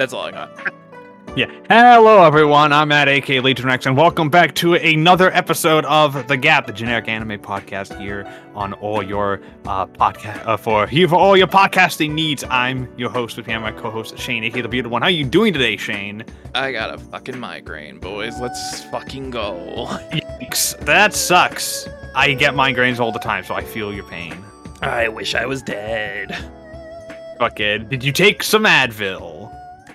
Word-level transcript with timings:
That's 0.00 0.14
all 0.14 0.22
I 0.22 0.30
got. 0.30 0.72
Yeah. 1.36 1.44
Hello, 1.68 2.24
everyone. 2.24 2.72
I'm 2.72 2.90
at 2.90 3.06
AK 3.06 3.26
LegionWrex, 3.26 3.84
and 3.84 3.98
welcome 3.98 4.30
back 4.30 4.54
to 4.54 4.76
another 4.76 5.30
episode 5.32 5.84
of 5.84 6.26
The 6.26 6.38
Gap, 6.38 6.66
the 6.66 6.72
generic 6.72 7.06
anime 7.06 7.38
podcast 7.38 8.00
here 8.00 8.26
on 8.54 8.72
all 8.72 9.02
your 9.02 9.42
uh, 9.66 9.84
podcast 9.84 10.46
uh, 10.46 10.56
for 10.56 10.86
here 10.86 11.06
for 11.06 11.16
all 11.16 11.36
your 11.36 11.48
podcasting 11.48 12.12
needs. 12.12 12.42
I'm 12.44 12.88
your 12.96 13.10
host 13.10 13.36
with 13.36 13.46
me, 13.46 13.52
and 13.52 13.62
my 13.62 13.72
co-host 13.72 14.16
Shane, 14.16 14.42
AK 14.42 14.54
the 14.54 14.68
Beautiful 14.68 14.92
One. 14.92 15.02
How 15.02 15.08
are 15.08 15.10
you 15.10 15.26
doing 15.26 15.52
today, 15.52 15.76
Shane? 15.76 16.24
I 16.54 16.72
got 16.72 16.94
a 16.94 16.96
fucking 16.96 17.38
migraine, 17.38 17.98
boys. 17.98 18.40
Let's 18.40 18.82
fucking 18.84 19.28
go. 19.30 19.86
Yikes, 20.12 20.78
that 20.86 21.12
sucks. 21.12 21.86
I 22.14 22.32
get 22.32 22.54
migraines 22.54 23.00
all 23.00 23.12
the 23.12 23.18
time, 23.18 23.44
so 23.44 23.54
I 23.54 23.62
feel 23.62 23.92
your 23.92 24.08
pain. 24.08 24.42
I 24.80 25.08
wish 25.08 25.34
I 25.34 25.44
was 25.44 25.62
dead. 25.62 26.34
Fuck 27.38 27.60
it. 27.60 27.90
Did 27.90 28.02
you 28.02 28.12
take 28.12 28.42
some 28.42 28.64
Advil? 28.64 29.39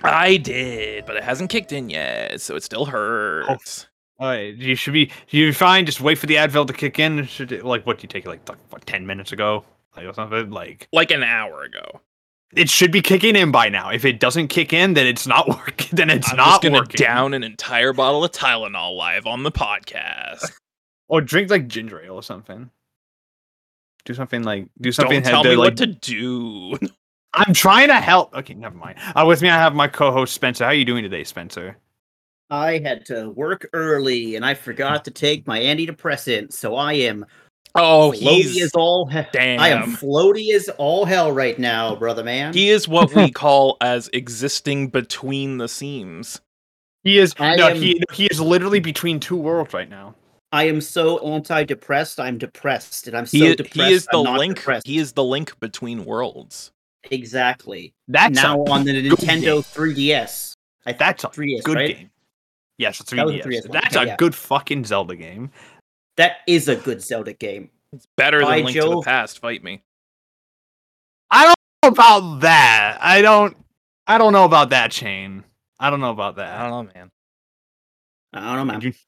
I 0.02 0.36
did, 0.36 1.06
but 1.06 1.16
it 1.16 1.24
hasn't 1.24 1.50
kicked 1.50 1.72
in 1.72 1.90
yet, 1.90 2.40
so 2.40 2.56
it 2.56 2.62
still 2.62 2.82
oh, 2.82 2.86
hurts. 2.86 3.86
All 4.18 4.28
right, 4.28 4.54
you 4.54 4.74
should 4.74 4.94
be 4.94 5.10
you 5.28 5.52
fine. 5.52 5.84
Just 5.84 6.00
wait 6.00 6.16
for 6.18 6.26
the 6.26 6.36
Advil 6.36 6.66
to 6.66 6.72
kick 6.72 6.98
in. 6.98 7.26
Should 7.26 7.52
it, 7.52 7.64
like 7.64 7.86
what 7.86 8.02
you 8.02 8.08
take 8.08 8.26
like, 8.26 8.48
like 8.48 8.58
what, 8.70 8.86
ten 8.86 9.06
minutes 9.06 9.32
ago, 9.32 9.64
like 9.96 10.06
or 10.06 10.14
something 10.14 10.50
like. 10.50 10.88
Like 10.92 11.10
an 11.10 11.22
hour 11.22 11.62
ago. 11.62 12.00
It 12.54 12.70
should 12.70 12.92
be 12.92 13.02
kicking 13.02 13.36
in 13.36 13.50
by 13.50 13.68
now. 13.68 13.90
If 13.90 14.04
it 14.04 14.20
doesn't 14.20 14.48
kick 14.48 14.72
in, 14.72 14.94
then 14.94 15.06
it's 15.06 15.26
not 15.26 15.48
working. 15.66 15.90
Then 15.92 16.08
it's 16.08 16.30
I'm 16.30 16.36
not 16.36 16.46
just 16.46 16.62
gonna 16.62 16.78
working. 16.78 16.96
down 16.96 17.34
an 17.34 17.44
entire 17.44 17.92
bottle 17.92 18.24
of 18.24 18.32
Tylenol 18.32 18.96
live 18.96 19.26
on 19.26 19.42
the 19.42 19.52
podcast. 19.52 20.50
Or 21.08 21.20
drink 21.20 21.50
like 21.50 21.68
ginger 21.68 22.02
ale 22.02 22.16
or 22.16 22.22
something. 22.24 22.68
Do 24.04 24.14
something 24.14 24.42
like 24.42 24.66
do 24.80 24.90
something. 24.90 25.22
Don't 25.22 25.30
tell 25.30 25.42
that, 25.44 25.50
me 25.50 25.54
like, 25.54 25.66
what 25.68 25.76
to 25.76 25.86
do. 25.86 26.76
I'm 27.36 27.52
trying 27.54 27.88
to 27.88 27.96
help. 27.96 28.34
Okay, 28.34 28.54
never 28.54 28.76
mind. 28.76 28.98
Uh, 29.14 29.24
with 29.26 29.42
me, 29.42 29.48
I 29.48 29.56
have 29.58 29.74
my 29.74 29.88
co-host 29.88 30.32
Spencer. 30.34 30.64
How 30.64 30.70
are 30.70 30.74
you 30.74 30.84
doing 30.84 31.02
today, 31.02 31.22
Spencer? 31.24 31.76
I 32.50 32.78
had 32.78 33.04
to 33.06 33.30
work 33.30 33.68
early 33.72 34.36
and 34.36 34.44
I 34.44 34.54
forgot 34.54 35.04
to 35.06 35.10
take 35.10 35.46
my 35.46 35.58
antidepressant, 35.60 36.52
so 36.52 36.76
I 36.76 36.94
am 36.94 37.26
Oh, 37.74 38.12
floaty 38.12 38.42
he's 38.44 38.62
as 38.62 38.70
all 38.74 39.06
he- 39.06 39.20
damn. 39.32 39.60
I 39.60 39.68
am 39.68 39.96
floaty 39.96 40.54
as 40.54 40.68
all 40.78 41.04
hell 41.04 41.30
right 41.32 41.58
now, 41.58 41.94
brother 41.96 42.24
man. 42.24 42.54
He 42.54 42.70
is 42.70 42.88
what 42.88 43.12
we 43.12 43.30
call 43.32 43.76
as 43.82 44.08
existing 44.14 44.88
between 44.88 45.58
the 45.58 45.68
seams. 45.68 46.40
He 47.04 47.18
is 47.18 47.34
I 47.38 47.56
no, 47.56 47.68
am- 47.68 47.76
he 47.76 48.00
he 48.12 48.26
is 48.26 48.40
literally 48.40 48.80
between 48.80 49.20
two 49.20 49.36
worlds 49.36 49.74
right 49.74 49.90
now. 49.90 50.14
I 50.52 50.64
am 50.68 50.80
so 50.80 51.18
anti-depressed. 51.18 52.18
I'm 52.20 52.38
depressed, 52.38 53.08
and 53.08 53.16
I'm 53.16 53.26
so 53.26 53.36
He, 53.36 53.50
i- 53.50 53.54
depressed. 53.56 53.74
he 53.74 53.92
is 53.92 54.06
the 54.10 54.18
I'm 54.18 54.24
not 54.24 54.38
link. 54.38 54.56
depressed. 54.56 54.86
He 54.86 54.96
is 54.98 55.12
the 55.12 55.24
link 55.24 55.58
between 55.60 56.04
worlds. 56.06 56.70
Exactly 57.10 57.94
That's 58.08 58.34
now 58.34 58.62
on 58.64 58.84
the 58.84 58.92
Nintendo 58.92 59.40
game. 59.40 59.62
3DS. 59.62 60.54
I 60.86 60.92
th- 60.92 60.98
That's 60.98 61.24
a 61.24 61.28
3DS, 61.28 61.62
good 61.64 61.76
right? 61.76 61.96
game. 61.96 62.10
Yes, 62.78 63.00
it's 63.00 63.10
That 63.10 63.26
3DS. 63.26 63.42
3DS. 63.44 63.72
That's 63.72 63.96
Okay, 63.96 64.04
a 64.04 64.08
yeah. 64.08 64.16
good 64.16 64.34
fucking 64.34 64.84
Zelda 64.84 65.16
game. 65.16 65.50
That 66.16 66.38
is 66.46 66.68
a 66.68 66.76
good 66.76 67.02
Zelda 67.02 67.32
game. 67.32 67.70
It's 67.92 68.06
better 68.16 68.40
By 68.42 68.56
than 68.56 68.64
Link 68.66 68.76
to 68.78 68.82
the 68.82 68.94
Jove. 68.94 69.04
Past. 69.04 69.38
Fight 69.38 69.62
me. 69.64 69.82
I 71.30 71.44
don't 71.44 71.56
know 71.82 71.88
about 71.88 72.40
that. 72.40 72.98
I 73.00 73.22
don't. 73.22 73.56
I 74.06 74.18
don't 74.18 74.32
know 74.32 74.44
about 74.44 74.70
that, 74.70 74.92
Shane. 74.92 75.44
I 75.80 75.90
don't 75.90 76.00
know 76.00 76.10
about 76.10 76.36
that. 76.36 76.58
I 76.60 76.68
don't 76.68 76.86
know, 76.86 76.92
man. 76.94 77.10
I 78.32 78.40
don't 78.40 78.56
know, 78.56 78.64
man. 78.64 78.80
Did 78.80 78.94
you- 78.94 79.00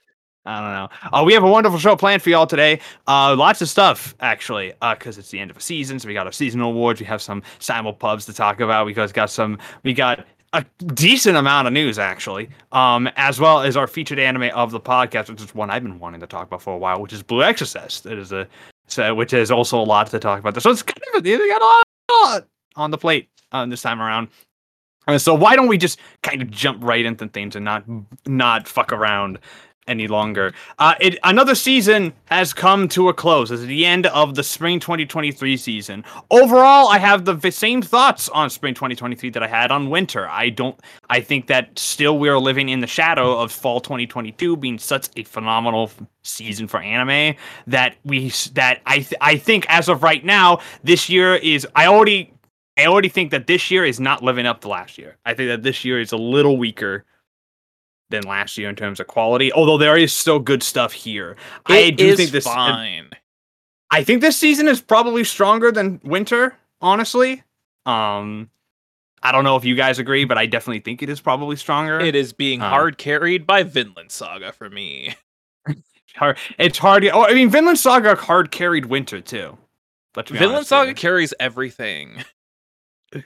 I 0.49 0.61
don't 0.61 0.73
know. 0.73 1.19
Uh, 1.19 1.25
we 1.25 1.35
have 1.35 1.45
a 1.45 1.51
wonderful 1.51 1.79
show 1.79 1.95
planned 1.95 2.23
for 2.23 2.31
y'all 2.31 2.47
today. 2.47 2.81
Uh, 3.07 3.37
lots 3.37 3.61
of 3.61 3.69
stuff 3.69 4.15
actually, 4.21 4.73
because 4.81 5.19
it's 5.19 5.31
the 5.31 5.39
end 5.39 5.51
of 5.51 5.59
a 5.59 5.61
season. 5.61 5.99
So 5.99 6.09
we 6.09 6.15
got 6.15 6.27
our 6.27 6.33
seasonal 6.33 6.71
awards. 6.71 7.01
We 7.01 7.07
have 7.07 7.21
some 7.21 7.43
simul 7.59 7.93
pubs 7.93 8.25
to 8.27 8.33
talk 8.33 8.61
about. 8.61 8.87
We 8.87 8.95
guys 8.95 9.13
got 9.13 9.31
some. 9.31 9.59
We 9.83 9.93
got 9.93 10.27
a 10.55 10.65
decent 10.95 11.37
amount 11.37 11.67
of 11.67 11.75
news 11.75 11.99
actually, 11.99 12.49
um, 12.73 13.09
as 13.17 13.39
well 13.39 13.61
as 13.61 13.77
our 13.77 13.87
featured 13.87 14.19
anime 14.19 14.51
of 14.55 14.71
the 14.71 14.81
podcast, 14.81 15.29
which 15.29 15.43
is 15.43 15.55
one 15.55 15.69
I've 15.69 15.83
been 15.83 15.99
wanting 15.99 16.21
to 16.21 16.27
talk 16.27 16.47
about 16.47 16.63
for 16.63 16.75
a 16.75 16.79
while, 16.79 17.01
which 17.03 17.13
is 17.13 17.23
Blue 17.23 17.43
Exorcist. 17.43 18.07
It 18.07 18.19
is 18.19 18.33
a 18.33 18.49
so, 18.87 19.15
which 19.15 19.35
is 19.35 19.51
also 19.51 19.79
a 19.79 19.85
lot 19.85 20.07
to 20.07 20.19
talk 20.19 20.41
about. 20.41 20.61
So 20.63 20.71
it's 20.71 20.83
kind 20.83 20.99
of 21.15 21.23
they 21.23 21.37
got 21.37 21.61
a 21.61 21.85
lot, 22.25 22.47
on 22.77 22.91
the 22.91 22.97
plate 22.97 23.29
uh, 23.53 23.67
this 23.67 23.83
time 23.83 24.01
around. 24.01 24.29
Uh, 25.07 25.19
so 25.19 25.35
why 25.35 25.57
don't 25.57 25.69
we 25.69 25.79
just 25.79 25.99
kind 26.23 26.43
of 26.43 26.51
jump 26.51 26.83
right 26.83 27.05
into 27.05 27.29
things 27.29 27.57
and 27.57 27.65
not 27.65 27.85
not 28.27 28.67
fuck 28.67 28.93
around 28.93 29.39
any 29.89 30.07
longer? 30.07 30.53
Uh, 30.79 30.95
it 31.01 31.19
another 31.25 31.55
season 31.55 32.13
has 32.27 32.53
come 32.53 32.89
to 32.89 33.09
a 33.09 33.15
close. 33.15 33.51
It's 33.51 33.63
the 33.63 33.85
end 33.85 34.07
of 34.07 34.35
the 34.35 34.43
spring 34.43 34.79
2023 34.79 35.57
season. 35.57 36.05
Overall, 36.31 36.89
I 36.89 36.99
have 36.99 37.25
the 37.25 37.51
same 37.51 37.83
thoughts 37.83 38.29
on 38.29 38.51
spring 38.51 38.75
2023 38.75 39.31
that 39.31 39.43
I 39.43 39.49
had 39.49 39.71
on 39.71 39.91
winter. 39.91 40.29
I 40.29 40.51
don't. 40.51 40.79
I 41.11 41.21
think 41.21 41.47
that 41.49 41.79
still 41.79 42.19
we're 42.19 42.39
living 42.39 42.69
in 42.69 42.81
the 42.81 42.87
shadow 42.87 43.39
of 43.39 43.51
fall 43.51 43.81
2022 43.81 44.57
being 44.57 44.79
such 44.79 45.09
a 45.17 45.25
phenomenal 45.25 45.91
season 46.23 46.69
for 46.69 46.81
anime 46.81 47.35
that 47.67 47.97
we 48.05 48.31
that 48.53 48.81
I 48.87 48.99
th- 48.99 49.15
I 49.21 49.37
think 49.37 49.67
as 49.69 49.89
of 49.89 50.03
right 50.03 50.25
now 50.25 50.61
this 50.85 51.09
year 51.09 51.37
is 51.37 51.67
I 51.75 51.87
already 51.87 52.33
I 52.79 52.87
already 52.87 53.09
think 53.09 53.33
that 53.33 53.47
this 53.49 53.71
year 53.71 53.85
is 53.85 53.99
not 53.99 54.23
living 54.23 54.47
up 54.47 54.61
to 54.61 54.69
last 54.69 54.99
year. 54.99 55.17
I 55.27 55.35
think 55.35 55.49
that 55.49 55.63
this 55.65 55.85
year 55.85 56.01
is 56.01 56.13
a 56.13 56.17
little 56.17 56.57
weaker 56.59 57.05
than 58.11 58.23
last 58.25 58.57
year 58.59 58.69
in 58.69 58.77
terms 58.77 59.01
of 59.01 59.07
quality. 59.07 59.53
Although 59.53 59.79
there 59.79 59.97
is 59.97 60.13
still 60.13 60.39
good 60.39 60.63
stuff 60.63 60.93
here. 60.93 61.37
I 61.67 61.91
do 61.91 62.07
is 62.09 62.17
think 62.17 62.31
this. 62.31 62.45
fine. 62.45 63.11
I 63.91 64.05
think 64.05 64.21
this 64.21 64.37
season 64.37 64.69
is 64.69 64.81
probably 64.81 65.25
stronger 65.25 65.73
than 65.73 66.01
winter. 66.05 66.57
Honestly, 66.81 67.43
um, 67.87 68.51
I 69.23 69.33
don't 69.33 69.45
know 69.45 69.57
if 69.57 69.65
you 69.65 69.75
guys 69.75 69.99
agree, 69.99 70.25
but 70.25 70.39
I 70.39 70.47
definitely 70.47 70.81
think 70.81 71.03
it 71.03 71.09
is 71.09 71.21
probably 71.21 71.57
stronger. 71.57 71.99
It 71.99 72.15
is 72.15 72.33
being 72.33 72.61
Uh. 72.63 72.69
hard 72.71 72.99
carried 72.99 73.47
by 73.47 73.63
Vinland 73.63 74.13
Saga 74.13 74.53
for 74.53 74.71
me. 74.71 75.17
hard. 76.17 76.39
It's 76.59 76.79
hard. 76.79 77.05
Oh, 77.07 77.25
I 77.25 77.35
mean, 77.35 77.49
Vinland 77.51 77.79
Saga 77.79 78.15
hard 78.15 78.51
carried 78.51 78.87
winter 78.87 79.21
too. 79.21 79.57
Let's 80.15 80.31
Vinland 80.31 80.55
honest 80.57 80.69
Saga 80.69 80.95
carries 80.95 81.35
everything. 81.41 82.25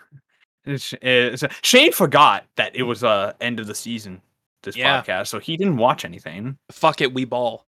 It's, 0.64 0.94
it's, 1.02 1.42
Shane 1.62 1.90
forgot 1.90 2.44
that 2.54 2.76
it 2.76 2.84
was 2.84 3.02
uh 3.02 3.32
end 3.40 3.58
of 3.58 3.66
the 3.66 3.74
season. 3.74 4.22
This 4.62 4.76
Yeah. 4.76 5.02
podcast, 5.02 5.28
so 5.28 5.38
he 5.38 5.56
didn't 5.56 5.76
watch 5.76 6.04
anything. 6.04 6.56
Fuck 6.70 7.00
it, 7.00 7.12
we 7.12 7.24
ball. 7.24 7.66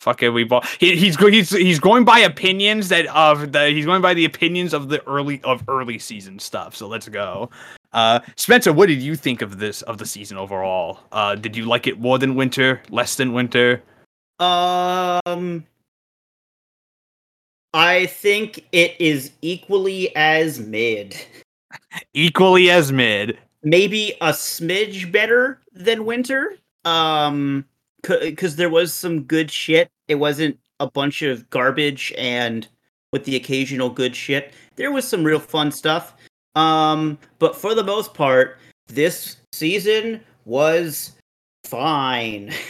Fuck 0.00 0.22
it, 0.22 0.28
we 0.30 0.44
ball. 0.44 0.62
He, 0.80 0.96
he's 0.96 1.16
he's 1.16 1.50
he's 1.50 1.80
going 1.80 2.04
by 2.04 2.18
opinions 2.18 2.88
that 2.90 3.06
of 3.06 3.52
the 3.52 3.70
he's 3.70 3.86
going 3.86 4.02
by 4.02 4.12
the 4.12 4.26
opinions 4.26 4.74
of 4.74 4.88
the 4.90 5.02
early 5.08 5.40
of 5.44 5.64
early 5.68 5.98
season 5.98 6.38
stuff. 6.38 6.76
So 6.76 6.86
let's 6.88 7.08
go. 7.08 7.48
Uh, 7.92 8.20
Spencer, 8.36 8.72
what 8.72 8.88
did 8.88 9.00
you 9.00 9.16
think 9.16 9.40
of 9.40 9.58
this 9.58 9.80
of 9.82 9.98
the 9.98 10.04
season 10.04 10.36
overall? 10.36 10.98
Uh, 11.12 11.36
did 11.36 11.56
you 11.56 11.64
like 11.64 11.86
it 11.86 12.00
more 12.00 12.18
than 12.18 12.34
winter, 12.34 12.82
less 12.90 13.14
than 13.14 13.32
winter? 13.32 13.82
Um, 14.40 15.64
I 17.72 18.06
think 18.06 18.66
it 18.72 18.94
is 19.00 19.30
equally 19.42 20.14
as 20.16 20.58
mid. 20.60 21.16
Equally 22.14 22.68
as 22.70 22.92
mid. 22.92 23.38
Maybe 23.64 24.12
a 24.20 24.30
smidge 24.30 25.10
better 25.10 25.60
than 25.72 26.04
Winter. 26.04 26.56
Um, 26.84 27.64
because 28.02 28.56
there 28.56 28.68
was 28.68 28.92
some 28.92 29.22
good 29.22 29.50
shit. 29.50 29.88
It 30.08 30.16
wasn't 30.16 30.58
a 30.80 30.90
bunch 30.90 31.22
of 31.22 31.48
garbage, 31.48 32.12
and 32.18 32.68
with 33.12 33.24
the 33.24 33.36
occasional 33.36 33.88
good 33.88 34.14
shit, 34.14 34.52
there 34.76 34.92
was 34.92 35.08
some 35.08 35.24
real 35.24 35.40
fun 35.40 35.72
stuff. 35.72 36.14
Um, 36.54 37.16
but 37.38 37.56
for 37.56 37.74
the 37.74 37.82
most 37.82 38.12
part, 38.12 38.58
this 38.88 39.36
season 39.52 40.20
was 40.44 41.12
fine. 41.64 42.52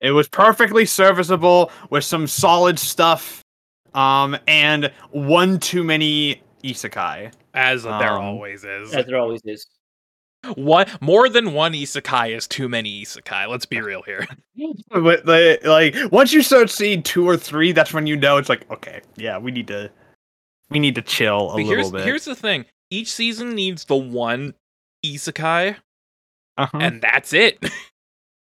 It 0.00 0.12
was 0.12 0.28
perfectly 0.28 0.86
serviceable 0.86 1.70
with 1.90 2.04
some 2.04 2.26
solid 2.26 2.78
stuff, 2.78 3.42
um, 3.92 4.34
and 4.48 4.90
one 5.10 5.58
too 5.58 5.84
many 5.84 6.40
isekai. 6.64 7.30
As 7.52 7.82
there 7.82 7.92
Um, 7.92 8.24
always 8.24 8.64
is. 8.64 8.94
As 8.94 9.04
there 9.04 9.18
always 9.18 9.42
is. 9.44 9.66
One 10.54 10.86
more 11.00 11.28
than 11.28 11.52
one 11.52 11.72
isekai 11.74 12.34
is 12.34 12.46
too 12.48 12.68
many 12.68 13.02
isekai. 13.02 13.48
Let's 13.48 13.66
be 13.66 13.80
real 13.80 14.02
here. 14.02 14.26
But 14.90 15.26
like 15.64 15.94
once 16.10 16.32
you 16.32 16.42
start 16.42 16.70
seeing 16.70 17.02
two 17.02 17.26
or 17.28 17.36
three, 17.36 17.72
that's 17.72 17.92
when 17.94 18.06
you 18.06 18.16
know 18.16 18.36
it's 18.36 18.48
like 18.48 18.70
okay, 18.70 19.00
yeah, 19.16 19.38
we 19.38 19.50
need 19.50 19.66
to 19.68 19.90
we 20.70 20.78
need 20.78 20.94
to 20.96 21.02
chill 21.02 21.50
a 21.52 21.56
But 21.56 21.64
little 21.64 21.90
bit. 21.92 22.04
here's 22.04 22.24
the 22.24 22.34
thing. 22.34 22.64
Each 22.90 23.10
season 23.12 23.54
needs 23.54 23.84
the 23.84 23.96
one 23.96 24.54
isekai, 25.04 25.76
uh-huh. 26.58 26.78
and 26.78 27.00
that's 27.00 27.32
it. 27.32 27.58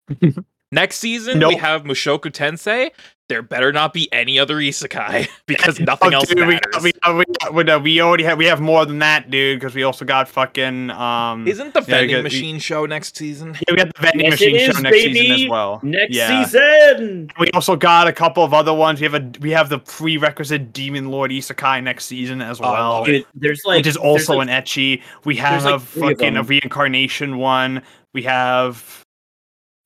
Next 0.71 0.97
season 0.99 1.39
Nope. 1.39 1.55
we 1.55 1.57
have 1.57 1.85
Mushoku 1.85 2.31
Tensei. 2.31 2.91
There 3.31 3.43
better 3.43 3.73
not 3.73 3.93
be 3.93 4.11
any 4.11 4.39
other 4.39 4.57
isekai 4.57 5.29
because 5.47 5.79
nothing 5.81 6.15
Oh, 6.15 6.19
else 6.19 6.29
dude, 6.29 6.39
we, 6.47 6.55
matters. 6.55 6.83
we, 6.83 6.93
we, 7.15 7.25
we, 7.53 7.65
we, 7.65 7.77
we 7.77 8.01
already 8.01 8.25
have 8.25 8.39
we 8.39 8.47
have 8.47 8.61
more 8.61 8.87
than 8.87 9.01
that, 9.01 9.31
dude, 9.31 9.61
because 9.61 9.75
we 9.75 9.83
also 9.83 10.07
got 10.07 10.29
fucking 10.31 10.89
um. 10.91 11.47
Isn't 11.47 11.75
the 11.75 11.83
vending 11.83 12.17
because- 12.17 12.23
machine 12.25 12.59
show 12.59 12.87
next 12.87 13.17
season? 13.19 13.55
yeah, 13.55 13.61
we 13.71 13.77
got 13.77 13.95
the 13.95 14.01
vending 14.01 14.21
Yes, 14.27 14.31
machine 14.33 14.57
it 14.57 14.61
show 14.61 14.71
is, 14.71 14.81
next 14.83 14.97
season 15.03 15.33
as 15.33 15.49
well. 15.49 15.81
Next 15.83 16.15
Yeah. 16.15 16.45
season. 16.45 17.31
We 17.39 17.51
also 17.53 17.77
got 17.77 18.07
a 18.09 18.13
couple 18.15 18.45
of 18.45 18.55
other 18.55 18.73
ones. 18.73 18.99
We 19.01 19.05
have 19.05 19.15
a 19.15 19.31
we 19.41 19.51
have 19.51 19.69
the 19.69 19.79
prerequisite 19.79 20.73
Demon 20.73 21.11
Lord 21.11 21.31
Isekai 21.31 21.83
next 21.83 22.07
season 22.07 22.41
as 22.41 22.61
Oh, 22.61 22.65
well. 22.73 22.91
love 22.93 23.07
Dude, 23.07 23.27
there's 23.35 23.61
like 23.67 23.79
which 23.79 23.87
is 23.87 23.97
also 23.99 24.37
like, 24.37 24.49
an 24.49 24.55
ecchi. 24.63 25.03
We 25.25 25.37
have 25.37 25.65
like, 25.65 25.81
fucking 26.19 26.37
a 26.37 26.43
reincarnation 26.43 27.37
one. 27.37 27.83
We 28.15 28.23
have 28.23 29.05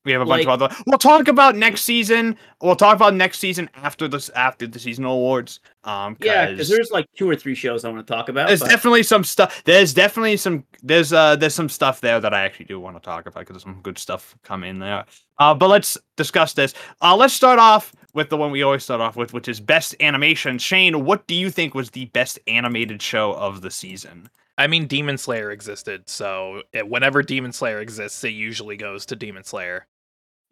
we 0.05 0.13
have 0.13 0.21
a 0.23 0.25
bunch 0.27 0.43
of 0.45 0.49
other. 0.49 0.75
We'll 0.87 0.99
talk 0.99 1.29
about 1.29 1.57
next 1.57 1.83
season. 1.83 2.37
We'll 2.61 2.77
talk 2.77 2.97
about 2.97 3.15
next 3.15 3.39
season 3.39 3.71
after 3.75 4.09
this 4.09 4.29
after 4.31 4.67
the 4.67 4.79
seasonal 4.79 5.15
awards. 5.15 5.61
Um, 5.85 6.17
yeah, 6.21 6.47
'cause 6.47 6.53
because 6.55 6.69
there's 6.69 6.91
like 6.91 7.07
two 7.17 7.29
or 7.29 7.37
three 7.37 7.55
shows 7.55 7.85
I 7.85 7.89
want 7.91 8.07
to 8.07 8.13
talk 8.13 8.29
about. 8.29 8.49
there's 8.49 8.61
but- 8.61 8.71
definitely 8.71 9.03
some 9.03 9.25
stuff. 9.25 9.63
There's 9.65 9.95
definitely 9.95 10.37
some. 10.37 10.65
There's 10.83 11.13
uh 11.13 11.37
there's 11.37 11.55
some 11.55 11.69
stuff 11.69 12.01
there 12.01 12.21
that 12.21 12.35
I 12.35 12.43
actually 12.45 12.67
do 12.67 12.81
want 12.81 12.97
to 12.97 13.01
talk 13.01 13.27
about 13.27 13.41
because 13.41 13.55
there's 13.55 13.63
some 13.63 13.81
good 13.83 13.99
stuff 13.99 14.35
come 14.43 14.65
in 14.65 14.79
there. 14.79 15.05
Uh, 15.39 15.55
but 15.55 15.69
let's 15.69 15.99
discuss 16.17 16.53
this. 16.53 16.75
Uh, 17.01 17.17
let's 17.17 17.35
start 17.35 17.59
off 17.59 17.93
with 18.15 18.29
the 18.29 18.37
one 18.37 18.51
we 18.51 18.63
always 18.63 18.85
start 18.85 19.01
off 19.01 19.17
with, 19.17 19.33
which 19.33 19.49
is 19.49 19.59
best 19.61 19.95
animation. 20.01 20.59
Shane, 20.59 21.05
what 21.05 21.27
do 21.27 21.35
you 21.35 21.51
think 21.51 21.75
was 21.75 21.91
the 21.91 22.05
best 22.07 22.39
animated 22.47 23.01
show 23.03 23.33
of 23.35 23.61
the 23.61 23.71
season? 23.71 24.29
I 24.59 24.67
mean, 24.67 24.87
Demon 24.87 25.17
Slayer 25.17 25.51
existed, 25.51 26.09
so 26.09 26.63
it, 26.75 26.87
whenever 26.87 27.23
Demon 27.23 27.53
Slayer 27.53 27.81
exists, 27.81 28.23
it 28.23 28.35
usually 28.35 28.77
goes 28.77 29.07
to 29.07 29.17
Demon 29.17 29.43
Slayer. 29.45 29.87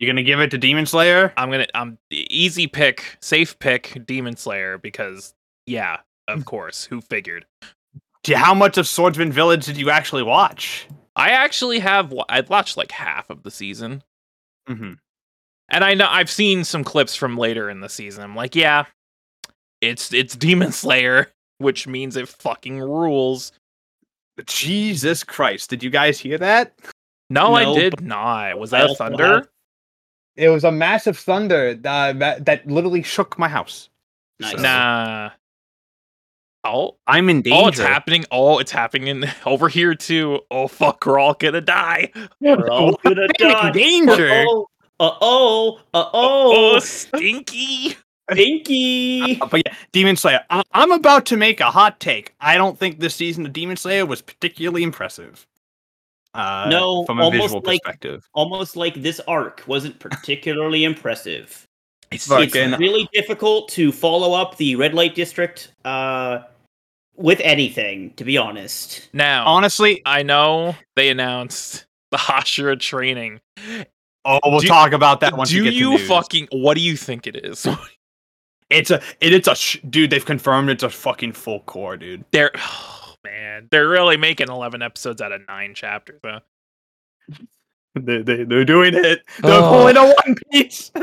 You're 0.00 0.10
gonna 0.10 0.22
give 0.22 0.40
it 0.40 0.50
to 0.50 0.58
Demon 0.58 0.86
Slayer? 0.86 1.32
I'm 1.36 1.50
gonna, 1.50 1.66
I'm 1.74 1.98
easy 2.10 2.66
pick, 2.66 3.18
safe 3.20 3.58
pick, 3.58 4.02
Demon 4.06 4.34
Slayer 4.36 4.78
because 4.78 5.34
yeah, 5.66 5.98
of 6.26 6.46
course, 6.46 6.84
who 6.84 7.00
figured? 7.02 7.44
How 8.34 8.54
much 8.54 8.76
of 8.78 8.86
Swordsman 8.88 9.30
Village 9.30 9.66
did 9.66 9.76
you 9.76 9.90
actually 9.90 10.22
watch? 10.22 10.86
I 11.16 11.30
actually 11.30 11.78
have, 11.80 12.14
I'd 12.28 12.48
watched 12.48 12.76
like 12.76 12.90
half 12.92 13.28
of 13.30 13.42
the 13.42 13.50
season, 13.50 14.02
Mm-hmm. 14.68 14.92
and 15.70 15.84
I 15.84 15.94
know 15.94 16.06
I've 16.08 16.30
seen 16.30 16.64
some 16.64 16.82
clips 16.84 17.14
from 17.16 17.36
later 17.36 17.68
in 17.68 17.80
the 17.80 17.88
season. 17.88 18.22
I'm 18.24 18.36
like, 18.36 18.54
yeah, 18.56 18.84
it's 19.82 20.12
it's 20.14 20.34
Demon 20.34 20.72
Slayer, 20.72 21.30
which 21.58 21.86
means 21.86 22.16
it 22.16 22.28
fucking 22.28 22.80
rules. 22.80 23.52
Jesus 24.46 25.24
Christ! 25.24 25.68
Did 25.68 25.82
you 25.82 25.90
guys 25.90 26.18
hear 26.18 26.38
that? 26.38 26.72
No, 27.28 27.54
I 27.54 27.74
did 27.74 28.00
not. 28.00 28.58
Was 28.58 28.70
that 28.70 28.96
thunder? 28.96 29.46
Have- 30.36 30.44
It 30.44 30.48
was 30.48 30.64
a 30.64 30.72
massive 30.72 31.16
thunder 31.18 31.78
uh, 31.84 32.12
that 32.14 32.44
that 32.46 32.66
literally 32.66 33.02
shook 33.02 33.38
my 33.38 33.48
house. 33.48 33.88
Nice. 34.40 34.58
Nah. 34.58 35.30
Oh, 36.62 36.96
I'm 37.06 37.30
in 37.30 37.40
danger. 37.40 37.58
oh, 37.58 37.68
it's 37.68 37.78
happening. 37.78 38.24
Oh, 38.30 38.58
it's 38.58 38.70
happening 38.70 39.06
in, 39.08 39.30
over 39.46 39.68
here 39.68 39.94
too. 39.94 40.40
Oh 40.50 40.68
fuck, 40.68 41.04
we're 41.06 41.18
all 41.18 41.34
gonna 41.34 41.60
die. 41.62 42.10
We're 42.40 42.68
all 42.70 42.98
gonna 43.02 43.22
I'm 43.40 43.46
in 43.48 43.52
die. 43.52 43.70
danger. 43.72 44.30
Uh 45.00 45.10
oh. 45.20 45.80
Uh 45.94 46.10
oh. 46.12 46.78
Stinky. 46.80 47.96
Pinky. 48.30 49.40
Uh, 49.40 49.46
but 49.46 49.62
yeah, 49.66 49.74
Demon 49.92 50.16
Slayer. 50.16 50.44
I- 50.50 50.62
I'm 50.72 50.92
about 50.92 51.24
to 51.26 51.36
make 51.38 51.60
a 51.60 51.70
hot 51.70 51.98
take. 51.98 52.34
I 52.40 52.56
don't 52.58 52.78
think 52.78 53.00
this 53.00 53.14
season 53.14 53.44
of 53.46 53.52
Demon 53.52 53.76
Slayer 53.78 54.04
was 54.06 54.20
particularly 54.22 54.82
impressive. 54.82 55.46
Uh, 56.34 56.68
No, 56.70 57.04
from 57.04 57.18
a 57.18 57.24
almost 57.24 57.42
visual 57.42 57.62
like- 57.64 57.82
perspective. 57.82 58.28
Almost 58.34 58.76
like 58.76 58.94
this 59.02 59.20
arc 59.26 59.62
wasn't 59.66 59.98
particularly 59.98 60.84
impressive. 60.84 61.66
It's, 62.12 62.26
Fucking- 62.26 62.70
It's 62.72 62.78
really 62.78 63.08
difficult 63.12 63.68
to 63.70 63.92
follow 63.92 64.32
up 64.34 64.56
the 64.56 64.74
red 64.76 64.94
light 64.94 65.14
district 65.14 65.72
uh, 65.84 66.40
with 67.16 67.40
anything, 67.40 68.12
to 68.14 68.24
be 68.24 68.36
honest. 68.38 69.08
now. 69.12 69.44
Honestly, 69.46 70.02
I 70.06 70.22
know 70.22 70.74
they 70.96 71.08
announced 71.10 71.86
the 72.10 72.16
Hashira 72.16 72.78
training. 72.80 73.40
oh, 74.24 74.40
we'll 74.44 74.60
Do- 74.60 74.66
talk 74.68 74.92
about 74.92 75.20
that 75.20 75.36
once 75.36 75.50
do 75.50 75.58
we 75.58 75.64
get 75.64 75.70
to 75.70 75.76
you 75.76 75.90
news. 75.90 76.08
fucking? 76.08 76.48
What 76.52 76.74
do 76.74 76.80
you 76.80 76.96
think 76.96 77.26
it 77.26 77.36
is? 77.44 77.66
It's 78.70 78.92
a 78.92 79.02
it, 79.20 79.32
it's 79.32 79.48
a 79.48 79.56
sh- 79.56 79.78
dude. 79.90 80.10
They've 80.10 80.24
confirmed 80.24 80.70
it's 80.70 80.84
a 80.84 80.88
fucking 80.90 81.32
full 81.32 81.58
core, 81.62 81.96
dude. 81.96 82.24
they're 82.30 82.52
man, 83.24 83.68
they're 83.70 83.88
really 83.88 84.16
making 84.16 84.48
eleven 84.48 84.82
episodes 84.82 85.20
out 85.20 85.32
of 85.32 85.42
nine 85.48 85.74
chapters. 85.74 86.20
Huh? 86.24 86.40
They, 87.96 88.22
they 88.22 88.44
they're 88.44 88.64
doing 88.64 88.94
it. 88.94 89.22
They're 89.42 89.60
Oh. 89.60 89.68
pulling 89.68 89.96
a 89.96 90.04
One 90.06 90.36
Piece. 90.52 90.90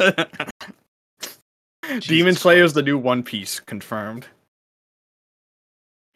Demon 1.81 1.99
Jesus 1.99 2.39
Slayer's 2.41 2.71
the 2.73 2.81
new 2.81 2.97
One 2.97 3.23
Piece 3.23 3.59
confirmed. 3.59 4.25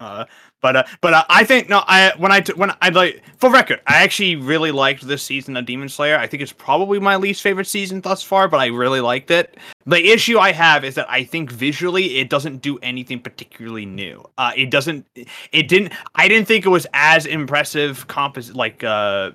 Uh, 0.02 0.26
but 0.62 0.76
uh, 0.76 0.84
but 1.00 1.14
uh, 1.14 1.24
I 1.30 1.44
think 1.44 1.70
no. 1.70 1.84
I 1.86 2.12
when 2.18 2.32
I 2.32 2.42
when 2.56 2.72
I 2.82 2.90
like 2.90 3.22
for 3.38 3.52
record, 3.52 3.82
I 3.86 4.04
actually 4.04 4.36
really 4.36 4.72
liked 4.72 5.08
this 5.08 5.22
season 5.22 5.56
of 5.56 5.66
Demon 5.66 5.90
Slayer. 5.90 6.18
I 6.18 6.26
think 6.26 6.42
it's 6.42 6.52
probably 6.52 7.00
my 7.00 7.16
least 7.16 7.44
favorite 7.44 7.68
season 7.68 8.02
thus 8.02 8.24
far, 8.24 8.48
but 8.48 8.60
I 8.60 8.68
really 8.68 9.00
liked 9.00 9.30
it. 9.30 9.58
The 9.86 10.12
issue 10.12 10.40
I 10.40 10.54
have 10.54 10.84
is 10.84 10.96
that 10.96 11.10
I 11.10 11.24
think 11.24 11.52
visually 11.52 12.18
it 12.18 12.30
doesn't 12.30 12.64
do 12.64 12.80
anything 12.80 13.20
particularly 13.20 13.86
new. 13.86 14.24
Uh, 14.40 14.52
it 14.56 14.72
doesn't. 14.72 15.06
It 15.52 15.68
didn't. 15.68 15.94
I 16.16 16.28
didn't 16.28 16.48
think 16.48 16.66
it 16.66 16.70
was 16.70 16.88
as 16.94 17.28
impressive 17.28 18.08
compos 18.08 18.56
like 18.56 18.84
uh 18.84 19.32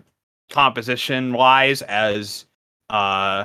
composition 0.50 1.32
wise 1.32 1.82
as 1.82 2.46
uh 2.90 3.44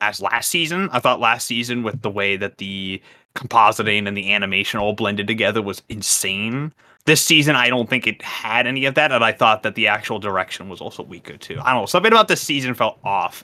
as 0.00 0.20
last 0.20 0.50
season. 0.50 0.88
I 0.90 0.98
thought 0.98 1.20
last 1.20 1.46
season 1.46 1.84
with 1.84 2.02
the 2.02 2.10
way 2.10 2.36
that 2.36 2.58
the 2.58 3.00
compositing 3.34 4.06
and 4.06 4.16
the 4.16 4.32
animation 4.32 4.80
all 4.80 4.92
blended 4.92 5.26
together 5.26 5.62
was 5.62 5.82
insane. 5.88 6.72
This 7.06 7.24
season, 7.24 7.56
I 7.56 7.68
don't 7.68 7.88
think 7.88 8.06
it 8.06 8.20
had 8.22 8.66
any 8.66 8.84
of 8.84 8.94
that, 8.94 9.10
and 9.10 9.24
I 9.24 9.32
thought 9.32 9.62
that 9.62 9.74
the 9.74 9.86
actual 9.86 10.18
direction 10.18 10.68
was 10.68 10.80
also 10.80 11.02
weaker 11.02 11.36
too. 11.36 11.58
I 11.62 11.72
don't 11.72 11.82
know. 11.82 11.86
Something 11.86 12.12
about 12.12 12.28
this 12.28 12.42
season 12.42 12.74
felt 12.74 12.98
off. 13.04 13.42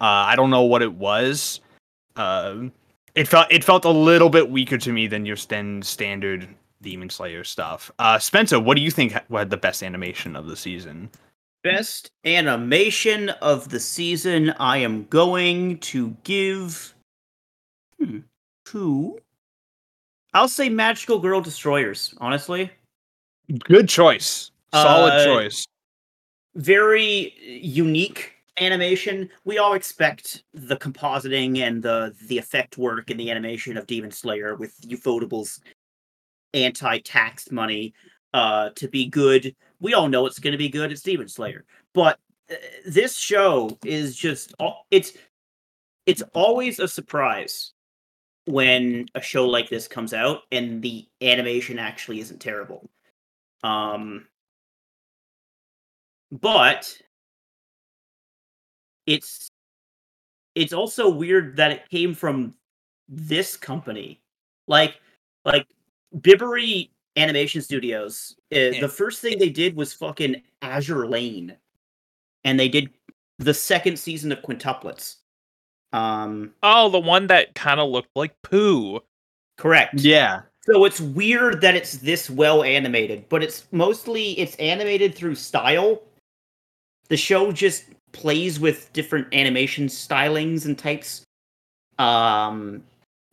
Uh, 0.00 0.04
I 0.04 0.36
don't 0.36 0.50
know 0.50 0.62
what 0.62 0.82
it 0.82 0.94
was. 0.94 1.60
Um, 2.16 2.72
it 3.14 3.28
felt 3.28 3.46
it 3.50 3.62
felt 3.62 3.84
a 3.84 3.90
little 3.90 4.30
bit 4.30 4.50
weaker 4.50 4.78
to 4.78 4.92
me 4.92 5.06
than 5.06 5.26
your 5.26 5.36
standard 5.36 6.48
Demon 6.82 7.10
Slayer 7.10 7.44
stuff. 7.44 7.90
Uh, 7.98 8.18
Spencer, 8.18 8.60
what 8.60 8.76
do 8.76 8.82
you 8.82 8.90
think 8.90 9.12
ha- 9.12 9.22
had 9.30 9.50
the 9.50 9.56
best 9.56 9.82
animation 9.82 10.36
of 10.36 10.46
the 10.46 10.56
season? 10.56 11.10
Best 11.62 12.10
animation 12.24 13.30
of 13.30 13.70
the 13.70 13.80
season, 13.80 14.50
I 14.58 14.78
am 14.78 15.06
going 15.06 15.78
to 15.78 16.10
give 16.24 16.94
hmm, 17.98 18.18
to. 18.66 19.18
I'll 20.34 20.48
say 20.48 20.68
Magical 20.68 21.18
Girl 21.20 21.40
Destroyers, 21.40 22.12
honestly. 22.18 22.70
Good 23.64 23.88
choice. 23.88 24.50
Solid 24.72 25.12
Uh, 25.12 25.24
choice. 25.24 25.66
very 26.56 27.34
unique 27.40 28.32
animation. 28.60 29.28
We 29.44 29.58
all 29.58 29.74
expect 29.74 30.44
the 30.52 30.76
compositing 30.76 31.58
and 31.58 31.82
the 31.82 32.14
the 32.28 32.38
effect 32.38 32.78
work 32.78 33.10
and 33.10 33.18
the 33.18 33.30
animation 33.30 33.76
of 33.76 33.86
Demon 33.86 34.10
Slayer 34.12 34.54
with 34.56 34.80
Ufotable's 34.88 35.60
anti-taxed 36.52 37.50
money 37.50 37.92
uh 38.32 38.70
to 38.76 38.88
be 38.88 39.06
good. 39.06 39.54
We 39.80 39.94
all 39.94 40.08
know 40.08 40.26
it's 40.26 40.38
going 40.38 40.52
to 40.52 40.58
be 40.58 40.68
good. 40.68 40.90
It's 40.92 41.02
Demon 41.02 41.28
Slayer. 41.28 41.64
But 41.92 42.18
uh, 42.50 42.54
this 42.86 43.16
show 43.16 43.76
is 43.84 44.16
just 44.16 44.54
it's 44.90 45.12
it's 46.06 46.22
always 46.32 46.78
a 46.78 46.88
surprise 46.88 47.72
when 48.46 49.06
a 49.14 49.20
show 49.20 49.46
like 49.48 49.68
this 49.70 49.88
comes 49.88 50.12
out 50.12 50.42
and 50.52 50.82
the 50.82 51.06
animation 51.22 51.78
actually 51.78 52.20
isn't 52.20 52.40
terrible. 52.40 52.88
Um 53.62 54.26
but 56.30 56.96
it's 59.06 59.48
it's 60.54 60.72
also 60.72 61.08
weird 61.08 61.56
that 61.56 61.70
it 61.72 61.88
came 61.90 62.14
from 62.14 62.54
this 63.08 63.56
company 63.56 64.20
like 64.66 65.00
like 65.44 65.66
Bibury 66.18 66.90
animation 67.16 67.60
studios 67.62 68.34
uh, 68.54 68.58
Yeah. 68.58 68.80
the 68.80 68.88
first 68.88 69.20
thing 69.20 69.38
they 69.38 69.50
did 69.50 69.76
was 69.76 69.92
fucking 69.92 70.42
Azur 70.62 71.08
Lane 71.08 71.56
and 72.44 72.58
they 72.58 72.68
did 72.68 72.90
the 73.38 73.54
second 73.54 73.98
season 73.98 74.32
of 74.32 74.40
quintuplets 74.42 75.16
um 75.94 76.52
Oh, 76.62 76.88
the 76.90 76.98
one 76.98 77.26
that 77.28 77.54
kind 77.54 77.78
of 77.80 77.88
looked 77.88 78.10
like 78.16 78.34
poo. 78.42 79.00
correct 79.56 79.94
Yeah. 80.00 80.42
So 80.62 80.84
it's 80.86 81.00
weird 81.00 81.60
that 81.60 81.74
it's 81.76 81.98
this 81.98 82.30
well 82.30 82.62
animated, 82.64 83.28
but 83.28 83.42
it's 83.42 83.66
mostly 83.70 84.32
it's 84.38 84.56
animated 84.56 85.14
through 85.14 85.34
style. 85.34 86.02
The 87.08 87.16
show 87.18 87.52
just 87.52 87.84
plays 88.12 88.58
with 88.58 88.90
different 88.92 89.32
animation 89.34 89.86
stylings 89.86 90.64
and 90.64 90.76
types. 90.78 91.22
Um 91.98 92.82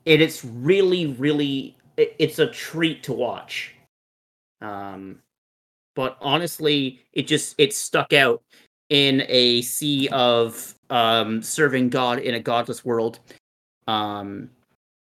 and 0.06 0.22
it's 0.22 0.44
really 0.46 1.08
really 1.14 1.76
it- 1.98 2.16
it's 2.20 2.40
a 2.40 2.48
treat 2.48 3.02
to 3.04 3.14
watch. 3.14 3.74
Um 4.62 5.20
but 5.96 6.18
honestly, 6.22 7.02
it 7.14 7.24
just 7.28 7.56
it 7.58 7.74
stuck 7.74 8.14
out 8.14 8.42
in 8.92 9.24
a 9.30 9.62
sea 9.62 10.10
of 10.10 10.76
um, 10.90 11.42
serving 11.42 11.90
God 11.90 12.20
in 12.20 12.36
a 12.36 12.40
godless 12.40 12.84
world. 12.86 13.20
Um, 13.88 14.50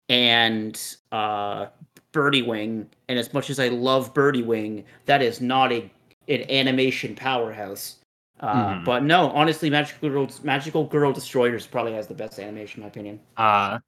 and 0.07 0.79
uh, 1.11 1.67
Birdie 2.11 2.43
Wing. 2.43 2.87
And 3.09 3.17
as 3.17 3.33
much 3.33 3.49
as 3.49 3.59
I 3.59 3.69
love 3.69 4.13
Birdie 4.13 4.43
Wing, 4.43 4.85
that 5.05 5.21
is 5.21 5.41
not 5.41 5.73
a 5.73 5.91
an 6.27 6.49
animation 6.49 7.15
powerhouse. 7.15 7.97
Uh, 8.39 8.53
Mhm. 8.53 8.85
But 8.85 9.03
no, 9.03 9.31
honestly, 9.31 9.69
Magical 9.69 10.09
Girl, 10.09 10.29
Magical 10.43 10.85
Girl 10.85 11.11
Destroyers 11.11 11.65
probably 11.65 11.93
has 11.93 12.07
the 12.07 12.13
best 12.13 12.39
animation, 12.39 12.79
in 12.79 12.83
my 12.83 12.87
opinion. 12.87 13.19
Uh, 13.37 13.79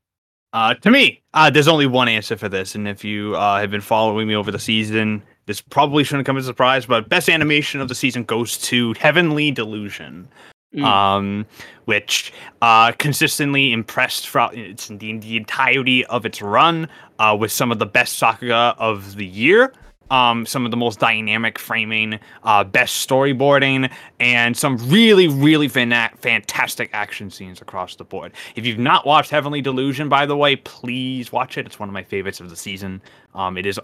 uh, 0.51 0.73
to 0.75 0.89
me, 0.91 1.21
uh, 1.33 1.49
there's 1.49 1.67
only 1.67 1.85
one 1.85 2.07
answer 2.07 2.35
for 2.35 2.49
this, 2.49 2.75
and 2.75 2.87
if 2.87 3.03
you 3.03 3.35
uh, 3.35 3.59
have 3.59 3.69
been 3.71 3.81
following 3.81 4.27
me 4.27 4.35
over 4.35 4.51
the 4.51 4.59
season, 4.59 5.21
this 5.45 5.61
probably 5.61 6.03
shouldn't 6.03 6.25
come 6.25 6.37
as 6.37 6.45
a 6.45 6.47
surprise. 6.47 6.85
But 6.85 7.09
best 7.09 7.29
animation 7.29 7.81
of 7.81 7.87
the 7.87 7.95
season 7.95 8.23
goes 8.23 8.57
to 8.59 8.93
Heavenly 8.93 9.51
Delusion, 9.51 10.27
Mm. 10.73 10.83
um, 10.85 11.45
which 11.85 12.33
uh, 12.63 12.93
consistently 12.93 13.71
impressed 13.71 14.27
throughout 14.27 14.55
its 14.57 14.87
the, 14.87 15.19
the 15.19 15.37
entirety 15.37 16.03
of 16.07 16.25
its 16.25 16.41
run 16.41 16.87
uh, 17.19 17.37
with 17.39 17.51
some 17.51 17.71
of 17.71 17.77
the 17.77 17.85
best 17.85 18.19
sakuga 18.19 18.75
of 18.79 19.15
the 19.15 19.25
year. 19.25 19.71
Um, 20.09 20.45
some 20.45 20.65
of 20.65 20.71
the 20.71 20.77
most 20.77 20.99
dynamic 20.99 21.57
framing, 21.57 22.19
uh, 22.43 22.63
best 22.63 23.07
storyboarding, 23.07 23.91
and 24.19 24.55
some 24.55 24.77
really, 24.89 25.27
really 25.27 25.67
fantastic 25.67 26.89
action 26.93 27.31
scenes 27.31 27.61
across 27.61 27.95
the 27.95 28.03
board. 28.03 28.33
If 28.55 28.65
you've 28.65 28.77
not 28.77 29.07
watched 29.07 29.31
Heavenly 29.31 29.61
Delusion, 29.61 30.09
by 30.09 30.27
the 30.27 30.37
way, 30.37 30.55
please 30.55 31.31
watch 31.31 31.57
it. 31.57 31.65
It's 31.65 31.79
one 31.79 31.89
of 31.89 31.93
my 31.93 32.03
favorites 32.03 32.39
of 32.39 32.49
the 32.51 32.55
season. 32.55 33.01
Um, 33.33 33.57
it 33.57 33.65
is 33.65 33.79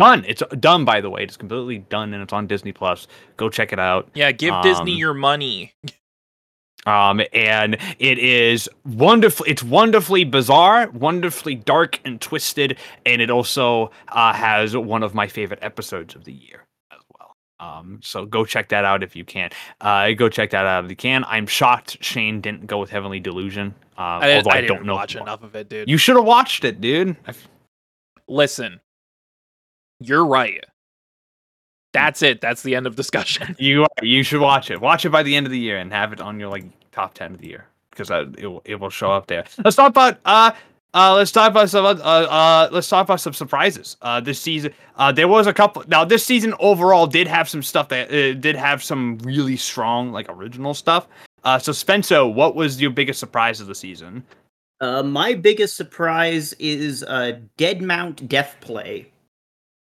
done. 0.00 0.24
It's 0.26 0.42
done, 0.58 0.84
by 0.84 1.00
the 1.00 1.10
way. 1.10 1.22
It's 1.22 1.36
completely 1.36 1.78
done, 1.78 2.12
and 2.14 2.22
it's 2.22 2.32
on 2.32 2.46
Disney 2.46 2.72
Plus. 2.72 3.06
Go 3.36 3.48
check 3.48 3.72
it 3.72 3.78
out. 3.78 4.08
Yeah, 4.14 4.32
give 4.32 4.54
Disney 4.62 4.92
Um, 4.92 4.98
your 4.98 5.14
money. 5.14 5.72
Um, 6.86 7.20
and 7.34 7.76
it 7.98 8.18
is 8.18 8.66
wonderful. 8.86 9.44
It's 9.46 9.62
wonderfully 9.62 10.24
bizarre, 10.24 10.88
wonderfully 10.90 11.54
dark 11.54 12.00
and 12.06 12.18
twisted, 12.20 12.78
and 13.04 13.20
it 13.20 13.30
also 13.30 13.90
uh, 14.08 14.32
has 14.32 14.74
one 14.74 15.02
of 15.02 15.14
my 15.14 15.26
favorite 15.28 15.58
episodes 15.62 16.14
of 16.14 16.24
the 16.24 16.32
year 16.32 16.64
as 16.90 17.00
well. 17.18 17.36
Um, 17.60 18.00
so 18.02 18.24
go 18.24 18.46
check 18.46 18.70
that 18.70 18.86
out 18.86 19.02
if 19.02 19.14
you 19.14 19.26
can. 19.26 19.50
Uh, 19.82 20.12
go 20.12 20.30
check 20.30 20.48
that 20.50 20.64
out 20.64 20.86
if 20.86 20.90
you 20.90 20.96
can. 20.96 21.22
I'm 21.28 21.46
shocked 21.46 21.98
Shane 22.02 22.40
didn't 22.40 22.66
go 22.66 22.78
with 22.78 22.88
Heavenly 22.88 23.20
Delusion. 23.20 23.74
Uh, 23.98 24.00
I, 24.22 24.36
although 24.36 24.50
I, 24.50 24.54
I 24.56 24.60
didn't 24.62 24.76
don't 24.78 24.86
know. 24.86 24.94
watch 24.94 25.14
enough 25.16 25.42
of 25.42 25.54
it, 25.54 25.68
dude. 25.68 25.86
You 25.86 25.98
should 25.98 26.16
have 26.16 26.24
watched 26.24 26.64
it, 26.64 26.80
dude. 26.80 27.10
I 27.26 27.30
f- 27.30 27.46
Listen, 28.26 28.80
you're 30.00 30.26
right. 30.26 30.64
That's 31.92 32.22
it. 32.22 32.40
That's 32.40 32.62
the 32.62 32.74
end 32.76 32.86
of 32.86 32.96
discussion. 32.96 33.56
You 33.58 33.86
you 34.02 34.22
should 34.22 34.40
watch 34.40 34.70
it. 34.70 34.80
Watch 34.80 35.04
it 35.04 35.10
by 35.10 35.22
the 35.22 35.36
end 35.36 35.46
of 35.46 35.52
the 35.52 35.58
year 35.58 35.76
and 35.78 35.92
have 35.92 36.12
it 36.12 36.20
on 36.20 36.40
your 36.40 36.48
like 36.48 36.64
top 36.92 37.14
ten 37.14 37.34
of 37.34 37.40
the 37.40 37.48
year 37.48 37.66
because 37.90 38.10
it 38.10 38.46
will 38.46 38.62
it 38.64 38.76
will 38.76 38.90
show 38.90 39.10
up 39.12 39.26
there. 39.26 39.44
Let's 39.64 39.76
talk 39.76 39.88
about 39.88 40.18
uh 40.24 40.52
uh 40.94 41.14
let's 41.14 41.32
talk 41.32 41.50
about 41.50 41.68
some 41.68 41.84
uh 41.84 41.90
uh 41.90 42.68
let's 42.72 42.88
talk 42.88 43.06
about 43.06 43.20
some 43.20 43.32
surprises. 43.32 43.96
Uh, 44.02 44.20
this 44.20 44.40
season 44.40 44.72
uh 44.96 45.12
there 45.12 45.28
was 45.28 45.46
a 45.46 45.52
couple. 45.52 45.84
Now 45.88 46.04
this 46.04 46.24
season 46.24 46.54
overall 46.60 47.06
did 47.06 47.26
have 47.26 47.48
some 47.48 47.62
stuff 47.62 47.88
that 47.88 48.08
uh, 48.10 48.34
did 48.34 48.56
have 48.56 48.82
some 48.82 49.18
really 49.18 49.56
strong 49.56 50.12
like 50.12 50.26
original 50.28 50.74
stuff. 50.74 51.08
Uh, 51.42 51.58
so 51.58 51.72
Spenso, 51.72 52.32
what 52.32 52.54
was 52.54 52.80
your 52.80 52.90
biggest 52.90 53.18
surprise 53.18 53.60
of 53.60 53.66
the 53.66 53.74
season? 53.74 54.24
Uh, 54.80 55.02
my 55.02 55.34
biggest 55.34 55.76
surprise 55.76 56.54
is 56.54 57.02
uh, 57.04 57.38
Dead 57.56 57.82
Mount 57.82 58.28
Death 58.28 58.56
Play. 58.60 59.10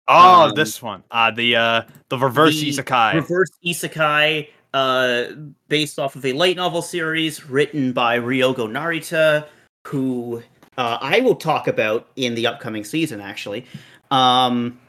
Oh, 0.08 0.46
Um, 0.46 0.56
this 0.56 0.82
one. 0.82 1.04
Uh, 1.12 1.32
the 1.32 1.56
uh 1.56 1.82
the 2.10 2.18
reverse 2.18 2.60
the 2.60 2.70
isekai. 2.70 3.14
Reverse 3.16 3.52
Isekai, 3.66 4.48
uh, 4.74 5.26
based 5.68 6.00
off 6.00 6.16
of 6.16 6.26
a 6.26 6.34
light 6.34 6.56
novel 6.56 6.82
series 6.82 7.50
written 7.50 7.92
by 7.92 8.20
Ryogo 8.20 8.70
Narita, 8.70 9.48
who 9.86 10.42
uh, 10.78 10.98
I 11.02 11.20
will 11.22 11.36
talk 11.36 11.68
about 11.68 12.08
in 12.16 12.36
the 12.36 12.48
upcoming 12.48 12.84
season. 12.84 13.20
Actually, 13.20 13.66
um, 14.12 14.80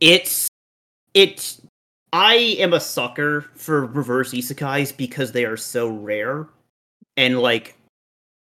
it's 0.00 0.48
it's. 1.14 1.60
I 2.10 2.56
am 2.58 2.72
a 2.72 2.80
sucker 2.80 3.50
for 3.54 3.84
reverse 3.84 4.32
isekais 4.32 4.96
because 4.96 5.32
they 5.32 5.44
are 5.44 5.58
so 5.58 5.88
rare, 5.88 6.46
and 7.16 7.40
like 7.40 7.76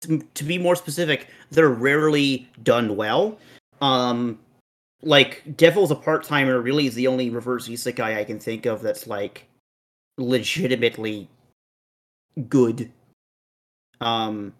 to, 0.02 0.18
to 0.34 0.44
be 0.44 0.58
more 0.58 0.76
specific, 0.76 1.28
they're 1.50 1.68
rarely 1.68 2.48
done 2.62 2.94
well. 2.94 3.38
Um, 3.80 4.38
like 5.02 5.56
Devil's 5.56 5.90
a 5.90 5.96
part 5.96 6.24
timer 6.24 6.60
really 6.60 6.86
is 6.86 6.94
the 6.94 7.06
only 7.06 7.30
reverse 7.30 7.68
isekai 7.68 8.16
I 8.16 8.24
can 8.24 8.38
think 8.38 8.66
of 8.66 8.82
that's 8.82 9.06
like 9.06 9.46
legitimately 10.18 11.28
good. 12.48 12.90
Um, 14.00 14.54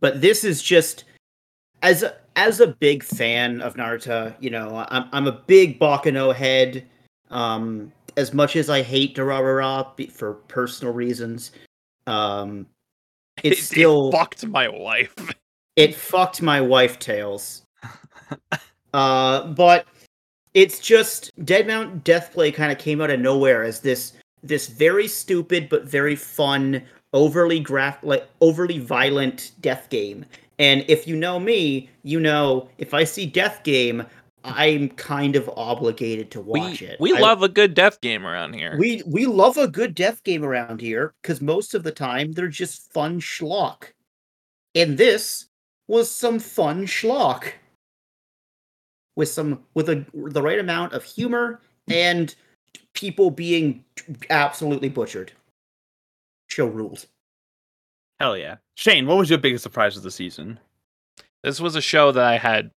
but 0.00 0.20
this 0.20 0.44
is 0.44 0.62
just 0.62 1.04
as 1.82 2.02
a, 2.02 2.14
as 2.36 2.60
a 2.60 2.68
big 2.68 3.02
fan 3.02 3.60
of 3.60 3.74
Narita, 3.74 4.34
you 4.40 4.50
know, 4.50 4.84
I'm 4.88 5.08
I'm 5.12 5.26
a 5.26 5.32
big 5.32 5.78
Baccano 5.78 6.34
head. 6.34 6.86
Um, 7.30 7.92
as 8.18 8.34
much 8.34 8.56
as 8.56 8.68
I 8.68 8.82
hate 8.82 9.16
Durarara 9.16 9.96
be- 9.96 10.06
for 10.06 10.34
personal 10.34 10.92
reasons, 10.92 11.52
um, 12.06 12.66
it's 13.42 13.60
It- 13.60 13.64
still 13.64 14.08
it 14.08 14.12
fucked 14.12 14.46
my 14.46 14.68
wife. 14.68 15.14
it 15.76 15.94
fucked 15.94 16.42
my 16.42 16.60
wife 16.60 16.98
tails. 16.98 17.62
uh, 18.92 19.46
but 19.48 19.86
it's 20.54 20.78
just 20.78 21.32
Dead 21.44 21.66
Mount 21.66 22.04
Deathplay 22.04 22.52
kind 22.52 22.72
of 22.72 22.78
came 22.78 23.00
out 23.00 23.10
of 23.10 23.20
nowhere 23.20 23.62
as 23.62 23.80
this 23.80 24.12
this 24.42 24.68
very 24.68 25.06
stupid 25.06 25.68
but 25.68 25.84
very 25.84 26.16
fun, 26.16 26.82
overly 27.12 27.60
graph 27.60 28.02
like 28.02 28.28
overly 28.40 28.78
violent 28.78 29.52
death 29.60 29.88
game. 29.90 30.24
And 30.58 30.84
if 30.88 31.06
you 31.06 31.16
know 31.16 31.40
me, 31.40 31.88
you 32.02 32.20
know 32.20 32.68
if 32.78 32.92
I 32.92 33.04
see 33.04 33.26
death 33.26 33.62
game, 33.64 34.04
I'm 34.44 34.88
kind 34.90 35.36
of 35.36 35.48
obligated 35.56 36.30
to 36.32 36.40
watch 36.40 36.80
we 36.80 36.86
it. 36.86 37.00
we 37.00 37.16
I- 37.16 37.20
love 37.20 37.42
a 37.42 37.48
good 37.48 37.74
death 37.74 38.00
game 38.00 38.26
around 38.26 38.54
here. 38.54 38.76
we 38.78 39.02
we 39.06 39.24
love 39.26 39.56
a 39.56 39.68
good 39.68 39.94
death 39.94 40.22
game 40.24 40.44
around 40.44 40.80
here 40.80 41.14
because 41.22 41.40
most 41.40 41.74
of 41.74 41.82
the 41.82 41.92
time 41.92 42.32
they're 42.32 42.48
just 42.48 42.92
fun 42.92 43.20
schlock. 43.20 43.92
And 44.74 44.98
this 44.98 45.46
was 45.86 46.10
some 46.10 46.38
fun 46.38 46.86
schlock 46.86 47.52
with 49.16 49.28
some 49.28 49.62
with 49.74 49.88
a 49.88 50.04
the 50.14 50.42
right 50.42 50.58
amount 50.58 50.92
of 50.92 51.04
humor 51.04 51.60
and 51.88 52.34
people 52.94 53.30
being 53.30 53.84
absolutely 54.30 54.88
butchered. 54.88 55.32
Show 56.48 56.66
rules. 56.66 57.06
Hell 58.20 58.36
yeah, 58.36 58.56
Shane. 58.74 59.06
What 59.06 59.18
was 59.18 59.30
your 59.30 59.38
biggest 59.38 59.62
surprise 59.62 59.96
of 59.96 60.02
the 60.02 60.10
season? 60.10 60.58
this 61.42 61.60
was 61.60 61.76
a 61.76 61.80
show 61.80 62.12
that 62.12 62.24
I 62.24 62.38
had 62.38 62.70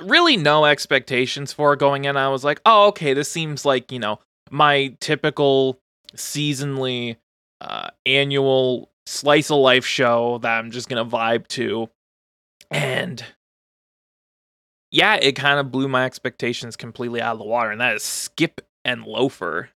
really 0.00 0.36
no 0.36 0.64
expectations 0.64 1.52
for 1.52 1.76
going 1.76 2.04
in. 2.04 2.16
I 2.16 2.28
was 2.28 2.44
like, 2.44 2.60
oh, 2.66 2.88
okay, 2.88 3.14
this 3.14 3.30
seems 3.30 3.64
like, 3.64 3.90
you 3.90 3.98
know, 3.98 4.20
my 4.50 4.96
typical 5.00 5.80
seasonally 6.14 7.16
uh, 7.60 7.90
annual 8.06 8.90
slice 9.06 9.50
of 9.50 9.58
life 9.58 9.84
show 9.86 10.38
that 10.38 10.58
I'm 10.58 10.70
just 10.70 10.88
going 10.88 11.04
to 11.04 11.16
vibe 11.16 11.46
to. 11.48 11.88
And 12.70 13.24
yeah, 14.90 15.14
it 15.16 15.32
kind 15.32 15.58
of 15.60 15.70
blew 15.70 15.88
my 15.88 16.04
expectations 16.04 16.76
completely 16.76 17.20
out 17.22 17.32
of 17.32 17.38
the 17.38 17.44
water. 17.44 17.70
And 17.70 17.80
that 17.80 17.94
is 17.96 18.02
Skip 18.02 18.60
and 18.84 19.04
Loafer. 19.04 19.70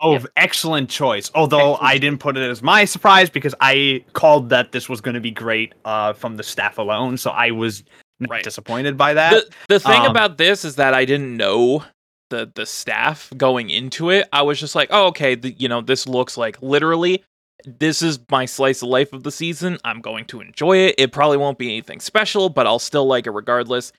Oh, 0.00 0.12
Yep. 0.12 0.26
excellent 0.36 0.90
choice. 0.90 1.30
Although 1.34 1.76
I 1.76 1.98
didn't 1.98 2.18
put 2.20 2.36
it 2.36 2.42
as 2.48 2.62
my 2.62 2.84
surprise 2.84 3.30
because 3.30 3.54
I 3.60 4.04
called 4.12 4.50
that 4.50 4.72
this 4.72 4.88
was 4.88 5.00
going 5.00 5.14
to 5.14 5.20
be 5.20 5.30
great 5.30 5.72
uh, 5.84 6.12
from 6.12 6.36
the 6.36 6.42
staff 6.42 6.78
alone, 6.78 7.16
so 7.16 7.30
I 7.30 7.52
was 7.52 7.84
not 8.20 8.30
Right. 8.30 8.44
disappointed 8.44 8.96
by 8.98 9.14
that. 9.14 9.44
the 9.68 9.74
the 9.74 9.80
thing 9.80 10.00
um, 10.02 10.10
about 10.10 10.36
this 10.38 10.64
is 10.64 10.76
that 10.76 10.94
I 10.94 11.04
didn't 11.04 11.36
know 11.36 11.84
the 12.30 12.50
the 12.54 12.66
staff 12.66 13.32
going 13.36 13.70
into 13.70 14.10
it. 14.10 14.28
I 14.32 14.42
was 14.42 14.58
just 14.60 14.74
like, 14.74 14.88
oh, 14.92 15.06
okay, 15.08 15.34
the, 15.36 15.52
you 15.52 15.68
know, 15.68 15.80
this 15.80 16.06
looks 16.08 16.36
like 16.36 16.60
literally 16.60 17.22
this 17.64 18.02
is 18.02 18.18
my 18.30 18.44
slice 18.44 18.82
of 18.82 18.88
life 18.88 19.12
of 19.14 19.22
the 19.22 19.30
season. 19.32 19.78
I'm 19.84 20.00
going 20.00 20.26
to 20.26 20.40
enjoy 20.40 20.76
it. 20.78 20.96
It 20.98 21.12
probably 21.12 21.38
won't 21.38 21.56
be 21.56 21.68
anything 21.68 22.00
special, 22.00 22.50
but 22.50 22.66
I'll 22.66 22.78
still 22.78 23.06
like 23.06 23.26
it 23.26 23.30
regardless. 23.30 23.92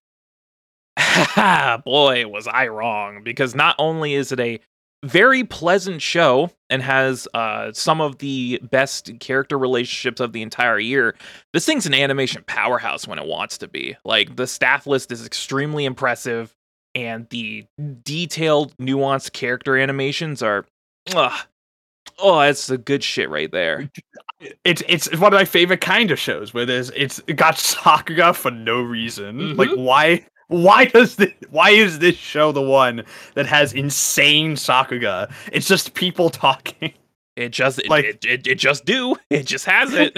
Boy, 1.86 2.28
was 2.28 2.48
I 2.48 2.68
wrong 2.68 3.24
because 3.24 3.56
not 3.56 3.76
only 3.80 4.14
is 4.14 4.32
it 4.32 4.40
a 4.40 4.60
very 5.06 5.44
pleasant 5.44 6.02
show 6.02 6.50
and 6.70 6.82
has 6.82 7.28
uh, 7.34 7.72
some 7.74 8.02
of 8.02 8.18
the 8.18 8.60
best 8.72 9.12
character 9.20 9.58
relationships 9.58 10.20
of 10.20 10.34
the 10.34 10.42
entire 10.42 10.80
year. 10.80 11.16
This 11.54 11.66
thing's 11.66 11.86
an 11.86 11.94
animation 11.94 12.44
powerhouse 12.48 13.08
when 13.08 13.20
it 13.20 13.28
wants 13.28 13.58
to 13.60 13.68
be. 13.68 13.96
Like 14.04 14.36
the 14.36 14.48
staff 14.48 14.88
list 14.88 15.12
is 15.12 15.26
extremely 15.26 15.86
impressive, 15.86 16.56
and 16.96 17.30
the 17.30 17.66
detailed, 18.04 18.76
nuanced 18.78 19.34
character 19.34 19.78
animations 19.78 20.42
are, 20.42 20.66
ugh, 21.14 21.48
oh, 22.20 22.40
that's 22.40 22.68
the 22.68 22.78
good 22.78 23.04
shit 23.04 23.30
right 23.30 23.52
there. 23.52 23.90
it's 24.64 24.82
it's 24.88 25.12
one 25.18 25.34
of 25.34 25.38
my 25.38 25.46
favorite 25.46 25.82
kind 25.82 26.10
of 26.10 26.20
shows 26.20 26.54
where 26.54 26.66
there's 26.66 26.90
it's 26.92 27.22
it 27.28 27.34
got 27.34 27.56
Sakuga 27.56 28.36
for 28.36 28.52
no 28.52 28.82
reason. 28.82 29.56
Like 29.56 29.70
why 29.76 30.26
why 30.48 30.86
does 30.86 31.16
this 31.16 31.32
why 31.50 31.72
is 31.72 32.00
this 32.00 32.16
show 32.16 32.52
the 32.52 32.62
one 32.62 33.04
that 33.34 33.46
has 33.46 33.74
insane 33.74 34.56
Sakuga? 34.56 35.32
It's 35.52 35.68
just 35.68 35.94
people 35.94 36.30
talking. 36.30 36.94
It 37.36 37.50
just 37.50 37.80
it, 37.80 37.90
Like- 37.90 38.06
it, 38.06 38.26
it, 38.26 38.48
it 38.48 38.56
just 38.56 38.86
do. 38.86 39.16
It 39.30 39.46
just 39.46 39.66
has 39.66 39.94
it. 39.94 40.18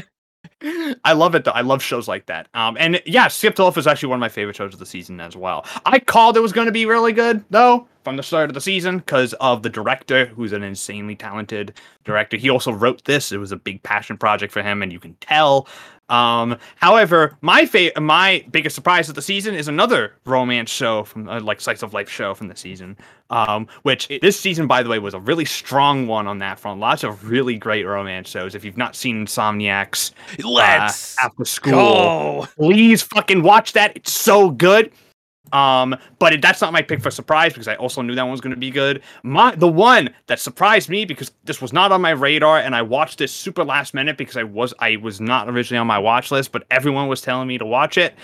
I 1.04 1.14
love 1.14 1.36
it 1.36 1.44
though. 1.46 1.52
I 1.52 1.62
love 1.62 1.82
shows 1.82 2.08
like 2.08 2.26
that. 2.28 2.48
Um, 2.54 2.78
and 2.80 3.02
yeah, 3.06 3.28
Skip 3.28 3.54
and 3.54 3.60
Loafer 3.60 3.80
is 3.80 3.88
actually 3.88 4.10
one 4.10 4.18
of 4.18 4.22
my 4.22 4.30
favorite 4.30 4.56
shows 4.56 4.74
of 4.74 4.80
the 4.80 4.86
season 4.86 5.20
as 5.20 5.36
well. 5.36 5.66
I 5.86 6.00
called 6.00 6.38
it 6.38 6.42
was 6.42 6.54
going 6.54 6.68
to 6.68 6.72
be 6.72 6.86
really 6.86 7.14
good 7.14 7.44
though 7.50 7.88
from 8.08 8.16
the 8.16 8.24
start 8.24 8.50
of 8.50 8.54
the 8.54 8.62
season 8.62 9.00
because 9.00 9.34
of 9.34 9.64
the 9.64 9.70
director, 9.70 10.28
who's 10.28 10.54
an 10.54 10.64
insanely 10.64 11.14
talented 11.14 11.74
director. 12.06 12.38
He 12.38 12.50
also 12.50 12.72
wrote 12.72 13.04
this. 13.04 13.34
It 13.34 13.38
was 13.38 13.52
a 13.52 13.58
big 13.58 13.84
passion 13.84 14.18
project 14.18 14.54
for 14.54 14.64
him, 14.64 14.82
and 14.82 14.94
you 14.94 15.00
can 15.02 15.14
tell. 15.16 15.68
Um, 16.08 16.58
however, 16.78 17.38
my 17.42 17.66
fa- 17.66 17.92
my 18.00 18.46
biggest 18.50 18.76
surprise 18.76 19.10
of 19.10 19.16
the 19.16 19.22
season 19.22 19.56
is 19.56 19.68
another 19.68 20.14
romance 20.24 20.70
show 20.70 21.04
from 21.04 21.28
uh, 21.28 21.42
like 21.42 21.60
slice 21.60 21.84
of 21.84 21.94
life 21.94 22.08
show 22.10 22.34
from 22.34 22.48
the 22.48 22.56
season. 22.56 22.96
Um, 23.30 23.68
which 23.82 24.08
this 24.22 24.40
season, 24.40 24.68
by 24.68 24.84
the 24.84 24.90
way, 24.90 25.00
was 25.00 25.14
a 25.14 25.20
really 25.20 25.44
strong 25.44 26.08
one 26.08 26.28
on 26.28 26.38
that 26.38 26.60
front. 26.60 26.80
Lots 26.80 27.04
of 27.04 27.30
really 27.30 27.58
great 27.58 27.86
romance 27.86 28.30
shows. 28.30 28.56
If 28.56 28.64
you've 28.64 28.78
not 28.78 28.96
seen 28.96 29.26
Insomniacs, 29.26 30.12
Let's 30.46 31.18
uh, 31.18 31.26
after 31.26 31.44
school. 31.44 31.74
go. 31.74 32.48
Please 32.56 33.04
fucking 33.04 33.44
watch 33.44 33.74
that. 33.74 33.98
It's 33.98 34.14
so 34.14 34.50
good. 34.50 34.94
Um, 35.54 35.96
but 36.20 36.34
it, 36.34 36.42
that's 36.42 36.62
not 36.62 36.74
my 36.74 36.82
pick 36.82 37.02
for 37.02 37.12
surprise 37.12 37.54
because 37.54 37.68
I 37.68 37.76
also 37.76 38.02
knew 38.02 38.16
that 38.16 38.24
one 38.24 38.32
was 38.32 38.42
going 38.42 38.54
to 38.54 38.60
be 38.60 38.72
good. 38.72 39.02
My 39.24 39.56
the 39.56 39.68
one 39.68 40.10
that 40.28 40.40
surprised 40.40 40.90
me 40.90 41.06
because 41.06 41.32
this 41.46 41.62
was 41.62 41.74
not 41.74 41.92
on 41.92 42.02
my 42.02 42.12
radar 42.12 42.60
and 42.60 42.76
I 42.76 42.82
watched 42.82 43.18
this 43.18 43.32
super 43.32 43.64
last 43.64 43.94
minute 43.94 44.18
because 44.18 44.38
I 44.38 44.44
was 44.44 44.74
I 44.80 44.98
was 44.98 45.22
not 45.22 45.50
originally 45.50 45.80
on 45.80 45.88
my 45.88 46.00
watch 46.00 46.32
list, 46.32 46.52
but 46.52 46.66
everyone 46.72 47.08
was 47.08 47.22
telling 47.22 47.48
me 47.48 47.58
to 47.58 47.66
watch 47.66 47.98
it. 47.98 48.16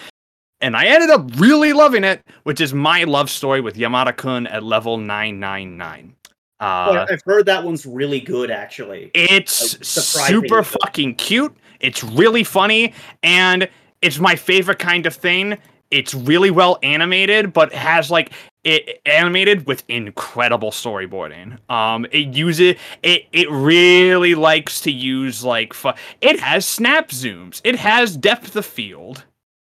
And 0.61 0.77
I 0.77 0.85
ended 0.85 1.09
up 1.09 1.29
really 1.37 1.73
loving 1.73 2.05
it, 2.05 2.21
which 2.43 2.61
is 2.61 2.73
my 2.73 3.03
love 3.03 3.29
story 3.29 3.59
with 3.59 3.75
Yamada 3.75 4.15
Kun 4.15 4.47
at 4.47 4.63
level 4.63 4.97
999. 4.97 6.15
Uh, 6.61 7.05
I've 7.09 7.21
heard 7.25 7.45
that 7.47 7.65
one's 7.65 7.85
really 7.85 8.21
good, 8.21 8.49
actually. 8.49 9.11
it's 9.13 10.15
Like, 10.15 10.29
super 10.29 10.63
fucking 10.63 11.15
cute. 11.15 11.53
It's 11.81 12.01
really 12.01 12.45
funny, 12.45 12.93
and 13.21 13.67
it's 14.01 14.19
my 14.19 14.37
favorite 14.37 14.79
kind 14.79 15.05
of 15.05 15.13
thing. 15.13 15.57
It's 15.93 16.13
really 16.13 16.51
well 16.51 16.79
animated, 16.83 17.53
but 17.53 17.71
has 17.73 18.09
like 18.09 18.33
it 18.63 19.01
animated 19.05 19.67
with 19.67 19.83
incredible 19.87 20.71
storyboarding. 20.71 21.57
Um, 21.69 22.05
it 22.11 22.33
uses 22.35 22.77
it. 23.03 23.25
It 23.31 23.51
really 23.51 24.35
likes 24.35 24.81
to 24.81 24.91
use 24.91 25.43
like 25.43 25.73
fu- 25.73 25.91
it 26.21 26.39
has 26.39 26.65
snap 26.65 27.09
zooms. 27.09 27.61
It 27.63 27.75
has 27.75 28.17
depth 28.17 28.55
of 28.55 28.65
field. 28.65 29.25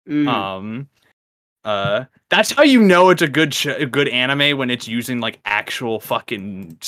Mm. 0.09 0.29
Um, 0.29 0.89
uh, 1.65 2.05
that's 2.31 2.53
how 2.53 2.63
you 2.63 2.83
know 2.83 3.11
it's 3.11 3.23
a 3.23 3.29
good 3.29 3.55
sh- 3.55 3.67
a 3.67 3.87
good 3.87 4.09
anime 4.09 4.59
when 4.59 4.71
it's 4.71 4.89
using 4.89 5.21
like 5.21 5.41
actual 5.45 6.01
fucking 6.01 6.79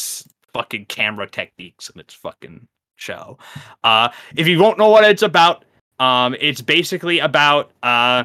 fucking 0.52 0.86
camera 0.86 1.26
techniques 1.26 1.88
in 1.88 2.00
its 2.00 2.14
fucking 2.14 2.66
show. 2.96 3.38
Uh, 3.84 4.08
if 4.36 4.46
you 4.46 4.58
won't 4.58 4.78
know 4.78 4.88
what 4.88 5.04
it's 5.04 5.22
about, 5.22 5.64
um, 5.98 6.34
it's 6.40 6.60
basically 6.60 7.18
about 7.18 7.70
uh, 7.82 8.24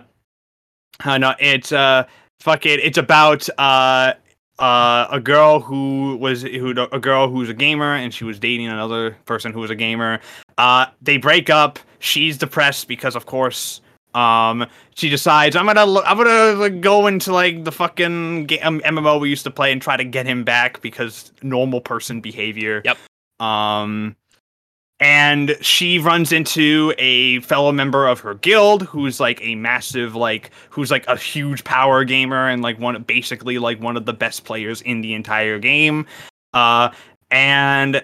uh 1.06 1.18
no, 1.18 1.36
it's 1.40 1.72
uh, 1.72 2.06
fuck 2.40 2.66
it, 2.66 2.80
it's 2.80 2.98
about 2.98 3.48
uh. 3.58 4.14
Uh, 4.60 5.08
a 5.12 5.20
girl 5.20 5.60
who 5.60 6.18
was 6.18 6.42
who 6.42 6.72
a 6.92 7.00
girl 7.00 7.30
who's 7.30 7.48
a 7.48 7.54
gamer 7.54 7.94
and 7.94 8.12
she 8.12 8.24
was 8.24 8.40
dating 8.40 8.66
another 8.66 9.16
person 9.26 9.54
who 9.54 9.60
was 9.60 9.70
a 9.70 9.76
gamer. 9.76 10.20
Uh, 10.58 10.88
they 11.00 11.18
break 11.18 11.52
up. 11.52 11.78
She's 12.00 12.40
depressed 12.40 12.88
because, 12.88 13.16
of 13.16 13.28
course, 13.28 13.82
um, 14.18 14.66
she 14.96 15.10
decides 15.10 15.56
I'm 15.56 15.68
gonna 15.68 16.00
I'm 16.00 16.18
gonna 16.18 16.54
like, 16.54 16.82
go 16.82 17.06
into 17.06 17.32
like 17.32 17.64
the 17.64 17.72
fucking 17.72 18.46
game, 18.48 18.60
um, 18.64 18.80
MMO 18.80 19.20
we 19.20 19.30
used 19.30 19.44
to 19.44 19.52
play 19.52 19.72
and 19.72 19.80
try 19.80 19.96
to 19.96 20.04
get 20.04 20.26
him 20.26 20.44
back 20.44 20.82
because 20.82 21.32
normal 21.44 21.82
person 21.82 22.20
behavior. 22.20 22.82
Yep. 22.84 22.98
Um, 23.40 24.16
and 25.00 25.56
she 25.62 26.00
runs 26.00 26.32
into 26.32 26.94
a 26.98 27.40
fellow 27.42 27.72
member 27.72 28.08
of 28.08 28.20
her 28.22 28.34
guild 28.36 28.84
who's 28.84 29.20
like 29.20 29.40
a 29.44 29.54
massive 29.56 30.16
like 30.16 30.50
who's 30.70 30.90
like 30.90 31.06
a 31.08 31.16
huge 31.16 31.64
power 31.64 32.04
gamer 32.04 32.50
and 32.50 32.64
like 32.64 32.80
one 32.80 33.02
basically 33.04 33.60
like 33.60 33.80
one 33.80 33.96
of 33.96 34.06
the 34.06 34.14
best 34.14 34.44
players 34.44 34.82
in 34.82 35.02
the 35.02 35.14
entire 35.14 35.60
game. 35.60 36.06
Uh, 36.54 36.90
and 37.30 38.04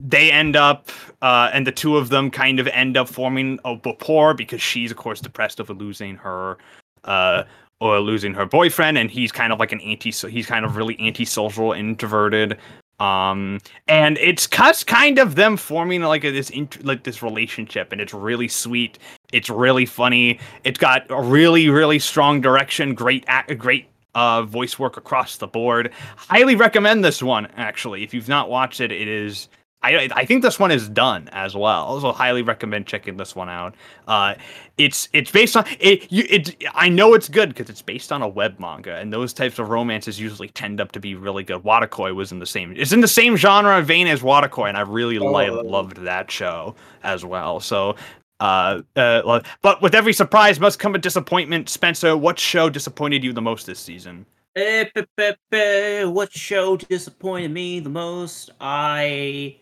they 0.00 0.32
end 0.32 0.56
up 0.56 0.90
uh, 1.20 1.50
and 1.52 1.66
the 1.66 1.72
two 1.72 1.98
of 1.98 2.08
them 2.08 2.30
kind 2.30 2.58
of 2.58 2.66
end 2.68 2.96
up 2.96 3.08
forming 3.08 3.58
a 3.66 3.78
rapport 3.84 4.32
because 4.32 4.62
she's 4.62 4.90
of 4.90 4.96
course 4.96 5.20
depressed 5.20 5.60
over 5.60 5.74
losing 5.74 6.16
her 6.16 6.56
uh, 7.04 7.42
or 7.80 8.00
losing 8.00 8.32
her 8.32 8.46
boyfriend 8.46 8.96
and 8.96 9.10
he's 9.10 9.30
kind 9.30 9.52
of 9.52 9.58
like 9.58 9.72
an 9.72 9.80
anti 9.82 10.10
so 10.10 10.26
he's 10.26 10.46
kind 10.46 10.64
of 10.64 10.76
really 10.76 10.98
antisocial 11.00 11.72
introverted 11.72 12.56
um 13.00 13.58
and 13.88 14.18
it's 14.18 14.46
cuts 14.46 14.84
kind 14.84 15.18
of 15.18 15.34
them 15.34 15.56
forming 15.56 16.02
like 16.02 16.22
a, 16.24 16.30
this 16.30 16.50
int- 16.50 16.84
like 16.84 17.02
this 17.02 17.22
relationship 17.22 17.92
and 17.92 18.00
it's 18.00 18.14
really 18.14 18.48
sweet. 18.48 18.98
It's 19.32 19.48
really 19.48 19.86
funny. 19.86 20.38
It's 20.64 20.78
got 20.78 21.10
a 21.10 21.20
really 21.20 21.68
really 21.70 21.98
strong 21.98 22.40
direction 22.40 22.94
great 22.94 23.24
act 23.26 23.56
great 23.58 23.86
uh 24.14 24.42
voice 24.42 24.78
work 24.78 24.96
across 24.96 25.36
the 25.38 25.46
board. 25.46 25.92
Highly 26.16 26.56
recommend 26.56 27.04
this 27.04 27.22
one 27.22 27.48
actually. 27.56 28.02
If 28.04 28.12
you've 28.14 28.28
not 28.28 28.50
watched 28.50 28.80
it 28.80 28.92
it 28.92 29.08
is 29.08 29.48
I, 29.82 30.10
I 30.14 30.24
think 30.26 30.42
this 30.42 30.58
one 30.58 30.70
is 30.70 30.88
done 30.90 31.28
as 31.32 31.54
well. 31.56 31.84
Also, 31.84 32.12
highly 32.12 32.42
recommend 32.42 32.86
checking 32.86 33.16
this 33.16 33.34
one 33.34 33.48
out. 33.48 33.74
Uh, 34.06 34.34
it's 34.76 35.08
it's 35.14 35.30
based 35.30 35.56
on 35.56 35.64
it. 35.80 36.10
You, 36.12 36.24
it 36.28 36.62
I 36.74 36.90
know 36.90 37.14
it's 37.14 37.28
good 37.30 37.48
because 37.48 37.70
it's 37.70 37.80
based 37.80 38.12
on 38.12 38.20
a 38.20 38.28
web 38.28 38.58
manga, 38.60 38.96
and 38.96 39.10
those 39.10 39.32
types 39.32 39.58
of 39.58 39.70
romances 39.70 40.20
usually 40.20 40.48
tend 40.48 40.80
up 40.82 40.92
to 40.92 41.00
be 41.00 41.14
really 41.14 41.44
good. 41.44 41.62
Wotakoi 41.62 42.14
was 42.14 42.30
in 42.30 42.38
the 42.40 42.46
same. 42.46 42.74
It's 42.76 42.92
in 42.92 43.00
the 43.00 43.08
same 43.08 43.36
genre 43.36 43.78
and 43.78 43.86
vein 43.86 44.06
as 44.06 44.20
Wotakoi, 44.20 44.68
and 44.68 44.76
I 44.76 44.82
really 44.82 45.18
li- 45.18 45.48
Oh. 45.50 45.62
loved 45.64 45.96
that 45.98 46.30
show 46.30 46.74
as 47.02 47.24
well. 47.24 47.60
So. 47.60 47.96
Uh, 48.38 48.80
uh, 48.96 49.42
but 49.60 49.82
with 49.82 49.94
every 49.94 50.14
surprise 50.14 50.58
must 50.58 50.78
come 50.78 50.94
a 50.94 50.98
disappointment. 50.98 51.68
Spencer, 51.68 52.16
what 52.16 52.38
show 52.38 52.70
disappointed 52.70 53.22
you 53.22 53.34
the 53.34 53.42
most 53.42 53.66
this 53.66 53.78
season? 53.78 54.24
Eh, 54.56 54.84
pe- 54.94 55.04
pe- 55.14 55.34
pe, 55.50 56.04
What 56.06 56.32
show 56.32 56.78
disappointed 56.78 57.50
me 57.50 57.80
the 57.80 57.90
most? 57.90 58.48
I. 58.58 59.56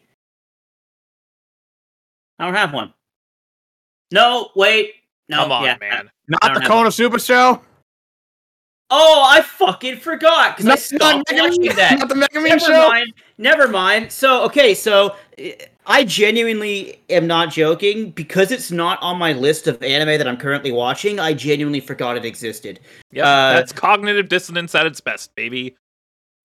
I 2.38 2.44
don't 2.44 2.54
have 2.54 2.72
one. 2.72 2.92
No, 4.12 4.50
wait. 4.56 4.94
No, 5.28 5.38
Come 5.42 5.52
on, 5.52 5.64
yeah. 5.64 5.76
man. 5.80 6.10
Not 6.28 6.40
don't 6.42 6.54
the 6.54 6.60
have 6.62 6.70
Konosuba 6.70 7.24
Show. 7.24 7.60
Oh, 8.90 9.26
I 9.30 9.42
fucking 9.42 9.98
forgot 9.98 10.56
because 10.56 10.64
I 10.66 10.70
Not, 10.70 10.78
stopped 10.78 11.30
Mega 11.30 11.42
watching 11.42 11.66
Man- 11.66 11.76
that. 11.76 11.98
not 11.98 12.08
the 12.08 12.14
Megumin 12.14 12.48
Never 12.48 12.58
Show. 12.60 12.88
mind. 12.88 13.12
Never 13.36 13.68
mind. 13.68 14.10
So, 14.10 14.42
okay, 14.44 14.72
so 14.74 15.14
eh, 15.36 15.52
I 15.86 16.04
genuinely 16.04 16.98
am 17.10 17.26
not 17.26 17.50
joking 17.52 18.12
because 18.12 18.50
it's 18.50 18.70
not 18.70 18.98
on 19.02 19.18
my 19.18 19.34
list 19.34 19.66
of 19.66 19.82
anime 19.82 20.16
that 20.16 20.26
I'm 20.26 20.38
currently 20.38 20.72
watching. 20.72 21.20
I 21.20 21.34
genuinely 21.34 21.80
forgot 21.80 22.16
it 22.16 22.24
existed. 22.24 22.80
Yep, 23.12 23.24
Uh, 23.26 23.52
that's 23.54 23.72
cognitive 23.72 24.30
dissonance 24.30 24.74
at 24.74 24.86
its 24.86 25.02
best, 25.02 25.34
baby. 25.34 25.76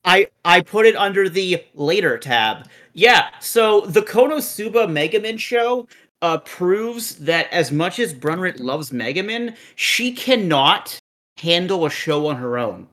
I 0.03 0.27
I 0.43 0.59
put 0.59 0.85
it 0.85 0.97
under 0.97 1.29
the 1.29 1.63
later 1.75 2.17
tab. 2.17 2.67
Yeah, 2.93 3.29
so 3.39 3.81
the 3.81 4.01
Konosuba 4.01 4.87
Megumin 4.87 5.39
show 5.39 5.87
uh, 6.21 6.37
proves 6.39 7.15
that 7.15 7.51
as 7.51 7.71
much 7.71 7.99
as 7.99 8.13
Brunrit 8.13 8.59
loves 8.59 8.91
Megumin, 8.91 9.55
she 9.75 10.13
cannot 10.13 10.97
handle 11.37 11.85
a 11.85 11.89
show 11.89 12.27
on 12.27 12.37
her 12.37 12.57
own. 12.57 12.87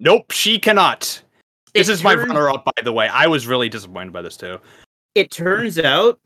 Nope, 0.00 0.30
she 0.30 0.58
cannot. 0.58 1.22
This 1.74 1.88
is 1.88 2.02
my 2.02 2.14
runner 2.14 2.50
up, 2.50 2.64
by 2.64 2.82
the 2.82 2.92
way. 2.92 3.08
I 3.08 3.26
was 3.26 3.46
really 3.46 3.68
disappointed 3.68 4.12
by 4.12 4.22
this 4.22 4.36
too. 4.36 4.58
It 5.14 5.30
turns 5.30 5.78
out 5.78 6.18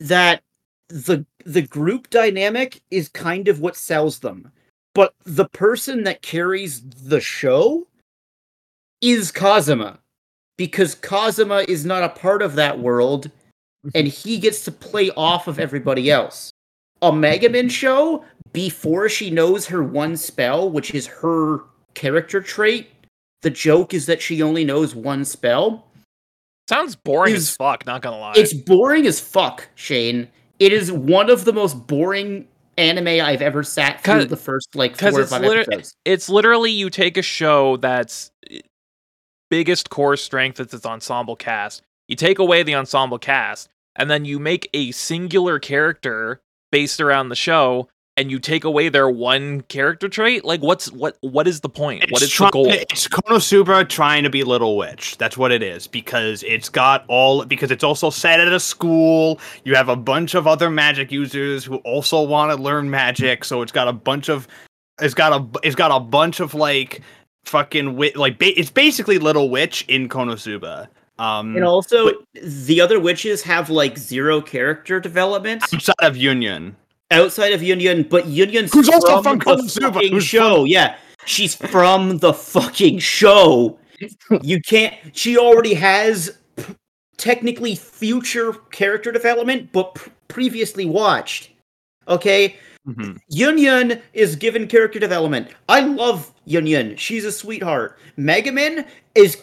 that 0.00 0.42
the 0.88 1.24
the 1.44 1.62
group 1.62 2.10
dynamic 2.10 2.80
is 2.90 3.08
kind 3.08 3.48
of 3.48 3.60
what 3.60 3.76
sells 3.76 4.18
them. 4.18 4.50
But 4.94 5.14
the 5.24 5.48
person 5.48 6.04
that 6.04 6.22
carries 6.22 6.82
the 6.82 7.20
show 7.20 7.86
is 9.00 9.32
Kazuma. 9.32 10.01
Because 10.56 10.94
Kazuma 10.94 11.64
is 11.68 11.84
not 11.84 12.02
a 12.02 12.08
part 12.08 12.42
of 12.42 12.54
that 12.54 12.78
world 12.78 13.30
mm-hmm. 13.86 13.90
and 13.94 14.06
he 14.06 14.38
gets 14.38 14.64
to 14.64 14.72
play 14.72 15.10
off 15.16 15.48
of 15.48 15.58
everybody 15.58 16.10
else. 16.10 16.50
A 17.00 17.10
Megumin 17.10 17.70
show, 17.70 18.24
before 18.52 19.08
she 19.08 19.30
knows 19.30 19.66
her 19.66 19.82
one 19.82 20.16
spell, 20.16 20.70
which 20.70 20.94
is 20.94 21.06
her 21.06 21.60
character 21.94 22.40
trait, 22.40 22.88
the 23.42 23.50
joke 23.50 23.92
is 23.92 24.06
that 24.06 24.22
she 24.22 24.42
only 24.42 24.64
knows 24.64 24.94
one 24.94 25.24
spell. 25.24 25.86
Sounds 26.68 26.94
boring 26.94 27.34
Is- 27.34 27.48
as 27.48 27.56
fuck, 27.56 27.84
not 27.86 28.02
gonna 28.02 28.18
lie. 28.18 28.34
It's 28.36 28.52
boring 28.52 29.06
as 29.06 29.18
fuck, 29.18 29.68
Shane. 29.74 30.28
It 30.58 30.72
is 30.72 30.92
one 30.92 31.28
of 31.28 31.44
the 31.44 31.52
most 31.52 31.86
boring 31.88 32.46
anime 32.78 33.08
I've 33.08 33.42
ever 33.42 33.62
sat 33.62 34.02
through 34.02 34.26
the 34.26 34.36
first 34.36 34.74
like 34.74 34.96
four 34.96 35.10
or 35.10 35.20
it's 35.22 35.30
five 35.30 35.42
liter- 35.42 35.60
episodes. 35.60 35.94
it's 36.04 36.28
literally 36.28 36.70
you 36.70 36.88
take 36.88 37.16
a 37.16 37.22
show 37.22 37.76
that's 37.78 38.30
biggest 39.52 39.90
core 39.90 40.16
strength 40.16 40.58
is 40.60 40.72
its 40.72 40.86
ensemble 40.86 41.36
cast. 41.36 41.82
You 42.08 42.16
take 42.16 42.38
away 42.38 42.62
the 42.62 42.74
ensemble 42.74 43.18
cast, 43.18 43.68
and 43.96 44.10
then 44.10 44.24
you 44.24 44.38
make 44.38 44.70
a 44.72 44.92
singular 44.92 45.58
character 45.58 46.40
based 46.70 47.02
around 47.02 47.28
the 47.28 47.36
show 47.36 47.90
and 48.16 48.30
you 48.30 48.38
take 48.38 48.64
away 48.64 48.88
their 48.88 49.10
one 49.10 49.60
character 49.62 50.08
trait, 50.08 50.42
like 50.42 50.62
what's 50.62 50.90
what 50.92 51.18
what 51.20 51.46
is 51.46 51.60
the 51.60 51.68
point? 51.68 52.00
what 52.10 52.22
It's 52.22 52.30
is 52.30 52.32
trying- 52.32 52.48
the 52.48 52.52
goal? 52.52 52.66
It's 52.72 53.06
Konosuba 53.08 53.86
trying 53.90 54.22
to 54.24 54.30
be 54.30 54.42
Little 54.42 54.78
Witch. 54.78 55.18
That's 55.18 55.36
what 55.36 55.52
it 55.52 55.62
is 55.62 55.86
because 55.86 56.42
it's 56.44 56.70
got 56.70 57.04
all 57.08 57.44
because 57.44 57.70
it's 57.70 57.84
also 57.84 58.08
set 58.08 58.40
at 58.40 58.48
a 58.48 58.60
school. 58.60 59.38
You 59.64 59.74
have 59.74 59.90
a 59.90 59.96
bunch 59.96 60.34
of 60.34 60.46
other 60.46 60.70
magic 60.70 61.12
users 61.12 61.62
who 61.64 61.76
also 61.78 62.22
want 62.22 62.56
to 62.56 62.62
learn 62.62 62.88
magic, 62.90 63.44
so 63.44 63.60
it's 63.60 63.72
got 63.72 63.86
a 63.88 63.92
bunch 63.92 64.30
of 64.30 64.48
it's 65.00 65.14
got 65.14 65.32
a 65.38 65.66
it's 65.66 65.76
got 65.76 65.90
a 65.90 66.00
bunch 66.00 66.40
of 66.40 66.54
like 66.54 67.02
fucking 67.44 67.96
witch, 67.96 68.16
like 68.16 68.38
ba- 68.38 68.58
it's 68.58 68.70
basically 68.70 69.18
Little 69.18 69.50
Witch 69.50 69.84
in 69.88 70.08
Konosuba. 70.08 70.88
Um 71.18 71.54
And 71.56 71.64
also, 71.64 72.10
the 72.42 72.80
other 72.80 72.98
witches 72.98 73.42
have 73.42 73.68
like 73.70 73.98
zero 73.98 74.40
character 74.40 74.98
development 75.00 75.62
outside 75.72 75.94
of 76.00 76.16
Yun 76.16 76.42
Yun. 76.42 76.76
outside 77.10 77.52
of 77.52 77.62
Yun 77.62 77.80
Yun, 77.80 78.04
but 78.04 78.26
Yun 78.26 78.50
Yun's 78.50 78.72
Who's 78.72 78.88
also 78.88 79.22
from 79.22 79.38
the 79.38 79.44
Konosuba, 79.44 80.10
who's 80.10 80.24
show. 80.24 80.64
Yeah, 80.64 80.96
she's 81.26 81.54
from 81.54 82.18
the 82.18 82.32
fucking 82.32 82.98
show. 83.00 83.78
You 84.42 84.60
can't. 84.60 84.94
She 85.12 85.36
already 85.38 85.74
has 85.74 86.36
p- 86.56 86.74
technically 87.18 87.74
future 87.76 88.54
character 88.72 89.12
development, 89.12 89.70
but 89.72 89.94
p- 89.94 90.10
previously 90.28 90.86
watched. 90.86 91.50
Okay, 92.08 92.56
Mhm. 92.86 93.18
Yun 93.28 93.58
Yun 93.58 94.02
is 94.12 94.34
given 94.36 94.66
character 94.66 94.98
development. 94.98 95.48
I 95.68 95.80
love 95.80 96.32
Yun 96.46 96.66
Yun. 96.66 96.96
She's 96.96 97.24
a 97.24 97.32
sweetheart. 97.32 97.98
Megumin 98.18 98.86
is 99.14 99.42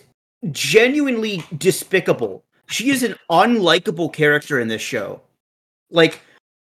genuinely 0.52 1.44
despicable. 1.58 2.44
She 2.68 2.90
is 2.90 3.04
an 3.04 3.16
unlikable 3.32 4.12
character 4.12 4.60
in 4.60 4.68
this 4.68 4.82
show. 4.82 5.22
Like 5.90 6.20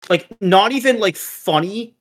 like 0.09 0.27
not 0.41 0.71
even 0.71 0.99
like 0.99 1.15
funny 1.17 1.95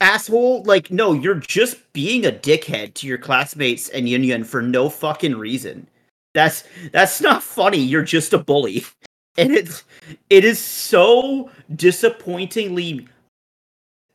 asshole. 0.00 0.62
Like 0.64 0.90
no, 0.90 1.12
you're 1.12 1.34
just 1.36 1.92
being 1.92 2.24
a 2.26 2.32
dickhead 2.32 2.94
to 2.94 3.06
your 3.06 3.18
classmates 3.18 3.88
and 3.90 4.08
Yun 4.08 4.24
Yun 4.24 4.44
for 4.44 4.62
no 4.62 4.88
fucking 4.88 5.36
reason. 5.36 5.88
That's 6.34 6.64
that's 6.92 7.20
not 7.20 7.42
funny. 7.42 7.78
You're 7.78 8.02
just 8.02 8.32
a 8.32 8.38
bully. 8.38 8.84
And 9.38 9.52
it's 9.52 9.84
it 10.30 10.46
is 10.46 10.58
so 10.58 11.50
disappointingly 11.74 13.06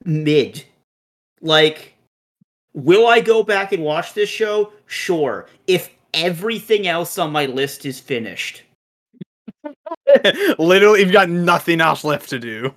mid. 0.03 0.63
Like, 1.41 1.93
will 2.73 3.07
I 3.07 3.21
go 3.21 3.43
back 3.43 3.71
and 3.71 3.83
watch 3.83 4.13
this 4.13 4.29
show? 4.29 4.73
Sure. 4.85 5.47
If 5.67 5.89
everything 6.13 6.87
else 6.87 7.17
on 7.17 7.31
my 7.31 7.45
list 7.45 7.85
is 7.85 7.99
finished. 7.99 8.63
Literally, 10.59 11.01
you've 11.01 11.11
got 11.11 11.29
nothing 11.29 11.81
else 11.81 12.03
left 12.03 12.29
to 12.29 12.39
do. 12.39 12.73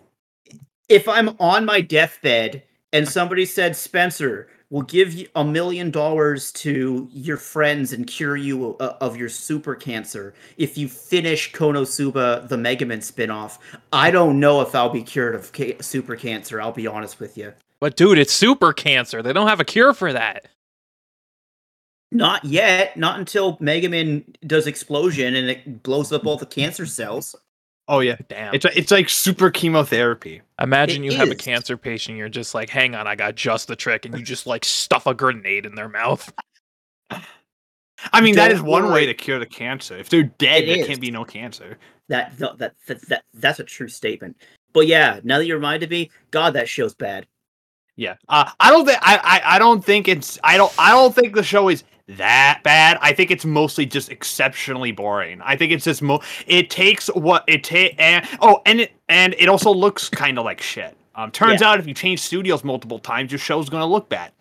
If 0.88 1.08
I'm 1.08 1.30
on 1.40 1.64
my 1.64 1.80
deathbed 1.80 2.62
and 2.92 3.08
somebody 3.08 3.46
said, 3.46 3.76
Spencer, 3.76 4.48
we'll 4.74 4.82
give 4.82 5.14
you 5.14 5.28
a 5.36 5.44
million 5.44 5.88
dollars 5.88 6.50
to 6.50 7.08
your 7.12 7.36
friends 7.36 7.92
and 7.92 8.08
cure 8.08 8.36
you 8.36 8.76
uh, 8.80 8.96
of 9.00 9.16
your 9.16 9.28
super 9.28 9.76
cancer 9.76 10.34
if 10.56 10.76
you 10.76 10.88
finish 10.88 11.52
Konosuba, 11.52 12.48
the 12.48 12.56
Megumin 12.56 12.98
spinoff, 12.98 13.58
I 13.92 14.10
don't 14.10 14.40
know 14.40 14.62
if 14.62 14.74
I'll 14.74 14.90
be 14.90 15.04
cured 15.04 15.36
of 15.36 15.52
ca- 15.52 15.80
super 15.80 16.16
cancer. 16.16 16.60
I'll 16.60 16.72
be 16.72 16.88
honest 16.88 17.20
with 17.20 17.38
you. 17.38 17.52
But 17.78 17.94
dude, 17.94 18.18
it's 18.18 18.32
super 18.32 18.72
cancer. 18.72 19.22
They 19.22 19.32
don't 19.32 19.46
have 19.46 19.60
a 19.60 19.64
cure 19.64 19.94
for 19.94 20.12
that. 20.12 20.48
Not 22.10 22.44
yet. 22.44 22.96
Not 22.96 23.20
until 23.20 23.56
Megumin 23.58 24.24
does 24.44 24.66
explosion 24.66 25.36
and 25.36 25.50
it 25.50 25.84
blows 25.84 26.12
up 26.12 26.26
all 26.26 26.36
the 26.36 26.46
cancer 26.46 26.86
cells. 26.86 27.36
Oh 27.86 28.00
yeah, 28.00 28.16
Damn. 28.28 28.54
it's 28.54 28.64
it's 28.64 28.90
like 28.90 29.08
super 29.10 29.50
chemotherapy. 29.50 30.40
Imagine 30.60 31.04
It 31.04 31.12
you 31.12 31.18
have 31.18 31.30
a 31.30 31.34
cancer 31.34 31.76
patient, 31.76 32.16
you're 32.16 32.30
just 32.30 32.54
like, 32.54 32.70
hang 32.70 32.94
on, 32.94 33.06
I 33.06 33.14
got 33.14 33.34
just 33.34 33.68
the 33.68 33.76
trick, 33.76 34.06
and 34.06 34.16
you 34.18 34.24
just 34.24 34.46
like 34.46 34.64
stuff 34.64 35.06
a 35.06 35.12
grenade 35.14 35.66
in 35.66 35.74
their 35.74 35.88
mouth. 35.88 36.32
I 38.12 38.20
mean, 38.20 38.34
that 38.36 38.48
Don't 38.48 38.56
is 38.56 38.62
one 38.62 38.90
way 38.92 39.06
to 39.06 39.14
cure 39.14 39.38
the 39.38 39.46
cancer. 39.46 39.96
If 39.96 40.08
they're 40.08 40.24
dead, 40.24 40.64
It 40.64 40.66
there 40.66 40.76
is. 40.78 40.86
can't 40.86 41.00
be 41.00 41.10
no 41.10 41.24
cancer. 41.24 41.78
That, 42.08 42.36
that 42.38 42.58
that 42.58 42.74
that 42.86 43.02
that 43.08 43.24
that's 43.34 43.60
a 43.60 43.64
true 43.64 43.88
statement. 43.88 44.36
But 44.72 44.86
yeah, 44.86 45.20
now 45.22 45.38
that 45.38 45.46
you 45.46 45.54
reminded 45.54 45.90
me, 45.90 46.10
God, 46.30 46.54
that 46.54 46.68
show's 46.68 46.94
bad. 46.94 47.26
Yeah, 47.96 48.16
uh, 48.28 48.50
I 48.60 48.70
don't 48.70 48.84
think 48.86 48.98
I, 49.02 49.16
I 49.16 49.56
I 49.56 49.58
don't 49.58 49.84
think 49.84 50.08
it's 50.08 50.38
I 50.42 50.56
don't 50.56 50.72
I 50.78 50.90
don't 50.90 51.14
think 51.14 51.34
the 51.34 51.42
show 51.44 51.68
is 51.68 51.84
that 52.08 52.60
bad. 52.62 52.98
I 53.00 53.12
think 53.12 53.30
it's 53.30 53.44
mostly 53.44 53.86
just 53.86 54.10
exceptionally 54.10 54.92
boring. 54.92 55.40
I 55.42 55.56
think 55.56 55.72
it's 55.72 55.84
just 55.84 56.02
mo. 56.02 56.20
It 56.46 56.70
takes 56.70 57.08
what 57.08 57.44
it 57.46 57.64
take 57.64 57.94
and 57.98 58.26
oh 58.40 58.60
and 58.66 58.82
it 58.82 58.92
and 59.08 59.34
it 59.38 59.48
also 59.48 59.72
looks 59.72 60.08
kind 60.08 60.38
of 60.38 60.44
like 60.44 60.60
shit. 60.60 60.96
Um, 61.14 61.30
turns 61.30 61.62
out 61.62 61.78
if 61.78 61.86
you 61.86 61.94
change 61.94 62.20
studios 62.20 62.64
multiple 62.64 62.98
times, 62.98 63.30
your 63.30 63.38
show's 63.38 63.68
gonna 63.68 63.86
look 63.86 64.08
bad. 64.08 64.32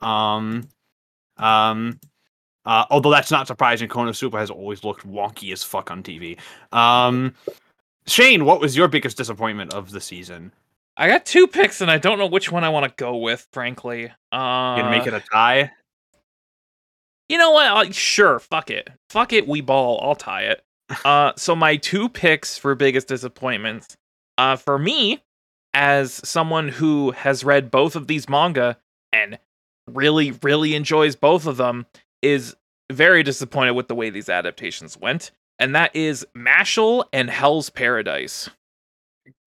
Um, 0.00 0.68
um, 1.36 2.00
uh, 2.64 2.86
although 2.90 3.10
that's 3.10 3.30
not 3.30 3.46
surprising. 3.46 3.88
Konosuba 3.88 4.38
has 4.38 4.50
always 4.50 4.82
looked 4.84 5.06
wonky 5.06 5.52
as 5.52 5.62
fuck 5.62 5.90
on 5.90 6.02
TV. 6.02 6.38
Um, 6.72 7.34
Shane, 8.06 8.44
what 8.44 8.60
was 8.60 8.76
your 8.76 8.88
biggest 8.88 9.16
disappointment 9.16 9.74
of 9.74 9.90
the 9.90 10.00
season? 10.00 10.52
I 10.96 11.08
got 11.08 11.24
two 11.24 11.46
picks, 11.46 11.80
and 11.80 11.90
I 11.90 11.98
don't 11.98 12.18
know 12.18 12.26
which 12.26 12.52
one 12.52 12.64
I 12.64 12.68
want 12.68 12.84
to 12.84 12.92
go 13.02 13.16
with, 13.16 13.46
frankly. 13.52 14.06
Uh, 14.30 14.74
You 14.76 14.82
gonna 14.82 14.90
make 14.90 15.06
it 15.06 15.14
a 15.14 15.20
tie? 15.32 15.70
You 17.32 17.38
know 17.38 17.52
what? 17.52 17.66
i 17.66 17.90
sure, 17.92 18.38
fuck 18.38 18.68
it. 18.68 18.90
Fuck 19.08 19.32
it, 19.32 19.48
we 19.48 19.62
ball. 19.62 19.98
I'll 20.02 20.14
tie 20.14 20.42
it. 20.42 20.62
Uh, 21.06 21.32
so 21.36 21.56
my 21.56 21.76
two 21.76 22.10
picks 22.10 22.58
for 22.58 22.74
biggest 22.74 23.08
disappointments. 23.08 23.96
Uh, 24.36 24.56
for 24.56 24.78
me, 24.78 25.22
as 25.72 26.12
someone 26.28 26.68
who 26.68 27.12
has 27.12 27.44
read 27.44 27.70
both 27.70 27.96
of 27.96 28.08
these 28.08 28.28
manga 28.28 28.76
and 29.10 29.38
really, 29.90 30.32
really 30.42 30.74
enjoys 30.74 31.16
both 31.16 31.46
of 31.46 31.56
them, 31.56 31.86
is 32.20 32.54
very 32.90 33.22
disappointed 33.22 33.72
with 33.72 33.88
the 33.88 33.94
way 33.94 34.10
these 34.10 34.28
adaptations 34.28 34.98
went. 34.98 35.30
And 35.58 35.74
that 35.74 35.96
is 35.96 36.26
Mashle 36.36 37.06
and 37.10 37.30
Hell's 37.30 37.70
Paradise. 37.70 38.50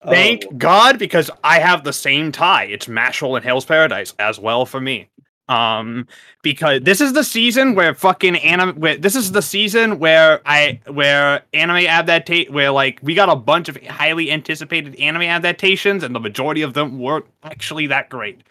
Thank 0.03 0.45
Oh. 0.45 0.51
God, 0.57 0.97
because 0.97 1.29
I 1.43 1.59
have 1.59 1.83
the 1.83 1.93
same 1.93 2.31
tie. 2.31 2.63
It's 2.63 2.87
Mashle 2.87 3.35
and 3.35 3.45
Hell's 3.45 3.65
Paradise 3.65 4.15
as 4.17 4.39
well 4.39 4.65
for 4.65 4.81
me. 4.81 5.09
Um, 5.47 6.07
because 6.41 6.81
this 6.81 7.01
is 7.01 7.13
the 7.13 7.23
season 7.23 7.75
where 7.75 7.93
fucking 7.93 8.35
anime. 8.37 8.75
Where, 8.79 8.97
this 8.97 9.15
is 9.15 9.31
the 9.31 9.41
season 9.43 9.99
where 9.99 10.41
I 10.45 10.79
where 10.87 11.43
anime 11.53 11.83
adaptate 11.85 12.49
where 12.49 12.71
like 12.71 12.99
we 13.03 13.13
got 13.13 13.29
a 13.29 13.35
bunch 13.35 13.69
of 13.69 13.77
highly 13.85 14.31
anticipated 14.31 14.95
anime 14.95 15.21
adaptations, 15.23 16.03
and 16.03 16.15
the 16.15 16.19
majority 16.19 16.63
of 16.63 16.73
them 16.73 16.97
weren't 16.99 17.25
actually 17.43 17.87
that 17.87 18.09
great. 18.09 18.41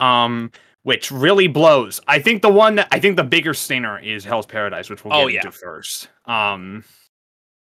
Um, 0.00 0.50
which 0.84 1.12
really 1.12 1.46
blows. 1.46 2.00
I 2.08 2.18
think 2.18 2.42
the 2.42 2.48
one 2.50 2.74
that 2.76 2.88
I 2.90 2.98
think 2.98 3.16
the 3.16 3.22
bigger 3.22 3.54
stinger 3.54 3.98
is 4.00 4.24
Hell's 4.24 4.46
Paradise, 4.46 4.90
which 4.90 5.04
we'll 5.04 5.12
get 5.12 5.22
Oh, 5.24 5.26
yeah. 5.28 5.40
into 5.44 5.52
first. 5.52 6.08
Um, 6.24 6.82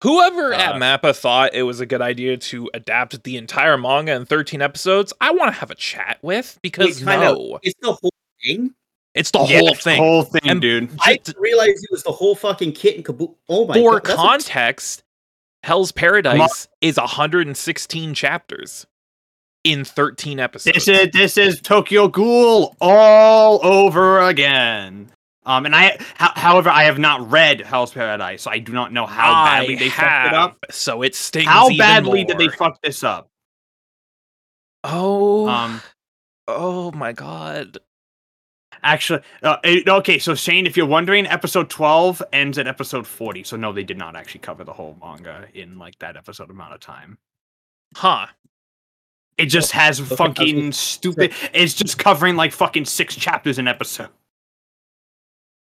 Whoever 0.04 0.54
at 0.54 0.76
Uh, 0.76 0.78
Mappa 0.78 1.16
thought 1.18 1.56
it 1.56 1.64
was 1.64 1.80
a 1.80 1.88
good 1.88 2.02
idea 2.04 2.38
to 2.38 2.70
adapt 2.76 3.24
the 3.24 3.36
entire 3.38 3.76
manga 3.80 4.14
in 4.14 4.26
13 4.28 4.62
episodes, 4.62 5.12
I 5.20 5.32
want 5.32 5.52
to 5.52 5.60
have 5.60 5.72
a 5.72 5.76
chat 5.76 6.20
with 6.22 6.60
because 6.62 7.00
Wait, 7.00 7.06
time 7.06 7.22
out. 7.24 7.38
no, 7.40 7.60
It's 7.64 7.74
the 7.82 7.94
whole 7.94 8.12
thing. 8.44 8.74
it's 9.14 9.32
the 9.32 9.40
yeah, 9.40 9.60
whole 9.60 9.68
it's 9.70 9.78
the 9.80 9.84
thing. 9.92 9.98
whole 10.02 10.24
thing, 10.24 10.42
And- 10.46 10.62
dude. 10.62 10.90
I 11.06 11.18
didn't 11.18 11.40
realize 11.42 11.82
it 11.84 11.92
was 11.92 12.04
the 12.04 12.12
whole 12.12 12.36
fucking 12.36 12.74
kit 12.74 12.96
and 12.96 13.06
caboodle. 13.06 13.38
Oh 13.50 13.66
my 13.68 13.74
for 13.76 14.00
god! 14.00 14.04
that's 14.04 14.14
a- 14.14 14.16
context, 14.16 15.04
Hell's 15.64 15.92
Paradise 15.92 16.68
is 16.82 16.98
116 16.98 18.14
chapters 18.14 18.86
in 19.64 19.84
13 19.84 20.40
episodes. 20.40 20.86
This 20.86 20.88
is 20.88 21.10
this 21.12 21.38
is 21.38 21.60
Tokyo 21.62 22.08
Ghoul 22.08 22.76
all 22.80 23.60
over 23.66 24.22
again. 24.22 25.10
Um, 25.46 25.66
and 25.66 25.74
I, 25.74 25.98
ho- 26.20 26.34
however, 26.36 26.70
I 26.70 26.84
have 26.84 27.00
not 27.00 27.32
read 27.32 27.62
Hell's 27.62 27.94
Paradise, 27.94 28.42
so 28.44 28.52
I 28.52 28.60
do 28.60 28.74
not 28.74 28.92
know 28.92 29.06
how 29.06 29.46
badly 29.46 29.76
they 29.76 29.88
have, 29.88 30.06
fucked 30.06 30.28
it 30.28 30.34
up. 30.38 30.58
So 30.72 31.02
it 31.04 31.16
stings. 31.16 31.48
How 31.48 31.68
even 31.70 31.78
badly 31.78 32.24
did 32.26 32.38
they 32.38 32.50
fuck 32.50 32.82
this 32.82 33.02
up? 33.02 33.30
Oh, 34.84 35.48
Um, 35.48 35.82
oh 36.48 36.92
my 36.92 37.14
god. 37.14 37.78
Actually, 38.84 39.22
uh, 39.44 39.58
okay. 39.66 40.20
So 40.20 40.36
Shane, 40.36 40.66
if 40.66 40.78
you're 40.78 40.86
wondering, 40.86 41.28
episode 41.28 41.70
twelve 41.70 42.22
ends 42.34 42.58
at 42.58 42.68
episode 42.68 43.08
forty. 43.08 43.44
So 43.44 43.58
no, 43.58 43.74
they 43.74 43.84
did 43.84 43.98
not 43.98 44.16
actually 44.16 44.42
cover 44.42 44.64
the 44.64 44.74
whole 44.74 44.98
manga 45.02 45.48
in 45.54 45.78
like 45.78 46.00
that 46.00 46.18
episode 46.18 46.50
amount 46.50 46.74
of 46.74 46.80
time. 46.80 47.18
Huh. 47.96 48.28
It 49.38 49.46
just 49.48 49.72
has 49.72 50.02
okay, 50.02 50.16
fucking 50.16 50.56
gonna 50.60 50.72
stupid. 50.72 51.34
It's 51.54 51.74
just 51.74 52.00
covering 52.00 52.36
like 52.36 52.52
fucking 52.52 52.86
six 52.86 53.16
chapters 53.16 53.60
an 53.60 53.68
episode. 53.68 54.10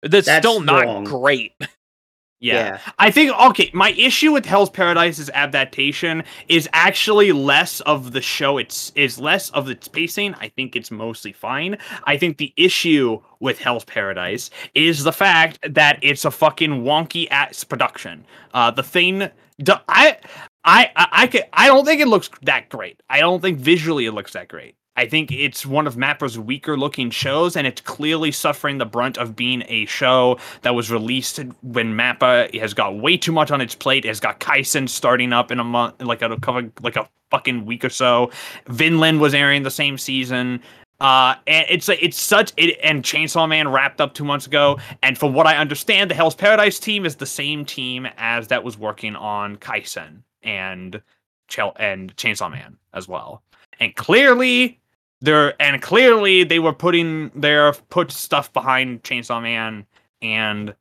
That's, 0.02 0.26
That's 0.26 0.46
still 0.46 0.61
not 0.61 0.85
wrong. 0.85 1.05
great. 1.05 1.52
Yeah. 2.40 2.79
I 2.99 3.11
think 3.11 3.33
okay, 3.33 3.70
my 3.72 3.92
issue 3.92 4.33
with 4.33 4.44
Hell's 4.44 4.68
Paradise's 4.70 5.31
adaptation 5.31 6.22
is 6.49 6.68
actually 6.72 7.33
less 7.33 7.81
of 7.81 8.12
the 8.12 8.20
show 8.20 8.59
it's 8.59 8.92
is 8.94 9.18
less 9.18 9.51
of 9.51 9.68
its 9.70 9.88
pacing. 9.88 10.35
I 10.35 10.49
think 10.49 10.77
it's 10.77 10.90
mostly 10.90 11.33
fine. 11.33 11.79
I 12.05 12.16
think 12.18 12.37
the 12.37 12.53
issue 12.57 13.20
with 13.40 13.59
Hell's 13.59 13.85
Paradise 13.85 14.51
is 14.75 15.03
the 15.03 15.12
fact 15.12 15.59
that 15.75 15.99
it's 16.03 16.25
a 16.25 16.31
fucking 16.31 16.83
wonky 16.83 17.27
ass 17.31 17.64
production. 17.64 18.25
Uh 18.53 18.70
the 18.70 18.83
thing 18.83 19.31
the, 19.59 19.81
I 19.88 20.18
I 20.64 20.90
I 20.94 21.09
I, 21.12 21.27
can, 21.29 21.42
I 21.55 21.68
don't 21.68 21.87
think 21.87 22.01
it 22.03 22.09
looks 22.09 22.29
that 22.42 22.68
great. 22.68 23.03
I 23.09 23.20
don't 23.20 23.40
think 23.40 23.59
visually 23.59 24.05
it 24.05 24.12
looks 24.12 24.35
that 24.35 24.49
great. 24.49 24.77
I 24.96 25.06
think 25.06 25.30
it's 25.30 25.66
one 25.66 25.87
of 25.87 25.96
Mappa's 25.96 26.38
weaker 26.38 26.76
looking 26.76 27.11
shows, 27.11 27.56
and 27.56 27.66
it's 27.66 27.80
clearly 27.82 28.32
suffering 28.32 28.78
the 28.78 28.87
brunt 28.87 29.18
of 29.18 29.37
being 29.37 29.62
a 29.68 29.87
show 29.87 30.38
that 30.62 30.74
was 30.74 30.90
released 30.90 31.38
when 31.62 31.94
Mappa 31.94 32.59
has 32.59 32.72
got 32.74 32.96
way 32.98 33.16
too 33.16 33.32
much 33.32 33.50
on 33.50 33.61
its 33.61 33.74
plate. 33.74 34.04
Has 34.04 34.20
got 34.20 34.40
Kaisen 34.40 34.88
starting 34.88 35.32
up 35.32 35.50
in 35.50 35.61
a 35.61 35.64
month, 35.64 36.00
like 36.02 36.22
a 36.22 36.38
like 36.82 36.96
a 36.96 37.09
fucking 37.30 37.66
week 37.66 37.85
or 37.85 37.90
so. 37.90 38.30
Vinland 38.68 39.20
was 39.20 39.35
airing 39.35 39.62
the 39.62 39.70
same 39.70 39.98
season. 39.98 40.62
Uh, 40.98 41.35
and 41.46 41.66
it's 41.68 41.90
it's 41.90 42.18
such 42.18 42.52
it, 42.56 42.78
and 42.82 43.02
Chainsaw 43.02 43.46
Man 43.46 43.68
wrapped 43.68 44.00
up 44.00 44.14
two 44.14 44.24
months 44.24 44.46
ago, 44.46 44.78
and 45.02 45.18
from 45.18 45.35
what 45.35 45.46
I 45.46 45.59
understand, 45.59 46.11
the 46.11 46.14
Hell's 46.14 46.35
Paradise 46.35 46.78
team 46.78 47.04
is 47.04 47.16
the 47.16 47.26
same 47.26 47.66
team 47.66 48.09
as 48.16 48.48
that 48.48 48.64
was 48.64 48.78
working 48.78 49.14
on 49.14 49.56
Kaisen 49.59 50.22
and 50.42 51.02
Chel- 51.48 51.76
and 51.78 52.16
Chainsaw 52.16 52.50
Man 52.50 52.78
as 52.94 53.06
well. 53.06 53.42
And 53.78 53.94
clearly, 53.94 54.80
they're 55.20 55.61
and 55.61 55.81
clearly 55.81 56.44
they 56.44 56.59
were 56.59 56.72
putting 56.72 57.31
their 57.35 57.72
put 57.72 58.11
stuff 58.11 58.52
behind 58.52 59.02
Chainsaw 59.02 59.42
Man 59.42 59.87
and 60.22 60.74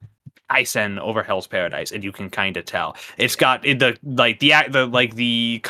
Kaisen 0.51 0.99
over 0.99 1.23
Hell's 1.23 1.47
Paradise, 1.47 1.91
and 1.91 2.03
you 2.03 2.11
can 2.11 2.29
kind 2.29 2.55
of 2.57 2.65
tell 2.65 2.95
it's 3.17 3.35
got 3.35 3.65
it, 3.65 3.79
the 3.79 3.97
like 4.03 4.39
the 4.39 4.53
the 4.69 4.85
like 4.85 5.15
the 5.15 5.61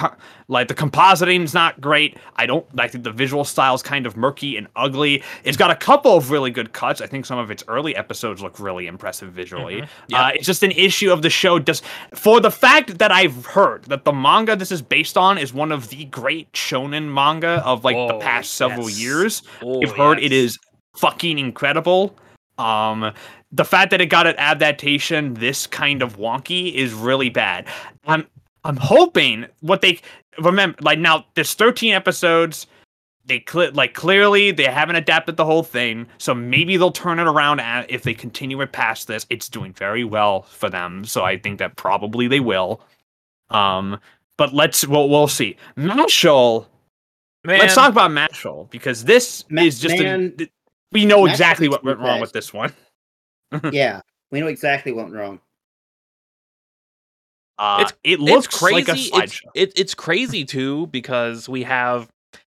like 0.47 0.67
the 0.67 0.73
compositing's 0.73 1.53
not 1.53 1.79
great. 1.79 2.17
I 2.35 2.45
don't. 2.45 2.65
I 2.77 2.88
think 2.88 3.03
the 3.03 3.11
visual 3.11 3.45
style's 3.45 3.81
kind 3.81 4.05
of 4.05 4.17
murky 4.17 4.57
and 4.57 4.67
ugly. 4.75 5.23
It's 5.43 5.57
got 5.57 5.71
a 5.71 5.75
couple 5.75 6.15
of 6.17 6.29
really 6.29 6.51
good 6.51 6.73
cuts. 6.73 7.01
I 7.01 7.07
think 7.07 7.25
some 7.25 7.39
of 7.39 7.49
its 7.51 7.63
early 7.67 7.95
episodes 7.95 8.41
look 8.41 8.59
really 8.59 8.88
impressive 8.88 9.31
visually. 9.31 9.81
Mhm. 9.81 9.88
Yep. 10.09 10.19
Uh, 10.21 10.31
it's 10.35 10.45
just 10.45 10.61
an 10.63 10.71
issue 10.71 11.11
of 11.11 11.21
the 11.21 11.29
show. 11.29 11.57
Just 11.59 11.83
for 12.13 12.39
the 12.39 12.51
fact 12.51 12.97
that 12.97 13.11
I've 13.11 13.45
heard 13.45 13.85
that 13.85 14.03
the 14.05 14.13
manga 14.13 14.55
this 14.55 14.71
is 14.71 14.81
based 14.81 15.17
on 15.17 15.38
is 15.38 15.53
one 15.53 15.71
of 15.71 15.89
the 15.89 16.05
great 16.05 16.51
shonen 16.53 17.11
manga 17.13 17.61
of 17.65 17.83
like 17.83 17.95
the 17.95 18.15
Oh, 18.15 18.19
past 18.19 18.53
several 18.55 18.89
yes. 18.89 18.99
years. 18.99 19.41
Oh, 19.63 19.81
I've 19.81 19.95
heard 19.95 20.19
it 20.19 20.31
yes. 20.31 20.43
is 20.53 20.57
fucking 20.97 21.39
incredible. 21.39 22.15
Um, 22.57 23.11
the 23.55 23.65
fact 23.65 23.91
that 23.91 24.01
it 24.01 24.07
got 24.07 24.27
an 24.27 24.35
adaptation 24.37 25.33
this 25.35 25.65
kind 25.65 26.01
of 26.01 26.17
wonky 26.17 26.73
is 26.73 26.93
really 26.93 27.29
bad. 27.29 27.67
I'm 28.05 28.27
I'm 28.63 28.77
hoping 28.77 29.45
what 29.61 29.81
they 29.81 29.99
remember 30.39 30.77
like 30.81 30.99
now 30.99 31.25
there's 31.35 31.53
13 31.53 31.93
episodes. 31.93 32.67
They 33.27 33.39
cle 33.39 33.71
like 33.73 33.93
clearly 33.93 34.51
they 34.51 34.65
haven't 34.65 34.97
adapted 34.97 35.37
the 35.37 35.45
whole 35.45 35.63
thing, 35.63 36.05
so 36.17 36.35
maybe 36.35 36.77
they'll 36.77 36.91
turn 36.91 37.17
it 37.17 37.27
around 37.27 37.59
a- 37.59 37.85
if 37.89 38.03
they 38.03 38.13
continue 38.13 38.61
it 38.61 38.71
past 38.71 39.07
this. 39.07 39.25
It's 39.29 39.49
doing 39.49 39.73
very 39.73 40.03
well 40.03 40.43
for 40.43 40.69
them, 40.69 41.05
so 41.05 41.23
I 41.23 41.37
think 41.37 41.57
that 41.59 41.75
probably 41.75 42.27
they 42.27 42.39
will. 42.39 42.81
Um, 43.49 43.99
but 44.37 44.53
let's 44.53 44.85
we'll 44.85 45.09
we'll 45.09 45.27
see. 45.27 45.55
Mashle, 45.77 46.67
let's 47.45 47.73
talk 47.75 47.89
about 47.91 48.11
Mashle 48.11 48.69
because 48.69 49.05
this 49.05 49.45
Ma- 49.49 49.63
is 49.63 49.79
just 49.79 49.97
man, 49.97 50.33
th- 50.37 50.51
we 50.91 51.05
know 51.05 51.21
Mashle 51.21 51.31
exactly 51.31 51.67
what 51.69 51.83
went 51.83 51.99
wrong 51.99 52.19
with 52.19 52.31
this 52.33 52.53
one. 52.53 52.73
Yeah, 53.71 54.01
we 54.31 54.39
know 54.39 54.47
exactly 54.47 54.91
what 54.91 55.05
went 55.05 55.15
wrong. 55.15 55.39
Uh, 57.58 57.77
It's- 57.81 57.97
it 58.03 58.19
looks 58.19 58.47
it's 58.47 58.58
crazy. 58.60 58.75
like 59.12 59.21
a 59.21 59.23
it's, 59.23 59.41
it, 59.55 59.73
it's 59.79 59.93
crazy 59.93 60.43
too 60.43 60.88
because 60.88 61.47
we 61.47 61.63
have 61.63 62.12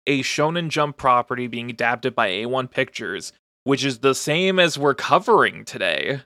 a 0.06 0.20
Shonen 0.22 0.68
Jump 0.68 0.96
property 0.96 1.46
being 1.46 1.70
adapted 1.70 2.14
by 2.14 2.28
A1 2.28 2.70
Pictures, 2.70 3.32
which 3.64 3.84
is 3.84 4.00
the 4.00 4.14
same 4.14 4.58
as 4.58 4.78
we're 4.78 4.94
covering 4.94 5.64
today. 5.64 6.20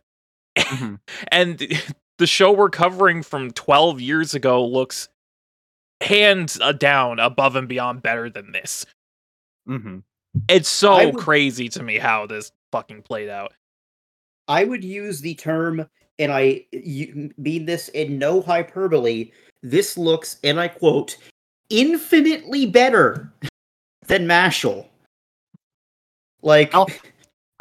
Mhm. 0.59 0.99
And 1.29 1.59
the 2.19 2.27
show 2.27 2.51
we're 2.53 2.71
covering 2.71 3.23
from 3.23 3.51
12 3.53 4.01
years 4.01 4.35
ago 4.35 4.65
looks 4.65 5.09
hands 6.01 6.59
uh, 6.61 6.73
down 6.73 7.19
above 7.21 7.55
and 7.57 7.69
beyond 7.69 8.03
better 8.03 8.29
than 8.29 8.51
this. 8.53 8.87
Mhm. 9.69 10.03
It's 10.49 10.69
so 10.69 11.11
would- 11.11 11.17
crazy 11.17 11.69
to 11.71 11.83
me 11.83 11.99
how 11.99 12.27
this 12.27 12.51
fucking 12.73 13.03
played 13.03 13.29
out. 13.29 13.53
I 14.49 14.65
would 14.65 14.85
use 14.85 15.21
the 15.21 15.35
term, 15.35 15.89
and 16.19 16.33
I 16.33 16.67
mean 16.73 17.67
this 17.67 17.89
in 17.89 18.19
no 18.19 18.43
hyperbole. 18.43 19.31
This 19.63 19.97
looks, 19.97 20.39
and 20.45 20.61
I 20.61 20.69
quote, 20.69 21.17
infinitely 21.71 22.67
better 22.67 23.33
than 24.07 24.27
Mashle. 24.27 24.87
Like, 26.43 26.75
I'll- 26.75 26.91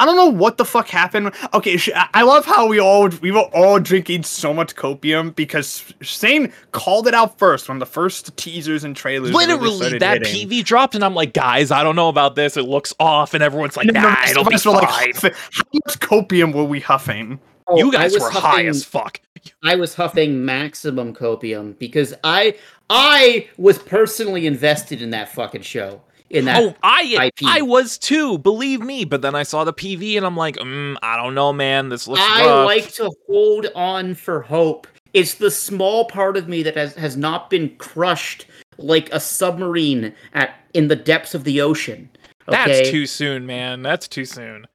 I 0.04 0.06
don't 0.06 0.18
know 0.18 0.28
what 0.38 0.58
the 0.58 0.66
fuck 0.66 0.90
happened. 0.90 1.32
Okay, 1.54 1.80
I- 1.96 2.10
I 2.14 2.22
love 2.24 2.46
how 2.46 2.68
we 2.68 2.78
all 2.78 3.08
we 3.22 3.32
were 3.32 3.40
all 3.54 3.80
drinking 3.80 4.24
so 4.24 4.54
much 4.54 4.76
copium 4.76 5.34
because 5.34 5.82
Shane 6.02 6.52
called 6.74 7.08
it 7.08 7.14
out 7.14 7.40
first 7.40 7.70
when 7.70 7.80
the 7.80 7.86
first 7.86 8.36
teasers 8.36 8.84
and 8.84 8.98
trailers. 8.98 9.32
really 9.32 9.46
Literally, 9.46 9.78
started 9.78 10.02
that 10.02 10.26
hitting. 10.28 10.50
PV 10.50 10.66
dropped, 10.66 10.94
and 10.96 11.06
I'm 11.06 11.16
like, 11.16 11.34
guys, 11.34 11.72
I 11.72 11.84
don't 11.84 11.96
know 11.96 12.10
about 12.10 12.36
this. 12.36 12.58
It 12.58 12.64
looks 12.64 12.94
off, 13.00 13.34
and 13.34 13.42
everyone's 13.42 13.78
like, 13.78 13.88
And 13.88 13.96
then 13.96 14.04
the 14.04 14.10
nah, 14.10 14.16
rest 14.16 14.32
it'll 14.32 14.44
be 14.44 14.56
us 14.56 14.66
were 14.66 14.72
like, 14.74 14.90
how 14.90 15.30
much 15.74 16.00
copium 16.02 16.54
were 16.54 16.66
we 16.66 16.82
huffing? 16.82 17.40
oh, 17.68 17.78
you 17.78 17.90
guys 17.94 18.12
was 18.14 18.24
were 18.24 18.30
high 18.30 18.40
huffing- 18.40 18.68
as 18.68 18.84
fuck. 18.84 19.22
I 19.64 19.76
was 19.76 19.96
huffing 19.96 20.44
maximum 20.44 21.14
copium 21.16 21.80
because 21.80 22.14
I 22.26 22.56
I 22.90 23.48
was 23.58 23.78
personally 23.78 24.46
invested 24.48 25.02
in 25.02 25.12
that 25.12 25.30
fucking 25.34 25.62
show. 25.62 26.02
In 26.34 26.46
that, 26.46 26.62
Oh, 26.64 26.76
I 26.82 27.28
IP. 27.28 27.46
I 27.46 27.62
was 27.62 27.98
too, 27.98 28.40
believe 28.40 28.82
me. 28.82 29.06
But 29.06 29.22
then 29.22 29.36
I 29.36 29.44
saw 29.44 29.64
the 29.64 29.72
PV, 29.74 30.18
and 30.18 30.26
I'm 30.26 30.36
like, 30.36 30.56
mm, 30.58 30.96
I 31.04 31.16
don't 31.16 31.36
know, 31.36 31.54
man. 31.54 31.90
This 31.90 32.08
looks 32.08 32.22
I 32.24 32.46
rough. 32.46 32.66
like 32.66 32.92
to 32.96 33.12
hold 33.30 33.68
on 33.76 34.16
for 34.16 34.42
hope. 34.42 34.88
It's 35.14 35.36
the 35.36 35.52
small 35.52 36.06
part 36.06 36.36
of 36.36 36.48
me 36.48 36.64
that 36.64 36.76
has, 36.76 36.96
has 36.96 37.16
not 37.16 37.52
been 37.52 37.76
crushed 37.78 38.48
like 38.80 39.14
a 39.14 39.20
submarine 39.20 40.14
at 40.34 40.56
in 40.74 40.88
the 40.88 40.96
depths 40.96 41.36
of 41.36 41.44
the 41.44 41.62
ocean. 41.62 42.10
Okay? 42.50 42.58
That's 42.66 42.90
too 42.90 43.06
soon, 43.06 43.46
man. 43.46 43.84
That's 43.84 44.08
too 44.08 44.26
soon. 44.26 44.66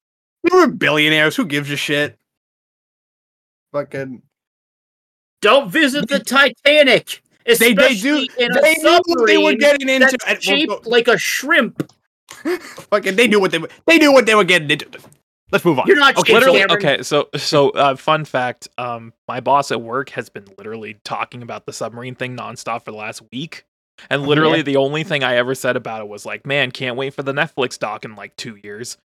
We 0.45 0.57
were 0.57 0.69
billionaires. 0.69 1.35
Who 1.35 1.45
gives 1.45 1.71
a 1.73 1.77
shit? 1.77 2.17
Fucking. 3.73 4.23
Don't 5.43 5.71
visit 5.71 6.09
the 6.09 6.21
Titanic. 6.21 7.21
They, 7.57 7.73
they 7.73 7.95
do. 7.95 8.17
especially 8.19 8.31
in 8.39 8.57
a 8.57 8.61
They 8.61 8.75
knew 8.75 9.01
what 9.07 9.27
they 9.27 9.39
were 9.39 9.55
getting 9.55 9.89
into. 9.89 10.07
that's 10.07 10.25
and- 10.27 10.43
shaped 10.43 10.87
like 10.87 11.09
a 11.09 11.17
shrimp. 11.19 11.91
Fucking, 12.91 13.17
they 13.17 13.27
knew 13.27 13.41
what 13.41 13.51
they 13.51 13.59
were. 13.59 13.71
They 13.87 13.99
knew 13.99 14.13
what 14.13 14.27
they 14.27 14.35
were 14.35 14.45
getting 14.45 14.71
into. 14.71 14.87
Let's 15.51 15.65
move 15.65 15.79
on. 15.79 15.87
You're 15.87 15.97
not 15.99 16.17
Okay, 16.19 16.35
literally, 16.35 16.59
Cameron. 16.61 16.77
okay. 16.87 17.03
So, 17.03 17.31
so 17.37 17.71
uh, 17.71 17.97
fun 17.97 18.27
fact. 18.27 18.69
Um, 18.77 19.15
my 19.27 19.41
boss 19.41 19.73
at 19.73 19.81
work 19.81 20.11
has 20.11 20.29
been 20.29 20.45
literally 20.59 20.99
talking 21.05 21.43
about 21.43 21.65
the 21.65 21.73
submarine 21.73 22.15
thing 22.15 22.37
nonstop 22.37 22.85
for 22.85 22.91
the 22.91 22.99
last 22.99 23.23
week, 23.33 23.65
and 24.11 24.25
literally 24.25 24.61
the 24.61 24.77
only 24.77 25.05
thing 25.05 25.25
I 25.25 25.37
ever 25.37 25.55
said 25.55 25.75
about 25.75 26.03
it 26.03 26.09
was 26.09 26.27
like, 26.27 26.45
"Man, 26.47 26.71
can't 26.71 26.97
wait 26.97 27.15
for 27.15 27.23
the 27.23 27.33
Netflix 27.33 27.79
doc 27.79 28.05
in 28.05 28.15
like 28.15 28.37
two 28.37 28.59
years." 28.63 28.99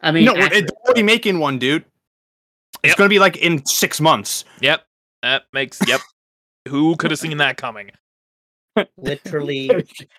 I 0.00 0.10
mean, 0.10 0.24
no, 0.24 0.34
we're 0.34 0.40
accurate, 0.42 0.64
it's 0.64 0.72
already 0.84 1.04
making 1.04 1.38
one, 1.38 1.58
dude. 1.60 1.84
It's 2.82 2.90
Yep. 2.90 2.96
gonna 2.98 3.08
be 3.08 3.20
like 3.20 3.36
in 3.36 3.64
six 3.64 4.00
months. 4.00 4.44
Yep, 4.60 4.84
that 5.22 5.44
makes 5.52 5.78
yep. 5.86 6.00
Who 6.68 6.96
could 6.96 7.10
have 7.10 7.20
seen 7.20 7.36
that 7.38 7.56
coming? 7.56 7.90
literally. 8.96 9.70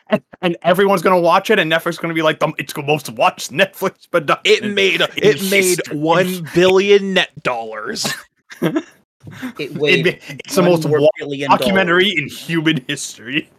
and, 0.09 0.21
and 0.41 0.57
everyone's 0.63 1.01
gonna 1.01 1.19
watch 1.19 1.49
it, 1.49 1.59
and 1.59 1.71
Netflix 1.71 1.89
is 1.91 1.97
gonna 1.99 2.13
be 2.13 2.21
like 2.21 2.39
the 2.39 2.51
it's 2.57 2.73
the 2.73 2.83
most 2.83 3.09
watched 3.09 3.51
Netflix 3.51 4.09
production. 4.09 4.41
It 4.53 4.63
in- 4.63 4.73
made 4.73 5.01
it 5.15 5.49
made 5.49 5.79
one 5.97 6.47
billion 6.53 7.13
net 7.13 7.29
dollars. 7.43 8.13
It 8.61 8.83
It 9.59 9.73
weighed 9.75 10.05
ma- 10.05 10.11
it's 10.29 10.55
the 10.55 10.61
most 10.61 10.87
more 10.87 11.01
wa- 11.01 11.09
billion 11.17 11.49
documentary 11.51 12.09
in 12.11 12.27
human 12.27 12.83
history. 12.87 13.49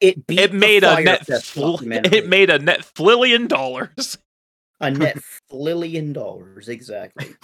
It 0.00 0.26
beat 0.26 0.40
It 0.40 0.54
made 0.54 0.82
a 0.82 1.00
net. 1.02 1.26
Fl- 1.44 1.76
it 1.82 2.26
made 2.28 2.48
a 2.50 2.58
net 2.58 2.80
flillion 2.80 3.46
dollars. 3.48 4.16
a 4.80 4.90
net 4.90 5.18
flillion 5.50 6.12
dollars 6.14 6.68
exactly. 6.68 7.34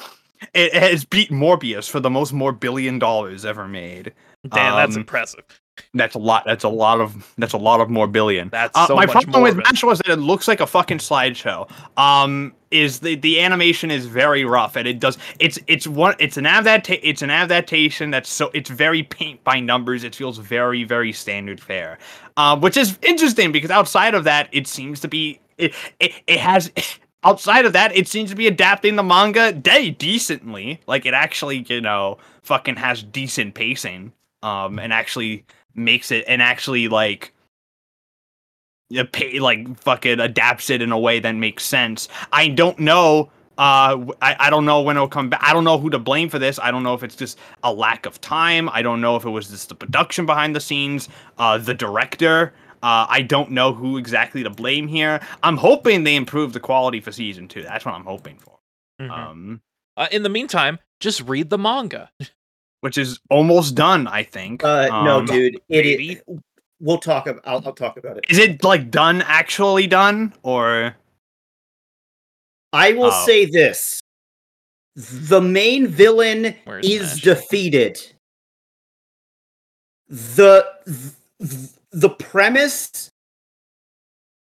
It 0.54 0.74
has 0.74 1.04
beat 1.04 1.30
Morbius 1.30 1.88
for 1.88 2.00
the 2.00 2.10
most 2.10 2.32
more 2.32 2.52
billion 2.52 2.98
dollars 2.98 3.44
ever 3.44 3.68
made. 3.68 4.12
Damn, 4.54 4.76
that's 4.76 4.96
Um, 4.96 5.00
impressive. 5.00 5.44
That's 5.92 6.14
a 6.14 6.18
lot. 6.18 6.44
That's 6.46 6.64
a 6.64 6.68
lot 6.70 7.00
of. 7.00 7.34
That's 7.36 7.52
a 7.52 7.58
lot 7.58 7.80
of 7.80 7.90
more 7.90 8.06
billion. 8.06 8.48
That's 8.48 8.76
Uh, 8.76 8.86
so 8.86 8.94
my 8.96 9.04
much 9.04 9.12
problem 9.12 9.42
with. 9.42 9.56
Mash 9.56 9.84
was 9.84 9.98
that 9.98 10.08
it 10.10 10.16
looks 10.16 10.48
like 10.48 10.60
a 10.60 10.66
fucking 10.66 10.98
slideshow. 10.98 11.68
Um, 11.98 12.54
is 12.70 13.00
the 13.00 13.14
the 13.16 13.40
animation 13.40 13.90
is 13.90 14.06
very 14.06 14.44
rough 14.44 14.74
and 14.74 14.88
it 14.88 14.98
does 14.98 15.18
it's 15.38 15.58
it's 15.66 15.86
one 15.86 16.14
it's 16.18 16.36
an 16.36 16.44
adapta- 16.44 16.98
it's 17.02 17.22
an 17.22 17.30
adaptation 17.30 18.10
that's 18.10 18.28
so 18.28 18.50
it's 18.54 18.70
very 18.70 19.02
paint 19.02 19.42
by 19.44 19.60
numbers. 19.60 20.02
It 20.02 20.14
feels 20.14 20.38
very 20.38 20.82
very 20.84 21.12
standard 21.12 21.60
fare, 21.60 21.98
um, 22.36 22.60
which 22.60 22.76
is 22.76 22.98
interesting 23.02 23.52
because 23.52 23.70
outside 23.70 24.14
of 24.14 24.24
that, 24.24 24.48
it 24.52 24.66
seems 24.66 25.00
to 25.00 25.08
be 25.08 25.40
it 25.58 25.74
it, 26.00 26.12
it 26.26 26.38
has. 26.40 26.72
Outside 27.24 27.64
of 27.64 27.72
that, 27.72 27.96
it 27.96 28.06
seems 28.06 28.30
to 28.30 28.36
be 28.36 28.46
adapting 28.46 28.94
the 28.94 29.02
manga 29.02 29.50
day 29.50 29.90
decently. 29.90 30.78
Like 30.86 31.06
it 31.06 31.14
actually, 31.14 31.66
you 31.68 31.80
know, 31.80 32.18
fucking 32.42 32.76
has 32.76 33.02
decent 33.02 33.54
pacing. 33.54 34.12
Um, 34.46 34.78
and 34.78 34.92
actually 34.92 35.44
makes 35.74 36.10
it 36.12 36.24
and 36.28 36.40
actually 36.40 36.86
like 36.88 37.32
pay, 39.12 39.40
like 39.40 39.76
fucking 39.80 40.20
adapts 40.20 40.70
it 40.70 40.80
in 40.82 40.92
a 40.92 40.98
way 40.98 41.18
that 41.18 41.32
makes 41.32 41.64
sense. 41.64 42.08
I 42.32 42.48
don't 42.48 42.78
know. 42.78 43.30
Uh, 43.58 44.04
I, 44.20 44.36
I 44.38 44.50
don't 44.50 44.64
know 44.66 44.82
when 44.82 44.96
it'll 44.96 45.08
come 45.08 45.30
back. 45.30 45.40
I 45.42 45.52
don't 45.52 45.64
know 45.64 45.78
who 45.78 45.90
to 45.90 45.98
blame 45.98 46.28
for 46.28 46.38
this. 46.38 46.58
I 46.58 46.70
don't 46.70 46.82
know 46.82 46.94
if 46.94 47.02
it's 47.02 47.16
just 47.16 47.38
a 47.64 47.72
lack 47.72 48.06
of 48.06 48.20
time. 48.20 48.68
I 48.68 48.82
don't 48.82 49.00
know 49.00 49.16
if 49.16 49.24
it 49.24 49.30
was 49.30 49.48
just 49.48 49.70
the 49.70 49.74
production 49.74 50.26
behind 50.26 50.54
the 50.54 50.60
scenes, 50.60 51.08
uh, 51.38 51.58
the 51.58 51.74
director. 51.74 52.52
Uh, 52.82 53.06
I 53.08 53.22
don't 53.22 53.50
know 53.50 53.72
who 53.72 53.96
exactly 53.96 54.42
to 54.44 54.50
blame 54.50 54.86
here. 54.86 55.20
I'm 55.42 55.56
hoping 55.56 56.04
they 56.04 56.14
improve 56.14 56.52
the 56.52 56.60
quality 56.60 57.00
for 57.00 57.10
season 57.10 57.48
two. 57.48 57.62
That's 57.62 57.84
what 57.84 57.94
I'm 57.94 58.04
hoping 58.04 58.38
for. 58.38 58.58
Mhm. 59.00 59.10
Um, 59.10 59.60
Uh, 59.96 60.08
in 60.12 60.22
the 60.22 60.28
meantime, 60.28 60.78
just 61.00 61.22
read 61.22 61.48
the 61.50 61.58
manga. 61.58 62.10
which 62.80 62.98
is 62.98 63.18
almost 63.30 63.74
done, 63.74 64.06
I 64.06 64.22
think. 64.22 64.62
Uh, 64.64 64.86
no, 65.04 65.18
Um, 65.18 65.26
dude. 65.26 65.54
It, 65.56 65.62
maybe. 65.68 66.12
it, 66.12 66.24
we'll 66.80 66.98
talk 66.98 67.26
about. 67.26 67.42
I'll, 67.46 67.62
I'll 67.66 67.72
talk 67.72 67.96
about 67.96 68.16
it. 68.18 68.24
Is 68.28 68.38
it 68.38 68.62
like 68.62 68.90
done, 68.90 69.22
actually 69.22 69.86
done, 69.86 70.34
or 70.42 70.96
I 72.72 72.92
will 72.92 73.10
Oh. 73.12 73.24
say 73.26 73.46
this: 73.46 74.00
the 74.94 75.40
main 75.40 75.86
villain 75.88 76.54
Where's 76.64 76.86
is 76.86 77.14
Nash? 77.14 77.22
defeated. 77.22 77.98
The 80.08 80.66
th- 81.40 81.70
the 81.90 82.10
premise 82.10 83.08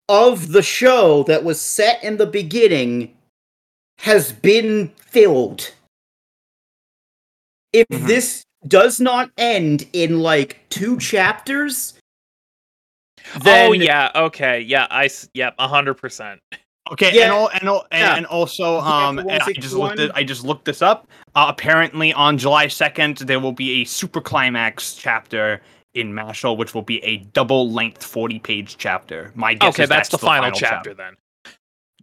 of 0.08 0.52
the 0.52 0.62
show 0.62 1.24
that 1.24 1.42
was 1.42 1.60
set 1.60 2.02
in 2.04 2.16
the 2.18 2.26
beginning 2.26 3.16
has 3.98 4.30
been 4.32 4.88
filled. 4.96 5.72
If 7.72 7.86
Mhm. 7.88 8.06
this 8.06 8.44
does 8.66 9.00
not 9.00 9.30
end 9.36 9.86
in 9.92 10.20
like 10.20 10.58
two 10.70 10.98
chapters, 10.98 11.94
then 13.42 13.70
oh 13.70 13.72
yeah, 13.72 14.10
okay, 14.14 14.60
yeah, 14.60 14.86
I 14.90 15.06
s- 15.06 15.28
yep, 15.34 15.54
hundred 15.58 15.94
percent. 15.94 16.40
Okay, 16.92 17.12
Yeah. 17.12 17.22
and 17.24 17.32
al- 17.32 17.48
and 17.48 17.62
al- 17.68 17.86
and, 17.90 18.00
Yeah. 18.00 18.16
and 18.16 18.26
also, 18.26 18.78
um, 18.80 19.18
and 19.18 19.28
I 19.30 19.38
just 19.52 19.74
looked 19.74 19.96
161. 19.98 20.00
at, 20.10 20.16
I 20.16 20.22
just 20.22 20.44
looked 20.44 20.64
this 20.64 20.82
up. 20.82 21.08
Uh, 21.34 21.46
apparently, 21.48 22.12
on 22.12 22.38
July 22.38 22.68
second, 22.68 23.16
there 23.18 23.40
will 23.40 23.50
be 23.52 23.82
a 23.82 23.84
super 23.84 24.20
climax 24.20 24.94
chapter 24.94 25.60
in 25.94 26.12
Mashle, 26.12 26.56
which 26.56 26.74
will 26.74 26.82
be 26.82 27.02
a 27.02 27.16
double 27.32 27.72
length 27.72 28.04
forty 28.04 28.38
page 28.38 28.76
chapter. 28.78 29.32
My 29.34 29.54
guess 29.54 29.70
Okay, 29.74 29.82
is 29.84 29.88
that's, 29.88 30.08
the, 30.10 30.18
final, 30.18 30.52
chapter, 30.52 30.94
then. 30.94 31.16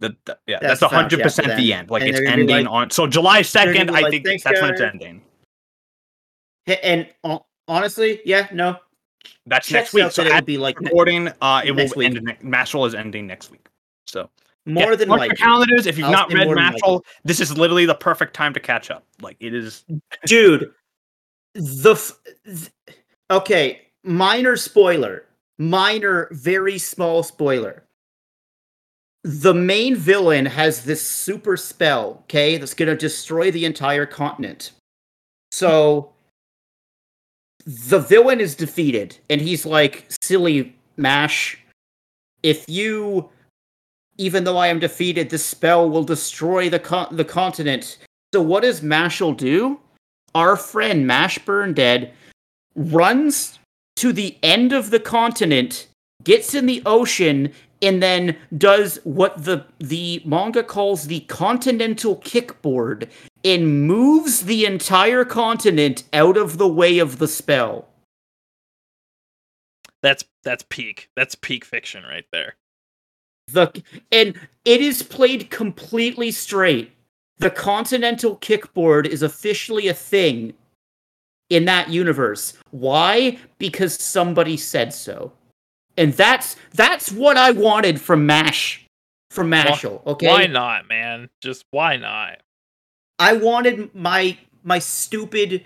The, 0.00 0.14
the- 0.26 0.36
yeah, 0.46 0.58
That's 0.60 0.80
that's 0.80 0.92
hundred 0.92 1.22
percent 1.22 1.46
chapter 1.48 1.62
the 1.62 1.72
end. 1.72 1.88
Like 1.88 2.02
And 2.02 2.10
it's 2.10 2.18
they're 2.18 2.24
gonna 2.26 2.36
be 2.44 2.52
ending 2.52 2.66
like- 2.66 2.74
on. 2.74 2.90
So 2.90 3.06
July 3.06 3.40
second, 3.42 3.86
be 3.86 3.94
I 3.94 4.10
think 4.10 4.24
that's 4.24 4.60
when 4.60 4.70
it's 4.72 4.80
ending. 4.82 5.22
And 6.66 7.08
hon- 7.24 7.40
honestly, 7.68 8.20
yeah, 8.24 8.48
no, 8.52 8.76
That's 9.46 9.70
next 9.70 9.92
week. 9.92 10.10
So 10.12 10.22
it'll 10.22 10.42
be 10.42 10.58
like 10.58 10.80
recording, 10.80 11.28
uh, 11.40 11.62
it 11.64 11.72
will 11.72 11.90
week. 11.96 12.16
end. 12.16 12.36
Mashle 12.42 12.86
is 12.86 12.94
ending 12.94 13.26
next 13.26 13.50
week. 13.50 13.68
So 14.06 14.30
more 14.66 14.90
yeah, 14.90 14.96
than 14.96 15.08
mark 15.08 15.26
your 15.26 15.34
calendars. 15.34 15.86
If 15.86 15.98
you've 15.98 16.06
I'll 16.06 16.12
not 16.12 16.32
read. 16.32 16.48
Mashle, 16.48 17.02
this 17.24 17.40
is 17.40 17.56
literally 17.56 17.86
the 17.86 17.94
perfect 17.94 18.34
time 18.34 18.54
to 18.54 18.60
catch 18.60 18.90
up. 18.90 19.04
Like 19.20 19.36
it 19.40 19.54
is. 19.54 19.84
dude 20.26 20.70
the 21.54 21.92
f- 21.92 22.18
th- 22.44 22.70
okay 23.30 23.82
minor 24.02 24.56
spoiler 24.56 25.24
minor 25.58 26.28
very 26.32 26.78
small 26.78 27.22
spoiler 27.22 27.84
the 29.22 29.54
main 29.54 29.94
villain 29.94 30.44
has 30.44 30.84
this 30.84 31.00
super 31.00 31.56
spell 31.56 32.22
okay 32.24 32.56
that's 32.56 32.74
to 32.88 32.96
destroy 32.96 33.50
the 33.50 33.64
entire 33.64 34.04
continent 34.04 34.72
so 35.52 36.12
the 37.66 37.98
villain 37.98 38.40
is 38.40 38.54
defeated 38.54 39.18
and 39.30 39.40
he's 39.40 39.64
like 39.64 40.06
silly 40.22 40.74
mash 40.96 41.58
if 42.42 42.64
you 42.68 43.28
even 44.18 44.44
though 44.44 44.58
i 44.58 44.66
am 44.68 44.78
defeated 44.78 45.30
this 45.30 45.44
spell 45.44 45.88
will 45.88 46.04
destroy 46.04 46.68
the 46.68 46.78
con- 46.78 47.08
the 47.10 47.24
continent. 47.24 47.98
So 48.32 48.42
what 48.42 48.62
does 48.62 48.80
mashal 48.80 49.36
do? 49.36 49.80
Our 50.34 50.56
friend 50.56 51.06
Mash 51.06 51.38
Burnedead 51.38 52.10
runs 52.74 53.60
to 53.96 54.12
the 54.12 54.36
end 54.42 54.72
of 54.72 54.90
the 54.90 54.98
continent, 54.98 55.86
gets 56.24 56.52
in 56.52 56.66
the 56.66 56.82
ocean, 56.84 57.52
and 57.80 58.02
then 58.02 58.36
does 58.58 58.98
what 59.04 59.44
the 59.44 59.64
the 59.78 60.20
manga 60.24 60.64
calls 60.64 61.06
the 61.06 61.20
continental 61.20 62.16
kickboard 62.16 63.08
and 63.44 63.86
moves 63.86 64.46
the 64.46 64.64
entire 64.64 65.24
continent 65.24 66.04
out 66.12 66.36
of 66.36 66.58
the 66.58 66.68
way 66.68 66.98
of 66.98 67.18
the 67.18 67.28
spell. 67.28 67.86
That's 70.02 70.24
that's 70.42 70.64
peak. 70.68 71.10
That's 71.16 71.34
peak 71.34 71.64
fiction 71.64 72.04
right 72.04 72.26
there. 72.32 72.56
The 73.48 73.82
and 74.10 74.38
it 74.64 74.80
is 74.80 75.02
played 75.02 75.50
completely 75.50 76.30
straight. 76.30 76.92
The 77.38 77.50
continental 77.50 78.36
kickboard 78.36 79.06
is 79.06 79.22
officially 79.22 79.88
a 79.88 79.94
thing 79.94 80.54
in 81.50 81.64
that 81.66 81.90
universe. 81.90 82.54
Why? 82.70 83.38
Because 83.58 83.94
somebody 83.94 84.56
said 84.56 84.94
so. 84.94 85.32
And 85.96 86.12
that's 86.14 86.56
that's 86.72 87.12
what 87.12 87.36
I 87.36 87.50
wanted 87.50 88.00
from 88.00 88.26
Mash 88.26 88.84
from 89.30 89.50
Mashle, 89.50 90.04
okay? 90.06 90.28
Why 90.28 90.46
not, 90.46 90.88
man? 90.88 91.28
Just 91.40 91.64
why 91.70 91.96
not? 91.96 92.38
I 93.24 93.32
wanted 93.34 93.94
my 93.94 94.36
my 94.62 94.78
stupid 94.78 95.64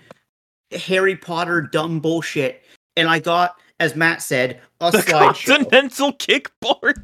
Harry 0.71 1.15
Potter 1.15 1.61
dumb 1.61 1.99
bullshit 1.99 2.63
and 2.95 3.07
I 3.09 3.19
got 3.19 3.55
as 3.79 3.95
Matt 3.95 4.21
said 4.21 4.61
a 4.81 4.91
The 4.91 4.99
slideshow. 4.99 5.45
continental 5.45 6.13
kickboard. 6.13 7.03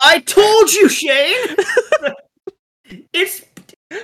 I 0.00 0.20
told 0.20 0.72
you, 0.72 0.88
Shane. 0.88 1.56
it's 3.12 3.42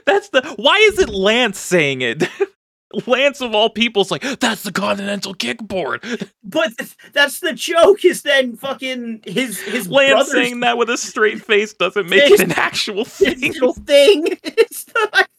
That's 0.07 0.31
the. 0.31 0.43
Why 0.57 0.77
is 0.91 0.99
it 0.99 1.09
Lance 1.11 1.59
saying 1.59 2.01
it? 2.03 2.25
Lance 3.07 3.41
of 3.43 3.55
all 3.55 3.69
people's 3.69 4.11
like 4.11 4.23
that's 4.41 4.63
the 4.63 4.73
continental 4.73 5.35
kickboard. 5.35 6.31
But 6.45 6.79
th- 6.79 6.97
that's 7.13 7.41
the 7.41 7.53
joke. 7.53 8.05
Is 8.05 8.23
then 8.23 8.57
fucking 8.57 9.23
his 9.27 9.61
his 9.61 9.89
Lance 9.89 10.31
saying 10.31 10.61
that 10.61 10.79
with 10.79 10.89
a 10.89 10.97
straight 10.97 11.43
face 11.45 11.75
doesn't 11.75 12.09
make 12.09 12.23
it 12.31 12.41
an 12.41 12.53
actual 12.53 13.05
thing. 13.05 13.53
thing. 13.85 14.39
It's 14.45 14.87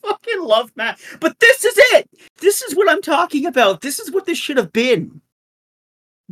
fucking 0.08 0.42
love 0.42 0.72
Matt. 0.76 1.00
But 1.20 1.40
this 1.40 1.66
is 1.66 1.76
it. 1.94 2.10
This 2.40 2.62
is 2.62 2.76
what 2.76 2.90
I'm 2.90 3.02
talking 3.02 3.46
about. 3.46 3.82
This 3.82 4.00
is 4.00 4.12
what 4.12 4.26
this 4.26 4.38
should 4.38 4.58
have 4.58 4.74
been. 4.74 5.22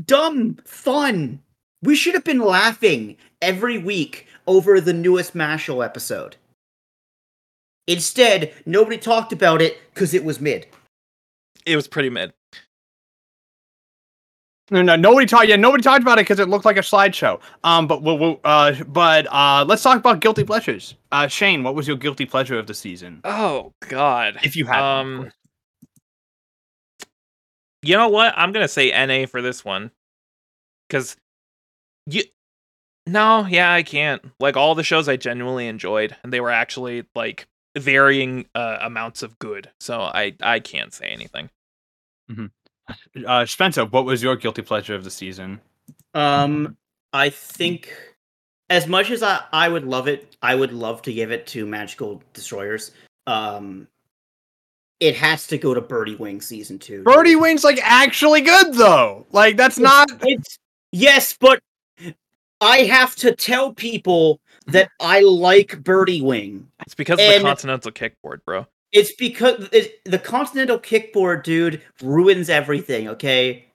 Dumb 0.04 0.58
fun. 0.66 1.42
We 1.82 1.96
should 1.96 2.16
have 2.16 2.24
been 2.24 2.40
laughing 2.40 3.18
every 3.42 3.78
week 3.78 4.28
over 4.48 4.82
the 4.82 4.94
newest 4.94 5.34
Mashle 5.36 5.86
episode. 5.86 6.36
Instead, 7.88 8.52
nobody 8.66 8.98
talked 8.98 9.32
about 9.32 9.62
it 9.62 9.78
because 9.94 10.14
it 10.14 10.26
was 10.26 10.42
mid. 10.42 10.66
It 11.66 11.76
was 11.76 11.88
pretty 11.88 12.10
mid. 12.10 12.34
No, 14.72 14.82
no, 14.82 14.96
nobody 14.96 15.28
talked. 15.28 15.48
Yeah, 15.48 15.58
nobody 15.58 15.84
talked 15.84 16.02
about 16.02 16.18
it 16.18 16.24
because 16.24 16.40
it 16.40 16.50
looked 16.50 16.66
like 16.66 16.78
a 16.78 16.82
slideshow. 16.82 17.40
Um, 17.64 17.86
but 17.88 18.02
we'll, 18.02 18.18
we'll 18.18 18.40
uh, 18.44 18.74
but 18.86 19.28
uh, 19.32 19.64
let's 19.68 19.84
talk 19.84 19.98
about 19.98 20.22
guilty 20.22 20.44
pleasures. 20.44 20.96
Uh, 21.12 21.28
Shane, 21.28 21.62
what 21.64 21.76
was 21.76 21.88
your 21.88 21.98
guilty 21.98 22.26
pleasure 22.26 22.58
of 22.58 22.66
the 22.66 22.74
season? 22.74 23.22
Oh 23.24 23.74
God. 23.88 24.40
If 24.44 24.56
you 24.56 24.66
had, 24.66 24.82
one, 24.82 24.90
of 24.90 25.06
Um, 25.06 25.18
course. 25.22 25.34
You 27.84 27.96
know 27.98 28.10
what? 28.10 28.34
I'm 28.36 28.52
gonna 28.52 28.68
say 28.68 28.90
NA 29.06 29.28
for 29.28 29.42
this 29.44 29.64
one. 29.64 29.92
Cause 30.90 31.16
you 32.08 32.24
No, 33.06 33.46
yeah, 33.46 33.72
I 33.72 33.84
can't. 33.84 34.24
Like 34.40 34.58
all 34.58 34.74
the 34.74 34.84
shows 34.84 35.08
I 35.08 35.16
genuinely 35.16 35.68
enjoyed, 35.68 36.16
and 36.24 36.34
they 36.34 36.40
were 36.42 36.50
actually 36.50 37.06
like 37.14 37.48
varying 37.78 38.48
uh, 38.56 38.80
amounts 38.82 39.22
of 39.22 39.38
good. 39.38 39.70
So 39.80 40.02
I 40.02 40.34
I 40.42 40.60
can't 40.60 40.92
say 40.92 41.06
anything. 41.08 41.52
Uh, 43.26 43.46
Spencer, 43.46 43.86
what 43.86 44.06
was 44.06 44.22
your 44.22 44.36
guilty 44.36 44.62
pleasure 44.62 44.96
of 44.96 45.04
the 45.04 45.12
season? 45.12 45.60
Um, 46.14 46.78
I 47.14 47.30
think 47.30 47.94
as 48.70 48.88
much 48.88 49.12
as 49.12 49.22
I, 49.24 49.42
I 49.52 49.70
would 49.70 49.86
love 49.86 50.08
it, 50.08 50.36
I 50.42 50.56
would 50.56 50.74
love 50.74 51.02
to 51.04 51.14
give 51.14 51.32
it 51.32 51.48
to 51.48 51.66
Magical 51.66 52.22
Destroyers. 52.34 52.92
Um, 53.28 53.88
it 55.00 55.16
has 55.16 55.48
to 55.48 55.58
go 55.58 55.74
to 55.74 55.82
Birdie 55.82 56.16
Wing 56.16 56.42
season 56.42 56.80
two. 56.80 57.04
Birdie 57.04 57.36
Wing's 57.36 57.64
like 57.64 57.80
actually 57.84 58.42
good 58.42 58.74
though. 58.74 59.26
Like 59.32 59.58
that's 59.58 59.78
not. 59.78 60.10
It's 60.22 60.58
yes, 60.92 61.36
but 61.40 61.62
I 62.62 62.80
have 62.80 63.16
to 63.18 63.36
tell 63.36 63.74
people 63.74 64.40
that 64.68 64.90
I 65.00 65.22
like 65.22 65.84
Birdie 65.84 66.22
Wing. 66.22 66.68
It's 66.86 66.96
because 66.96 67.20
of 67.20 67.28
the 67.28 67.42
continental 67.42 67.92
kickboard, 67.92 68.44
bro. 68.46 68.66
It's 68.92 69.14
because 69.14 69.68
it, 69.72 70.00
the 70.06 70.20
Continental 70.20 70.80
Kickboard, 70.80 71.44
dude, 71.44 71.82
ruins 72.02 72.50
everything. 72.50 73.08
Okay. 73.10 73.66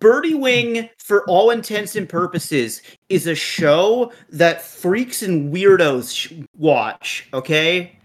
Birdie 0.00 0.34
Wing, 0.34 0.88
for 0.98 1.24
all 1.28 1.50
intents 1.50 1.94
and 1.96 2.08
purposes, 2.08 2.82
is 3.08 3.26
a 3.26 3.34
show 3.36 4.12
that 4.30 4.62
freaks 4.62 5.22
and 5.22 5.54
weirdos 5.54 6.14
sh- 6.14 6.32
watch. 6.58 7.28
Okay. 7.32 7.96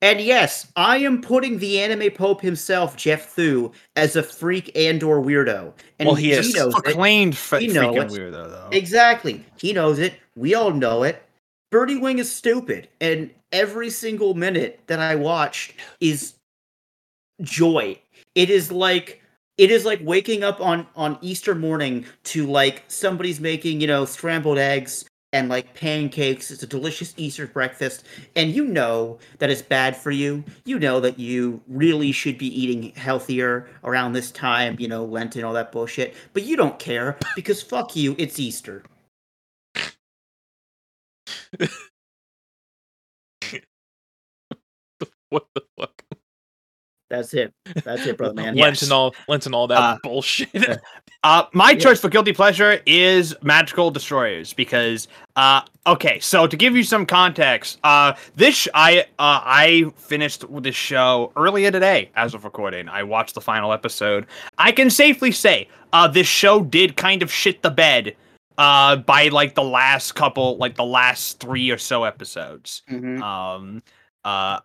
And 0.00 0.20
yes, 0.20 0.70
I 0.76 0.98
am 0.98 1.22
putting 1.22 1.58
the 1.58 1.80
anime 1.80 2.10
pope 2.12 2.40
himself, 2.40 2.96
Geoff 2.96 3.22
Thew, 3.26 3.72
as 3.96 4.16
a 4.16 4.22
freak 4.22 4.70
and/or 4.76 5.22
weirdo. 5.22 5.72
And 5.98 6.06
Well, 6.06 6.16
he 6.16 6.32
is. 6.32 6.54
knows 6.54 6.74
it. 6.74 6.84
proclaimed 6.84 7.34
f- 7.34 7.52
We 7.52 7.68
know 7.68 7.92
freaking 7.92 8.10
weirdo 8.10 8.32
though. 8.50 8.68
Exactly. 8.72 9.44
He 9.58 9.72
knows 9.72 9.98
it. 9.98 10.14
We 10.34 10.54
all 10.54 10.72
know 10.72 11.04
it. 11.04 11.22
Birdie 11.74 11.96
Wing 11.96 12.20
is 12.20 12.32
stupid. 12.32 12.86
And 13.00 13.30
every 13.50 13.90
single 13.90 14.34
minute 14.34 14.78
that 14.86 15.00
I 15.00 15.16
watched 15.16 15.74
is 15.98 16.34
joy. 17.42 18.00
It 18.36 18.48
is 18.48 18.70
like 18.70 19.20
it 19.58 19.72
is 19.72 19.84
like 19.84 19.98
waking 20.00 20.44
up 20.44 20.60
on 20.60 20.86
on 20.94 21.18
Easter 21.20 21.52
morning 21.52 22.06
to 22.26 22.46
like 22.46 22.84
somebody's 22.86 23.40
making 23.40 23.80
you 23.80 23.88
know 23.88 24.04
scrambled 24.04 24.56
eggs 24.56 25.04
and 25.32 25.48
like 25.48 25.74
pancakes. 25.74 26.52
It's 26.52 26.62
a 26.62 26.68
delicious 26.68 27.12
Easter 27.16 27.48
breakfast, 27.48 28.04
and 28.36 28.52
you 28.52 28.66
know 28.66 29.18
that 29.40 29.50
it's 29.50 29.60
bad 29.60 29.96
for 29.96 30.12
you. 30.12 30.44
You 30.64 30.78
know 30.78 31.00
that 31.00 31.18
you 31.18 31.60
really 31.66 32.12
should 32.12 32.38
be 32.38 32.46
eating 32.46 32.92
healthier 32.94 33.66
around 33.82 34.12
this 34.12 34.30
time, 34.30 34.76
you 34.78 34.86
know, 34.86 35.04
Lent 35.04 35.34
and 35.34 35.44
all 35.44 35.54
that 35.54 35.72
bullshit. 35.72 36.14
But 36.34 36.44
you 36.44 36.56
don't 36.56 36.78
care 36.78 37.18
because 37.34 37.64
fuck 37.64 37.96
you, 37.96 38.14
it's 38.16 38.38
Easter. 38.38 38.84
what 45.30 45.46
the 45.54 45.62
fuck? 45.78 46.02
That's 47.10 47.34
it. 47.34 47.52
That's 47.84 48.06
it, 48.06 48.16
brother 48.16 48.34
man. 48.34 48.56
Yeah. 48.56 48.64
Lent 48.64 48.76
Yes. 48.76 48.82
and 48.82 48.92
all, 48.92 49.14
Lent 49.28 49.46
and 49.46 49.54
all 49.54 49.66
that 49.68 49.78
Uh, 49.78 49.98
bullshit. 50.02 50.48
Uh, 51.24 51.46
my 51.54 51.70
Yeah. 51.70 51.78
choice 51.78 52.00
for 52.02 52.10
guilty 52.10 52.34
pleasure 52.34 52.82
is 52.84 53.34
Magical 53.42 53.90
Destroyers 53.90 54.52
because, 54.52 55.08
uh, 55.36 55.62
okay, 55.86 56.18
so 56.20 56.46
to 56.46 56.54
give 56.54 56.76
you 56.76 56.82
some 56.82 57.06
context, 57.06 57.78
uh, 57.82 58.12
this 58.36 58.54
sh- 58.54 58.68
I 58.74 59.00
uh, 59.18 59.40
I 59.42 59.86
finished 59.96 60.44
this 60.60 60.74
show 60.76 61.32
earlier 61.34 61.70
today 61.70 62.10
as 62.14 62.34
of 62.34 62.44
recording. 62.44 62.90
I 62.90 63.04
watched 63.04 63.34
the 63.34 63.40
final 63.40 63.72
episode. 63.72 64.26
I 64.58 64.70
can 64.70 64.90
safely 64.90 65.32
say, 65.32 65.66
uh, 65.94 66.08
this 66.08 66.26
show 66.26 66.60
did 66.62 66.98
kind 66.98 67.22
of 67.22 67.32
shit 67.32 67.62
the 67.62 67.70
bed, 67.70 68.14
uh, 68.58 68.96
by 68.96 69.28
like 69.28 69.54
the 69.54 69.62
last 69.62 70.14
couple, 70.14 70.56
like 70.56 70.76
the 70.76 70.84
last 70.84 71.40
three 71.40 71.70
or 71.70 71.78
so 71.78 72.04
episodes. 72.04 72.82
Mhm. 72.90 73.20
Um, 73.20 73.82
uh, 74.24 74.60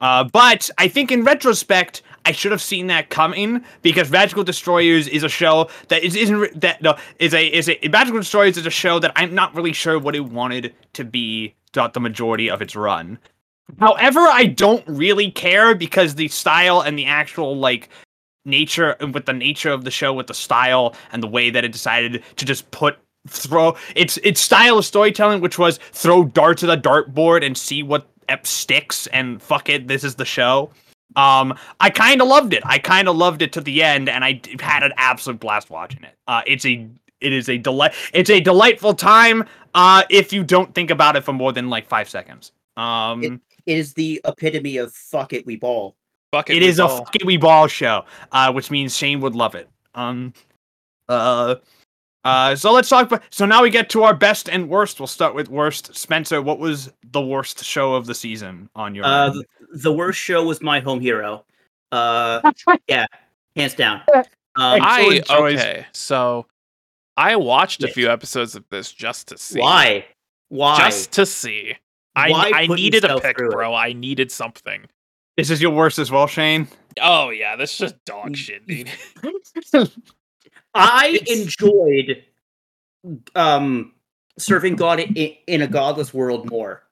uh, 0.00 0.24
but 0.24 0.70
I 0.78 0.88
think 0.88 1.12
in 1.12 1.24
retrospect, 1.24 2.02
I 2.24 2.32
should 2.32 2.52
have 2.52 2.62
seen 2.62 2.86
that 2.88 3.10
coming 3.10 3.64
because 3.82 4.10
Magical 4.10 4.44
Destroyers 4.44 5.08
is 5.08 5.22
a 5.22 5.28
show 5.28 5.68
that 5.88 6.02
is 6.02 6.16
isn't 6.16 6.60
that 6.60 6.82
no 6.82 6.96
is 7.18 7.34
a 7.34 7.46
is 7.46 7.68
a 7.68 7.78
Magical 7.88 8.20
Destroyers 8.20 8.56
is 8.56 8.66
a 8.66 8.70
show 8.70 8.98
that 8.98 9.12
I'm 9.16 9.34
not 9.34 9.54
really 9.54 9.72
sure 9.72 9.98
what 9.98 10.14
it 10.14 10.20
wanted 10.20 10.74
to 10.94 11.04
be 11.04 11.54
throughout 11.72 11.94
the 11.94 12.00
majority 12.00 12.50
of 12.50 12.62
its 12.62 12.74
run. 12.74 13.18
However, 13.78 14.20
I 14.20 14.46
don't 14.46 14.84
really 14.86 15.30
care 15.30 15.74
because 15.74 16.14
the 16.14 16.28
style 16.28 16.80
and 16.80 16.98
the 16.98 17.06
actual 17.06 17.56
like 17.56 17.88
nature 18.44 18.96
with 19.12 19.26
the 19.26 19.32
nature 19.32 19.70
of 19.70 19.84
the 19.84 19.90
show 19.90 20.12
with 20.12 20.26
the 20.26 20.34
style 20.34 20.94
and 21.12 21.22
the 21.22 21.28
way 21.28 21.50
that 21.50 21.64
it 21.64 21.72
decided 21.72 22.22
to 22.36 22.44
just 22.44 22.70
put 22.70 22.98
throw 23.28 23.76
its 23.96 24.16
its 24.18 24.40
style 24.40 24.78
of 24.78 24.84
storytelling 24.84 25.40
which 25.40 25.58
was 25.58 25.78
throw 25.92 26.24
darts 26.24 26.62
at 26.62 26.70
a 26.70 26.80
dartboard 26.80 27.44
and 27.44 27.56
see 27.56 27.82
what 27.82 28.08
ep 28.28 28.46
sticks 28.46 29.06
and 29.08 29.42
fuck 29.42 29.68
it 29.68 29.86
this 29.88 30.04
is 30.04 30.14
the 30.14 30.24
show 30.24 30.70
um 31.16 31.52
i 31.80 31.90
kind 31.90 32.22
of 32.22 32.28
loved 32.28 32.54
it 32.54 32.62
i 32.64 32.78
kind 32.78 33.08
of 33.08 33.16
loved 33.16 33.42
it 33.42 33.52
to 33.52 33.60
the 33.60 33.82
end 33.82 34.08
and 34.08 34.24
I 34.24 34.40
had 34.60 34.82
an 34.82 34.92
absolute 34.96 35.38
blast 35.40 35.68
watching 35.68 36.02
it 36.02 36.14
uh 36.28 36.40
it's 36.46 36.64
a 36.64 36.88
it 37.20 37.32
is 37.34 37.48
a 37.50 37.58
delight 37.58 37.92
it's 38.14 38.30
a 38.30 38.40
delightful 38.40 38.94
time 38.94 39.44
uh 39.74 40.04
if 40.08 40.32
you 40.32 40.42
don't 40.42 40.74
think 40.74 40.90
about 40.90 41.14
it 41.16 41.22
for 41.24 41.32
more 41.34 41.52
than 41.52 41.68
like 41.68 41.86
five 41.88 42.08
seconds 42.08 42.52
um 42.78 43.22
It- 43.22 43.40
It 43.66 43.76
is 43.76 43.92
the 43.92 44.20
epitome 44.24 44.78
of 44.78 44.92
fuck 44.94 45.34
it, 45.34 45.44
we 45.44 45.56
ball. 45.56 45.94
Fuck 46.32 46.48
it 46.48 46.60
we 46.62 46.66
is 46.66 46.78
a 46.78 46.86
ball. 46.86 47.04
fucking 47.04 47.26
we 47.26 47.36
ball 47.36 47.66
show, 47.66 48.04
uh, 48.32 48.50
which 48.52 48.70
means 48.70 48.96
Shane 48.96 49.20
would 49.20 49.34
love 49.34 49.54
it. 49.54 49.68
Um, 49.94 50.32
uh, 51.08 51.56
uh, 52.24 52.54
so 52.56 52.72
let's 52.72 52.88
talk. 52.88 53.06
About, 53.06 53.22
so 53.30 53.46
now 53.46 53.62
we 53.62 53.70
get 53.70 53.88
to 53.90 54.02
our 54.02 54.14
best 54.14 54.48
and 54.48 54.68
worst. 54.68 55.00
We'll 55.00 55.06
start 55.06 55.34
with 55.34 55.48
worst. 55.48 55.94
Spencer, 55.94 56.42
what 56.42 56.58
was 56.58 56.92
the 57.12 57.20
worst 57.20 57.64
show 57.64 57.94
of 57.94 58.06
the 58.06 58.14
season 58.14 58.68
on 58.74 58.94
your? 58.94 59.04
Uh, 59.04 59.26
end? 59.30 59.34
the, 59.70 59.78
the 59.78 59.92
worst 59.92 60.18
show 60.20 60.44
was 60.44 60.60
My 60.60 60.80
Home 60.80 61.00
Hero. 61.00 61.44
Uh, 61.92 62.40
yeah, 62.88 63.06
hands 63.56 63.74
down. 63.74 64.02
Um, 64.56 64.80
I 64.82 65.00
Excellent 65.20 65.26
choice. 65.26 65.60
okay, 65.60 65.86
so 65.92 66.44
I 67.16 67.36
watched 67.36 67.84
a 67.84 67.86
Yes. 67.86 67.94
few 67.94 68.10
episodes 68.10 68.56
of 68.56 68.64
this 68.68 68.90
just 68.90 69.28
to 69.28 69.38
see. 69.38 69.60
why? 69.60 70.06
Why? 70.48 70.76
Just 70.76 71.12
to 71.12 71.24
see. 71.24 71.76
I 72.16 72.30
Why 72.32 72.50
I 72.52 72.66
put 72.66 72.74
needed 72.74 73.04
a 73.04 73.20
pick, 73.20 73.38
through 73.38 73.50
it? 73.50 73.52
bro. 73.52 73.72
I 73.72 73.92
needed 73.92 74.32
something. 74.32 74.86
this 75.36 75.50
is 75.50 75.62
your 75.62 75.70
worst 75.70 76.00
as 76.00 76.10
well, 76.10 76.26
Shane. 76.26 76.66
Oh 77.00 77.30
yeah, 77.30 77.54
this 77.54 77.70
is 77.74 77.78
just 77.78 78.04
dog 78.04 78.30
Mm, 78.30 78.36
shit, 78.36 78.66
dude. 78.66 78.90
I 80.74 81.08
It's- 81.20 81.38
enjoyed 81.38 82.24
um 83.34 83.94
serving 84.38 84.76
God 84.76 85.00
in, 85.00 85.34
in 85.46 85.62
a 85.62 85.66
godless 85.66 86.12
world 86.14 86.50
more 86.50 86.82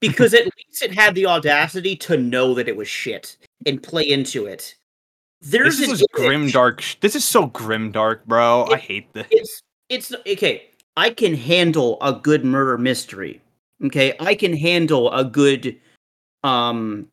because 0.00 0.34
at 0.34 0.44
least 0.44 0.82
it 0.82 0.92
had 0.92 1.14
the 1.14 1.26
audacity 1.26 1.96
to 1.96 2.16
know 2.16 2.54
that 2.54 2.68
it 2.68 2.76
was 2.76 2.88
shit 2.88 3.36
and 3.66 3.82
play 3.82 4.02
into 4.08 4.46
it. 4.46 4.74
There's 5.40 5.78
this 5.78 5.90
is 6.00 6.06
grim 6.12 6.50
dark. 6.50 6.82
This 7.00 7.16
is 7.16 7.24
so 7.24 7.46
grim 7.46 7.90
dark, 7.92 8.24
bro. 8.26 8.66
I 8.70 8.76
hate 8.76 9.12
this. 9.12 9.26
It's 9.30 9.62
it's 9.88 10.14
okay. 10.26 10.68
I 10.96 11.10
can 11.10 11.34
handle 11.34 11.98
a 12.00 12.12
good 12.12 12.44
murder 12.44 12.78
mystery. 12.78 13.40
Okay, 13.84 14.14
I 14.20 14.34
can 14.34 14.56
handle 14.56 15.10
a 15.12 15.24
good 15.24 15.76
um 16.44 17.08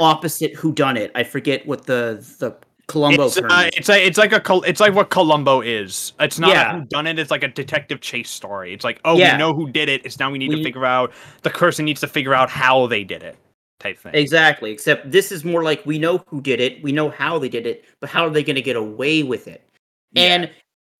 opposite 0.00 0.54
who 0.54 0.72
done 0.72 0.96
it. 0.96 1.10
I 1.14 1.24
forget 1.24 1.66
what 1.66 1.84
the 1.86 2.24
the 2.38 2.56
Columbo 2.86 3.26
It's, 3.26 3.38
uh, 3.38 3.70
it's 3.74 3.88
like 3.88 4.02
it's 4.02 4.18
like 4.18 4.32
a 4.32 4.40
Col- 4.40 4.62
it's 4.64 4.80
like 4.80 4.94
what 4.94 5.10
Columbo 5.10 5.60
is. 5.62 6.12
It's 6.20 6.38
not 6.38 6.50
Yeah. 6.50 6.78
who 6.80 6.84
done 6.86 7.06
it. 7.06 7.18
It's 7.18 7.30
like 7.30 7.42
a 7.42 7.48
detective 7.48 8.00
chase 8.00 8.30
story. 8.30 8.72
It's 8.74 8.84
like 8.84 9.00
oh 9.04 9.16
Yeah. 9.16 9.32
we 9.34 9.38
know 9.38 9.54
who 9.54 9.70
did 9.70 9.88
it. 9.88 10.04
It's 10.04 10.18
now 10.18 10.30
we 10.30 10.38
need 10.38 10.50
We- 10.50 10.56
to 10.56 10.62
figure 10.62 10.84
out 10.84 11.12
the 11.42 11.50
person 11.50 11.84
needs 11.84 12.00
to 12.02 12.08
figure 12.08 12.34
out 12.34 12.50
how 12.50 12.86
they 12.86 13.02
did 13.04 13.22
it 13.22 13.36
type 13.80 13.98
thing. 13.98 14.14
Exactly. 14.14 14.70
Except 14.70 15.10
this 15.10 15.32
is 15.32 15.44
more 15.44 15.62
like 15.62 15.84
we 15.86 15.98
know 15.98 16.24
who 16.28 16.40
did 16.40 16.60
it, 16.60 16.82
we 16.82 16.92
know 16.92 17.08
how 17.10 17.38
they 17.38 17.48
did 17.48 17.66
it, 17.66 17.84
but 18.00 18.10
how 18.10 18.24
are 18.26 18.30
they 18.30 18.42
going 18.44 18.56
to 18.56 18.62
get 18.62 18.76
away 18.76 19.22
with 19.22 19.48
it? 19.48 19.66
Yeah. 20.12 20.22
And 20.22 20.50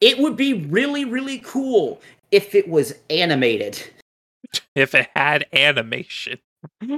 it 0.01 0.19
would 0.19 0.37
be 0.37 0.55
really, 0.55 1.05
really 1.05 1.39
cool 1.39 2.01
if 2.31 2.55
it 2.55 2.69
was 2.69 2.95
animated. 3.11 3.83
if 4.75 4.95
it 4.95 5.09
had 5.15 5.47
animation. 5.53 6.39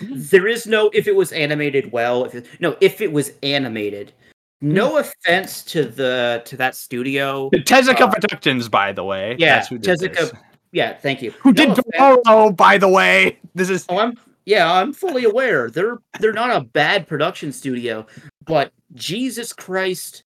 There 0.00 0.46
is 0.46 0.66
no 0.66 0.90
if 0.94 1.06
it 1.06 1.14
was 1.16 1.32
animated 1.32 1.92
well. 1.92 2.24
If 2.24 2.34
it, 2.34 2.46
no, 2.60 2.76
if 2.80 3.00
it 3.00 3.12
was 3.12 3.32
animated. 3.42 4.12
No 4.60 4.96
offense 4.98 5.62
to 5.64 5.84
the 5.84 6.42
to 6.46 6.56
that 6.56 6.74
studio. 6.74 7.50
Tezuka 7.50 8.00
Uh, 8.02 8.10
Productions, 8.10 8.68
by 8.68 8.92
the 8.92 9.04
way. 9.04 9.36
yeah, 9.38 9.56
That's 9.56 9.68
who 9.68 9.78
did 9.78 9.98
Tezuka- 9.98 10.14
this. 10.16 10.32
Yeah, 10.72 10.94
thank 10.96 11.20
you. 11.22 11.30
Who 11.42 11.50
No 11.50 11.54
did 11.54 11.68
offense- 11.70 11.84
Dororo, 12.26 12.56
by 12.56 12.78
the 12.78 12.88
way? 12.88 13.38
This 13.54 13.68
is 13.70 13.84
Oh, 13.88 13.98
I'm 13.98 14.18
yeah, 14.46 14.70
I'm 14.72 14.92
fully 14.92 15.24
aware. 15.24 15.70
They're 15.70 15.98
they're 16.20 16.32
not 16.32 16.50
a 16.50 16.64
bad 16.64 17.06
production 17.06 17.52
studio, 17.52 18.06
but 18.46 18.72
Jesus 18.94 19.52
Christ, 19.52 20.24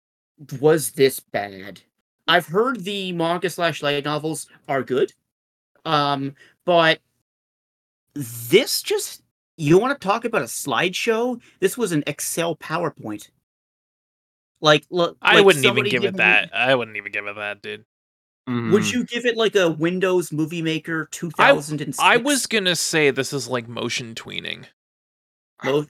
was 0.59 0.91
this 0.91 1.19
bad? 1.19 1.81
I've 2.27 2.47
heard 2.47 2.83
the 2.83 3.11
manga 3.13 3.49
slash 3.49 3.81
light 3.81 4.05
novels 4.05 4.47
are 4.67 4.83
good, 4.83 5.13
um, 5.85 6.35
but 6.65 6.99
this 8.13 8.81
just 8.81 9.23
you 9.57 9.77
want 9.79 9.99
to 9.99 10.07
talk 10.07 10.23
about 10.25 10.41
a 10.41 10.45
slideshow? 10.45 11.41
This 11.59 11.77
was 11.77 11.91
an 11.91 12.03
Excel 12.07 12.55
PowerPoint. 12.55 13.29
Like, 14.61 14.85
look, 14.89 15.17
I 15.21 15.35
like 15.35 15.45
wouldn't 15.45 15.65
even 15.65 15.83
give 15.85 16.03
it 16.03 16.13
me- 16.13 16.17
that. 16.17 16.49
I 16.55 16.73
wouldn't 16.75 16.97
even 16.97 17.11
give 17.11 17.27
it 17.27 17.35
that, 17.35 17.61
dude. 17.61 17.85
Would 18.47 18.83
Mhm. 18.83 18.93
you 18.93 19.03
give 19.03 19.25
it 19.25 19.35
like 19.35 19.55
a 19.55 19.69
Windows 19.69 20.31
Movie 20.31 20.61
Maker 20.61 21.09
2006? 21.11 21.99
I 21.99 22.15
was 22.17 22.45
gonna 22.47 22.77
say 22.77 23.11
this 23.11 23.33
is 23.33 23.49
like 23.49 23.67
motion 23.67 24.15
tweening. 24.15 24.65
Mo- 25.65 25.85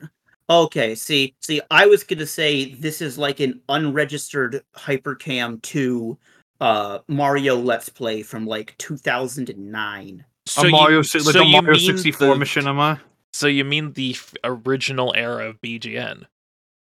okay, 0.50 0.96
see, 0.96 1.36
see, 1.40 1.62
I 1.70 1.86
was 1.86 2.04
gonna 2.04 2.26
say 2.26 2.74
this 2.74 3.00
is 3.00 3.18
like 3.18 3.40
an 3.40 3.62
unregistered 3.70 4.64
Hypercam 4.76 5.62
2 5.62 6.18
uh 6.60 7.00
Mario 7.08 7.56
Let's 7.58 7.90
Play 7.90 8.24
from 8.24 8.48
like 8.48 8.76
2009. 8.80 10.26
So 10.48 10.64
a 10.68 10.72
Mario, 10.72 11.04
si- 11.04 11.20
like 11.20 11.34
so 11.34 11.44
a 11.44 11.46
Mario 11.46 11.74
mean 11.74 11.80
64 11.86 12.36
the- 12.36 12.44
machinima? 12.44 13.00
So 13.38 13.46
you 13.46 13.64
mean 13.64 13.94
the 13.94 14.16
f- 14.16 14.34
original 14.44 15.14
era 15.16 15.48
of 15.48 15.62
BGN? 15.62 16.26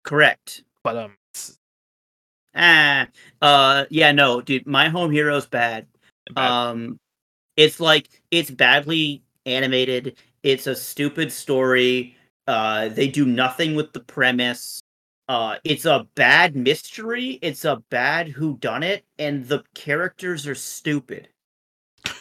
Correct. 0.06 0.64
But 0.86 0.96
um, 0.96 1.18
Ah, 2.56 3.08
uh, 3.42 3.84
yeah, 3.90 4.14
no, 4.14 4.40
dude, 4.40 4.66
My 4.66 4.88
Home 4.88 5.12
Hero's 5.12 5.46
bad. 5.48 5.86
bad. 6.34 6.50
Um, 6.50 6.98
it's 7.58 7.82
like 7.82 8.08
it's 8.32 8.50
badly 8.50 9.22
animated. 9.46 10.18
It's 10.42 10.66
a 10.66 10.78
stupid 10.78 11.30
story. 11.34 12.16
Uh, 12.48 12.88
they 12.88 13.10
do 13.10 13.26
nothing 13.26 13.76
with 13.76 13.92
the 13.92 14.00
premise. 14.00 14.80
Uh, 15.28 15.58
it's 15.66 15.84
a 15.84 16.08
bad 16.16 16.56
mystery. 16.56 17.38
It's 17.42 17.66
a 17.66 17.84
bad 17.90 18.30
who 18.30 18.58
done 18.60 18.84
it, 18.84 19.04
and 19.18 19.46
the 19.46 19.66
characters 19.76 20.48
are 20.48 20.56
stupid. 20.56 21.28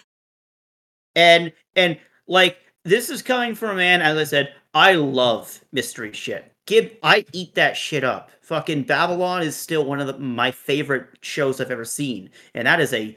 And 1.14 1.52
and 1.76 1.98
like 2.26 2.58
this 2.89 3.11
is 3.11 3.22
coming 3.22 3.55
from 3.55 3.70
a 3.70 3.76
man, 3.76 4.01
as 4.01 4.16
I 4.16 4.24
said, 4.24 4.55
I 4.74 4.95
love 4.95 5.61
mystery 5.72 6.12
shit. 6.12 6.53
Give 6.66 6.91
I 7.03 7.24
eat 7.32 7.55
that 7.55 7.76
shit 7.76 8.05
up. 8.05 8.30
Fucking 8.43 8.84
Babylon 8.84 9.43
is 9.43 9.57
still 9.57 9.84
one 9.84 10.01
of 10.01 10.07
the, 10.07 10.18
my 10.18 10.51
favorite 10.51 11.07
shows 11.20 11.61
I've 11.61 11.70
ever 11.70 11.84
seen, 11.84 12.30
and 12.55 12.66
that 12.66 12.80
is 12.80 12.93
a 12.93 13.16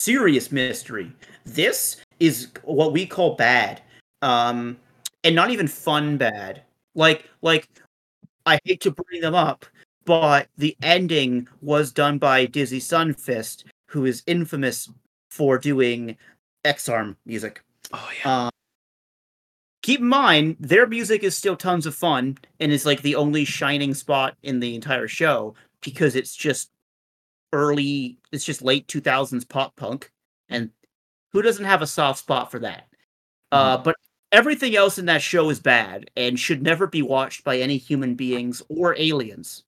serious 0.00 0.50
mystery. 0.52 1.12
This 1.44 2.00
is 2.20 2.48
what 2.62 2.92
we 2.92 3.06
call 3.06 3.36
bad, 3.36 3.82
um, 4.22 4.76
and 5.22 5.34
not 5.34 5.50
even 5.50 5.68
fun 5.68 6.16
bad. 6.16 6.62
Like 6.94 7.28
like 7.42 7.68
I 8.46 8.58
hate 8.64 8.80
to 8.82 8.90
bring 8.90 9.20
them 9.20 9.34
up, 9.34 9.66
but 10.04 10.48
the 10.56 10.76
ending 10.82 11.48
was 11.62 11.92
done 11.92 12.18
by 12.18 12.46
Dizzy 12.46 12.80
Sunfist, 12.80 13.64
who 13.88 14.04
is 14.06 14.22
infamous 14.26 14.88
for 15.30 15.58
doing 15.58 16.16
Ex-Arm 16.64 17.16
music. 17.26 17.62
Oh 17.92 18.10
yeah. 18.24 18.44
Um, 18.44 18.50
keep 19.84 20.00
in 20.00 20.08
mind, 20.08 20.56
their 20.58 20.86
music 20.86 21.22
is 21.22 21.36
still 21.36 21.54
tons 21.56 21.84
of 21.84 21.94
fun 21.94 22.38
and 22.58 22.72
is 22.72 22.86
like 22.86 23.02
the 23.02 23.14
only 23.16 23.44
shining 23.44 23.92
spot 23.92 24.34
in 24.42 24.58
the 24.58 24.74
entire 24.74 25.06
show 25.06 25.54
because 25.82 26.16
it's 26.16 26.34
just 26.34 26.70
early, 27.52 28.16
it's 28.32 28.46
just 28.46 28.62
late 28.62 28.86
2000s 28.88 29.46
pop 29.46 29.76
punk. 29.76 30.10
And 30.48 30.70
who 31.32 31.42
doesn't 31.42 31.66
have 31.66 31.82
a 31.82 31.86
soft 31.86 32.18
spot 32.20 32.50
for 32.50 32.60
that? 32.60 32.86
Uh, 33.52 33.76
but 33.76 33.94
everything 34.32 34.74
else 34.74 34.98
in 34.98 35.04
that 35.04 35.20
show 35.20 35.50
is 35.50 35.60
bad 35.60 36.10
and 36.16 36.40
should 36.40 36.62
never 36.62 36.86
be 36.86 37.02
watched 37.02 37.44
by 37.44 37.58
any 37.58 37.76
human 37.76 38.14
beings 38.14 38.62
or 38.70 38.96
aliens. 38.98 39.64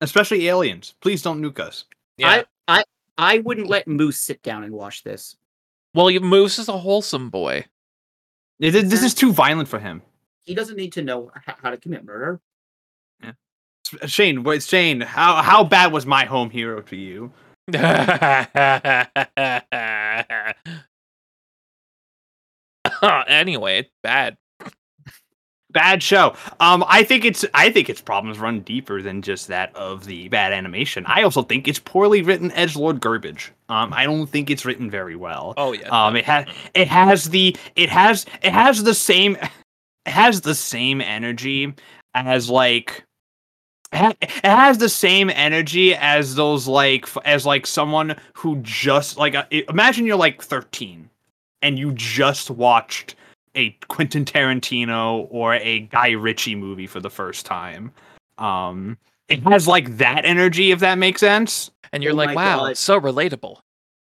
Especially 0.00 0.48
aliens. 0.48 0.94
Please 1.02 1.20
don't 1.20 1.42
nuke 1.42 1.60
us. 1.60 1.84
yeah. 2.16 2.44
I, 2.66 2.78
I, 2.78 2.84
I 3.18 3.38
wouldn't 3.40 3.68
let 3.68 3.86
Moose 3.86 4.18
sit 4.18 4.42
down 4.42 4.64
and 4.64 4.72
watch 4.72 5.04
this. 5.04 5.36
well, 5.92 6.10
you- 6.10 6.20
Moose 6.20 6.58
is 6.58 6.68
a 6.68 6.78
wholesome 6.78 7.28
boy. 7.28 7.66
This 8.58 8.74
is- 8.74 8.90
this 8.90 9.02
is 9.02 9.14
too 9.14 9.32
violent 9.32 9.68
for 9.68 9.78
him. 9.78 10.02
He 10.44 10.54
doesn't 10.54 10.76
need 10.76 10.92
to 10.94 11.02
know 11.02 11.30
how 11.34 11.70
to 11.70 11.76
commit 11.76 12.04
murder. 12.04 12.40
Yeah. 13.22 13.32
Uh, 14.02 14.06
Shane, 14.06 14.42
wait, 14.42 14.62
Shane, 14.62 15.00
how 15.02 15.42
how 15.42 15.62
bad 15.64 15.92
was 15.92 16.06
my 16.06 16.24
home 16.24 16.50
hero 16.50 16.80
to 16.82 16.96
you? 16.96 17.32
anyway, 23.28 23.78
it's 23.80 23.90
bad. 24.02 24.36
Bad 25.78 26.02
show. 26.02 26.34
Um, 26.58 26.84
I 26.88 27.04
think 27.04 27.24
it's 27.24 27.44
I 27.54 27.70
think 27.70 27.88
its 27.88 28.00
problems 28.00 28.40
run 28.40 28.62
deeper 28.62 29.00
than 29.00 29.22
just 29.22 29.46
that 29.46 29.72
of 29.76 30.06
the 30.06 30.28
bad 30.28 30.52
animation. 30.52 31.04
I 31.06 31.22
also 31.22 31.42
think 31.42 31.68
it's 31.68 31.78
poorly 31.78 32.20
written 32.20 32.50
edge 32.50 32.74
lord 32.74 33.00
garbage. 33.00 33.52
Um, 33.68 33.92
I 33.92 34.04
don't 34.04 34.26
think 34.26 34.50
it's 34.50 34.64
written 34.64 34.90
very 34.90 35.14
well. 35.14 35.54
Oh 35.56 35.70
yeah. 35.70 35.88
Um, 35.90 36.16
it 36.16 36.24
has 36.24 36.46
it 36.74 36.88
has 36.88 37.30
the 37.30 37.56
it 37.76 37.90
has 37.90 38.26
it 38.42 38.52
has 38.52 38.82
the 38.82 38.92
same 38.92 39.36
it 39.36 40.10
has 40.10 40.40
the 40.40 40.56
same 40.56 41.00
energy 41.00 41.72
as 42.12 42.50
like 42.50 43.04
it 43.92 44.30
has 44.42 44.78
the 44.78 44.88
same 44.88 45.30
energy 45.30 45.94
as 45.94 46.34
those 46.34 46.66
like 46.66 47.06
as 47.24 47.46
like 47.46 47.68
someone 47.68 48.16
who 48.32 48.56
just 48.62 49.16
like 49.16 49.36
uh, 49.36 49.44
imagine 49.68 50.06
you're 50.06 50.16
like 50.16 50.42
13 50.42 51.08
and 51.62 51.78
you 51.78 51.92
just 51.92 52.50
watched 52.50 53.14
a 53.58 53.70
Quentin 53.88 54.24
Tarantino 54.24 55.26
or 55.30 55.54
a 55.54 55.80
Guy 55.80 56.10
Ritchie 56.12 56.54
movie 56.54 56.86
for 56.86 57.00
the 57.00 57.10
first 57.10 57.44
time. 57.44 57.92
Um 58.38 58.96
it 59.28 59.42
has 59.42 59.66
like 59.68 59.98
that 59.98 60.24
energy 60.24 60.70
if 60.70 60.78
that 60.80 60.96
makes 60.96 61.20
sense. 61.20 61.70
and 61.92 62.02
you're 62.02 62.12
oh 62.12 62.16
like, 62.16 62.36
wow, 62.36 62.60
God. 62.60 62.70
it's 62.70 62.80
so 62.80 62.98
relatable. 63.00 63.56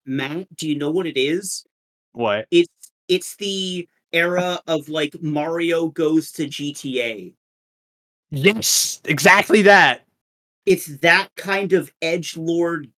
Matt, 0.07 0.49
do 0.57 0.69
you 0.69 0.77
know 0.77 0.91
what 0.91 1.07
it 1.07 1.17
is? 1.17 1.65
What? 2.13 2.47
It's 2.51 2.69
it's 3.09 3.37
the 3.37 3.89
era 4.13 4.61
of 4.67 4.89
like 4.89 5.15
Mario 5.23 5.89
goes 5.89 6.33
to 6.33 6.47
GTA. 6.47 7.35
Yes, 8.31 9.01
exactly 9.05 9.63
that. 9.63 10.07
It's 10.67 10.87
that 10.99 11.29
kind 11.37 11.73
of 11.73 11.93
edge 12.01 12.37
lord 12.37 12.91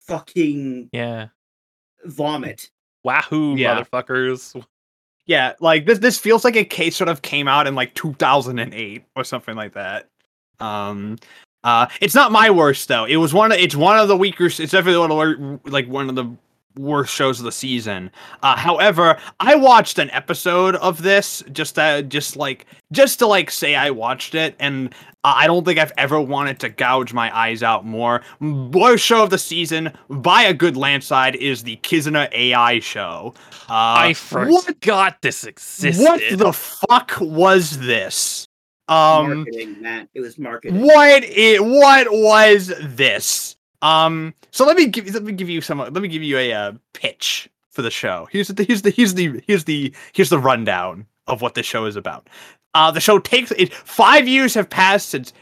fucking 0.00 0.90
Yeah. 0.92 1.28
vomit. 2.04 2.70
Wahoo, 3.04 3.56
vomit. 3.56 3.88
motherfuckers. 3.90 4.64
Yeah, 5.26 5.54
like 5.60 5.86
this 5.86 5.98
this 5.98 6.18
feels 6.18 6.44
like 6.44 6.56
a 6.56 6.64
case 6.64 6.96
sort 6.96 7.08
of 7.08 7.22
came 7.22 7.48
out 7.48 7.66
in 7.66 7.74
like 7.74 7.94
2008 7.94 9.04
or 9.16 9.24
something 9.24 9.56
like 9.56 9.72
that. 9.74 10.08
Um 10.60 11.16
uh 11.64 11.88
it's 12.00 12.14
not 12.14 12.30
my 12.32 12.48
worst 12.50 12.86
though. 12.88 13.04
It 13.04 13.16
was 13.16 13.34
one 13.34 13.50
of 13.52 13.58
it's 13.58 13.74
one 13.74 13.98
of 13.98 14.08
the 14.08 14.16
weaker 14.16 14.46
it's 14.46 14.58
definitely 14.58 14.98
one 14.98 15.10
of 15.10 15.62
the 15.64 15.70
like 15.70 15.88
one 15.88 16.08
of 16.08 16.14
the 16.14 16.26
worst 16.78 17.12
shows 17.12 17.38
of 17.38 17.44
the 17.44 17.52
season. 17.52 18.10
Uh 18.42 18.56
however, 18.56 19.18
I 19.40 19.54
watched 19.54 19.98
an 19.98 20.10
episode 20.10 20.76
of 20.76 21.02
this 21.02 21.42
just 21.52 21.76
to 21.76 22.04
just 22.08 22.36
like 22.36 22.66
just 22.92 23.18
to 23.20 23.26
like 23.26 23.50
say 23.50 23.74
I 23.74 23.90
watched 23.90 24.34
it 24.34 24.54
and 24.58 24.94
I 25.24 25.48
don't 25.48 25.64
think 25.64 25.78
I've 25.78 25.92
ever 25.98 26.20
wanted 26.20 26.60
to 26.60 26.68
gouge 26.68 27.12
my 27.12 27.36
eyes 27.36 27.62
out 27.62 27.84
more. 27.84 28.22
Worst 28.40 29.04
show 29.04 29.24
of 29.24 29.30
the 29.30 29.38
season 29.38 29.92
by 30.08 30.42
a 30.42 30.54
good 30.54 30.76
landslide 30.76 31.34
is 31.36 31.64
the 31.64 31.76
Kizuna 31.78 32.32
AI 32.32 32.78
show. 32.78 33.34
Uh, 33.68 33.72
I 33.72 34.14
what 34.30 34.64
forgot 34.64 35.22
this 35.22 35.42
existed. 35.44 36.00
what 36.04 36.20
the 36.38 36.52
fuck 36.52 37.14
was 37.20 37.78
this? 37.78 38.46
Um 38.88 39.38
marketing, 39.38 39.82
Matt. 39.82 40.08
It 40.14 40.20
was 40.20 40.38
marketing. 40.38 40.82
what 40.82 41.24
it 41.24 41.64
what 41.64 42.06
was 42.12 42.72
this? 42.80 43.55
Um 43.82 44.34
so 44.50 44.64
let 44.66 44.76
me 44.76 44.86
give 44.86 45.12
let 45.12 45.22
me 45.22 45.32
give 45.32 45.48
you 45.48 45.60
some 45.60 45.78
let 45.78 45.92
me 45.92 46.08
give 46.08 46.22
you 46.22 46.38
a 46.38 46.52
uh, 46.52 46.72
pitch 46.92 47.48
for 47.70 47.82
the 47.82 47.90
show. 47.90 48.28
Here's 48.30 48.48
the 48.48 48.64
here's 48.64 48.82
the 48.82 48.90
here's 48.90 49.14
the 49.14 49.42
here's 49.46 49.64
the 49.64 49.94
here's 50.12 50.30
the 50.30 50.38
rundown 50.38 51.06
of 51.26 51.42
what 51.42 51.54
the 51.54 51.62
show 51.62 51.84
is 51.84 51.96
about. 51.96 52.28
Uh 52.74 52.90
the 52.90 53.00
show 53.00 53.18
takes 53.18 53.50
it 53.52 53.72
5 53.72 54.28
years 54.28 54.54
have 54.54 54.70
passed 54.70 55.10
since 55.10 55.32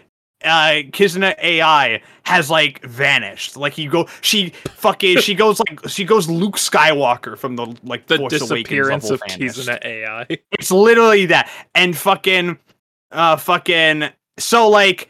uh 0.42 0.82
Kizuna 0.90 1.34
AI 1.42 2.02
has 2.24 2.50
like 2.50 2.82
vanished. 2.84 3.56
Like 3.56 3.78
you 3.78 3.88
go 3.88 4.06
she 4.20 4.50
fucking 4.50 5.18
she 5.18 5.34
goes 5.34 5.60
like 5.60 5.88
she 5.88 6.04
goes 6.04 6.28
Luke 6.28 6.56
Skywalker 6.56 7.38
from 7.38 7.56
the 7.56 7.74
like 7.82 8.06
the 8.06 8.18
Force 8.18 8.32
disappearance 8.32 9.10
of 9.10 9.20
vanished. 9.26 9.58
Kizuna 9.58 9.84
AI. 9.84 10.26
It's 10.52 10.70
literally 10.70 11.26
that. 11.26 11.50
And 11.74 11.96
fucking, 11.96 12.58
uh, 13.10 13.36
fucking. 13.36 14.08
So 14.38 14.68
like, 14.68 15.08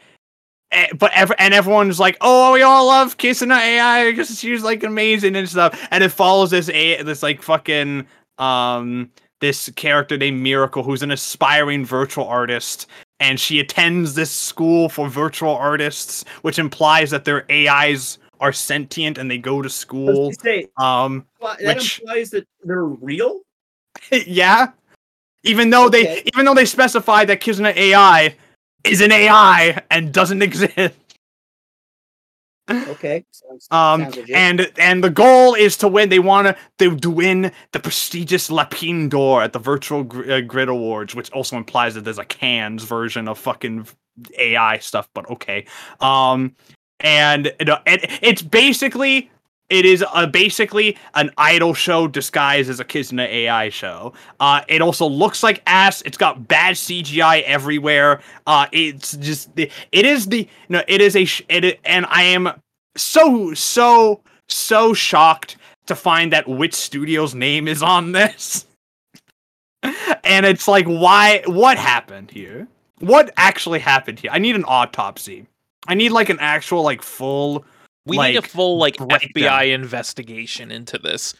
but 0.97 1.11
ev- 1.13 1.31
and 1.37 1.53
everyone's 1.53 1.99
like, 1.99 2.17
oh, 2.21 2.53
we 2.53 2.61
all 2.61 2.87
love 2.87 3.17
Kizuna 3.17 3.57
AI 3.59 4.11
because 4.11 4.39
she's 4.39 4.63
like 4.63 4.83
amazing 4.83 5.35
and 5.35 5.47
stuff. 5.49 5.79
And 5.91 6.03
it 6.03 6.09
follows 6.09 6.51
this 6.51 6.69
a 6.69 7.01
this 7.03 7.23
like 7.23 7.41
fucking 7.41 8.05
um 8.37 9.09
this 9.41 9.69
character 9.75 10.17
named 10.17 10.41
Miracle 10.41 10.81
who's 10.83 11.03
an 11.03 11.11
aspiring 11.11 11.85
virtual 11.85 12.25
artist. 12.27 12.87
And 13.19 13.39
she 13.39 13.59
attends 13.59 14.13
this 14.15 14.31
school 14.31 14.89
for 14.89 15.07
virtual 15.07 15.55
artists, 15.55 16.25
which 16.41 16.59
implies 16.59 17.11
that 17.11 17.23
their 17.25 17.45
AIs 17.51 18.17
are 18.41 18.51
sentient 18.51 19.17
and 19.17 19.31
they 19.31 19.37
go 19.37 19.61
to 19.61 19.69
school. 19.69 20.31
say, 20.41 20.67
Um, 20.77 21.25
well, 21.39 21.55
that 21.61 21.77
which- 21.77 21.99
implies 22.01 22.29
that 22.31 22.45
they're 22.63 22.83
real. 22.83 23.41
yeah. 24.11 24.71
Even 25.43 25.69
though 25.69 25.89
they 25.89 26.23
even 26.33 26.43
though 26.45 26.55
they 26.55 26.65
specify 26.65 27.23
that 27.25 27.39
Kizuna 27.39 27.75
AI 27.75 28.35
is 28.85 29.01
an 29.01 29.11
AI 29.11 29.81
and 29.89 30.13
doesn't 30.13 30.41
exist. 30.41 30.95
Okay. 32.67 33.23
Sounds, 33.31 33.67
Um 33.69 34.11
sounds 34.11 34.29
and 34.33 34.71
and 34.79 35.03
the 35.03 35.09
goal 35.09 35.53
is 35.53 35.77
to 35.77 35.87
win. 35.87 36.09
They 36.09 36.19
want 36.19 36.57
to 36.79 36.95
to 36.97 37.09
win 37.09 37.51
the 37.73 37.79
prestigious 37.79 38.49
Lapine 38.49 39.07
d'Or 39.07 39.43
at 39.43 39.53
the 39.53 39.59
Virtual 39.59 40.01
uh, 40.01 40.41
Grid 40.41 40.69
Awards, 40.69 41.13
which 41.13 41.29
also 41.31 41.57
implies 41.57 41.93
that 41.93 42.05
there's 42.05 42.17
a 42.17 42.25
cans 42.25 42.83
version 42.83 43.27
of 43.27 43.37
fucking 43.37 43.87
AI 44.37 44.79
stuff. 44.79 45.07
But 45.13 45.29
okay. 45.29 45.65
Um, 45.99 46.55
and 47.01 47.53
know, 47.65 47.77
it, 47.85 48.19
it's 48.23 48.41
basically 48.41 49.29
it 49.69 49.85
is 49.85 50.03
a, 50.13 50.27
basically 50.27 50.97
an 51.15 51.31
idol 51.37 51.73
show 51.73 52.07
disguised 52.07 52.69
as 52.69 52.79
a 52.79 52.85
Kizuna 52.85 53.27
AI 53.27 53.69
show. 53.69 54.13
Uh, 54.39 54.61
it 54.67 54.81
also 54.81 55.07
looks 55.07 55.41
like 55.41 55.63
ass. 55.65 56.01
It's 56.03 56.17
got 56.17 56.47
bad 56.47 56.75
CGI 56.75 57.41
everywhere. 57.43 58.21
Uh, 58.45 58.67
it's 58.71 59.17
just 59.17 59.55
the 59.55 59.69
it 59.91 60.05
is 60.05 60.27
the 60.27 60.47
no 60.69 60.83
it 60.87 61.01
is 61.01 61.15
a 61.15 61.27
it 61.49 61.79
and 61.83 62.05
I 62.09 62.23
am 62.23 62.49
so 62.95 63.53
so 63.53 64.21
so 64.47 64.93
shocked 64.93 65.57
to 65.87 65.95
find 65.95 66.31
that 66.31 66.47
which 66.47 66.73
studio's 66.73 67.33
name 67.33 67.67
is 67.67 67.81
on 67.81 68.11
this. 68.11 68.67
and 70.23 70.45
it's 70.45 70.67
like 70.67 70.85
why 70.85 71.41
what 71.47 71.77
happened 71.77 72.29
here? 72.29 72.67
What 72.99 73.33
actually 73.35 73.79
happened 73.79 74.19
here? 74.19 74.31
I 74.31 74.37
need 74.37 74.55
an 74.55 74.65
autopsy. 74.67 75.47
I 75.87 75.95
need 75.95 76.11
like 76.11 76.29
an 76.29 76.39
actual 76.39 76.83
like 76.83 77.01
full 77.01 77.65
We 78.05 78.17
need 78.17 78.37
a 78.37 78.41
full 78.41 78.77
like 78.77 78.97
breakdown. 78.97 79.29
FBI 79.33 79.73
investigation 79.73 80.71
into 80.71 80.97
this. 80.97 81.33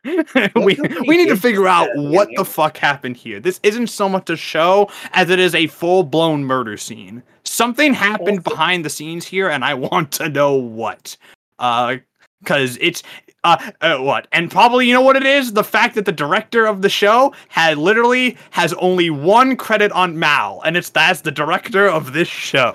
we 0.04 0.76
we 1.06 1.16
need 1.16 1.28
to 1.28 1.36
figure 1.36 1.66
out 1.66 1.88
what 1.94 2.28
the 2.36 2.44
fuck 2.44 2.76
happened 2.76 3.16
here. 3.16 3.40
This 3.40 3.60
isn't 3.62 3.88
so 3.88 4.08
much 4.08 4.30
a 4.30 4.36
show 4.36 4.90
as 5.12 5.28
it 5.30 5.38
is 5.38 5.54
a 5.54 5.66
full 5.66 6.02
blown 6.02 6.44
murder 6.44 6.76
scene. 6.76 7.22
Something 7.44 7.94
happened 7.94 8.44
behind 8.44 8.84
the 8.84 8.90
scenes 8.90 9.26
here, 9.26 9.48
and 9.48 9.64
I 9.64 9.74
want 9.74 10.12
to 10.12 10.28
know 10.28 10.54
what. 10.54 11.16
Uh, 11.58 11.96
because 12.40 12.78
it's 12.80 13.02
uh, 13.42 13.70
uh 13.80 13.98
what 13.98 14.28
and 14.30 14.50
probably 14.50 14.86
you 14.86 14.94
know 14.94 15.00
what 15.00 15.16
it 15.16 15.24
is 15.24 15.52
the 15.52 15.64
fact 15.64 15.96
that 15.96 16.04
the 16.04 16.12
director 16.12 16.66
of 16.66 16.82
the 16.82 16.88
show 16.88 17.32
had 17.48 17.78
literally 17.78 18.36
has 18.50 18.72
only 18.74 19.10
one 19.10 19.56
credit 19.56 19.90
on 19.92 20.16
mal 20.18 20.62
and 20.64 20.76
it's 20.76 20.90
that's 20.90 21.22
the 21.22 21.32
director 21.32 21.88
of 21.88 22.12
this 22.12 22.28
show 22.28 22.72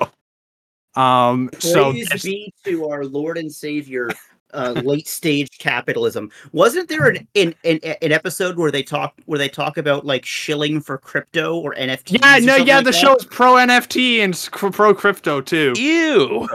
um 0.95 1.49
so 1.59 1.91
Praise 1.91 2.09
this- 2.09 2.23
be 2.23 2.53
to 2.65 2.89
our 2.89 3.05
Lord 3.05 3.37
and 3.37 3.51
Savior, 3.51 4.09
uh, 4.53 4.71
late 4.83 5.07
stage 5.07 5.49
capitalism. 5.57 6.29
Wasn't 6.51 6.87
there 6.89 7.07
an, 7.09 7.27
an 7.35 7.55
an 7.63 7.79
an 8.01 8.11
episode 8.11 8.57
where 8.57 8.69
they 8.71 8.83
talk 8.83 9.15
where 9.25 9.39
they 9.39 9.49
talk 9.49 9.77
about 9.77 10.05
like 10.05 10.25
shilling 10.25 10.79
for 10.81 10.97
crypto 10.99 11.57
or 11.57 11.73
NFT? 11.75 12.19
Yeah, 12.21 12.37
no, 12.45 12.55
yeah, 12.57 12.81
the 12.81 12.91
show 12.93 13.15
is 13.15 13.25
pro 13.25 13.53
NFT 13.53 14.19
and 14.19 14.37
pro 14.73 14.93
crypto 14.93 15.41
too. 15.41 15.73
Ew. 15.77 16.47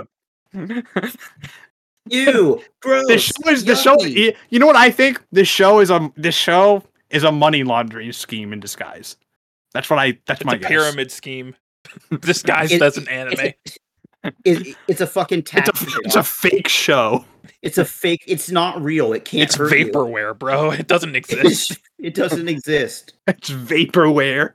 Ew, 2.11 2.63
gross. 2.81 3.07
the 3.07 3.19
show 3.19 3.51
is 3.51 3.65
the 3.67 3.77
show. 3.77 4.01
You 4.03 4.59
know 4.59 4.67
what 4.67 4.77
I 4.77 4.91
think? 4.91 5.21
This 5.31 5.49
show 5.49 5.81
is 5.81 5.91
a 5.91 6.11
this 6.17 6.35
show 6.35 6.83
is 7.11 7.23
a 7.25 7.33
money 7.33 7.65
laundering 7.65 8.13
scheme 8.13 8.53
in 8.53 8.61
disguise. 8.61 9.17
That's 9.75 9.91
what 9.91 9.99
I. 9.99 10.19
That's 10.27 10.41
It's 10.41 10.47
my 10.47 10.55
a 10.55 10.59
guess. 10.59 10.69
pyramid 10.69 11.11
scheme 11.13 11.55
disguised 12.21 12.73
It- 12.73 12.81
as 12.83 12.97
an 12.97 13.09
anime. 13.09 13.53
It- 14.45 14.77
it's 14.89 15.01
a 15.01 15.07
fucking 15.07 15.43
tax. 15.43 15.69
It's 15.69 15.83
a, 15.83 15.99
it's 16.05 16.17
a 16.17 16.23
fake 16.23 16.69
show. 16.69 17.25
It's 17.63 17.79
a 17.79 17.85
fake. 17.85 18.25
It's 18.27 18.51
not 18.51 18.81
real. 18.83 19.13
It 19.13 19.25
can't. 19.25 19.43
It's 19.45 19.57
hurt 19.57 19.77
you. 19.77 19.87
vaporware, 19.87 20.39
bro. 20.39 20.71
It 20.79 20.87
doesn't 20.87 21.17
exist. 21.17 21.79
it 21.99 22.15
doesn't 22.15 22.49
exist. 22.49 23.15
It's 23.27 23.51
vaporware. 23.51 24.55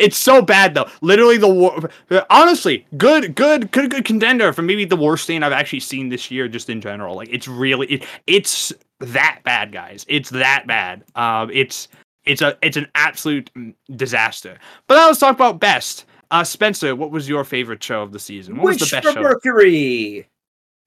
It's 0.00 0.16
so 0.16 0.42
bad 0.42 0.74
though. 0.74 0.88
Literally 1.02 1.36
the 1.36 1.48
war. 1.48 1.88
Honestly, 2.30 2.84
good, 2.96 3.34
good, 3.34 3.70
good, 3.70 3.90
good 3.90 4.04
contender 4.04 4.52
for 4.52 4.62
maybe 4.62 4.84
the 4.84 4.96
worst 4.96 5.26
thing 5.26 5.42
I've 5.42 5.52
actually 5.52 5.80
seen 5.80 6.08
this 6.08 6.30
year, 6.30 6.48
just 6.48 6.68
in 6.68 6.80
general. 6.80 7.14
Like 7.14 7.28
it's 7.30 7.46
really, 7.46 7.86
it, 7.86 8.04
it's 8.26 8.72
that 8.98 9.40
bad, 9.44 9.70
guys. 9.70 10.04
It's 10.08 10.30
that 10.30 10.66
bad. 10.66 11.04
Um, 11.14 11.50
it's 11.52 11.88
it's 12.24 12.42
a 12.42 12.58
it's 12.60 12.76
an 12.76 12.88
absolute 12.94 13.50
mm, 13.56 13.74
disaster. 13.96 14.58
But 14.86 14.96
now 14.96 15.06
let's 15.06 15.20
talk 15.20 15.36
about 15.36 15.60
best. 15.60 16.04
Uh, 16.30 16.44
Spencer, 16.44 16.94
what 16.94 17.10
was 17.10 17.28
your 17.28 17.44
favorite 17.44 17.82
show 17.82 18.02
of 18.02 18.12
the 18.12 18.18
season? 18.18 18.56
What 18.56 18.66
Wish 18.66 18.80
was 18.80 18.90
the 18.90 18.96
best 18.96 19.06
for 19.08 19.12
show? 19.14 19.22
Mercury. 19.22 20.28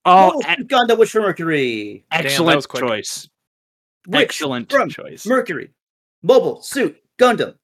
Oh, 0.06 0.42
Oh, 0.46 0.52
e- 0.52 0.64
Gundam 0.64 0.98
Wish 0.98 1.12
for 1.12 1.22
Mercury. 1.22 2.04
excellent 2.12 2.56
was 2.58 2.68
quick. 2.68 2.84
choice. 2.84 3.28
Wish 4.08 4.22
Excellent 4.22 4.72
from 4.72 4.90
choice. 4.90 5.26
Mercury. 5.26 5.70
Mobile 6.24 6.62
Suit 6.62 7.02
Gundam. 7.20 7.56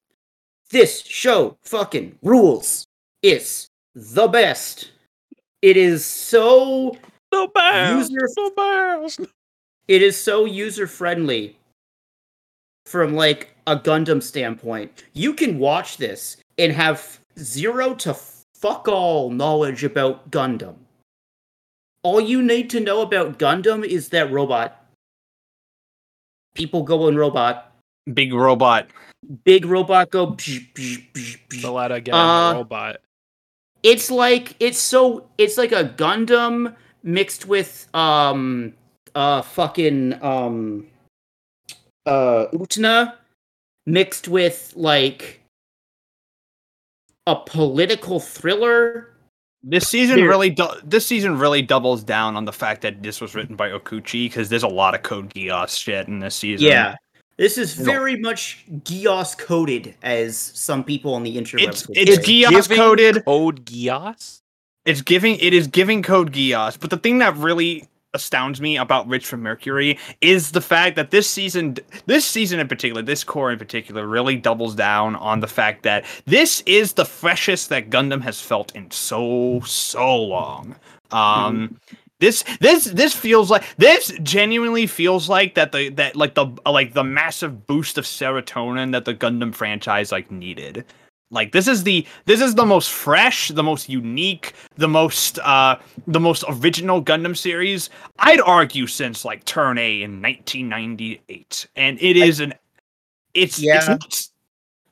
This 0.69 1.01
show 1.03 1.57
fucking 1.63 2.17
rules. 2.23 2.85
It's 3.21 3.67
the 3.95 4.27
best. 4.27 4.91
It 5.61 5.77
is 5.77 6.05
so 6.05 6.97
The 7.31 7.47
best. 7.53 8.11
User- 8.11 8.27
The 8.35 8.51
best. 8.55 9.19
it 9.87 10.01
is 10.01 10.15
so 10.21 10.45
user 10.45 10.85
friendly 10.87 11.57
from 12.85 13.15
like 13.15 13.55
a 13.65 13.75
Gundam 13.77 14.21
standpoint. 14.21 15.03
You 15.13 15.33
can 15.33 15.57
watch 15.59 15.97
this 15.97 16.37
and 16.57 16.71
have 16.71 17.19
zero 17.37 17.93
to 17.95 18.13
fuck 18.55 18.87
all 18.87 19.29
knowledge 19.29 19.83
about 19.83 20.31
Gundam. 20.31 20.75
All 22.03 22.21
you 22.21 22.41
need 22.41 22.69
to 22.71 22.79
know 22.79 23.01
about 23.01 23.37
Gundam 23.39 23.85
is 23.85 24.09
that 24.09 24.31
robot. 24.31 24.83
People 26.55 26.83
go 26.83 27.07
in 27.07 27.17
robot. 27.17 27.71
Big 28.13 28.33
robot. 28.33 28.87
Big 29.43 29.65
robot 29.65 30.09
go. 30.11 30.27
Psh, 30.27 30.73
psh, 30.73 31.11
psh, 31.13 31.39
psh. 31.49 31.61
The 31.61 31.71
let 31.71 31.91
again, 31.91 32.15
Uh, 32.15 32.53
robot. 32.53 33.01
It's 33.83 34.09
like 34.09 34.55
it's 34.59 34.79
so 34.79 35.29
it's 35.37 35.57
like 35.57 35.71
a 35.71 35.83
Gundam 35.83 36.75
mixed 37.03 37.45
with 37.45 37.87
um 37.93 38.73
uh 39.13 39.41
fucking 39.41 40.21
um 40.23 40.87
uh 42.05 42.47
Utena 42.53 43.15
mixed 43.85 44.27
with 44.27 44.73
like 44.75 45.36
a 47.27 47.35
political 47.35 48.19
thriller. 48.19 49.13
This 49.61 49.87
season 49.87 50.19
Here. 50.19 50.29
really, 50.29 50.49
du- 50.49 50.79
this 50.83 51.05
season 51.05 51.37
really 51.37 51.61
doubles 51.61 52.03
down 52.03 52.35
on 52.37 52.45
the 52.45 52.53
fact 52.53 52.81
that 52.81 53.03
this 53.03 53.19
was 53.19 53.35
written 53.35 53.55
by 53.55 53.69
Okouchi 53.69 54.25
because 54.25 54.49
there's 54.49 54.63
a 54.63 54.67
lot 54.67 54.95
of 54.95 55.03
Code 55.03 55.33
Geass 55.33 55.77
shit 55.77 56.07
in 56.07 56.19
this 56.19 56.35
season. 56.35 56.67
Yeah. 56.67 56.95
This 57.35 57.57
is 57.57 57.77
No. 57.77 57.85
very 57.85 58.15
much 58.15 58.65
Geass 58.83 59.37
coded, 59.37 59.93
as 60.01 60.37
some 60.37 60.83
people 60.83 61.13
on 61.13 61.23
the 61.23 61.37
interwebs 61.37 61.67
it's 61.67 61.87
would 61.87 61.97
it's 61.97 62.15
say. 62.15 62.21
Geass 62.43 62.73
coded. 62.73 63.25
Code 63.25 63.65
Geass? 63.65 64.41
It's 64.85 65.01
giving 65.01 65.35
it 65.35 65.53
is 65.53 65.67
giving 65.67 66.01
Code 66.01 66.31
Geass. 66.31 66.79
But 66.79 66.89
the 66.89 66.97
thing 66.97 67.17
that 67.17 67.35
really 67.35 67.87
astounds 68.17 68.59
me 68.59 68.77
about 68.77 69.07
Witch 69.07 69.25
from 69.25 69.41
Mercury 69.41 69.97
is 70.19 70.51
the 70.51 70.61
fact 70.61 70.95
that 70.97 71.11
this 71.11 71.29
season, 71.29 71.77
this 72.05 72.25
season 72.25 72.59
in 72.59 72.67
particular, 72.67 73.01
this 73.01 73.23
core 73.23 73.51
in 73.51 73.59
particular, 73.59 74.05
really 74.05 74.35
doubles 74.35 74.75
down 74.75 75.15
on 75.15 75.39
the 75.39 75.47
fact 75.47 75.83
that 75.83 76.03
this 76.25 76.61
is 76.65 76.93
the 76.93 77.05
freshest 77.05 77.69
that 77.69 77.89
Gundam 77.89 78.21
has 78.21 78.41
felt 78.41 78.75
in 78.75 78.91
so 78.91 79.61
so 79.61 80.15
long. 80.15 80.75
Um, 81.11 81.79
this 82.19 82.43
this 82.59 82.85
this 82.85 83.15
feels 83.15 83.51
like 83.51 83.63
this 83.77 84.11
genuinely 84.23 84.87
feels 84.87 85.29
like 85.29 85.53
that 85.55 85.71
the 85.71 85.89
that 85.89 86.15
like 86.15 86.33
the 86.33 86.47
like 86.65 86.93
the 86.93 87.03
massive 87.03 87.67
boost 87.67 87.97
of 87.97 88.05
serotonin 88.05 88.91
that 88.91 89.05
the 89.05 89.13
Gundam 89.13 89.53
franchise 89.53 90.11
like 90.11 90.31
needed. 90.31 90.83
Like 91.29 91.51
this 91.51 91.67
is 91.67 91.83
the 91.83 92.05
this 92.25 92.39
is 92.41 92.55
the 92.55 92.65
most 92.65 92.89
fresh, 92.89 93.49
the 93.49 93.63
most 93.63 93.89
unique, 93.89 94.53
the 94.75 94.87
most 94.87 95.39
uh 95.39 95.77
the 96.07 96.19
most 96.21 96.43
original 96.47 97.03
Gundam 97.03 97.35
series 97.35 97.89
I'd 98.19 98.39
argue 98.41 98.87
since 98.87 99.25
like 99.25 99.43
Turn 99.45 99.77
A 99.77 100.03
in 100.03 100.21
1998. 100.21 101.67
And 101.75 101.97
it 102.01 102.15
is 102.15 102.39
an 102.39 102.53
it's 103.33 103.59
Yeah. 103.59 103.75
it's 103.77 103.87
not, 103.87 104.27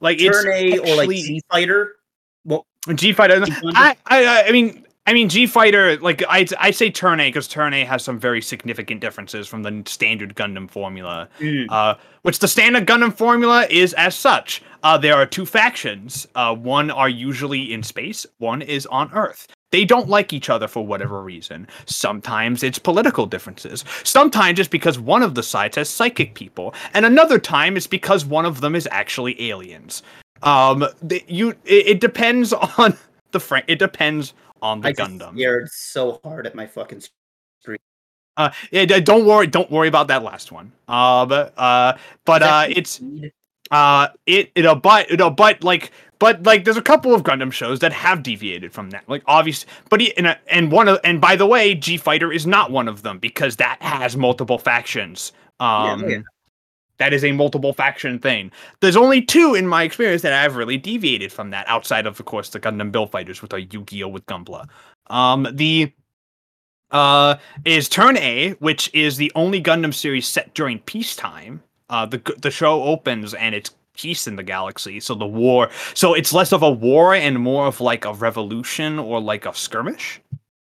like 0.02 0.20
it's 0.20 0.44
Turn 0.44 0.52
A 0.54 0.78
or 0.80 0.86
like 0.96 1.00
actually- 1.10 1.22
G 1.22 1.42
Fighter. 1.50 1.96
Well, 2.44 2.66
G 2.94 3.14
Fighter. 3.14 3.44
I, 3.74 3.96
I 4.08 4.44
I 4.48 4.52
mean 4.52 4.85
I 5.08 5.14
mean 5.14 5.30
G 5.30 5.45
Fighter 5.45 5.97
like 5.97 6.24
I 6.28 6.45
I 6.60 6.72
say 6.72 6.89
Turn 6.89 7.20
A 7.20 7.28
because 7.30 7.47
Turn 7.47 7.74
A 7.74 7.84
has 7.86 8.03
some 8.03 8.20
very 8.20 8.41
significant 8.41 9.01
differences 9.01 9.47
from 9.47 9.64
the 9.64 9.84
standard 9.86 10.36
Gundam 10.36 10.70
formula. 10.70 11.30
mm, 11.39 11.66
Uh, 11.70 11.95
which 12.24 12.39
the 12.39 12.47
standard 12.47 12.88
Gundam 12.88 13.14
formula 13.16 13.68
is 13.70 13.93
as 13.93 14.16
such. 14.16 14.62
Uh, 14.84 14.97
there 14.97 15.16
are 15.16 15.26
two 15.26 15.45
factions. 15.45 16.28
Uh, 16.36 16.56
one 16.56 16.89
are 16.91 17.10
usually 17.10 17.72
in 17.74 17.84
space. 17.84 18.26
One 18.39 18.62
is 18.62 18.86
on 18.88 19.12
Earth. 19.14 19.47
They 19.72 19.84
don't 19.86 20.08
like 20.10 20.32
each 20.32 20.49
other 20.49 20.68
for 20.68 20.86
whatever 20.86 21.22
reason. 21.22 21.68
Sometimes 21.86 22.64
it's 22.64 22.80
political 22.80 23.26
differences. 23.26 23.84
Sometimes 24.03 24.58
it's 24.60 24.70
because 24.70 24.97
one 24.99 25.22
of 25.22 25.36
the 25.36 25.43
sides 25.43 25.76
has 25.76 25.89
psychic 25.89 26.34
people, 26.34 26.74
and 26.93 27.06
another 27.06 27.39
time 27.39 27.76
it's 27.78 27.88
because 27.88 28.26
one 28.26 28.45
of 28.45 28.62
them 28.62 28.74
is 28.76 28.88
actually 28.91 29.39
aliens. 29.51 30.01
Um, 30.43 30.86
the, 31.01 31.24
you 31.28 31.49
it, 31.66 31.88
it 31.88 31.99
depends 31.99 32.53
on 32.78 32.97
the 33.32 33.39
fr- 33.39 33.68
It 33.68 33.80
depends 33.80 34.34
on 34.66 34.82
the 34.82 34.89
I 34.89 34.93
Gundam. 34.93 35.36
scared 35.36 35.70
so 35.70 36.20
hard 36.24 36.47
at 36.47 36.55
my 36.55 36.66
fucking. 36.66 37.03
Uh, 38.38 38.51
yeah, 38.70 38.84
d- 38.84 38.99
don't 38.99 39.26
worry. 39.26 39.47
Don't 39.47 39.72
worry 39.72 39.88
about 39.88 40.09
that 40.09 40.22
last 40.22 40.51
one. 40.51 40.74
Uh, 40.89 41.26
but 41.26 41.57
uh, 41.57 41.97
but 42.26 42.43
uh, 42.43 42.66
it's 42.70 43.01
uh 43.72 44.09
it 44.26 44.51
it'll 44.55 44.76
but 44.76 45.09
it'll 45.09 45.32
but 45.32 45.63
like 45.63 45.91
but 46.20 46.43
like 46.43 46.66
there's 46.66 46.78
a 46.78 46.82
couple 46.82 47.16
of 47.16 47.24
Gundam 47.24 47.51
shows 47.51 47.80
that 47.80 47.93
have 47.93 48.22
deviated 48.24 48.74
from 48.74 48.89
that 48.91 49.07
like 49.07 49.24
obvious 49.26 49.66
but 49.89 50.01
he, 50.01 50.16
and, 50.18 50.28
uh, 50.28 50.36
and 50.47 50.72
one 50.72 50.88
of 50.88 50.99
and 51.03 51.20
by 51.20 51.36
the 51.36 51.47
way 51.47 51.74
G 51.74 51.97
Fighter 51.97 52.32
is 52.32 52.45
not 52.45 52.72
one 52.72 52.88
of 52.88 53.01
them 53.01 53.18
because 53.18 53.55
that 53.55 53.82
has 53.82 54.16
multiple 54.16 54.59
factions 54.59 55.32
um 55.59 56.07
yeah. 56.07 56.20
That 56.98 57.14
is 57.14 57.24
a 57.24 57.32
multiple 57.32 57.74
faction 57.74 58.20
thing 58.20 58.52
there's 58.80 58.96
only 58.96 59.22
two 59.22 59.54
in 59.56 59.68
my 59.68 59.84
experience 59.84 60.22
that 60.22 60.34
I've 60.34 60.56
really 60.56 60.78
deviated 60.78 61.32
from 61.32 61.50
that 61.52 61.68
outside 61.68 62.06
of 62.06 62.20
of 62.20 62.26
course 62.26 62.50
the 62.50 62.60
Gundam 62.60 62.91
Build 62.91 63.12
Fighters 63.12 63.41
with 63.41 63.54
a 63.54 63.62
Yu-Gi-Oh 63.62 64.08
with 64.08 64.26
Gunpla 64.26 64.68
um 65.08 65.48
the 65.52 65.91
uh 66.91 67.36
is 67.66 67.89
Turn 67.89 68.18
A 68.18 68.52
which 68.60 68.93
is 68.93 69.18
the 69.18 69.32
only 69.36 69.62
Gundam 69.62 69.93
series 69.93 70.28
set 70.28 70.54
during 70.54 70.80
peacetime 70.80 71.62
uh, 71.89 72.06
the 72.06 72.18
the 72.41 72.52
show 72.52 72.84
opens 72.84 73.34
and 73.34 73.54
it's 73.54 73.72
peace 73.96 74.28
in 74.28 74.36
the 74.36 74.43
galaxy. 74.43 75.00
So 75.00 75.16
the 75.16 75.26
war, 75.26 75.70
so 75.93 76.14
it's 76.14 76.34
less 76.34 76.52
of 76.52 76.64
a 76.64 76.72
war 76.72 77.16
and 77.16 77.39
more 77.39 77.68
of 77.68 77.82
like 77.82 78.06
a 78.06 78.14
revolution 78.14 79.00
or 79.00 79.20
like 79.20 79.46
a 79.46 79.54
skirmish. 79.54 80.22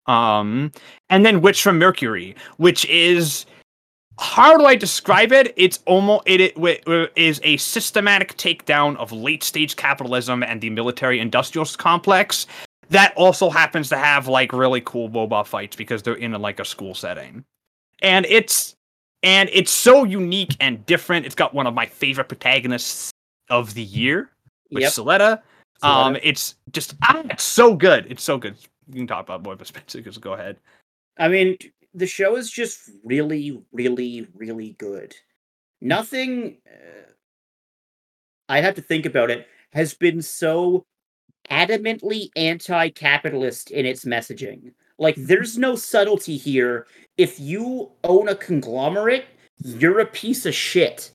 Um, 0.05 0.71
and 1.09 1.25
then 1.25 1.41
Witch 1.41 1.63
from 1.63 1.79
Mercury, 1.79 2.35
which 2.57 2.85
is 2.85 3.45
how 4.19 4.57
do 4.57 4.65
I 4.65 4.75
describe 4.75 5.31
it? 5.31 5.53
It's 5.57 5.79
almost 5.85 6.23
it, 6.27 6.39
it 6.39 6.55
wi- 6.55 6.81
wi- 6.85 7.09
a 7.15 7.57
systematic 7.57 8.37
takedown 8.37 8.95
of 8.97 9.11
late 9.11 9.43
stage 9.43 9.75
capitalism 9.75 10.43
and 10.43 10.61
the 10.61 10.69
military 10.69 11.19
industrial 11.19 11.65
complex. 11.77 12.45
That 12.89 13.13
also 13.15 13.49
happens 13.49 13.89
to 13.89 13.97
have 13.97 14.27
like 14.27 14.53
really 14.53 14.81
cool 14.81 15.09
robot 15.09 15.47
fights 15.47 15.75
because 15.75 16.03
they're 16.03 16.15
in 16.15 16.31
like 16.33 16.59
a 16.59 16.65
school 16.65 16.93
setting, 16.93 17.43
and 18.01 18.25
it's 18.27 18.75
and 19.23 19.49
it's 19.51 19.71
so 19.71 20.03
unique 20.03 20.55
and 20.59 20.85
different. 20.85 21.25
It's 21.25 21.35
got 21.35 21.53
one 21.53 21.65
of 21.65 21.73
my 21.73 21.85
favorite 21.85 22.27
protagonists 22.27 23.11
of 23.49 23.73
the 23.73 23.81
year, 23.81 24.29
which 24.69 24.81
Yep. 24.83 24.89
is 24.89 24.97
Suletta. 24.97 25.41
Um, 25.81 26.17
it's 26.21 26.55
just 26.71 26.95
ah, 27.03 27.23
it's 27.29 27.43
so 27.43 27.75
good. 27.75 28.05
It's 28.09 28.23
so 28.23 28.37
good. 28.37 28.55
You 28.87 28.95
can 28.95 29.07
talk 29.07 29.25
about 29.27 29.43
but 29.43 29.65
Spencer, 29.65 30.01
just 30.01 30.21
go 30.21 30.33
ahead. 30.33 30.57
I 31.17 31.29
mean, 31.29 31.57
the 31.93 32.07
show 32.07 32.35
is 32.35 32.49
just 32.49 32.89
really, 33.03 33.61
really, 33.71 34.27
really 34.33 34.75
good. 34.79 35.15
Nothing. 35.81 36.57
Uh, 36.67 37.11
I'd 38.49 38.63
have 38.63 38.75
to 38.75 38.81
think 38.81 39.05
about 39.05 39.29
it. 39.29 39.47
Has 39.73 39.93
been 39.93 40.21
so 40.21 40.85
adamantly 41.49 42.29
anti-capitalist 42.35 43.71
in 43.71 43.85
its 43.85 44.05
messaging. 44.05 44.71
Like, 44.97 45.15
there's 45.17 45.57
no 45.57 45.75
subtlety 45.75 46.37
here. 46.37 46.87
If 47.17 47.39
you 47.39 47.91
own 48.03 48.29
a 48.29 48.35
conglomerate, 48.35 49.25
you're 49.57 49.99
a 49.99 50.05
piece 50.05 50.45
of 50.45 50.53
shit. 50.53 51.11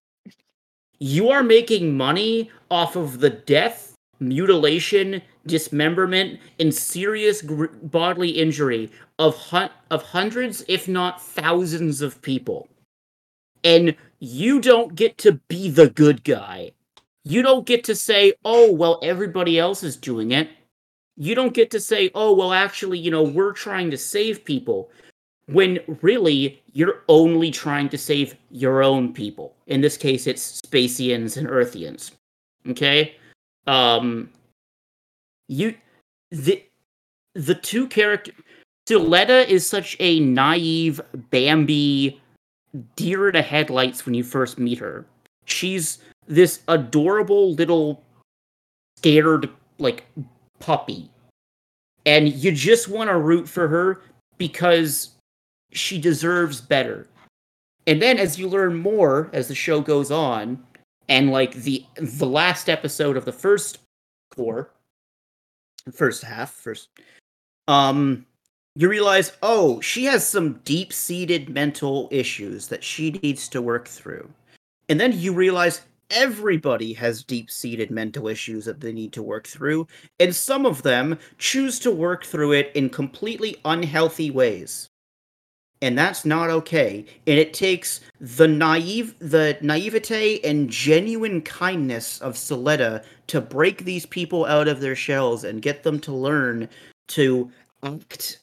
You 0.99 1.31
are 1.31 1.43
making 1.43 1.97
money 1.97 2.51
off 2.71 2.97
of 2.97 3.21
the 3.21 3.31
death, 3.31 3.88
mutilation, 4.21 5.23
dismemberment, 5.47 6.41
and 6.59 6.75
serious 6.75 7.43
gr- 7.43 7.67
bodily 7.83 8.31
injury 8.31 8.91
of 9.19 9.37
of 9.91 10.03
hundreds, 10.03 10.65
if 10.69 10.89
not 10.89 11.23
thousands, 11.23 12.03
of 12.03 12.21
people. 12.23 12.69
And 13.65 13.97
you 14.21 14.61
don't 14.61 14.95
get 14.95 15.19
to 15.19 15.33
be 15.49 15.71
the 15.71 15.91
good 15.91 16.25
guy. 16.25 16.73
You 17.25 17.43
don't 17.43 17.67
get 17.67 17.85
to 17.85 17.95
say, 17.95 18.35
"Oh, 18.45 18.73
well, 18.73 19.01
everybody 19.03 19.59
else 19.59 19.83
is 19.83 19.97
doing 19.97 20.33
it." 20.33 20.49
You 21.17 21.35
don't 21.35 21.55
get 21.55 21.71
to 21.73 21.81
say, 21.81 22.11
"Oh, 22.15 22.33
well, 22.33 22.53
actually, 22.53 22.99
you 22.99 23.11
know, 23.11 23.23
we're 23.23 23.53
trying 23.53 23.91
to 23.91 23.99
save 23.99 24.45
people." 24.45 24.91
When 25.47 25.81
really, 26.03 26.63
you're 26.73 27.05
only 27.09 27.51
trying 27.51 27.89
to 27.89 27.99
save 27.99 28.37
your 28.51 28.83
own 28.83 29.15
people. 29.15 29.57
In 29.67 29.81
this 29.81 29.97
case, 29.97 30.27
it's 30.27 30.61
Spacians 30.61 31.37
and 31.39 31.49
Earthians. 31.49 32.13
Okay? 32.69 33.17
Um 33.69 34.31
you 35.47 35.75
the 36.31 36.65
the 37.35 37.55
two 37.55 37.87
character 37.87 38.33
Suletta 38.89 39.47
is 39.47 39.69
such 39.69 39.97
a 40.01 40.19
naive 40.21 41.01
Bambi 41.31 42.21
deer 42.97 43.31
the 43.31 43.43
headlights 43.43 44.07
when 44.07 44.15
you 44.15 44.25
first 44.25 44.59
meet 44.59 44.79
her. 44.79 45.07
She's 45.45 45.99
this 46.27 46.61
adorable 46.69 47.53
little 47.55 48.03
scared 48.97 49.51
like 49.79 50.07
puppy. 50.59 51.11
And 52.07 52.33
you 52.33 52.53
just 52.53 52.89
want 52.89 53.11
to 53.11 53.19
root 53.19 53.49
for 53.49 53.69
her 53.69 54.03
because 54.39 55.11
she 55.73 55.99
deserves 56.01 56.61
better. 56.61 57.07
And 57.87 58.01
then 58.01 58.19
as 58.19 58.39
you 58.39 58.49
learn 58.49 58.77
more 58.77 59.29
as 59.33 59.49
the 59.49 59.55
show 59.55 59.81
goes 59.81 60.11
on, 60.11 60.63
and 61.09 61.31
like 61.31 61.55
the 61.55 61.85
the 61.97 62.27
last 62.27 62.69
episode 62.69 63.17
of 63.17 63.25
the 63.25 63.33
first 63.33 63.79
core, 64.35 64.71
first 65.93 66.23
half, 66.23 66.53
first 66.53 66.89
um 67.67 68.27
you 68.79 68.89
realize, 68.89 69.33
oh, 69.43 69.81
she 69.81 70.05
has 70.05 70.25
some 70.25 70.61
deep 70.65 70.93
seated 70.93 71.49
mental 71.49 72.09
issues 72.13 72.69
that 72.69 72.85
she 72.85 73.11
needs 73.25 73.49
to 73.49 73.61
work 73.61 73.89
through. 73.89 74.31
And 74.89 75.01
then 75.01 75.19
you 75.19 75.33
realize 75.35 75.81
everybody 76.11 76.93
has 76.93 77.25
deep 77.25 77.51
seated 77.51 77.91
mental 77.91 78.29
issues 78.29 78.65
that 78.67 78.81
they 78.81 78.93
need 78.93 79.13
to 79.15 79.23
work 79.23 79.49
through, 79.49 79.89
and 80.21 80.35
some 80.35 80.65
of 80.65 80.83
them 80.83 81.19
choose 81.39 81.81
to 81.81 81.91
work 81.91 82.25
through 82.25 82.53
it 82.53 82.71
in 82.77 82.89
completely 82.89 83.57
unhealthy 83.65 84.31
ways. 84.31 84.89
And 85.81 85.97
that's 85.97 86.25
not 86.25 86.51
okay. 86.51 87.05
And 87.27 87.39
it 87.39 87.55
takes 87.55 88.01
the 88.21 88.49
naive 88.49 89.15
the 89.21 89.57
naivete 89.61 90.41
and 90.43 90.69
genuine 90.69 91.41
kindness 91.43 92.21
of 92.21 92.35
Suletta 92.35 93.05
to 93.29 93.41
break 93.41 93.85
these 93.85 94.05
people 94.05 94.45
out 94.45 94.67
of 94.67 94.81
their 94.81 94.97
shells 94.97 95.45
and 95.45 95.63
get 95.63 95.85
them 95.85 96.01
to 96.01 96.13
learn 96.13 96.69
to 97.09 97.51
act 97.85 98.41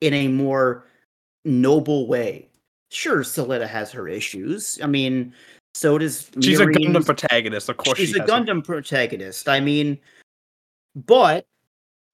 in 0.00 0.12
a 0.12 0.28
more 0.28 0.86
noble 1.44 2.06
way. 2.06 2.48
Sure, 2.90 3.22
Suletta 3.22 3.66
has 3.66 3.90
her 3.90 4.06
issues. 4.06 4.78
I 4.82 4.86
mean, 4.86 5.32
so 5.74 5.98
does 5.98 6.30
She's 6.40 6.60
a 6.60 6.66
Gundam 6.66 7.04
protagonist, 7.04 7.68
of 7.68 7.78
course. 7.78 7.98
she's 7.98 8.10
she 8.10 8.18
a. 8.18 8.24
Gundam 8.24 8.62
protagonist. 8.62 9.48
I 9.48 9.60
mean, 9.60 9.98
but 10.94 11.46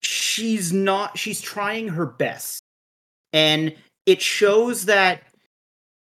she's 0.01 0.73
not. 0.73 1.19
She's 1.19 1.41
trying 1.41 1.89
her 1.89 2.07
best, 2.07 2.63
and 3.33 3.75
it 4.07 4.21
shows 4.21 4.85
that 4.87 5.23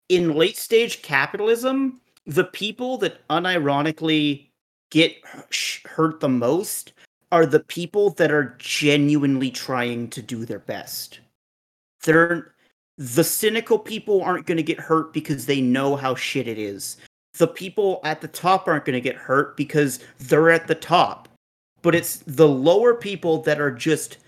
in 0.09 0.35
late 0.35 0.57
stage 0.57 1.03
capitalism, 1.03 2.01
the 2.27 2.45
people 2.45 2.99
that 2.99 3.27
unironically 3.29 4.49
get 4.91 5.17
hurt 5.85 6.21
the 6.21 6.29
most 6.29 6.93
are 7.31 7.47
the 7.47 7.61
people 7.61 8.11
that 8.11 8.31
are 8.31 8.57
genuinely 8.59 9.51
trying 9.51 10.09
to 10.09 10.23
do 10.23 10.45
their 10.45 10.61
best. 10.61 11.21
They're 12.05 12.55
the 12.97 13.25
cynical 13.25 13.79
people 13.79 14.23
aren't 14.23 14.47
going 14.47 14.57
to 14.57 14.63
get 14.63 14.81
hurt 14.81 15.13
because 15.13 15.47
they 15.47 15.61
know 15.61 15.95
how 15.95 16.15
shit 16.17 16.49
it 16.49 16.59
is 16.59 16.97
the 17.39 17.47
people 17.47 18.01
at 18.03 18.21
the 18.21 18.29
top 18.29 18.67
aren't 18.67 18.85
going 18.85 18.95
to 18.95 19.01
get 19.01 19.15
hurt 19.15 19.57
because 19.57 20.01
they're 20.19 20.51
at 20.51 20.67
the 20.67 20.75
top 20.75 21.29
but 21.83 21.95
it's 21.95 22.17
the 22.27 22.49
lower 22.49 22.95
people 22.95 23.41
that 23.43 23.61
are 23.61 23.71
just 23.71 24.19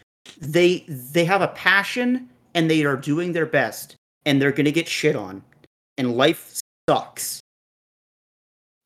they 0.41 0.85
they 0.89 1.25
have 1.25 1.43
a 1.43 1.49
passion 1.49 2.29
and 2.55 2.71
they 2.71 2.85
are 2.85 2.97
doing 2.97 3.33
their 3.33 3.47
best 3.47 3.97
and 4.27 4.41
they're 4.41 4.53
going 4.53 4.65
to 4.65 4.73
get 4.73 4.89
shit 4.89 5.17
on 5.17 5.43
and 5.99 6.17
life 6.17 6.61
sucks. 6.89 7.41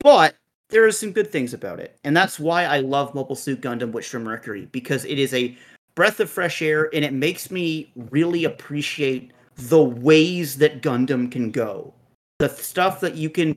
But 0.01 0.35
there 0.71 0.85
are 0.85 0.93
some 0.93 1.13
good 1.13 1.31
things 1.31 1.55
about 1.55 1.79
it 1.79 1.99
and 2.05 2.17
that's 2.17 2.41
why 2.41 2.65
i 2.65 2.81
love 2.81 3.15
mobile 3.15 3.37
suit 3.37 3.61
gundam 3.61 3.93
witch 3.93 4.09
from 4.09 4.25
mercury 4.25 4.67
because 4.73 5.05
it 5.05 5.19
is 5.19 5.33
a 5.35 5.57
breath 5.95 6.21
of 6.21 6.31
fresh 6.31 6.63
air 6.63 6.91
and 6.95 7.05
it 7.05 7.13
makes 7.13 7.51
me 7.51 7.93
really 8.11 8.45
appreciate 8.45 9.33
the 9.57 9.83
ways 9.83 10.57
that 10.59 10.83
gundam 10.83 11.31
can 11.31 11.51
go. 11.51 11.95
The 12.39 12.49
stuff 12.49 13.01
that 13.01 13.15
you 13.15 13.31
can 13.31 13.57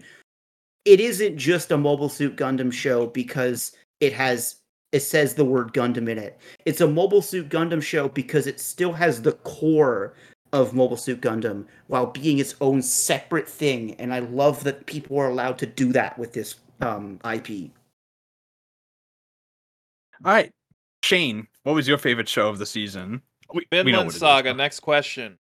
it 0.86 1.00
isn't 1.02 1.38
just 1.38 1.72
a 1.72 1.78
mobile 1.78 2.10
suit 2.10 2.38
gundam 2.38 2.72
show 2.72 3.08
because 3.08 3.74
it 4.00 4.14
has 4.14 4.57
it 4.92 5.02
says 5.02 5.34
the 5.34 5.46
word 5.46 5.74
gundam 5.74 6.10
in 6.10 6.18
it 6.18 6.40
it's 6.66 6.82
a 6.82 6.88
mobile 6.88 7.22
suit 7.22 7.50
gundam 7.50 7.82
show 7.82 8.08
because 8.10 8.48
it 8.48 8.60
still 8.60 8.94
has 8.94 9.22
the 9.22 9.34
core 9.34 10.14
of 10.54 10.74
mobile 10.74 10.98
suit 10.98 11.22
gundam 11.22 11.66
while 11.88 12.06
being 12.08 12.40
its 12.40 12.56
own 12.62 12.82
separate 12.82 13.48
thing 13.48 13.94
and 13.96 14.14
i 14.14 14.20
love 14.20 14.64
that 14.64 14.86
people 14.86 15.18
are 15.20 15.30
allowed 15.30 15.58
to 15.58 15.66
do 15.66 15.92
that 15.92 16.18
with 16.18 16.34
this 16.34 16.56
um 16.82 17.20
ip 17.34 17.50
All 20.26 20.34
right, 20.34 20.52
Shane, 21.04 21.48
what 21.64 21.74
was 21.74 21.88
your 21.88 21.98
favorite 21.98 22.28
show 22.30 22.50
of 22.50 22.58
the 22.58 22.66
season? 22.66 23.22
We, 23.54 23.68
we 23.72 23.78
know 23.78 23.84
Vinland 23.84 24.08
what 24.08 24.14
it 24.14 24.16
is. 24.16 24.20
Saga. 24.20 24.54
Next 24.54 24.80
question. 24.80 25.38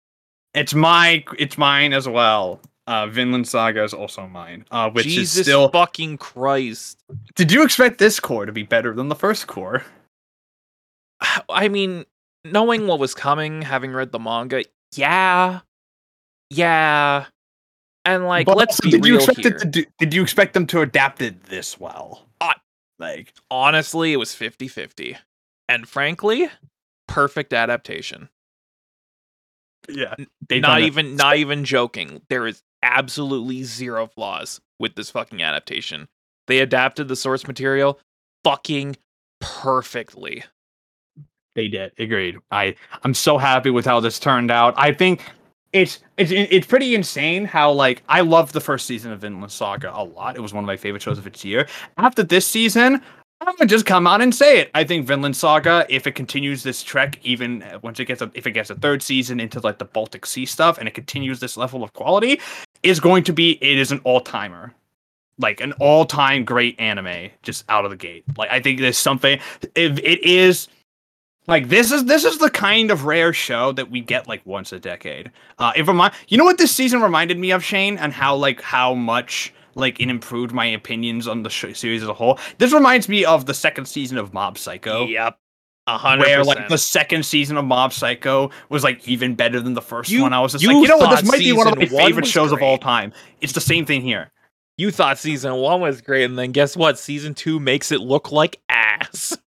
It's 0.54 0.74
my, 0.74 1.24
it's 1.38 1.58
mine 1.58 1.94
as 1.94 2.08
well. 2.08 2.62
Uh, 2.88 3.06
Vinland 3.08 3.48
Saga 3.48 3.84
is 3.84 3.94
also 3.94 4.26
mine. 4.28 4.66
Uh, 4.72 4.90
which 4.90 5.04
Jesus 5.06 5.38
is 5.40 5.46
still. 5.46 5.70
fucking 5.70 6.18
Christ. 6.18 6.98
Did 7.36 7.52
you 7.52 7.64
expect 7.64 7.98
this 8.00 8.20
core 8.20 8.46
to 8.46 8.52
be 8.54 8.64
better 8.64 8.94
than 8.94 9.10
the 9.10 9.16
first 9.16 9.46
core? 9.48 9.84
I 11.50 11.68
mean, 11.68 12.06
knowing 12.46 12.88
what 12.88 13.00
was 13.00 13.14
coming, 13.14 13.62
having 13.62 13.92
read 13.92 14.12
the 14.12 14.20
manga, 14.20 14.64
yeah, 14.96 15.60
yeah, 16.50 17.26
and 18.06 18.26
like, 18.26 18.46
But 18.46 18.56
let's 18.58 18.80
also, 18.80 18.84
be 18.84 18.92
did 18.92 19.06
you 19.06 19.14
real 19.18 19.24
expect 19.24 19.40
here. 19.40 19.56
it 19.56 19.60
to 19.60 19.66
do, 19.66 19.86
Did 20.00 20.14
you 20.14 20.22
expect 20.24 20.54
them 20.54 20.66
to 20.68 20.82
adapt 20.82 21.22
it 21.22 21.44
this 21.44 21.78
well? 21.80 22.26
I- 22.40 22.56
like, 23.00 23.34
Honestly, 23.52 24.14
it 24.14 24.18
was 24.18 24.30
50-50. 24.34 25.18
and 25.68 25.88
frankly, 25.90 26.50
perfect 27.10 27.52
adaptation. 27.52 28.30
yeah, 29.90 30.16
not 30.50 30.82
even, 30.82 31.16
not 31.18 31.36
even 31.38 31.66
joking. 31.66 32.22
There 32.30 32.48
is 32.48 32.62
absolutely 32.84 33.64
zero 33.64 34.08
flaws 34.08 34.62
with 34.80 34.96
this 34.96 35.10
fucking 35.10 35.42
adaptation. 35.42 36.08
They 36.48 36.60
adapted 36.60 37.08
the 37.08 37.16
source 37.16 37.48
material 37.48 38.00
fucking 38.44 38.98
perfectly. 39.40 40.44
They 41.56 41.68
did. 41.68 41.92
Agreed. 41.98 42.38
I 42.52 42.76
I'm 43.04 43.14
so 43.14 43.38
happy 43.38 43.70
with 43.70 43.86
how 43.86 44.00
this 44.00 44.20
turned 44.20 44.52
out. 44.52 44.74
I 44.78 44.94
think 44.94 45.24
it's 45.74 46.00
it's 46.18 46.32
it's 46.32 46.68
pretty 46.68 46.96
insane 46.96 47.46
how 47.46 47.72
like 47.72 48.04
I 48.08 48.22
loved 48.22 48.54
the 48.54 48.62
first 48.62 48.86
season 48.86 49.12
of 49.12 49.22
Vinland 49.22 49.52
Saga 49.52 49.92
a 49.94 50.04
lot. 50.04 50.36
It 50.36 50.42
was 50.42 50.54
one 50.54 50.64
of 50.64 50.68
my 50.68 50.78
favorite 50.78 51.02
shows 51.02 51.18
of 51.18 51.28
its 51.28 51.44
year. 51.44 51.68
After 51.98 52.24
this 52.24 52.46
season, 52.48 53.02
I'm 53.42 53.56
gonna 53.56 53.68
just 53.68 53.86
come 53.86 54.08
out 54.08 54.22
and 54.22 54.34
say 54.34 54.60
it. 54.60 54.72
I 54.74 54.84
think 54.84 55.06
Vinland 55.06 55.36
Saga, 55.36 55.86
if 55.90 56.08
it 56.08 56.14
continues 56.14 56.64
this 56.64 56.82
trek, 56.82 57.20
even 57.24 57.62
uh, 57.64 57.80
once 57.82 58.00
it 58.00 58.06
gets 58.06 58.22
a, 58.22 58.32
if 58.34 58.48
it 58.48 58.52
gets 58.52 58.70
a 58.70 58.76
third 58.76 59.04
season 59.04 59.40
into 59.40 59.60
like 59.60 59.78
the 59.78 59.86
Baltic 59.86 60.26
Sea 60.26 60.46
stuff, 60.46 60.78
and 60.78 60.88
it 60.88 60.94
continues 60.94 61.40
this 61.40 61.56
level 61.56 61.84
of 61.84 61.94
quality, 61.94 62.42
is 62.84 63.00
going 63.00 63.24
to 63.26 63.34
be 63.34 63.52
it 63.62 63.78
is 63.78 63.92
an 63.92 64.00
all 64.04 64.22
timer. 64.22 64.74
Like 65.40 65.62
an 65.62 65.74
all 65.74 66.04
time 66.06 66.46
great 66.46 66.80
anime, 66.80 67.30
just 67.44 67.64
out 67.70 67.86
of 67.86 67.92
the 67.92 67.98
gate. 67.98 68.26
Like 68.38 68.52
I 68.52 68.60
think 68.60 68.80
there's 68.80 68.98
something. 68.98 69.40
If 69.76 70.00
it 70.00 70.24
is 70.24 70.68
like 71.48 71.70
this 71.70 71.92
is 71.92 72.06
this 72.06 72.26
is 72.26 72.40
the 72.40 72.50
kind 72.50 72.92
of 72.92 73.06
rare 73.06 73.34
show 73.34 73.72
that 73.74 73.90
we 73.90 74.02
get 74.02 74.28
like 74.28 74.46
once 74.46 74.74
a 74.74 74.80
decade. 74.80 75.32
Uh, 75.60 75.72
it 75.76 75.88
remind 75.88 76.14
you 76.28 76.38
know 76.38 76.44
what 76.44 76.58
this 76.58 76.76
season 76.76 77.02
reminded 77.02 77.38
me 77.38 77.52
of 77.52 77.64
Shane 77.64 77.98
and 77.98 78.12
how 78.12 78.36
like 78.36 78.62
how 78.62 78.94
much 78.94 79.54
like 79.78 80.00
it 80.00 80.10
improved 80.10 80.52
my 80.52 80.66
opinions 80.66 81.28
on 81.28 81.44
the 81.44 81.50
sh- 81.50 81.74
series 81.74 82.04
as 82.04 82.10
a 82.10 82.14
whole. 82.14 82.40
This 82.58 82.74
reminds 82.74 83.08
me 83.08 83.24
of 83.26 83.46
the 83.46 83.54
second 83.54 83.86
season 83.86 84.18
of 84.18 84.34
Mob 84.34 84.58
Psycho. 84.58 85.06
Yep. 85.06 85.38
A 85.90 85.98
hundred 85.98 86.26
Where 86.26 86.44
like 86.44 86.68
the 86.68 86.78
second 86.78 87.26
season 87.26 87.56
of 87.56 87.64
Mob 87.64 87.94
Psycho 87.94 88.50
was 88.68 88.84
like 88.84 89.08
even 89.08 89.36
better 89.36 89.62
than 89.62 89.74
the 89.74 89.82
first 89.82 90.10
You- 90.12 90.24
one. 90.24 90.34
I 90.34 90.42
was 90.42 90.52
just 90.52 90.62
you 90.64 90.70
like, 90.74 90.82
you 90.82 90.88
know 90.90 90.98
what, 90.98 91.22
this 91.22 91.30
might 91.32 91.40
be 91.40 91.54
one 91.54 91.68
of 91.68 91.78
my 91.78 91.86
one 91.86 92.06
favorite 92.06 92.28
shows 92.28 92.52
of 92.52 92.62
all 92.62 92.78
time. 92.78 93.14
It's 93.40 93.54
the 93.54 93.62
same 93.62 93.86
thing 93.86 94.02
here. 94.02 94.32
You 94.78 94.92
thought 94.92 95.18
season 95.18 95.56
one 95.56 95.80
was 95.82 96.02
great, 96.02 96.26
and 96.26 96.38
then 96.38 96.52
guess 96.52 96.76
what? 96.78 97.00
Season 97.00 97.34
two 97.34 97.60
makes 97.60 97.92
it 97.92 98.02
look 98.02 98.32
like 98.32 98.60
ass. 98.70 99.38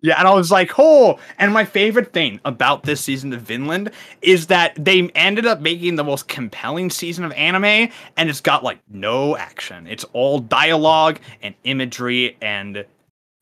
Yeah, 0.00 0.14
and 0.18 0.28
I 0.28 0.34
was 0.34 0.50
like, 0.50 0.72
oh. 0.78 1.18
And 1.38 1.52
my 1.52 1.64
favorite 1.64 2.12
thing 2.12 2.40
about 2.44 2.84
this 2.84 3.00
season 3.00 3.32
of 3.32 3.42
Vinland 3.42 3.90
is 4.22 4.46
that 4.46 4.74
they 4.76 5.08
ended 5.14 5.44
up 5.44 5.60
making 5.60 5.96
the 5.96 6.04
most 6.04 6.28
compelling 6.28 6.90
season 6.90 7.24
of 7.24 7.32
anime, 7.32 7.90
and 8.16 8.30
it's 8.30 8.40
got 8.40 8.62
like 8.62 8.78
no 8.88 9.36
action. 9.36 9.86
It's 9.86 10.04
all 10.12 10.38
dialogue 10.38 11.18
and 11.42 11.54
imagery 11.64 12.36
and 12.40 12.84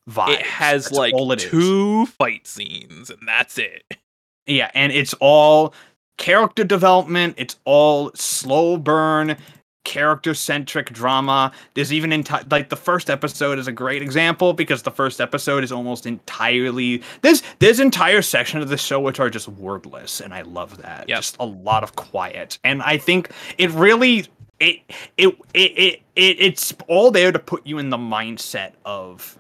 vibes. 0.08 0.34
It 0.34 0.42
has 0.42 0.84
That's 0.84 0.96
like 0.96 1.14
it 1.14 1.44
is. 1.44 1.50
two 1.50 2.06
fight 2.06 2.46
scenes, 2.46 3.10
and 3.10 3.26
that's 3.26 3.58
it. 3.58 3.98
Yeah, 4.46 4.70
and 4.74 4.92
it's 4.92 5.14
all 5.14 5.74
character 6.16 6.64
development. 6.64 7.34
It's 7.36 7.56
all 7.64 8.12
slow 8.14 8.78
burn, 8.78 9.36
character 9.86 10.34
centric 10.34 10.92
drama. 10.92 11.50
There's 11.72 11.92
even 11.92 12.10
enti- 12.10 12.50
like 12.52 12.68
the 12.68 12.76
first 12.76 13.08
episode 13.08 13.58
is 13.58 13.68
a 13.68 13.72
great 13.72 14.02
example 14.02 14.52
because 14.52 14.82
the 14.82 14.90
first 14.90 15.20
episode 15.20 15.64
is 15.64 15.72
almost 15.72 16.04
entirely 16.04 17.02
there's 17.22 17.42
there's 17.60 17.80
entire 17.80 18.20
section 18.20 18.60
of 18.60 18.68
the 18.68 18.76
show 18.76 19.00
which 19.00 19.20
are 19.20 19.30
just 19.30 19.48
wordless, 19.48 20.20
and 20.20 20.34
I 20.34 20.42
love 20.42 20.76
that. 20.82 21.08
Yep. 21.08 21.16
Just 21.18 21.36
a 21.40 21.46
lot 21.46 21.82
of 21.84 21.96
quiet, 21.96 22.58
and 22.64 22.82
I 22.82 22.98
think 22.98 23.30
it 23.56 23.70
really. 23.70 24.26
It, 24.58 24.80
it 25.18 25.34
it 25.52 25.72
it 25.78 26.02
it 26.16 26.36
it's 26.40 26.74
all 26.88 27.10
there 27.10 27.30
to 27.30 27.38
put 27.38 27.66
you 27.66 27.76
in 27.76 27.90
the 27.90 27.98
mindset 27.98 28.72
of 28.86 29.38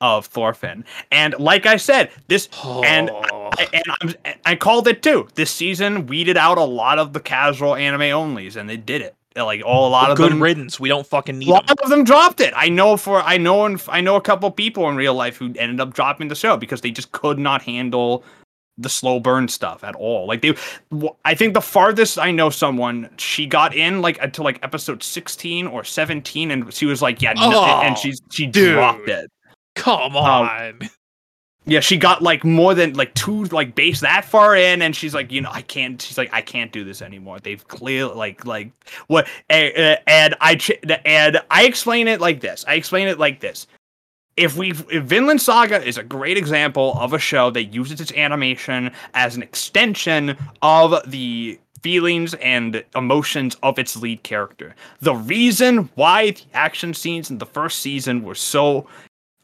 of 0.00 0.26
Thorfinn. 0.26 0.84
And 1.10 1.34
like 1.40 1.66
I 1.66 1.76
said, 1.78 2.12
this 2.28 2.48
and 2.84 3.10
Oh. 3.10 3.50
I- 3.58 3.68
and 3.72 3.82
I'm, 4.24 4.34
I 4.44 4.54
called 4.54 4.86
it 4.86 5.02
too. 5.02 5.26
This 5.34 5.50
season 5.50 6.06
weeded 6.06 6.36
out 6.36 6.58
a 6.58 6.62
lot 6.64 7.00
of 7.00 7.12
the 7.12 7.18
casual 7.18 7.74
anime 7.74 8.02
onlys, 8.02 8.54
and 8.54 8.70
they 8.70 8.76
did 8.76 9.02
it. 9.02 9.15
Like 9.44 9.62
all 9.64 9.88
a 9.88 9.90
lot 9.90 10.10
of 10.10 10.16
good 10.16 10.32
them, 10.32 10.42
riddance. 10.42 10.80
We 10.80 10.88
don't 10.88 11.06
fucking 11.06 11.38
need 11.38 11.48
a 11.48 11.52
lot 11.52 11.66
them. 11.66 11.76
of 11.82 11.90
them 11.90 12.04
dropped 12.04 12.40
it. 12.40 12.52
I 12.56 12.68
know 12.68 12.96
for 12.96 13.20
I 13.22 13.36
know 13.36 13.64
and 13.66 13.82
I 13.88 14.00
know 14.00 14.16
a 14.16 14.20
couple 14.20 14.50
people 14.50 14.88
in 14.88 14.96
real 14.96 15.14
life 15.14 15.36
who 15.36 15.52
ended 15.58 15.80
up 15.80 15.94
dropping 15.94 16.28
the 16.28 16.34
show 16.34 16.56
because 16.56 16.80
they 16.80 16.90
just 16.90 17.12
could 17.12 17.38
not 17.38 17.62
handle 17.62 18.24
the 18.78 18.88
slow 18.90 19.18
burn 19.18 19.48
stuff 19.48 19.82
at 19.84 19.94
all. 19.94 20.26
Like 20.26 20.42
they, 20.42 20.54
I 21.24 21.34
think 21.34 21.54
the 21.54 21.62
farthest 21.62 22.18
I 22.18 22.30
know 22.30 22.50
someone 22.50 23.08
she 23.16 23.46
got 23.46 23.74
in 23.74 24.02
like 24.02 24.18
until 24.20 24.44
like 24.44 24.58
episode 24.62 25.02
sixteen 25.02 25.66
or 25.66 25.82
seventeen, 25.84 26.50
and 26.50 26.72
she 26.74 26.84
was 26.86 27.00
like, 27.00 27.22
yeah, 27.22 27.32
no, 27.32 27.50
Oh, 27.54 27.80
and 27.82 27.96
she 27.96 28.12
she 28.30 28.46
dude. 28.46 28.74
dropped 28.74 29.08
it. 29.08 29.30
Come 29.76 30.14
Um, 30.14 30.16
on. 30.16 30.78
Yeah, 31.68 31.80
she 31.80 31.96
got 31.96 32.22
like 32.22 32.44
more 32.44 32.74
than 32.74 32.94
like 32.94 33.12
two 33.14 33.44
like 33.46 33.74
base 33.74 33.98
that 34.00 34.24
far 34.24 34.54
in, 34.54 34.82
and 34.82 34.94
she's 34.94 35.14
like, 35.14 35.32
you 35.32 35.40
know, 35.40 35.50
I 35.52 35.62
can't. 35.62 36.00
She's 36.00 36.16
like, 36.16 36.32
I 36.32 36.40
can't 36.40 36.70
do 36.70 36.84
this 36.84 37.02
anymore. 37.02 37.40
They've 37.40 37.66
clear 37.66 38.06
like 38.06 38.46
like 38.46 38.70
what? 39.08 39.28
And, 39.50 39.98
and 40.06 40.36
I 40.40 40.60
and 41.04 41.40
I 41.50 41.64
explain 41.64 42.06
it 42.06 42.20
like 42.20 42.40
this. 42.40 42.64
I 42.68 42.74
explain 42.74 43.08
it 43.08 43.18
like 43.18 43.40
this. 43.40 43.66
If 44.36 44.56
we 44.56 44.70
if 44.70 45.04
Vinland 45.04 45.42
Saga 45.42 45.84
is 45.84 45.98
a 45.98 46.04
great 46.04 46.36
example 46.36 46.94
of 47.00 47.12
a 47.12 47.18
show 47.18 47.50
that 47.50 47.64
uses 47.64 48.00
its 48.00 48.12
animation 48.12 48.92
as 49.14 49.34
an 49.34 49.42
extension 49.42 50.36
of 50.62 51.10
the 51.10 51.58
feelings 51.82 52.34
and 52.34 52.84
emotions 52.94 53.56
of 53.64 53.78
its 53.78 53.96
lead 53.96 54.22
character. 54.22 54.74
The 55.00 55.14
reason 55.14 55.88
why 55.96 56.30
the 56.30 56.42
action 56.54 56.94
scenes 56.94 57.30
in 57.30 57.38
the 57.38 57.46
first 57.46 57.80
season 57.80 58.22
were 58.22 58.34
so 58.36 58.86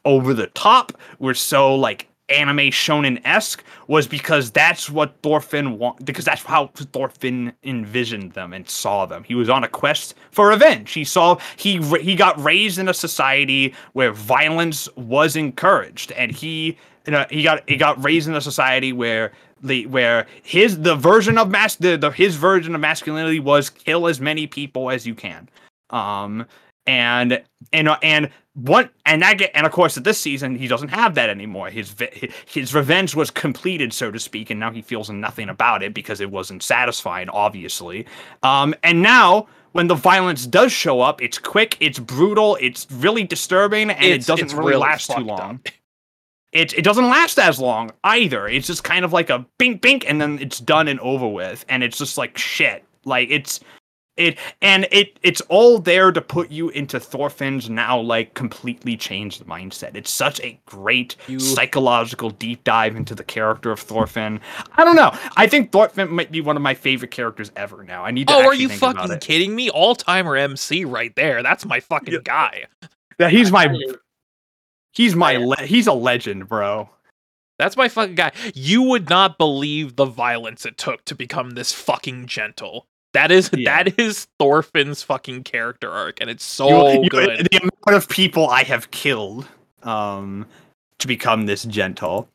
over 0.05 0.33
the 0.33 0.47
top, 0.47 0.93
were 1.19 1.33
so 1.33 1.75
like 1.75 2.07
anime 2.33 2.71
shonen 2.71 3.21
esque, 3.25 3.63
was 3.87 4.07
because 4.07 4.51
that's 4.51 4.89
what 4.89 5.15
Thorfinn 5.21 5.77
want. 5.77 6.05
Because 6.05 6.25
that's 6.25 6.43
how 6.43 6.67
Thorfinn 6.67 7.53
envisioned 7.63 8.33
them 8.33 8.53
and 8.53 8.69
saw 8.69 9.05
them. 9.05 9.23
He 9.23 9.35
was 9.35 9.49
on 9.49 9.63
a 9.63 9.67
quest 9.67 10.15
for 10.31 10.49
revenge. 10.49 10.91
He 10.91 11.03
saw 11.03 11.37
he 11.57 11.77
he 11.99 12.15
got 12.15 12.41
raised 12.43 12.79
in 12.79 12.89
a 12.89 12.93
society 12.93 13.73
where 13.93 14.11
violence 14.11 14.89
was 14.95 15.35
encouraged, 15.35 16.11
and 16.13 16.31
he 16.31 16.77
you 17.05 17.11
know, 17.11 17.25
he 17.29 17.43
got 17.43 17.67
he 17.69 17.75
got 17.75 18.01
raised 18.03 18.27
in 18.27 18.35
a 18.35 18.41
society 18.41 18.93
where 18.93 19.31
the 19.61 19.85
where 19.87 20.25
his 20.41 20.79
the 20.79 20.95
version 20.95 21.37
of 21.37 21.49
mas 21.49 21.75
the, 21.77 21.97
the 21.97 22.11
his 22.11 22.35
version 22.35 22.75
of 22.75 22.81
masculinity 22.81 23.39
was 23.39 23.69
kill 23.69 24.07
as 24.07 24.19
many 24.19 24.47
people 24.47 24.89
as 24.89 25.05
you 25.05 25.15
can. 25.15 25.49
Um 25.89 26.45
and 26.85 27.41
and 27.71 27.89
and 28.01 28.29
one 28.55 28.89
and 29.05 29.21
that 29.21 29.37
get 29.39 29.51
and 29.55 29.65
of 29.65 29.71
course 29.71 29.97
at 29.97 30.03
this 30.03 30.19
season 30.19 30.55
he 30.55 30.67
doesn't 30.67 30.89
have 30.89 31.15
that 31.15 31.29
anymore. 31.29 31.69
His 31.69 31.95
his 32.45 32.73
revenge 32.75 33.15
was 33.15 33.31
completed, 33.31 33.93
so 33.93 34.11
to 34.11 34.19
speak, 34.19 34.49
and 34.49 34.59
now 34.59 34.71
he 34.71 34.81
feels 34.81 35.09
nothing 35.09 35.49
about 35.49 35.81
it 35.83 35.93
because 35.93 36.21
it 36.21 36.29
wasn't 36.29 36.61
satisfying, 36.61 37.29
obviously. 37.29 38.05
Um, 38.43 38.75
and 38.83 39.01
now 39.01 39.47
when 39.71 39.87
the 39.87 39.95
violence 39.95 40.45
does 40.45 40.71
show 40.71 41.01
up, 41.01 41.19
it's 41.19 41.39
quick, 41.39 41.77
it's 41.79 41.97
brutal, 41.97 42.57
it's 42.61 42.85
really 42.91 43.23
disturbing, 43.23 43.89
and 43.89 44.03
It's- 44.03 44.25
it 44.25 44.27
doesn't 44.27 44.51
really, 44.55 44.71
really 44.73 44.81
last 44.81 45.09
too 45.09 45.23
long. 45.23 45.39
up. 45.65 45.69
It 46.51 46.77
it 46.77 46.83
doesn't 46.83 47.07
last 47.09 47.39
as 47.39 47.59
long 47.59 47.91
either. 48.03 48.47
It's 48.47 48.67
just 48.67 48.83
kind 48.83 49.03
of 49.03 49.11
like 49.11 49.31
a 49.31 49.43
bink 49.57 49.81
bink, 49.81 50.07
and 50.07 50.21
then 50.21 50.37
it's 50.39 50.59
done 50.59 50.87
and 50.87 50.99
over 50.99 51.27
with, 51.27 51.65
and 51.69 51.81
it's 51.83 51.97
just 51.97 52.15
like 52.19 52.37
shit. 52.37 52.83
Like 53.05 53.29
it's 53.31 53.59
it 54.15 54.37
and 54.61 54.87
it 54.91 55.17
it's 55.23 55.41
all 55.49 55.79
there 55.79 56.11
to 56.11 56.21
put 56.21 56.51
you 56.51 56.69
into 56.69 56.99
Thorfinn's 56.99 57.69
now 57.69 57.99
like 57.99 58.35
completely 58.35 58.95
changed 58.95 59.43
mindset. 59.45 59.95
It's 59.95 60.11
such 60.11 60.39
a 60.41 60.59
great 60.65 61.15
You- 61.27 61.39
psychological 61.39 62.29
deep 62.29 62.63
dive 62.63 62.95
into 62.95 63.15
the 63.15 63.23
character 63.23 63.71
of 63.71 63.79
Thorfinn. 63.79 64.39
I 64.77 64.83
don't 64.83 64.95
know. 64.95 65.11
I 65.35 65.47
think 65.47 65.71
Thorfinn 65.71 66.11
might 66.11 66.31
be 66.31 66.41
one 66.41 66.55
of 66.55 66.61
my 66.61 66.75
favorite 66.75 67.11
characters 67.11 67.51
ever 67.55 67.83
now. 67.83 68.03
I 68.05 68.11
need 68.11 68.27
to 68.27 68.33
Oh, 68.35 68.45
are 68.45 68.53
you 68.53 68.67
think 68.67 68.79
fucking 68.81 69.19
kidding 69.19 69.55
me? 69.55 69.69
All 69.71 69.95
timer 69.95 70.35
MC 70.37 70.85
right 70.85 71.15
there. 71.15 71.41
That's 71.41 71.65
my 71.65 71.79
fucking 71.79 72.13
Yeah. 72.13 72.19
guy. 72.23 72.65
Yeah, 73.19 73.29
he's 73.29 73.51
my 73.51 73.75
he's 74.91 75.15
my 75.15 75.35
oh, 75.37 75.47
le- 75.47 75.63
he's 75.63 75.87
a 75.87 75.93
legend, 75.93 76.47
bro. 76.47 76.89
That's 77.59 77.77
my 77.77 77.87
fucking 77.87 78.15
guy. 78.15 78.31
You 78.55 78.81
would 78.83 79.09
not 79.09 79.37
believe 79.37 79.95
the 79.95 80.05
violence 80.05 80.65
it 80.65 80.77
took 80.77 81.05
to 81.05 81.15
become 81.15 81.51
this 81.51 81.71
fucking 81.71 82.25
gentle. 82.27 82.87
That 83.13 83.31
is 83.31 83.49
Yeah. 83.55 83.83
that 83.83 83.99
is 83.99 84.27
Thorfinn's 84.39 85.03
fucking 85.03 85.43
character 85.43 85.89
arc, 85.91 86.19
and 86.21 86.29
it's 86.29 86.43
so 86.45 86.91
You- 86.93 87.03
you- 87.03 87.09
good. 87.09 87.47
The 87.51 87.57
amount 87.57 88.03
of 88.03 88.09
people 88.09 88.49
I 88.49 88.63
have 88.63 88.91
killed 88.91 89.47
um 89.83 90.45
to 90.99 91.07
become 91.07 91.45
this 91.45 91.63
gentle. 91.63 92.29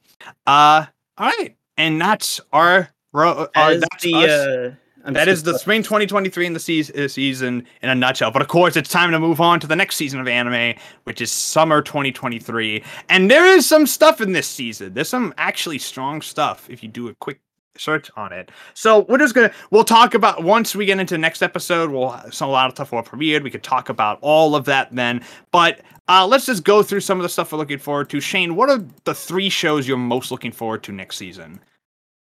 Uh 0.47 0.87
all 1.17 1.27
right. 1.39 1.55
And 1.77 2.01
that's 2.01 2.41
our 2.53 2.91
ro- 3.13 3.49
our 3.55 3.71
As 3.73 3.81
that's 3.81 4.03
the, 4.03 4.15
us. 4.15 4.31
uh, 4.31 4.75
I'm 5.05 5.15
that 5.15 5.25
the 5.27 5.43
gonna- 5.43 5.59
spring 5.59 5.83
2023 5.83 6.45
in 6.47 6.53
the 6.53 6.61
season, 6.61 7.01
uh, 7.01 7.09
season 7.09 7.67
in 7.83 7.89
a 7.89 7.95
nutshell. 7.95 8.31
But 8.31 8.43
of 8.43 8.49
course, 8.49 8.77
it's 8.77 8.91
time 8.91 9.11
to 9.13 9.19
move 9.21 9.41
on 9.41 9.59
to 9.61 9.67
the 9.67 9.77
next 9.77 9.97
season 9.97 10.21
of 10.21 10.29
anime, 10.29 10.75
which 11.05 11.21
is 11.21 11.31
summer 11.33 11.81
2023. 11.81 12.83
And 13.09 13.31
there 13.31 13.47
is 13.47 13.65
some 13.67 13.87
stuff 13.87 14.21
in 14.21 14.33
this 14.33 14.47
season. 14.49 14.93
There's 14.95 15.09
some 15.09 15.33
actually 15.39 15.79
strong 15.79 16.21
stuff 16.21 16.69
if 16.69 16.83
you 16.83 16.89
do 16.89 17.09
a 17.09 17.15
quick 17.15 17.41
search 17.81 18.11
on 18.17 18.33
it. 18.33 18.51
So 18.75 19.01
we're 19.09 19.19
just 19.19 19.35
gonna 19.35 19.53
we'll 19.71 19.85
talk 19.85 20.15
about 20.15 20.43
once 20.43 20.75
we 20.75 20.87
get 20.87 20.99
into 20.99 21.15
the 21.15 21.19
next 21.19 21.43
episode. 21.43 21.91
We'll 21.91 22.19
some 22.31 22.49
a 22.49 22.53
lot 22.53 22.69
of 22.69 22.75
stuff 22.75 22.93
will 22.93 23.03
premiered. 23.03 23.43
We 23.43 23.51
could 23.51 23.63
talk 23.63 23.89
about 23.89 24.19
all 24.21 24.55
of 24.55 24.65
that 24.67 24.95
then. 24.95 25.25
But 25.51 25.81
uh, 26.09 26.27
let's 26.27 26.47
just 26.47 26.65
go 26.65 26.83
through 26.83 27.01
some 27.01 27.19
of 27.19 27.23
the 27.23 27.29
stuff 27.29 27.53
we're 27.53 27.59
looking 27.59 27.79
forward 27.79 28.09
to. 28.11 28.21
Shane, 28.21 28.57
what 28.57 28.71
are 28.71 28.83
the 29.05 29.15
three 29.15 29.49
shows 29.49 29.87
you're 29.87 29.99
most 29.99 30.31
looking 30.31 30.53
forward 30.53 30.83
to 30.85 30.93
next 30.93 31.17
season? 31.17 31.61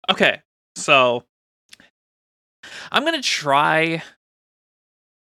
Okay, 0.09 0.41
so 0.75 1.23
I'm 2.91 3.05
gonna 3.05 3.21
try. 3.21 4.01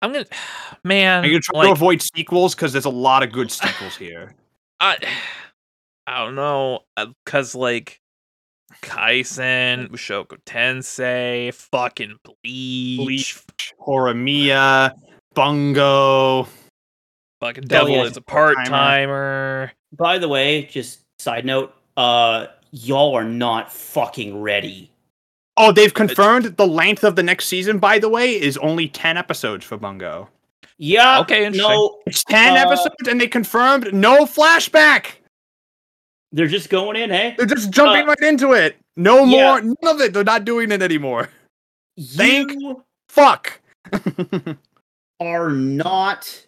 I'm 0.02 0.14
gonna, 0.14 0.26
man. 0.84 1.24
Are 1.24 1.28
you 1.28 1.40
trying 1.40 1.60
like, 1.60 1.68
to 1.68 1.74
avoid 1.74 2.02
sequels? 2.02 2.56
Because 2.56 2.74
there's 2.74 2.86
a 2.86 2.90
lot 2.90 3.24
of 3.24 3.32
good 3.32 3.52
sequels 3.52 3.96
here. 3.96 4.34
I, 4.80 4.98
I 6.08 6.26
don't 6.26 6.36
know, 6.36 6.86
because 7.24 7.54
like 7.54 8.02
Kaisen, 8.82 9.90
Mushoku 9.90 10.38
Tensei, 10.46 11.54
fucking 11.54 12.18
Bleach, 12.24 12.98
Bleach. 13.00 13.44
Horimiya, 13.86 14.92
Bungo. 15.34 16.48
fucking 17.40 17.64
Hell 17.70 17.86
Devil 17.86 17.96
yeah. 17.96 18.04
is 18.04 18.18
a 18.18 18.22
part 18.22 18.58
timer. 18.66 19.72
By 19.94 20.18
the 20.18 20.28
way, 20.28 20.64
just 20.66 21.02
side 21.20 21.46
note, 21.46 21.74
uh, 21.98 22.48
y'all 22.72 23.16
are 23.16 23.24
not 23.24 23.72
fucking 23.72 24.40
ready. 24.42 24.92
Oh, 25.58 25.72
they've 25.74 25.94
confirmed 25.94 26.56
the 26.58 26.68
length 26.68 27.04
of 27.04 27.16
the 27.18 27.24
next 27.24 27.48
season, 27.48 27.80
by 27.80 28.00
the 28.00 28.08
way, 28.08 28.40
is 28.40 28.58
only 28.60 28.88
10 28.88 29.18
episodes 29.18 29.66
for 29.66 29.76
Bungo. 29.78 30.30
Yeah. 30.78 31.20
Okay, 31.20 31.46
interesting. 31.46 31.70
No, 31.70 32.00
It's 32.06 32.24
10 32.24 32.54
Uh, 32.54 32.62
episodes, 32.62 33.08
and 33.10 33.20
they 33.20 33.28
confirmed 33.28 33.94
no 33.94 34.26
flashback. 34.26 35.19
They're 36.32 36.48
just 36.48 36.70
going 36.70 36.96
in, 36.96 37.10
hey? 37.10 37.36
They're 37.38 37.46
just 37.48 37.72
jumping 37.72 38.04
Uh, 38.04 38.08
right 38.08 38.20
into 38.22 38.54
it. 38.54 38.78
No 38.96 39.24
yeah. 39.26 39.60
more. 39.60 39.62
None 39.62 39.96
of 39.96 40.02
it. 40.02 40.14
They're 40.14 40.24
not 40.24 40.46
doing 40.46 40.72
it 40.72 40.82
anymore. 40.82 41.30
Thank- 42.00 42.54
You 42.60 42.84
Fuck. 43.10 43.60
are 45.20 45.50
not 45.50 46.48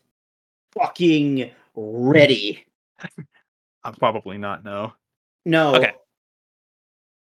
fucking 0.74 1.52
ready. 1.76 2.66
I'm 3.84 3.96
probably 3.96 4.38
not, 4.38 4.64
no. 4.64 4.94
No. 5.46 5.76
Okay. 5.76 5.94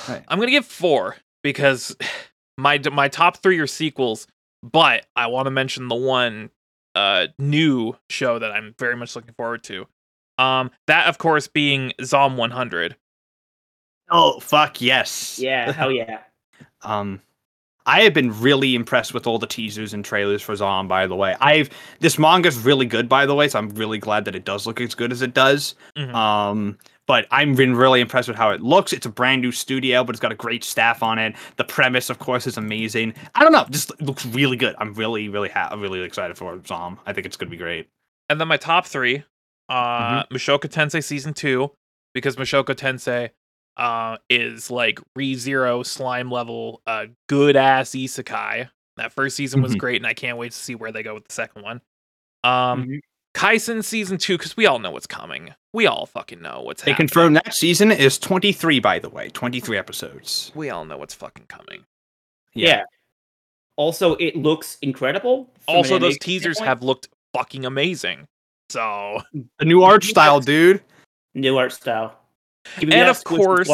I'm 0.06 0.38
gonna 0.38 0.50
give 0.50 0.66
four 0.66 1.16
because 1.42 1.96
my 2.58 2.78
my 2.92 3.08
top 3.08 3.38
three 3.38 3.58
are 3.58 3.66
sequels, 3.66 4.26
but 4.62 5.06
I 5.16 5.28
want 5.28 5.46
to 5.46 5.50
mention 5.50 5.88
the 5.88 5.94
one 5.94 6.50
uh 6.94 7.28
new 7.38 7.96
show 8.10 8.38
that 8.38 8.50
I'm 8.52 8.74
very 8.78 8.96
much 8.96 9.16
looking 9.16 9.34
forward 9.34 9.62
to. 9.64 9.86
Um, 10.40 10.70
that 10.86 11.06
of 11.06 11.18
course 11.18 11.46
being 11.46 11.92
Zom 12.04 12.36
100. 12.36 12.96
Oh 14.10 14.40
fuck 14.40 14.80
yes. 14.80 15.38
Yeah, 15.38 15.72
hell 15.80 15.92
yeah. 15.92 16.20
Um, 16.82 17.20
I 17.86 18.02
have 18.02 18.14
been 18.14 18.38
really 18.40 18.74
impressed 18.74 19.14
with 19.14 19.26
all 19.26 19.38
the 19.38 19.46
teasers 19.46 19.94
and 19.94 20.04
trailers 20.04 20.42
for 20.42 20.54
Zom. 20.54 20.86
By 20.88 21.06
the 21.06 21.16
way, 21.16 21.34
I've 21.40 21.70
this 22.00 22.18
manga's 22.18 22.58
really 22.58 22.86
good. 22.86 23.08
By 23.08 23.26
the 23.26 23.34
way, 23.34 23.48
so 23.48 23.58
I'm 23.58 23.68
really 23.70 23.98
glad 23.98 24.24
that 24.26 24.34
it 24.34 24.44
does 24.44 24.66
look 24.66 24.80
as 24.80 24.94
good 24.94 25.12
as 25.12 25.22
it 25.22 25.34
does. 25.34 25.74
Mhm. 25.96 26.14
Um, 26.14 26.78
but 27.06 27.26
I've 27.32 27.56
been 27.56 27.74
really 27.74 28.00
impressed 28.00 28.28
with 28.28 28.36
how 28.36 28.50
it 28.50 28.60
looks. 28.62 28.92
It's 28.92 29.06
a 29.06 29.10
brand 29.10 29.42
new 29.42 29.50
studio, 29.50 30.04
but 30.04 30.14
it's 30.14 30.20
got 30.20 30.30
a 30.30 30.36
great 30.36 30.62
staff 30.62 31.02
on 31.02 31.18
it. 31.18 31.34
The 31.56 31.64
premise, 31.64 32.08
of 32.08 32.20
course, 32.20 32.46
is 32.46 32.56
amazing. 32.56 33.14
I 33.34 33.42
don't 33.42 33.50
know, 33.52 33.66
just 33.70 34.00
looks 34.00 34.24
really 34.26 34.56
good. 34.56 34.76
I'm 34.78 34.94
really, 34.94 35.28
really, 35.28 35.48
ha- 35.48 35.74
really 35.76 36.02
excited 36.02 36.36
for 36.38 36.60
Zom. 36.66 37.00
I 37.06 37.12
think 37.12 37.26
it's 37.26 37.36
gonna 37.36 37.50
be 37.50 37.56
great. 37.56 37.88
And 38.28 38.40
then 38.40 38.46
my 38.46 38.56
top 38.58 38.86
three, 38.86 39.24
Mm-hmm. 39.70 40.18
uh, 40.18 40.24
Mushoku 40.36 40.68
Tensei 40.68 41.02
season 41.02 41.32
two, 41.34 41.70
because 42.14 42.36
Mushoku 42.36 42.74
Tensei, 42.74 43.30
uh, 43.76 44.16
is 44.28 44.70
like 44.70 44.98
re 45.14 45.34
zero 45.34 45.82
slime 45.82 46.30
level, 46.30 46.82
uh, 46.86 47.06
good 47.28 47.56
ass 47.56 47.90
isekai. 47.90 48.68
That 48.96 49.12
first 49.12 49.36
season 49.36 49.62
was 49.62 49.74
Mhm. 49.74 49.78
great, 49.78 49.96
and 49.96 50.06
I 50.06 50.12
can't 50.14 50.36
wait 50.36 50.52
to 50.52 50.58
see 50.58 50.74
where 50.74 50.92
they 50.92 51.02
go 51.02 51.14
with 51.14 51.26
the 51.28 51.32
second 51.32 51.62
one. 51.62 51.80
Um, 52.44 53.00
Kaisen 53.32 53.84
season 53.84 54.18
two, 54.18 54.36
because 54.36 54.56
we 54.56 54.66
all 54.66 54.80
know 54.80 54.90
what's 54.90 55.06
coming. 55.06 55.54
We 55.72 55.86
all 55.86 56.04
fucking 56.04 56.42
know 56.42 56.62
what's 56.62 56.82
They 56.82 56.90
happening. 56.90 57.08
confirmed 57.08 57.36
that 57.36 57.54
season 57.54 57.92
is 57.92 58.18
23, 58.18 58.80
by 58.80 58.98
the 58.98 59.08
way, 59.08 59.28
23 59.30 59.78
episodes. 59.78 60.50
We 60.54 60.68
all 60.68 60.84
know 60.84 60.96
what's 60.98 61.14
fucking 61.14 61.46
coming. 61.46 61.84
Yeah. 62.54 62.82
Also, 63.76 64.16
it 64.16 64.34
looks 64.36 64.78
incredible. 64.82 65.48
Also, 65.68 65.98
those 65.98 66.18
teasers 66.18 66.56
standpoint. 66.56 66.68
have 66.68 66.82
looked 66.82 67.08
fucking 67.32 67.64
amazing. 67.64 68.26
So, 68.70 69.20
the 69.58 69.64
new 69.64 69.82
art 69.82 70.04
style, 70.04 70.40
dude. 70.40 70.80
new 71.34 71.56
art 71.58 71.72
style. 71.72 72.16
And 72.80 72.92
of 73.08 73.22
course, 73.24 73.68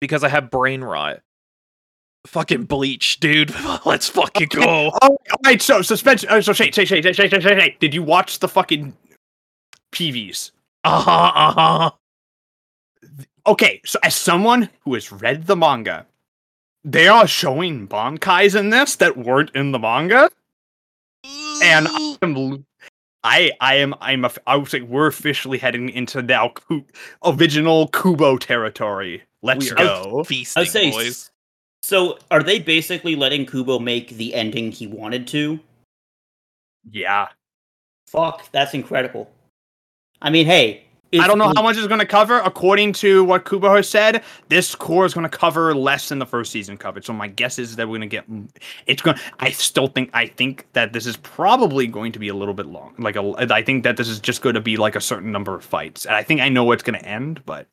because 0.00 0.22
I 0.22 0.28
have 0.28 0.50
brain 0.50 0.82
rot. 0.82 1.20
Fucking 2.26 2.64
bleach, 2.64 3.20
dude. 3.20 3.54
Let's 3.86 4.08
fucking 4.10 4.48
go. 4.48 4.90
Oh, 5.02 5.16
all 5.30 5.40
right. 5.44 5.62
So 5.62 5.80
suspension. 5.80 6.28
Uh, 6.28 6.42
so 6.42 6.52
Shay, 6.52 6.70
Shay, 6.70 6.84
Shay, 6.84 7.00
Shay, 7.00 7.12
Shay, 7.12 7.28
Shay, 7.28 7.40
Shay, 7.40 7.58
Shay. 7.58 7.76
Did 7.80 7.94
you 7.94 8.02
watch 8.02 8.40
the 8.40 8.48
fucking 8.48 8.94
PVs? 9.92 10.50
Uh 10.84 11.00
huh. 11.00 11.32
Uh 11.34 11.52
huh. 11.52 11.90
Okay, 13.46 13.80
so 13.86 13.98
as 14.02 14.14
someone 14.14 14.68
who 14.80 14.92
has 14.92 15.10
read 15.10 15.46
the 15.46 15.56
manga, 15.56 16.04
they 16.84 17.08
are 17.08 17.26
showing 17.26 17.88
bankais 17.88 18.58
in 18.58 18.68
this 18.68 18.96
that 18.96 19.16
weren't 19.16 19.50
in 19.54 19.72
the 19.72 19.78
manga, 19.78 20.28
and 21.62 21.88
I'm, 22.20 22.66
I, 23.24 23.52
I 23.60 23.76
am, 23.76 23.94
I'm, 24.00 24.24
a, 24.24 24.30
I 24.46 24.56
would 24.56 24.68
say 24.68 24.80
we're 24.80 25.08
officially 25.08 25.58
heading 25.58 25.88
into 25.90 26.22
now 26.22 26.52
original 27.24 27.88
Kubo 27.88 28.36
territory. 28.38 29.22
Let's 29.42 29.72
go. 29.72 30.24
feasting, 30.24 30.62
I'd 30.62 30.68
say. 30.68 30.90
boys. 30.90 31.30
So, 31.82 32.18
are 32.30 32.42
they 32.42 32.58
basically 32.58 33.16
letting 33.16 33.46
Kubo 33.46 33.78
make 33.78 34.10
the 34.10 34.34
ending 34.34 34.72
he 34.72 34.86
wanted 34.86 35.26
to? 35.28 35.60
Yeah, 36.90 37.28
Fuck, 38.08 38.50
that's 38.52 38.72
incredible. 38.72 39.30
I 40.22 40.30
mean, 40.30 40.46
hey, 40.46 40.84
I 41.14 41.26
don't 41.26 41.38
know 41.38 41.44
it's- 41.44 41.56
how 41.56 41.62
much 41.62 41.76
it's 41.76 41.86
going 41.86 42.00
to 42.00 42.06
cover. 42.06 42.38
According 42.40 42.92
to 42.94 43.24
what 43.24 43.44
Kubo 43.48 43.76
has 43.76 43.88
said, 43.88 44.22
this 44.48 44.74
cour 44.74 45.06
is 45.06 45.14
going 45.14 45.28
to 45.28 45.36
cover 45.38 45.74
less 45.74 46.08
than 46.08 46.18
the 46.18 46.26
first 46.26 46.52
season 46.52 46.76
covered. 46.76 47.04
So 47.04 47.12
my 47.12 47.28
guess 47.28 47.58
is 47.58 47.76
that 47.76 47.88
we're 47.88 47.98
going 47.98 48.10
to 48.10 48.46
get. 48.46 48.60
It's 48.86 49.00
going. 49.00 49.16
I 49.40 49.50
still 49.50 49.86
think. 49.86 50.10
I 50.12 50.26
think 50.26 50.66
that 50.74 50.92
this 50.92 51.06
is 51.06 51.16
probably 51.16 51.86
going 51.86 52.12
to 52.12 52.18
be 52.18 52.28
a 52.28 52.34
little 52.34 52.54
bit 52.54 52.66
long. 52.66 52.94
Like 52.98 53.16
a. 53.16 53.34
I 53.52 53.62
think 53.62 53.84
that 53.84 53.96
this 53.96 54.08
is 54.08 54.20
just 54.20 54.42
going 54.42 54.54
to 54.54 54.60
be 54.60 54.76
like 54.76 54.96
a 54.96 55.00
certain 55.00 55.32
number 55.32 55.54
of 55.54 55.64
fights. 55.64 56.04
And 56.04 56.14
I 56.14 56.22
think 56.22 56.40
I 56.40 56.48
know 56.48 56.64
where 56.64 56.74
it's 56.74 56.82
going 56.82 56.98
to 56.98 57.06
end, 57.06 57.42
but. 57.46 57.66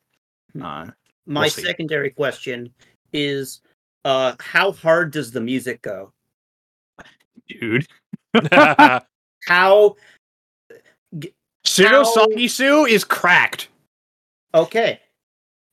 Uh, 0.61 0.87
My 1.25 1.41
We'll 1.41 1.49
secondary 1.49 2.11
question 2.11 2.73
is, 3.11 3.59
uh, 4.05 4.35
how 4.39 4.71
hard 4.71 5.11
does 5.11 5.31
the 5.31 5.41
music 5.41 5.81
go? 5.81 6.13
dude, 7.49 7.85
How? 9.47 9.95
Shiro 11.65 12.03
How- 12.03 12.27
Sagisu 12.27 12.87
is 12.89 13.03
cracked. 13.03 13.69
Okay, 14.53 14.99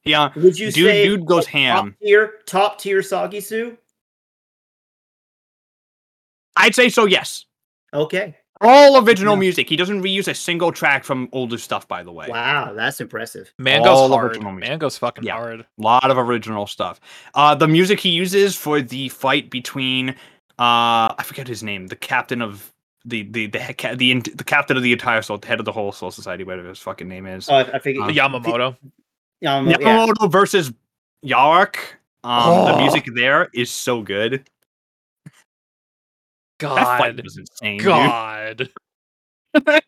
Yeah, 0.04 0.30
would 0.34 0.58
you 0.58 0.72
dude, 0.72 0.86
say 0.86 1.04
dude 1.06 1.24
goes 1.26 1.44
top 1.44 1.52
ham. 1.52 1.96
tier, 2.02 2.40
top 2.46 2.78
tier 2.80 3.00
Sagisu? 3.00 3.76
I'd 6.56 6.74
say 6.74 6.88
so. 6.88 7.04
Yes. 7.06 7.46
Okay, 7.94 8.36
All 8.60 9.04
original 9.04 9.34
Yeah. 9.34 9.40
music. 9.40 9.68
He 9.68 9.74
doesn't 9.76 10.02
reuse 10.02 10.28
a 10.28 10.34
single 10.34 10.70
track 10.70 11.02
from 11.04 11.28
older 11.32 11.58
stuff. 11.58 11.88
By 11.88 12.02
the 12.04 12.12
way. 12.12 12.28
wow, 12.28 12.72
that's 12.72 13.00
impressive. 13.00 13.52
Mango's 13.58 13.88
All 13.88 14.08
hard. 14.12 14.30
original 14.32 14.52
music. 14.52 14.68
Mango's 14.68 14.96
fucking 14.98 15.24
Yeah. 15.24 15.32
hard. 15.34 15.60
A 15.60 15.66
lot 15.78 16.08
of 16.10 16.16
original 16.16 16.66
stuff. 16.68 17.00
Uh, 17.34 17.54
the 17.56 17.66
music 17.66 17.98
he 17.98 18.10
uses 18.10 18.56
for 18.56 18.80
the 18.80 19.08
fight 19.08 19.50
between 19.50 20.10
uh, 20.58 21.08
I 21.18 21.22
forget 21.24 21.48
his 21.48 21.62
name, 21.64 21.88
the 21.88 21.96
captain 21.96 22.40
of 22.40 22.71
the 23.04 23.22
the 23.24 23.46
the 23.46 23.58
ca- 23.76 23.94
the, 23.94 24.20
the 24.20 24.44
captain 24.44 24.76
of 24.76 24.82
the 24.82 24.92
entire 24.92 25.22
soul, 25.22 25.38
the 25.38 25.46
head 25.48 25.58
of 25.58 25.64
the 25.64 25.72
whole 25.72 25.92
Soul 25.92 26.10
Society, 26.10 26.44
whatever 26.44 26.68
his 26.68 26.78
fucking 26.78 27.08
name 27.08 27.26
is. 27.26 27.48
Oh, 27.48 27.54
I, 27.56 27.60
I 27.62 27.78
figured. 27.78 28.04
Uh, 28.04 28.08
Yamamoto. 28.12 28.68
Um, 28.68 28.76
yeah. 29.40 29.58
Yamamoto 29.76 30.30
versus 30.30 30.72
Yarak. 31.24 31.76
Um, 32.24 32.66
The 32.66 32.72
Oh. 32.74 32.80
music 32.80 33.06
there 33.14 33.48
is 33.52 33.70
so 33.70 34.02
good. 34.02 34.48
God, 36.60 36.76
That 36.78 36.98
fight 36.98 37.16
God. 37.16 37.24
was 37.24 37.36
insane. 37.38 37.78
dude. 37.78 37.86
God. 37.86 38.70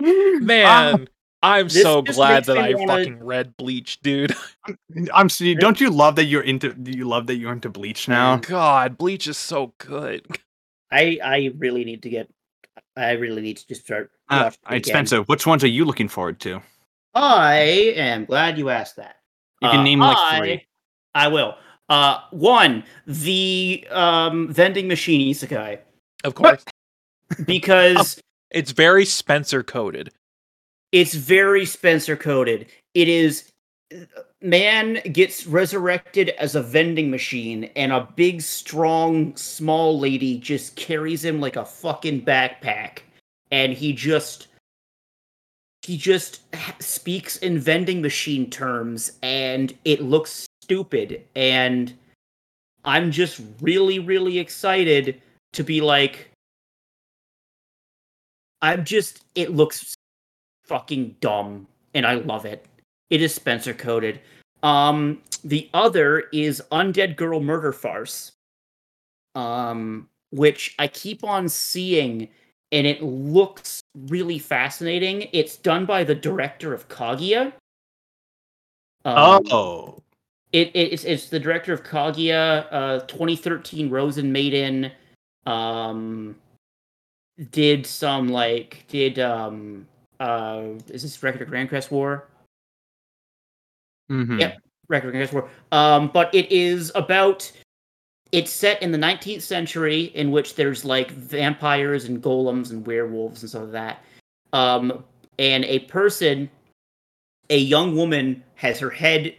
Man. 0.00 1.08
I'm 1.42 1.68
This 1.68 1.82
so 1.82 2.00
glad 2.00 2.46
that 2.46 2.56
I 2.56 2.72
wanna- 2.72 2.86
fucking 2.94 3.22
read 3.22 3.54
Bleach, 3.58 4.00
dude. 4.00 4.34
I'm. 5.12 5.28
see- 5.28 5.54
Don't 5.54 5.78
you 5.78 5.90
love 5.90 6.16
that 6.16 6.24
you're 6.24 6.40
into? 6.42 6.72
Do 6.72 6.90
you 6.90 7.06
love 7.06 7.26
that 7.26 7.36
you're 7.36 7.52
into 7.52 7.68
Bleach 7.68 8.08
now? 8.08 8.36
God, 8.38 8.96
Bleach 8.96 9.26
is 9.28 9.36
so 9.36 9.74
good. 9.76 10.26
I 10.94 11.18
I 11.24 11.52
really 11.58 11.84
need 11.84 12.02
to 12.02 12.08
get. 12.10 12.28
I 12.96 13.12
really 13.12 13.42
need 13.42 13.56
to 13.58 13.66
just 13.66 13.82
start. 13.84 14.10
Uh, 14.30 14.44
watching 14.44 14.46
it 14.52 14.58
all 14.66 14.70
right, 14.72 14.76
again. 14.78 14.92
Spencer, 14.94 15.22
which 15.22 15.46
ones 15.46 15.64
are 15.64 15.68
you 15.76 15.84
looking 15.84 16.08
forward 16.08 16.38
to? 16.40 16.62
I 17.14 17.92
am 17.96 18.24
glad 18.24 18.58
you 18.58 18.70
asked 18.70 18.96
that. 18.96 19.16
You 19.60 19.68
can 19.70 19.80
Uh, 19.80 19.82
name 19.82 20.00
like 20.00 20.16
I- 20.18 20.38
three. 20.38 20.66
I 21.14 21.28
will. 21.28 21.56
Uh, 21.88 22.20
one, 22.30 22.82
the 23.06 23.86
um 23.90 24.48
vending 24.52 24.88
machine 24.88 25.20
isekai, 25.34 25.78
Of 26.24 26.34
course. 26.34 26.64
because 27.46 28.20
It's 28.50 28.70
very 28.72 29.04
Spencer 29.04 29.62
coded. 29.64 30.10
it's 30.92 31.14
very 31.14 31.66
Spencer 31.66 32.16
coded. 32.16 32.66
It 32.94 33.08
is 33.08 33.50
man 34.44 35.00
gets 35.12 35.46
resurrected 35.46 36.28
as 36.30 36.54
a 36.54 36.62
vending 36.62 37.10
machine, 37.10 37.64
and 37.76 37.92
a 37.92 38.08
big, 38.14 38.42
strong, 38.42 39.34
small 39.36 39.98
lady 39.98 40.38
just 40.38 40.76
carries 40.76 41.24
him 41.24 41.40
like 41.40 41.56
a 41.56 41.64
fucking 41.64 42.24
backpack, 42.24 43.00
and 43.50 43.72
he 43.72 43.92
just 43.92 44.48
he 45.82 45.96
just 45.96 46.40
speaks 46.80 47.36
in 47.38 47.58
vending 47.58 48.00
machine 48.00 48.48
terms, 48.48 49.12
and 49.22 49.76
it 49.84 50.00
looks 50.02 50.46
stupid, 50.62 51.24
and 51.34 51.92
I'm 52.84 53.10
just 53.10 53.40
really, 53.60 53.98
really 53.98 54.38
excited 54.38 55.20
to 55.54 55.64
be 55.64 55.80
like. 55.80 56.30
I'm 58.62 58.84
just. 58.84 59.24
It 59.34 59.50
looks 59.50 59.94
fucking 60.64 61.16
dumb 61.20 61.66
and 61.94 62.06
I 62.06 62.14
love 62.14 62.44
it. 62.44 62.66
It 63.10 63.22
is 63.22 63.34
Spencer 63.34 63.74
coded. 63.74 64.20
Um 64.62 65.20
the 65.44 65.68
other 65.74 66.20
is 66.32 66.62
Undead 66.72 67.16
Girl 67.16 67.40
Murder 67.40 67.72
Farce. 67.72 68.32
Um 69.34 70.08
which 70.30 70.74
I 70.78 70.88
keep 70.88 71.22
on 71.24 71.48
seeing 71.48 72.28
and 72.72 72.86
it 72.86 73.02
looks 73.02 73.80
really 74.08 74.38
fascinating. 74.38 75.28
It's 75.32 75.56
done 75.56 75.86
by 75.86 76.02
the 76.02 76.14
director 76.14 76.74
of 76.74 76.88
Kaguya. 76.88 77.52
Um, 79.04 79.42
oh, 79.52 80.02
it, 80.52 80.68
it- 80.74 80.92
it's 80.92 81.04
it's 81.04 81.28
the 81.28 81.38
director 81.38 81.72
of 81.72 81.84
Kaguya, 81.84 82.66
uh, 82.72 83.00
2013 83.06 83.90
Rosen 83.90 84.32
Maiden, 84.32 84.90
um, 85.46 86.34
did 87.50 87.86
some 87.86 88.28
like 88.28 88.84
did 88.88 89.18
um 89.18 89.86
uh 90.20 90.62
is 90.88 91.02
this 91.02 91.22
Record 91.22 91.42
of 91.42 91.48
Grancrest 91.48 91.90
War? 91.90 92.26
Mhm. 94.10 94.40
Yep. 94.40 94.58
Record 94.88 95.12
Grand 95.12 95.32
War. 95.32 95.48
Um, 95.72 96.10
but 96.12 96.34
it 96.34 96.50
is 96.52 96.92
about 96.94 97.50
it's 98.32 98.50
set 98.50 98.82
in 98.82 98.90
the 98.90 98.98
19th 98.98 99.42
century 99.42 100.04
in 100.14 100.30
which 100.32 100.56
there's 100.56 100.84
like 100.84 101.10
vampires 101.12 102.04
and 102.04 102.20
golems 102.22 102.70
and 102.70 102.84
werewolves 102.86 103.42
and 103.42 103.50
stuff 103.50 103.62
like 103.62 103.72
that. 103.72 104.04
Um, 104.52 105.04
and 105.38 105.64
a 105.64 105.80
person, 105.80 106.50
a 107.50 107.58
young 107.58 107.94
woman, 107.96 108.42
has 108.56 108.78
her 108.78 108.90
head. 108.90 109.34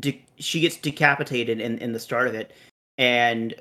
De- 0.00 0.24
she 0.38 0.60
gets 0.60 0.76
decapitated 0.76 1.60
in 1.60 1.78
in 1.78 1.92
the 1.92 2.00
start 2.00 2.26
of 2.26 2.34
it, 2.34 2.52
and 2.98 3.54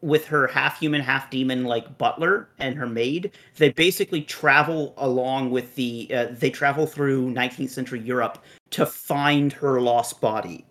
with 0.00 0.26
her 0.26 0.46
half 0.46 0.78
human, 0.78 1.00
half 1.00 1.30
demon 1.30 1.64
like 1.64 1.98
butler 1.98 2.48
and 2.58 2.76
her 2.76 2.86
maid, 2.86 3.32
they 3.56 3.70
basically 3.70 4.22
travel 4.22 4.94
along 4.96 5.50
with 5.50 5.74
the. 5.74 6.08
Uh, 6.14 6.26
they 6.30 6.50
travel 6.50 6.86
through 6.86 7.30
19th 7.30 7.70
century 7.70 8.00
Europe 8.00 8.42
to 8.70 8.84
find 8.86 9.52
her 9.52 9.80
lost 9.80 10.20
body 10.20 10.64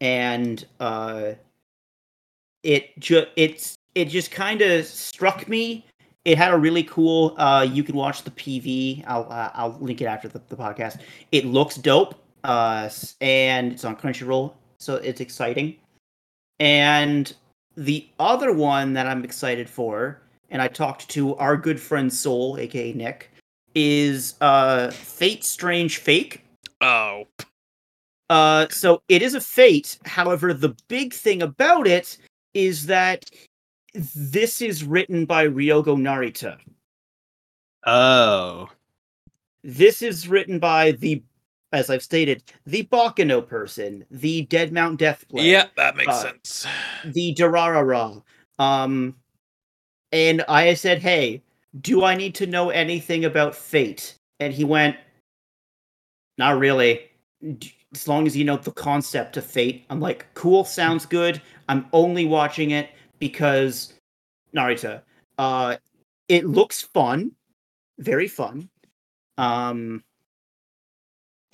and 0.00 0.66
uh, 0.80 1.32
it 2.62 2.98
just 2.98 3.28
it's 3.36 3.74
it 3.94 4.06
just 4.06 4.30
kind 4.30 4.60
of 4.60 4.84
struck 4.86 5.48
me. 5.48 5.86
It 6.24 6.38
had 6.38 6.52
a 6.52 6.56
really 6.56 6.84
cool. 6.84 7.34
Uh, 7.38 7.66
you 7.70 7.82
can 7.82 7.96
watch 7.96 8.22
the 8.22 8.30
PV. 8.30 9.04
I'll 9.06 9.26
uh, 9.30 9.50
I'll 9.54 9.78
link 9.80 10.00
it 10.00 10.06
after 10.06 10.28
the, 10.28 10.40
the 10.48 10.56
podcast. 10.56 11.00
It 11.32 11.46
looks 11.46 11.76
dope. 11.76 12.16
Uh, 12.44 12.90
and 13.22 13.72
it's 13.72 13.84
on 13.86 13.96
Crunchyroll, 13.96 14.52
so 14.78 14.96
it's 14.96 15.22
exciting. 15.22 15.76
And 16.60 17.32
the 17.76 18.08
other 18.18 18.52
one 18.52 18.92
that 18.94 19.06
I'm 19.06 19.24
excited 19.24 19.68
for, 19.68 20.20
and 20.50 20.62
I 20.62 20.68
talked 20.68 21.08
to 21.10 21.34
our 21.36 21.56
good 21.56 21.80
friend 21.80 22.12
Soul, 22.12 22.56
aka 22.58 22.92
Nick, 22.92 23.30
is 23.74 24.34
uh 24.40 24.90
Fate 24.90 25.44
Strange 25.44 25.98
Fake. 25.98 26.44
Oh, 26.80 27.26
Uh, 28.30 28.66
so 28.70 29.02
it 29.08 29.22
is 29.22 29.34
a 29.34 29.40
fate. 29.40 29.98
However, 30.06 30.54
the 30.54 30.74
big 30.88 31.12
thing 31.12 31.42
about 31.42 31.86
it 31.86 32.16
is 32.54 32.86
that 32.86 33.24
this 34.14 34.60
is 34.62 34.82
written 34.84 35.24
by 35.24 35.46
Ryogo 35.46 35.96
Narita. 35.96 36.58
Oh. 37.86 38.68
This 39.62 40.02
is 40.02 40.28
written 40.28 40.58
by 40.58 40.92
the, 40.92 41.22
as 41.74 41.90
I've 41.90 42.02
stated, 42.02 42.42
the 42.66 42.84
Baccano 42.84 43.46
person, 43.46 44.06
the 44.10 44.42
Dead 44.42 44.72
Mount 44.72 44.98
Death 44.98 45.26
Play, 45.28 45.50
yeah, 45.50 45.66
that 45.76 45.96
makes 45.96 46.12
Uh, 46.14 46.22
sense. 46.22 46.66
the 47.04 47.34
Durarara. 47.34 48.22
Um, 48.58 49.16
and 50.12 50.42
I 50.48 50.74
said, 50.74 51.02
"Hey, 51.02 51.42
do 51.80 52.04
I 52.04 52.14
need 52.14 52.34
to 52.36 52.46
know 52.46 52.70
anything 52.70 53.24
about 53.24 53.56
Fate?" 53.56 54.14
And 54.38 54.54
he 54.54 54.64
went, 54.64 54.96
"Not 56.38 56.58
really. 56.58 57.10
As 57.92 58.08
long 58.08 58.26
as 58.26 58.36
you 58.36 58.44
know 58.44 58.56
the 58.56 58.72
concept 58.72 59.36
of 59.36 59.44
Fate." 59.44 59.84
I'm 59.90 60.00
like, 60.00 60.32
"Cool, 60.34 60.64
sounds 60.64 61.04
good. 61.04 61.42
I'm 61.68 61.86
only 61.92 62.24
watching 62.24 62.70
it 62.70 62.90
because 63.18 63.94
Narita. 64.54 65.02
Uh, 65.38 65.76
it 66.28 66.46
looks 66.46 66.80
fun, 66.82 67.32
very 67.98 68.28
fun. 68.28 68.68
Um, 69.36 70.04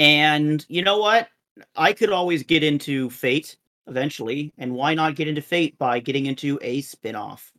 and 0.01 0.67
you 0.69 0.83
know 0.83 0.99
what? 0.99 1.29
I 1.77 1.93
could 1.95 2.11
always 2.11 2.43
get 2.45 2.65
into 2.65 3.11
Fate 3.11 3.59
eventually, 3.89 4.53
and 4.59 4.75
why 4.75 4.95
not 4.95 5.17
get 5.17 5.29
into 5.29 5.43
Fate 5.43 5.79
by 5.79 6.01
getting 6.01 6.27
into 6.27 6.59
a 6.63 6.83
spin-off? 6.83 7.53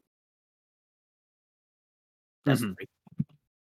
Mhm. 2.46 2.76
great. 2.76 2.90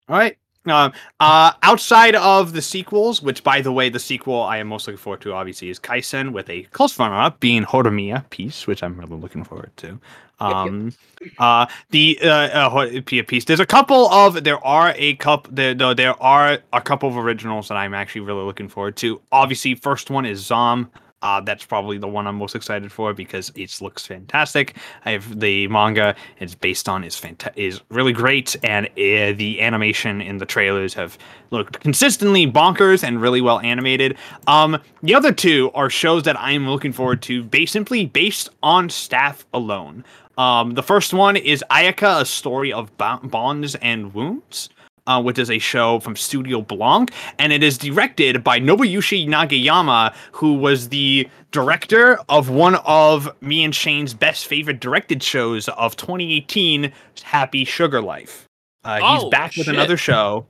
All 0.09 0.17
right. 0.17 0.37
Um, 0.67 0.93
uh, 1.19 1.51
outside 1.63 2.15
of 2.15 2.53
the 2.53 2.61
sequels, 2.61 3.21
which 3.21 3.43
by 3.43 3.61
the 3.61 3.71
way, 3.71 3.89
the 3.89 3.99
sequel 3.99 4.41
I 4.41 4.57
am 4.57 4.67
most 4.67 4.87
looking 4.87 4.97
forward 4.97 5.21
to 5.21 5.33
obviously 5.33 5.69
is 5.69 5.79
Kaisen 5.79 6.31
with 6.31 6.49
a 6.49 6.63
close 6.63 6.97
runner 6.97 7.15
up 7.15 7.39
being 7.39 7.63
Horimiya 7.63 8.29
piece, 8.29 8.65
which 8.65 8.81
I'm 8.81 8.97
really 8.99 9.15
looking 9.15 9.43
forward 9.43 9.71
to. 9.77 9.87
yep. 9.87 9.99
Um, 10.41 10.93
uh, 11.39 11.65
the 11.91 12.19
uh, 12.21 12.27
uh, 12.27 13.01
piece. 13.01 13.45
There's 13.45 13.59
a 13.59 13.65
couple 13.65 14.09
of 14.09 14.43
there 14.43 14.63
are 14.65 14.93
a 14.95 15.15
couple 15.15 15.53
there 15.53 15.73
though 15.73 15.93
there 15.93 16.21
are 16.21 16.59
a 16.73 16.81
couple 16.81 17.09
of 17.09 17.17
originals 17.17 17.67
that 17.69 17.75
I'm 17.75 17.93
actually 17.93 18.21
really 18.21 18.43
looking 18.43 18.67
forward 18.67 18.95
to. 18.97 19.21
Obviously, 19.31 19.75
first 19.75 20.09
one 20.09 20.25
is 20.25 20.39
Zom. 20.39 20.91
Uh, 21.25 21.41
that's 21.41 21.65
probably 21.65 21.97
the 21.97 22.07
one 22.07 22.27
I'm 22.27 22.35
most 22.35 22.53
excited 22.53 22.91
for 22.91 23.11
because 23.11 23.51
it 23.55 23.81
looks 23.81 24.05
fantastic. 24.05 24.75
I 25.05 25.11
have 25.13 25.39
the 25.39 25.67
manga 25.69 26.15
it's 26.37 26.53
based 26.53 26.87
on 26.87 27.03
is 27.03 27.15
fanta- 27.15 27.51
is 27.55 27.81
really 27.89 28.13
great, 28.13 28.55
and 28.61 28.85
uh, 28.85 29.33
the 29.35 29.57
animation 29.59 30.21
in 30.21 30.37
the 30.37 30.45
trailers 30.45 30.93
have 30.93 31.17
looked 31.49 31.79
consistently 31.79 32.45
bonkers 32.45 33.03
and 33.03 33.19
really 33.19 33.41
well 33.41 33.59
animated. 33.61 34.19
Um, 34.45 34.79
the 35.01 35.15
other 35.15 35.31
two 35.31 35.71
are 35.73 35.89
shows 35.89 36.21
that 36.23 36.39
I'm 36.39 36.69
looking 36.69 36.93
forward 36.93 37.23
to, 37.23 37.43
based 37.43 37.73
simply 37.73 38.05
based 38.05 38.49
on 38.61 38.91
staff 38.91 39.47
alone. 39.51 40.05
Um, 40.37 40.75
the 40.75 40.83
first 40.83 41.11
one 41.11 41.37
is 41.37 41.63
Ayaka, 41.71 42.21
a 42.21 42.25
story 42.25 42.71
of 42.71 42.95
bonds 42.97 43.73
and 43.75 44.13
wounds 44.13 44.69
uh, 45.07 45.21
which 45.21 45.37
is 45.37 45.49
a 45.51 45.59
show 45.59 45.99
from 45.99 46.15
Studio 46.15 46.61
Blanc, 46.61 47.11
and 47.39 47.53
it 47.53 47.63
is 47.63 47.77
directed 47.77 48.43
by 48.43 48.59
Nobuyoshi 48.59 49.27
Nagayama, 49.27 50.13
who 50.31 50.53
was 50.55 50.89
the 50.89 51.29
director 51.51 52.17
of 52.29 52.49
one 52.49 52.75
of 52.85 53.29
me 53.41 53.63
and 53.63 53.73
Shane's 53.73 54.13
best 54.13 54.47
favorite 54.47 54.79
directed 54.79 55.21
shows 55.23 55.67
of 55.69 55.95
2018, 55.95 56.91
Happy 57.23 57.65
Sugar 57.65 58.01
Life. 58.01 58.45
Uh, 58.83 58.95
he's 58.99 59.23
Oh, 59.23 59.29
back 59.29 59.55
with 59.57 59.67
another 59.67 59.97
show. 59.97 60.45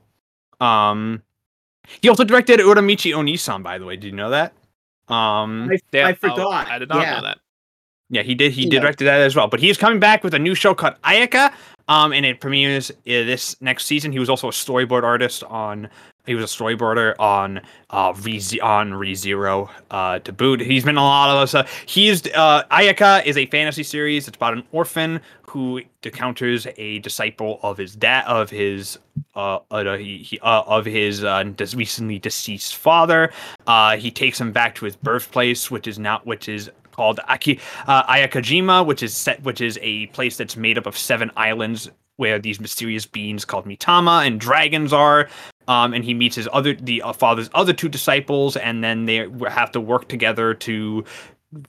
Um, 0.60 1.22
he 2.00 2.08
also 2.08 2.24
directed 2.24 2.60
Uramichi 2.60 3.12
Oniisan, 3.14 3.62
by 3.62 3.78
the 3.78 3.84
way. 3.84 3.96
Did 3.96 4.06
you 4.08 4.12
know 4.12 4.30
that? 4.30 4.52
Um, 5.08 5.68
I, 5.72 5.78
Damn, 5.92 6.06
I 6.08 6.12
oh, 6.12 6.14
forgot. 6.14 6.68
I 6.68 6.78
did 6.78 6.88
not 6.88 7.00
yeah. 7.02 7.14
know 7.16 7.22
that. 7.22 7.38
yeah, 8.10 8.22
he 8.22 8.34
did. 8.34 8.52
He 8.52 8.66
Yeah. 8.68 8.80
directed 8.80 9.04
that 9.04 9.20
as 9.20 9.36
well. 9.36 9.46
But 9.48 9.60
he 9.60 9.70
is 9.70 9.78
coming 9.78 10.00
back 10.00 10.24
with 10.24 10.34
a 10.34 10.38
new 10.38 10.54
show 10.54 10.74
called 10.74 10.94
Ayaka, 11.04 11.52
um, 11.88 12.12
and 12.12 12.26
it 12.26 12.40
premieres 12.40 12.90
uh, 12.90 12.94
this 13.04 13.60
next 13.60 13.86
season. 13.86 14.12
He 14.12 14.18
was 14.18 14.30
also 14.30 14.48
a 14.48 14.52
storyboard 14.52 15.02
artist 15.02 15.44
on. 15.44 15.88
He 16.26 16.34
was 16.34 16.42
a 16.42 16.48
storyboarder 16.48 17.14
on 17.20 17.60
uh 17.90 18.12
Re- 18.20 18.60
on 18.60 18.90
ReZero 18.90 19.70
uh 19.92 20.18
to 20.18 20.32
boot. 20.32 20.60
He's 20.60 20.82
been 20.84 20.96
a 20.96 21.02
lot 21.02 21.40
of 21.40 21.48
stuff. 21.48 21.72
He's 21.86 22.26
uh 22.34 22.64
Ayaka 22.64 23.24
is 23.24 23.36
a 23.36 23.46
fantasy 23.46 23.84
series. 23.84 24.26
It's 24.26 24.36
about 24.36 24.54
an 24.54 24.64
orphan 24.72 25.20
who 25.42 25.82
encounters 26.02 26.66
a 26.76 26.98
disciple 26.98 27.60
of 27.62 27.78
his 27.78 27.94
dad 27.94 28.24
of 28.26 28.50
his 28.50 28.98
uh, 29.36 29.60
uh 29.70 29.96
he, 29.96 30.18
he 30.18 30.40
uh, 30.40 30.62
of 30.62 30.84
his 30.84 31.22
uh 31.22 31.44
recently 31.76 32.18
deceased 32.18 32.74
father. 32.74 33.32
Uh, 33.68 33.96
he 33.96 34.10
takes 34.10 34.40
him 34.40 34.50
back 34.50 34.74
to 34.74 34.84
his 34.84 34.96
birthplace, 34.96 35.70
which 35.70 35.86
is 35.86 35.96
not 35.96 36.26
which 36.26 36.48
is 36.48 36.70
called 36.96 37.20
Aki 37.28 37.60
uh, 37.86 38.04
Ayakajima, 38.04 38.84
which 38.84 39.02
is 39.02 39.14
set 39.14 39.42
which 39.42 39.60
is 39.60 39.78
a 39.82 40.06
place 40.08 40.36
that's 40.36 40.56
made 40.56 40.78
up 40.78 40.86
of 40.86 40.96
seven 40.96 41.30
islands 41.36 41.90
where 42.16 42.38
these 42.38 42.58
mysterious 42.60 43.06
beings 43.06 43.44
called 43.44 43.66
Mitama 43.66 44.26
and 44.26 44.40
dragons 44.40 44.92
are. 44.92 45.28
Um, 45.68 45.94
and 45.94 46.04
he 46.04 46.14
meets 46.14 46.36
his 46.36 46.48
other 46.52 46.74
the 46.74 47.02
uh, 47.02 47.12
father's 47.12 47.50
other 47.52 47.72
two 47.72 47.88
disciples, 47.88 48.56
and 48.56 48.84
then 48.84 49.04
they 49.04 49.28
have 49.48 49.72
to 49.72 49.80
work 49.80 50.08
together 50.08 50.54
to 50.54 51.04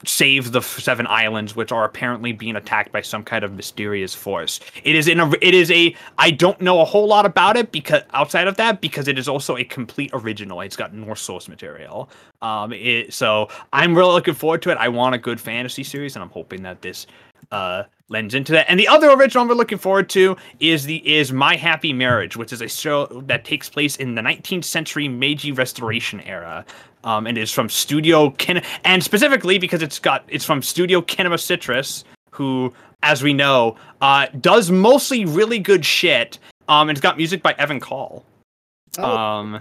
save 0.05 0.51
the 0.51 0.61
seven 0.61 1.07
islands 1.07 1.55
which 1.55 1.71
are 1.71 1.85
apparently 1.85 2.31
being 2.31 2.55
attacked 2.55 2.91
by 2.91 3.01
some 3.01 3.23
kind 3.23 3.43
of 3.43 3.53
mysterious 3.53 4.13
force. 4.13 4.59
It 4.83 4.95
is 4.95 5.07
in 5.07 5.19
a 5.19 5.31
it 5.41 5.53
is 5.53 5.71
a 5.71 5.95
i 6.17 6.31
don't 6.31 6.59
know 6.61 6.81
a 6.81 6.85
whole 6.85 7.07
lot 7.07 7.25
about 7.25 7.57
it 7.57 7.71
because 7.71 8.03
outside 8.13 8.47
of 8.47 8.57
that 8.57 8.81
because 8.81 9.07
it 9.07 9.17
is 9.17 9.27
also 9.27 9.57
a 9.57 9.63
complete 9.63 10.11
original. 10.13 10.61
It's 10.61 10.75
got 10.75 10.93
norse 10.93 11.21
source 11.21 11.47
material. 11.47 12.09
Um 12.41 12.73
it, 12.73 13.13
so 13.13 13.49
i'm 13.73 13.95
really 13.95 14.13
looking 14.13 14.33
forward 14.33 14.61
to 14.63 14.69
it. 14.69 14.77
I 14.77 14.89
want 14.89 15.15
a 15.15 15.17
good 15.17 15.39
fantasy 15.39 15.83
series 15.83 16.15
and 16.15 16.23
i'm 16.23 16.29
hoping 16.29 16.63
that 16.63 16.81
this 16.81 17.07
uh 17.51 17.83
lends 18.09 18.33
into 18.33 18.53
that. 18.53 18.65
And 18.69 18.79
the 18.79 18.87
other 18.87 19.11
original 19.11 19.45
we're 19.47 19.53
looking 19.55 19.77
forward 19.77 20.09
to 20.09 20.37
is 20.59 20.85
the 20.85 20.97
is 21.07 21.33
my 21.33 21.55
happy 21.55 21.93
marriage 21.93 22.37
which 22.37 22.53
is 22.53 22.61
a 22.61 22.67
show 22.67 23.05
that 23.27 23.43
takes 23.43 23.69
place 23.69 23.97
in 23.97 24.15
the 24.15 24.21
19th 24.21 24.63
century 24.63 25.07
meiji 25.07 25.51
restoration 25.51 26.21
era 26.21 26.65
um, 27.03 27.27
and 27.27 27.37
is 27.37 27.51
from 27.51 27.69
Studio 27.69 28.31
Kin, 28.31 28.61
and 28.83 29.03
specifically 29.03 29.57
because 29.57 29.81
it's 29.81 29.99
got 29.99 30.23
it's 30.27 30.45
from 30.45 30.61
Studio 30.61 31.01
Kinema 31.01 31.39
Citrus, 31.39 32.03
who, 32.31 32.73
as 33.03 33.23
we 33.23 33.33
know, 33.33 33.75
uh, 34.01 34.27
does 34.41 34.71
mostly 34.71 35.25
really 35.25 35.59
good 35.59 35.85
shit. 35.85 36.39
Um, 36.67 36.89
and 36.89 36.97
it's 36.97 37.01
got 37.03 37.17
music 37.17 37.41
by 37.41 37.55
Evan 37.57 37.79
Call. 37.79 38.25
Oh, 38.97 39.17
Um, 39.17 39.59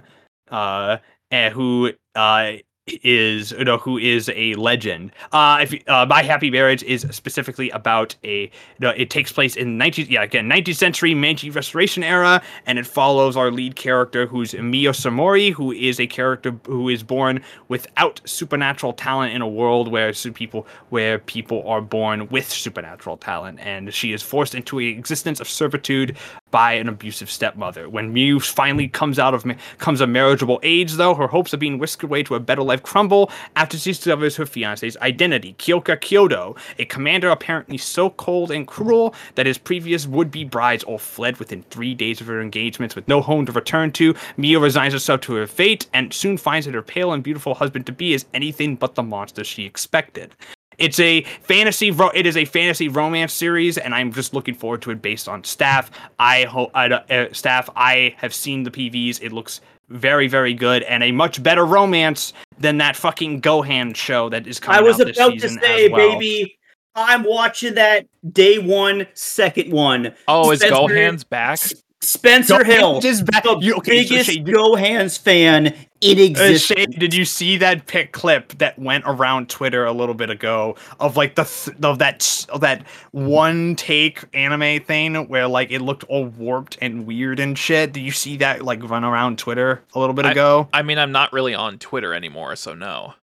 uh, 0.51 0.99
and 1.31 1.53
who 1.53 1.93
uh 2.15 2.53
is 2.87 3.51
you 3.53 3.65
know 3.65 3.79
who 3.79 3.99
is 3.99 4.31
a 4.35 4.55
legend. 4.55 5.11
Uh, 5.33 5.59
if 5.63 5.89
uh, 5.89 6.07
My 6.09 6.23
Happy 6.23 6.51
Marriage 6.51 6.83
is 6.85 7.05
specifically 7.11 7.69
about 7.71 8.15
a 8.23 8.43
you 8.43 8.51
know, 8.81 8.91
it 8.91 9.11
takes 9.11 9.33
place 9.33 9.57
in 9.57 9.77
19 9.77 10.07
yeah 10.09 10.23
again 10.23 10.49
19th 10.49 10.77
century 10.77 11.15
Meiji 11.15 11.51
Restoration 11.51 12.05
era, 12.05 12.43
and 12.65 12.79
it 12.79 12.87
follows 12.87 13.37
our 13.37 13.51
lead 13.51 13.75
character 13.75 14.27
who's 14.27 14.53
Miyo 14.53 14.91
Saimori, 14.91 15.53
who 15.53 15.73
is 15.73 15.99
a 15.99 16.07
character 16.07 16.55
who 16.67 16.89
is 16.89 17.03
born 17.03 17.43
without 17.69 18.21
supernatural 18.25 18.93
talent 18.93 19.35
in 19.35 19.43
a 19.43 19.49
world 19.49 19.89
where 19.89 20.13
people 20.13 20.67
where 20.91 21.19
people 21.19 21.67
are 21.69 21.81
born 21.81 22.29
with 22.29 22.49
supernatural 22.49 23.17
talent, 23.17 23.59
and 23.61 23.93
she 23.93 24.13
is 24.13 24.23
forced 24.23 24.55
into 24.55 24.79
an 24.79 24.87
existence 24.87 25.41
of 25.41 25.49
servitude 25.49 26.17
by 26.57 26.73
an 26.73 26.89
abusive 26.89 27.31
stepmother. 27.31 27.87
When 27.87 28.15
Miyu 28.15 28.43
finally 28.43 28.89
comes 28.89 29.19
out 29.19 29.35
of 29.35 29.45
ma- 29.45 29.57
comes 29.77 30.01
of 30.01 30.09
marriageable 30.09 30.59
age, 30.63 30.95
though, 30.95 31.15
her 31.15 31.27
hopes 31.27 31.53
of 31.53 31.61
being 31.61 31.77
whisked 31.77 32.03
away 32.03 32.23
to 32.23 32.35
a 32.35 32.41
better 32.41 32.63
life 32.63 32.83
crumble 32.83 33.31
after 33.57 33.77
she 33.77 33.91
discovers 33.91 34.37
her 34.37 34.47
fiance's 34.47 34.97
identity, 35.03 35.55
Kiyoka 35.59 35.99
Kudo, 35.99 36.57
a 36.79 36.87
commander 36.87 37.29
apparently 37.29 37.77
so 37.77 38.09
cold 38.09 38.51
and 38.51 38.67
cruel 38.67 39.15
that 39.35 39.45
his 39.45 39.59
previous 39.59 40.07
would-be 40.07 40.45
brides 40.45 40.83
all 40.85 40.97
fled 40.97 41.37
within 41.37 41.63
three 41.65 41.95
days 41.95 42.23
of 42.23 42.27
her 42.27 42.41
engagements 42.41 42.97
with 42.97 43.07
no 43.07 43.21
home 43.21 43.45
to 43.45 43.53
return 43.53 43.93
to. 43.93 44.15
Miyu 44.39 44.59
resigns 44.59 44.95
herself 44.95 45.21
to 45.21 45.35
her 45.35 45.47
fate 45.47 45.87
and 45.93 46.11
soon 46.15 46.39
finds 46.39 46.65
that 46.65 46.75
her 46.75 46.81
pale 46.81 47.13
and 47.13 47.23
beautiful 47.23 47.53
husband-to-be 47.53 48.15
is 48.15 48.25
anything 48.33 48.77
but 48.77 48.95
the 48.95 49.03
monster 49.03 49.45
she 49.45 49.67
expected. 49.67 50.35
It's 50.79 51.01
a 51.01 51.23
fantasy. 51.43 51.91
Ro- 51.91 52.11
it 52.15 52.27
is 52.27 52.37
a 52.37 52.45
fantasy 52.45 52.89
romance 52.89 53.33
series, 53.33 53.79
and 53.79 53.95
I'm 53.95 54.13
just 54.13 54.35
looking 54.35 54.55
forward 54.55 54.83
to 54.83 54.91
it 54.91 55.01
based 55.03 55.29
on 55.29 55.43
staff. 55.45 55.91
I 56.19 56.45
hope 56.45 56.71
I, 56.75 56.89
uh, 56.89 57.33
staff. 57.33 57.71
I 57.77 58.15
have 58.19 58.35
seen 58.35 58.63
the 58.63 58.71
PVs. 58.71 59.23
It 59.23 59.33
looks 59.33 59.61
very, 59.89 60.29
very 60.29 60.53
good, 60.55 60.83
and 60.83 61.03
a 61.03 61.13
much 61.13 61.43
better 61.43 61.65
romance 61.65 62.33
than 62.59 62.79
that 62.79 62.97
fucking 62.97 63.41
Gohan 63.43 63.95
show 63.95 64.29
that 64.31 64.47
is 64.47 64.59
coming 64.59 64.79
I 64.81 64.83
was 64.83 65.01
out 65.01 65.07
this 65.07 65.17
about 65.17 65.39
to 65.39 65.49
say, 65.49 65.89
well. 65.89 66.13
baby, 66.19 66.59
I'm 66.95 67.23
watching 67.25 67.75
that 67.75 68.07
day 68.33 68.59
one, 68.59 69.07
second 69.15 69.73
one. 69.73 70.15
Oh, 70.27 70.51
is 70.51 70.61
Spencer- 70.61 70.75
GoHands 70.77 71.29
back? 71.29 71.61
Spencer 72.07 72.65
Hill, 72.65 73.01
GoHands 73.01 73.05
is 73.05 73.23
back. 73.23 73.43
the 73.45 73.59
You- 73.61 73.75
okay, 73.77 74.05
so 74.05 74.09
biggest 74.11 74.31
Shane, 74.31 74.45
did- 74.45 74.55
GoHands 74.55 75.19
fan 75.19 75.75
in 76.01 76.37
Uh. 76.37 76.57
Shane, 76.59 76.91
did 76.91 77.13
you 77.15 77.25
see 77.25 77.57
that 77.59 77.87
pic 77.87 78.13
clip 78.13 78.57
that 78.59 78.79
went 78.79 79.05
around 79.07 79.49
Twitter 79.49 79.85
a 79.85 79.93
little 79.93 80.15
bit 80.15 80.31
ago 80.31 80.77
of 81.01 81.17
like 81.17 81.35
the 81.35 81.45
th- 81.45 81.77
of 81.83 81.99
that 81.99 82.47
of 82.51 82.61
that 82.61 82.87
one 83.13 83.75
take 83.77 84.21
anime 84.35 84.81
thing 84.81 85.15
where 85.29 85.49
like 85.49 85.71
it 85.71 85.81
looked 85.81 86.05
all 86.05 86.27
warped 86.27 86.77
and 86.81 87.07
weird 87.07 87.41
and 87.41 87.59
shit? 87.59 87.93
Did 87.93 88.01
you 88.01 88.13
see 88.13 88.37
that 88.39 88.63
like 88.63 88.83
run 88.89 89.05
around 89.05 89.39
Twitter 89.39 89.83
a 89.95 89.99
little 89.99 90.15
bit 90.15 90.27
ago? 90.27 90.69
I 90.73 90.83
mean, 90.83 90.99
I'm 90.99 91.13
not 91.13 91.33
really 91.33 91.55
on 91.55 91.79
Twitter 91.79 92.15
anymore, 92.15 92.57
so 92.57 92.75
no. 92.75 93.15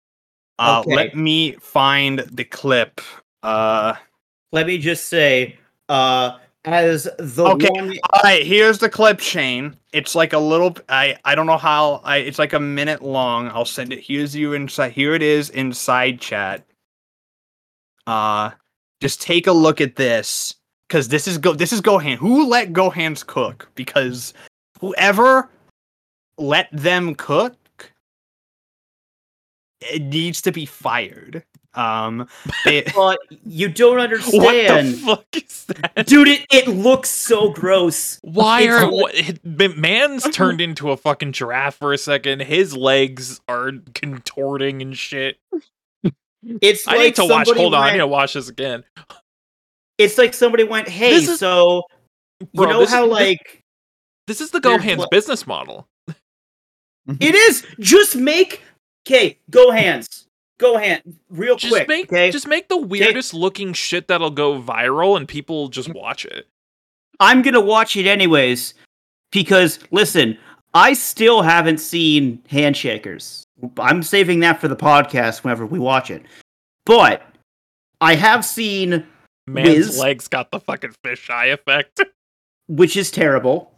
Uh, 0.59 0.83
Okay. 0.85 0.95
Let 0.95 1.15
me 1.15 1.53
find 1.53 2.19
the 2.19 2.43
clip. 2.43 3.01
Uh, 3.41 3.93
Let 4.51 4.67
me 4.67 4.77
just 4.77 5.09
say, 5.09 5.57
uh, 5.89 6.37
as 6.65 7.09
the 7.17 7.45
Okay. 7.45 7.69
one, 7.69 7.97
all 8.11 8.21
right, 8.23 8.45
here's 8.45 8.77
the 8.79 8.89
clip, 8.89 9.19
Shane. 9.19 9.75
It's 9.91 10.15
like 10.15 10.33
a 10.33 10.39
little. 10.39 10.75
I 10.89 11.17
I 11.25 11.35
don't 11.35 11.45
know 11.45 11.57
how. 11.57 12.01
I 12.03 12.17
it's 12.17 12.39
like 12.39 12.53
a 12.53 12.59
minute 12.59 13.01
long. 13.01 13.49
I'll 13.49 13.65
send 13.65 13.91
it. 13.93 13.99
Here's 13.99 14.35
you 14.35 14.53
inside. 14.53 14.91
Here 14.93 15.13
it 15.13 15.21
is 15.21 15.49
inside 15.51 16.19
chat. 16.21 16.65
Uh, 18.07 18.51
just 19.01 19.21
take 19.21 19.47
a 19.47 19.51
look 19.51 19.81
at 19.81 19.95
this 19.95 20.55
because 20.87 21.09
this 21.09 21.27
is 21.27 21.37
go. 21.37 21.53
This 21.53 21.73
is 21.73 21.81
Gohan. 21.81 22.15
Who 22.15 22.47
let 22.47 22.73
GoHands 22.73 23.25
cook? 23.25 23.69
Because 23.75 24.33
whoever 24.79 25.49
let 26.37 26.69
them 26.71 27.13
cook, 27.15 27.55
it 29.81 30.01
needs 30.01 30.41
to 30.41 30.51
be 30.51 30.65
fired. 30.65 31.43
Um, 31.75 32.27
they, 32.65 32.83
but 32.95 33.19
you 33.45 33.67
don't 33.69 33.97
What 33.97 34.09
the 34.09 34.67
understand, 34.67 34.95
fuck 34.99 35.25
is 35.35 35.65
that? 35.65 36.05
dude. 36.05 36.27
It, 36.27 36.45
it 36.51 36.67
looks 36.67 37.09
so 37.09 37.49
gross. 37.51 38.19
Why 38.21 38.67
are 38.67 38.83
like- 38.83 38.91
what, 38.91 39.15
it- 39.15 39.77
man's 39.77 40.23
turned 40.29 40.61
into 40.61 40.91
a 40.91 40.97
fucking 40.97 41.31
giraffe 41.31 41.75
for 41.75 41.93
a 41.93 41.97
second? 41.97 42.41
His 42.43 42.75
legs 42.75 43.41
are 43.47 43.71
contorting 43.95 44.81
and 44.81 44.97
shit. 44.97 45.37
It's 46.61 46.87
I 46.87 46.95
like 46.95 46.99
need 47.05 47.15
to 47.15 47.21
watch. 47.25 47.47
somebody 47.47 47.61
Hold 47.61 47.73
on, 47.73 47.83
I 47.83 47.91
need 47.93 47.97
to 47.99 48.07
watch 48.07 48.33
this 48.33 48.49
again. 48.49 48.83
It's 49.97 50.17
like 50.17 50.33
somebody 50.33 50.65
went, 50.65 50.89
"Hey, 50.89 51.15
is- 51.15 51.39
so 51.39 51.83
Bro, 52.53 52.65
you 52.67 52.73
know 52.73 52.79
this 52.81 52.89
how 52.91 53.05
is, 53.05 53.11
like 53.11 53.63
this 54.27 54.41
is 54.41 54.51
the 54.51 54.59
there's 54.59 54.81
GoHands 54.81 55.09
business 55.09 55.47
model. 55.47 55.87
it 57.19 57.35
is 57.35 57.65
just 57.79 58.15
make 58.17 58.61
okay, 59.07 59.37
go 59.49 59.71
hands, 60.59 60.71
go 60.73 60.77
hand, 60.77 61.19
real 61.29 61.55
Just 61.55 61.73
quick, 61.73 61.87
make 61.87 62.05
okay. 62.05 62.31
just 62.31 62.47
make 62.47 62.69
the 62.69 62.77
weirdest 62.77 63.33
looking 63.33 63.73
shit 63.73 64.07
that'll 64.07 64.31
go 64.31 64.61
viral 64.61 65.17
and 65.17 65.27
people 65.27 65.67
just 65.69 65.93
watch 65.93 66.25
it. 66.25 66.47
I'm 67.19 67.41
gonna 67.41 67.61
watch 67.61 67.95
it 67.95 68.07
anyways 68.07 68.73
because 69.31 69.79
listen, 69.91 70.37
I 70.73 70.93
still 70.93 71.41
haven't 71.41 71.79
seen 71.79 72.41
Handshakers. 72.49 73.43
I'm 73.77 74.03
saving 74.03 74.41
that 74.41 74.59
for 74.59 74.67
the 74.67 74.75
podcast 74.75 75.43
whenever 75.43 75.65
we 75.65 75.79
watch 75.79 76.11
it. 76.11 76.23
But 76.85 77.23
I 78.01 78.15
have 78.15 78.43
seen, 78.43 79.05
Man's 79.47 79.89
W'z. 79.89 79.99
legs 79.99 80.27
got 80.27 80.51
the 80.51 80.59
fucking 80.59 80.95
fisheye 81.05 81.53
effect. 81.53 82.01
which 82.67 82.97
is 82.97 83.11
terrible. 83.11 83.71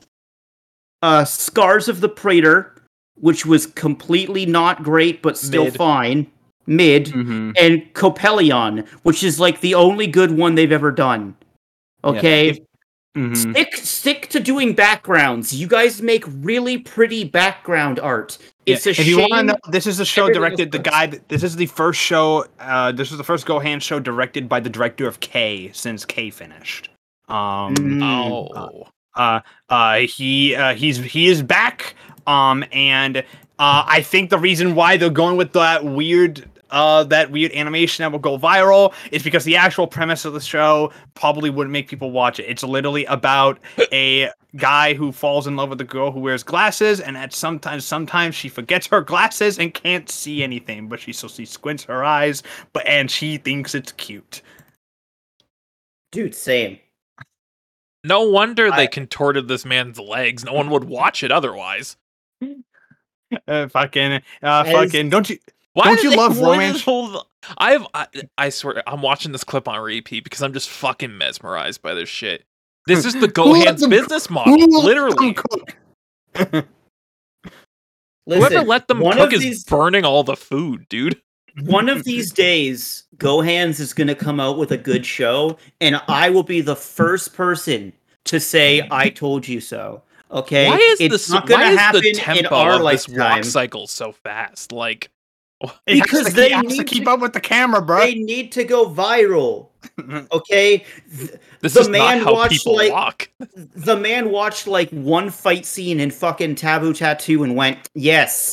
Uh, 1.02 1.26
Scars 1.26 1.88
of 1.88 2.02
the 2.02 2.10
Praetor, 2.10 2.82
which 3.16 3.46
was 3.46 3.68
completely 3.68 4.46
not 4.46 4.84
great 4.84 5.22
but 5.22 5.38
still 5.38 5.66
Mid. 5.66 5.76
fine, 5.76 6.28
mid, 6.68 7.08
Mhm. 7.08 7.54
and 7.60 7.94
Coppelion, 7.94 8.88
which 9.04 9.24
is 9.24 9.40
like 9.40 9.62
the 9.62 9.76
only 9.76 10.08
good 10.08 10.32
one 10.32 10.56
they've 10.56 10.72
ever 10.72 10.92
done. 10.92 11.36
Okay, 12.04 12.50
if- 12.50 12.60
Mhm. 13.18 13.38
stick 13.54 13.76
stick 13.78 14.30
to 14.30 14.40
doing 14.40 14.74
backgrounds. 14.74 15.54
You 15.54 15.68
guys 15.68 16.02
make 16.02 16.24
really 16.28 16.78
pretty 16.78 17.24
background 17.24 18.00
art. 18.00 18.38
It's 18.66 18.86
Yeah, 18.86 18.90
a 18.90 18.92
if 18.92 18.98
shame. 18.98 19.06
you 19.08 19.18
want 19.20 19.32
to 19.34 19.44
know, 19.44 19.56
this 19.70 19.88
is 19.88 19.98
the 19.98 20.06
show 20.06 20.28
directed. 20.30 20.72
The 20.72 20.80
guy. 20.80 21.06
that- 21.08 21.30
This 21.30 21.42
is 21.44 21.56
the 21.56 21.68
first 21.68 22.00
show. 22.02 22.46
Uh, 22.60 22.92
this 22.92 23.12
is 23.12 23.18
the 23.18 23.24
first 23.24 23.46
Gohan 23.46 23.82
show 23.82 24.00
directed 24.00 24.50
by 24.50 24.60
the 24.60 24.70
director 24.70 25.08
of 25.08 25.20
K 25.22 25.70
since 25.74 26.04
K 26.04 26.30
finished. 26.30 26.90
Um. 27.30 27.74
Mm. 27.76 28.04
oh, 28.04 28.88
Uh. 29.16 29.40
Uh. 29.70 30.00
He. 30.00 30.54
Uh. 30.56 30.74
He's. 30.76 30.98
He 30.98 31.28
is 31.28 31.42
back. 31.42 31.96
Um. 32.28 32.66
And. 32.74 33.18
Uh. 33.18 33.84
I 33.88 34.02
think 34.02 34.30
the 34.30 34.38
reason 34.38 34.76
why 34.76 34.98
they're 34.98 35.10
going 35.10 35.38
with 35.38 35.54
that 35.54 35.86
weird. 35.86 36.44
Uh, 36.76 37.06
that 37.06 37.32
weird 37.32 37.54
animation 37.54 38.04
that 38.04 38.12
will 38.12 38.20
go 38.20 38.38
viral 38.38 38.94
is 39.10 39.24
because 39.24 39.46
the 39.46 39.56
actual 39.56 39.88
premise 39.88 40.26
of 40.26 40.34
the 40.34 40.42
show 40.42 40.92
probably 41.14 41.50
wouldn't 41.50 41.72
make 41.72 41.88
people 41.88 42.12
watch 42.12 42.38
it. 42.38 42.44
It's 42.44 42.64
literally 42.64 43.06
about 43.06 43.58
a 43.94 44.30
guy 44.58 44.94
who 44.94 45.14
falls 45.14 45.48
in 45.48 45.56
love 45.56 45.70
with 45.70 45.80
a 45.80 45.86
girl 45.86 46.12
who 46.12 46.20
wears 46.20 46.44
glasses, 46.44 47.00
and 47.00 47.16
at 47.16 47.32
sometimes 47.32 47.86
sometimes 47.86 48.36
she 48.36 48.50
forgets 48.50 48.88
her 48.88 49.00
glasses 49.00 49.58
and 49.58 49.74
can't 49.74 50.10
see 50.10 50.44
anything, 50.44 50.90
but 50.90 51.00
she 51.00 51.14
so 51.14 51.30
she 51.30 51.46
squints 51.46 51.86
her 51.86 52.04
eyes, 52.04 52.44
but 52.74 52.86
and 52.86 53.10
she 53.10 53.38
thinks 53.38 53.74
it's 53.74 53.94
cute. 53.94 54.42
Dude, 56.12 56.36
same. 56.36 56.78
no 58.04 58.30
wonder 58.30 58.70
I- 58.72 58.76
they 58.76 58.88
contorted 58.88 59.48
this 59.48 59.64
man's 59.64 59.98
legs. 59.98 60.44
No 60.44 60.52
one 60.52 60.70
would 60.72 60.84
watch 60.84 61.24
it 61.24 61.32
otherwise. 61.32 61.96
Uh, 63.48 63.68
fucking, 63.68 64.14
uh, 64.14 64.20
As- 64.44 64.72
fucking, 64.72 65.10
don't 65.10 65.30
you? 65.30 65.38
Why 65.76 65.88
Don't 65.88 65.96
did 65.98 66.12
you 66.12 66.18
love 66.18 66.40
why 66.40 66.52
romance? 66.54 66.82
whole- 66.82 67.28
I've 67.58 67.86
I, 67.94 68.08
I 68.38 68.50
swear 68.50 68.82
I'm 68.88 69.02
watching 69.02 69.34
this 69.34 69.44
clip 69.44 69.68
on 69.68 69.78
repeat 69.82 70.24
because 70.24 70.42
I'm 70.42 70.54
just 70.54 70.70
fucking 70.70 71.18
mesmerized 71.18 71.82
by 71.82 71.94
this 71.94 72.08
shit. 72.08 72.46
This 72.88 73.04
is 73.04 73.14
the 73.14 73.20
let 73.22 73.34
GoHands 73.34 73.90
business 73.90 74.30
model, 74.30 74.56
literally. 74.84 75.36
Listen, 78.28 78.52
Whoever 78.52 78.66
let 78.66 78.88
them 78.88 79.00
one 79.02 79.18
cook 79.18 79.28
of 79.28 79.34
is 79.34 79.42
these 79.42 79.64
burning 79.66 80.06
all 80.06 80.24
the 80.24 80.38
food, 80.38 80.88
dude. 80.88 81.22
one 81.66 81.90
of 81.90 82.06
these 82.06 82.32
days, 82.32 83.04
GoHands 83.18 83.82
is 83.82 83.94
going 83.94 84.08
to 84.08 84.16
come 84.16 84.40
out 84.40 84.58
with 84.58 84.72
a 84.72 84.78
good 84.78 85.06
show, 85.06 85.58
and 85.82 86.02
I 86.08 86.30
will 86.30 86.44
be 86.44 86.62
the 86.62 86.76
first 86.78 87.34
person 87.34 87.92
to 88.26 88.40
say, 88.40 88.88
"I 88.90 89.10
told 89.10 89.46
you 89.46 89.60
so." 89.60 90.04
Okay, 90.32 90.68
Why 90.68 90.78
is 90.78 91.02
it's 91.02 91.28
the 91.28 91.34
not 91.34 91.48
going 91.48 91.60
why 91.60 91.68
to 91.68 91.74
is 91.74 91.80
happen 91.80 92.02
the 92.02 92.10
in 92.12 92.16
tempo 92.16 92.56
our 92.56 92.74
of 92.82 92.92
this 92.92 93.08
walk 93.10 93.44
cycle 93.44 93.88
so 93.88 94.14
fast? 94.14 94.72
Like, 94.72 95.12
It 95.61 96.03
Because 96.03 96.27
to, 96.27 96.34
they 96.34 96.49
they 96.49 96.53
has 96.53 96.76
to 96.77 96.84
keep 96.84 97.06
to- 97.06 97.11
up 97.11 97.19
with 97.22 97.34
the 97.34 97.40
camera, 97.40 97.82
bro. 97.82 97.99
They 98.02 98.15
need 98.15 98.52
to 98.53 98.64
go 98.64 98.90
viral. 98.90 99.69
Okay, 100.32 100.84
this 101.61 101.73
The 101.73 101.80
is 101.82 101.88
not 101.88 101.91
man 101.91 102.19
how 102.23 102.34
watched, 102.34 102.52
people 102.65 102.76
like- 102.76 102.91
walk. 102.91 103.30
the 103.40 103.95
man 103.95 104.32
watched 104.32 104.65
like 104.68 104.90
one 104.90 105.30
fight 105.30 105.65
scene 105.65 105.99
in 105.99 106.10
fucking 106.11 106.56
Taboo 106.56 106.94
Tattoo 106.94 107.44
and 107.44 107.56
went, 107.56 107.88
"Yes." 107.94 108.52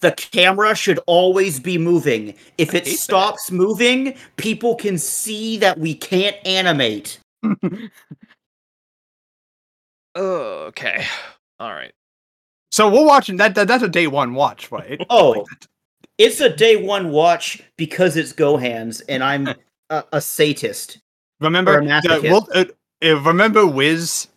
The 0.00 0.12
camera 0.12 0.74
should 0.76 1.00
always 1.06 1.58
be 1.58 1.78
moving. 1.78 2.34
If 2.58 2.74
it 2.74 2.84
hate 2.84 2.92
that. 2.92 2.98
stops 2.98 3.50
moving, 3.50 4.14
people 4.36 4.74
can 4.76 4.98
see 4.98 5.56
that 5.56 5.78
we 5.78 5.94
can't 5.94 6.36
animate. 6.46 7.18
Oh, 10.14 10.64
okay. 10.68 11.06
All 11.58 11.72
right. 11.72 11.92
so 12.70 12.90
we're 12.90 13.06
watching 13.06 13.38
that, 13.38 13.54
that. 13.54 13.66
That's 13.68 13.82
a 13.82 13.88
day 13.88 14.06
one 14.06 14.34
watch, 14.34 14.70
right? 14.70 15.00
Oh, 15.08 15.46
it's 16.18 16.40
a 16.40 16.48
day 16.48 16.76
one 16.76 17.10
watch 17.10 17.62
because 17.76 18.16
it's 18.16 18.32
GoHands, 18.32 19.02
and 19.08 19.22
I'm 19.22 19.48
a, 19.90 20.04
a 20.12 20.20
sadist. 20.20 20.98
Remember, 21.40 21.78
a 21.78 21.84
the, 21.84 22.20
well, 22.30 22.48
uh, 22.54 22.64
uh, 23.04 23.20
remember 23.22 23.60
W'z? 23.62 24.28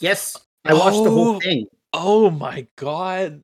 Yes, 0.00 0.36
I 0.64 0.74
watched 0.74 1.02
the 1.04 1.10
whole 1.10 1.36
Oh. 1.36 1.40
thing. 1.40 1.66
Oh 1.92 2.30
my 2.30 2.66
god. 2.76 3.42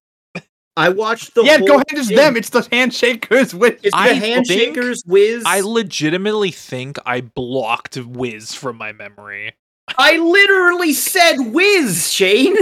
I 0.76 0.88
watched 0.90 1.34
the 1.34 1.42
yeah, 1.42 1.58
whole 1.58 1.66
go 1.66 1.74
ahead, 1.74 1.86
it's 1.90 2.08
them. 2.08 2.36
It's 2.36 2.50
the 2.50 2.60
handshakers 2.60 3.52
with. 3.52 3.80
It's 3.84 3.94
the 3.94 4.00
I 4.00 4.18
think- 4.18 4.46
handshakers 4.46 5.04
W'z. 5.06 5.42
I 5.44 5.60
legitimately 5.60 6.52
think 6.52 6.98
I 7.04 7.20
blocked 7.20 7.94
W'z 7.96 8.54
from 8.56 8.76
my 8.76 8.92
memory. 8.92 9.54
I 9.96 10.18
literally 10.18 10.92
said 10.92 11.36
W'z, 11.38 12.12
Shane. 12.14 12.56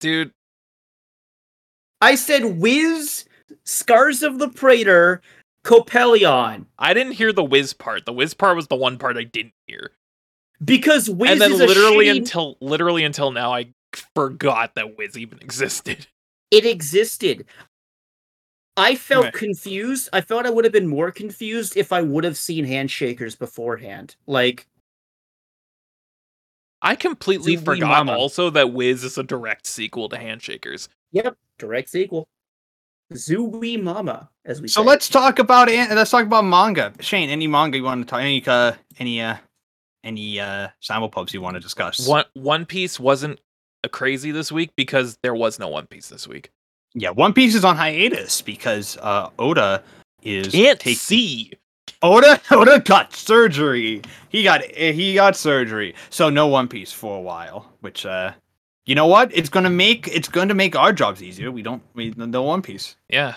Dude, 0.00 0.32
I 2.00 2.14
said 2.14 2.42
W'z, 2.42 3.24
Scars 3.76 4.22
of 4.22 4.38
the 4.38 4.48
Praetor, 4.48 5.22
Coppelion. 5.64 6.66
I 6.78 6.92
didn't 6.94 7.12
hear 7.14 7.32
the 7.32 7.42
W'z 7.44 7.76
part. 7.76 8.04
The 8.04 8.12
W'z 8.12 8.36
part 8.36 8.56
was 8.56 8.66
the 8.68 8.76
one 8.76 8.98
part 8.98 9.16
I 9.16 9.24
didn't 9.24 9.54
hear. 9.66 9.92
Because 10.64 11.08
W'z 11.08 11.30
and 11.32 11.40
then 11.40 11.52
is 11.52 11.60
a 11.60 11.66
literally 11.66 12.06
shitty- 12.06 12.16
until 12.18 12.56
literally 12.60 13.04
until 13.04 13.30
now 13.32 13.52
I 13.52 13.72
forgot 14.14 14.74
that 14.74 14.96
W'z 14.96 15.16
even 15.16 15.38
existed. 15.42 16.06
it 16.50 16.66
existed. 16.66 17.46
I 18.76 18.94
felt 18.94 19.24
Right. 19.24 19.32
confused. 19.34 20.08
I 20.12 20.20
felt 20.22 20.46
I 20.46 20.50
would 20.50 20.64
have 20.64 20.72
been 20.72 20.86
more 20.88 21.10
confused 21.10 21.76
if 21.76 21.92
I 21.92 22.00
would 22.02 22.24
have 22.24 22.36
seen 22.38 22.64
handshakers 22.66 23.38
beforehand. 23.38 24.16
Like, 24.26 24.66
I 26.80 26.94
completely 26.96 27.56
forgot 27.56 28.06
mama? 28.06 28.12
also 28.18 28.48
that 28.50 28.66
W'z 28.68 29.04
is 29.04 29.18
a 29.18 29.22
direct 29.22 29.66
sequel 29.66 30.08
to 30.08 30.16
Handshakers. 30.16 30.88
yep, 31.12 31.36
direct 31.58 31.90
sequel. 31.90 32.26
Zooey 33.12 33.82
Mama, 33.82 34.28
as 34.44 34.60
we 34.62 34.68
So 34.68 34.82
say. 34.82 34.86
let's 34.88 35.08
talk 35.08 35.38
about 35.38 35.68
it. 35.68 35.90
Let's 35.90 36.10
talk 36.10 36.24
about 36.24 36.44
manga. 36.44 36.92
Shane, 37.00 37.30
any 37.30 37.46
manga 37.46 37.76
you 37.78 37.84
want 37.84 38.06
to 38.06 38.10
talk? 38.10 38.20
Any 38.20 38.42
uh, 38.46 38.72
any 38.98 39.20
uh, 39.20 39.36
any 40.04 40.40
uh, 40.40 40.68
simulpubs 40.82 41.32
you 41.32 41.40
want 41.40 41.54
to 41.54 41.60
discuss? 41.60 42.06
One 42.06 42.24
One 42.34 42.66
Piece 42.66 42.98
wasn't 43.00 43.38
a 43.84 43.88
crazy 43.88 44.30
this 44.30 44.52
week 44.52 44.70
because 44.76 45.18
there 45.22 45.34
was 45.34 45.58
no 45.58 45.68
One 45.68 45.86
Piece 45.86 46.08
this 46.08 46.26
week. 46.28 46.50
Yeah, 46.94 47.10
One 47.10 47.32
Piece 47.32 47.54
is 47.54 47.64
on 47.64 47.76
hiatus 47.76 48.42
because 48.42 48.96
uh, 48.98 49.30
Oda 49.38 49.82
is 50.22 50.48
Can't 50.52 50.78
taking 50.78 50.96
see. 50.98 51.52
Oda 52.02 52.40
Oda 52.50 52.80
got 52.80 53.14
surgery. 53.14 54.02
He 54.28 54.42
got 54.42 54.62
he 54.64 55.14
got 55.14 55.36
surgery. 55.36 55.94
So 56.10 56.30
no 56.30 56.46
One 56.48 56.68
Piece 56.68 56.92
for 56.92 57.16
a 57.16 57.20
while, 57.20 57.72
which 57.80 58.04
uh 58.06 58.32
you 58.86 58.94
know 58.94 59.06
what? 59.06 59.30
It's 59.34 59.48
going 59.48 59.64
to 59.64 59.70
make 59.70 60.08
it's 60.08 60.28
going 60.28 60.48
to 60.48 60.54
make 60.54 60.74
our 60.76 60.92
jobs 60.92 61.22
easier. 61.22 61.50
We 61.50 61.62
don't 61.62 61.82
we 61.94 62.12
no 62.16 62.42
One 62.42 62.62
Piece. 62.62 62.96
Yeah. 63.08 63.36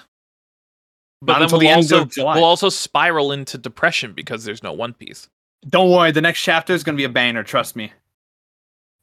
Not 1.21 1.21
But 1.21 1.33
then 1.33 1.43
until 1.43 1.59
we'll 1.59 1.67
the 1.67 1.69
end 1.69 1.77
also 1.77 2.01
of 2.01 2.11
July. 2.11 2.35
we'll 2.35 2.43
also 2.43 2.69
spiral 2.69 3.31
into 3.31 3.57
depression 3.57 4.13
because 4.13 4.43
there's 4.43 4.63
no 4.63 4.73
One 4.73 4.93
Piece. 4.93 5.29
Don't 5.67 5.89
worry, 5.89 6.11
the 6.11 6.21
next 6.21 6.41
chapter 6.41 6.73
is 6.73 6.83
going 6.83 6.95
to 6.95 6.97
be 7.01 7.05
a 7.05 7.09
banger, 7.09 7.43
trust 7.43 7.75
me. 7.75 7.91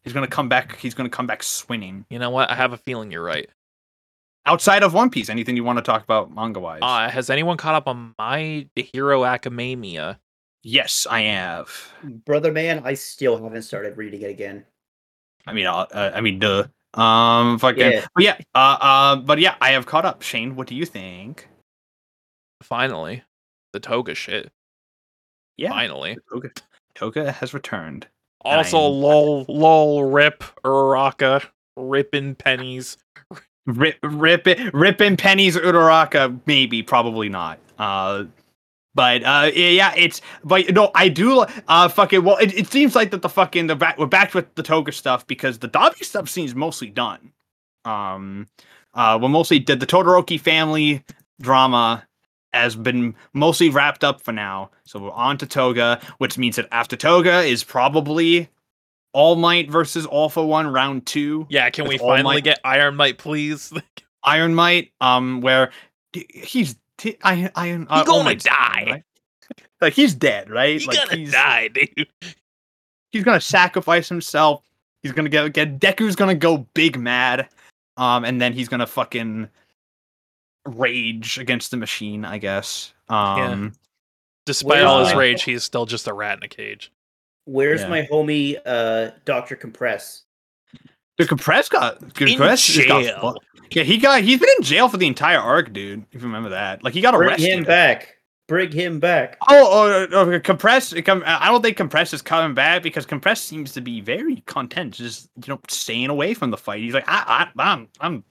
He's 0.04 0.12
going 0.12 0.26
to 0.26 0.30
come 0.30 0.48
back 0.48 0.76
he's 0.76 0.94
going 0.94 1.08
to 1.08 1.14
come 1.16 1.26
back 1.26 1.42
swinging. 1.42 2.06
You 2.10 2.18
know 2.18 2.30
what? 2.30 2.50
I 2.50 2.54
have 2.54 2.72
a 2.72 2.76
feeling 2.78 3.10
you're 3.10 3.24
right. 3.24 3.48
Outside 4.44 4.82
of 4.82 4.92
One 4.92 5.10
Piece, 5.10 5.28
anything 5.28 5.54
you 5.54 5.62
want 5.62 5.78
to 5.78 5.82
talk 5.82 6.02
about 6.02 6.34
manga-wise? 6.34 6.80
Uh, 6.82 7.08
has 7.08 7.30
anyone 7.30 7.56
caught 7.56 7.76
up 7.76 7.86
on 7.86 8.12
My 8.18 8.66
Hero 8.74 9.24
Academia? 9.24 10.18
yes, 10.64 11.06
I 11.08 11.22
have. 11.22 11.92
Brother 12.02 12.52
Man, 12.52 12.82
I 12.84 12.94
still 12.94 13.40
haven't 13.42 13.62
started 13.62 13.96
reading 13.96 14.22
it 14.22 14.30
again. 14.30 14.64
I 15.46 15.52
mean, 15.52 15.66
uh, 15.66 15.86
uh, 15.92 16.12
I 16.14 16.20
mean, 16.20 16.38
duh. 16.38 16.64
Um, 16.94 17.58
fucking, 17.58 17.80
Yeah. 17.80 18.06
but 18.14 18.22
yeah, 18.24 18.36
uh, 18.54 18.76
uh, 18.80 19.16
but 19.16 19.38
yeah, 19.38 19.54
I 19.60 19.70
have 19.70 19.86
caught 19.86 20.04
up. 20.04 20.22
Shane, 20.22 20.56
what 20.56 20.66
do 20.66 20.74
you 20.74 20.84
think? 20.84 21.48
Finally, 22.62 23.22
the 23.72 23.80
Toga 23.80 24.14
shit. 24.14 24.50
Yeah, 25.56 25.70
Finally. 25.70 26.18
Toga, 26.30 26.50
Toga 26.94 27.32
has 27.32 27.54
returned. 27.54 28.06
Also, 28.42 28.78
I'm- 28.78 28.92
lol, 28.92 29.44
lol, 29.48 30.04
rip, 30.04 30.42
Uraraka, 30.64 31.44
ripping 31.76 32.34
pennies. 32.34 32.98
Rip, 33.66 33.96
rip, 34.02 34.46
it, 34.48 34.74
ripping 34.74 35.16
pennies, 35.16 35.56
Uraraka, 35.56 36.40
maybe, 36.46 36.82
probably 36.82 37.28
not. 37.28 37.58
Uh, 37.78 38.24
but 38.94 39.22
uh, 39.24 39.50
yeah, 39.54 39.92
it's 39.96 40.20
but 40.44 40.72
no, 40.72 40.90
I 40.94 41.08
do. 41.08 41.44
Uh, 41.68 41.88
fucking 41.88 42.24
well, 42.24 42.36
it, 42.38 42.54
it 42.54 42.66
seems 42.68 42.94
like 42.94 43.10
that 43.12 43.22
the 43.22 43.28
fucking 43.28 43.66
the 43.66 43.76
back 43.76 43.98
we're 43.98 44.06
back 44.06 44.34
with 44.34 44.54
the 44.54 44.62
Toga 44.62 44.92
stuff 44.92 45.26
because 45.26 45.58
the 45.58 45.68
Dabi 45.68 46.04
stuff 46.04 46.28
seems 46.28 46.54
mostly 46.54 46.90
done. 46.90 47.32
Um, 47.84 48.46
uh, 48.94 49.18
we 49.20 49.28
mostly 49.28 49.58
did 49.58 49.80
the 49.80 49.86
Todoroki 49.86 50.38
family 50.38 51.02
drama 51.40 52.06
has 52.52 52.76
been 52.76 53.14
mostly 53.32 53.70
wrapped 53.70 54.04
up 54.04 54.20
for 54.20 54.32
now. 54.32 54.70
So 54.84 55.00
we're 55.00 55.10
on 55.12 55.38
to 55.38 55.46
Toga, 55.46 56.00
which 56.18 56.36
means 56.36 56.56
that 56.56 56.68
after 56.70 56.96
Toga 56.96 57.40
is 57.40 57.64
probably 57.64 58.50
All 59.14 59.36
Might 59.36 59.70
versus 59.70 60.04
All 60.04 60.28
for 60.28 60.46
One 60.46 60.66
round 60.66 61.06
two. 61.06 61.46
Yeah, 61.48 61.70
can 61.70 61.88
we 61.88 61.98
All 61.98 62.08
finally 62.10 62.36
Might- 62.36 62.44
get 62.44 62.60
Iron 62.64 62.96
Might, 62.96 63.16
please? 63.18 63.72
Iron 64.24 64.54
Might, 64.54 64.92
um, 65.00 65.40
where 65.40 65.72
he's 66.12 66.76
t- 67.02 67.18
I, 67.22 67.50
Iron. 67.56 67.86
Uh, 67.90 67.94
All 67.98 68.04
gonna 68.04 68.24
Might's 68.24 68.44
dead, 68.44 68.50
die. 68.50 68.84
right? 68.90 69.04
Like 69.80 69.92
he's 69.94 70.14
dead, 70.14 70.50
right? 70.50 70.80
He 70.80 70.86
like 70.86 70.96
gonna 70.96 71.16
he's, 71.16 71.32
die, 71.32 71.68
dude. 71.74 72.06
He's 73.10 73.24
gonna 73.24 73.40
sacrifice 73.40 74.08
himself. 74.08 74.62
He's 75.02 75.12
gonna 75.12 75.28
get 75.28 75.52
get 75.52 75.78
Deku's 75.80 76.16
gonna 76.16 76.34
go 76.34 76.58
big 76.74 76.98
mad, 76.98 77.48
um, 77.96 78.24
and 78.24 78.40
then 78.40 78.52
he's 78.52 78.68
gonna 78.68 78.86
fucking 78.86 79.48
rage 80.66 81.38
against 81.38 81.70
the 81.72 81.76
machine, 81.76 82.24
I 82.24 82.38
guess. 82.38 82.94
Um, 83.08 83.72
Despite 84.46 84.68
Where's 84.70 84.84
all 84.86 85.04
his 85.04 85.14
rage, 85.14 85.44
he's 85.44 85.62
still 85.62 85.86
just 85.86 86.08
a 86.08 86.12
rat 86.12 86.38
in 86.38 86.42
a 86.44 86.48
cage. 86.48 86.92
Where's 87.44 87.82
Yeah. 87.82 87.88
my 87.88 88.08
homie, 88.10 88.58
uh, 88.64 89.10
Doctor 89.24 89.54
Compress? 89.56 90.22
The 91.22 91.28
compress 91.28 91.68
got 91.68 92.02
In 92.02 92.10
compress 92.10 92.64
just 92.66 92.88
got 92.88 93.36
yeah, 93.70 93.82
he 93.84 93.96
got 93.96 94.22
he's 94.22 94.38
been 94.38 94.48
in 94.58 94.62
jail 94.64 94.88
for 94.88 94.98
the 94.98 95.06
entire 95.06 95.38
arc, 95.38 95.72
dude. 95.72 96.04
If 96.12 96.20
you 96.20 96.26
remember 96.28 96.50
that, 96.50 96.84
like 96.84 96.92
he 96.94 97.00
got 97.00 97.14
Bring 97.14 97.30
arrested. 97.30 97.48
him 97.48 97.64
back. 97.64 98.14
Bring 98.48 98.70
him 98.70 99.00
back. 99.00 99.38
Oh, 99.48 100.06
oh, 100.12 100.30
oh, 100.34 100.40
compress. 100.40 100.92
I 100.92 101.00
don't 101.48 101.62
think 101.62 101.76
compress 101.78 102.12
is 102.12 102.20
coming 102.20 102.54
back 102.54 102.82
because 102.82 103.06
compress 103.06 103.40
seems 103.40 103.72
to 103.72 103.80
be 103.80 104.02
very 104.02 104.42
content, 104.46 104.92
just 104.94 105.30
you 105.36 105.54
know, 105.54 105.60
staying 105.68 106.10
away 106.10 106.34
from 106.34 106.50
the 106.50 106.58
fight. 106.58 106.80
He's 106.82 106.92
like, 106.92 107.08
I, 107.08 107.48
I, 107.56 107.62
I'm, 107.72 107.88
I'm, 108.00 108.24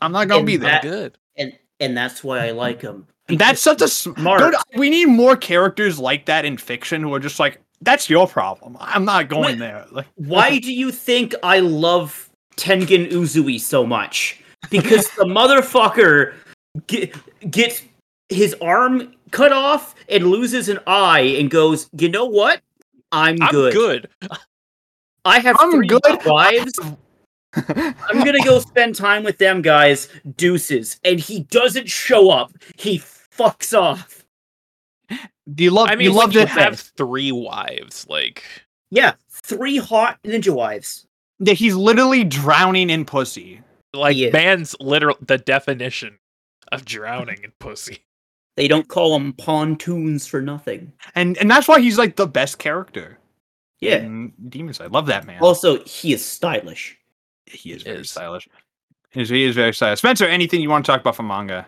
I'm 0.00 0.12
not 0.12 0.28
gonna 0.28 0.38
And 0.40 0.46
be 0.46 0.56
there. 0.58 0.70
that- 0.70 0.82
Good. 0.82 1.18
And 1.36 1.52
and 1.80 1.96
that's 1.96 2.22
why 2.22 2.46
I 2.46 2.50
like 2.52 2.80
him. 2.82 3.06
That's 3.28 3.60
such 3.60 3.82
a 3.82 3.88
Smart. 3.88 4.42
Dude, 4.42 4.54
we 4.78 4.90
need 4.90 5.06
more 5.06 5.34
characters 5.34 5.98
like 5.98 6.26
that 6.26 6.44
in 6.44 6.56
fiction 6.56 7.02
who 7.02 7.12
are 7.14 7.18
just 7.18 7.40
like, 7.40 7.58
that's 7.80 8.08
your 8.08 8.28
problem. 8.28 8.76
I'm 8.78 9.04
not 9.04 9.28
going 9.28 9.42
What? 9.54 9.58
there. 9.58 9.86
Like, 9.90 10.06
Why 10.14 10.58
do 10.60 10.72
you 10.72 10.92
think 10.92 11.34
I 11.42 11.58
love 11.60 12.30
Tengen 12.56 13.10
Uzui 13.10 13.60
so 13.60 13.86
much? 13.86 14.40
Because 14.70 15.10
the 15.10 15.24
motherfucker 15.24 16.34
get, 16.86 17.14
gets 17.50 17.82
his 18.28 18.54
arm 18.60 19.14
cut 19.30 19.52
off 19.52 19.94
and 20.08 20.26
loses 20.28 20.68
an 20.68 20.78
eye 20.86 21.36
and 21.38 21.50
goes, 21.50 21.88
you 21.98 22.08
know 22.08 22.24
what? 22.24 22.60
I'm, 23.12 23.36
I'm 23.42 23.50
good. 23.50 23.72
good. 23.72 24.08
I 25.24 25.38
have 25.40 25.56
I'm 25.58 25.70
three 25.70 25.86
good. 25.86 26.24
wives. 26.26 26.78
I'm 27.68 28.24
gonna 28.24 28.42
go 28.44 28.58
spend 28.58 28.94
time 28.96 29.22
with 29.22 29.38
them 29.38 29.62
guys. 29.62 30.08
Deuces, 30.36 30.98
and 31.04 31.20
he 31.20 31.40
doesn't 31.44 31.88
show 31.88 32.30
up. 32.30 32.52
He 32.76 32.98
fucks 32.98 33.78
off. 33.78 34.24
Do 35.08 35.62
you 35.62 35.70
love? 35.70 35.88
I 35.88 35.94
mean, 35.94 36.06
you 36.10 36.12
love 36.12 36.32
you 36.32 36.40
to 36.40 36.46
have 36.46 36.80
three 36.80 37.30
wives. 37.30 38.06
Like, 38.08 38.42
Yeah, 38.90 39.12
three 39.30 39.76
hot 39.76 40.18
ninja 40.24 40.52
wives. 40.54 41.06
That 41.40 41.54
he's 41.54 41.74
literally 41.74 42.24
drowning 42.24 42.90
in 42.90 43.04
pussy. 43.04 43.60
like 43.92 44.14
He 44.16 44.26
is. 44.26 44.32
man's 44.32 44.76
literal 44.80 45.16
the 45.20 45.38
definition 45.38 46.18
of 46.72 46.84
drowning 46.84 47.38
in 47.42 47.52
pussy. 47.58 47.98
They 48.56 48.68
don't 48.68 48.86
call 48.88 49.12
them 49.18 49.32
pontoons 49.32 50.26
for 50.26 50.40
nothing. 50.40 50.92
And 51.16 51.36
and 51.38 51.50
that's 51.50 51.66
why 51.66 51.80
he's 51.80 51.98
like 51.98 52.16
the 52.16 52.26
best 52.28 52.58
character. 52.58 53.18
Yeah. 53.80 53.96
in 53.98 54.32
Demon 54.48 54.72
Slayer. 54.72 54.88
Love 54.88 55.06
that 55.06 55.26
man. 55.26 55.42
Also, 55.42 55.82
he 55.84 56.12
is 56.14 56.24
stylish. 56.24 56.96
he 57.46 57.72
is 57.72 57.82
very 57.82 57.98
is. 58.00 58.10
stylish. 58.10 58.48
He 59.10 59.20
is, 59.22 59.28
he 59.28 59.44
is 59.44 59.54
very 59.54 59.74
stylish. 59.74 59.98
Spencer, 59.98 60.24
anything 60.26 60.60
you 60.60 60.70
want 60.70 60.86
to 60.86 60.90
talk 60.92 61.00
about 61.00 61.16
from 61.16 61.26
manga? 61.26 61.66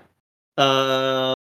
Uh, 0.56 1.34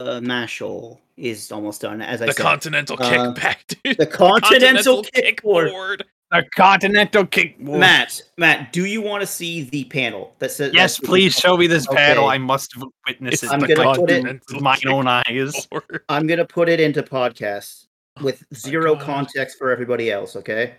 uh 0.00 0.20
Mashle 0.20 0.98
is 1.16 1.52
almost 1.52 1.82
done. 1.82 2.02
As 2.02 2.20
I 2.20 2.26
the 2.26 2.32
said, 2.32 2.42
continental 2.42 2.96
uh, 3.00 3.10
kickback, 3.10 3.80
dude. 3.82 3.98
the 3.98 4.06
continental, 4.06 5.04
kickboard. 5.04 5.70
kickboard. 5.70 6.02
The 6.32 6.44
Continental 6.56 7.24
Kick. 7.24 7.60
Matt, 7.60 8.20
Matt, 8.36 8.72
do 8.72 8.84
you 8.84 9.00
want 9.00 9.20
to 9.20 9.26
see 9.28 9.62
the 9.62 9.84
panel 9.84 10.34
that 10.40 10.50
says? 10.50 10.72
Yes, 10.74 10.98
please 10.98 11.34
show 11.38 11.56
me 11.56 11.68
this 11.68 11.86
Okay. 11.88 11.96
panel. 11.96 12.26
I 12.26 12.36
must 12.36 12.72
witness 13.06 13.34
It's 13.34 13.42
it 13.44 13.50
I'm 13.52 13.60
with 13.60 13.68
gonna 13.76 13.84
my, 13.84 13.96
put 13.96 14.10
it- 14.10 14.42
with 14.52 14.60
my 14.60 14.78
own 14.86 15.06
eyes. 15.06 15.68
I'm 16.08 16.26
gonna 16.26 16.44
put 16.44 16.68
it 16.68 16.80
into 16.80 17.02
podcast 17.04 17.86
oh 18.18 18.24
with 18.24 18.42
zero 18.54 18.96
Oh 18.96 18.96
context 18.96 19.56
for 19.56 19.70
everybody 19.70 20.10
else. 20.10 20.34
Okay. 20.34 20.74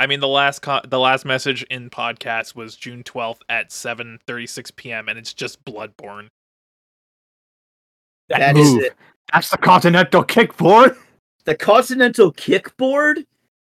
I 0.00 0.06
mean, 0.08 0.18
the 0.20 0.28
last 0.28 0.60
co- 0.62 0.80
the 0.86 0.98
last 0.98 1.24
message 1.24 1.62
in 1.70 1.88
podcast 1.88 2.56
was 2.56 2.74
June 2.74 3.04
twelfth 3.04 3.42
at 3.48 3.70
seven 3.70 4.18
thirty 4.26 4.46
six 4.46 4.72
p.m. 4.72 5.08
and 5.08 5.16
it's 5.18 5.34
just 5.34 5.64
Bloodborne. 5.64 6.26
That, 8.28 8.40
That 8.40 8.56
is 8.56 8.74
move. 8.74 8.82
it. 8.84 8.96
That's 9.32 9.50
the 9.50 9.58
Continental 9.58 10.24
Kickboard. 10.24 10.96
The 11.44 11.54
continental 11.54 12.32
kickboard. 12.32 13.24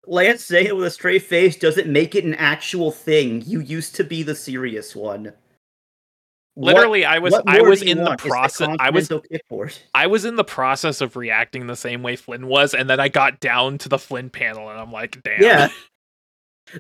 Lance 0.07 0.43
saying 0.43 0.67
it 0.67 0.75
with 0.75 0.85
a 0.85 0.91
straight 0.91 1.23
face 1.23 1.55
doesn't 1.55 1.87
make 1.87 2.15
it 2.15 2.23
an 2.25 2.33
actual 2.35 2.91
thing. 2.91 3.43
You 3.45 3.59
used 3.59 3.95
to 3.95 4.03
be 4.03 4.23
the 4.23 4.35
serious 4.35 4.95
one. 4.95 5.33
What- 6.55 6.75
Literally, 6.75 7.05
I 7.05 7.19
was 7.19 7.33
I 7.47 7.61
was 7.61 7.81
in 7.81 8.03
the 8.03 8.15
process. 8.17 8.75
I 8.79 8.89
was 8.89 9.07
kickboard. 9.07 9.77
I 9.95 10.07
was 10.07 10.25
in 10.25 10.35
the 10.35 10.43
process 10.43 10.99
of 11.01 11.15
reacting 11.15 11.67
the 11.67 11.75
same 11.75 12.03
way 12.03 12.15
Flynn 12.15 12.47
was, 12.47 12.73
and 12.73 12.89
then 12.89 12.99
I 12.99 13.07
got 13.07 13.39
down 13.39 13.77
to 13.79 13.89
the 13.89 13.97
Flynn 13.99 14.29
panel, 14.29 14.69
and 14.69 14.79
I'm 14.79 14.91
like, 14.91 15.21
damn. 15.23 15.41
Yeah. 15.41 15.69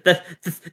That, 0.05 0.23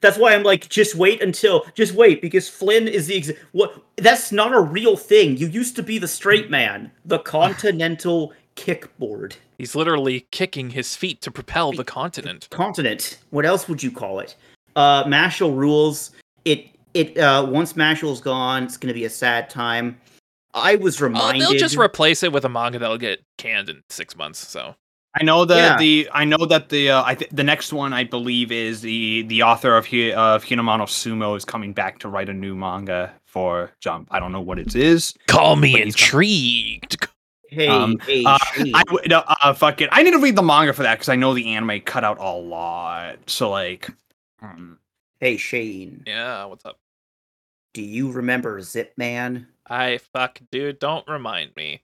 that's 0.00 0.16
why 0.18 0.34
I'm 0.34 0.44
like, 0.44 0.68
just 0.68 0.94
wait 0.94 1.22
until, 1.22 1.64
just 1.74 1.94
wait, 1.94 2.22
because 2.22 2.48
Flynn 2.48 2.86
is 2.86 3.08
the 3.08 3.16
ex- 3.16 3.32
what? 3.52 3.82
That's 3.96 4.30
not 4.32 4.52
a 4.52 4.60
real 4.60 4.96
thing. 4.96 5.36
You 5.36 5.48
used 5.48 5.74
to 5.76 5.82
be 5.82 5.98
the 5.98 6.06
straight 6.08 6.50
man, 6.50 6.90
the 7.04 7.18
continental 7.36 8.32
kickboard 8.58 9.36
He's 9.58 9.74
literally 9.74 10.26
kicking 10.30 10.70
his 10.70 10.94
feet 10.96 11.20
to 11.22 11.30
propel 11.30 11.72
the 11.72 11.84
continent. 11.84 12.48
continent. 12.50 13.18
What 13.30 13.44
else 13.46 13.68
would 13.68 13.82
you 13.82 13.90
call 13.90 14.20
it? 14.20 14.36
Uh, 14.76 15.04
Mashle 15.04 15.54
rules. 15.56 16.10
It 16.44 16.68
it 16.94 17.18
uh 17.18 17.46
once 17.48 17.72
Mashle's 17.74 18.20
gone, 18.20 18.64
it's 18.64 18.76
gonna 18.76 18.94
be 18.94 19.04
a 19.04 19.10
sad 19.10 19.50
time. 19.50 19.98
I 20.54 20.76
was 20.76 21.00
Oh, 21.00 21.06
reminded. 21.06 21.42
they'll 21.42 21.58
just 21.58 21.76
replace 21.76 22.22
it 22.22 22.32
with 22.32 22.44
a 22.44 22.48
manga 22.48 22.78
that'll 22.78 22.98
get 22.98 23.20
canned 23.36 23.68
in 23.68 23.82
six 23.90 24.16
months. 24.16 24.46
So 24.46 24.74
I 25.20 25.24
know 25.24 25.44
the 25.44 25.56
Yeah. 25.56 25.76
the 25.76 26.08
I 26.12 26.24
know 26.24 26.46
that 26.46 26.68
the 26.68 26.90
uh, 26.90 27.02
I 27.04 27.14
th- 27.16 27.30
the 27.32 27.42
next 27.44 27.72
one 27.72 27.92
I 27.92 28.04
believe 28.04 28.52
is 28.52 28.80
the 28.82 29.22
the 29.22 29.42
author 29.42 29.76
of 29.76 29.86
Hi- 29.86 30.12
of 30.12 30.44
Hinomaru 30.44 30.86
Zumo 30.86 31.36
is 31.36 31.44
coming 31.44 31.72
back 31.72 31.98
to 32.00 32.08
write 32.08 32.28
a 32.28 32.32
new 32.34 32.54
manga 32.54 33.12
for 33.26 33.72
Jump. 33.80 34.08
I 34.12 34.20
don't 34.20 34.30
know 34.32 34.40
what 34.40 34.58
it 34.60 34.76
is. 34.76 35.14
Call 35.26 35.56
me 35.56 35.72
But 35.72 35.80
he's 35.84 35.94
intrigued. 35.94 37.08
Hey, 37.48 37.66
Um, 37.68 37.98
hey, 38.06 38.24
Uh, 38.24 38.38
Shane. 38.54 38.74
I 38.74 38.82
w- 38.84 39.08
no, 39.08 39.20
uh, 39.26 39.52
fuck 39.54 39.80
it. 39.80 39.88
I 39.92 40.02
need 40.02 40.10
to 40.12 40.18
read 40.18 40.36
the 40.36 40.42
manga 40.42 40.72
for 40.72 40.82
that 40.82 40.96
because 40.96 41.08
I 41.08 41.16
know 41.16 41.34
the 41.34 41.48
anime 41.54 41.80
cut 41.80 42.04
out 42.04 42.18
a 42.18 42.30
lot. 42.32 43.18
So 43.26 43.50
like, 43.50 43.88
um, 44.42 44.78
hey, 45.20 45.36
Shane. 45.36 46.02
Yeah, 46.06 46.44
what's 46.44 46.64
up? 46.64 46.78
Do 47.74 47.82
you 47.82 48.10
remember 48.10 48.60
Zip 48.60 48.92
Man? 48.96 49.46
I 49.66 49.98
fuck, 50.12 50.40
dude. 50.50 50.78
Don't 50.78 51.06
remind 51.08 51.54
me, 51.56 51.82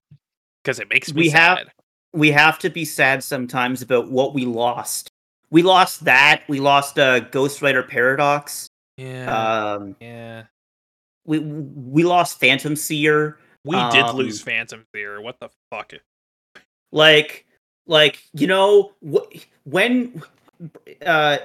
because 0.63 0.79
it 0.81 0.89
makes 0.91 1.13
me 1.13 1.23
We 1.23 1.29
have- 1.31 1.59
sad. 1.59 1.73
We 2.13 2.31
have 2.31 2.59
to 2.61 2.71
be 2.71 2.85
sad 2.85 3.25
sometimes 3.25 3.83
about 3.83 4.09
what 4.09 4.35
we 4.35 4.45
lost. 4.45 5.11
We 5.51 5.63
lost 5.63 6.05
that. 6.05 6.43
We 6.49 6.61
lost 6.61 6.99
uh, 6.99 7.21
Ghost 7.21 7.61
Rider 7.61 7.83
Paradox. 7.83 8.69
Yeah, 8.97 9.73
Um, 9.75 9.97
yeah. 10.01 10.45
we 11.25 11.39
we 11.41 12.05
lost 12.05 12.39
Phantom 12.39 12.77
Seer. 12.77 13.39
We 13.65 13.77
did 13.77 14.05
um, 14.05 14.17
lose 14.17 14.41
Phantom 14.41 14.85
Fear. 14.93 15.21
What 15.21 15.41
the 15.41 15.49
fuck? 15.71 15.93
Like, 16.93 17.47
like 17.87 18.23
you 18.35 18.47
know, 18.47 18.93
wh- 19.07 19.39
when, 19.65 20.23
uh, 21.05 21.39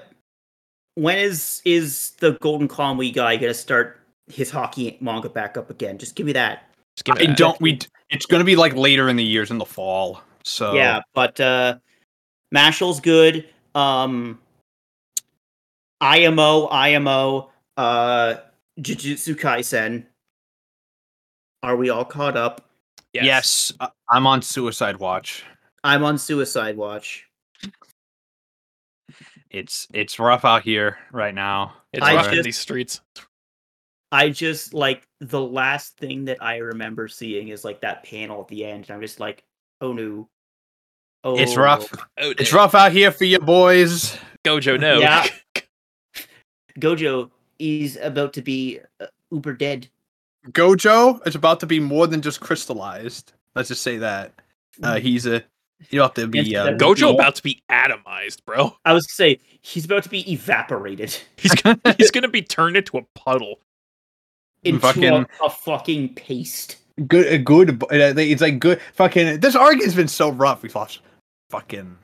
when 0.95 1.17
is 1.17 1.61
is 1.65 2.11
the 2.19 2.33
Golden 2.41 2.67
Conway 2.67 3.11
guy 3.11 3.37
gonna 3.37 3.53
start 3.53 3.99
his 4.27 4.51
hockey 4.51 4.97
manga 4.99 5.29
back 5.29 5.57
up 5.57 5.69
again? 5.69 5.97
Just 5.97 6.15
give 6.15 6.25
me 6.25 6.33
that. 6.33 6.69
Just 6.97 7.05
give 7.05 7.15
me 7.15 7.23
I 7.23 7.27
that. 7.27 7.37
don't. 7.37 7.59
We. 7.61 7.79
It's 8.09 8.25
gonna 8.25 8.43
be 8.43 8.55
like 8.55 8.75
later 8.75 9.07
in 9.07 9.15
the 9.15 9.23
years 9.23 9.49
in 9.51 9.57
the 9.57 9.65
fall. 9.65 10.21
So 10.43 10.73
Yeah, 10.73 11.01
but 11.13 11.39
uh 11.39 11.77
Mashle's 12.51 12.99
good. 12.99 13.47
Um 13.75 14.39
IMO, 16.01 16.67
IMO, 16.67 17.49
uh 17.77 18.35
Jujutsu 18.79 19.35
Kaisen. 19.35 20.05
Are 21.63 21.75
we 21.75 21.89
all 21.89 22.05
caught 22.05 22.37
up? 22.37 22.65
Yes, 23.13 23.73
uh, 23.79 23.87
I'm 24.09 24.27
on 24.27 24.41
Suicide 24.41 24.97
Watch. 24.97 25.43
I'm 25.83 26.03
on 26.03 26.17
Suicide 26.17 26.77
Watch. 26.77 27.25
It's 29.49 29.87
it's 29.93 30.19
rough 30.19 30.45
out 30.45 30.61
here 30.61 30.97
right 31.11 31.33
now. 31.33 31.73
It's 31.91 32.05
I 32.05 32.15
rough 32.15 32.31
in 32.31 32.43
these 32.43 32.57
streets. 32.57 33.01
I 34.11 34.29
just 34.29 34.73
like 34.73 35.07
the 35.19 35.41
last 35.41 35.97
thing 35.97 36.25
that 36.25 36.41
I 36.41 36.57
remember 36.57 37.07
seeing 37.07 37.49
is 37.49 37.63
like 37.63 37.81
that 37.81 38.03
panel 38.03 38.41
at 38.41 38.47
the 38.47 38.65
end, 38.65 38.85
and 38.85 38.91
I'm 38.91 39.01
just 39.01 39.19
like, 39.19 39.43
oh 39.81 39.93
no. 39.93 40.29
Oh 41.23 41.37
It's 41.37 41.57
rough. 41.57 41.91
Oh, 42.19 42.33
It's 42.37 42.53
rough 42.53 42.75
out 42.75 42.91
here 42.91 43.11
for 43.11 43.25
you 43.25 43.39
boys. 43.39 44.17
Gojo, 44.45 44.79
no. 44.79 44.99
Yeah. 44.99 45.27
Gojo 46.79 47.29
is 47.57 47.97
about 47.97 48.33
to 48.33 48.41
be 48.41 48.79
uh, 48.99 49.07
uber 49.31 49.53
dead. 49.53 49.89
Gojo 50.47 51.25
is 51.27 51.35
about 51.35 51.59
to 51.61 51.65
be 51.65 51.79
more 51.79 52.07
than 52.07 52.21
just 52.21 52.39
crystallized. 52.39 53.33
Let's 53.55 53.67
just 53.69 53.83
say 53.83 53.97
that. 53.97 54.33
Uh, 54.81 54.99
he's 54.99 55.25
a 55.25 55.43
you 55.89 56.01
have 56.01 56.13
to 56.15 56.27
be 56.27 56.55
uh, 56.55 56.71
Gojo 56.77 57.01
Yeah. 57.09 57.13
about 57.13 57.35
to 57.35 57.43
be 57.43 57.61
atomized, 57.69 58.43
bro. 58.45 58.75
I 58.85 58.93
was 58.93 59.05
gonna 59.05 59.15
say 59.15 59.39
he's 59.61 59.85
about 59.85 60.03
to 60.03 60.09
be 60.09 60.31
evaporated 60.31 61.15
He's 61.37 61.53
gonna, 61.55 61.79
he's 61.97 62.11
gonna 62.11 62.27
be 62.29 62.41
turned 62.41 62.77
into 62.77 62.97
a 62.97 63.01
puddle. 63.15 63.59
into 64.63 64.79
Fucking- 64.79 65.03
a, 65.05 65.27
a 65.43 65.49
fucking 65.49 66.15
paste. 66.15 66.77
good 67.07 67.27
a 67.27 67.37
good 67.37 67.81
uh, 67.83 67.87
it's 67.91 68.41
like 68.41 68.59
good 68.59 68.81
fucking 68.93 69.39
this 69.39 69.55
arc 69.55 69.81
has 69.81 69.95
been 69.95 70.09
so 70.09 70.29
rough 70.31 70.61
we've 70.63 70.75
lost 70.75 70.99
fucking 71.49 71.97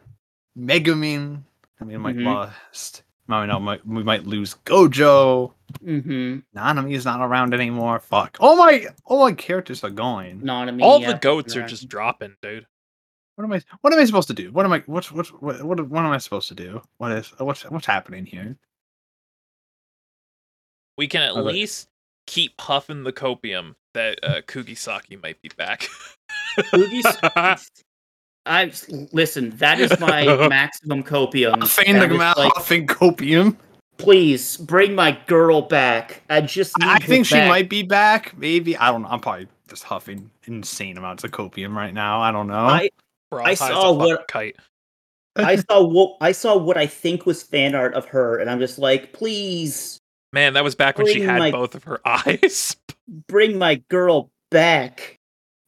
megumi 0.58 1.38
i 1.82 1.84
mean 1.84 1.98
we 1.98 1.98
might 1.98 2.16
Mhm. 2.16 2.24
lost 2.26 3.04
I 3.30 3.46
know 3.46 3.60
might, 3.60 3.86
we 3.86 4.04
might 4.04 4.26
lose 4.26 4.56
gojo 4.66 5.54
Mm-hmm. 5.84 6.40
nanami 6.58 6.94
is 6.96 7.06
not 7.06 7.22
around 7.22 7.54
anymore 7.54 8.00
fuck 8.00 8.38
all 8.40 8.56
my 8.56 8.86
all 9.06 9.20
my 9.20 9.34
characters 9.34 9.84
are 9.84 9.90
going 9.90 10.44
Not 10.44 10.70
a 10.70 10.82
All 10.82 11.00
the 11.00 11.16
goats 11.16 11.56
are 11.56 11.64
just 11.68 11.88
dropping, 11.90 12.36
dude. 12.42 12.66
what 13.36 13.44
am 13.46 13.52
i 13.52 13.62
what 13.82 13.92
am 13.94 14.00
i 14.00 14.06
supposed 14.06 14.28
to 14.30 14.34
do 14.34 14.52
what 14.52 14.66
am 14.66 14.72
i 14.74 14.84
what's 14.86 15.12
what's 15.12 15.30
what 15.30 15.62
what, 15.64 15.88
what 15.90 16.06
am 16.06 16.12
i 16.12 16.18
supposed 16.18 16.48
to 16.50 16.56
do 16.56 16.82
what 16.98 17.12
is 17.12 17.34
what's 17.40 17.64
what's 17.70 17.86
happening 17.86 18.26
here 18.26 18.56
We 20.98 21.08
can 21.08 21.22
at 21.24 21.36
Okay. 21.36 21.52
least 21.52 21.90
keep 22.26 22.60
huffing 22.60 23.04
the 23.04 23.12
copium 23.14 23.76
that 23.94 24.20
uh, 24.24 24.42
Kugisaki 24.42 25.22
might 25.22 25.42
be 25.42 25.50
back. 25.58 25.88
I 28.46 28.72
listen. 29.12 29.52
That 29.58 29.80
is 29.80 29.98
my 30.00 30.48
maximum 30.50 31.04
copium. 31.04 31.68
Feign 31.68 31.96
That 31.96 32.08
the 32.10 32.14
is 32.16 32.20
mouth 32.20 32.38
like, 32.38 32.72
and 32.72 32.88
copium 32.88 33.58
please 33.98 34.58
bring 34.58 34.94
my 34.94 35.18
girl 35.26 35.62
back. 35.62 36.22
I 36.30 36.42
just. 36.42 36.78
Need 36.80 36.86
i 36.88 36.94
her 36.96 37.00
think 37.08 37.26
she 37.26 37.36
back. 37.36 37.48
might 37.48 37.70
be 37.70 37.82
back 37.82 38.38
maybe 38.38 38.76
i 38.76 38.92
don't 38.92 39.04
know 39.04 39.08
i'm 39.08 39.22
probably 39.22 39.48
just 39.70 39.84
huffing 39.84 40.30
insane 40.48 40.98
amounts 40.98 41.24
of 41.24 41.32
copium 41.32 41.74
right 41.76 41.94
now 41.94 42.20
i 42.20 42.30
don't 42.30 42.48
know 42.48 42.66
I 42.66 42.90
I 43.32 43.38
high 43.42 43.52
as 43.52 43.62
a 43.62 43.68
saw 43.68 43.92
what- 43.94 44.28
kite. 44.28 44.58
I 45.38 45.56
saw 45.70 45.84
what 45.84 46.18
I 46.22 46.32
saw 46.34 46.58
what 46.58 46.78
I 46.78 46.88
think 46.88 47.26
was 47.26 47.42
fan 47.44 47.74
art 47.76 47.94
of 47.94 48.06
her, 48.06 48.38
and 48.40 48.50
I'm 48.50 48.60
just 48.60 48.78
like, 48.78 49.12
please 49.14 49.98
Man, 50.34 50.54
that 50.54 50.64
was 50.66 50.76
back 50.76 50.98
when 50.98 51.08
she 51.08 51.22
had 51.22 51.40
my- 51.40 51.52
both 51.52 51.74
of 51.76 51.84
her 51.86 52.00
eyes. 52.06 52.76
bring 53.28 53.58
my 53.58 53.76
girl 53.90 54.30
back. 54.52 55.16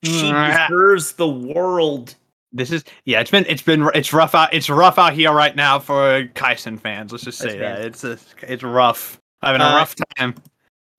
She 0.03 0.31
deserves 0.31 1.13
the 1.13 1.27
world. 1.27 2.15
This 2.53 2.71
is 2.71 2.83
yeah. 3.05 3.19
It's 3.19 3.31
been 3.31 3.45
it's 3.47 3.61
been 3.61 3.89
it's 3.93 4.13
rough 4.13 4.33
out. 4.33 4.53
It's 4.53 4.69
rough 4.69 4.97
out 4.97 5.13
here 5.13 5.31
right 5.33 5.55
now 5.55 5.79
for 5.79 6.23
Kaisen 6.33 6.79
fans. 6.79 7.11
Let's 7.11 7.23
just 7.25 7.37
say 7.39 7.57
that 7.57 7.77
fans. 7.81 7.85
it's 7.85 8.03
a, 8.03 8.51
it's 8.53 8.63
rough. 8.63 9.19
Having 9.41 9.61
a 9.61 9.65
Uh, 9.65 9.75
rough 9.75 9.95
time. 10.17 10.35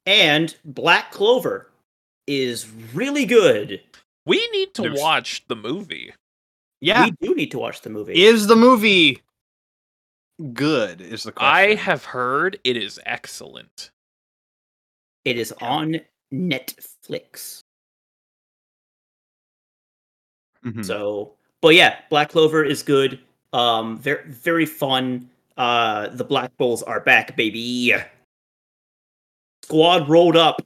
And 0.06 0.54
Black 0.64 1.10
Clover 1.10 1.70
is 2.26 2.68
really 2.94 3.24
good. 3.24 3.80
We 4.26 4.46
need 4.52 4.74
to 4.74 4.82
There's- 4.82 4.98
watch 5.00 5.44
the 5.48 5.56
movie. 5.56 6.12
Yeah, 6.80 7.06
We 7.06 7.28
do 7.28 7.34
need 7.34 7.50
to 7.52 7.58
watch 7.58 7.80
the 7.80 7.90
movie. 7.90 8.22
is 8.24 8.46
the 8.46 8.54
movie 8.54 9.20
good? 10.52 11.00
Is 11.00 11.24
the 11.24 11.32
question. 11.32 11.52
I 11.72 11.74
have 11.74 12.04
heard 12.04 12.60
it 12.62 12.76
is 12.76 13.00
excellent. 13.06 13.90
It 15.24 15.38
is 15.38 15.50
on 15.60 16.00
Netflix. 16.32 17.62
Mhm. 20.64 20.84
So, 20.84 21.37
but 21.62 21.74
yeah, 21.74 21.96
Black 22.10 22.30
Clover 22.30 22.64
is 22.64 22.82
good. 22.82 23.18
Um, 23.52 23.98
very 23.98 24.24
very 24.30 24.66
fun. 24.66 25.28
Uh, 25.56 26.08
the 26.08 26.24
Black 26.24 26.56
Bulls 26.56 26.82
are 26.82 27.00
back, 27.00 27.36
baby. 27.36 27.94
Squad 29.64 30.08
rolled 30.08 30.36
up. 30.36 30.60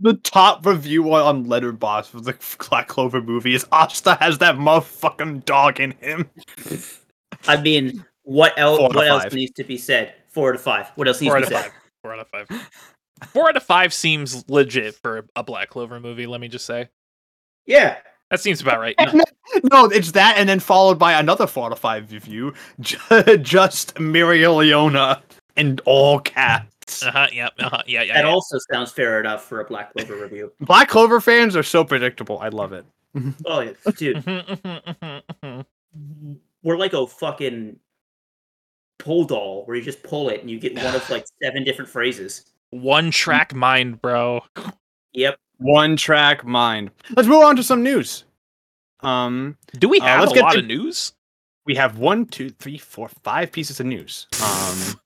the 0.00 0.14
top 0.14 0.64
review 0.66 1.12
on 1.14 1.46
Letterboxd 1.46 2.06
for 2.08 2.20
the 2.20 2.34
Black 2.68 2.88
Clover 2.88 3.20
movie 3.20 3.54
is 3.54 3.66
Asta 3.72 4.16
has 4.20 4.38
that 4.38 4.56
motherfucking 4.56 5.44
dog 5.44 5.80
in 5.80 5.92
him. 6.00 6.28
I 7.46 7.60
mean, 7.60 8.04
what 8.22 8.52
else? 8.58 8.78
Four 8.78 8.86
out 8.88 8.94
What 8.94 9.06
else 9.08 9.22
five. 9.24 9.32
needs 9.34 9.52
to 9.52 9.64
be 9.64 9.76
said? 9.78 10.14
Four 10.28 10.52
to 10.52 10.58
five. 10.58 10.90
What 10.96 11.08
else 11.08 11.20
needs 11.20 11.32
Four 11.32 11.40
to 11.40 11.46
out 11.46 11.50
be 11.50 11.54
of 11.56 11.62
said? 11.62 11.70
five. 11.72 11.80
Four 12.02 12.12
out 12.14 12.20
of 12.20 12.28
five. 12.28 12.68
Four 13.32 13.48
out 13.48 13.56
of 13.56 13.62
five 13.64 13.92
seems 13.92 14.48
legit 14.48 14.94
for 14.94 15.26
a 15.36 15.42
Black 15.42 15.70
Clover 15.70 15.98
movie. 16.00 16.26
Let 16.26 16.40
me 16.40 16.48
just 16.48 16.64
say 16.66 16.88
Yeah. 17.66 17.96
That 18.30 18.40
seems 18.40 18.60
about 18.60 18.78
right. 18.78 18.94
And 18.98 19.20
then- 19.20 19.62
no, 19.72 19.86
it's 19.86 20.12
that, 20.12 20.36
and 20.36 20.48
then 20.48 20.60
followed 20.60 20.98
by 20.98 21.12
another 21.14 21.46
four 21.46 21.66
out 21.66 21.72
of 21.72 21.78
five 21.78 22.12
review, 22.12 22.52
ju- 22.80 22.98
just 23.38 23.94
Mereoleona 23.94 25.22
in 25.56 25.78
all 25.84 26.20
cats. 26.20 27.02
Uh 27.02 27.10
huh. 27.10 27.26
Yeah. 27.32 27.48
Uh 27.58 27.70
huh. 27.70 27.82
Yeah. 27.86 28.02
Yeah. 28.02 28.14
That 28.14 28.24
yeah. 28.26 28.30
also 28.30 28.58
sounds 28.70 28.92
fair 28.92 29.20
enough 29.20 29.44
for 29.44 29.60
a 29.60 29.64
Black 29.64 29.92
Clover 29.92 30.16
review. 30.16 30.52
Black 30.60 30.88
Clover 30.88 31.20
fans 31.20 31.56
are 31.56 31.62
so 31.62 31.84
predictable. 31.84 32.38
I 32.38 32.48
love 32.48 32.72
it. 32.72 32.84
Oh, 33.46 33.60
yeah, 33.60 33.72
dude, 33.96 34.24
we're 36.62 36.76
like 36.76 36.92
a 36.92 37.06
fucking 37.06 37.78
pull 38.98 39.24
doll 39.24 39.64
where 39.64 39.76
you 39.76 39.82
just 39.82 40.02
pull 40.02 40.28
it 40.28 40.40
and 40.40 40.50
you 40.50 40.60
get 40.60 40.76
one 40.76 40.94
of 40.94 41.08
like 41.10 41.24
seven 41.42 41.64
different 41.64 41.90
phrases. 41.90 42.44
One 42.70 43.10
track 43.10 43.54
mind, 43.54 44.00
bro. 44.02 44.42
Yep. 45.12 45.36
One 45.58 45.96
track 45.96 46.44
mind. 46.44 46.90
Let's 47.16 47.28
move 47.28 47.42
on 47.42 47.56
to 47.56 47.62
some 47.62 47.82
news. 47.82 48.24
Um, 49.00 49.56
Do 49.78 49.88
we 49.88 50.00
Uh, 50.00 50.04
have 50.04 50.20
let's 50.20 50.32
a 50.32 50.34
get 50.36 50.44
lot 50.44 50.52
to- 50.52 50.58
of 50.60 50.66
news? 50.66 51.12
we 51.66 51.74
have 51.74 51.98
one, 51.98 52.26
two, 52.26 52.50
three, 52.50 52.78
four, 52.78 53.08
five 53.22 53.52
pieces 53.52 53.78
of 53.80 53.86
news. 53.86 54.26
Um, 54.42 55.00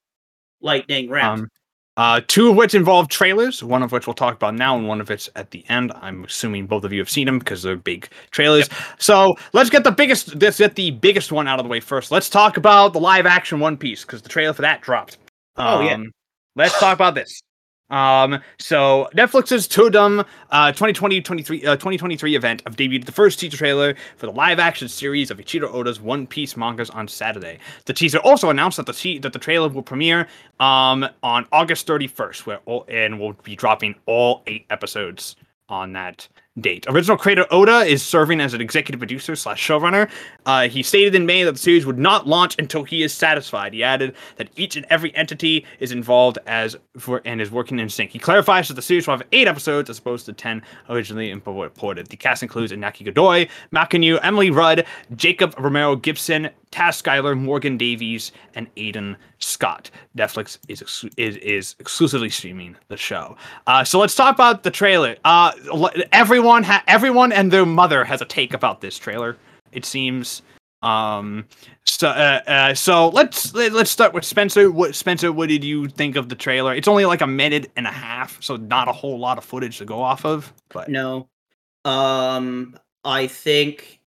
Lightning 0.60 1.08
round. 1.10 1.42
um, 1.42 1.48
uh, 1.96 2.20
two 2.26 2.48
of 2.50 2.56
which 2.56 2.74
involve 2.74 3.08
trailers. 3.08 3.62
One 3.62 3.82
of 3.82 3.92
which 3.92 4.06
we'll 4.06 4.14
talk 4.14 4.34
about 4.34 4.54
now, 4.54 4.76
and 4.78 4.86
one 4.88 5.00
of 5.00 5.10
it's 5.10 5.28
at 5.36 5.50
the 5.50 5.64
end. 5.68 5.92
I'm 6.00 6.24
assuming 6.24 6.66
both 6.66 6.84
of 6.84 6.92
you 6.92 7.00
have 7.00 7.10
seen 7.10 7.26
them 7.26 7.38
because 7.38 7.62
they're 7.62 7.76
big 7.76 8.08
trailers. 8.30 8.68
So 8.98 9.34
let's 9.52 9.68
get 9.70 9.84
the 9.84 9.90
biggest. 9.90 10.34
Let's 10.40 10.58
get 10.58 10.74
the 10.76 10.92
biggest 10.92 11.32
one 11.32 11.46
out 11.48 11.58
of 11.58 11.64
the 11.64 11.68
way 11.68 11.80
first. 11.80 12.10
Let's 12.10 12.30
talk 12.30 12.56
about 12.56 12.92
the 12.94 13.00
live 13.00 13.26
action 13.26 13.60
One 13.60 13.76
Piece 13.76 14.04
because 14.04 14.22
the 14.22 14.28
trailer 14.30 14.54
for 14.54 14.62
that 14.62 14.80
dropped. 14.80 15.18
Oh, 15.56 15.80
yeah. 15.80 15.94
Um, 15.94 16.12
Let's 16.54 16.78
talk 16.78 16.94
about 16.94 17.14
this. 17.14 17.40
Um, 17.92 18.40
so 18.58 19.08
Netflix's 19.14 19.68
Tudum 19.68 20.26
uh 20.50 20.72
2020 20.72 21.20
23 21.20 21.66
uh, 21.66 21.76
2023 21.76 22.34
event 22.34 22.62
have 22.66 22.74
debuted 22.74 23.04
the 23.04 23.12
first 23.12 23.38
teaser 23.38 23.56
trailer 23.56 23.94
for 24.16 24.26
the 24.26 24.32
live 24.32 24.58
action 24.58 24.88
series 24.88 25.30
of 25.30 25.38
Ichiro 25.38 25.72
Oda's 25.72 26.00
One 26.00 26.26
Piece 26.26 26.56
mangas 26.56 26.90
on 26.90 27.06
Saturday. 27.06 27.58
The 27.84 27.92
teaser 27.92 28.18
also 28.18 28.50
announced 28.50 28.78
that 28.78 28.86
the 28.86 28.92
te- 28.94 29.18
that 29.18 29.32
the 29.32 29.38
trailer 29.38 29.68
will 29.68 29.82
premiere 29.82 30.26
um 30.58 31.06
on 31.22 31.46
August 31.52 31.86
31st, 31.86 32.46
where 32.46 32.58
all, 32.64 32.84
and 32.88 33.20
will 33.20 33.34
be 33.44 33.54
dropping 33.54 33.94
all 34.06 34.42
eight 34.46 34.66
episodes 34.70 35.36
on 35.68 35.92
that 35.92 36.28
date. 36.60 36.84
Original 36.88 37.16
creator 37.16 37.46
Oda 37.50 37.80
is 37.80 38.02
serving 38.02 38.40
as 38.40 38.52
an 38.52 38.60
executive 38.60 38.98
producer 38.98 39.34
slash 39.34 39.66
showrunner. 39.66 40.10
Uh, 40.44 40.68
he 40.68 40.82
stated 40.82 41.14
in 41.14 41.24
May 41.24 41.44
that 41.44 41.52
the 41.52 41.58
series 41.58 41.86
would 41.86 41.98
not 41.98 42.26
launch 42.26 42.56
until 42.58 42.84
he 42.84 43.02
is 43.02 43.12
satisfied. 43.12 43.72
He 43.72 43.82
added 43.82 44.14
that 44.36 44.50
each 44.56 44.76
and 44.76 44.84
every 44.90 45.14
entity 45.16 45.64
is 45.80 45.92
involved 45.92 46.38
as 46.46 46.76
for 46.98 47.22
and 47.24 47.40
is 47.40 47.50
working 47.50 47.78
in 47.78 47.88
sync. 47.88 48.10
He 48.10 48.18
clarifies 48.18 48.68
that 48.68 48.74
the 48.74 48.82
series 48.82 49.06
will 49.06 49.16
have 49.16 49.26
eight 49.32 49.48
episodes 49.48 49.88
as 49.88 49.98
opposed 49.98 50.26
to 50.26 50.34
ten 50.34 50.62
originally 50.90 51.32
reported. 51.32 52.08
The 52.08 52.16
cast 52.16 52.42
includes 52.42 52.70
Inaki 52.70 53.04
Godoy, 53.06 53.48
Mackenyu, 53.72 54.18
Emily 54.22 54.50
Rudd, 54.50 54.84
Jacob 55.16 55.54
Romero 55.58 55.96
Gibson, 55.96 56.50
Taz 56.72 57.02
Skylar, 57.02 57.38
Morgan 57.38 57.76
Davies, 57.76 58.32
and 58.54 58.66
Aidan 58.76 59.16
Scott. 59.38 59.90
Netflix 60.16 60.58
is 60.68 61.04
is, 61.16 61.36
is 61.36 61.76
exclusively 61.78 62.30
streaming 62.30 62.76
the 62.88 62.96
show. 62.96 63.36
Uh, 63.66 63.84
so 63.84 64.00
let's 64.00 64.16
talk 64.16 64.34
about 64.34 64.62
the 64.64 64.70
trailer. 64.70 65.16
Uh, 65.24 65.52
everyone 66.12 66.62
ha- 66.64 66.82
everyone 66.88 67.30
and 67.30 67.52
their 67.52 67.66
mother 67.66 68.04
has 68.04 68.20
a 68.20 68.24
take 68.24 68.54
about 68.54 68.80
this 68.80 68.98
trailer. 68.98 69.36
It 69.70 69.84
seems. 69.84 70.42
Um. 70.82 71.46
So 71.84 72.08
uh, 72.08 72.40
uh 72.46 72.74
so 72.74 73.10
let's 73.10 73.54
let, 73.54 73.72
let's 73.72 73.90
start 73.90 74.14
with 74.14 74.24
Spencer. 74.24 74.70
What 74.70 74.94
Spencer? 74.96 75.30
What 75.30 75.48
did 75.48 75.62
you 75.62 75.88
think 75.88 76.16
of 76.16 76.28
the 76.28 76.34
trailer? 76.34 76.74
It's 76.74 76.88
only 76.88 77.04
like 77.04 77.20
a 77.20 77.26
minute 77.26 77.70
and 77.76 77.86
a 77.86 77.92
half, 77.92 78.42
so 78.42 78.56
not 78.56 78.88
a 78.88 78.92
whole 78.92 79.18
lot 79.18 79.38
of 79.38 79.44
footage 79.44 79.78
to 79.78 79.84
go 79.84 80.02
off 80.02 80.24
of. 80.24 80.52
But 80.70 80.88
No. 80.88 81.28
Um 81.84 82.76
I 83.04 83.26
think 83.26 84.01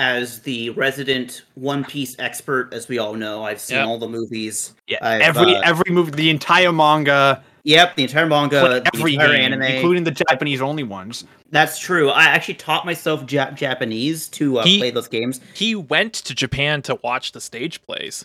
as 0.00 0.40
the 0.40 0.70
resident 0.70 1.42
One 1.54 1.84
Piece 1.84 2.16
expert, 2.18 2.72
as 2.72 2.88
we 2.88 2.98
all 2.98 3.14
know, 3.14 3.44
I've 3.44 3.60
seen 3.60 3.76
Yep. 3.76 3.86
all 3.86 3.98
the 3.98 4.08
movies. 4.08 4.74
yeah, 4.86 4.98
I've, 5.02 5.20
every 5.20 5.54
uh, 5.54 5.60
every 5.62 5.92
movie, 5.92 6.10
the 6.12 6.30
entire 6.30 6.72
manga, 6.72 7.44
Yep, 7.64 7.96
the 7.96 8.02
entire 8.04 8.24
manga, 8.26 8.60
the 8.82 8.90
every 8.94 9.12
entire 9.14 9.28
game, 9.36 9.52
anime. 9.52 9.62
including 9.62 10.04
the 10.04 10.10
Japanese 10.12 10.62
only 10.62 10.82
ones. 10.82 11.24
That's 11.50 11.78
true. 11.78 12.08
I 12.08 12.24
actually 12.24 12.54
taught 12.54 12.86
myself 12.86 13.26
Jap- 13.26 13.54
Japanese 13.54 14.28
to 14.28 14.60
uh, 14.60 14.64
He- 14.64 14.78
play 14.78 14.90
those 14.90 15.08
games. 15.08 15.40
He 15.54 15.74
went 15.74 16.14
to 16.14 16.34
Japan 16.34 16.80
to 16.82 16.94
watch 17.04 17.32
the 17.32 17.40
stage 17.40 17.82
plays. 17.82 18.24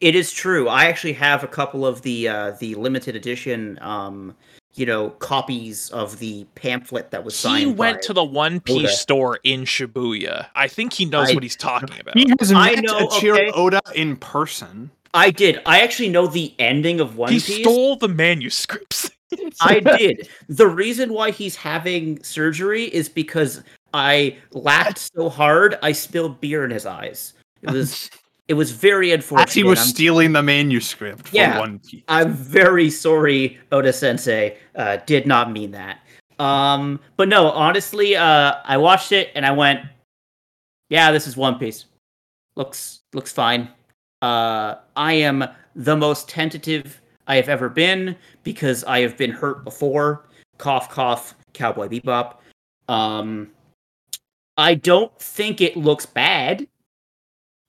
It 0.00 0.14
is 0.14 0.30
true. 0.32 0.68
I 0.68 0.84
actually 0.84 1.14
have 1.14 1.42
a 1.42 1.48
couple 1.48 1.86
of 1.86 2.02
the 2.02 2.28
uh, 2.28 2.50
the 2.60 2.74
limited 2.74 3.16
edition, 3.16 3.78
um, 3.80 4.36
you 4.78 4.86
know, 4.86 5.10
copies 5.10 5.90
of 5.90 6.18
the 6.20 6.44
pamphlet 6.54 7.10
that 7.10 7.24
was 7.24 7.36
signed. 7.36 7.58
He 7.58 7.66
went 7.66 7.98
by- 7.98 8.02
to 8.02 8.12
the 8.12 8.24
One 8.24 8.60
Piece 8.60 8.76
Oda. 8.84 8.88
store 8.92 9.38
in 9.42 9.64
Shibuya. 9.64 10.46
I 10.54 10.68
think 10.68 10.92
he 10.92 11.04
knows 11.04 11.30
I- 11.30 11.34
what 11.34 11.42
he's 11.42 11.56
talking 11.56 11.98
about. 12.00 12.16
He 12.16 12.32
has 12.38 12.52
I 12.52 12.74
met 12.76 12.84
know, 12.84 13.08
Ichiro 13.08 13.32
okay. 13.48 13.50
Oda 13.52 13.80
in 13.94 14.16
person. 14.16 14.90
I 15.14 15.30
did. 15.30 15.60
I 15.66 15.80
actually 15.80 16.10
know 16.10 16.26
the 16.26 16.54
ending 16.58 17.00
of 17.00 17.16
One 17.16 17.32
He 17.32 17.40
Piece. 17.40 17.60
stole 17.60 17.96
the 17.96 18.08
manuscripts. 18.08 19.10
I 19.60 19.80
did. 19.80 20.28
The 20.48 20.66
reason 20.68 21.12
why 21.12 21.30
he's 21.32 21.56
having 21.56 22.22
surgery 22.22 22.84
is 22.84 23.08
because 23.08 23.62
I 23.92 24.36
laughed 24.52 24.98
so 25.16 25.28
hard 25.28 25.78
I 25.82 25.92
spilled 25.92 26.40
beer 26.40 26.64
in 26.64 26.70
his 26.70 26.86
eyes. 26.86 27.32
It 27.62 27.70
was 27.70 28.10
it 28.48 28.54
was 28.54 28.70
very 28.72 29.12
unfortunate. 29.12 29.48
As 29.48 29.54
he 29.54 29.62
was 29.62 29.78
I'm- 29.78 29.88
stealing 29.88 30.32
the 30.32 30.42
manuscript 30.42 31.28
for 31.28 31.36
Yeah. 31.36 31.58
One 31.58 31.78
Piece. 31.80 32.02
I'm 32.08 32.32
very 32.32 32.90
sorry, 32.90 33.58
Oda 33.70 33.92
Sensei. 33.92 34.56
Uh, 34.74 34.96
did 35.06 35.26
not 35.26 35.52
mean 35.52 35.70
that. 35.72 36.00
Um, 36.38 37.00
but 37.16 37.28
no, 37.28 37.50
honestly, 37.50 38.16
uh, 38.16 38.54
I 38.64 38.76
watched 38.76 39.12
it 39.12 39.30
and 39.34 39.44
I 39.44 39.50
went, 39.52 39.80
"Yeah, 40.88 41.10
this 41.12 41.26
is 41.26 41.36
One 41.36 41.58
Piece. 41.58 41.86
Looks 42.56 43.00
looks 43.12 43.32
fine." 43.32 43.68
Uh, 44.22 44.76
I 44.96 45.12
am 45.14 45.44
the 45.76 45.96
most 45.96 46.28
tentative 46.28 47.00
I 47.26 47.36
have 47.36 47.48
ever 47.48 47.68
been 47.68 48.16
because 48.42 48.82
I 48.84 49.00
have 49.00 49.16
been 49.16 49.30
hurt 49.30 49.62
before. 49.64 50.24
Cough, 50.58 50.88
cough. 50.88 51.34
Cowboy 51.52 51.88
Bebop. 51.88 52.36
Um, 52.88 53.50
I 54.56 54.74
don't 54.74 55.16
think 55.20 55.60
it 55.60 55.76
looks 55.76 56.06
bad. 56.06 56.66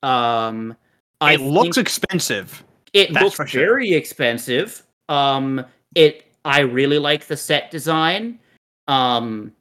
Um, 0.04 0.76
I 1.22 1.34
it 1.34 1.42
looks 1.42 1.78
expensive. 1.78 2.64
it 2.94 3.14
That's 3.14 3.38
looks 3.40 3.52
sure. 3.52 3.62
very 3.62 3.94
expensive. 3.94 4.84
Um, 5.10 5.66
it 5.96 6.26
I 6.46 6.62
really 6.62 7.00
like 7.00 7.26
the 7.28 7.36
set 7.38 7.72
design. 7.72 8.40
Um, 8.88 9.52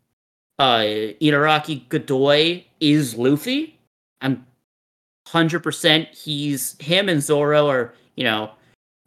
uh, 0.58 0.78
Inaraki 1.20 1.88
Godoy 1.88 2.64
is 2.80 3.14
Luffy. 3.16 3.78
I'm 4.20 4.44
hundred 5.26 5.62
percent. 5.62 6.08
He's 6.12 6.76
him 6.80 7.08
and 7.08 7.22
Zoro 7.22 7.68
are 7.68 7.94
you 8.16 8.24
know 8.24 8.52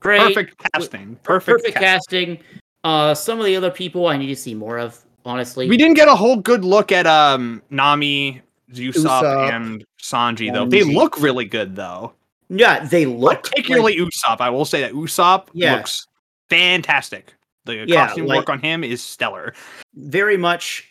great, 0.02 0.20
Perfect 0.22 0.56
casting. 0.74 1.16
Perfect. 1.24 1.58
perfect 1.64 1.78
cast- 1.78 2.10
casting. 2.10 2.40
Uh, 2.84 3.14
some 3.14 3.40
of 3.40 3.46
the 3.46 3.56
other 3.56 3.70
people 3.72 4.08
I 4.08 4.18
need 4.18 4.28
to 4.28 4.36
see 4.36 4.54
more 4.56 4.78
of. 4.80 5.00
Honestly, 5.24 5.70
We 5.70 5.78
didn't 5.78 5.94
get 5.98 6.08
a 6.08 6.16
whole 6.16 6.38
good 6.38 6.66
look 6.66 6.92
at 6.92 7.06
um 7.06 7.62
Nami, 7.70 8.42
Usopp, 8.74 9.22
Usopp, 9.24 9.52
and 9.52 9.86
Sanji 10.02 10.52
though. 10.54 10.66
They 10.66 10.84
look 10.84 11.20
really 11.20 11.46
good 11.46 11.76
though. 11.76 12.14
yeah, 12.50 12.84
they 12.86 13.06
look 13.06 13.44
Particularly 13.44 13.96
Usopp. 13.98 14.42
I 14.42 14.50
will 14.50 14.66
say 14.66 14.82
that 14.82 14.92
Usopp 14.94 15.48
Yeah. 15.54 15.76
looks 15.78 16.06
fantastic. 16.50 17.34
The 17.66 17.86
Yeah, 17.88 18.08
costume 18.08 18.26
like- 18.28 18.38
work 18.40 18.50
on 18.50 18.60
him 18.60 18.84
is 18.84 19.02
stellar. 19.02 19.54
very 19.96 20.38
much 20.38 20.88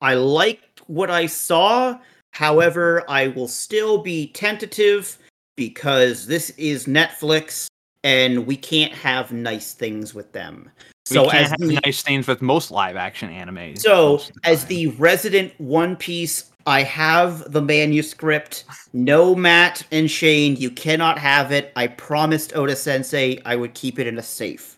I 0.00 0.14
liked 0.14 0.80
what 0.88 1.10
I 1.10 1.26
saw. 1.26 1.98
However, 2.32 3.04
I 3.08 3.28
will 3.28 3.46
still 3.48 3.98
be 3.98 4.28
tentative 4.28 5.16
because 5.56 6.26
this 6.26 6.50
is 6.50 6.86
Netflix 6.86 7.66
and 8.04 8.46
we 8.46 8.56
can't 8.56 8.92
have 8.92 9.30
nice 9.32 9.74
things 9.74 10.12
with 10.14 10.32
them. 10.32 10.70
We 11.10 11.14
So 11.16 11.28
as 11.30 11.50
have 11.50 11.58
the, 11.60 11.78
nice 11.84 12.02
things 12.02 12.26
with 12.26 12.42
most 12.42 12.70
live 12.70 12.96
action 12.96 13.30
animes. 13.30 13.80
so 13.80 14.22
as 14.44 14.64
the 14.64 14.88
resident 14.98 15.52
One 15.58 15.94
Piece, 15.94 16.50
I 16.66 16.82
have 16.82 17.52
the 17.52 17.62
manuscript. 17.62 18.64
No, 18.92 19.34
Matt 19.34 19.84
and 19.90 20.10
Shane, 20.10 20.56
you 20.56 20.70
cannot 20.70 21.18
have 21.18 21.52
it. 21.52 21.72
I 21.76 21.86
promised 21.88 22.54
Oda 22.56 22.76
Sensei 22.76 23.40
I 23.44 23.56
would 23.56 23.74
keep 23.74 23.98
it 23.98 24.06
in 24.06 24.18
a 24.18 24.22
safe, 24.22 24.76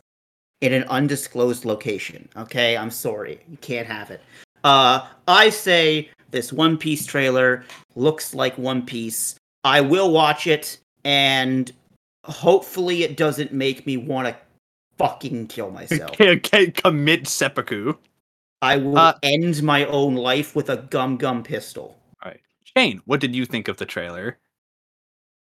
in 0.60 0.72
an 0.72 0.84
undisclosed 0.84 1.64
location. 1.64 2.28
Okay, 2.36 2.76
I'm 2.76 2.90
sorry, 2.90 3.40
you 3.48 3.56
can't 3.58 3.86
have 3.86 4.10
it. 4.10 4.22
Uh, 4.62 5.06
I 5.28 5.50
say 5.50 6.08
this 6.30 6.52
One 6.52 6.78
Piece 6.78 7.04
trailer 7.06 7.64
looks 7.96 8.34
like 8.34 8.56
One 8.56 8.84
Piece. 8.84 9.36
I 9.62 9.80
will 9.80 10.10
watch 10.10 10.46
it, 10.46 10.78
and 11.04 11.70
hopefully, 12.24 13.02
it 13.02 13.16
doesn't 13.16 13.52
make 13.52 13.86
me 13.86 13.96
want 13.96 14.28
to 14.28 14.36
fucking 14.96 15.48
kill 15.48 15.70
myself. 15.70 16.12
Can- 16.16 16.40
can 16.40 16.72
commit 16.72 17.28
seppuku. 17.28 17.94
I 18.62 18.76
will 18.76 18.98
Uh, 18.98 19.18
end 19.22 19.62
my 19.62 19.84
own 19.86 20.14
life 20.14 20.56
with 20.56 20.70
a 20.70 20.76
gum 20.76 21.16
gum 21.16 21.42
pistol. 21.42 22.00
All 22.22 22.30
right. 22.30 22.40
Shane, 22.76 23.02
what 23.04 23.20
did 23.20 23.34
you 23.34 23.44
think 23.46 23.68
of 23.68 23.76
the 23.76 23.86
trailer? 23.86 24.38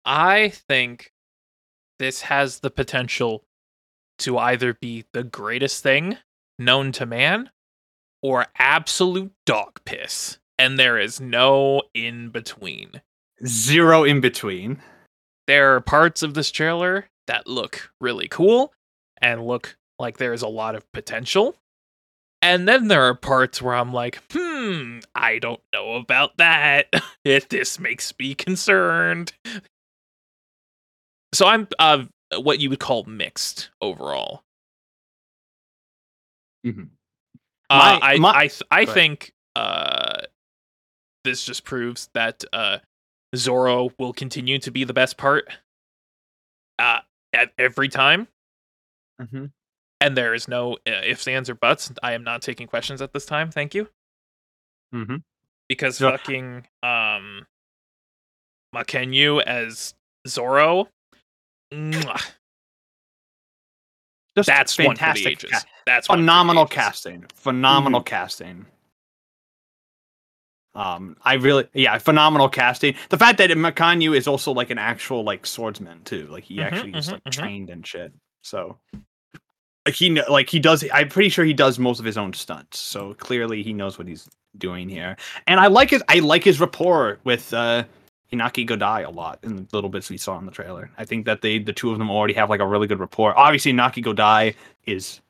I 0.04 0.48
think 0.48 1.12
this 1.98 2.22
has 2.22 2.60
the 2.60 2.70
potential 2.70 3.44
to 4.18 4.38
either 4.38 4.74
be 4.74 5.04
the 5.12 5.24
greatest 5.24 5.82
thing 5.82 6.18
known 6.58 6.92
to 6.92 7.06
man 7.06 7.50
or 8.22 8.46
absolute 8.58 9.32
dog 9.46 9.80
piss. 9.84 10.38
And 10.58 10.78
there 10.78 10.98
is 10.98 11.20
no 11.20 11.82
in 11.94 12.30
between. 12.30 13.00
Zero 13.46 14.04
in 14.04 14.20
between. 14.20 14.82
There 15.46 15.74
are 15.74 15.80
parts 15.80 16.22
of 16.22 16.34
this 16.34 16.50
trailer 16.50 17.08
that 17.26 17.46
look 17.46 17.90
really 18.00 18.28
cool 18.28 18.72
and 19.22 19.46
look 19.46 19.76
like 19.98 20.18
there's 20.18 20.42
a 20.42 20.48
lot 20.48 20.74
of 20.74 20.90
potential. 20.92 21.56
And 22.42 22.66
then 22.66 22.88
there 22.88 23.02
are 23.02 23.14
parts 23.14 23.60
where 23.60 23.74
I'm 23.74 23.92
like, 23.92 24.20
hmm, 24.32 25.00
I 25.14 25.38
don't 25.38 25.60
know 25.72 25.94
about 25.94 26.38
that. 26.38 26.86
if 27.24 27.48
this 27.48 27.78
makes 27.78 28.12
me 28.18 28.34
concerned. 28.34 29.32
So 31.34 31.46
I'm 31.46 31.68
uh 31.78 32.04
what 32.38 32.60
you 32.60 32.70
would 32.70 32.80
call 32.80 33.04
mixed 33.04 33.70
overall. 33.80 34.42
Mhm. 36.66 36.88
Uh, 37.68 37.76
My- 37.78 37.98
I 38.02 38.16
my- 38.18 38.34
I 38.34 38.46
th- 38.48 38.62
I 38.70 38.84
think 38.86 39.32
uh 39.56 40.22
this 41.24 41.44
just 41.44 41.64
proves 41.64 42.08
that 42.14 42.42
uh 42.52 42.78
Zoro 43.36 43.90
will 43.98 44.12
continue 44.12 44.58
to 44.60 44.70
be 44.70 44.84
the 44.84 44.92
best 44.94 45.16
part 45.16 45.48
uh 46.78 47.00
at 47.32 47.52
every 47.58 47.88
time 47.88 48.26
Mm-hmm. 49.20 49.46
And 50.00 50.16
there 50.16 50.32
is 50.34 50.48
no 50.48 50.74
uh, 50.86 51.02
ifs 51.04 51.28
ands 51.28 51.50
or 51.50 51.54
buts. 51.54 51.92
I 52.02 52.12
am 52.14 52.24
not 52.24 52.40
taking 52.42 52.66
questions 52.66 53.02
at 53.02 53.12
this 53.12 53.26
time. 53.26 53.50
Thank 53.50 53.74
you. 53.74 53.88
Mm-hmm. 54.94 55.16
Because 55.68 55.98
So- 55.98 56.10
fucking 56.10 56.66
um 56.82 57.46
Mackenyu 58.74 59.42
as 59.42 59.94
Zoro 60.26 60.88
mwah. 61.72 62.22
Just 64.36 64.46
That's 64.46 64.78
one 64.78 64.86
for 64.86 64.92
the 64.94 64.98
fantastic 64.98 65.26
ages. 65.32 65.50
ca- 65.50 65.64
That's 65.86 66.08
one 66.08 66.18
for 66.18 66.20
the 66.20 66.22
phenomenal 66.22 66.66
casting. 66.66 67.24
Phenomenal 67.34 68.02
casting. 68.02 68.66
Um, 70.74 71.16
I 71.22 71.34
really, 71.34 71.66
yeah, 71.74 71.98
phenomenal 71.98 72.48
casting. 72.48 72.94
The 73.08 73.18
fact 73.18 73.38
that 73.38 73.50
Mackenyu 73.50 74.16
is 74.16 74.28
also 74.28 74.52
like 74.52 74.70
an 74.70 74.78
actual 74.78 75.24
like 75.24 75.44
swordsman 75.46 76.02
too, 76.04 76.28
like 76.28 76.44
he 76.44 76.56
Mhm, 76.58 76.62
actually 76.64 76.94
is 76.94 77.08
mhm, 77.08 77.12
like 77.14 77.24
mhm. 77.24 77.32
trained 77.32 77.70
and 77.70 77.84
shit. 77.84 78.12
So, 78.44 78.78
like 79.86 79.94
he, 79.94 80.22
like 80.22 80.50
he 80.50 80.58
does. 80.58 80.84
I'm 80.92 81.08
pretty 81.08 81.28
sure 81.28 81.44
he 81.44 81.54
does 81.54 81.78
most 81.78 81.98
of 81.98 82.04
his 82.04 82.18
own 82.18 82.32
stunts. 82.32 82.78
So 82.78 83.14
clearly 83.14 83.62
he 83.62 83.72
knows 83.72 83.98
what 83.98 84.06
he's 84.06 84.28
doing 84.58 84.88
here. 84.88 85.16
And 85.46 85.60
I 85.60 85.68
like 85.68 85.90
his, 85.90 86.02
I 86.08 86.18
like 86.18 86.44
his 86.44 86.60
rapport 86.60 87.18
with 87.24 87.52
uh 87.54 87.84
Hinaki 88.32 88.68
Godai 88.68 89.06
a 89.06 89.10
lot 89.10 89.40
in 89.42 89.56
the 89.56 89.66
little 89.72 89.90
bits 89.90 90.08
we 90.08 90.16
saw 90.16 90.38
in 90.38 90.46
the 90.46 90.52
trailer. 90.52 90.90
I 90.98 91.04
think 91.04 91.26
that 91.26 91.42
they, 91.42 91.58
the 91.58 91.72
two 91.72 91.90
of 91.90 91.98
them 91.98 92.10
already 92.10 92.34
have 92.34 92.48
like 92.48 92.60
a 92.60 92.66
really 92.66 92.86
good 92.86 93.00
rapport. 93.00 93.36
Obviously, 93.36 93.72
Hinaki 93.72 94.04
Godai 94.04 94.54
is 94.86 95.20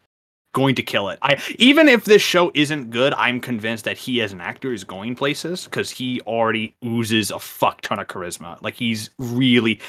going 0.52 0.74
to 0.74 0.82
kill 0.82 1.09
it. 1.09 1.18
I 1.22 1.40
even 1.59 1.89
if 1.89 2.05
this 2.05 2.22
show 2.22 2.51
isn't 2.55 2.90
good, 2.90 3.14
I'm 3.14 3.40
convinced 3.40 3.85
that 3.85 3.97
he 3.97 4.20
as 4.20 4.32
an 4.32 4.40
actor 4.40 4.72
is 4.72 4.85
going 4.85 5.14
places 5.14 5.64
because 5.64 5.90
he 5.90 6.20
already 6.22 6.74
oozes 6.85 7.31
a 7.31 7.39
fuck 7.39 7.81
ton 7.82 8.01
of 8.01 8.09
charisma. 8.09 8.60
Like 8.60 8.74
he's 8.74 9.10
really, 9.18 9.81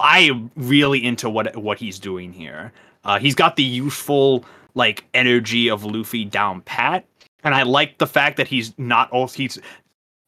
I 0.00 0.20
am 0.20 0.50
really 0.56 1.04
into 1.04 1.28
what 1.28 1.56
what 1.56 1.78
he's 1.78 1.98
doing 1.98 2.32
here. 2.32 2.72
Uh, 3.04 3.18
he's 3.18 3.34
got 3.34 3.56
the 3.56 3.62
youthful 3.62 4.44
like 4.74 5.04
energy 5.14 5.70
of 5.70 5.84
Luffy 5.84 6.24
down 6.24 6.60
pat, 6.62 7.04
and 7.42 7.54
I 7.54 7.62
like 7.62 7.98
the 7.98 8.06
fact 8.06 8.36
that 8.36 8.48
he's 8.48 8.76
not 8.78 9.10
also 9.10 9.36
he's 9.36 9.58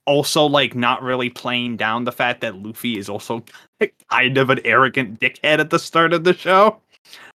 also 0.07 0.47
like 0.47 0.75
not 0.75 1.03
really 1.03 1.29
playing 1.29 1.77
down 1.77 2.05
the 2.05 2.13
fact 2.13 2.41
that 2.41 2.57
Luffy 2.57 2.97
is 2.97 3.09
also 3.09 3.45
kind 4.11 4.39
of 4.39 4.51
an 4.51 4.61
arrogant 4.65 5.21
dickhead 5.21 5.59
at 5.59 5.71
the 5.71 5.79
start 5.79 6.13
of 6.13 6.25
the 6.25 6.35
show. 6.35 6.81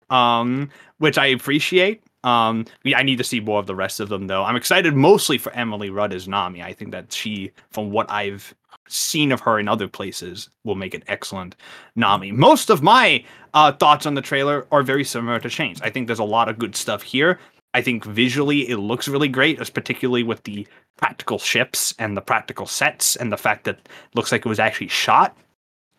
Um, 0.09 0.69
which 0.97 1.17
I 1.17 1.27
appreciate. 1.27 2.03
Um, 2.23 2.65
I 2.95 3.01
need 3.01 3.17
to 3.17 3.23
see 3.23 3.39
more 3.39 3.59
of 3.59 3.65
the 3.65 3.75
rest 3.75 3.99
of 3.99 4.09
them 4.09 4.27
though. 4.27 4.43
I'm 4.43 4.55
excited 4.55 4.95
mostly 4.95 5.37
for 5.37 5.51
Emily 5.53 5.89
Rudd 5.89 6.13
as 6.13 6.27
Nami. 6.27 6.61
I 6.61 6.73
think 6.73 6.91
that 6.91 7.11
she, 7.11 7.51
from 7.71 7.91
what 7.91 8.09
I've 8.11 8.53
seen 8.91 9.31
of 9.31 9.39
her 9.41 9.59
in 9.59 9.67
other 9.67 9.87
places, 9.87 10.49
will 10.63 10.75
make 10.75 10.93
an 10.93 11.03
excellent 11.07 11.55
Nami. 11.95 12.31
Most 12.31 12.69
of 12.69 12.81
my 12.81 13.23
uh, 13.53 13.71
thoughts 13.71 14.05
on 14.05 14.13
the 14.13 14.21
trailer 14.21 14.67
are 14.71 14.83
very 14.83 15.03
similar 15.03 15.39
to 15.39 15.49
Shane's. 15.49 15.81
I 15.81 15.89
think 15.89 16.07
there's 16.07 16.19
a 16.19 16.23
lot 16.23 16.49
of 16.49 16.59
good 16.59 16.75
stuff 16.75 17.01
here. 17.01 17.39
I 17.73 17.81
think 17.81 18.03
visually 18.03 18.69
it 18.69 18.77
looks 18.77 19.07
really 19.07 19.29
great, 19.29 19.61
as 19.61 19.69
particularly 19.69 20.23
with 20.23 20.43
the 20.43 20.67
practical 20.97 21.39
ships 21.39 21.93
and 21.99 22.17
the 22.17 22.21
practical 22.21 22.65
sets 22.65 23.15
and 23.15 23.31
the 23.31 23.37
fact 23.37 23.63
that 23.63 23.77
it 23.77 23.89
looks 24.13 24.31
like 24.31 24.45
it 24.45 24.49
was 24.49 24.59
actually 24.59 24.89
shot 24.89 25.35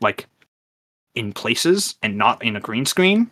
like 0.00 0.26
in 1.14 1.32
places 1.32 1.96
and 2.02 2.16
not 2.16 2.42
in 2.44 2.56
a 2.56 2.60
green 2.60 2.84
screen 2.84 3.30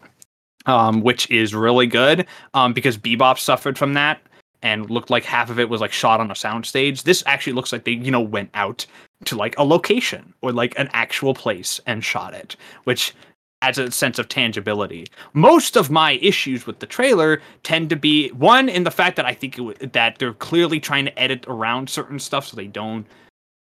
um, 0.66 1.02
which 1.02 1.30
is 1.30 1.54
really 1.54 1.86
good 1.86 2.26
um, 2.54 2.72
because 2.72 2.98
Bebop 2.98 3.38
suffered 3.38 3.78
from 3.78 3.94
that 3.94 4.20
and 4.62 4.90
looked 4.90 5.10
like 5.10 5.24
half 5.24 5.50
of 5.50 5.58
it 5.58 5.68
was 5.68 5.80
like 5.80 5.92
shot 5.92 6.20
on 6.20 6.30
a 6.30 6.34
soundstage. 6.34 7.02
This 7.02 7.22
actually 7.26 7.54
looks 7.54 7.72
like 7.72 7.84
they, 7.84 7.92
you 7.92 8.10
know, 8.10 8.20
went 8.20 8.50
out 8.54 8.86
to 9.24 9.36
like 9.36 9.54
a 9.58 9.64
location 9.64 10.34
or 10.40 10.52
like 10.52 10.78
an 10.78 10.88
actual 10.92 11.34
place 11.34 11.80
and 11.86 12.04
shot 12.04 12.34
it, 12.34 12.56
which 12.84 13.14
adds 13.62 13.78
a 13.78 13.90
sense 13.90 14.18
of 14.18 14.28
tangibility. 14.28 15.06
Most 15.34 15.76
of 15.76 15.90
my 15.90 16.12
issues 16.22 16.66
with 16.66 16.78
the 16.78 16.86
trailer 16.86 17.42
tend 17.62 17.90
to 17.90 17.96
be 17.96 18.30
one 18.30 18.68
in 18.68 18.84
the 18.84 18.90
fact 18.90 19.16
that 19.16 19.26
I 19.26 19.34
think 19.34 19.56
w- 19.56 19.76
that 19.92 20.18
they're 20.18 20.32
clearly 20.32 20.80
trying 20.80 21.04
to 21.04 21.18
edit 21.18 21.44
around 21.46 21.90
certain 21.90 22.18
stuff 22.18 22.46
so 22.46 22.56
they 22.56 22.66
don't 22.66 23.06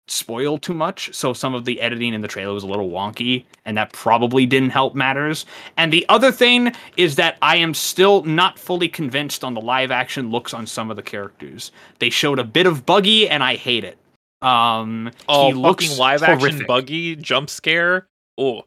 spoil 0.09 0.57
too 0.57 0.73
much. 0.73 1.13
So 1.13 1.33
some 1.33 1.53
of 1.53 1.65
the 1.65 1.81
editing 1.81 2.13
in 2.13 2.21
the 2.21 2.27
trailer 2.27 2.53
was 2.53 2.63
a 2.63 2.67
little 2.67 2.89
wonky, 2.89 3.45
and 3.65 3.77
that 3.77 3.93
probably 3.93 4.45
didn't 4.45 4.69
help 4.69 4.95
matters. 4.95 5.45
And 5.75 5.91
the 5.91 6.05
other 6.09 6.31
thing 6.31 6.73
is 6.95 7.15
that 7.15 7.37
I 7.41 7.57
am 7.57 7.73
still 7.73 8.23
not 8.23 8.57
fully 8.57 8.87
convinced 8.87 9.43
on 9.43 9.53
the 9.53 9.61
live 9.61 9.91
action 9.91 10.31
looks 10.31 10.53
on 10.53 10.65
some 10.65 10.89
of 10.89 10.95
the 10.95 11.03
characters. 11.03 11.71
They 11.99 12.09
showed 12.09 12.39
a 12.39 12.45
bit 12.45 12.67
of 12.67 12.85
Buggy, 12.85 13.29
and 13.29 13.43
I 13.43 13.55
hate 13.55 13.83
it. 13.83 13.97
Um, 14.41 15.11
Oh, 15.27 15.47
he 15.47 15.53
looks 15.53 15.85
fucking 15.85 15.97
live 15.99 16.23
action 16.23 16.65
buggy 16.67 17.15
jump 17.15 17.49
scare. 17.49 18.07
Oh, 18.37 18.63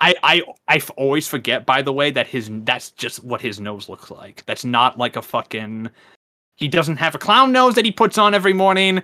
I, 0.00 0.14
I 0.22 0.42
I 0.68 0.80
always 0.96 1.28
forget, 1.28 1.66
by 1.66 1.82
the 1.82 1.92
way, 1.92 2.10
that 2.10 2.26
his 2.26 2.50
that's 2.64 2.90
just 2.92 3.22
what 3.24 3.40
his 3.40 3.60
nose 3.60 3.88
looks 3.88 4.10
like. 4.10 4.42
That's 4.46 4.64
not 4.64 4.98
like 4.98 5.16
a 5.16 5.22
fucking. 5.22 5.90
He 6.56 6.68
doesn't 6.68 6.96
have 6.96 7.14
a 7.14 7.18
clown 7.18 7.52
nose 7.52 7.74
that 7.74 7.84
he 7.84 7.92
puts 7.92 8.16
on 8.18 8.34
every 8.34 8.52
morning. 8.54 9.02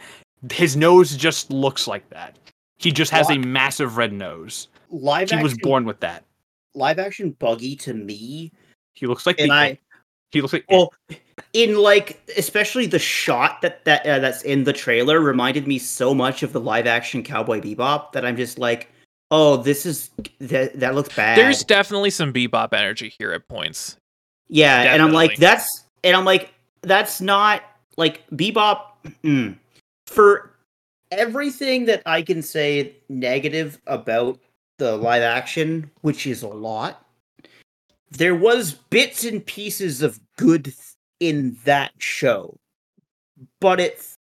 His 0.51 0.77
nose 0.77 1.14
just 1.16 1.51
looks 1.51 1.86
like 1.86 2.09
that. 2.10 2.36
He 2.78 2.90
just 2.90 3.10
has 3.12 3.31
a 3.31 3.39
massive 3.39 3.97
red 3.98 4.12
nose. 4.12 4.69
Live 4.90 5.28
He 5.31 5.35
action, 5.36 5.43
was 5.43 5.55
born 5.59 5.85
with 5.85 6.01
that. 6.01 6.24
live 6.74 6.98
action 6.98 7.31
buggy 7.39 7.77
to 7.77 7.94
me, 7.94 8.51
He 8.94 9.06
looks 9.06 9.27
like 9.27 9.39
and 9.39 9.51
the, 9.51 9.55
I 9.55 9.78
he 10.31 10.40
looks 10.40 10.52
like 10.55 10.64
well 10.69 10.93
in 11.52 11.77
like 11.77 12.20
especially 12.36 12.86
the 12.86 12.98
shot 12.98 13.62
that 13.62 13.85
that 13.85 14.06
uh, 14.06 14.19
that's 14.19 14.43
in 14.43 14.64
the 14.64 14.73
trailer 14.73 15.20
reminded 15.20 15.66
me 15.66 15.78
so 15.78 16.14
much 16.14 16.43
of 16.43 16.52
the 16.52 16.60
live 16.60 16.86
action 16.86 17.23
Cowboy 17.23 17.60
Bebop 17.60 18.12
that 18.12 18.24
I'm 18.24 18.36
just 18.36 18.59
like, 18.59 18.89
oh, 19.31 19.56
this 19.56 19.86
is 19.86 20.10
that 20.40 20.78
that 20.78 20.94
looks 20.94 21.14
bad. 21.14 21.36
there's 21.36 21.64
definitely 21.64 22.10
some 22.10 22.32
bebop 22.32 22.73
energy 22.73 23.09
here 23.19 23.32
at 23.32 23.48
points. 23.48 23.97
Yeah, 24.48 24.93
and 24.93 25.02
I'm 25.02 25.12
like, 25.12 25.36
that's 25.36 25.85
and 26.05 26.16
I'm 26.16 26.24
like, 26.24 26.52
that's 26.82 27.20
not 27.20 27.62
like 27.97 28.23
Bebop. 28.31 28.82
mm. 29.24 29.56
For 30.06 30.52
everything 31.10 31.86
that 31.86 32.02
I 32.06 32.23
can 32.23 32.43
say 32.43 32.97
negative 33.09 33.81
about 33.86 34.40
the 34.78 34.97
live 34.97 35.23
action, 35.23 35.90
which 36.02 36.27
is 36.27 36.43
a 36.43 36.48
lot, 36.48 37.06
there 38.10 38.35
was 38.35 38.73
bits 38.73 39.24
and 39.24 39.44
pieces 39.44 40.02
of 40.02 40.20
good 40.36 40.74
in 41.23 41.57
that 41.62 41.93
show, 41.99 42.59
but 43.61 43.78
it 43.78 43.94
f- 43.97 44.16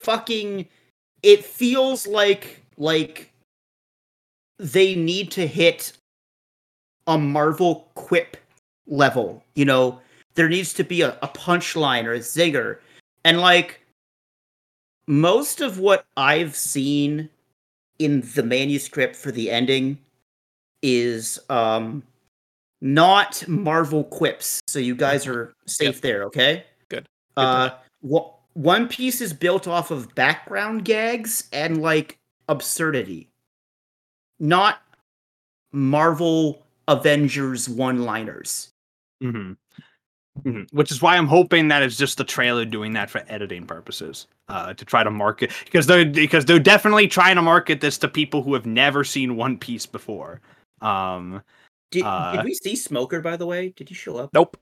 fucking 0.00 0.64
it 1.24 1.44
feels 1.44 2.06
like 2.06 2.62
like 2.76 3.32
they 4.58 4.94
need 4.94 5.32
to 5.32 5.44
hit 5.44 5.92
a 7.08 7.18
Marvel 7.18 7.90
quip 7.96 8.36
level. 8.86 9.42
You 9.56 9.64
know, 9.64 10.00
there 10.34 10.48
needs 10.48 10.72
to 10.74 10.84
be 10.84 11.02
a, 11.02 11.18
a 11.20 11.26
punchline 11.26 12.04
or 12.04 12.12
a 12.12 12.20
zinger. 12.20 12.78
And 13.24 13.40
like 13.40 13.80
most 15.08 15.60
of 15.60 15.80
what 15.80 16.06
I've 16.16 16.54
seen 16.54 17.28
in 17.98 18.20
the 18.36 18.44
manuscript 18.44 19.16
for 19.16 19.32
the 19.32 19.50
ending 19.50 19.98
is 20.80 21.40
um 21.50 22.04
not 22.80 23.46
Marvel 23.48 24.04
quips. 24.04 24.60
So 24.66 24.78
you 24.78 24.94
guys 24.94 25.26
are 25.26 25.52
safe 25.66 26.00
there, 26.00 26.24
okay? 26.24 26.64
Good. 26.88 27.08
Good 27.36 27.42
Uh 27.42 27.70
One 28.54 28.88
Piece 28.88 29.20
is 29.20 29.32
built 29.32 29.68
off 29.68 29.90
of 29.90 30.14
background 30.14 30.84
gags 30.84 31.48
and 31.52 31.80
like 31.80 32.18
absurdity. 32.48 33.30
Not 34.40 34.78
Marvel 35.72 36.66
Avengers 36.88 37.68
one-liners. 37.68 38.72
Mhm. 39.22 39.56
Mhm. 40.44 40.72
Which 40.72 40.90
is 40.90 41.02
why 41.02 41.16
I'm 41.16 41.26
hoping 41.26 41.68
that 41.68 41.82
it's 41.82 41.96
just 41.96 42.16
the 42.18 42.24
trailer 42.24 42.64
doing 42.64 42.92
that 42.94 43.10
for 43.10 43.24
editing 43.28 43.66
purposes, 43.66 44.28
uh, 44.48 44.72
to 44.74 44.84
try 44.84 45.02
to 45.02 45.10
market 45.10 45.52
because 45.64 45.86
they're 45.86 46.04
because 46.04 46.44
they're 46.44 46.58
definitely 46.60 47.08
trying 47.08 47.36
to 47.36 47.42
market 47.42 47.80
this 47.80 47.98
to 47.98 48.08
people 48.08 48.42
who 48.42 48.54
have 48.54 48.64
never 48.64 49.04
seen 49.04 49.36
One 49.36 49.58
Piece 49.58 49.84
before. 49.86 50.40
Um, 50.80 51.42
Did, 51.90 52.04
Uh, 52.04 52.32
did 52.36 52.44
we 52.44 52.54
see 52.54 52.76
Smoker 52.76 53.20
by 53.20 53.36
the 53.36 53.46
way? 53.46 53.70
Did 53.70 53.88
he 53.88 53.94
show 53.94 54.16
up? 54.16 54.30
Nope. 54.32 54.56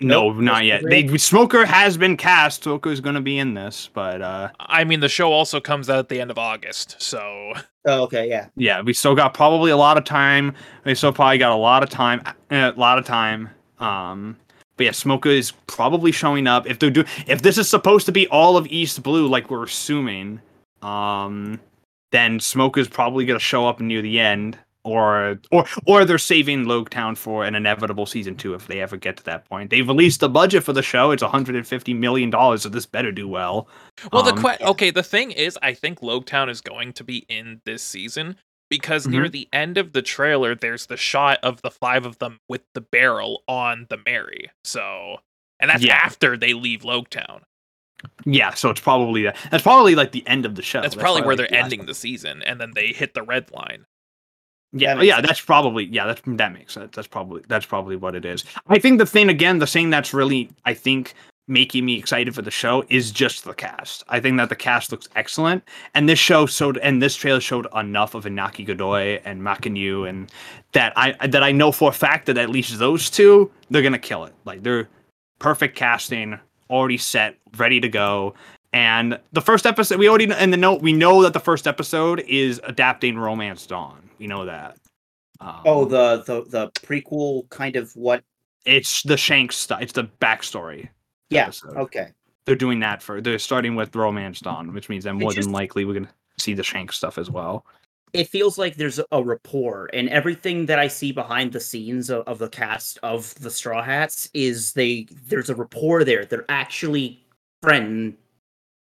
no, 0.00 0.30
Nope, 0.30 0.42
not 0.42 0.64
yet. 0.64 0.82
They 0.88 1.06
Smoker 1.16 1.64
has 1.64 1.96
been 1.96 2.16
cast. 2.16 2.64
Smoker's 2.64 3.00
going 3.00 3.14
to 3.14 3.20
be 3.20 3.38
in 3.38 3.54
this, 3.54 3.88
but 3.92 4.22
uh, 4.22 4.50
I 4.60 4.84
mean, 4.84 5.00
the 5.00 5.08
show 5.08 5.32
also 5.32 5.60
comes 5.60 5.88
out 5.90 5.98
at 5.98 6.08
the 6.08 6.20
end 6.20 6.30
of 6.30 6.38
August, 6.38 7.00
so 7.00 7.52
Oh, 7.86 8.02
okay, 8.02 8.28
yeah. 8.28 8.48
yeah, 8.56 8.82
we 8.82 8.92
still 8.92 9.14
got 9.14 9.32
probably 9.32 9.70
a 9.70 9.76
lot 9.76 9.96
of 9.96 10.04
time. 10.04 10.54
We 10.84 10.94
still 10.94 11.12
probably 11.12 11.38
got 11.38 11.52
a 11.52 11.56
lot 11.56 11.82
of 11.82 11.88
time, 11.88 12.22
uh, 12.26 12.72
a 12.74 12.78
lot 12.78 12.98
of 12.98 13.04
time. 13.06 13.48
Um, 13.78 14.36
but 14.76 14.84
yeah, 14.84 14.92
Smoker 14.92 15.30
is 15.30 15.52
probably 15.66 16.12
showing 16.12 16.46
up. 16.46 16.66
If 16.66 16.78
they're 16.78 16.90
do, 16.90 17.04
if 17.26 17.40
this 17.42 17.56
is 17.58 17.68
supposed 17.68 18.04
to 18.06 18.12
be 18.12 18.26
all 18.28 18.56
of 18.58 18.66
East 18.66 19.02
Blue, 19.02 19.26
like 19.26 19.50
we're 19.50 19.64
assuming, 19.64 20.40
um, 20.82 21.58
then 22.12 22.40
Smoker's 22.40 22.88
probably 22.88 23.24
gonna 23.24 23.38
show 23.38 23.66
up 23.66 23.80
near 23.80 24.02
the 24.02 24.18
end, 24.20 24.58
or 24.84 25.38
or 25.50 25.66
or 25.86 26.04
they're 26.04 26.18
saving 26.18 26.64
Loguetown 26.64 27.16
for 27.16 27.44
an 27.44 27.54
inevitable 27.54 28.06
season 28.06 28.34
two 28.36 28.54
if 28.54 28.66
they 28.66 28.80
ever 28.80 28.96
get 28.96 29.16
to 29.18 29.24
that 29.24 29.44
point. 29.48 29.70
They've 29.70 29.86
released 29.86 30.20
the 30.20 30.28
budget 30.28 30.64
for 30.64 30.72
the 30.72 30.82
show; 30.82 31.10
it's 31.10 31.22
150 31.22 31.94
million 31.94 32.30
dollars, 32.30 32.62
so 32.62 32.68
this 32.68 32.86
better 32.86 33.12
do 33.12 33.28
well. 33.28 33.68
Well, 34.12 34.22
the 34.22 34.32
Um, 34.32 34.42
que- 34.42 34.66
okay, 34.66 34.90
the 34.90 35.02
thing 35.02 35.30
is, 35.32 35.58
I 35.62 35.74
think 35.74 36.00
Loguetown 36.00 36.48
is 36.50 36.60
going 36.60 36.92
to 36.94 37.04
be 37.04 37.26
in 37.28 37.60
this 37.64 37.82
season 37.82 38.36
because 38.70 39.06
near 39.06 39.22
Mm-hmm. 39.24 39.30
the 39.32 39.48
end 39.52 39.78
of 39.78 39.92
the 39.92 40.02
trailer, 40.02 40.54
there's 40.54 40.86
the 40.86 40.96
shot 40.96 41.38
of 41.42 41.60
the 41.62 41.70
five 41.70 42.06
of 42.06 42.18
them 42.18 42.38
with 42.48 42.62
the 42.74 42.80
barrel 42.80 43.42
on 43.48 43.86
the 43.90 43.98
Mary. 44.06 44.50
So, 44.64 45.18
and 45.58 45.68
that's 45.70 45.82
Yeah. 45.82 45.94
after 45.96 46.36
they 46.36 46.52
leave 46.54 46.82
Loguetown. 46.82 47.42
Yeah, 48.24 48.54
so 48.54 48.70
it's 48.70 48.80
probably 48.80 49.24
that. 49.24 49.36
That's 49.50 49.62
probably 49.62 49.94
like 49.94 50.12
the 50.12 50.26
end 50.26 50.46
of 50.46 50.54
the 50.54 50.62
show. 50.62 50.80
That's, 50.80 50.94
probably 50.94 51.20
where 51.20 51.36
like, 51.36 51.50
they're 51.50 51.58
the 51.58 51.64
ending 51.64 51.84
the 51.86 51.94
season, 51.94 52.42
and 52.42 52.58
then 52.58 52.70
they 52.74 52.88
hit 52.94 53.12
the 53.12 53.22
red 53.22 53.50
line. 53.52 53.84
Yeah, 54.72 54.94
That 54.94 55.04
yeah, 55.04 55.16
sense. 55.16 55.26
that's 55.26 55.40
probably 55.40 55.84
yeah, 55.86 56.06
that's 56.06 56.22
that 56.26 56.52
makes 56.52 56.74
sense. 56.74 56.94
That's 56.94 57.08
probably 57.08 57.42
that's 57.48 57.66
probably 57.66 57.96
what 57.96 58.14
it 58.14 58.24
is. 58.24 58.44
I 58.68 58.78
think 58.78 58.98
the 58.98 59.06
thing 59.06 59.28
again, 59.28 59.58
the 59.58 59.66
thing 59.66 59.90
that's 59.90 60.14
really 60.14 60.50
I 60.64 60.74
think 60.74 61.14
making 61.48 61.84
me 61.84 61.98
excited 61.98 62.32
for 62.32 62.42
the 62.42 62.50
show 62.50 62.84
is 62.88 63.10
just 63.10 63.42
the 63.44 63.52
cast. 63.52 64.04
I 64.08 64.20
think 64.20 64.36
that 64.36 64.48
the 64.48 64.56
cast 64.56 64.92
looks 64.92 65.08
excellent, 65.16 65.64
and 65.94 66.08
this 66.08 66.18
show 66.20 66.46
showed 66.46 66.78
and 66.78 67.02
this 67.02 67.16
trailer 67.16 67.40
showed 67.40 67.66
enough 67.74 68.14
of 68.14 68.24
Inaki 68.24 68.64
Godoy 68.64 69.20
and 69.24 69.42
Mackenyu, 69.42 70.08
and 70.08 70.30
that 70.72 70.92
I 70.96 71.26
that 71.26 71.42
I 71.42 71.50
know 71.50 71.72
for 71.72 71.90
a 71.90 71.92
fact 71.92 72.26
that 72.26 72.38
at 72.38 72.48
least 72.50 72.78
those 72.78 73.10
two 73.10 73.50
they're 73.70 73.82
gonna 73.82 73.98
kill 73.98 74.24
it. 74.24 74.34
Like 74.44 74.62
they're 74.62 74.88
perfect 75.40 75.76
casting, 75.76 76.38
already 76.68 76.98
set, 76.98 77.34
ready 77.56 77.80
to 77.80 77.88
go. 77.88 78.34
And 78.72 79.18
the 79.32 79.40
first 79.40 79.66
episode, 79.66 79.98
we 79.98 80.08
already 80.08 80.30
in 80.32 80.52
the 80.52 80.56
note 80.56 80.80
we 80.80 80.92
know 80.92 81.22
that 81.22 81.32
the 81.32 81.40
first 81.40 81.66
episode 81.66 82.20
is 82.28 82.60
adapting 82.62 83.18
Romance 83.18 83.66
Dawn. 83.66 84.09
We 84.20 84.26
know 84.28 84.44
that. 84.44 84.76
Um, 85.40 85.62
Oh, 85.64 85.84
the 85.86 86.22
the 86.24 86.44
the 86.48 86.70
prequel 86.72 87.48
kind 87.48 87.74
of 87.74 87.90
what? 87.96 88.22
it's 88.66 89.02
the 89.04 89.16
Shanks 89.16 89.56
stuff. 89.56 89.80
It's 89.80 89.94
the 89.94 90.04
backstory. 90.20 90.90
Yeah. 91.30 91.44
episode. 91.44 91.76
Okay. 91.78 92.08
They're 92.44 92.54
doing 92.56 92.80
that 92.80 93.02
for. 93.02 93.20
They're 93.22 93.38
starting 93.38 93.74
with 93.74 93.96
Romance 93.96 94.40
Dawn, 94.40 94.74
which 94.74 94.88
means 94.90 95.04
that 95.04 95.14
more 95.14 95.32
just- 95.32 95.46
than 95.46 95.52
likely 95.52 95.84
we're 95.86 95.94
gonna 95.94 96.12
see 96.38 96.52
the 96.54 96.62
Shanks 96.62 96.96
stuff 96.96 97.16
as 97.18 97.30
well. 97.30 97.64
It 98.12 98.28
feels 98.28 98.58
like 98.58 98.74
there's 98.74 98.98
a 99.12 99.22
rapport, 99.22 99.88
and 99.94 100.08
everything 100.08 100.66
that 100.66 100.80
I 100.80 100.88
see 100.88 101.12
behind 101.12 101.52
the 101.52 101.60
scenes 101.60 102.10
of, 102.10 102.26
of 102.26 102.38
the 102.38 102.48
cast 102.48 102.98
of 103.04 103.32
the 103.36 103.50
Straw 103.50 103.82
Hats 103.82 104.28
is 104.34 104.72
they 104.72 105.06
there's 105.28 105.48
a 105.48 105.54
rapport 105.54 106.02
there. 106.04 106.24
They're 106.26 106.44
actually 106.48 107.24
friend 107.62 108.16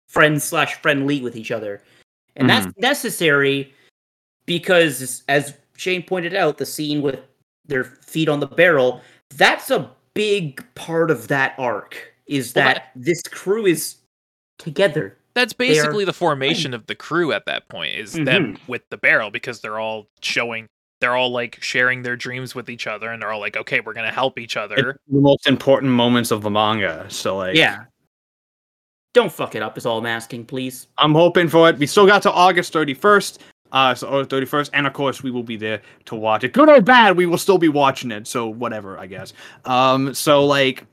friends 0.08 0.44
slash 0.44 0.76
friendly 0.76 1.20
with 1.20 1.36
each 1.36 1.50
other, 1.50 1.82
and 2.36 2.48
that's 2.48 2.68
necessary 2.78 3.74
because, 4.46 5.22
as 5.28 5.54
Shane 5.76 6.02
pointed 6.02 6.34
out, 6.34 6.58
the 6.58 6.66
scene 6.66 7.02
with 7.02 7.20
their 7.66 7.84
feet 7.84 8.28
on 8.28 8.40
the 8.40 8.46
barrel 8.46 9.02
that's 9.30 9.70
a 9.70 9.90
big 10.14 10.64
part 10.74 11.10
of 11.10 11.28
that 11.28 11.54
arc. 11.58 12.12
Is 12.26 12.54
Well, 12.54 12.64
that 12.64 12.90
this 12.96 13.22
crew 13.22 13.66
is 13.66 13.96
together? 14.58 15.16
That's 15.34 15.52
They 15.52 15.66
are 15.66 15.82
basically 15.82 16.04
the 16.04 16.12
formation 16.12 16.74
of 16.74 16.86
the 16.86 16.94
crew 16.94 17.32
at 17.32 17.46
that 17.46 17.68
point 17.68 17.94
is 17.94 18.14
mm-hmm. 18.14 18.24
them 18.24 18.58
with 18.66 18.82
the 18.90 18.96
barrel 18.96 19.30
because 19.30 19.60
they're 19.60 19.78
all 19.78 20.08
showing 20.22 20.66
they're 21.00 21.14
all 21.14 21.30
like 21.30 21.62
sharing 21.62 22.02
their 22.02 22.16
dreams 22.16 22.54
with 22.54 22.70
each 22.70 22.86
other 22.86 23.10
and 23.10 23.20
they're 23.20 23.30
all 23.30 23.40
like, 23.40 23.56
okay, 23.56 23.80
we're 23.80 23.92
gonna 23.92 24.10
help 24.10 24.38
each 24.38 24.56
other. 24.56 24.90
It's 24.90 24.98
the 25.08 25.20
most 25.20 25.46
important 25.46 25.92
moments 25.92 26.30
of 26.30 26.42
the 26.42 26.50
manga. 26.50 27.06
So 27.08 27.36
like, 27.36 27.56
Yeah. 27.56 27.84
Don't 29.12 29.32
fuck 29.32 29.54
it 29.54 29.62
up. 29.62 29.78
Is 29.78 29.86
all 29.86 29.98
I'm 29.98 30.06
asking, 30.06 30.44
please. 30.46 30.88
I'm 30.98 31.14
hoping 31.14 31.48
for 31.48 31.68
it. 31.70 31.78
We 31.78 31.86
still 31.86 32.06
got 32.06 32.22
to 32.22 32.32
August 32.32 32.72
31st. 32.74 33.38
Uh, 33.72 33.94
so 33.94 34.08
August 34.08 34.30
31st, 34.30 34.70
and 34.72 34.86
of 34.86 34.92
course 34.92 35.22
we 35.22 35.30
will 35.30 35.42
be 35.42 35.56
there 35.56 35.82
to 36.06 36.14
watch 36.14 36.44
it. 36.44 36.52
Good 36.52 36.68
or 36.68 36.80
bad, 36.80 37.16
we 37.16 37.26
will 37.26 37.38
still 37.38 37.58
be 37.58 37.68
watching 37.68 38.10
it. 38.10 38.26
So 38.26 38.46
whatever, 38.46 38.98
I 38.98 39.06
guess. 39.06 39.32
Um, 39.64 40.14
so 40.14 40.44
like, 40.44 40.84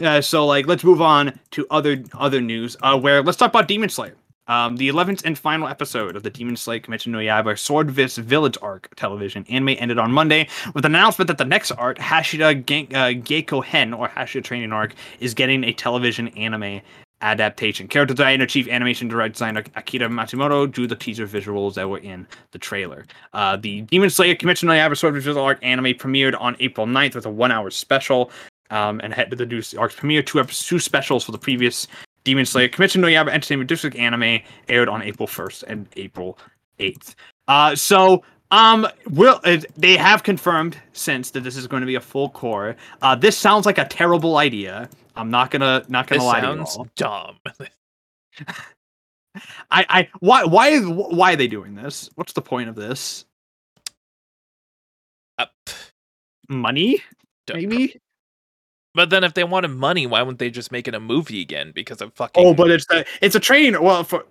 uh, 0.00 0.20
so 0.20 0.46
like, 0.46 0.66
let's 0.66 0.84
move 0.84 1.02
on 1.02 1.38
to 1.52 1.66
other 1.70 2.02
other 2.14 2.40
news. 2.40 2.76
Uh, 2.82 2.98
where 2.98 3.22
let's 3.22 3.38
talk 3.38 3.50
about 3.50 3.68
Demon 3.68 3.88
Slayer. 3.88 4.16
Um, 4.50 4.76
the 4.78 4.88
11th 4.88 5.24
and 5.24 5.38
final 5.38 5.68
episode 5.68 6.16
of 6.16 6.24
the 6.24 6.30
Demon 6.30 6.56
Slayer 6.56 6.80
Kimetsu 6.80 7.06
no 7.06 7.18
Yaiba 7.18 7.56
Swordsmith 7.56 8.16
Village 8.16 8.58
arc 8.60 8.92
television 8.96 9.46
anime 9.48 9.76
ended 9.78 9.96
on 9.96 10.10
Monday 10.10 10.48
with 10.74 10.84
an 10.84 10.92
announcement 10.96 11.28
that 11.28 11.38
the 11.38 11.44
next 11.44 11.70
arc, 11.70 11.98
Hashira 11.98 12.66
Gen- 12.66 12.88
uh, 12.92 13.10
Geiko 13.22 13.62
Hen 13.62 13.94
or 13.94 14.08
Hashira 14.08 14.42
Training 14.42 14.72
Arc, 14.72 14.94
is 15.20 15.34
getting 15.34 15.62
a 15.62 15.72
television 15.72 16.28
anime 16.28 16.80
adaptation. 17.22 17.88
Character 17.88 18.14
designer, 18.14 18.46
chief 18.46 18.68
animation 18.68 19.08
director 19.08 19.32
designer 19.32 19.64
Akira 19.76 20.08
Matsumoto 20.08 20.70
drew 20.70 20.86
the 20.86 20.96
teaser 20.96 21.26
visuals 21.26 21.74
that 21.74 21.88
were 21.88 21.98
in 21.98 22.26
the 22.52 22.58
trailer. 22.58 23.06
Uh, 23.32 23.56
the 23.56 23.82
Demon 23.82 24.10
Slayer 24.10 24.34
Kimetsu 24.34 24.64
no 24.64 24.72
Yaiba 24.72 24.96
Swordsmith 24.96 25.24
Village 25.24 25.38
Arc 25.38 25.58
anime 25.62 25.94
premiered 25.94 26.40
on 26.40 26.56
April 26.60 26.86
9th 26.86 27.14
with 27.14 27.26
a 27.26 27.30
one-hour 27.30 27.70
special, 27.70 28.30
um, 28.70 29.00
and 29.02 29.12
head 29.12 29.30
to 29.30 29.36
the 29.36 29.46
new 29.46 29.62
arc's 29.78 29.94
premiere. 29.94 30.22
Two 30.22 30.40
episodes, 30.40 30.68
two 30.68 30.78
specials 30.78 31.24
for 31.24 31.32
the 31.32 31.38
previous 31.38 31.86
Demon 32.24 32.46
Slayer 32.46 32.68
Kimetsu 32.68 32.96
no 32.96 33.08
Yaiba 33.08 33.28
Entertainment 33.28 33.68
District 33.68 33.96
anime 33.96 34.40
aired 34.68 34.88
on 34.88 35.02
April 35.02 35.26
1st 35.26 35.64
and 35.64 35.88
April 35.96 36.38
8th. 36.78 37.14
Uh, 37.48 37.74
so 37.74 38.22
um, 38.50 38.86
will 39.08 39.40
uh, 39.44 39.58
they 39.76 39.96
have 39.96 40.22
confirmed 40.22 40.76
since 40.92 41.30
that 41.30 41.40
this 41.40 41.56
is 41.56 41.66
going 41.66 41.80
to 41.80 41.86
be 41.86 41.94
a 41.94 42.00
full 42.00 42.30
cour? 42.30 42.76
Uh, 43.02 43.14
this 43.14 43.36
sounds 43.36 43.66
like 43.66 43.78
a 43.78 43.84
terrible 43.84 44.36
idea. 44.38 44.88
I'm 45.16 45.30
not 45.30 45.50
gonna 45.50 45.84
not 45.88 46.06
gonna 46.06 46.20
this 46.20 46.26
lie 46.26 46.40
to 46.40 46.46
you 46.48 46.66
sounds 46.66 46.90
dumb. 46.96 47.36
I, 49.70 49.86
I, 49.88 50.08
why, 50.18 50.44
why, 50.44 50.80
why 50.80 51.34
are 51.34 51.36
they 51.36 51.46
doing 51.46 51.76
this? 51.76 52.10
What's 52.16 52.32
the 52.32 52.42
point 52.42 52.68
of 52.68 52.74
this? 52.74 53.24
Uh, 55.38 55.46
pff, 55.66 55.90
Money, 56.48 57.00
duh. 57.46 57.54
maybe. 57.54 58.00
But 58.94 59.10
then 59.10 59.22
if 59.22 59.34
they 59.34 59.44
wanted 59.44 59.68
money, 59.68 60.06
why 60.08 60.20
wouldn't 60.22 60.40
they 60.40 60.50
just 60.50 60.72
make 60.72 60.88
it 60.88 60.96
a 60.96 61.00
movie 61.00 61.40
again? 61.40 61.70
Because 61.72 62.00
of 62.00 62.12
fucking 62.14 62.44
Oh, 62.44 62.52
but 62.54 62.72
it's 62.72 62.86
a 62.90 63.04
it's 63.22 63.36
a 63.36 63.40
training. 63.40 63.80
Well, 63.80 64.02
for 64.02 64.26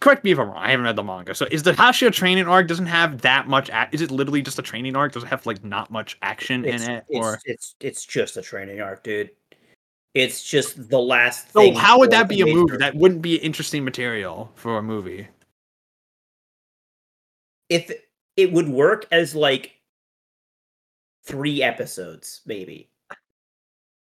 correct 0.00 0.24
me 0.24 0.30
if 0.32 0.38
I'm 0.38 0.48
wrong. 0.48 0.56
I 0.56 0.70
haven't 0.70 0.84
read 0.84 0.96
the 0.96 1.02
manga. 1.02 1.34
So 1.34 1.46
is 1.50 1.62
the 1.62 1.72
Hashira 1.72 2.12
training 2.12 2.46
arc 2.48 2.66
doesn't 2.68 2.86
have 2.86 3.20
that 3.22 3.48
much? 3.48 3.70
Ac- 3.70 3.88
is 3.92 4.00
it 4.02 4.10
literally 4.10 4.42
just 4.42 4.58
a 4.58 4.62
training 4.62 4.96
arc? 4.96 5.12
Does 5.12 5.22
it 5.24 5.26
have 5.28 5.44
like 5.46 5.64
not 5.64 5.90
much 5.90 6.18
action 6.22 6.64
It's, 6.64 6.84
in 6.84 6.90
it? 6.90 7.04
it's, 7.08 7.18
Or 7.26 7.38
it's 7.44 7.74
it's 7.80 8.04
just 8.04 8.36
a 8.36 8.42
training 8.42 8.80
arc, 8.80 9.02
dude. 9.02 9.30
It's 10.14 10.42
just 10.42 10.88
the 10.88 10.98
last 10.98 11.52
so 11.52 11.72
how 11.74 11.98
would 11.98 12.10
that 12.10 12.28
be 12.28 12.40
a 12.40 12.46
movie? 12.46 12.76
That 12.78 12.94
wouldn't 12.94 13.22
be 13.22 13.36
interesting 13.36 13.84
material 13.84 14.50
for 14.54 14.78
a 14.78 14.82
movie. 14.82 15.28
if 17.68 17.92
it 18.36 18.52
would 18.52 18.68
work 18.68 19.06
as 19.12 19.34
like 19.34 19.72
three 21.24 21.62
episodes, 21.62 22.40
maybe. 22.46 22.88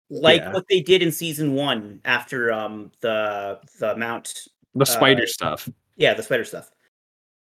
Like 0.10 0.41
Yeah. 0.41 0.53
what 0.53 0.65
they 0.68 0.81
did 0.81 1.03
in 1.03 1.11
season 1.11 1.53
one 1.53 2.01
after 2.05 2.51
um 2.51 2.91
the 3.01 3.60
the 3.80 3.95
Mount 3.95 4.47
The 4.76 4.86
spider 4.86 5.24
Uh, 5.24 5.28
stuff. 5.28 5.70
yeah, 5.98 6.14
the 6.14 6.24
spider 6.24 6.44
stuff. 6.45 6.72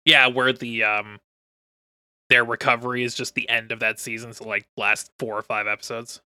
yeah, 0.05 0.27
where 0.27 0.53
the 0.53 0.83
um 0.83 1.19
their 2.29 2.45
recovery 2.45 3.03
is 3.03 3.13
just 3.15 3.35
the 3.35 3.47
end 3.49 3.71
of 3.71 3.79
that 3.79 3.99
season, 3.99 4.33
so 4.33 4.45
like 4.47 4.65
last 4.77 5.11
four 5.19 5.37
or 5.37 5.41
five 5.41 5.67
episodes. 5.67 6.21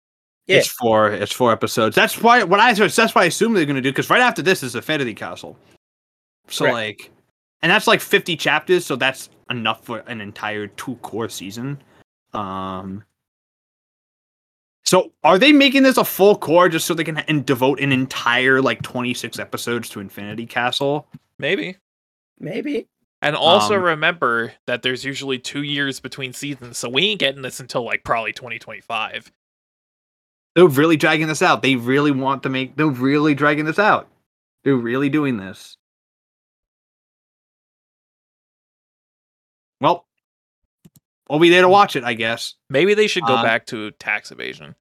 Yeah. 0.46 0.58
It's 0.58 0.68
four. 0.68 1.10
It's 1.10 1.32
four 1.32 1.50
episodes. 1.52 1.96
That's 1.96 2.20
why. 2.22 2.42
What 2.44 2.60
I 2.60 2.72
that's 2.72 3.14
why 3.14 3.22
I 3.22 3.26
assume 3.26 3.54
they're 3.54 3.64
gonna 3.66 3.80
do 3.80 3.90
because 3.90 4.10
right 4.10 4.20
after 4.20 4.42
this 4.42 4.62
is 4.62 4.74
Infinity 4.76 5.14
Castle. 5.14 5.56
So 6.48 6.64
Correct. 6.66 6.74
like, 6.74 7.10
and 7.62 7.72
that's 7.72 7.86
like 7.88 8.00
fifty 8.00 8.36
chapters. 8.36 8.86
So 8.86 8.94
that's 8.94 9.28
enough 9.50 9.84
for 9.84 9.98
an 10.06 10.20
entire 10.20 10.68
two 10.68 10.96
cour 11.02 11.28
season. 11.28 11.82
Um. 12.32 13.02
So 14.86 15.12
are 15.24 15.38
they 15.38 15.52
making 15.52 15.82
this 15.82 15.96
a 15.96 16.04
full 16.04 16.36
cour 16.36 16.68
just 16.68 16.86
so 16.86 16.94
they 16.94 17.02
can 17.02 17.18
and 17.18 17.44
devote 17.44 17.80
an 17.80 17.90
entire 17.90 18.62
like 18.62 18.82
twenty 18.82 19.14
six 19.14 19.38
episodes 19.38 19.88
to 19.90 20.00
Infinity 20.00 20.46
Castle? 20.46 21.08
Maybe. 21.38 21.76
Maybe. 22.38 22.86
And 23.22 23.34
also 23.34 23.74
Um, 23.76 23.82
remember 23.82 24.52
that 24.66 24.82
there's 24.82 25.04
usually 25.04 25.38
two 25.38 25.62
years 25.62 25.98
between 26.00 26.32
seasons, 26.32 26.78
so 26.78 26.88
we 26.88 27.06
ain't 27.06 27.18
getting 27.20 27.42
this 27.42 27.58
until 27.60 27.84
like 27.84 28.04
probably 28.04 28.32
2025. 28.32 29.32
They're 30.54 30.66
really 30.68 30.96
dragging 30.96 31.26
this 31.26 31.42
out. 31.42 31.62
They 31.62 31.76
really 31.76 32.12
want 32.12 32.42
to 32.44 32.48
make. 32.48 32.76
They're 32.76 32.86
really 32.86 33.34
dragging 33.34 33.64
this 33.64 33.78
out. 33.78 34.08
They're 34.64 34.76
really 34.76 35.08
doing 35.08 35.36
this. 35.38 35.76
Well, 39.80 40.05
we'll 41.28 41.38
be 41.38 41.50
there 41.50 41.62
to 41.62 41.68
watch 41.68 41.96
it, 41.96 42.04
I 42.04 42.14
guess. 42.14 42.54
Maybe 42.70 42.94
they 42.94 43.06
should 43.06 43.24
go 43.24 43.34
Uh, 43.36 43.42
back 43.42 43.66
to 43.66 43.90
tax 43.92 44.30
evasion. 44.30 44.74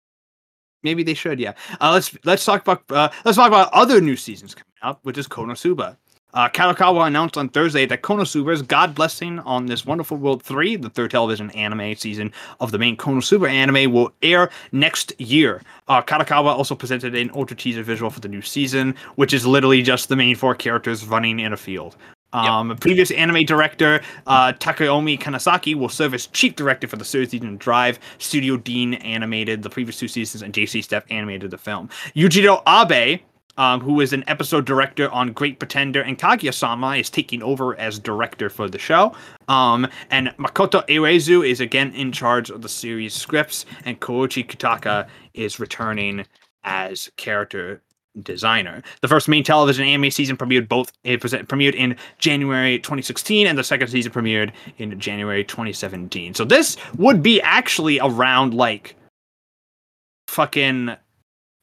Maybe 0.83 1.03
they 1.03 1.15
should. 1.15 1.39
Yeah. 1.39 1.53
Uh, 1.81 1.91
let's 1.93 2.15
let's 2.25 2.45
talk 2.45 2.61
about 2.61 2.83
uh, 2.91 3.09
let's 3.23 3.37
talk 3.37 3.47
about 3.47 3.73
other 3.73 3.99
new 4.01 4.15
seasons 4.15 4.53
coming 4.53 4.65
up, 4.83 4.99
which 5.03 5.17
is 5.17 5.27
Konosuba. 5.27 5.97
Uh, 6.35 6.49
Kadokawa 6.49 7.07
announced 7.07 7.37
on 7.37 7.47
Thursday 7.47 7.85
that 7.85 8.01
Konosuba's 8.01 8.61
God 8.61 8.93
Blessing 8.93 9.39
on 9.39 9.67
This 9.67 9.85
Wonderful 9.85 10.17
World 10.17 10.43
3, 10.43 10.75
the 10.75 10.89
third 10.89 11.11
television 11.11 11.49
anime 11.51 11.95
season 11.95 12.33
of 12.59 12.71
the 12.71 12.77
main 12.77 12.97
Konosuba 12.97 13.49
anime, 13.49 13.93
will 13.93 14.11
air 14.21 14.49
next 14.73 15.17
year. 15.17 15.61
Uh, 15.87 16.01
Kadokawa 16.01 16.47
also 16.47 16.75
presented 16.75 17.15
an 17.15 17.31
ultra 17.33 17.55
teaser 17.55 17.83
visual 17.83 18.11
for 18.11 18.19
the 18.19 18.27
new 18.27 18.41
season, 18.41 18.95
which 19.15 19.33
is 19.33 19.47
literally 19.47 19.81
just 19.81 20.09
the 20.09 20.15
main 20.17 20.35
four 20.35 20.53
characters 20.55 21.05
running 21.05 21.39
in 21.39 21.53
a 21.53 21.57
field. 21.57 21.95
Um, 22.35 22.75
Previous 22.77 23.11
anime 23.11 23.45
director 23.45 24.01
uh, 24.27 24.53
Takaomi 24.53 25.19
Kanasaki 25.19 25.75
will 25.75 25.89
serve 25.89 26.13
as 26.13 26.27
chief 26.27 26.55
director 26.55 26.87
for 26.87 26.97
the 26.97 27.05
third 27.05 27.29
season 27.29 27.57
Drive. 27.57 27.99
Studio 28.17 28.57
Dean 28.57 28.95
animated 28.95 29.63
the 29.63 29.69
previous 29.69 29.97
two 29.97 30.07
seasons, 30.07 30.41
and 30.41 30.53
J.C.Staff 30.53 31.03
animated 31.09 31.51
the 31.51 31.57
film. 31.57 31.89
Yujiro 32.15 32.61
Abe, 32.67 33.21
um, 33.57 33.79
who 33.79 34.01
is 34.01 34.13
an 34.13 34.23
episode 34.27 34.65
director 34.65 35.09
on 35.11 35.31
Great 35.31 35.59
Pretender 35.59 36.01
and 36.01 36.19
Kaguya-sama, 36.19 36.97
is 36.97 37.09
taking 37.09 37.41
over 37.41 37.77
as 37.79 37.99
director 37.99 38.49
for 38.49 38.69
the 38.69 38.79
show. 38.79 39.13
Um, 39.47 39.87
and 40.11 40.29
Makoto 40.37 40.85
Uezu 40.87 41.47
is 41.47 41.61
again 41.61 41.93
in 41.93 42.11
charge 42.11 42.49
of 42.49 42.61
the 42.61 42.69
series 42.69 43.13
scripts, 43.13 43.65
and 43.85 43.99
Koichi 43.99 44.45
Kikuta 44.45 45.07
is 45.33 45.59
returning 45.59 46.25
as 46.63 47.09
character 47.15 47.81
designer. 48.23 48.81
The 49.01 49.07
first 49.07 49.27
main 49.27 49.43
television 49.43 49.85
anime 49.85 50.11
season 50.11 50.37
premiered 50.37 50.67
both 50.67 50.91
it 51.03 51.21
was 51.23 51.33
premiered 51.33 51.75
in 51.75 51.95
January 52.19 52.79
2016 52.79 53.47
and 53.47 53.57
the 53.57 53.63
second 53.63 53.87
season 53.89 54.11
premiered 54.11 54.51
in 54.77 54.97
January 54.99 55.43
2017. 55.43 56.33
So 56.33 56.45
this 56.45 56.77
would 56.97 57.21
be 57.21 57.41
actually 57.41 57.99
around 57.99 58.53
like 58.53 58.95
fucking 60.27 60.95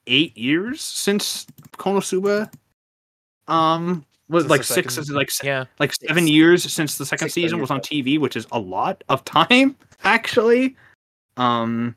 8 0.07 0.37
years 0.37 0.81
since 0.83 1.47
Konosuba 1.79 2.53
um 3.49 4.05
was 4.29 4.47
like 4.47 4.63
6 4.65 4.95
second- 4.95 5.15
like 5.15 5.31
Yeah. 5.43 5.65
like 5.79 5.93
7 5.95 6.25
Six. 6.25 6.31
years 6.31 6.73
since 6.73 6.97
the 6.97 7.05
second 7.05 7.29
season 7.31 7.61
was 7.61 7.71
on 7.71 7.81
TV, 7.81 8.19
which 8.19 8.37
is 8.37 8.47
a 8.53 8.59
lot 8.59 9.03
of 9.09 9.25
time 9.25 9.77
actually. 10.05 10.77
Um 11.37 11.97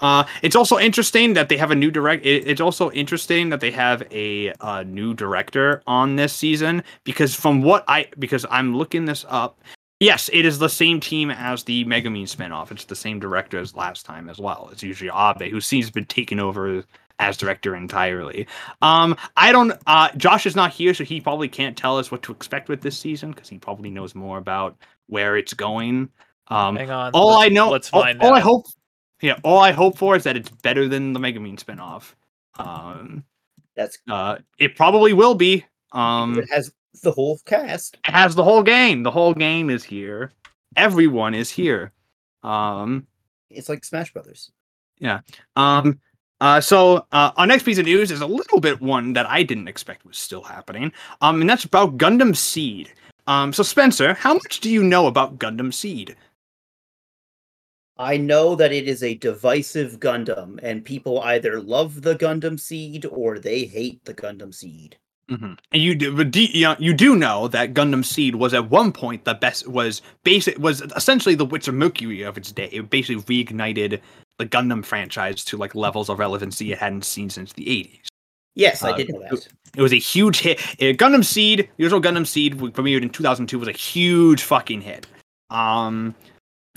uh, 0.00 0.24
it's 0.42 0.56
also 0.56 0.78
interesting 0.78 1.34
that 1.34 1.48
they 1.48 1.56
have 1.56 1.70
a 1.70 1.74
new 1.74 1.90
direct. 1.90 2.24
It, 2.24 2.46
it's 2.46 2.60
also 2.60 2.90
interesting 2.92 3.48
that 3.50 3.60
they 3.60 3.70
have 3.70 4.02
a 4.10 4.52
uh, 4.60 4.82
new 4.84 5.14
director 5.14 5.82
on 5.86 6.16
this 6.16 6.32
season 6.32 6.82
because 7.04 7.34
from 7.34 7.62
what 7.62 7.84
I 7.88 8.08
because 8.18 8.46
I'm 8.50 8.76
looking 8.76 9.04
this 9.04 9.24
up. 9.28 9.60
Yes, 10.00 10.30
it 10.32 10.44
is 10.44 10.60
the 10.60 10.68
same 10.68 11.00
team 11.00 11.28
as 11.28 11.64
the 11.64 11.84
Megumin 11.84 12.22
spinoff. 12.22 12.70
It's 12.70 12.84
the 12.84 12.94
same 12.94 13.18
director 13.18 13.58
as 13.58 13.74
last 13.74 14.06
time 14.06 14.28
as 14.28 14.38
well. 14.38 14.68
It's 14.70 14.84
Yujiro 14.84 15.10
Abe, 15.42 15.50
who 15.50 15.60
seems 15.60 15.88
to 15.88 15.92
be 15.92 16.04
taken 16.04 16.38
over 16.38 16.84
as 17.18 17.36
director 17.36 17.74
entirely. 17.74 18.46
Um, 18.80 19.16
I 19.36 19.50
don't. 19.50 19.72
Uh, 19.88 20.08
Josh 20.16 20.46
is 20.46 20.54
not 20.54 20.72
here, 20.72 20.94
so 20.94 21.02
he 21.02 21.20
probably 21.20 21.48
can't 21.48 21.76
tell 21.76 21.98
us 21.98 22.12
what 22.12 22.22
to 22.22 22.32
expect 22.32 22.68
with 22.68 22.80
this 22.80 22.96
season 22.96 23.32
because 23.32 23.48
he 23.48 23.58
probably 23.58 23.90
knows 23.90 24.14
more 24.14 24.38
about 24.38 24.76
where 25.08 25.36
it's 25.36 25.52
going. 25.52 26.08
Um, 26.48 26.76
Hang 26.76 26.90
on. 26.90 27.10
all 27.12 27.38
let's- 27.38 27.46
I 27.46 27.48
know, 27.48 27.70
Let's 27.70 27.90
all, 27.92 28.02
find 28.02 28.20
all. 28.22 28.34
I 28.34 28.40
hope, 28.40 28.66
yeah, 29.20 29.38
all 29.42 29.58
I 29.58 29.72
hope 29.72 29.98
for 29.98 30.16
is 30.16 30.24
that 30.24 30.36
it's 30.36 30.50
better 30.50 30.88
than 30.88 31.12
the 31.12 31.20
Megumin 31.20 31.62
spinoff. 31.62 32.14
Um, 32.58 33.24
That's 33.76 33.98
uh, 34.08 34.38
it 34.58 34.76
probably 34.76 35.12
will 35.12 35.34
be. 35.34 35.64
Um, 35.92 36.38
it 36.38 36.48
has 36.50 36.72
the 37.02 37.12
whole 37.12 37.38
cast. 37.46 37.96
it 38.06 38.10
has 38.10 38.34
the 38.34 38.44
whole 38.44 38.62
game. 38.62 39.02
The 39.02 39.10
whole 39.10 39.34
game 39.34 39.70
is 39.70 39.84
here. 39.84 40.32
Everyone 40.76 41.34
is 41.34 41.50
here. 41.50 41.92
Um, 42.42 43.06
It's 43.50 43.68
like 43.68 43.84
Smash 43.84 44.12
Brothers. 44.12 44.50
Yeah. 44.98 45.20
Um, 45.56 46.00
uh, 46.40 46.60
so 46.60 47.06
uh, 47.12 47.32
our 47.36 47.46
next 47.46 47.64
piece 47.64 47.78
of 47.78 47.84
news 47.84 48.10
is 48.10 48.20
a 48.20 48.26
little 48.26 48.60
bit 48.60 48.80
one 48.80 49.12
that 49.14 49.26
I 49.26 49.42
didn't 49.42 49.68
expect 49.68 50.04
was 50.04 50.18
still 50.18 50.42
happening. 50.42 50.92
Um, 51.20 51.40
and 51.40 51.50
that's 51.50 51.64
about 51.64 51.98
Gundam 51.98 52.36
Seed. 52.36 52.92
Um, 53.26 53.52
so 53.52 53.62
Spencer, 53.62 54.14
how 54.14 54.34
much 54.34 54.60
do 54.60 54.70
you 54.70 54.82
know 54.82 55.06
about 55.06 55.38
Gundam 55.38 55.72
Seed? 55.74 56.16
I 57.98 58.16
know 58.16 58.54
that 58.54 58.72
it 58.72 58.86
is 58.86 59.02
a 59.02 59.14
divisive 59.14 59.98
Gundam, 59.98 60.60
and 60.62 60.84
people 60.84 61.20
either 61.22 61.60
love 61.60 62.02
the 62.02 62.14
Gundam 62.14 62.58
Seed 62.58 63.06
or 63.06 63.38
they 63.38 63.64
hate 63.64 64.04
the 64.04 64.14
Gundam 64.14 64.54
Seed. 64.54 64.96
Mm-hmm. 65.30 65.52
And 65.72 65.82
you 65.82 65.94
do, 65.94 66.40
you, 66.78 66.94
do 66.94 67.14
know 67.14 67.48
that 67.48 67.74
Gundam 67.74 68.02
Seed 68.04 68.36
was 68.36 68.54
at 68.54 68.70
one 68.70 68.92
point 68.92 69.24
the 69.24 69.34
best 69.34 69.68
was 69.68 70.00
basic 70.24 70.58
was 70.58 70.80
essentially 70.96 71.34
the 71.34 71.44
Witch 71.44 71.68
of 71.68 71.74
Mercury 71.74 72.22
of 72.22 72.38
its 72.38 72.50
day. 72.50 72.70
It 72.72 72.88
basically 72.88 73.44
reignited 73.44 74.00
the 74.38 74.46
Gundam 74.46 74.82
franchise 74.84 75.44
to 75.44 75.58
like 75.58 75.74
levels 75.74 76.08
of 76.08 76.18
relevancy 76.18 76.72
it 76.72 76.78
hadn't 76.78 77.04
seen 77.04 77.28
since 77.28 77.52
the 77.52 77.66
80s. 77.66 78.06
Yes, 78.54 78.82
I 78.82 78.92
Uh, 78.92 78.96
did 78.96 79.10
know 79.10 79.20
that. 79.20 79.48
It 79.76 79.82
was 79.82 79.92
a 79.92 79.98
huge 79.98 80.38
hit. 80.38 80.60
Uh, 80.80 80.96
Gundam 80.96 81.24
Seed, 81.24 81.68
the 81.76 81.84
original 81.84 82.00
Gundam 82.00 82.26
Seed, 82.26 82.56
premiered 82.56 83.02
in 83.02 83.10
2002, 83.10 83.58
was 83.58 83.68
a 83.68 83.72
huge 83.72 84.42
fucking 84.42 84.80
hit. 84.80 85.06
Um, 85.50 86.14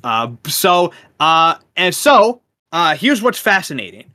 uh, 0.04 0.32
so, 0.48 0.94
uh, 1.20 1.56
and 1.76 1.94
so, 1.94 2.42
uh, 2.72 2.96
here's 2.96 3.22
what's 3.22 3.40
fascinating. 3.40 4.12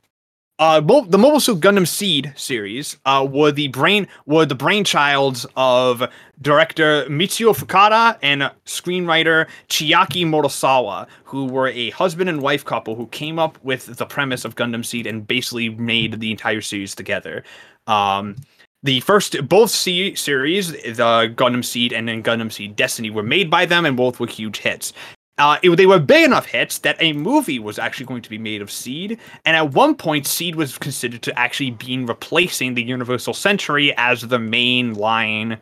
Uh, 0.59 0.81
the 0.81 1.19
Mobile 1.19 1.39
Suit 1.39 1.61
Gundam 1.61 1.87
Seed 1.87 2.33
series, 2.35 2.97
uh, 3.05 3.27
were 3.31 3.53
the 3.53 3.69
brain 3.69 4.09
were 4.25 4.47
the 4.47 4.57
brainchilds 4.57 5.45
of 5.55 6.03
director 6.41 7.05
Mitsuo 7.11 7.55
Fukada 7.55 8.17
and 8.23 8.51
screenwriter 8.65 9.49
Chiaki 9.69 10.25
Morosawa, 10.25 11.09
who 11.25 11.45
were 11.45 11.69
a 11.69 11.91
husband 11.91 12.31
and 12.31 12.41
wife 12.41 12.65
couple 12.65 12.95
who 12.95 13.07
came 13.09 13.39
up 13.39 13.63
with 13.65 13.99
the 13.99 14.07
premise 14.07 14.47
of 14.47 14.55
Gundam 14.55 14.83
Seed 14.83 15.07
and 15.07 15.27
basically 15.27 15.69
made 15.69 16.21
the 16.21 16.31
entire 16.31 16.63
series 16.63 16.95
together. 16.95 17.45
Um, 17.87 18.37
the 18.83 19.01
first 19.01 19.37
both 19.49 19.71
se- 19.71 20.15
series, 20.15 20.73
the 20.73 21.35
Gundam 21.37 21.65
Seed 21.65 21.93
and 21.93 22.09
then 22.09 22.23
Gundam 22.23 22.51
Seed 22.51 22.77
Destiny, 22.77 23.11
were 23.11 23.23
made 23.23 23.51
by 23.51 23.67
them, 23.67 23.85
and 23.85 23.97
both 23.97 24.19
were 24.19 24.27
huge 24.27 24.59
hits. 24.59 24.95
Uh, 25.39 25.59
it- 25.63 25.77
they 25.77 25.87
were 25.87 25.99
big 25.99 26.25
enough 26.25 26.47
hits 26.47 26.79
that 26.79 26.97
a 26.99 27.13
movie 27.13 27.59
was 27.59 27.79
actually 27.79 28.07
going 28.07 28.23
to 28.23 28.31
be 28.31 28.39
made 28.39 28.63
of 28.63 28.71
Seed, 28.71 29.19
and 29.45 29.57
at 29.57 29.73
one 29.73 29.95
point, 29.95 30.27
Seed 30.27 30.55
was 30.55 30.79
considered 30.79 31.23
to 31.23 31.39
actually 31.39 31.73
being 31.73 32.07
replacing 32.07 32.75
the 32.75 32.83
Universal 32.83 33.35
Century 33.35 33.95
as 33.97 34.23
the 34.23 34.39
main 34.39 34.95
line 34.95 35.59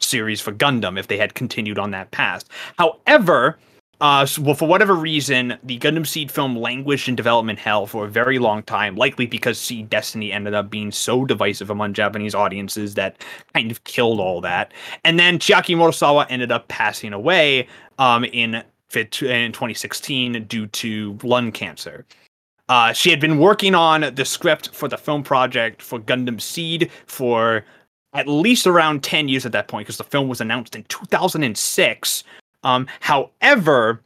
series 0.00 0.40
for 0.40 0.52
Gundam 0.52 0.98
if 0.98 1.08
they 1.08 1.18
had 1.18 1.34
continued 1.34 1.78
on 1.78 1.90
that 1.90 2.12
path. 2.12 2.44
However, 2.78 3.58
uh, 4.00 4.20
s- 4.22 4.38
well, 4.38 4.54
for 4.54 4.68
whatever 4.68 4.94
reason, 4.94 5.58
the 5.64 5.76
Gundam 5.80 6.06
Seed 6.06 6.30
film 6.30 6.54
languished 6.54 7.08
in 7.08 7.16
development 7.16 7.58
hell 7.58 7.84
for 7.84 8.04
a 8.04 8.08
very 8.08 8.38
long 8.38 8.62
time, 8.62 8.94
likely 8.94 9.26
because 9.26 9.58
Seed 9.58 9.90
Destiny 9.90 10.30
ended 10.32 10.54
up 10.54 10.70
being 10.70 10.92
so 10.92 11.24
divisive 11.24 11.68
among 11.70 11.94
Japanese 11.94 12.32
audiences 12.36 12.94
that 12.94 13.24
kind 13.54 13.72
of 13.72 13.82
killed 13.82 14.20
all 14.20 14.40
that. 14.42 14.72
And 15.04 15.18
then 15.18 15.40
Chiaki 15.40 15.74
Morosawa 15.74 16.26
ended 16.30 16.52
up 16.52 16.68
passing 16.68 17.12
away 17.12 17.66
um, 17.98 18.22
in, 18.26 18.62
fit- 18.88 19.22
in 19.22 19.52
2016 19.52 20.44
due 20.44 20.66
to 20.68 21.18
lung 21.22 21.52
cancer. 21.52 22.04
Uh, 22.68 22.92
she 22.92 23.10
had 23.10 23.20
been 23.20 23.38
working 23.38 23.74
on 23.74 24.14
the 24.14 24.24
script 24.24 24.74
for 24.74 24.88
the 24.88 24.98
film 24.98 25.22
project 25.22 25.80
for 25.80 25.98
Gundam 25.98 26.40
Seed 26.40 26.90
for 27.06 27.64
at 28.12 28.28
least 28.28 28.66
around 28.66 29.02
10 29.02 29.28
years 29.28 29.46
at 29.46 29.52
that 29.52 29.68
point, 29.68 29.86
because 29.86 29.98
the 29.98 30.04
film 30.04 30.28
was 30.28 30.40
announced 30.40 30.74
in 30.74 30.84
2006. 30.84 32.24
Um, 32.64 32.86
however, 33.00 34.02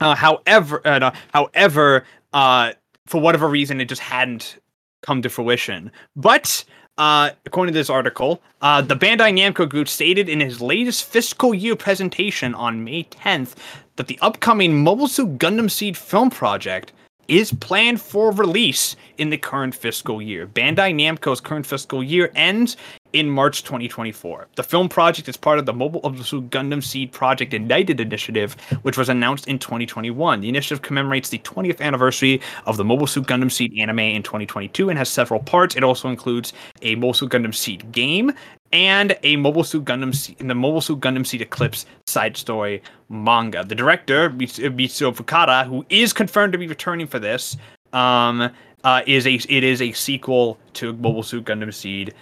uh, 0.00 0.14
however, 0.14 0.80
uh, 0.86 0.98
no, 0.98 1.12
however, 1.32 2.04
uh, 2.32 2.72
for 3.06 3.20
whatever 3.20 3.48
reason, 3.48 3.80
it 3.80 3.86
just 3.86 4.02
hadn't 4.02 4.58
come 5.02 5.22
to 5.22 5.28
fruition. 5.28 5.90
But 6.14 6.64
uh, 7.02 7.30
according 7.46 7.74
to 7.74 7.80
this 7.80 7.90
article, 7.90 8.40
uh, 8.60 8.80
the 8.80 8.94
Bandai 8.94 9.32
Namco 9.32 9.68
Group 9.68 9.88
stated 9.88 10.28
in 10.28 10.38
his 10.38 10.60
latest 10.60 11.02
fiscal 11.02 11.52
year 11.52 11.74
presentation 11.74 12.54
on 12.54 12.84
May 12.84 13.02
10th 13.02 13.56
that 13.96 14.06
the 14.06 14.20
upcoming 14.22 14.84
Mobile 14.84 15.08
Suit 15.08 15.36
Gundam 15.36 15.68
Seed 15.68 15.96
film 15.96 16.30
project 16.30 16.92
is 17.26 17.52
planned 17.54 18.00
for 18.00 18.30
release 18.30 18.94
in 19.18 19.30
the 19.30 19.36
current 19.36 19.74
fiscal 19.74 20.22
year. 20.22 20.46
Bandai 20.46 20.94
Namco's 20.94 21.40
current 21.40 21.66
fiscal 21.66 22.04
year 22.04 22.30
ends 22.36 22.76
in 23.12 23.28
March 23.28 23.62
2024. 23.62 24.48
The 24.56 24.62
film 24.62 24.88
project 24.88 25.28
is 25.28 25.36
part 25.36 25.58
of 25.58 25.66
the 25.66 25.72
Mobile 25.72 26.00
Suit 26.22 26.50
Gundam 26.50 26.82
Seed 26.82 27.12
Project 27.12 27.54
Ignited 27.54 28.00
initiative, 28.00 28.54
which 28.82 28.96
was 28.96 29.08
announced 29.08 29.46
in 29.46 29.58
2021. 29.58 30.40
The 30.40 30.48
initiative 30.48 30.82
commemorates 30.82 31.28
the 31.28 31.38
20th 31.40 31.80
anniversary 31.80 32.40
of 32.66 32.76
the 32.76 32.84
Mobile 32.84 33.06
Suit 33.06 33.26
Gundam 33.26 33.50
Seed 33.50 33.72
anime 33.78 34.00
in 34.00 34.22
2022 34.22 34.88
and 34.88 34.98
has 34.98 35.08
several 35.08 35.40
parts. 35.40 35.76
It 35.76 35.84
also 35.84 36.08
includes 36.08 36.52
a 36.82 36.94
Mobile 36.94 37.14
Suit 37.14 37.30
Gundam 37.32 37.54
Seed 37.54 37.90
game 37.92 38.32
and 38.72 39.16
a 39.22 39.36
Mobile 39.36 39.64
Suit 39.64 39.84
Gundam 39.84 40.14
Se- 40.14 40.36
in 40.38 40.48
the 40.48 40.54
Mobile 40.54 40.80
Suit 40.80 41.00
Gundam 41.00 41.26
Seed 41.26 41.42
Eclipse 41.42 41.86
side 42.06 42.36
story 42.36 42.82
manga. 43.08 43.64
The 43.64 43.74
director 43.74 44.30
Mitsuo 44.30 45.14
Fukada, 45.14 45.66
who 45.66 45.84
is 45.90 46.12
confirmed 46.12 46.52
to 46.52 46.58
be 46.58 46.66
returning 46.66 47.06
for 47.06 47.18
this, 47.18 47.56
um, 47.92 48.50
uh, 48.84 49.02
is 49.06 49.26
a 49.26 49.34
it 49.34 49.64
is 49.64 49.80
a 49.80 49.92
sequel 49.92 50.58
to 50.74 50.92
Mobile 50.94 51.22
Suit 51.22 51.44
Gundam 51.44 51.72
Seed 51.72 52.14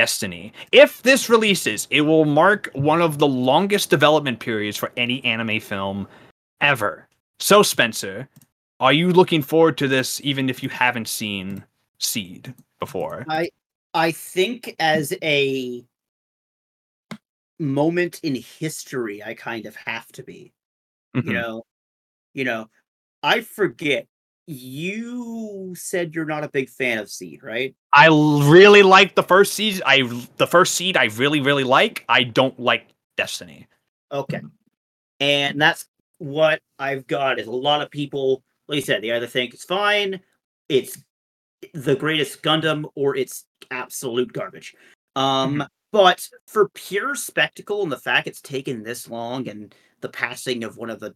Destiny. 0.00 0.54
If 0.72 1.02
this 1.02 1.28
releases, 1.28 1.86
it 1.90 2.00
will 2.00 2.24
mark 2.24 2.70
one 2.72 3.02
of 3.02 3.18
the 3.18 3.26
longest 3.26 3.90
development 3.90 4.40
periods 4.40 4.78
for 4.78 4.90
any 4.96 5.22
anime 5.26 5.60
film 5.60 6.08
ever. 6.62 7.06
So, 7.38 7.62
Spencer, 7.62 8.26
are 8.80 8.94
you 8.94 9.12
looking 9.12 9.42
forward 9.42 9.76
to 9.76 9.88
this 9.88 10.18
even 10.24 10.48
if 10.48 10.62
you 10.62 10.70
haven't 10.70 11.06
seen 11.06 11.62
Seed 11.98 12.54
before? 12.78 13.26
I 13.28 13.50
I 13.92 14.10
think 14.12 14.74
as 14.80 15.12
a 15.22 15.84
moment 17.58 18.20
in 18.22 18.36
history, 18.36 19.22
I 19.22 19.34
kind 19.34 19.66
of 19.66 19.76
have 19.76 20.10
to 20.12 20.22
be. 20.22 20.50
Mhm. 21.14 21.26
You 21.26 21.32
know, 21.34 21.66
you 22.32 22.44
know, 22.44 22.70
I 23.22 23.42
forget. 23.42 24.06
You 24.50 25.74
said 25.76 26.12
you're 26.12 26.24
not 26.24 26.42
a 26.42 26.48
big 26.48 26.68
fan 26.68 26.98
of 26.98 27.08
Seed, 27.08 27.44
right? 27.44 27.72
I 27.92 28.08
really 28.08 28.82
like 28.82 29.14
the 29.14 29.22
first 29.22 29.54
seed. 29.54 29.80
I 29.86 30.02
the 30.38 30.46
first 30.46 30.74
seed 30.74 30.96
I 30.96 31.04
really 31.04 31.40
really 31.40 31.62
like. 31.62 32.04
I 32.08 32.24
don't 32.24 32.58
like 32.58 32.88
Destiny. 33.16 33.68
Okay. 34.10 34.40
And 35.20 35.60
that's 35.60 35.86
what 36.18 36.60
I've 36.80 37.06
got 37.06 37.38
is 37.38 37.46
a 37.46 37.52
lot 37.52 37.80
of 37.80 37.92
people, 37.92 38.42
like 38.66 38.76
you 38.76 38.82
said, 38.82 39.02
they 39.02 39.12
either 39.12 39.28
think 39.28 39.54
it's 39.54 39.64
fine, 39.64 40.20
it's 40.68 40.98
the 41.72 41.94
greatest 41.94 42.42
Gundam, 42.42 42.86
or 42.96 43.14
it's 43.14 43.46
absolute 43.70 44.32
garbage. 44.32 44.74
Um, 45.14 45.64
but 45.92 46.26
for 46.46 46.70
pure 46.70 47.14
spectacle 47.14 47.82
and 47.82 47.92
the 47.92 47.98
fact 47.98 48.26
it's 48.26 48.40
taken 48.40 48.82
this 48.82 49.08
long 49.08 49.48
and 49.48 49.72
the 50.00 50.08
passing 50.08 50.64
of 50.64 50.76
one 50.76 50.90
of 50.90 50.98
the 50.98 51.14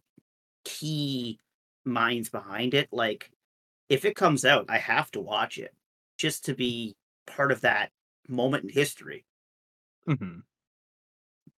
key 0.63 1.39
minds 1.85 2.29
behind 2.29 2.73
it, 2.73 2.89
like 2.91 3.31
if 3.89 4.05
it 4.05 4.15
comes 4.15 4.45
out, 4.45 4.65
I 4.69 4.77
have 4.79 5.11
to 5.11 5.21
watch 5.21 5.57
it 5.57 5.73
just 6.17 6.45
to 6.45 6.55
be 6.55 6.95
part 7.27 7.51
of 7.51 7.61
that 7.61 7.91
moment 8.27 8.63
in 8.65 8.69
history. 8.69 9.25
hmm 10.07 10.45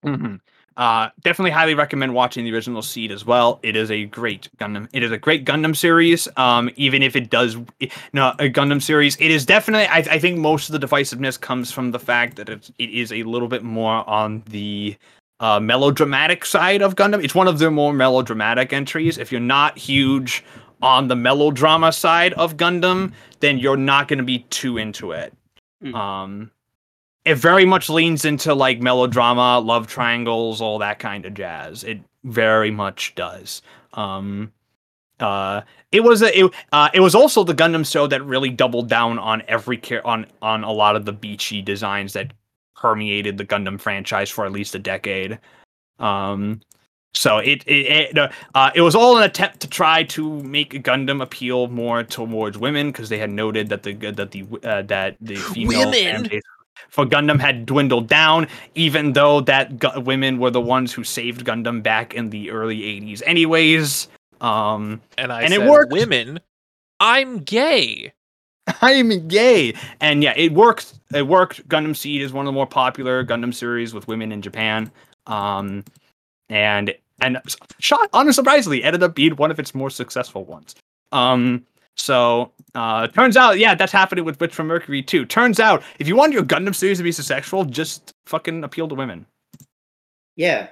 hmm 0.03 0.35
Uh, 0.77 1.09
definitely 1.23 1.49
highly 1.49 1.73
recommend 1.73 2.13
watching 2.13 2.45
the 2.45 2.53
original 2.53 2.83
Seed 2.83 3.11
as 3.11 3.25
well. 3.25 3.59
It 3.63 3.75
is 3.75 3.89
a 3.89 4.05
great 4.05 4.47
Gundam. 4.59 4.87
It 4.93 5.01
is 5.01 5.11
a 5.11 5.17
great 5.17 5.43
Gundam 5.43 5.75
series. 5.75 6.27
Um, 6.37 6.69
even 6.75 7.01
if 7.01 7.15
it 7.15 7.31
does 7.31 7.57
no 8.13 8.29
a 8.37 8.47
Gundam 8.47 8.79
series, 8.79 9.15
it 9.19 9.31
is 9.31 9.43
definitely. 9.43 9.87
I, 9.87 9.97
I 9.97 10.19
think 10.19 10.37
most 10.37 10.69
of 10.69 10.79
the 10.79 10.85
divisiveness 10.85 11.41
comes 11.41 11.71
from 11.71 11.89
the 11.89 11.99
fact 11.99 12.35
that 12.35 12.47
it, 12.49 12.69
it 12.77 12.91
is 12.91 13.11
a 13.11 13.23
little 13.23 13.47
bit 13.47 13.63
more 13.63 14.07
on 14.07 14.43
the 14.49 14.95
uh, 15.39 15.59
melodramatic 15.59 16.45
side 16.45 16.81
of 16.81 16.95
Gundam. 16.95 17.23
It's 17.23 17.35
one 17.35 17.47
of 17.47 17.59
their 17.59 17.71
more 17.71 17.93
melodramatic 17.93 18.73
entries. 18.73 19.17
If 19.17 19.31
you're 19.31 19.41
not 19.41 19.77
huge 19.77 20.43
on 20.81 21.07
the 21.07 21.15
melodrama 21.15 21.91
side 21.91 22.33
of 22.33 22.57
Gundam, 22.57 23.13
then 23.39 23.57
you're 23.57 23.77
not 23.77 24.07
going 24.07 24.19
to 24.19 24.23
be 24.25 24.39
too 24.49 24.77
into 24.77 25.11
it. 25.11 25.33
Mm. 25.83 25.95
Um, 25.95 26.51
it 27.25 27.35
very 27.35 27.65
much 27.65 27.89
leans 27.89 28.25
into 28.25 28.53
like 28.53 28.81
melodrama, 28.81 29.59
love 29.59 29.87
triangles, 29.87 30.61
all 30.61 30.79
that 30.79 30.99
kind 30.99 31.25
of 31.25 31.33
jazz. 31.33 31.83
It 31.83 31.99
very 32.23 32.71
much 32.71 33.15
does. 33.15 33.61
Um, 33.93 34.53
uh, 35.19 35.61
it 35.91 36.01
was 36.01 36.21
a 36.21 36.39
it, 36.39 36.53
uh, 36.71 36.89
it 36.93 36.99
was 36.99 37.15
also 37.15 37.43
the 37.43 37.53
Gundam 37.53 37.89
show 37.89 38.07
that 38.07 38.23
really 38.23 38.49
doubled 38.49 38.87
down 38.87 39.19
on 39.19 39.43
every 39.47 39.77
care 39.77 40.05
on 40.05 40.27
on 40.41 40.63
a 40.63 40.71
lot 40.71 40.95
of 40.95 41.05
the 41.05 41.13
beachy 41.13 41.61
designs 41.61 42.13
that 42.13 42.31
permeated 42.77 43.37
the 43.37 43.45
Gundam 43.45 43.79
franchise 43.79 44.29
for 44.29 44.45
at 44.45 44.51
least 44.51 44.75
a 44.75 44.79
decade. 44.79 45.39
Um, 45.99 46.61
so 47.13 47.39
it 47.39 47.63
it 47.65 48.15
it, 48.15 48.31
uh, 48.53 48.71
it 48.75 48.81
was 48.81 48.93
all 48.95 49.17
an 49.17 49.23
attempt 49.23 49.59
to 49.61 49.67
try 49.67 50.03
to 50.03 50.41
make 50.43 50.83
Gundam 50.83 51.21
appeal 51.21 51.67
more 51.67 52.03
towards 52.03 52.57
women 52.57 52.91
because 52.91 53.09
they 53.09 53.17
had 53.17 53.31
noted 53.31 53.69
that 53.69 53.83
the 53.83 53.93
that 54.11 54.31
the 54.31 54.45
uh, 54.63 54.83
that 54.83 55.17
the 55.19 55.35
female 55.53 55.91
fan 55.91 56.23
base 56.23 56.43
for 56.89 57.05
Gundam 57.05 57.39
had 57.39 57.65
dwindled 57.65 58.07
down, 58.07 58.47
even 58.75 59.13
though 59.13 59.41
that 59.41 59.79
gu- 59.79 59.99
women 60.01 60.37
were 60.37 60.51
the 60.51 60.61
ones 60.61 60.93
who 60.93 61.03
saved 61.03 61.43
Gundam 61.43 61.81
back 61.81 62.13
in 62.13 62.29
the 62.29 62.51
early 62.51 62.81
'80s, 62.81 63.23
anyways. 63.25 64.07
Um, 64.39 65.01
And 65.17 65.31
I 65.33 65.41
And 65.41 65.53
it 65.53 65.63
worked. 65.63 65.91
women, 65.91 66.39
I'm 66.99 67.39
gay. 67.39 68.13
I'm 68.81 69.27
gay, 69.27 69.73
and 70.01 70.23
yeah, 70.23 70.33
it 70.35 70.53
worked. 70.53 70.93
It 71.13 71.27
worked. 71.27 71.67
Gundam 71.69 71.95
Seed 71.95 72.21
is 72.21 72.33
one 72.33 72.45
of 72.45 72.47
the 72.47 72.55
more 72.55 72.67
popular 72.67 73.23
Gundam 73.23 73.53
series 73.53 73.93
with 73.93 74.07
women 74.07 74.31
in 74.31 74.41
Japan, 74.41 74.91
um, 75.25 75.83
and 76.49 76.93
and 77.21 77.39
shot 77.79 78.11
unsurprisingly 78.11 78.83
ended 78.83 79.03
up 79.03 79.15
being 79.15 79.35
one 79.35 79.51
of 79.51 79.59
its 79.59 79.73
more 79.73 79.89
successful 79.89 80.45
ones. 80.45 80.75
Um, 81.11 81.65
so 81.95 82.51
uh, 82.75 83.07
turns 83.07 83.35
out, 83.35 83.57
yeah, 83.57 83.73
that's 83.73 83.91
happening 83.91 84.23
with 84.23 84.39
Witch 84.39 84.53
from 84.53 84.67
Mercury 84.67 85.01
too. 85.01 85.25
Turns 85.25 85.59
out, 85.59 85.83
if 85.99 86.07
you 86.07 86.15
want 86.15 86.33
your 86.33 86.43
Gundam 86.43 86.75
series 86.75 86.97
to 86.97 87.03
be 87.03 87.11
successful, 87.11 87.65
just 87.65 88.13
fucking 88.27 88.63
appeal 88.63 88.87
to 88.87 88.95
women. 88.95 89.25
Yeah. 90.35 90.67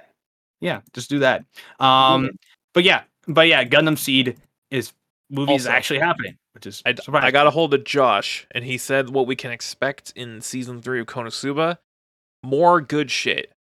Yeah, 0.60 0.80
just 0.94 1.10
do 1.10 1.18
that. 1.18 1.44
Um, 1.80 2.26
it. 2.26 2.40
but 2.72 2.84
yeah, 2.84 3.02
but 3.26 3.48
yeah, 3.48 3.64
Gundam 3.64 3.98
Seed 3.98 4.36
is 4.70 4.92
movies 5.30 5.66
Also, 5.66 5.70
actually 5.70 5.98
happening, 5.98 6.36
which 6.56 6.66
is 6.66 6.82
I, 6.86 6.94
surprising. 6.94 7.26
I 7.26 7.30
got 7.30 7.46
a 7.46 7.50
hold 7.50 7.74
of 7.74 7.84
Josh, 7.84 8.46
and 8.52 8.64
he 8.64 8.78
said 8.78 9.10
what 9.10 9.26
we 9.26 9.36
can 9.36 9.50
expect 9.50 10.10
in 10.16 10.40
season 10.40 10.80
three 10.80 11.00
of 11.00 11.06
Konosuba 11.06 11.76
more 12.42 12.80
good 12.80 13.10
shit. 13.10 13.52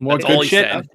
More 0.00 0.14
That's 0.14 0.24
good 0.24 0.34
all 0.34 0.42
he 0.42 0.48
shit. 0.48 0.70
said. 0.70 0.88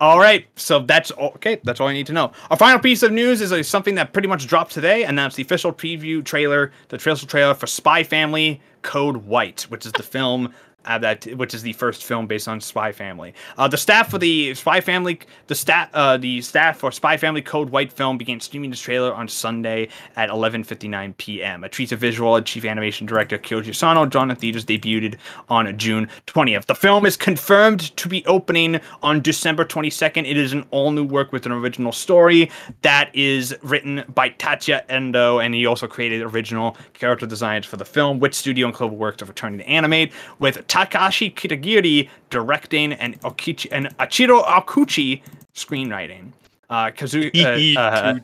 All 0.00 0.18
right, 0.18 0.46
so 0.56 0.80
that's 0.80 1.12
all, 1.12 1.28
okay. 1.36 1.60
That's 1.64 1.80
all 1.80 1.88
I 1.88 1.94
need 1.94 2.08
to 2.08 2.12
know. 2.12 2.32
Our 2.50 2.58
final 2.58 2.78
piece 2.78 3.02
of 3.02 3.10
news 3.10 3.40
is 3.40 3.52
uh, 3.52 3.62
something 3.62 3.94
that 3.94 4.12
pretty 4.12 4.28
much 4.28 4.46
dropped 4.46 4.72
today, 4.72 5.04
and 5.04 5.18
that's 5.18 5.36
the 5.36 5.42
official 5.42 5.72
preview 5.72 6.22
trailer, 6.22 6.72
the 6.88 6.96
official 6.96 7.26
trailer 7.26 7.54
for 7.54 7.66
Spy 7.66 8.02
Family 8.02 8.60
Code 8.82 9.16
White, 9.16 9.62
which 9.70 9.86
is 9.86 9.92
the 9.92 10.02
film 10.02 10.52
that 10.84 11.26
which 11.36 11.54
is 11.54 11.62
the 11.62 11.72
first 11.74 12.04
film 12.04 12.26
based 12.26 12.48
on 12.48 12.60
Spy 12.60 12.92
Family. 12.92 13.34
Uh, 13.58 13.68
the 13.68 13.76
staff 13.76 14.10
for 14.10 14.18
the 14.18 14.54
Spy 14.54 14.80
Family, 14.80 15.20
the 15.46 15.54
stat, 15.54 15.90
uh, 15.94 16.16
the 16.16 16.40
staff 16.40 16.78
for 16.78 16.90
Spy 16.90 17.16
Family 17.16 17.42
Code 17.42 17.70
White 17.70 17.92
film 17.92 18.18
began 18.18 18.40
streaming 18.40 18.70
this 18.70 18.80
trailer 18.80 19.12
on 19.14 19.28
Sunday 19.28 19.88
at 20.16 20.30
11:59 20.30 21.16
p.m. 21.16 21.64
A 21.64 21.68
Atreza 21.68 21.96
Visual 21.96 22.36
and 22.36 22.46
Chief 22.46 22.64
Animation 22.64 23.06
Director 23.06 23.38
Kyoji 23.38 23.74
Sano 23.74 24.06
drawn 24.06 24.30
in 24.30 24.36
theaters 24.36 24.64
debuted 24.64 25.16
on 25.48 25.76
June 25.76 26.08
20th. 26.26 26.66
The 26.66 26.74
film 26.74 27.06
is 27.06 27.16
confirmed 27.16 27.96
to 27.96 28.08
be 28.08 28.24
opening 28.26 28.80
on 29.02 29.20
December 29.20 29.64
22nd. 29.64 30.28
It 30.28 30.36
is 30.36 30.52
an 30.52 30.64
all-new 30.70 31.04
work 31.04 31.32
with 31.32 31.46
an 31.46 31.52
original 31.52 31.92
story 31.92 32.50
that 32.82 33.14
is 33.14 33.54
written 33.62 34.04
by 34.14 34.30
Tatsuya 34.30 34.82
Endo, 34.88 35.38
and 35.38 35.54
he 35.54 35.66
also 35.66 35.86
created 35.86 36.22
original 36.22 36.76
character 36.92 37.26
designs 37.26 37.66
for 37.66 37.76
the 37.76 37.84
film. 37.84 38.20
Wit 38.20 38.34
Studio 38.34 38.66
and 38.66 38.74
Cloverworks 38.74 39.22
are 39.22 39.26
returning 39.26 39.58
to 39.58 39.66
animate 39.68 40.12
with 40.38 40.66
Takashi 40.74 41.32
Katagiri 41.34 42.08
directing 42.30 42.92
and 42.94 43.20
Okichi 43.20 43.68
and 43.70 43.96
Ichiro 43.98 44.44
Okouchi 44.44 45.22
screenwriting. 45.54 46.32
Uh, 46.68 46.90
Kazu 46.90 47.30
uh, 47.36 47.80
uh, 47.80 48.14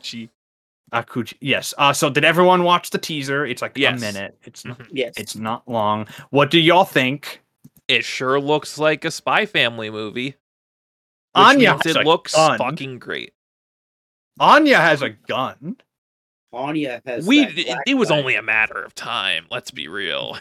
Okouchi, 0.93 1.33
yes. 1.39 1.73
Uh, 1.77 1.93
so 1.93 2.09
did 2.09 2.25
everyone 2.25 2.63
watch 2.63 2.89
the 2.89 2.97
teaser? 2.97 3.45
It's 3.45 3.61
like 3.61 3.77
Yes. 3.77 4.01
a 4.01 4.05
minute. 4.05 4.37
It's 4.43 4.65
not, 4.65 4.79
Mhm. 4.79 4.87
Yes. 4.91 5.13
it's 5.15 5.35
not 5.37 5.65
long. 5.67 6.07
What 6.31 6.51
do 6.51 6.59
y'all 6.59 6.83
think? 6.83 7.41
It 7.87 8.03
sure 8.03 8.39
looks 8.41 8.77
like 8.77 9.05
a 9.05 9.11
Spy 9.11 9.45
Family 9.45 9.89
movie. 9.89 10.25
Which 10.25 10.35
Anya 11.35 11.71
means 11.71 11.83
has 11.85 11.95
it 11.95 12.01
a 12.01 12.03
looks 12.03 12.35
gun. 12.35 12.57
fucking 12.57 12.99
great. 12.99 13.33
Anya 14.39 14.77
has 14.77 15.01
a 15.01 15.09
gun. 15.09 15.77
Anya 16.51 17.01
has. 17.05 17.25
We 17.25 17.45
that 17.45 17.57
it, 17.57 17.65
black 17.67 17.83
it 17.87 17.93
was 17.93 18.09
guy. 18.09 18.17
only 18.17 18.35
a 18.35 18.41
matter 18.41 18.81
of 18.83 18.93
time. 18.93 19.45
Let's 19.49 19.71
be 19.71 19.87
real. 19.87 20.37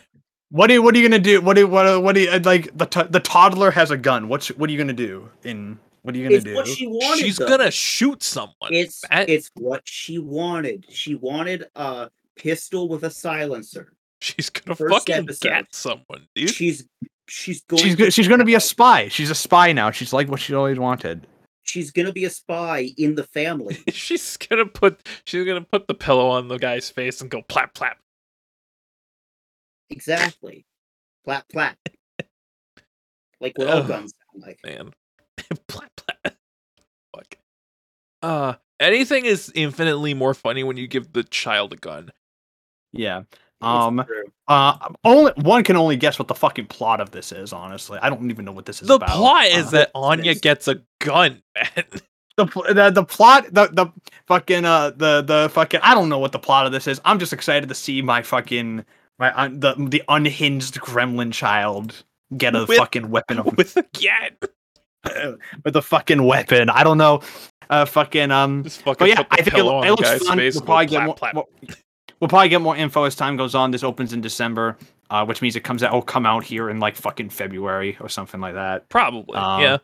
What 0.50 0.70
are 0.70 0.82
what 0.82 0.94
are 0.94 0.98
you 0.98 1.08
gonna 1.08 1.18
do? 1.20 1.40
What 1.40 1.54
do 1.56 1.66
what 1.66 2.02
what 2.02 2.14
do 2.14 2.22
you, 2.22 2.30
uh, 2.30 2.40
like 2.44 2.76
the 2.76 2.86
to- 2.86 3.08
the 3.08 3.20
toddler 3.20 3.70
has 3.70 3.90
a 3.90 3.96
gun? 3.96 4.28
What's 4.28 4.48
what 4.48 4.68
are 4.68 4.72
you 4.72 4.78
gonna 4.78 4.92
do? 4.92 5.28
In 5.44 5.78
what 6.02 6.14
are 6.14 6.18
you 6.18 6.24
gonna 6.24 6.36
It's 6.36 6.44
do? 6.44 6.54
what 6.54 6.66
she 6.66 6.86
wanted. 6.86 7.20
She's 7.22 7.36
though. 7.36 7.46
gonna 7.48 7.70
shoot 7.70 8.22
someone. 8.22 8.54
It's 8.72 9.02
Matt. 9.10 9.28
it's 9.28 9.50
what 9.54 9.82
she 9.84 10.18
wanted. 10.18 10.86
She 10.88 11.14
wanted 11.14 11.66
a 11.76 12.10
pistol 12.36 12.88
with 12.88 13.04
a 13.04 13.10
silencer. 13.10 13.92
She's 14.20 14.50
gonna 14.50 14.74
first 14.74 14.92
fucking 14.92 15.24
episode. 15.24 15.48
get 15.48 15.66
someone, 15.74 16.26
dude. 16.34 16.50
She's 16.50 16.84
she's 17.28 17.62
going. 17.62 17.82
she's 17.82 17.96
to 17.96 18.10
she's 18.10 18.26
gonna 18.28 18.44
be 18.44 18.54
a 18.54 18.60
spy. 18.60 19.06
She's 19.08 19.30
a 19.30 19.34
spy 19.36 19.72
now. 19.72 19.90
She's 19.92 20.12
like 20.12 20.28
what 20.28 20.40
she 20.40 20.52
always 20.54 20.78
wanted. 20.78 21.26
She's 21.62 21.92
gonna 21.92 22.12
be 22.12 22.24
a 22.24 22.30
spy 22.30 22.88
in 22.96 23.14
the 23.14 23.22
family. 23.24 23.78
she's 23.92 24.36
gonna 24.36 24.66
put 24.66 25.06
she's 25.26 25.46
gonna 25.46 25.60
put 25.60 25.86
the 25.86 25.94
pillow 25.94 26.28
on 26.28 26.48
the 26.48 26.58
guy's 26.58 26.90
face 26.90 27.20
and 27.20 27.30
go 27.30 27.40
plap 27.42 27.72
plap. 27.74 27.98
Exactly. 29.90 30.64
Plat 31.24 31.44
plat. 31.50 31.76
Like 33.40 33.56
what 33.56 33.68
all 33.68 33.78
Ugh. 33.78 33.88
guns 33.88 34.12
sound 34.32 34.42
like. 34.46 34.58
Man. 34.64 34.92
plap 35.68 35.90
plap. 35.96 36.34
Fuck. 37.14 37.36
Uh 38.22 38.54
anything 38.78 39.24
is 39.24 39.50
infinitely 39.54 40.14
more 40.14 40.34
funny 40.34 40.62
when 40.64 40.76
you 40.76 40.86
give 40.86 41.12
the 41.12 41.22
child 41.24 41.72
a 41.72 41.76
gun. 41.76 42.10
Yeah. 42.92 43.22
Um. 43.62 44.02
Uh. 44.48 44.88
Only 45.04 45.32
one 45.36 45.64
can 45.64 45.76
only 45.76 45.96
guess 45.96 46.18
what 46.18 46.28
the 46.28 46.34
fucking 46.34 46.66
plot 46.66 47.00
of 47.00 47.10
this 47.10 47.30
is. 47.30 47.52
Honestly, 47.52 47.98
I 48.00 48.08
don't 48.08 48.30
even 48.30 48.46
know 48.46 48.52
what 48.52 48.64
this 48.64 48.80
is 48.80 48.88
The 48.88 48.94
about. 48.96 49.10
plot 49.10 49.46
is 49.46 49.66
Uh, 49.66 49.70
that 49.72 49.90
Anya 49.94 50.32
this- 50.32 50.40
gets 50.40 50.66
a 50.68 50.80
gun, 50.98 51.42
man. 51.54 51.84
the, 52.38 52.44
the 52.74 52.90
the 52.90 53.04
plot 53.04 53.44
the 53.52 53.66
the 53.68 53.86
fucking 54.26 54.64
uh 54.64 54.90
the 54.96 55.20
the 55.22 55.50
fucking 55.52 55.80
I 55.82 55.94
don't 55.94 56.08
know 56.08 56.18
what 56.18 56.32
the 56.32 56.38
plot 56.38 56.64
of 56.64 56.72
this 56.72 56.86
is. 56.86 57.00
I'm 57.04 57.18
just 57.18 57.34
excited 57.34 57.68
to 57.68 57.74
see 57.74 58.00
my 58.00 58.22
fucking 58.22 58.82
my 59.20 59.32
un, 59.40 59.60
the 59.60 59.74
the 59.76 60.02
unhinged 60.08 60.80
gremlin 60.80 61.32
child 61.32 62.02
get 62.36 62.56
a 62.56 62.64
With- 62.64 62.78
fucking 62.78 63.10
weapon 63.10 63.42
With 63.56 63.76
a 63.76 63.82
cat. 63.84 64.32
with 65.64 65.76
a 65.76 65.82
fucking 65.82 66.22
weapon. 66.24 66.68
I 66.70 66.82
don't 66.82 66.98
know. 66.98 67.20
Uh 67.68 67.84
fucking 67.84 68.30
um 68.32 68.64
Just 68.64 68.82
fucking 68.82 68.96
but 68.98 69.08
yeah, 69.08 69.24
I 69.30 69.42
think 69.42 69.56
it, 69.58 69.64
on 69.64 69.86
it 69.86 69.90
looks 69.90 70.26
fun. 70.26 70.38
We'll 70.38 70.60
probably 70.62 70.86
get 70.86 71.04
more, 71.04 71.16
we'll 72.18 72.28
probably 72.28 72.48
get 72.48 72.60
more 72.60 72.76
info 72.76 73.04
as 73.04 73.14
time 73.14 73.36
goes 73.36 73.54
on. 73.54 73.70
This 73.70 73.84
opens 73.84 74.12
in 74.12 74.20
December, 74.20 74.76
uh, 75.10 75.24
which 75.24 75.40
means 75.42 75.54
it 75.54 75.64
comes 75.64 75.82
out 75.82 75.92
will 75.92 76.02
come 76.02 76.26
out 76.26 76.42
here 76.42 76.68
in 76.70 76.80
like 76.80 76.96
fucking 76.96 77.30
February 77.30 77.96
or 78.00 78.08
something 78.08 78.40
like 78.40 78.54
that. 78.54 78.88
Probably. 78.88 79.34
Um, 79.36 79.60
yeah. 79.60 79.78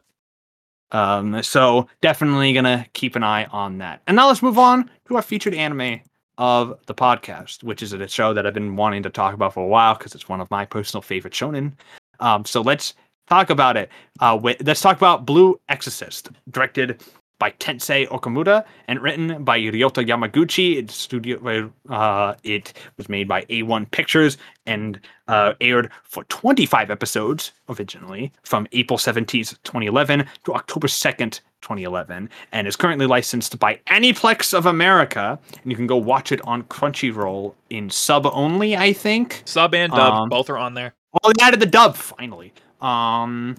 Um, 0.92 1.42
so 1.42 1.88
definitely 2.00 2.52
gonna 2.52 2.86
keep 2.92 3.16
an 3.16 3.22
eye 3.22 3.44
on 3.46 3.78
that. 3.78 4.02
And 4.06 4.16
now 4.16 4.28
let's 4.28 4.42
move 4.42 4.58
on 4.58 4.90
to 5.08 5.16
our 5.16 5.22
featured 5.22 5.54
anime 5.54 6.00
of 6.38 6.78
the 6.86 6.94
podcast, 6.94 7.62
which 7.62 7.82
is 7.82 7.92
a 7.92 8.08
show 8.08 8.34
that 8.34 8.46
I've 8.46 8.54
been 8.54 8.76
wanting 8.76 9.02
to 9.04 9.10
talk 9.10 9.34
about 9.34 9.54
for 9.54 9.64
a 9.64 9.68
while 9.68 9.94
because 9.94 10.14
it's 10.14 10.28
one 10.28 10.40
of 10.40 10.50
my 10.50 10.64
personal 10.64 11.02
favorite 11.02 11.34
shonen. 11.34 11.72
Um, 12.20 12.44
so 12.44 12.60
let's 12.60 12.94
talk 13.28 13.50
about 13.50 13.76
it. 13.76 13.90
Uh, 14.20 14.38
let's 14.60 14.80
talk 14.80 14.96
about 14.96 15.26
Blue 15.26 15.58
Exorcist, 15.68 16.30
directed 16.50 17.02
by 17.38 17.50
Tensei 17.52 18.06
Okamura 18.08 18.64
and 18.88 19.00
written 19.00 19.44
by 19.44 19.58
Ryota 19.58 20.06
Yamaguchi. 20.06 20.76
It's 20.76 20.94
studio. 20.94 21.70
Uh, 21.88 22.34
it 22.44 22.72
was 22.96 23.08
made 23.08 23.28
by 23.28 23.42
A1 23.42 23.90
Pictures 23.90 24.38
and 24.64 25.00
uh, 25.28 25.52
aired 25.60 25.90
for 26.04 26.24
25 26.24 26.90
episodes 26.90 27.52
originally 27.68 28.32
from 28.42 28.66
April 28.72 28.98
17th, 28.98 29.58
2011 29.64 30.26
to 30.44 30.54
October 30.54 30.86
2nd, 30.86 31.40
2011 31.62 32.28
and 32.52 32.66
is 32.66 32.76
currently 32.76 33.06
licensed 33.06 33.58
by 33.58 33.80
Aniplex 33.88 34.52
of 34.56 34.66
America. 34.66 35.38
And 35.62 35.70
you 35.70 35.76
can 35.76 35.86
go 35.86 35.96
watch 35.96 36.32
it 36.32 36.40
on 36.42 36.62
Crunchyroll 36.64 37.54
in 37.70 37.90
sub 37.90 38.26
only, 38.26 38.76
I 38.76 38.92
think. 38.92 39.42
Sub 39.44 39.74
and 39.74 39.92
dub, 39.92 40.12
Um, 40.14 40.28
both 40.28 40.48
are 40.50 40.58
on 40.58 40.74
there. 40.74 40.94
Oh, 41.22 41.32
they 41.36 41.42
added 41.42 41.60
the 41.60 41.66
dub 41.66 41.96
finally. 41.96 42.52
Um, 42.80 43.56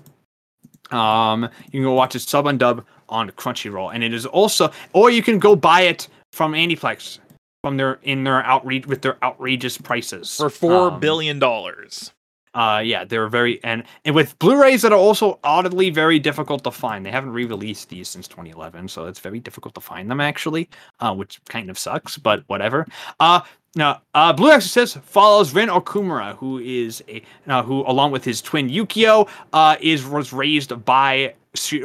um, 0.92 1.44
you 1.66 1.72
can 1.72 1.84
go 1.84 1.94
watch 1.94 2.16
it 2.16 2.20
sub 2.22 2.46
and 2.48 2.58
dub 2.60 2.86
on 3.10 3.30
Crunchyroll, 3.32 3.94
and 3.94 4.04
it 4.04 4.14
is 4.14 4.26
also, 4.26 4.72
or 4.94 5.10
you 5.10 5.22
can 5.24 5.40
go 5.40 5.56
buy 5.56 5.82
it 5.82 6.08
from 6.32 6.54
Aniplex 6.54 7.20
from 7.64 7.78
their 7.78 8.00
in 8.04 8.24
their 8.24 8.44
outreach 8.44 8.86
with 8.86 9.02
their 9.02 9.18
outrageous 9.24 9.78
prices 9.78 10.36
For 10.38 10.50
four 10.50 10.92
Um, 10.92 11.00
billion 11.00 11.40
dollars. 11.40 12.12
Uh, 12.58 12.80
yeah, 12.80 13.06
they're 13.06 13.28
very 13.28 13.64
and 13.64 13.84
and 14.04 14.16
with 14.16 14.38
Blu-rays 14.40 14.82
that 14.82 14.92
are 14.92 14.98
also 14.98 15.40
oddly 15.44 15.92
very 15.92 16.18
difficult 16.18 16.64
to 16.64 16.72
find. 16.72 17.06
They 17.06 17.12
haven't 17.12 17.32
re-released 17.32 17.90
these 17.90 18.08
since 18.08 18.28
2011, 18.28 18.88
so 18.88 19.06
it's 19.06 19.20
very 19.20 19.40
difficult 19.40 19.76
to 19.76 19.82
find 19.82 20.10
them 20.10 20.20
actually, 20.20 20.68
uh, 21.00 21.14
which 21.14 21.40
kind 21.46 21.70
of 21.70 21.78
sucks, 21.78 22.18
but 22.18 22.44
whatever. 22.48 22.88
Uh, 23.20 23.42
now, 23.76 24.02
uh, 24.16 24.34
Blue 24.34 24.50
Exorcist 24.50 24.98
follows 25.02 25.54
Rin 25.54 25.70
Okumura, 25.70 26.36
who 26.38 26.58
is 26.58 27.04
a 27.08 27.22
uh, 27.46 27.62
who, 27.62 27.84
along 27.86 28.10
with 28.10 28.26
his 28.26 28.42
twin 28.42 28.70
Yukio, 28.70 29.30
uh, 29.54 29.76
is 29.80 30.08
was 30.08 30.34
raised 30.34 30.84
by 30.84 31.36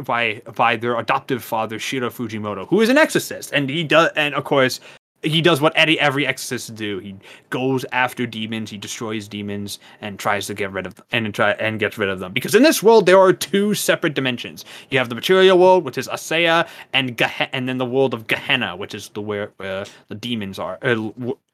by 0.07 0.41
by 0.55 0.77
their 0.77 0.99
adoptive 0.99 1.45
father 1.45 1.79
Shiro 1.79 2.09
Fujimoto, 2.09 2.67
who 2.67 2.81
is 2.81 2.89
an 2.89 2.97
exorcist, 2.97 3.53
and 3.53 3.69
he 3.69 3.85
does, 3.85 4.11
and 4.17 4.35
of 4.35 4.45
course. 4.45 4.81
He 5.23 5.41
does 5.41 5.61
what 5.61 5.73
Eddie, 5.77 6.01
every 6.01 6.27
exorcist 6.27 6.75
do. 6.75 6.99
He 6.99 7.15
goes 7.51 7.85
after 7.93 8.27
demons. 8.27 8.71
He 8.71 8.79
destroys 8.79 9.29
demons 9.29 9.79
and 10.01 10.19
tries 10.19 10.47
to 10.49 10.55
get 10.55 10.73
rid 10.73 10.87
of 10.87 10.97
them, 10.97 11.07
and 11.13 11.35
try 11.35 11.53
and 11.53 11.79
gets 11.79 11.97
rid 11.97 12.09
of 12.09 12.19
them. 12.19 12.33
Because 12.33 12.55
in 12.55 12.63
this 12.63 12.83
world 12.83 13.07
there 13.07 13.19
are 13.19 13.33
two 13.33 13.75
separate 13.75 14.15
dimensions. 14.15 14.65
You 14.91 14.99
have 14.99 15.09
the 15.09 15.15
material 15.15 15.59
world, 15.59 15.85
which 15.85 15.97
is 15.97 16.09
Assiah, 16.09 16.69
and 16.93 17.17
Geh- 17.17 17.49
and 17.53 17.69
then 17.69 17.79
the 17.79 17.87
world 17.87 18.15
of 18.15 18.27
Gehenna, 18.27 18.77
which 18.77 18.95
is 18.95 19.09
the 19.11 19.21
where 19.23 19.53
where 19.59 19.85
the 20.09 20.15
demons 20.17 20.59
are. 20.59 20.79
Uh, 20.83 21.11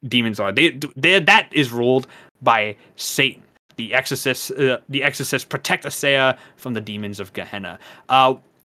demons 0.09 0.41
are. 0.41 0.51
They, 0.53 0.71
that 0.97 1.49
is 1.53 1.71
ruled 1.71 2.07
by 2.43 2.77
Satan. 2.97 3.43
The 3.77 3.95
exorcists, 3.95 4.51
uh, 4.51 4.79
the 4.89 5.03
exorcists 5.03 5.47
protect 5.47 5.85
Assiah 5.85 6.37
from 6.57 6.75
the 6.75 6.81
demons 6.81 7.21
of 7.21 7.33
Gehenna. 7.33 7.79
Uh, 8.09 8.35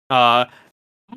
uh, 0.09 0.45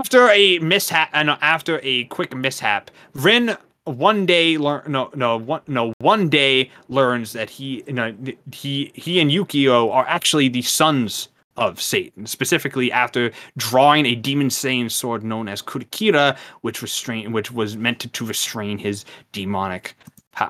after 0.01 0.28
a 0.31 0.59
mishap, 0.59 1.09
uh, 1.12 1.16
and 1.19 1.31
after 1.40 1.81
a 1.82 2.05
quick 2.05 2.35
mishap, 2.36 2.90
Rin 3.14 3.56
one 3.85 4.27
day 4.27 4.59
learn 4.59 4.82
no 4.86 5.10
no 5.14 5.39
one 5.39 5.60
no 5.66 5.93
one 5.98 6.28
day 6.28 6.70
learns 6.89 7.32
that 7.32 7.51
he 7.51 7.82
you 7.86 7.93
know 7.93 8.14
he 8.52 8.93
he 8.94 9.20
and 9.20 9.31
Yukio 9.31 9.93
are 9.93 10.06
actually 10.06 10.48
the 10.48 10.62
sons 10.62 11.28
of 11.56 11.81
Satan, 11.81 12.27
specifically 12.27 12.90
after 12.90 13.31
drawing 13.59 14.06
a 14.06 14.14
demon 14.14 14.48
slaying 14.51 14.89
sword 14.89 15.23
known 15.23 15.48
as 15.48 15.60
Kurikara, 15.60 16.36
which 16.62 16.81
restrain 16.81 17.32
which 17.32 17.51
was 17.51 17.77
meant 17.77 18.01
to, 18.01 18.09
to 18.09 18.24
restrain 18.24 18.78
his 18.78 19.05
demonic 19.32 19.97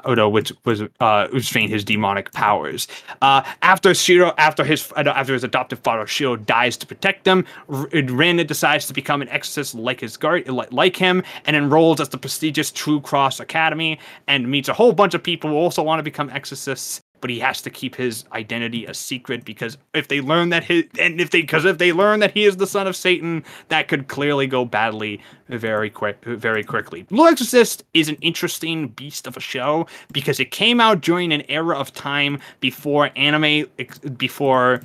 no, 0.06 0.28
which 0.28 0.52
was 0.64 0.82
uh 1.00 1.28
restrain 1.32 1.68
his 1.68 1.84
demonic 1.84 2.32
powers. 2.32 2.86
Uh 3.20 3.42
after 3.62 3.94
Shiro 3.94 4.32
after 4.38 4.64
his 4.64 4.92
uh, 4.96 5.02
after 5.06 5.32
his 5.32 5.44
adoptive 5.44 5.80
father 5.80 6.06
Shiro 6.06 6.36
dies 6.36 6.76
to 6.78 6.86
protect 6.86 7.24
them, 7.24 7.44
Rin 7.68 8.44
decides 8.46 8.86
to 8.86 8.92
become 8.92 9.22
an 9.22 9.28
exorcist 9.28 9.74
like 9.74 10.00
his 10.00 10.16
guard 10.16 10.48
like 10.48 10.96
him 10.96 11.22
and 11.44 11.56
enrolls 11.56 12.00
at 12.00 12.10
the 12.10 12.18
prestigious 12.18 12.70
True 12.70 13.00
Cross 13.00 13.40
Academy 13.40 13.98
and 14.26 14.50
meets 14.50 14.68
a 14.68 14.72
whole 14.72 14.92
bunch 14.92 15.14
of 15.14 15.22
people 15.22 15.50
who 15.50 15.56
also 15.56 15.82
want 15.82 15.98
to 15.98 16.02
become 16.02 16.30
exorcists 16.30 17.02
but 17.22 17.30
he 17.30 17.38
has 17.38 17.62
to 17.62 17.70
keep 17.70 17.94
his 17.94 18.24
identity 18.32 18.84
a 18.84 18.92
secret 18.92 19.44
because 19.46 19.78
if 19.94 20.08
they 20.08 20.20
learn 20.20 20.50
that 20.50 20.64
his 20.64 20.84
and 20.98 21.20
if 21.20 21.30
they 21.30 21.40
because 21.40 21.64
if 21.64 21.78
they 21.78 21.92
learn 21.92 22.20
that 22.20 22.32
he 22.32 22.44
is 22.44 22.58
the 22.58 22.66
son 22.66 22.86
of 22.86 22.94
Satan, 22.94 23.42
that 23.68 23.88
could 23.88 24.08
clearly 24.08 24.46
go 24.46 24.66
badly 24.66 25.22
very 25.48 25.88
quick 25.88 26.22
very 26.24 26.64
quickly. 26.64 27.04
Blue 27.04 27.26
Exorcist 27.26 27.84
is 27.94 28.10
an 28.10 28.16
interesting 28.16 28.88
beast 28.88 29.26
of 29.26 29.36
a 29.36 29.40
show 29.40 29.86
because 30.12 30.38
it 30.40 30.50
came 30.50 30.80
out 30.80 31.00
during 31.00 31.32
an 31.32 31.42
era 31.48 31.78
of 31.78 31.94
time 31.94 32.38
before 32.60 33.10
anime 33.16 33.66
before 34.18 34.82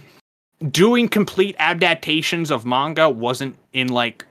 doing 0.72 1.10
complete 1.10 1.56
adaptations 1.60 2.52
of 2.52 2.66
manga 2.66 3.10
wasn't 3.10 3.56
in 3.74 3.90
like 3.90 4.26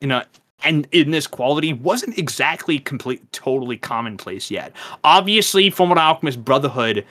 you 0.00 0.08
know 0.08 0.22
and 0.64 0.88
in 0.92 1.10
this 1.10 1.26
quality 1.26 1.72
wasn't 1.72 2.16
exactly 2.18 2.78
complete 2.78 3.20
totally 3.32 3.76
commonplace 3.76 4.50
yet 4.50 4.72
obviously 5.02 5.70
what 5.70 5.98
alchemist 5.98 6.44
brotherhood 6.44 7.04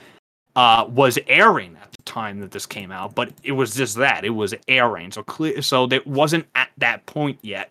uh, 0.56 0.86
was 0.88 1.18
airing 1.28 1.76
at 1.80 1.92
the 1.92 2.02
time 2.02 2.40
that 2.40 2.50
this 2.50 2.66
came 2.66 2.90
out, 2.90 3.14
but 3.14 3.30
it 3.44 3.52
was 3.52 3.74
just 3.74 3.96
that 3.96 4.24
it 4.24 4.30
was 4.30 4.54
airing, 4.66 5.12
so 5.12 5.22
clear, 5.22 5.62
so 5.62 5.86
that 5.86 6.06
wasn't 6.06 6.46
at 6.54 6.70
that 6.78 7.04
point 7.06 7.38
yet. 7.42 7.70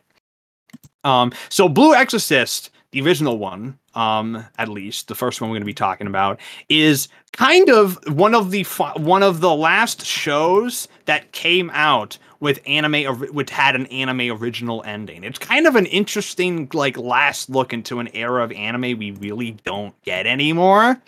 Um, 1.03 1.33
so 1.49 1.67
Blue 1.67 1.93
Exorcist, 1.93 2.69
the 2.91 3.01
original 3.01 3.37
one, 3.37 3.77
um, 3.95 4.45
at 4.57 4.69
least 4.69 5.07
the 5.07 5.15
first 5.15 5.41
one 5.41 5.49
we're 5.49 5.55
going 5.55 5.61
to 5.61 5.65
be 5.65 5.73
talking 5.73 6.07
about, 6.07 6.39
is 6.69 7.07
kind 7.33 7.69
of 7.69 7.97
one 8.07 8.35
of 8.35 8.51
the 8.51 8.63
one 8.97 9.23
of 9.23 9.41
the 9.41 9.53
last 9.53 10.05
shows 10.05 10.87
that 11.05 11.31
came 11.31 11.71
out 11.73 12.17
with 12.39 12.59
anime 12.67 13.05
which 13.33 13.49
had 13.49 13.75
an 13.75 13.85
anime 13.87 14.31
original 14.31 14.83
ending. 14.85 15.23
It's 15.23 15.39
kind 15.39 15.65
of 15.65 15.75
an 15.75 15.85
interesting 15.87 16.69
like 16.73 16.97
last 16.97 17.49
look 17.49 17.73
into 17.73 17.99
an 17.99 18.09
era 18.13 18.43
of 18.43 18.51
anime 18.51 18.97
we 18.99 19.11
really 19.11 19.51
don't 19.63 19.99
get 20.03 20.27
anymore. 20.27 21.01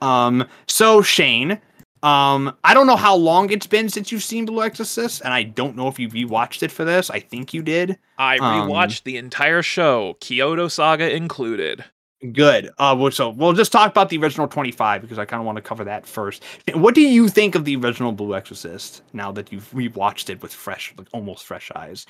Um, 0.00 0.46
so 0.66 1.02
Shane, 1.02 1.60
um, 2.02 2.54
I 2.64 2.74
don't 2.74 2.86
know 2.86 2.96
how 2.96 3.16
long 3.16 3.50
it's 3.50 3.66
been 3.66 3.88
since 3.88 4.12
you've 4.12 4.22
seen 4.22 4.44
Blue 4.44 4.62
Exorcist, 4.62 5.22
and 5.24 5.32
I 5.32 5.42
don't 5.42 5.76
know 5.76 5.88
if 5.88 5.98
you 5.98 6.08
rewatched 6.08 6.62
it 6.62 6.70
for 6.70 6.84
this. 6.84 7.08
I 7.08 7.20
think 7.20 7.54
you 7.54 7.62
did. 7.62 7.98
I 8.18 8.36
um, 8.36 8.68
rewatched 8.68 9.04
the 9.04 9.16
entire 9.16 9.62
show, 9.62 10.16
Kyoto 10.20 10.68
Saga 10.68 11.14
included. 11.14 11.84
Good. 12.32 12.70
Uh, 12.78 12.94
well, 12.98 13.10
so 13.10 13.30
we'll 13.30 13.52
just 13.52 13.72
talk 13.72 13.90
about 13.90 14.08
the 14.08 14.18
original 14.18 14.48
25 14.48 15.02
because 15.02 15.18
I 15.18 15.24
kind 15.24 15.40
of 15.40 15.46
want 15.46 15.56
to 15.56 15.62
cover 15.62 15.84
that 15.84 16.06
first. 16.06 16.42
What 16.74 16.94
do 16.94 17.02
you 17.02 17.28
think 17.28 17.54
of 17.54 17.64
the 17.64 17.76
original 17.76 18.12
Blue 18.12 18.34
Exorcist 18.34 19.02
now 19.12 19.30
that 19.32 19.52
you've 19.52 19.70
rewatched 19.72 20.30
it 20.30 20.42
with 20.42 20.52
fresh, 20.52 20.94
like 20.96 21.08
almost 21.12 21.44
fresh 21.44 21.70
eyes? 21.74 22.06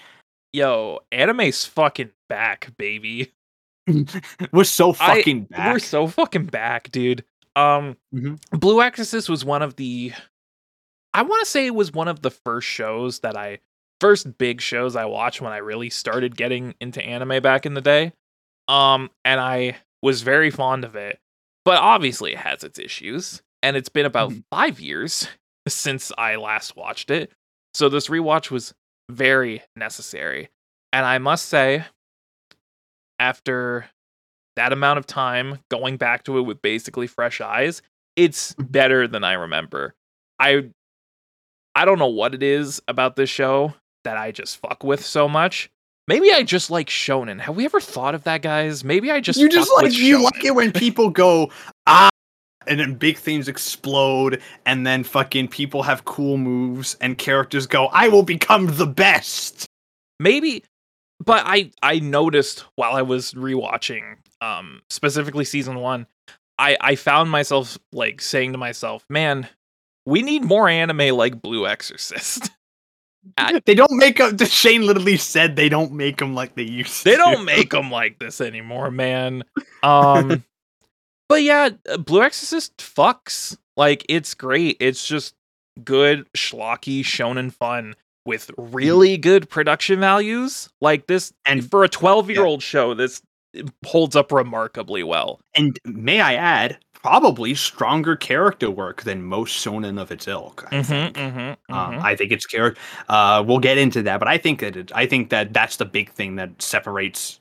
Yo, 0.53 1.01
anime's 1.11 1.65
fucking 1.65 2.11
back, 2.29 2.71
baby. 2.79 3.33
We're 4.53 4.65
so 4.65 4.91
I- 4.91 5.17
fucking 5.17 5.45
back. 5.45 5.73
We're 5.73 5.79
so 5.81 6.07
fucking 6.07 6.47
back, 6.47 6.91
dude. 6.93 7.25
Um, 7.57 7.97
Mhm. 8.15 8.41
Blue 8.59 8.83
Exorcist 8.83 9.29
was 9.29 9.45
one 9.45 9.63
of 9.63 9.77
the. 9.77 10.13
I 11.13 11.23
want 11.23 11.45
to 11.45 11.51
say 11.51 11.67
it 11.67 11.75
was 11.75 11.93
one 11.93 12.09
of 12.09 12.23
the 12.23 12.31
first 12.31 12.67
shows 12.67 13.21
that 13.21 13.37
I, 13.37 13.61
first 14.01 14.37
big 14.39 14.61
shows 14.61 14.97
I 14.97 15.05
watched 15.05 15.41
when 15.41 15.53
I 15.53 15.59
really 15.59 15.89
started 15.91 16.37
getting 16.37 16.75
into 16.81 17.01
anime 17.05 17.41
back 17.43 17.65
in 17.67 17.75
the 17.75 17.81
day. 17.81 18.13
Um, 18.69 19.11
and 19.25 19.41
I 19.41 19.77
was 20.03 20.23
very 20.23 20.51
fond 20.51 20.85
of 20.85 20.97
it, 20.97 21.21
but 21.65 21.79
obviously 21.79 22.33
it 22.33 22.39
has 22.39 22.65
its 22.65 22.79
issues, 22.79 23.43
and 23.63 23.77
it's 23.77 23.89
been 23.89 24.07
about 24.07 24.31
Mhm. 24.31 24.45
five 24.51 24.81
years 24.81 25.29
since 25.69 26.11
I 26.19 26.37
last 26.37 26.75
watched 26.77 27.11
it. 27.11 27.33
So 27.75 27.89
this 27.89 28.09
rewatch 28.09 28.51
was 28.51 28.75
very 29.11 29.63
necessary, 29.77 30.49
and 30.93 31.07
I 31.07 31.19
must 31.19 31.47
say, 31.47 31.85
after 33.21 33.89
that 34.57 34.73
amount 34.73 34.99
of 34.99 35.07
time 35.07 35.59
going 35.71 35.97
back 35.97 36.25
to 36.25 36.39
it 36.39 36.43
with 36.43 36.61
basically 36.63 37.07
fresh 37.07 37.41
eyes 37.41 37.83
it's 38.17 38.55
better 38.55 39.09
than 39.09 39.25
i 39.25 39.33
remember. 39.33 39.95
I 40.39 40.71
i 41.75 41.85
don't 41.85 41.99
know 41.99 42.09
what 42.09 42.35
it 42.35 42.43
is 42.43 42.81
about 42.89 43.17
this 43.17 43.31
show 43.31 43.75
that 44.05 44.17
i 44.17 44.31
just 44.31 44.59
fuck 44.59 44.85
with 44.85 45.05
so 45.05 45.29
much. 45.29 45.71
Maybe 46.07 46.33
i 46.33 46.43
just 46.43 46.71
like 46.71 46.89
shonen. 46.89 47.41
Have 47.41 47.57
we 47.57 47.65
ever 47.65 47.81
thought 47.81 48.15
of 48.15 48.25
that 48.25 48.43
guys? 48.43 48.85
Maybe 48.85 49.11
i 49.11 49.21
just 49.21 49.39
you 49.39 49.49
just 49.49 49.71
like 49.77 49.93
you 49.93 50.19
shonen. 50.19 50.25
like 50.25 50.45
it 50.45 50.55
when 50.55 50.73
people 50.85 51.11
go 51.11 51.51
ah 51.87 52.09
and 52.67 52.81
then 52.81 52.95
big 52.95 53.19
things 53.19 53.47
explode 53.49 54.41
and 54.65 54.87
then 54.87 55.05
fucking 55.05 55.49
people 55.49 55.83
have 55.83 56.07
cool 56.07 56.39
moves 56.39 56.97
and 57.01 57.19
characters 57.19 57.67
go 57.67 57.87
i 57.87 58.09
will 58.09 58.23
become 58.23 58.67
the 58.77 58.87
best. 58.87 59.67
Maybe 60.21 60.63
but 61.21 61.43
i 61.47 61.71
i 61.83 61.99
noticed 61.99 62.65
while 62.77 62.95
i 62.95 63.03
was 63.03 63.33
rewatching 63.35 64.17
um 64.41 64.81
specifically 64.91 65.45
season 65.45 65.79
one 65.81 66.07
i 66.59 66.77
i 66.81 66.95
found 66.95 67.31
myself 67.31 67.79
like 67.93 68.21
saying 68.21 68.53
to 68.53 68.59
myself 68.59 69.05
man 69.09 69.49
we 70.07 70.23
need 70.23 70.45
more 70.45 70.69
anime 70.69 71.17
like 71.17 71.41
blue 71.41 71.67
exorcist. 71.67 72.51
I- 73.39 73.59
they 73.65 73.75
don't 73.75 73.97
make 73.97 74.19
them 74.19 74.37
shane 74.47 74.83
literally 74.87 75.17
said 75.17 75.57
they 75.57 75.71
don't 75.71 75.93
make 75.93 76.19
them 76.19 76.35
like 76.35 76.55
they 76.57 76.63
used 76.65 77.05
they 77.05 77.13
to. 77.13 77.17
don't 77.17 77.47
make 77.47 77.71
them 77.71 77.91
like 77.91 78.19
this 78.19 78.43
anymore 78.43 78.91
man. 78.91 79.45
Um 79.83 80.45
but 81.31 81.43
yeah 81.43 81.71
uh, 81.89 81.97
blue 81.97 82.21
exorcist 82.23 82.77
fucks. 82.79 83.57
Like 83.79 84.05
it's 84.11 84.35
great. 84.35 84.77
It's 84.79 85.07
just 85.07 85.35
good 85.83 86.27
schlocky 86.37 87.01
shonen 87.01 87.51
fun 87.51 87.95
with 88.27 88.51
really 88.57 89.17
good 89.17 89.49
production 89.49 90.01
values 90.01 90.69
like 90.81 91.07
this 91.07 91.33
and 91.47 91.69
for 91.71 91.85
a 91.85 91.89
12 91.89 92.31
year 92.31 92.45
old 92.45 92.63
show 92.63 92.95
this 92.95 93.23
holds 93.85 94.17
up 94.17 94.33
remarkably 94.33 95.03
well 95.03 95.41
and 95.55 95.79
may 95.85 96.21
i 96.21 96.35
add 96.35 96.79
probably 97.05 97.55
stronger 97.55 98.17
character 98.17 98.71
work 98.71 99.03
than 99.03 99.23
most 99.23 99.63
shonen 99.63 100.01
of 100.01 100.11
its 100.11 100.27
ilk. 100.27 100.67
I 100.73 100.83
think. 100.83 101.15
mm-hmm, 101.15 101.75
Um, 101.75 101.99
I 102.03 102.17
think 102.17 102.33
it's 102.33 102.47
character. 102.47 102.81
Uh, 103.11 103.45
we'll 103.47 103.59
get 103.59 103.77
into 103.77 104.03
that, 104.05 104.19
but 104.21 104.27
I 104.27 104.39
think 104.39 104.61
that 104.61 104.75
it, 104.75 104.91
I 104.95 105.05
think 105.05 105.29
that 105.29 105.53
that's 105.53 105.77
the 105.77 105.85
big 105.85 106.09
thing 106.13 106.37
that 106.37 106.63
separates 106.63 107.41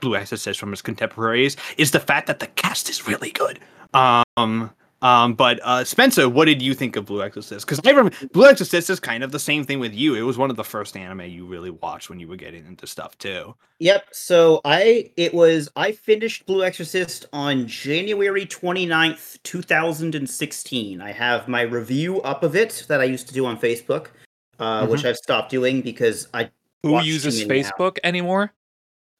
Blue 0.00 0.16
Exorcist 0.16 0.58
from 0.58 0.72
its 0.72 0.80
contemporaries 0.80 1.58
is 1.76 1.90
the 1.90 2.00
fact 2.00 2.28
that 2.28 2.38
the 2.38 2.46
cast 2.46 2.88
is 2.88 3.06
really 3.06 3.30
good. 3.30 3.60
Um, 3.92 4.70
um, 5.02 5.34
but 5.34 5.60
uh, 5.62 5.84
Spencer, 5.84 6.28
what 6.28 6.46
did 6.46 6.62
you 6.62 6.74
think 6.74 6.96
of 6.96 7.04
Blue 7.06 7.22
Exorcist? 7.22 7.66
Because 7.66 7.80
I 7.84 7.90
remember 7.90 8.16
Blue 8.32 8.46
Exorcist 8.46 8.88
is 8.90 8.98
kind 9.00 9.22
of 9.22 9.32
the 9.32 9.38
same 9.38 9.64
thing 9.64 9.78
with 9.80 9.92
you. 9.94 10.14
It 10.14 10.22
was 10.22 10.38
one 10.38 10.50
of 10.50 10.56
the 10.56 10.64
first 10.64 10.96
anime 10.96 11.22
you 11.22 11.44
really 11.46 11.70
watched 11.70 12.08
when 12.08 12.18
you 12.20 12.28
were 12.28 12.36
getting 12.36 12.66
into 12.66 12.86
stuff 12.86 13.16
too. 13.18 13.54
Yep. 13.80 14.06
So 14.12 14.60
I 14.64 15.10
it 15.16 15.34
was 15.34 15.68
I 15.76 15.92
finished 15.92 16.46
Blue 16.46 16.64
Exorcist 16.64 17.26
on 17.32 17.66
January 17.66 18.46
29th, 18.46 19.38
2016. 19.42 21.00
I 21.00 21.12
have 21.12 21.48
my 21.48 21.62
review 21.62 22.20
up 22.22 22.42
of 22.42 22.56
it 22.56 22.84
that 22.88 23.00
I 23.00 23.04
used 23.04 23.28
to 23.28 23.34
do 23.34 23.44
on 23.46 23.58
Facebook, 23.58 24.06
uh, 24.58 24.86
which 24.86 25.04
I've 25.04 25.16
stopped 25.16 25.50
doing 25.50 25.82
because 25.82 26.28
I 26.32 26.50
Who 26.82 27.00
uses 27.02 27.46
many 27.46 27.62
now. 27.62 27.70
Facebook 27.70 27.98
anymore? 28.04 28.52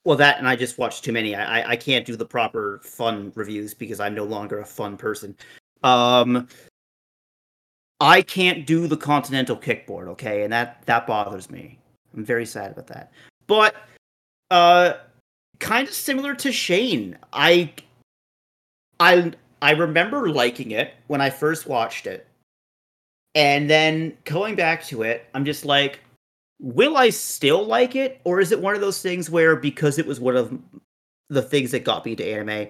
well 0.06 0.18
that 0.18 0.38
and 0.38 0.46
I 0.46 0.54
just 0.54 0.76
watched 0.76 1.02
too 1.02 1.12
many. 1.12 1.34
I 1.34 1.60
I- 1.60 1.70
I 1.70 1.76
can't 1.76 2.04
do 2.04 2.14
the 2.14 2.26
proper 2.26 2.80
fun 2.84 3.32
reviews 3.34 3.72
because 3.74 4.00
I'm 4.00 4.14
no 4.14 4.24
longer 4.24 4.60
a 4.60 4.64
fun 4.66 4.96
person. 4.98 5.34
Um 5.84 6.48
I 8.00 8.22
can't 8.22 8.66
do 8.66 8.88
the 8.88 8.96
continental 8.96 9.56
kickboard, 9.56 10.08
okay? 10.08 10.42
And 10.42 10.52
that 10.52 10.84
that 10.86 11.06
bothers 11.06 11.50
me. 11.50 11.78
I'm 12.16 12.24
very 12.24 12.46
sad 12.46 12.72
about 12.72 12.88
that. 12.88 13.12
But 13.46 13.76
uh 14.50 14.94
kind 15.60 15.86
of 15.86 15.94
similar 15.94 16.34
to 16.36 16.50
Shane. 16.50 17.16
I 17.32 17.72
I 18.98 19.32
I 19.62 19.72
remember 19.72 20.30
liking 20.30 20.72
it 20.72 20.94
when 21.06 21.20
I 21.20 21.30
first 21.30 21.66
watched 21.66 22.06
it. 22.06 22.26
And 23.36 23.68
then 23.68 24.16
going 24.24 24.54
back 24.54 24.84
to 24.86 25.02
it, 25.02 25.26
I'm 25.34 25.44
just 25.44 25.64
like 25.64 26.00
will 26.60 26.96
I 26.96 27.10
still 27.10 27.64
like 27.64 27.94
it 27.94 28.20
or 28.24 28.40
is 28.40 28.52
it 28.52 28.60
one 28.60 28.74
of 28.74 28.80
those 28.80 29.02
things 29.02 29.28
where 29.28 29.56
because 29.56 29.98
it 29.98 30.06
was 30.06 30.20
one 30.20 30.36
of 30.36 30.58
the 31.28 31.42
things 31.42 31.72
that 31.72 31.84
got 31.84 32.04
me 32.04 32.16
to 32.16 32.24
anime, 32.24 32.68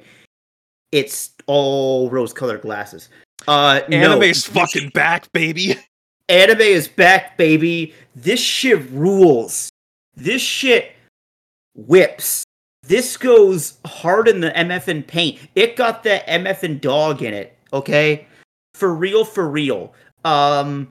it's 0.95 1.31
all 1.47 2.09
rose-colored 2.09 2.62
glasses. 2.62 3.09
Uh 3.49 3.81
no, 3.89 3.97
Anime's 3.97 4.45
this- 4.45 4.47
fucking 4.47 4.91
back, 4.91 5.31
baby. 5.33 5.77
Anime 6.29 6.61
is 6.62 6.89
back, 6.89 7.37
baby. 7.37 7.93
This 8.16 8.41
shit 8.41 8.89
rules. 8.91 9.69
This 10.16 10.41
shit 10.41 10.93
whips. 11.75 12.45
This 12.83 13.16
goes 13.16 13.79
hard 13.87 14.29
in 14.29 14.41
the 14.41 14.51
MF 14.51 14.89
and 14.89 15.07
paint. 15.07 15.39
It 15.55 15.77
got 15.77 16.03
the 16.03 16.23
MF 16.29 16.62
and 16.62 16.81
dog 16.81 17.23
in 17.23 17.35
it, 17.35 17.57
okay? 17.73 18.27
For 18.75 18.95
real, 18.95 19.25
for 19.25 19.49
real. 19.49 19.93
Um 20.25 20.89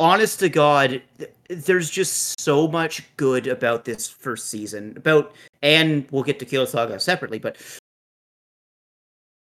honest 0.00 0.40
to 0.40 0.48
God, 0.48 1.02
th- 1.18 1.30
there's 1.48 1.90
just 1.90 2.40
so 2.40 2.66
much 2.68 3.02
good 3.16 3.46
about 3.46 3.84
this 3.84 4.08
first 4.08 4.48
season. 4.48 4.94
About 4.96 5.34
and 5.62 6.06
we'll 6.10 6.22
get 6.22 6.38
to 6.38 6.44
Kyoto 6.46 6.64
Saga 6.70 6.98
separately, 6.98 7.38
but 7.38 7.56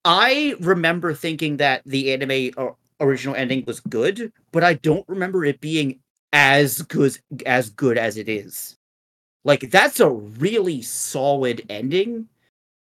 I 0.08 0.56
remember 0.62 1.14
thinking 1.14 1.58
that 1.58 1.82
the 1.86 2.14
anime 2.14 2.54
o- 2.58 2.78
original 3.02 3.36
ending 3.36 3.66
was 3.68 3.82
good, 3.82 4.32
but 4.54 4.64
I 4.64 4.76
don't 4.76 5.04
remember 5.10 5.44
it 5.44 5.60
being 5.60 6.00
as 6.32 6.82
good 6.84 7.18
as 7.46 7.70
good 7.70 7.98
as 7.98 8.16
it 8.16 8.30
is. 8.30 8.78
Like 9.44 9.70
that's 9.70 10.00
a 10.00 10.10
really 10.10 10.82
solid 10.82 11.66
ending 11.70 12.30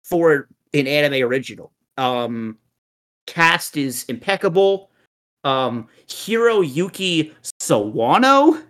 for 0.04 0.48
an 0.74 0.88
anime 0.88 1.22
original. 1.28 1.72
Um 1.98 2.58
cast 3.28 3.78
is 3.78 4.04
impeccable. 4.06 4.90
Um 5.44 5.88
Hiroyuki 6.08 7.34
Sawano 7.62 8.64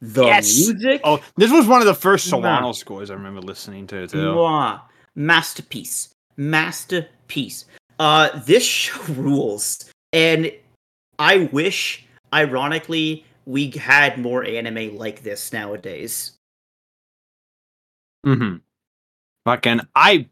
the 0.00 0.22
Yes! 0.22 0.44
music 0.54 1.00
Oh, 1.02 1.20
this 1.36 1.50
was 1.50 1.66
one 1.66 1.80
of 1.80 1.86
the 1.86 1.94
first 1.94 2.30
Nah. 2.30 2.38
Sawano 2.38 2.74
scores 2.74 3.10
I 3.10 3.14
remember 3.14 3.40
listening 3.40 3.88
to 3.88 4.06
too. 4.06 4.16
Mwah. 4.16 4.82
Masterpiece. 5.16 6.10
Masterpiece. 6.36 7.10
Uh 7.98 8.38
this 8.40 8.64
show 8.64 9.00
rules. 9.12 9.90
And 10.12 10.52
I 11.18 11.48
wish, 11.52 12.06
ironically, 12.32 13.24
we 13.46 13.70
had 13.70 14.18
more 14.18 14.44
anime 14.44 14.96
like 14.96 15.22
this 15.22 15.52
nowadays. 15.52 16.32
Mm-hmm. 18.26 18.56
Fucking 19.44 19.80
I 19.94 20.28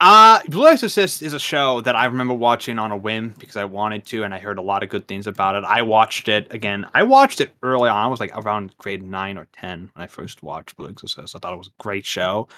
uh 0.00 0.40
Blue 0.48 0.68
Exorcist 0.68 1.22
is 1.22 1.32
a 1.32 1.40
show 1.40 1.80
that 1.80 1.96
I 1.96 2.04
remember 2.04 2.34
watching 2.34 2.78
on 2.78 2.92
a 2.92 2.96
whim 2.96 3.34
because 3.38 3.56
I 3.56 3.64
wanted 3.64 4.06
to 4.06 4.22
and 4.22 4.32
I 4.32 4.38
heard 4.38 4.58
a 4.58 4.62
lot 4.62 4.82
of 4.82 4.88
good 4.88 5.08
things 5.08 5.26
about 5.26 5.56
it. 5.56 5.64
I 5.64 5.82
watched 5.82 6.28
it 6.28 6.46
again. 6.52 6.86
I 6.94 7.02
watched 7.02 7.40
it 7.40 7.52
early 7.62 7.88
on. 7.88 7.96
I 7.96 8.06
was 8.06 8.20
like 8.20 8.36
around 8.36 8.76
grade 8.78 9.02
nine 9.02 9.36
or 9.36 9.48
ten 9.52 9.90
when 9.94 10.04
I 10.04 10.06
first 10.06 10.42
watched 10.42 10.76
Blue 10.76 10.88
Exorcist. 10.88 11.34
I 11.34 11.38
thought 11.40 11.52
it 11.52 11.58
was 11.58 11.68
a 11.68 11.82
great 11.82 12.06
show. 12.06 12.48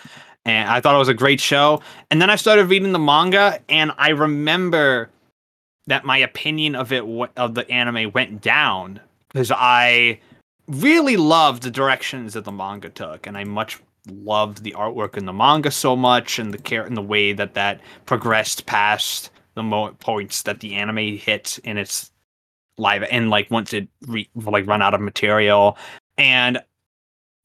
And 0.45 0.69
I 0.69 0.81
thought 0.81 0.95
it 0.95 0.99
was 0.99 1.09
a 1.09 1.15
great 1.15 1.41
show. 1.41 1.81
And 2.11 2.21
then 2.21 2.29
I 2.29 2.37
started 2.37 2.67
reading 2.67 2.93
the 2.93 2.99
manga 2.99 3.59
and 3.69 3.93
I 3.97 4.11
remember 4.11 5.09
that 5.87 6.05
my 6.05 6.19
opinion 6.19 6.75
of 6.75 6.93
it 6.93 7.05
of 7.37 7.55
the 7.55 7.69
anime 7.71 8.13
went 8.13 8.43
down 8.43 9.01
because 9.29 9.51
I 9.51 10.21
really 10.69 11.17
loved 11.17 11.63
the 11.63 11.71
directions 11.71 12.35
that 12.35 12.45
the 12.45 12.53
manga 12.53 12.91
took 12.91 13.27
and 13.27 13.37
I 13.37 13.45
much 13.45 13.81
loved 14.09 14.63
the 14.63 14.73
artwork 14.73 15.17
in 15.17 15.27
the 15.27 15.33
manga 15.33 15.71
so 15.71 15.95
much 15.95 16.39
and 16.39 16.53
the 16.53 16.59
care 16.59 16.85
and 16.85 16.97
the 16.97 17.03
way 17.03 17.33
that 17.33 17.55
that 17.55 17.81
progressed 18.07 18.67
past 18.67 19.31
the 19.55 19.63
mo- 19.63 19.95
points 19.99 20.43
that 20.43 20.61
the 20.61 20.75
anime 20.75 21.17
hit 21.17 21.59
in 21.65 21.77
its 21.77 22.11
live 22.79 23.03
and 23.05 23.31
like 23.31 23.51
once 23.51 23.73
it 23.73 23.89
re- 24.07 24.29
like 24.35 24.67
run 24.67 24.83
out 24.83 24.95
of 24.95 25.01
material. 25.01 25.77
And 26.17 26.61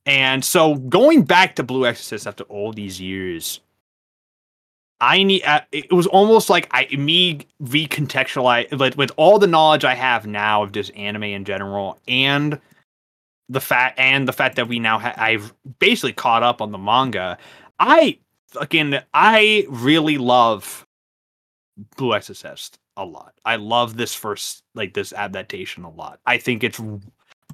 and 0.06 0.46
so 0.46 0.76
going 0.76 1.24
back 1.24 1.56
to 1.56 1.64
blue 1.64 1.86
exorcist 1.86 2.28
after 2.28 2.44
all 2.46 2.72
these 2.72 3.02
years 3.02 3.60
i 5.02 5.22
need 5.24 5.44
uh, 5.44 5.62
it 5.72 5.92
was 5.92 6.08
almost 6.08 6.50
like 6.50 6.68
i 6.72 6.88
me 6.96 7.40
recontextualize 7.64 8.80
like 8.80 8.96
with 8.98 9.12
all 9.18 9.40
the 9.40 9.48
knowledge 9.48 9.84
i 9.84 9.94
have 9.94 10.26
now 10.26 10.64
of 10.64 10.72
just 10.72 10.94
anime 10.96 11.24
in 11.24 11.44
general 11.44 12.00
and 12.08 12.60
the 13.50 13.62
fact 13.62 14.00
and 14.00 14.28
the 14.28 14.34
fact 14.34 14.56
that 14.56 14.68
we 14.68 14.80
now 14.80 15.00
ha- 15.00 15.14
I've 15.18 15.54
basically 15.80 16.14
caught 16.14 16.44
up 16.44 16.62
on 16.62 16.72
the 16.72 16.78
manga. 16.78 17.38
I 17.80 18.20
fucking 18.50 18.96
I 19.14 19.66
really 19.70 20.18
love 20.18 20.86
Blue 21.98 22.14
Exorcist 22.14 22.80
a 22.98 23.06
lot. 23.06 23.34
I 23.46 23.58
love 23.58 23.98
this 23.98 24.16
first 24.16 24.64
like 24.74 24.94
this 24.94 25.14
adaptation 25.14 25.84
a 25.84 25.90
lot. 25.90 26.20
I 26.26 26.38
think 26.38 26.64
it's 26.64 26.82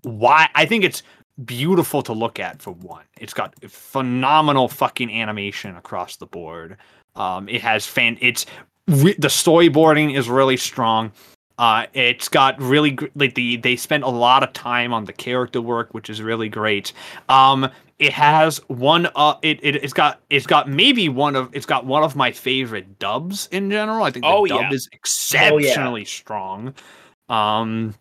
why 0.04 0.50
I 0.56 0.66
think 0.66 0.84
it's 0.84 1.04
beautiful 1.46 2.02
to 2.04 2.14
look 2.14 2.40
at 2.40 2.62
for 2.62 2.72
one. 2.72 3.06
It's 3.20 3.34
got 3.34 3.54
phenomenal 3.70 4.68
fucking 4.68 5.12
animation 5.12 5.76
across 5.76 6.18
the 6.18 6.26
board. 6.26 6.78
Um, 7.16 7.50
it 7.50 7.62
has 7.62 7.86
fan. 7.86 8.18
It's 8.22 8.46
re- 8.88 9.16
the 9.18 9.28
storyboarding 9.28 10.16
is 10.18 10.30
really 10.30 10.58
strong. 10.58 11.12
Uh, 11.58 11.86
it's 11.94 12.28
got 12.28 12.60
really 12.60 12.92
gr- 12.92 13.08
like 13.16 13.36
the 13.36 13.58
they 13.58 13.76
spent 13.76 14.04
a 14.04 14.10
lot 14.10 14.42
of 14.44 14.52
time 14.54 14.94
on 14.94 15.06
the 15.06 15.14
character 15.14 15.62
work, 15.62 15.94
which 15.94 16.10
is 16.10 16.22
really 16.22 16.50
great. 16.50 16.92
Um, 17.30 17.70
it 18.00 18.14
has 18.14 18.58
one 18.68 19.08
uh 19.16 19.36
it, 19.44 19.60
it 19.64 19.76
it's 19.84 19.94
got 19.94 20.20
it's 20.32 20.48
got 20.48 20.68
maybe 20.68 21.08
one 21.08 21.36
of 21.36 21.50
it's 21.54 21.68
got 21.68 21.86
one 21.86 22.04
of 22.04 22.16
my 22.16 22.32
favorite 22.32 22.98
dubs 22.98 23.48
in 23.52 23.70
general. 23.70 24.04
I 24.04 24.10
think 24.10 24.26
the 24.26 24.32
Oh, 24.32 24.46
dub 24.48 24.62
yeah. 24.62 24.72
is 24.74 24.90
exceptionally 24.92 26.06
strong. 26.06 26.74
Um 27.30 27.94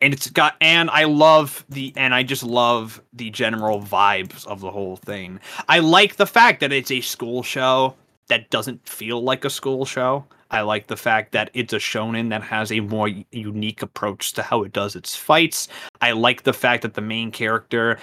and 0.00 0.12
it's 0.14 0.30
got 0.30 0.54
and 0.60 0.90
I 0.90 1.04
love 1.04 1.64
the 1.68 1.92
and 1.96 2.14
I 2.14 2.22
just 2.22 2.44
love 2.44 3.02
the 3.12 3.30
general 3.30 3.80
vibes 3.80 4.46
of 4.46 4.60
the 4.60 4.70
whole 4.70 4.96
thing. 4.96 5.40
I 5.68 5.80
like 5.80 6.16
the 6.16 6.26
fact 6.26 6.60
that 6.60 6.72
it's 6.72 6.90
a 6.92 7.00
school 7.00 7.42
show 7.42 7.94
that 8.28 8.48
doesn't 8.50 8.88
feel 8.88 9.22
like 9.22 9.44
a 9.44 9.50
school 9.50 9.84
show. 9.84 10.24
I 10.52 10.60
like 10.60 10.86
the 10.86 10.96
fact 10.96 11.32
that 11.32 11.50
it's 11.54 11.72
a 11.72 11.78
shonen 11.78 12.28
that 12.30 12.42
has 12.42 12.70
a 12.70 12.80
more 12.80 13.08
unique 13.32 13.82
approach 13.82 14.32
to 14.34 14.42
how 14.42 14.62
it 14.62 14.72
does 14.72 14.94
its 14.94 15.16
fights. 15.16 15.66
I 16.00 16.12
like 16.12 16.42
the 16.42 16.52
fact 16.52 16.82
that 16.82 16.94
the 16.94 17.00
main 17.00 17.30
character 17.30 17.98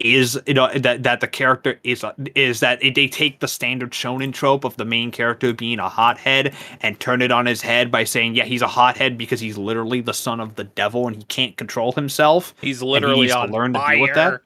is 0.00 0.40
you 0.46 0.54
know 0.54 0.72
that 0.78 1.02
that 1.02 1.20
the 1.20 1.26
character 1.26 1.80
is 1.82 2.04
is 2.36 2.60
that 2.60 2.80
it, 2.80 2.94
they 2.94 3.08
take 3.08 3.40
the 3.40 3.48
standard 3.48 3.90
shonen 3.90 4.32
trope 4.32 4.62
of 4.62 4.76
the 4.76 4.84
main 4.84 5.10
character 5.10 5.52
being 5.52 5.80
a 5.80 5.88
hothead 5.88 6.54
and 6.82 7.00
turn 7.00 7.20
it 7.20 7.32
on 7.32 7.46
his 7.46 7.60
head 7.60 7.90
by 7.90 8.04
saying 8.04 8.36
yeah 8.36 8.44
he's 8.44 8.62
a 8.62 8.68
hothead 8.68 9.18
because 9.18 9.40
he's 9.40 9.58
literally 9.58 10.00
the 10.00 10.14
son 10.14 10.38
of 10.38 10.54
the 10.54 10.62
devil 10.62 11.08
and 11.08 11.16
he 11.16 11.24
can't 11.24 11.56
control 11.56 11.90
himself 11.92 12.54
He's 12.60 12.80
literally 12.80 13.16
he 13.16 13.20
needs 13.22 13.32
to 13.32 13.38
on 13.40 13.50
learn 13.50 13.72
to 13.74 13.84
deal 13.90 14.00
with 14.02 14.14
that. 14.14 14.40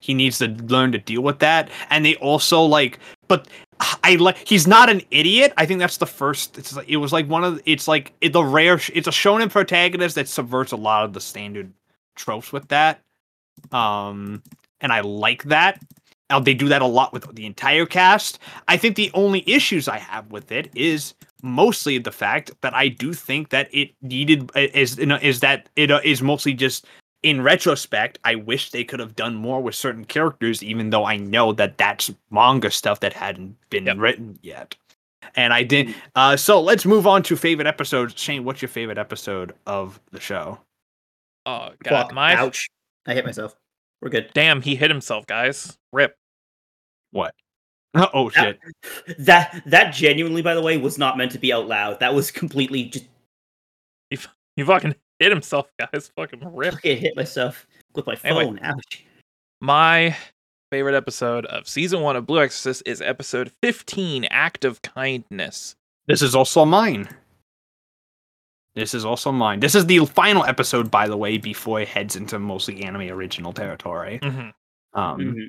he 0.00 0.12
needs 0.12 0.36
to 0.40 0.48
learn 0.48 0.92
to 0.92 0.98
deal 0.98 1.22
with 1.22 1.38
that 1.38 1.70
and 1.88 2.04
they 2.04 2.16
also 2.16 2.60
like 2.60 2.98
but 3.28 3.48
i 3.80 4.16
like 4.16 4.36
he's 4.46 4.66
not 4.66 4.88
an 4.88 5.02
idiot. 5.10 5.52
I 5.56 5.66
think 5.66 5.80
that's 5.80 5.98
the 5.98 6.06
first 6.06 6.58
it's 6.58 6.74
like 6.74 6.88
it 6.88 6.96
was 6.96 7.12
like 7.12 7.26
one 7.28 7.44
of 7.44 7.60
it's 7.66 7.86
like 7.86 8.12
it, 8.20 8.32
the 8.32 8.44
rare 8.44 8.80
it's 8.94 9.08
a 9.08 9.10
shonen 9.10 9.50
protagonist 9.50 10.14
that 10.14 10.28
subverts 10.28 10.72
a 10.72 10.76
lot 10.76 11.04
of 11.04 11.12
the 11.12 11.20
standard 11.20 11.72
tropes 12.14 12.52
with 12.52 12.68
that. 12.68 13.00
Um 13.72 14.42
and 14.80 14.92
i 14.92 15.00
like 15.00 15.44
that. 15.44 15.80
Uh, 16.28 16.40
they 16.40 16.54
do 16.54 16.68
that 16.68 16.82
a 16.82 16.86
lot 16.86 17.12
with 17.12 17.32
the 17.36 17.46
entire 17.46 17.86
cast. 17.86 18.40
I 18.66 18.76
think 18.76 18.96
the 18.96 19.10
only 19.14 19.44
issues 19.48 19.88
i 19.88 19.98
have 19.98 20.30
with 20.32 20.50
it 20.50 20.70
is 20.74 21.14
mostly 21.42 21.98
the 21.98 22.12
fact 22.12 22.50
that 22.60 22.74
I 22.74 22.88
do 22.88 23.12
think 23.12 23.50
that 23.50 23.68
it 23.72 23.90
needed 24.02 24.50
is 24.54 24.98
is 24.98 25.40
that 25.40 25.68
it 25.76 25.90
uh, 25.90 26.00
mostly 26.22 26.54
just 26.54 26.86
in 27.26 27.42
retrospect. 27.42 28.18
I 28.24 28.36
wish 28.36 28.70
they 28.70 28.84
could 28.84 29.00
have 29.00 29.16
done 29.16 29.34
more 29.34 29.60
with 29.60 29.74
certain 29.74 30.04
characters, 30.04 30.62
even 30.62 30.90
though 30.90 31.04
I 31.04 31.16
know 31.16 31.52
that 31.54 31.76
that's 31.76 32.12
manga 32.30 32.70
stuff 32.70 33.00
that 33.00 33.12
hadn't 33.12 33.56
been 33.68 33.86
Yep. 33.86 33.96
written 33.98 34.38
yet. 34.42 34.76
And 35.34 35.52
I 35.52 35.64
didn't. 35.64 35.96
Uh, 36.14 36.36
so 36.36 36.60
let's 36.60 36.84
move 36.86 37.06
on 37.06 37.22
to 37.24 37.36
favorite 37.36 37.66
episodes. 37.66 38.14
Shane, 38.16 38.44
what's 38.44 38.62
your 38.62 38.68
favorite 38.68 38.96
episode 38.96 39.54
of 39.66 40.00
the 40.12 40.20
show? 40.20 40.60
Oh 41.46 41.70
god, 41.82 42.04
Fuck, 42.04 42.12
my 42.14 42.34
ouch. 42.34 42.68
I 43.06 43.14
hit 43.14 43.24
myself. 43.24 43.56
We're 44.00 44.10
good. 44.10 44.30
damn, 44.34 44.62
he 44.62 44.76
hit 44.76 44.90
himself, 44.90 45.26
guys. 45.26 45.76
Rip. 45.92 46.14
What? 47.10 47.34
Oh 48.12 48.28
shit! 48.28 48.58
That 49.18 49.62
that 49.66 49.94
genuinely, 49.94 50.42
by 50.42 50.54
the 50.54 50.60
way, 50.60 50.76
was 50.76 50.98
not 50.98 51.16
meant 51.16 51.32
to 51.32 51.38
be 51.38 51.50
out 51.52 51.66
loud. 51.66 51.98
That 52.00 52.14
was 52.14 52.30
completely 52.30 52.84
just 52.84 53.06
You 54.56 54.64
fucking 54.66 54.94
hit 55.18 55.30
himself, 55.32 55.68
guys. 55.78 56.10
Fucking 56.16 56.40
rip. 56.54 56.74
fucking 56.74 56.98
hit 56.98 57.16
myself 57.16 57.66
with 57.94 58.06
my 58.06 58.16
Anyway. 58.24 58.44
phone. 58.44 58.58
Ouch. 58.62 59.04
My 59.60 60.16
favorite 60.70 60.94
episode 60.96 61.46
of 61.46 61.66
season 61.68 62.00
one 62.02 62.16
of 62.16 62.26
Blue 62.26 62.40
Exorcist 62.40 62.82
is 62.86 63.00
episode 63.00 63.52
15, 63.62 64.24
Act 64.26 64.64
of 64.64 64.82
Kindness. 64.82 65.76
This 66.06 66.22
is 66.22 66.34
also 66.34 66.64
mine. 66.64 67.08
This 68.74 68.92
is 68.92 69.04
also 69.06 69.32
mine. 69.32 69.60
This 69.60 69.74
is 69.74 69.86
the 69.86 70.04
final 70.04 70.44
episode, 70.44 70.90
by 70.90 71.08
the 71.08 71.16
way, 71.16 71.38
before 71.38 71.80
it 71.80 71.88
heads 71.88 72.14
into 72.16 72.38
mostly 72.38 72.82
anime 72.84 73.08
original 73.10 73.52
territory. 73.54 74.18
Mhm. 74.22 74.52
Um, 74.92 75.18
Mhm. 75.18 75.48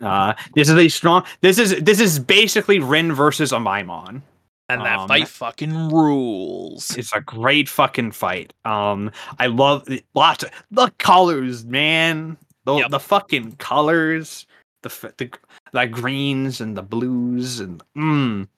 uh, 0.00 0.34
this 0.54 0.70
is 0.70 0.76
a 0.76 0.88
strong. 0.88 1.24
This 1.42 1.58
is 1.58 1.76
this 1.82 2.00
is 2.00 2.18
basically 2.18 2.78
Rin 2.78 3.12
versus 3.12 3.52
Amaimon. 3.52 4.22
And 4.68 4.80
that 4.82 4.98
Um, 4.98 5.08
fight 5.08 5.28
fucking 5.28 5.90
rules. 5.90 6.96
It's 6.96 7.12
a 7.12 7.20
great 7.20 7.68
fucking 7.68 8.10
fight. 8.12 8.52
Um, 8.64 9.12
I 9.38 9.46
love 9.46 9.84
the- 9.84 10.04
lots 10.14 10.42
of 10.42 10.50
the 10.72 10.90
colors, 10.98 11.64
man. 11.64 12.36
The 12.64 12.74
Yep. 12.78 12.90
the 12.90 12.98
fucking 13.00 13.56
colors, 13.56 14.44
the 14.82 14.88
the 15.18 15.30
the 15.72 15.86
greens 15.86 16.60
and 16.60 16.76
the 16.76 16.82
blues 16.82 17.60
and 17.60 17.80
mm, 17.96 18.48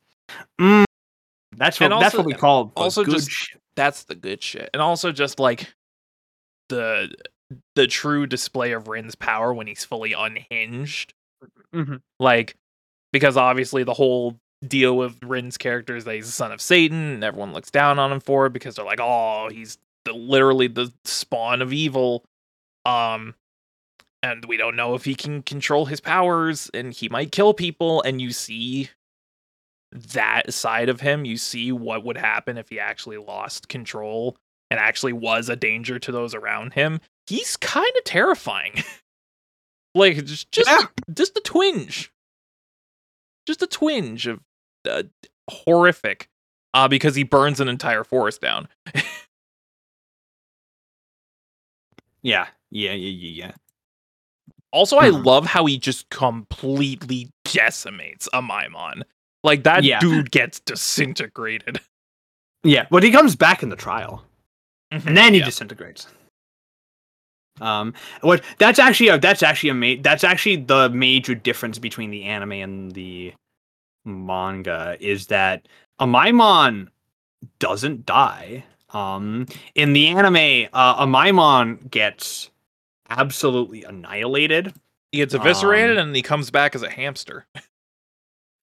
mm. 0.58 0.84
That's 1.56 1.78
what 1.78 1.92
And 1.92 2.00
that's 2.00 2.14
what 2.16 2.24
we 2.24 2.32
call 2.32 2.72
also 2.76 3.04
good 3.04 3.14
just- 3.16 3.30
shit. 3.30 3.60
That's 3.76 4.04
the 4.04 4.14
good 4.14 4.42
shit. 4.42 4.70
And 4.72 4.80
also 4.80 5.12
just 5.12 5.38
like 5.38 5.72
the 6.68 7.14
the 7.74 7.86
true 7.86 8.26
display 8.26 8.72
of 8.72 8.88
Rin's 8.88 9.14
power 9.14 9.52
when 9.54 9.66
he's 9.66 9.84
fully 9.84 10.12
unhinged. 10.14 11.12
Mhm. 11.74 12.00
Like 12.18 12.56
because 13.12 13.36
obviously 13.36 13.84
the 13.84 13.94
whole 13.94 14.38
deal 14.66 14.96
with 14.96 15.22
Rin's 15.22 15.56
character 15.56 15.94
is 15.96 16.04
that 16.04 16.14
he's 16.14 16.26
the 16.26 16.32
son 16.32 16.52
of 16.52 16.60
Satan 16.60 17.12
and 17.14 17.24
everyone 17.24 17.52
looks 17.52 17.70
down 17.70 17.98
on 17.98 18.10
him 18.12 18.20
for 18.20 18.46
it 18.46 18.52
because 18.52 18.74
they're 18.76 18.84
like, 18.84 19.00
"Oh, 19.00 19.48
he's 19.50 19.78
the 20.04 20.12
literally 20.12 20.66
the 20.68 20.92
spawn 21.04 21.62
of 21.62 21.72
evil." 21.72 22.24
Um 22.84 23.34
and 24.22 24.44
we 24.46 24.56
don't 24.56 24.74
know 24.74 24.94
if 24.94 25.04
he 25.04 25.14
can 25.14 25.42
control 25.42 25.86
his 25.86 26.00
powers 26.00 26.70
and 26.74 26.92
he 26.92 27.08
might 27.08 27.30
kill 27.30 27.54
people 27.54 28.02
and 28.02 28.20
you 28.20 28.32
see 28.32 28.90
that 29.92 30.52
side 30.52 30.88
of 30.88 31.00
him 31.00 31.24
you 31.24 31.36
see 31.36 31.70
what 31.72 32.04
would 32.04 32.16
happen 32.16 32.58
if 32.58 32.68
he 32.68 32.80
actually 32.80 33.16
lost 33.16 33.68
control 33.68 34.36
and 34.70 34.78
actually 34.80 35.12
was 35.12 35.48
a 35.48 35.56
danger 35.56 35.98
to 35.98 36.10
those 36.12 36.34
around 36.34 36.74
him 36.74 37.00
he's 37.26 37.56
kind 37.56 37.90
of 37.96 38.04
terrifying 38.04 38.72
like 39.94 40.16
just 40.24 40.50
just, 40.52 40.68
Yeah. 40.68 40.82
just 41.14 41.38
a 41.38 41.40
twinge 41.40 42.12
just 43.46 43.62
a 43.62 43.66
twinge 43.66 44.26
of 44.26 44.40
uh, 44.88 45.02
horrific 45.50 46.28
uh 46.74 46.88
because 46.88 47.14
he 47.14 47.22
burns 47.24 47.60
an 47.60 47.68
entire 47.68 48.04
forest 48.04 48.40
down 48.40 48.68
Yeah, 52.22 52.48
yeah, 52.70 52.92
yeah, 52.92 53.10
yeah, 53.10 53.44
yeah. 53.46 53.52
Also, 54.72 54.98
I 54.98 55.10
Mhm. 55.10 55.24
love 55.24 55.46
how 55.46 55.66
he 55.66 55.78
just 55.78 56.08
completely 56.10 57.30
decimates 57.44 58.28
Amaimon. 58.34 59.02
Like 59.44 59.62
that 59.64 59.84
Yeah. 59.84 60.00
dude 60.00 60.30
gets 60.30 60.60
disintegrated. 60.60 61.80
Yeah, 62.64 62.86
but 62.90 63.04
he 63.04 63.12
comes 63.12 63.36
back 63.36 63.62
in 63.62 63.68
the 63.70 63.76
trial, 63.76 64.24
and 64.90 65.16
then 65.16 65.32
he 65.34 65.40
Yeah. 65.40 65.46
disintegrates. 65.46 66.08
Um, 67.60 67.94
what 68.22 68.42
that's 68.58 68.78
actually 68.80 69.08
a 69.08 69.18
that's 69.18 69.42
actually 69.42 69.70
a 69.70 69.74
ma- 69.74 70.02
that's 70.02 70.24
actually 70.24 70.56
the 70.56 70.90
major 70.90 71.34
difference 71.34 71.78
between 71.78 72.10
the 72.10 72.24
anime 72.24 72.52
and 72.52 72.92
the 72.92 73.32
manga 74.08 74.96
is 75.00 75.26
that 75.28 75.68
Amaimon 76.00 76.88
doesn't 77.58 78.06
die. 78.06 78.64
Um, 78.90 79.46
in 79.74 79.92
the 79.92 80.08
anime, 80.08 80.68
uh, 80.72 81.04
Amaimon 81.06 81.90
gets 81.90 82.50
absolutely 83.10 83.84
annihilated. 83.84 84.72
he 85.12 85.18
gets 85.18 85.34
eviscerated 85.34 85.98
Um, 85.98 86.08
and 86.08 86.16
he 86.16 86.22
comes 86.22 86.50
back 86.50 86.74
as 86.74 86.82
a 86.82 86.90
hamster. 86.90 87.46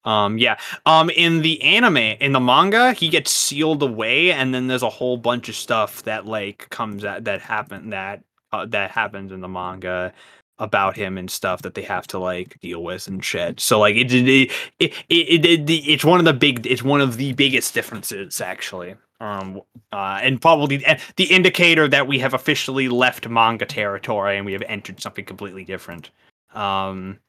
Um, 0.05 0.37
yeah. 0.37 0.57
Um, 0.85 1.09
in 1.09 1.41
the 1.41 1.61
anime, 1.63 1.97
in 1.97 2.31
the 2.31 2.39
manga, 2.39 2.93
he 2.93 3.09
gets 3.09 3.31
sealed 3.31 3.81
away, 3.81 4.31
and 4.31 4.53
then 4.53 4.67
there's 4.67 4.83
a 4.83 4.89
whole 4.89 5.17
bunch 5.17 5.49
of 5.49 5.55
stuff 5.55 6.03
that 6.03 6.27
like 6.27 6.69
comes 6.69 7.03
at 7.03 7.25
that 7.25 7.41
happen 7.41 7.89
that 7.89 8.23
uh, 8.51 8.65
that 8.67 8.91
happens 8.91 9.31
in 9.31 9.41
the 9.41 9.47
manga 9.47 10.13
about 10.59 10.95
him 10.95 11.17
and 11.17 11.29
stuff 11.29 11.61
that 11.63 11.73
they 11.73 11.81
have 11.81 12.07
to 12.07 12.19
like 12.19 12.59
deal 12.61 12.83
with 12.83 13.07
and 13.07 13.23
shit. 13.23 13.59
So 13.59 13.79
like 13.79 13.95
it 13.95 14.13
it 14.13 14.27
it, 14.27 14.53
it, 14.79 14.93
it, 15.09 15.45
it, 15.45 15.69
it's 15.69 16.05
one 16.05 16.19
of 16.19 16.25
the 16.25 16.33
big 16.33 16.65
it's 16.65 16.83
one 16.83 17.01
of 17.01 17.17
the 17.17 17.33
biggest 17.33 17.73
differences 17.73 18.41
actually. 18.41 18.95
Um, 19.21 19.61
uh, 19.93 20.19
and 20.21 20.41
probably 20.41 20.77
the, 20.77 20.99
the 21.15 21.23
indicator 21.25 21.87
that 21.87 22.05
we 22.05 22.19
have 22.19 22.33
officially 22.33 22.89
left 22.89 23.29
manga 23.29 23.65
territory 23.65 24.37
and 24.37 24.45
we 24.45 24.51
have 24.53 24.63
entered 24.63 25.01
something 25.01 25.23
completely 25.23 25.63
different. 25.63 26.11
Um, 26.53 27.19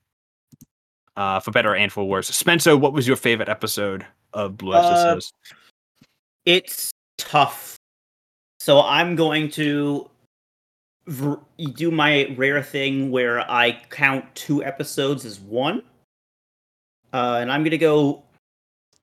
uh, 1.16 1.40
for 1.40 1.50
better 1.50 1.74
and 1.74 1.90
for 1.92 2.06
worse. 2.06 2.28
Spencer, 2.28 2.76
what 2.76 2.92
was 2.92 3.06
your 3.06 3.16
favorite 3.16 3.48
episode 3.48 4.04
of 4.34 4.56
Blue 4.56 4.74
Uh, 4.74 5.18
It's 6.44 6.90
tough. 7.18 7.76
So 8.60 8.82
I'm 8.82 9.16
going 9.16 9.50
to 9.52 10.08
do 11.76 11.90
my 11.90 12.34
rare 12.36 12.62
thing 12.62 13.10
where 13.10 13.48
I 13.50 13.72
count 13.90 14.24
two 14.34 14.64
episodes 14.64 15.24
as 15.24 15.38
one. 15.40 15.82
Uh, 17.12 17.38
and 17.40 17.50
I'm 17.50 17.62
going 17.62 17.70
to 17.70 17.78
go 17.78 18.22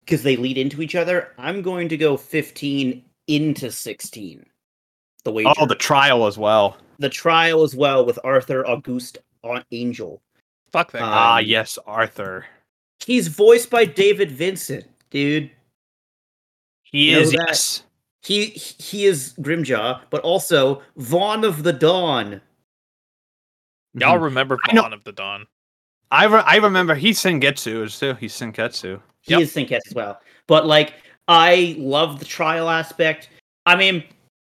because 0.06 0.22
they 0.24 0.36
lead 0.36 0.58
into 0.58 0.82
each 0.82 0.96
other. 0.96 1.32
I'm 1.38 1.62
going 1.62 1.88
to 1.90 1.98
go 1.98 2.18
15 2.18 3.04
into 3.28 3.72
16. 3.72 4.46
The 5.24 5.32
wager. 5.32 5.54
oh, 5.58 5.66
the 5.66 5.76
trial 5.76 6.28
as 6.28 6.38
well. 6.38 6.78
the 7.00 7.10
trial 7.10 7.64
as 7.64 7.74
well 7.76 8.06
with 8.06 8.20
Arthur 8.26 8.68
Auguste 8.68 9.18
Au- 9.44 9.64
Angel. 9.72 10.22
Fuck 10.72 10.92
that 10.92 11.02
Uh, 11.02 11.06
guy. 11.06 11.12
Ah, 11.16 11.38
Um, 11.40 11.46
yes, 11.46 11.80
Arthur. 11.88 12.46
He's 13.06 13.28
voiced 13.30 13.70
by 13.70 13.86
David 13.86 14.30
Vincent, 14.32 14.86
dude. 15.10 15.50
He 16.84 17.10
you 17.10 17.16
know 17.16 17.20
is 17.22 17.32
that- 17.32 17.46
yes. 17.48 17.84
He 18.24 18.46
he 18.48 19.06
is 19.06 19.34
Grimmjow, 19.42 20.02
but 20.10 20.22
also 20.22 20.82
Vaughn 20.98 21.44
of 21.44 21.64
the 21.64 21.74
Dawn. 21.74 22.42
Y'all 23.96 24.18
Mhm. 24.18 24.24
remember 24.24 24.58
I 24.68 24.74
know- 24.74 24.82
Vaughn 24.84 24.94
of 24.94 25.04
the 25.04 25.12
Dawn. 25.12 25.46
I 26.12 26.26
re- 26.26 26.44
I 26.46 26.58
remember 26.58 26.96
he's 26.96 27.20
Senketsu 27.20 27.84
as 27.86 28.00
too. 28.00 28.14
He's 28.16 28.34
Senketsu. 28.34 29.02
He 29.22 29.32
Yep. 29.34 29.42
is 29.42 29.52
Sinkets 29.52 29.88
as 29.88 29.94
well. 29.94 30.20
But 30.48 30.66
like 30.66 30.94
I 31.28 31.76
love 31.78 32.20
the 32.20 32.26
trial 32.26 32.70
aspect. 32.70 33.30
I 33.66 33.76
mean, 33.76 34.04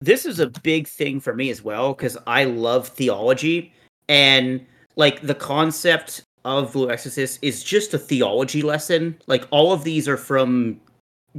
this 0.01 0.25
is 0.25 0.39
a 0.39 0.47
big 0.47 0.87
thing 0.87 1.19
for 1.19 1.33
me 1.33 1.49
as 1.49 1.63
well 1.63 1.93
because 1.93 2.17
I 2.27 2.43
love 2.45 2.87
theology 2.87 3.73
and 4.07 4.65
like 4.95 5.21
the 5.21 5.35
concept 5.35 6.23
of 6.45 6.73
Blue 6.73 6.89
Exorcist 6.89 7.39
is 7.41 7.63
just 7.63 7.93
a 7.93 7.99
theology 7.99 8.61
lesson. 8.61 9.19
Like 9.27 9.45
all 9.51 9.73
of 9.73 9.83
these 9.83 10.07
are 10.07 10.17
from 10.17 10.79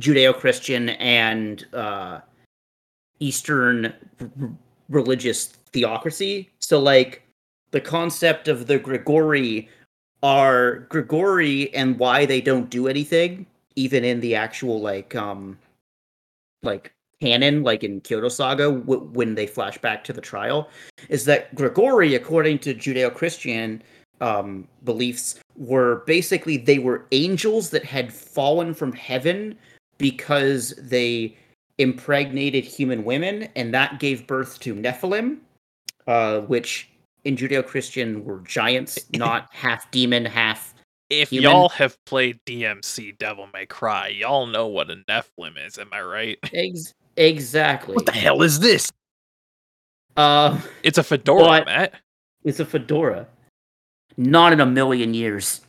Judeo-Christian 0.01 0.91
and 0.91 1.67
uh, 1.73 2.21
Eastern 3.21 3.93
r- 4.21 4.51
religious 4.89 5.47
theocracy. 5.73 6.51
So 6.59 6.81
like 6.81 7.23
the 7.71 7.81
concept 7.81 8.49
of 8.49 8.67
the 8.67 8.79
Grigori 8.79 9.69
are 10.23 10.81
Grigori 10.89 11.73
and 11.75 11.99
why 11.99 12.27
they 12.27 12.41
don't 12.41 12.69
do 12.71 12.89
anything, 12.89 13.47
even 13.77 14.05
in 14.05 14.21
the 14.21 14.35
actual 14.35 14.81
like 14.81 15.15
um 15.15 15.59
like 16.63 16.93
canon, 17.21 17.63
like 17.63 17.85
in 17.85 18.01
Kyoto 18.01 18.29
Saga, 18.29 18.71
w- 18.71 19.09
when 19.13 19.35
they 19.35 19.47
flash 19.47 19.79
back 19.79 20.03
to 20.05 20.13
the 20.13 20.21
trial, 20.21 20.69
is 21.09 21.25
that 21.27 21.55
Grigori, 21.55 22.15
according 22.15 22.59
to 22.61 22.75
Judeo-Christian 22.75 23.83
um, 24.21 24.67
beliefs, 24.85 25.39
were 25.57 26.03
basically 26.07 26.57
they 26.57 26.79
were 26.79 27.07
angels 27.13 27.71
that 27.71 27.85
had 27.85 28.13
fallen 28.13 28.75
from 28.75 28.93
heaven 28.93 29.57
because 30.01 30.75
they 30.79 31.37
impregnated 31.79 32.65
human 32.65 33.05
women, 33.05 33.49
and 33.57 33.73
that 33.75 34.01
gave 34.01 34.27
birth 34.27 34.59
to 34.61 34.75
Nephilim, 34.75 35.39
uh, 36.07 36.41
which 36.41 36.91
in 37.25 37.37
Judeo-Christian 37.37 38.25
were 38.25 38.41
giants, 38.41 38.99
not 39.15 39.49
half 39.53 39.91
demon, 39.91 40.25
half 40.25 40.75
If 41.11 41.31
Human- 41.31 41.51
y'all 41.51 41.69
have 41.71 41.97
played 42.07 42.39
DMC 42.47 43.17
Devil 43.19 43.49
May 43.53 43.67
Cry, 43.67 44.09
y'all 44.09 44.47
know 44.47 44.67
what 44.67 44.91
a 44.91 44.97
Nephilim 45.09 45.65
is, 45.67 45.79
am 45.79 45.89
I 45.93 46.03
right? 46.03 46.39
Ex- 46.53 46.95
exactly. 47.17 47.95
What 47.95 48.07
the 48.07 48.13
hell 48.13 48.43
is 48.43 48.61
this? 48.61 48.91
Uh, 50.17 50.61
It's 50.83 50.99
a 50.99 51.03
fedora, 51.05 51.65
Matt. 51.65 51.95
it's 52.45 52.61
a 52.61 52.65
fedora. 52.65 53.27
Not 54.17 54.53
in 54.53 54.61
a 54.61 54.67
million 54.67 55.15
years. 55.15 55.61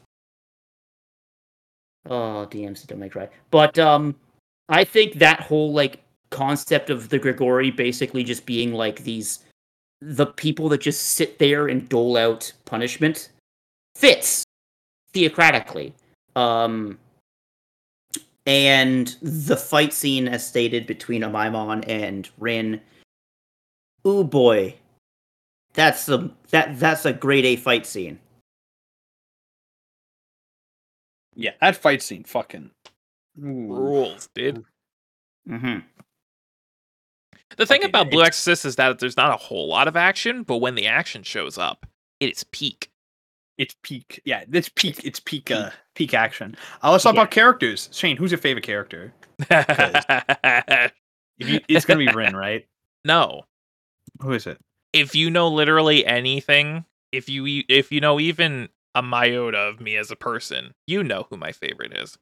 Oh, 2.09 2.47
DMC 2.49 2.87
don't 2.87 2.99
make 2.99 3.15
right. 3.15 3.29
But 3.51 3.77
um, 3.77 4.15
I 4.69 4.83
think 4.83 5.15
that 5.15 5.41
whole 5.41 5.71
like 5.73 6.01
concept 6.29 6.89
of 6.89 7.09
the 7.09 7.19
Grigori 7.19 7.71
basically 7.71 8.23
just 8.23 8.45
being 8.45 8.73
like 8.73 9.03
these 9.03 9.39
the 10.01 10.25
people 10.25 10.67
that 10.69 10.81
just 10.81 11.01
sit 11.09 11.37
there 11.37 11.67
and 11.67 11.87
dole 11.87 12.17
out 12.17 12.51
punishment 12.65 13.29
fits 13.95 14.43
theocratically. 15.13 15.93
Um, 16.35 16.97
and 18.47 19.15
the 19.21 19.57
fight 19.57 19.93
scene, 19.93 20.27
as 20.27 20.45
stated 20.45 20.87
between 20.87 21.21
Amaimon 21.21 21.83
and 21.87 22.27
Rin, 22.39 22.81
ooh 24.07 24.23
boy, 24.23 24.73
that's 25.73 26.09
a 26.09 26.31
that 26.49 26.79
that's 26.79 27.05
a 27.05 27.13
grade 27.13 27.45
A 27.45 27.55
fight 27.55 27.85
scene. 27.85 28.17
Yeah, 31.35 31.51
that 31.61 31.75
fight 31.77 32.01
scene, 32.01 32.23
fucking. 32.23 32.71
Rules, 33.37 34.29
dude. 34.35 34.63
Mm-hmm. 35.49 35.79
The 37.57 37.65
thing 37.65 37.81
Fucking 37.81 37.89
about 37.89 38.11
Blue 38.11 38.23
Exorcist 38.23 38.65
is 38.65 38.75
that 38.77 38.99
there's 38.99 39.17
not 39.17 39.33
a 39.33 39.37
whole 39.37 39.67
lot 39.67 39.87
of 39.87 39.95
action, 39.97 40.43
but 40.43 40.57
when 40.57 40.75
the 40.75 40.87
action 40.87 41.23
shows 41.23 41.57
up, 41.57 41.85
it 42.19 42.31
is 42.31 42.43
peak. 42.45 42.89
It's 43.57 43.75
peak. 43.83 44.21
Yeah, 44.25 44.43
it's 44.51 44.69
peak. 44.69 45.03
It's 45.03 45.19
peak. 45.19 45.51
Uh, 45.51 45.69
peak 45.95 46.13
action. 46.13 46.55
Uh, 46.81 46.91
let's 46.91 47.03
talk 47.03 47.13
Yeah. 47.15 47.21
about 47.21 47.31
characters. 47.31 47.89
Shane, 47.91 48.15
who's 48.17 48.31
your 48.31 48.37
favorite 48.39 48.63
character? 48.65 49.13
You, 51.37 51.59
it's 51.67 51.85
gonna 51.85 51.97
be 51.97 52.07
Rin, 52.07 52.35
right? 52.35 52.67
no. 53.03 53.43
Who 54.19 54.33
is 54.33 54.45
it? 54.45 54.59
If 54.93 55.15
you 55.15 55.31
know 55.31 55.47
literally 55.47 56.05
anything, 56.05 56.85
if 57.11 57.27
you 57.29 57.63
if 57.67 57.91
you 57.91 57.99
know 57.99 58.19
even 58.19 58.69
a 58.95 59.01
iota 59.03 59.57
of 59.57 59.79
me 59.81 59.95
as 59.95 60.11
a 60.11 60.15
person, 60.15 60.73
you 60.87 61.03
know 61.03 61.27
who 61.29 61.37
my 61.37 61.51
favorite 61.51 61.97
is. 61.97 62.17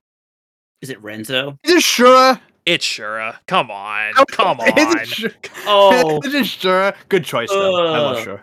Is 0.81 0.89
it 0.89 1.01
Renzo? 1.01 1.57
Is 1.63 1.71
it 1.73 1.83
Shura? 1.83 2.39
It's 2.65 2.85
Shura. 2.85 3.35
Come 3.47 3.71
on. 3.71 4.13
Oh, 4.17 4.25
Come 4.29 4.59
Is 4.61 4.67
it 4.67 4.79
on. 4.79 5.05
Shura? 5.05 5.33
Oh, 5.65 6.19
is 6.23 6.33
it 6.33 6.45
Shura? 6.45 6.95
Good 7.09 7.25
choice 7.25 7.49
though. 7.49 7.75
I 7.87 7.97
love 7.99 8.17
Ugh. 8.17 8.25
Shura. 8.27 8.41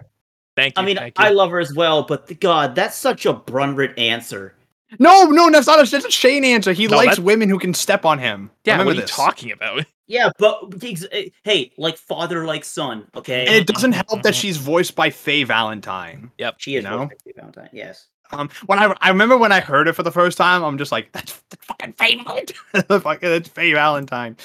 Thank 0.57 0.77
you. 0.77 0.83
I 0.83 0.87
mean, 0.87 0.97
you. 0.97 1.13
I 1.17 1.31
love 1.31 1.51
her 1.51 1.61
as 1.61 1.75
well, 1.75 2.03
but 2.03 2.27
th- 2.29 2.41
God, 2.41 2.75
that's 2.75 2.97
such 2.97 3.27
a 3.27 3.35
Brunrit 3.35 3.99
answer. 3.99 4.55
No, 4.99 5.25
no, 5.25 5.51
that's 5.51 5.67
not 5.67 5.87
a, 5.87 5.91
that's 5.91 6.05
a 6.07 6.11
Shane 6.11 6.45
answer. 6.45 6.73
He 6.73 6.87
No, 6.87 6.97
likes 6.97 7.17
that- 7.17 7.23
women 7.23 7.49
who 7.49 7.59
can 7.59 7.75
step 7.75 8.05
on 8.05 8.19
him. 8.19 8.51
yeah, 8.65 8.75
Remember 8.75 8.91
what 8.91 8.93
are 8.93 8.95
you 8.97 9.01
this. 9.03 9.11
talking 9.15 9.53
about? 9.53 9.85
Yeah, 10.09 10.31
but 10.39 10.73
eh, 11.11 11.31
hey, 11.43 11.73
like 11.77 11.97
father, 11.99 12.45
like 12.47 12.65
son. 12.65 13.09
Okay, 13.17 13.45
And 13.45 13.57
it 13.57 13.67
doesn't 13.67 13.91
help 13.91 14.23
that 14.23 14.37
she's 14.37 14.57
voiced 14.57 14.95
by 14.95 15.11
Faye 15.11 15.43
Valentine. 15.43 16.31
Yep, 16.39 16.55
she 16.59 16.77
is 16.77 16.85
you 16.85 16.89
know? 16.91 16.99
voiced 16.99 17.11
by 17.11 17.17
Faye 17.25 17.33
Valentine. 17.37 17.69
Yes. 17.73 18.07
Um, 18.33 18.49
when 18.67 18.79
I 18.79 18.95
I 19.01 19.09
remember 19.11 19.37
when 19.37 19.53
I 19.53 19.61
heard 19.61 19.89
it 19.89 19.93
for 19.95 20.03
the 20.03 20.13
first 20.13 20.37
time, 20.39 20.63
I'm 20.65 20.79
just 20.79 20.93
like, 20.93 21.13
that's, 21.13 21.41
that's 21.51 21.65
fucking 21.67 21.93
Faye 21.93 22.17
Valentine. 22.23 22.57
fucking 23.01 23.29
that's 23.29 23.49
Faye 23.49 23.73
Valentine. 23.73 24.37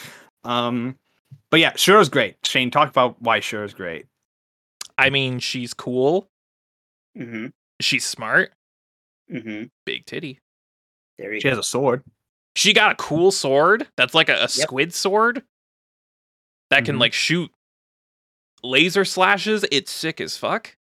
Um, 0.43 0.97
but 1.49 1.59
yeah, 1.59 1.73
Shura's 1.73 2.09
great. 2.09 2.35
Shane, 2.43 2.71
talk 2.71 2.89
about 2.89 3.21
why 3.21 3.39
Shura's 3.39 3.73
great. 3.73 4.05
I 4.97 5.09
mean, 5.09 5.39
she's 5.39 5.73
cool. 5.73 6.27
Mm-hmm. 7.17 7.47
She's 7.79 8.05
smart. 8.05 8.53
Mm-hmm. 9.31 9.63
Big 9.85 10.05
titty. 10.05 10.39
There 11.17 11.33
you 11.33 11.39
She 11.39 11.43
go. 11.45 11.49
has 11.49 11.57
a 11.59 11.63
sword. 11.63 12.03
She 12.55 12.73
got 12.73 12.91
a 12.91 12.95
cool 12.95 13.31
sword 13.31 13.87
that's 13.97 14.13
like 14.13 14.29
a, 14.29 14.43
a 14.43 14.47
squid 14.47 14.93
sword 14.93 15.41
that 16.69 16.85
can 16.85 16.97
Mhm. 16.97 16.99
like 16.99 17.13
shoot 17.13 17.49
laser 18.63 19.05
slashes. 19.05 19.65
It's 19.71 19.91
sick 19.91 20.19
as 20.21 20.37
fuck. 20.37 20.75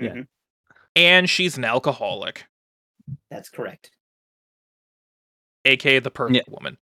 yeah. 0.00 0.22
And 0.94 1.28
she's 1.28 1.56
an 1.56 1.64
alcoholic, 1.64 2.44
That's 3.30 3.48
correct. 3.48 3.90
aka 5.64 5.98
the 6.00 6.10
perfect 6.10 6.48
woman. 6.48 6.78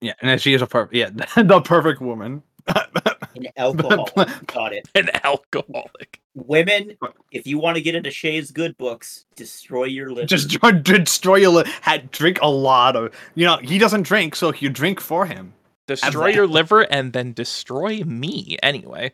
Yeah, 0.00 0.12
and 0.20 0.40
she 0.40 0.54
is 0.54 0.62
a 0.62 0.66
perfect. 0.66 0.94
Yeah, 0.94 1.10
the 1.42 1.60
perfect 1.64 2.00
woman. 2.00 2.42
An 2.66 3.48
alcoholic. 3.56 4.28
Got 4.46 4.72
it. 4.72 4.88
An 4.94 5.10
alcoholic. 5.24 6.20
Women, 6.34 6.96
if 7.30 7.46
you 7.46 7.58
want 7.58 7.76
to 7.76 7.82
get 7.82 7.94
into 7.94 8.10
Shay's 8.10 8.50
good 8.52 8.76
books, 8.78 9.26
destroy 9.36 9.84
your 9.84 10.10
liver. 10.10 10.26
Just 10.26 10.50
try 10.50 10.70
to 10.72 10.98
destroy 10.98 11.36
your. 11.36 11.50
Li- 11.50 11.70
had 11.82 12.10
drink 12.10 12.38
a 12.40 12.48
lot 12.48 12.96
of. 12.96 13.12
You 13.34 13.46
know, 13.46 13.56
he 13.58 13.78
doesn't 13.78 14.02
drink, 14.02 14.34
so 14.36 14.52
you 14.54 14.70
drink 14.70 15.00
for 15.00 15.26
him. 15.26 15.52
Destroy 15.86 16.26
that. 16.28 16.34
your 16.34 16.46
liver 16.46 16.82
and 16.82 17.12
then 17.12 17.32
destroy 17.34 18.02
me 18.04 18.56
anyway. 18.62 19.12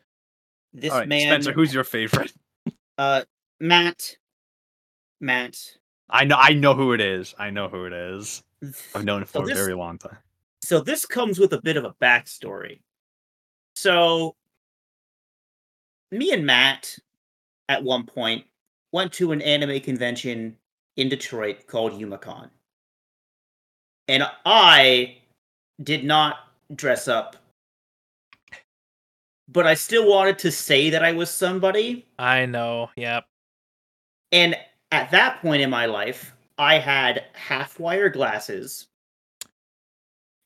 this 0.73 0.93
All 0.93 0.99
right, 1.01 1.09
man, 1.09 1.23
Spencer, 1.43 1.53
who's 1.53 1.75
your 1.75 1.83
favorite? 1.83 2.33
uh, 2.99 3.23
Matt, 3.61 4.17
Matt. 5.21 5.59
I 6.09 6.25
know, 6.25 6.37
I 6.37 6.55
know 6.55 6.75
who 6.75 6.93
it 6.93 7.01
is. 7.01 7.35
I 7.39 7.51
know 7.51 7.69
who 7.69 7.85
it 7.85 7.93
is. 7.93 8.43
I've 8.95 9.05
known 9.05 9.23
it 9.23 9.29
So 9.29 9.41
for 9.41 9.47
this- 9.47 9.57
a 9.59 9.63
very 9.63 9.75
long 9.75 9.99
time. 9.99 10.19
So 10.63 10.81
this 10.81 11.07
comes 11.07 11.39
with 11.39 11.53
a 11.53 11.61
bit 11.63 11.77
of 11.77 11.85
a 11.85 11.95
backstory. 11.95 12.81
So 13.75 14.37
me 16.11 16.33
and 16.33 16.45
Matt 16.45 16.99
at 17.69 17.83
one 17.83 18.05
point 18.05 18.45
went 18.93 19.13
to 19.15 19.33
an 19.33 19.41
anime 19.41 19.81
convention 19.81 20.59
in 20.97 21.09
Detroit 21.09 21.67
called 21.67 21.93
Youmacon. 21.93 22.51
And 24.09 24.25
I 24.45 25.19
did 25.83 26.05
not 26.05 26.49
dress 26.75 27.09
up. 27.09 27.37
But 29.49 29.67
I 29.67 29.75
still 29.75 30.09
wanted 30.09 30.39
to 30.41 30.53
say 30.53 30.91
that 30.91 31.05
I 31.05 31.13
was 31.13 31.31
somebody. 31.31 32.07
I 32.19 32.45
know. 32.47 32.91
Yep. 32.97 33.25
And 34.33 34.57
at 34.93 35.11
that 35.11 35.41
point 35.41 35.63
in 35.63 35.71
my 35.71 35.87
life, 35.87 36.35
I 36.59 36.79
had 36.79 37.25
half 37.33 37.81
wire 37.81 38.09
glasses 38.09 38.89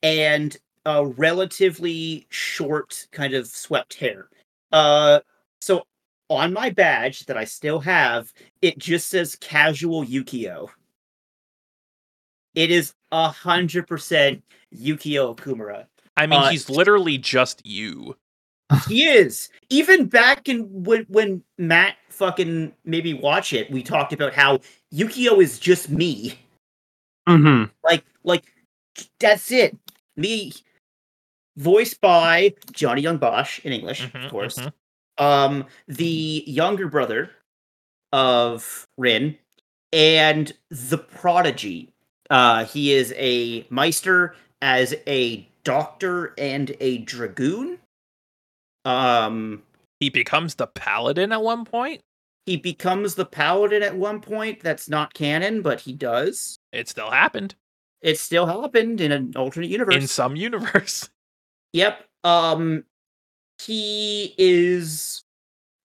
and 0.01 0.55
a 0.85 1.05
relatively 1.05 2.27
short, 2.29 3.07
kind 3.11 3.33
of 3.33 3.47
swept 3.47 3.95
hair. 3.95 4.29
Uh, 4.71 5.19
so 5.61 5.85
on 6.29 6.53
my 6.53 6.69
badge 6.69 7.25
that 7.25 7.37
I 7.37 7.43
still 7.43 7.79
have, 7.79 8.31
it 8.61 8.77
just 8.77 9.09
says 9.09 9.35
casual 9.35 10.05
Yukio. 10.05 10.69
It 12.53 12.71
is 12.71 12.93
a 13.11 13.27
hundred 13.29 13.87
percent 13.87 14.43
Yukio 14.73 15.35
Okumura. 15.35 15.85
I 16.17 16.27
mean, 16.27 16.39
Uh, 16.39 16.49
he's 16.49 16.69
literally 16.69 17.17
just 17.17 17.65
you. 17.65 18.15
He 18.87 19.03
is. 19.05 19.49
Even 19.69 20.07
back 20.07 20.49
in 20.49 20.61
when 20.83 21.05
when 21.09 21.43
Matt 21.57 21.95
fucking 22.09 22.73
maybe 22.83 23.13
watch 23.13 23.53
it, 23.53 23.69
we 23.71 23.83
talked 23.83 24.11
about 24.13 24.33
how 24.33 24.59
Yukio 24.93 25.41
is 25.41 25.59
just 25.59 25.89
me. 25.89 26.39
Mm-hmm. 27.29 27.71
Like 27.83 28.03
like 28.23 28.45
that's 29.19 29.51
it. 29.51 29.77
Me 30.17 30.51
voiced 31.57 32.01
by 32.01 32.53
Johnny 32.71 33.01
Yong 33.01 33.17
Bosch 33.17 33.59
in 33.63 33.71
English, 33.73 34.01
Mhm, 34.01 34.25
of 34.25 34.31
course. 34.31 34.57
mhm. 34.59 34.73
Um 35.17 35.65
the 35.87 36.43
younger 36.47 36.87
brother 36.87 37.31
of 38.11 38.87
Rin 38.97 39.37
and 39.93 40.51
the 40.69 40.97
prodigy. 40.97 41.91
Uh 42.29 42.65
he 42.65 42.93
is 42.93 43.13
a 43.17 43.65
meister 43.69 44.35
as 44.61 44.95
a 45.07 45.47
doctor 45.63 46.33
and 46.37 46.75
a 46.79 46.99
dragoon. 46.99 47.79
Um 48.85 49.63
He 49.99 50.09
becomes 50.09 50.55
the 50.55 50.67
paladin 50.67 51.31
at 51.31 51.41
one 51.41 51.65
point. 51.65 52.01
he 52.45 52.57
becomes 52.57 53.15
the 53.15 53.25
paladin 53.25 53.81
at 53.83 53.95
one 53.95 54.21
point. 54.21 54.61
That's 54.61 54.87
not 54.87 55.13
canon, 55.13 55.61
but 55.63 55.79
he 55.81 55.93
does. 55.93 56.59
It 56.71 56.87
still 56.87 57.09
happened 57.11 57.55
It 58.01 58.19
still 58.19 58.45
happened 58.45 59.01
in 59.01 59.11
an 59.11 59.33
alternate 59.35 59.69
universe. 59.69 59.95
in 59.95 60.07
some 60.07 60.35
universe. 60.49 61.09
Yep. 61.73 62.05
Um 62.23 62.83
he 63.61 64.33
is 64.37 65.23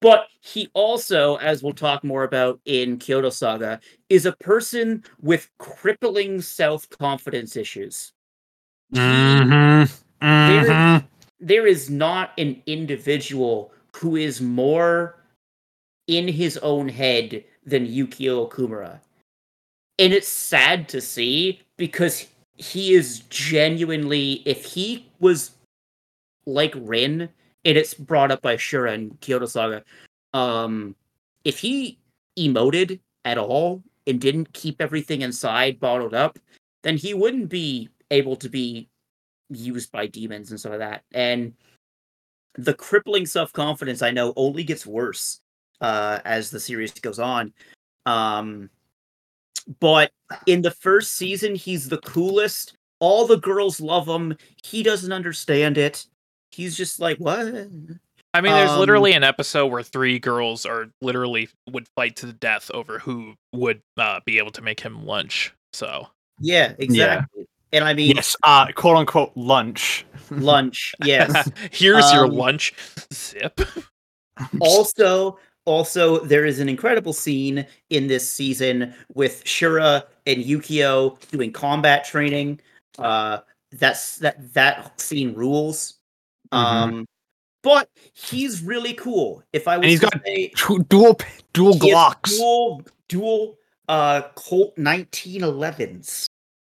but 0.03 0.29
he 0.41 0.71
also, 0.73 1.37
as 1.37 1.63
we'll 1.63 1.75
talk 1.75 2.03
more 2.05 2.25
about 2.25 2.59
in 2.65 2.97
Kyoto 2.97 3.29
Saga, 3.29 3.79
is 4.09 4.25
a 4.25 4.33
person 4.33 5.05
with 5.21 5.51
crippling 5.59 6.41
self-confidence 6.41 7.55
issues. 7.55 8.13
Mm-hmm. 8.95 9.93
There- 10.21 11.07
there 11.41 11.67
is 11.67 11.89
not 11.89 12.33
an 12.39 12.63
individual 12.67 13.73
who 13.97 14.17
is 14.17 14.41
more 14.41 15.17
in 16.07 16.29
his 16.29 16.59
own 16.59 16.89
head 16.89 17.45
than 17.65 17.87
Yukio 17.87 18.49
Okumura. 18.49 19.01
And 19.99 20.13
it's 20.13 20.29
sad 20.29 20.89
to 20.91 21.01
see 21.01 21.61
because 21.77 22.27
he 22.57 22.95
is 22.95 23.21
genuinely, 23.31 24.43
if 24.45 24.65
he 24.65 25.07
was 25.19 25.53
like 26.47 26.75
Rin, 26.77 27.29
and 27.65 27.77
it's 27.77 27.95
brought 27.95 28.31
up 28.31 28.43
by 28.43 28.57
Shura 28.57 28.95
in 28.95 29.17
Kyoto 29.21 29.47
Saga, 29.47 29.85
um, 30.33 30.95
if 31.45 31.59
he 31.59 31.99
emoted 32.39 33.01
at 33.25 33.39
all 33.39 33.83
and 34.07 34.21
didn't 34.21 34.53
keep 34.53 34.81
everything 34.81 35.23
inside 35.23 35.79
bottled 35.79 36.15
up, 36.15 36.39
then 36.83 36.97
he 36.97 37.13
wouldn't 37.13 37.49
be 37.49 37.89
able 38.11 38.37
to 38.37 38.49
be 38.49 38.89
used 39.51 39.93
by 39.93 40.07
demons 40.07 40.51
and 40.51 40.59
stuff 40.59 40.71
like 40.71 40.81
that. 40.81 41.03
And 41.13 41.53
the 42.55 42.75
crippling 42.75 43.27
self 43.27 43.53
confidence 43.53 44.03
I 44.03 44.11
know 44.11 44.33
only 44.37 44.65
gets 44.65 44.87
worse 44.87 45.41
uh, 45.81 46.21
as 46.25 46.51
the 46.51 46.61
series 46.61 46.93
goes 46.93 47.19
on. 47.19 47.53
Um, 48.07 48.71
but 49.79 50.11
in 50.47 50.63
the 50.63 50.71
first 50.71 51.17
season, 51.17 51.55
he's 51.55 51.89
the 51.89 51.99
coolest. 51.99 52.75
All 52.99 53.27
the 53.27 53.39
girls 53.39 53.81
love 53.81 54.09
him. 54.09 54.37
He 54.63 54.83
doesn't 54.83 55.13
understand 55.13 55.79
it. 55.79 56.07
He's 56.51 56.77
just 56.77 57.01
like, 57.01 57.19
what? 57.19 57.39
I 58.33 58.41
mean, 58.41 58.53
there's 58.53 58.71
Um, 58.71 58.81
literally 58.81 59.13
an 59.13 59.25
episode 59.25 59.67
where 59.69 59.83
three 59.83 60.19
girls 60.19 60.67
are 60.67 60.87
literally 61.01 61.49
would 61.71 61.89
fight 61.97 62.17
to 62.17 62.27
the 62.27 62.33
death 62.33 62.71
over 62.73 62.99
who 62.99 63.35
would 63.53 63.81
uh, 63.97 64.21
be 64.25 64.39
able 64.39 64.53
to 64.53 64.63
make 64.63 64.81
him 64.81 65.05
lunch. 65.05 65.53
So 65.73 66.09
Yeah, 66.41 66.75
exactly. 66.79 67.47
And 67.73 67.85
I 67.85 67.95
mean, 67.95 68.17
Yes, 68.17 68.37
uh, 68.43 68.67
quote 68.75 68.97
unquote 68.97 69.33
lunch. 69.37 70.05
lunch. 70.31 70.95
Yes. 71.05 71.51
here's 71.71 72.11
your 72.13 72.25
Um, 72.27 72.33
lunch. 72.33 72.75
Zip. 73.13 73.61
also, 74.61 75.39
also, 75.67 76.25
there 76.25 76.45
is 76.45 76.59
an 76.59 76.69
incredible 76.69 77.13
scene 77.13 77.67
in 77.91 78.07
this 78.07 78.29
season 78.31 78.95
with 79.15 79.45
Shura 79.45 80.05
and 80.27 80.39
Yukio 80.45 81.19
doing 81.31 81.53
combat 81.53 82.05
training. 82.05 82.61
Uh, 82.99 83.39
that's 83.73 84.17
that 84.19 84.53
that 84.55 85.01
scene 85.01 85.35
rules. 85.35 85.99
Mhm. 86.53 86.57
Um, 86.59 87.07
but 87.63 87.89
he's 88.15 88.63
really 88.63 88.95
cool. 88.95 89.43
If 89.53 89.69
I 89.69 89.77
was 89.79 89.87
he's 89.87 90.01
to 90.01 90.07
got 90.07 90.25
say, 90.25 90.51
Two- 90.57 90.85
dual 90.89 91.19
dual 91.53 91.75
Glocks. 91.75 92.37
dual 92.37 92.83
dual 93.09 93.59
uh 93.89 94.23
Colt 94.35 94.75
1911s 94.77 96.27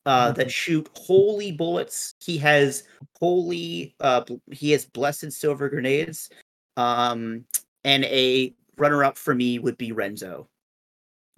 uh 0.07 0.33
that 0.33 0.51
shoot 0.51 0.89
holy 0.95 1.53
bullets. 1.53 2.15
He 2.21 2.39
has 2.39 2.85
holy 3.19 3.95
uh 4.01 4.25
he 4.51 4.71
has 4.73 4.85
blessed 4.85 5.33
silver 5.33 5.69
grenades. 5.69 6.31
Um 6.77 7.45
and 7.85 8.05
a 8.05 8.55
runner 8.77 9.05
up 9.05 9.19
for 9.19 9.35
me 9.35 9.59
would 9.59 9.77
be 9.79 9.93
Renzo. 9.93 10.49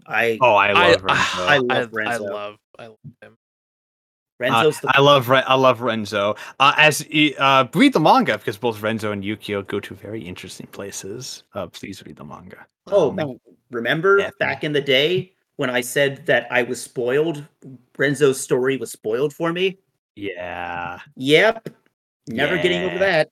I 0.06 0.39
Oh, 0.40 0.55
I 0.55 0.68
I, 0.72 0.90
love 0.90 1.02
Renzo. 1.05 1.43
I 1.47 1.55
I, 1.55 1.56
love 1.59 1.70
I 1.70 1.80
Renzo. 1.93 2.24
love 2.24 2.56
I 2.78 2.86
love 2.86 2.98
him. 3.20 3.36
Renzo's 4.40 4.78
Uh, 4.78 4.80
the 4.82 4.97
I 4.97 5.01
love 5.01 5.28
Re- 5.28 5.44
I 5.47 5.55
love 5.55 5.82
Renzo. 5.82 6.34
Uh, 6.59 6.72
as 6.76 7.06
e- 7.10 7.34
uh, 7.39 7.66
read 7.74 7.93
the 7.93 8.01
manga 8.01 8.39
because 8.39 8.56
both 8.56 8.80
Renzo 8.82 9.12
and 9.12 9.22
Yukio 9.22 9.64
go 9.66 9.78
to 9.78 9.94
very 9.94 10.20
interesting 10.20 10.66
places. 10.68 11.44
Uh, 11.55 11.68
please 11.68 12.02
read 12.05 12.16
the 12.16 12.24
manga. 12.24 12.66
Oh, 12.89 13.10
Um, 13.10 13.16
man, 13.16 13.40
remember 13.70 14.18
yeah. 14.18 14.30
back 14.40 14.64
in 14.64 14.72
the 14.72 14.80
day 14.80 15.34
when 15.56 15.70
I 15.70 15.80
said 15.80 16.26
that 16.26 16.46
I 16.50 16.62
was 16.62 16.80
spoiled? 16.80 17.44
Renzo's 17.96 18.40
story 18.40 18.76
was 18.76 18.92
spoiled 18.92 19.32
for 19.34 19.52
me. 19.52 19.78
yeah, 20.16 21.00
Yep. 21.16 21.68
Never 22.28 22.56
getting 22.56 22.82
over 22.82 22.98
that. 22.98 23.30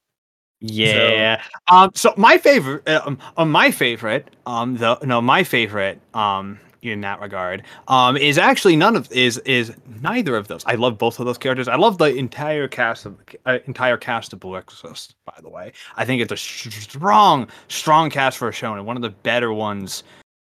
yeah. 0.61 1.43
Um, 1.69 1.91
so 1.95 2.13
my 2.17 2.39
favorite, 2.39 2.87
uh, 2.89 3.01
um, 3.07 3.19
uh, 3.37 3.45
my 3.45 3.71
favorite, 3.71 4.29
um, 4.47 4.77
the 4.77 4.99
no, 5.05 5.21
my 5.21 5.45
favorite, 5.45 6.01
um, 6.13 6.59
in 6.83 7.01
that 7.03 7.21
regard, 7.21 7.63
um, 7.89 8.17
is 8.17 8.39
actually 8.39 8.75
none 8.77 8.97
of 8.97 9.11
is 9.13 9.39
is 9.39 9.73
neither 10.01 10.37
of 10.37 10.49
those. 10.49 10.65
I 10.67 10.75
love 10.75 10.99
both 10.99 11.21
of 11.21 11.27
those 11.27 11.39
characters. 11.39 11.69
I 11.69 11.77
love 11.77 11.99
the 11.99 12.15
entire 12.15 12.69
cast 12.69 13.07
of 13.07 13.17
uh, 13.47 13.59
entire 13.67 13.97
cast 13.97 14.33
of 14.33 14.41
Blue 14.41 14.57
Exorcist. 14.57 15.15
By 15.25 15.39
the 15.41 15.49
way, 15.49 15.73
I 15.97 16.05
think 16.05 16.21
it's 16.23 16.33
a 16.33 16.37
strong, 16.37 17.49
strong 17.69 18.11
cast 18.11 18.39
for 18.39 18.49
a 18.49 18.53
show 18.53 18.75
and 18.75 18.85
one 18.87 18.97
of 18.97 19.03
the 19.03 19.11
better 19.11 19.53
ones 19.53 20.03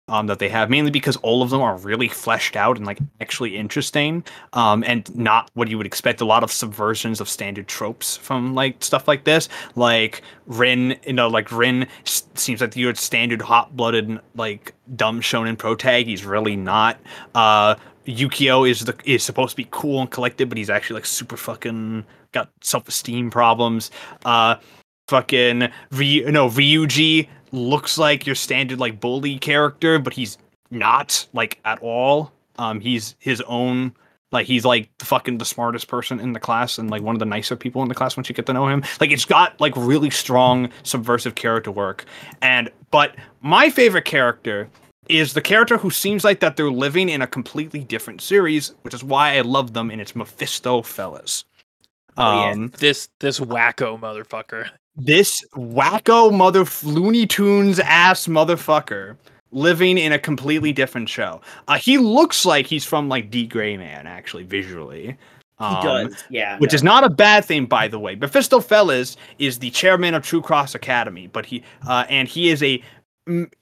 um, 0.09 0.29
that 0.29 0.39
they 0.39 0.49
have, 0.49 0.71
mainly 0.71 0.91
because 0.91 1.17
all 1.19 1.43
of 1.43 1.51
them 1.51 1.61
are 1.61 1.77
really 1.79 2.09
fleshed 2.09 2.55
out 2.55 2.77
and 2.77 2.87
like 2.87 2.99
actually 3.21 3.57
interesting, 3.57 4.25
um, 4.53 4.85
and 4.87 5.15
not 5.17 5.51
what 5.55 5.69
you 5.69 5.77
would 5.77 5.87
expect. 5.87 6.21
A 6.21 6.25
lot 6.25 6.45
of 6.45 6.51
subversions 6.51 7.21
of 7.21 7.29
standard 7.29 7.67
tropes 7.67 8.17
from 8.17 8.55
like 8.55 8.83
stuff 8.85 9.09
like 9.09 9.25
this, 9.25 9.49
like 9.75 10.23
Rin. 10.47 10.97
You 11.07 11.15
know, 11.15 11.29
like 11.29 11.51
Rin 11.51 11.89
seems 12.05 12.61
like 12.61 12.77
your 12.77 12.95
standard 12.95 13.43
hot-blooded 13.43 14.21
like 14.37 14.75
dumb 14.95 15.21
shonen 15.21 15.59
pro 15.59 15.75
tag. 15.75 16.07
He's 16.07 16.25
really 16.25 16.57
not. 16.57 17.01
Uh, 17.35 17.75
Yukio 18.07 18.69
is 18.69 18.85
the 18.85 18.97
is 19.05 19.25
supposed 19.25 19.51
to 19.51 19.57
be 19.57 19.67
cool 19.73 20.01
and 20.01 20.11
collected, 20.11 20.49
but 20.49 20.57
he's 20.57 20.71
actually 20.71 20.95
like 20.95 21.07
super 21.07 21.37
fucking 21.37 22.05
got 22.31 22.49
self-esteem 22.61 23.31
problems. 23.31 23.91
Uh, 24.25 24.57
fucking 25.09 25.69
Ryu, 25.91 26.31
no 26.31 26.49
Ryuji 26.49 27.29
looks 27.53 27.99
like 27.99 28.27
your 28.27 28.35
standard 28.35 28.79
like 28.79 29.01
bully 29.01 29.39
character, 29.39 29.99
but 29.99 30.13
he's 30.13 30.39
not 30.71 31.27
like 31.33 31.59
at 31.65 31.79
all. 31.81 32.33
Um, 32.59 32.81
he's 32.81 33.15
his 33.19 33.41
own. 33.43 33.95
Like 34.33 34.47
he's 34.47 34.65
like 34.65 34.91
the 34.99 35.05
fucking 35.05 35.39
the 35.39 35.45
smartest 35.45 35.89
person 35.89 36.19
in 36.19 36.33
the 36.33 36.41
class 36.41 36.79
and 36.79 36.91
like 36.91 37.03
one 37.03 37.15
of 37.15 37.21
the 37.21 37.27
nicer 37.27 37.55
people 37.55 37.83
in 37.83 37.89
the 37.89 37.95
class 37.95 38.17
once 38.17 38.29
you 38.29 38.35
get 38.35 38.47
to 38.47 38.53
know 38.53 38.67
him. 38.67 38.83
Like 39.01 39.13
it's 39.13 39.25
got 39.25 39.59
like 39.61 39.73
really 39.77 40.11
strong 40.11 40.69
subversive 40.83 41.37
character 41.37 41.71
work. 41.71 42.05
And 42.43 42.71
but 42.91 43.15
my 43.41 43.71
favorite 43.71 44.05
character 44.05 44.69
is 45.09 45.35
the 45.35 45.41
character 45.41 45.79
who 45.79 45.91
seems 45.91 46.25
like 46.25 46.41
that 46.41 46.57
they're 46.57 46.71
living 46.71 47.09
in 47.09 47.23
a 47.23 47.27
completely 47.27 47.85
different 47.85 48.21
series, 48.21 48.75
which 48.83 48.95
is 48.95 49.05
why 49.05 49.37
I 49.37 49.43
love 49.43 49.73
them, 49.73 49.91
and 49.91 50.01
it's 50.01 50.17
Mephisto 50.17 50.83
Pheles. 50.83 51.45
Oh, 52.17 52.47
yeah. 52.47 52.51
Um, 52.51 52.73
This 52.79 53.09
this 53.21 53.39
wacko 53.39 53.99
motherfucker. 54.01 54.71
This 54.97 55.45
wacko 55.55 56.33
mother 56.33 56.65
Looney 56.83 57.27
Tunes 57.27 57.79
ass 57.81 58.27
motherfucker 58.27 59.17
living 59.53 59.99
in 59.99 60.13
a 60.13 60.19
completely 60.19 60.73
different 60.73 61.09
show. 61.09 61.41
Uh, 61.69 61.77
he 61.79 61.99
looks 61.99 62.45
like 62.45 62.67
he's 62.67 62.85
from 62.85 63.09
like 63.09 63.31
D.Gray-man, 63.31 64.07
actually, 64.07 64.45
visually. 64.45 65.17
He 65.59 65.65
Um, 65.65 65.83
does, 65.83 66.25
yeah. 66.31 66.59
Which 66.59 66.75
is 66.75 66.83
not 66.83 67.05
a 67.05 67.09
bad 67.11 67.45
thing, 67.45 67.67
by 67.67 67.89
the 67.89 67.99
way. 67.99 68.15
Mephisto 68.15 68.61
Pheles 68.61 69.17
is 69.39 69.59
the 69.59 69.71
chairman 69.71 70.15
of 70.15 70.23
True 70.23 70.43
Cross 70.43 70.75
Academy, 70.75 71.29
but 71.29 71.47
he 71.47 71.63
uh, 71.87 72.05
and 72.11 72.29
he 72.29 72.51
is 72.51 72.63
a 72.63 72.83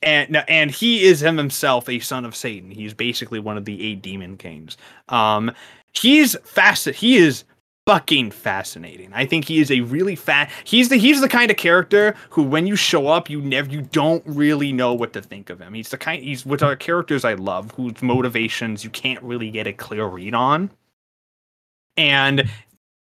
and 0.03 0.37
and 0.49 0.71
he 0.71 1.05
is 1.05 1.23
him 1.23 1.37
himself 1.37 1.89
a 1.89 2.01
son 2.01 2.25
of 2.25 2.35
Satan. 2.35 2.71
He's 2.71 2.95
basically 2.95 3.39
one 3.39 3.57
of 3.57 3.65
the 3.65 3.81
eight 3.85 4.03
demon 4.03 4.37
kings. 4.37 4.77
Um, 5.09 5.53
he's 5.93 6.37
fast. 6.45 6.89
He 6.89 7.17
is 7.17 7.45
fucking 7.87 8.31
fascinating. 8.31 9.13
I 9.13 9.27
think 9.27 9.45
he 9.45 9.61
is 9.61 9.71
a 9.71 9.81
really 9.81 10.17
fat. 10.17 10.51
He's 10.65 10.89
the 10.89 10.97
he's 10.97 11.21
the 11.21 11.29
kind 11.29 11.51
of 11.51 11.57
character 11.57 12.15
who, 12.31 12.43
when 12.43 12.67
you 12.67 12.77
show 12.77 13.09
up, 13.09 13.29
you 13.29 13.41
never 13.41 13.71
you 13.71 13.83
don't 13.83 14.23
really 14.27 14.73
know 14.73 14.95
what 14.95 15.13
to 15.15 15.23
think 15.23 15.51
of 15.51 15.61
him. 15.61 15.75
He's 15.75 15.91
the 15.91 15.99
kind. 15.99 16.23
He's 16.23 16.47
with 16.47 16.63
our 16.63 16.77
characters 16.77 17.25
I 17.25 17.35
love, 17.35 17.71
whose 17.73 18.03
motivations 18.03 18.85
you 18.85 18.91
can't 18.91 19.23
really 19.23 19.51
get 19.51 19.67
a 19.67 19.73
clear 19.73 20.07
read 20.07 20.35
on. 20.35 20.71
And 21.97 22.49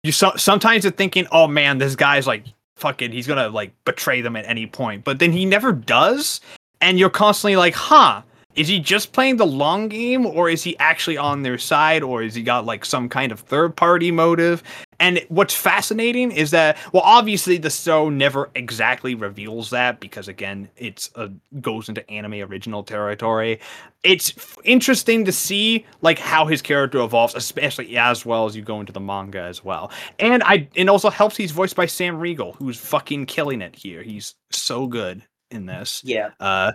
you 0.03 0.13
so, 0.13 0.33
sometimes 0.37 0.85
you're 0.85 0.93
thinking, 0.93 1.27
oh 1.33 1.47
man, 1.47 1.79
this 1.79 1.97
guy's 1.97 2.27
like 2.27 2.45
fucking. 2.77 3.13
He's 3.13 3.27
gonna 3.27 3.49
like 3.49 3.73
betray 3.85 4.21
them 4.21 4.37
at 4.37 4.47
any 4.47 4.67
point, 4.67 5.05
but 5.05 5.19
then 5.19 5.33
he 5.33 5.45
never 5.47 5.73
does. 5.73 6.41
And 6.81 6.99
you're 6.99 7.11
constantly 7.11 7.57
like, 7.57 7.75
huh. 7.75 8.23
Is 8.55 8.69
he 8.69 8.81
just 8.81 9.13
playing 9.13 9.37
the 9.37 9.47
long 9.47 9.89
game, 9.89 10.27
or 10.27 10.49
is 10.49 10.63
he 10.63 10.79
actually 10.79 11.17
on 11.17 11.43
their 11.43 11.59
side, 11.59 12.03
or 12.03 12.23
is 12.23 12.35
he 12.35 12.43
got 12.43 12.67
like 12.67 12.85
some 12.85 13.09
kind 13.09 13.33
of 13.33 13.41
third 13.41 13.77
party 13.77 14.11
motive? 14.11 14.63
And 15.01 15.25
what's 15.29 15.55
fascinating 15.55 16.31
is 16.31 16.53
that, 16.53 16.77
well, 16.93 17.03
obviously 17.05 17.59
the 17.59 17.71
show 17.71 18.09
never 18.09 18.51
exactly 18.55 19.15
reveals 19.17 19.71
that 19.71 19.99
because 19.99 20.29
again, 20.29 20.69
it's 20.77 21.11
a 21.17 21.31
goes 21.61 21.89
into 21.89 22.09
anime 22.09 22.35
original 22.35 22.85
territory. 22.85 23.59
It's 24.05 24.31
f- 24.37 24.59
interesting 24.65 25.25
to 25.25 25.33
see 25.33 25.87
like 26.03 26.19
how 26.19 26.47
his 26.47 26.63
character 26.63 26.99
evolves, 27.01 27.35
especially 27.35 27.97
as 27.97 28.25
well 28.25 28.47
as 28.47 28.55
you 28.55 28.63
go 28.63 28.79
into 28.79 28.93
the 28.93 29.01
manga 29.01 29.41
as 29.41 29.65
well. 29.65 29.91
And 30.21 30.43
I, 30.45 30.69
it 30.75 30.89
also 30.89 31.11
helps 31.11 31.37
he's 31.37 31.51
voiced 31.51 31.75
by 31.75 31.87
Sam 31.87 32.19
Riegel, 32.19 32.53
who's 32.53 32.79
fucking 32.79 33.27
killing 33.27 33.61
it 33.61 33.75
here. 33.75 34.03
He's 34.03 34.37
so 34.51 34.87
good 34.87 35.23
in 35.51 35.67
this. 35.67 36.03
yeah. 36.05 36.31
Uh, 36.39 36.73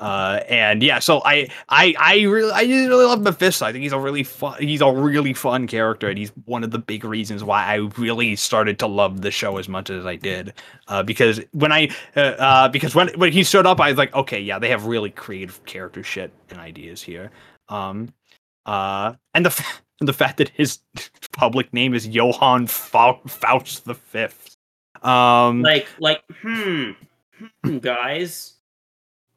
uh, 0.00 0.40
and 0.48 0.82
yeah, 0.82 0.98
so 0.98 1.22
I, 1.24 1.48
I, 1.68 1.94
I 1.98 2.22
really, 2.22 2.50
I 2.52 2.66
just 2.66 2.88
really 2.88 3.04
love 3.04 3.20
Mephisto. 3.22 3.66
I 3.66 3.72
think 3.72 3.82
he's 3.82 3.92
a 3.92 3.98
really 3.98 4.22
fun, 4.22 4.56
he's 4.58 4.80
a 4.80 4.90
really 4.90 5.34
fun 5.34 5.66
character, 5.66 6.08
and 6.08 6.18
he's 6.18 6.30
one 6.46 6.64
of 6.64 6.70
the 6.70 6.78
big 6.78 7.04
reasons 7.04 7.44
why 7.44 7.64
I 7.64 7.76
really 7.98 8.34
started 8.36 8.78
to 8.80 8.86
love 8.86 9.20
the 9.20 9.30
show 9.30 9.58
as 9.58 9.68
much 9.68 9.90
as 9.90 10.04
I 10.06 10.16
did. 10.16 10.54
Uh, 10.88 11.02
because 11.02 11.40
when 11.52 11.70
I, 11.70 11.90
uh, 12.16 12.20
uh, 12.20 12.68
because 12.68 12.94
when 12.94 13.08
when 13.18 13.30
he 13.32 13.44
showed 13.44 13.66
up, 13.66 13.80
I 13.80 13.90
was 13.90 13.98
like, 13.98 14.14
okay, 14.14 14.40
yeah, 14.40 14.58
they 14.58 14.68
have 14.70 14.86
really 14.86 15.10
creative 15.10 15.64
character 15.64 16.02
shit 16.02 16.32
and 16.50 16.58
ideas 16.58 17.02
here. 17.02 17.30
Um, 17.68 18.12
uh, 18.66 19.14
and 19.34 19.44
the 19.44 19.50
f- 19.50 19.82
and 20.00 20.08
the 20.08 20.12
fact 20.12 20.38
that 20.38 20.48
his 20.50 20.78
public 21.32 21.72
name 21.72 21.94
is 21.94 22.08
Johann 22.08 22.66
Fa- 22.66 23.20
Faust 23.26 23.84
the 23.84 23.94
Fifth. 23.94 24.56
Um, 25.02 25.62
Like 25.62 25.88
like 25.98 26.22
hmm, 26.40 26.92
hmm 27.62 27.78
guys. 27.78 28.53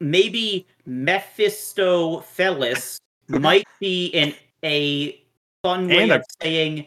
Maybe 0.00 0.66
Mephistopheles 0.86 2.98
might 3.28 3.66
be 3.80 4.06
in 4.06 4.34
a 4.64 5.20
fun 5.62 5.88
way 5.88 6.02
And 6.04 6.12
a- 6.12 6.16
of 6.16 6.24
saying 6.42 6.86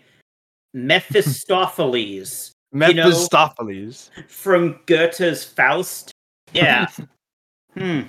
Mephistopheles 0.73 2.51
know- 2.73 2.79
Mephistopheles. 2.79 4.09
from 4.27 4.79
Goethe's 4.85 5.43
Faust. 5.43 6.11
Yeah. 6.53 6.88
hmm. 7.77 8.01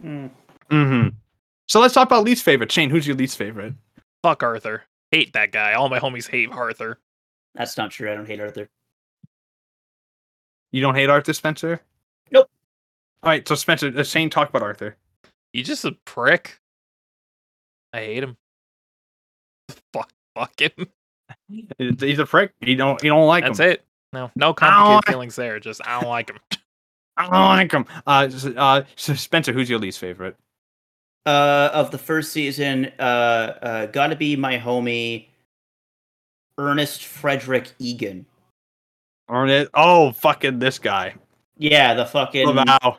Hmm. 0.00 0.26
hmm 0.70 1.08
So 1.68 1.80
let's 1.80 1.94
talk 1.94 2.06
about 2.06 2.24
least 2.24 2.42
favorite. 2.44 2.70
Shane, 2.70 2.90
who's 2.90 3.06
your 3.06 3.16
least 3.16 3.38
favorite? 3.38 3.72
Fuck 4.22 4.42
Arthur. 4.42 4.82
Hate 5.12 5.32
that 5.32 5.52
guy. 5.52 5.72
All 5.74 5.88
my 5.88 5.98
homies 5.98 6.28
hate 6.28 6.50
Arthur. 6.52 6.98
That's 7.54 7.76
not 7.78 7.90
true. 7.90 8.12
I 8.12 8.14
don't 8.14 8.26
hate 8.26 8.40
Arthur. 8.40 8.68
You 10.72 10.82
don't 10.82 10.94
hate 10.94 11.08
Arthur 11.08 11.32
Spencer? 11.32 11.80
Nope. 13.22 13.26
All 13.28 13.30
right, 13.30 13.46
so 13.48 13.54
Spencer, 13.54 14.04
Shane, 14.04 14.30
talk 14.30 14.48
about 14.48 14.62
Arthur. 14.62 14.96
He's 15.52 15.66
just 15.66 15.84
a 15.84 15.92
prick. 16.04 16.60
I 17.92 17.98
hate 17.98 18.22
him. 18.22 18.36
Fuck, 19.92 20.12
fuck 20.34 20.60
him. 20.60 20.88
He's 21.78 22.18
a 22.18 22.26
prick. 22.26 22.52
You 22.60 22.76
don't 22.76 23.02
you 23.02 23.08
don't 23.10 23.26
like 23.26 23.44
That's 23.44 23.58
him. 23.58 23.66
That's 23.68 23.80
it. 23.80 23.84
No, 24.12 24.30
no 24.36 24.54
complicated 24.54 24.94
like- 24.96 25.06
feelings 25.06 25.36
there. 25.36 25.58
Just 25.58 25.80
I 25.86 26.00
don't 26.00 26.10
like 26.10 26.30
him. 26.30 26.38
I 27.16 27.22
don't 27.22 27.32
like 27.32 27.72
him. 27.72 27.86
Uh, 28.06 28.28
uh, 28.56 28.82
so 28.96 29.14
Spencer, 29.14 29.52
who's 29.52 29.70
your 29.70 29.78
least 29.78 29.98
favorite? 29.98 30.36
Uh, 31.24 31.70
of 31.72 31.90
the 31.90 31.98
first 31.98 32.30
season, 32.32 32.92
uh, 32.98 33.02
uh, 33.02 33.86
gotta 33.86 34.14
be 34.14 34.36
my 34.36 34.58
homie, 34.58 35.26
Ernest 36.58 37.04
Frederick 37.06 37.72
Egin. 37.80 38.26
Ernest. 39.30 39.70
Oh, 39.74 40.12
fucking 40.12 40.58
this 40.58 40.78
guy. 40.78 41.14
Yeah, 41.56 41.94
the 41.94 42.06
fucking 42.06 42.54
Wow. 42.54 42.98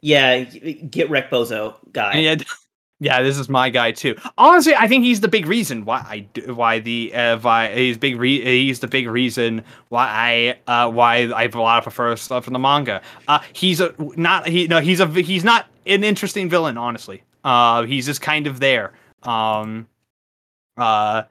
yeah, 0.00 0.40
get 0.40 1.10
wreck 1.10 1.30
bozo 1.30 1.76
guy. 1.92 2.18
Yeah, 2.18 2.36
yeah, 3.00 3.22
this 3.22 3.38
is 3.38 3.48
my 3.48 3.68
guy 3.68 3.92
too. 3.92 4.16
Honestly, 4.38 4.74
I 4.74 4.88
think 4.88 5.04
he's 5.04 5.20
the 5.20 5.28
big 5.28 5.46
reason 5.46 5.84
why 5.84 6.04
I 6.08 6.20
do, 6.20 6.54
why 6.54 6.78
the 6.78 7.14
uh, 7.14 7.38
why 7.38 7.72
he's 7.74 7.98
big 7.98 8.18
re- 8.18 8.42
he's 8.42 8.80
the 8.80 8.88
big 8.88 9.08
reason 9.08 9.62
why 9.90 10.56
I 10.66 10.84
uh 10.86 10.90
why 10.90 11.30
I 11.34 11.42
have 11.42 11.54
a 11.54 11.60
lot 11.60 11.78
of 11.78 11.84
prefer 11.84 12.16
stuff 12.16 12.46
in 12.46 12.52
the 12.52 12.58
manga. 12.58 13.02
Uh, 13.28 13.40
he's 13.52 13.80
a 13.80 13.94
not 14.16 14.48
he 14.48 14.66
no 14.66 14.80
he's 14.80 15.00
a 15.00 15.06
he's 15.06 15.44
not 15.44 15.66
an 15.86 16.04
interesting 16.04 16.48
villain 16.48 16.78
honestly. 16.78 17.22
Uh, 17.44 17.82
he's 17.82 18.06
just 18.06 18.20
kind 18.22 18.46
of 18.46 18.60
there. 18.60 18.92
Um, 19.24 19.88
uh. 20.76 21.24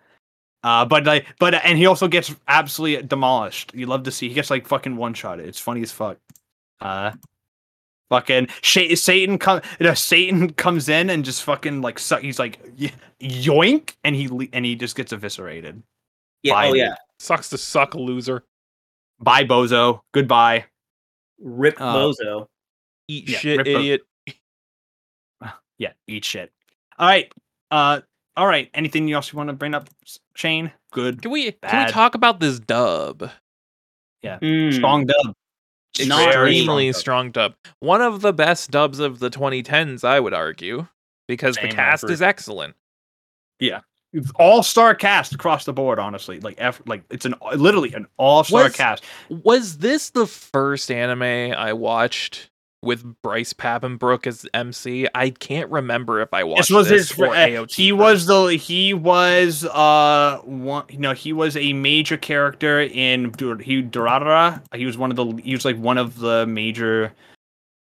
Uh, 0.64 0.86
but 0.86 1.06
like, 1.06 1.26
but 1.40 1.56
and 1.56 1.78
he 1.78 1.86
also 1.88 2.08
gets 2.08 2.36
absolutely 2.48 3.06
demolished. 3.08 3.74
You 3.74 3.88
love 3.88 4.04
to 4.04 4.12
see 4.12 4.28
he 4.30 4.36
gets 4.36 4.50
like 4.52 4.68
fucking 4.68 4.96
one 4.96 5.14
shot. 5.14 5.40
It's 5.40 5.60
funny 5.60 5.82
as 5.82 5.92
fuck. 5.92 6.18
Uh, 6.80 7.12
fucking 8.10 8.48
Sha- 8.62 8.94
Satan 8.96 9.38
come 9.40 9.62
you 9.80 9.86
know, 9.88 9.94
Satan 9.94 10.54
comes 10.54 10.88
in 10.90 11.10
and 11.10 11.26
just 11.26 11.44
fucking 11.44 11.82
like 11.82 11.98
su- 11.98 12.18
he's 12.18 12.38
like 12.40 12.60
y- 12.80 12.92
yoink 13.22 13.96
and 14.04 14.16
he 14.16 14.28
le- 14.28 14.48
and 14.54 14.64
he 14.66 14.76
just 14.76 14.96
gets 14.96 15.12
eviscerated. 15.14 15.82
yeah, 16.44 16.68
oh 16.68 16.74
yeah, 16.74 16.96
Sucks 17.20 17.50
to 17.50 17.58
suck, 17.58 17.96
loser. 17.96 18.44
Bye 19.20 19.44
bozo. 19.44 20.02
Goodbye. 20.14 20.66
rip 21.40 21.80
Uh, 21.82 21.96
bozo. 21.96 22.48
Eat 23.08 23.30
Yeah, 23.30 23.38
shit, 23.40 23.58
rip 23.58 23.68
a- 23.68 23.76
idiot. 23.78 24.02
Yeah, 25.80 25.94
eat 26.08 26.24
shit. 26.26 26.52
All 27.00 27.08
right. 27.08 27.32
Uh 27.72 28.02
all 28.38 28.48
right. 28.48 28.70
Anything 28.74 29.12
else 29.12 29.32
you 29.32 29.38
want 29.38 29.50
to 29.50 29.54
bring 29.54 29.74
up, 29.74 29.90
S- 30.06 30.20
Shane? 30.36 30.72
Good. 30.92 31.22
Can 31.22 31.32
we 31.32 31.52
can 31.52 31.86
we 31.86 31.92
talk 31.92 32.16
about 32.16 32.40
this 32.40 32.60
dub? 32.60 33.30
Mm. 34.24 34.74
Strong 34.74 35.08
dub. 35.08 35.36
Not 36.06 36.34
Very 36.34 36.52
Extremely 36.58 36.92
dub. 36.92 36.96
strong 36.96 37.32
dub. 37.32 37.54
One 37.80 38.02
of 38.02 38.22
the 38.22 38.32
best 38.34 38.72
dubs 38.72 39.00
of 39.00 39.20
the 39.20 39.30
2010s, 39.30 40.04
I 40.06 40.20
would 40.20 40.34
argue, 40.34 40.88
because 41.28 41.56
Same, 41.56 41.70
the 41.70 41.76
cast 41.76 42.04
agree. 42.04 42.14
is 42.14 42.22
excellent. 42.22 42.76
Yeah, 43.60 43.82
all 44.36 44.64
star 44.64 44.96
cast 44.96 45.34
across 45.34 45.66
the 45.66 45.74
board. 45.74 46.00
Honestly, 46.00 46.40
like 46.40 46.56
F, 46.60 46.82
like 46.86 47.04
it's 47.10 47.26
an 47.26 47.36
literally 47.56 47.94
an 47.94 48.08
all 48.18 48.44
star 48.44 48.70
cast. 48.70 49.04
Was 49.30 49.80
this 49.80 50.12
the 50.12 50.28
first 50.28 50.92
anime 50.92 51.24
I 51.58 51.74
watched 51.74 52.50
with 52.84 53.22
Bryce 53.22 53.54
Papenbrook 53.54 54.28
as 54.28 54.46
MC? 54.54 55.08
I 55.14 55.30
can't 55.30 55.70
remember 55.70 56.22
if 56.22 56.34
I 56.34 56.44
watched 56.44 56.70
This 56.70 56.72
was 56.72 56.90
his. 56.90 57.12
or 57.20 57.28
uh, 57.28 57.36
AOT 57.36 57.72
he 57.74 57.92
was 57.92 58.26
the. 58.26 58.48
He 58.56 58.94
was. 58.94 59.66
Uh. 59.66 60.40
One. 60.44 60.86
You 60.90 61.00
know. 61.00 61.14
He 61.14 61.34
was 61.34 61.56
a 61.58 61.74
major 61.74 62.18
character 62.18 62.82
in. 62.82 63.26
He 63.26 63.84
Durarara. 63.84 64.62
He 64.76 64.86
was 64.86 64.98
one 64.98 65.12
of 65.12 65.18
the. 65.18 65.42
He 65.44 65.54
was 65.54 65.66
like 65.66 65.78
one 65.78 65.98
of 65.98 66.20
the 66.20 66.46
major. 66.48 67.14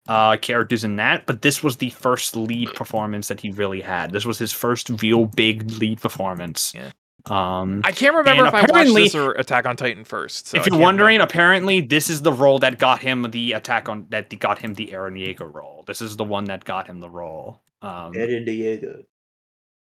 Uh, 0.07 0.35
characters 0.38 0.84
in 0.84 0.95
that, 0.95 1.23
but 1.27 1.43
this 1.43 1.61
was 1.61 1.77
the 1.77 1.91
first 1.91 2.35
lead 2.35 2.73
performance 2.73 3.27
that 3.27 3.39
he 3.39 3.51
really 3.51 3.80
had. 3.80 4.11
This 4.11 4.26
was 4.26 4.39
his 4.39 4.51
first 4.51 4.89
real 5.03 5.27
big 5.27 5.69
lead 5.73 6.01
performance. 6.01 6.73
Yeah. 6.73 6.89
Um, 7.25 7.81
I 7.83 7.91
can't 7.91 8.15
remember 8.15 8.45
if 8.47 8.53
I 8.53 8.61
watched 8.61 8.71
apparently- 8.71 9.03
this 9.03 9.15
or 9.15 9.31
Attack 9.33 9.65
on 9.65 9.75
Titan 9.75 10.03
first. 10.03 10.47
So 10.47 10.57
if 10.57 10.65
you're 10.65 10.79
wondering, 10.79 11.15
remember. 11.15 11.31
apparently 11.31 11.81
this 11.81 12.09
is 12.09 12.21
the 12.21 12.33
role 12.33 12.59
that 12.59 12.79
got 12.79 12.99
him 12.99 13.29
the 13.31 13.53
attack 13.53 13.89
on 13.89 14.05
that 14.09 14.37
got 14.39 14.59
him 14.59 14.73
the 14.73 14.87
Eren 14.87 15.13
Yeager 15.17 15.53
role. 15.53 15.83
This 15.85 16.01
is 16.01 16.15
the 16.15 16.23
one 16.23 16.45
that 16.45 16.63
got 16.63 16.87
him 16.87 16.99
the 16.99 17.09
role. 17.09 17.61
Um, 17.81 18.13
Eren 18.13 18.45
Diego. 18.45 19.03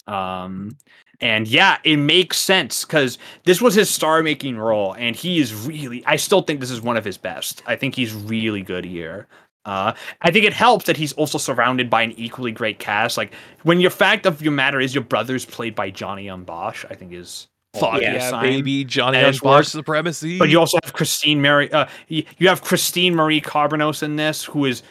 um, 0.08 0.78
and 1.22 1.48
yeah, 1.48 1.78
it 1.84 1.98
makes 1.98 2.38
sense 2.38 2.84
because 2.86 3.18
this 3.44 3.62
was 3.62 3.76
his 3.76 3.90
star 3.90 4.24
making 4.24 4.58
role, 4.58 4.94
and 4.94 5.16
he 5.16 5.40
is 5.40 5.54
really. 5.54 6.04
I 6.06 6.16
still 6.16 6.42
think 6.42 6.60
this 6.60 6.72
is 6.72 6.82
one 6.82 6.98
of 6.98 7.06
his 7.06 7.18
best. 7.18 7.62
I 7.68 7.76
think 7.76 7.96
he's 7.96 8.14
really 8.14 8.62
good 8.62 8.86
here. 8.86 9.28
Uh, 9.70 9.94
I 10.24 10.32
think 10.32 10.46
it 10.46 10.54
helps 10.54 10.86
that 10.86 10.98
he's 10.98 11.14
also 11.14 11.38
surrounded 11.38 11.92
by 11.92 12.02
an 12.02 12.14
equally 12.14 12.52
great 12.52 12.80
cast. 12.80 13.18
Like 13.18 13.36
when 13.62 13.80
your 13.80 13.92
fact 13.92 14.26
of 14.26 14.42
your 14.42 14.52
matter 14.52 14.80
is 14.80 14.96
your 14.96 15.04
brother's 15.04 15.46
played 15.46 15.76
by 15.76 15.92
Johnny 15.92 16.26
Yong 16.26 16.44
Bosch, 16.44 16.86
I 16.90 16.96
think 16.96 17.14
is 17.14 17.48
Fuck 17.76 17.84
already 17.84 18.06
a 18.06 18.14
yeah, 18.14 18.42
baby, 18.42 18.84
Johnny 18.84 19.20
And 19.20 19.28
it's 19.28 19.38
on 19.38 19.44
Bosch 19.44 19.60
worth- 19.60 19.68
supremacy. 19.68 20.40
But 20.40 20.50
you 20.50 20.60
also 20.60 20.80
have 20.84 20.94
Christine 20.94 21.40
Mary. 21.40 21.72
Uh, 21.72 21.86
you 22.08 22.48
have 22.48 22.64
Christine 22.64 23.14
Marie 23.14 23.42
Cabanos 23.42 24.02
in 24.02 24.16
this, 24.16 24.44
who 24.44 24.66
is 24.66 24.82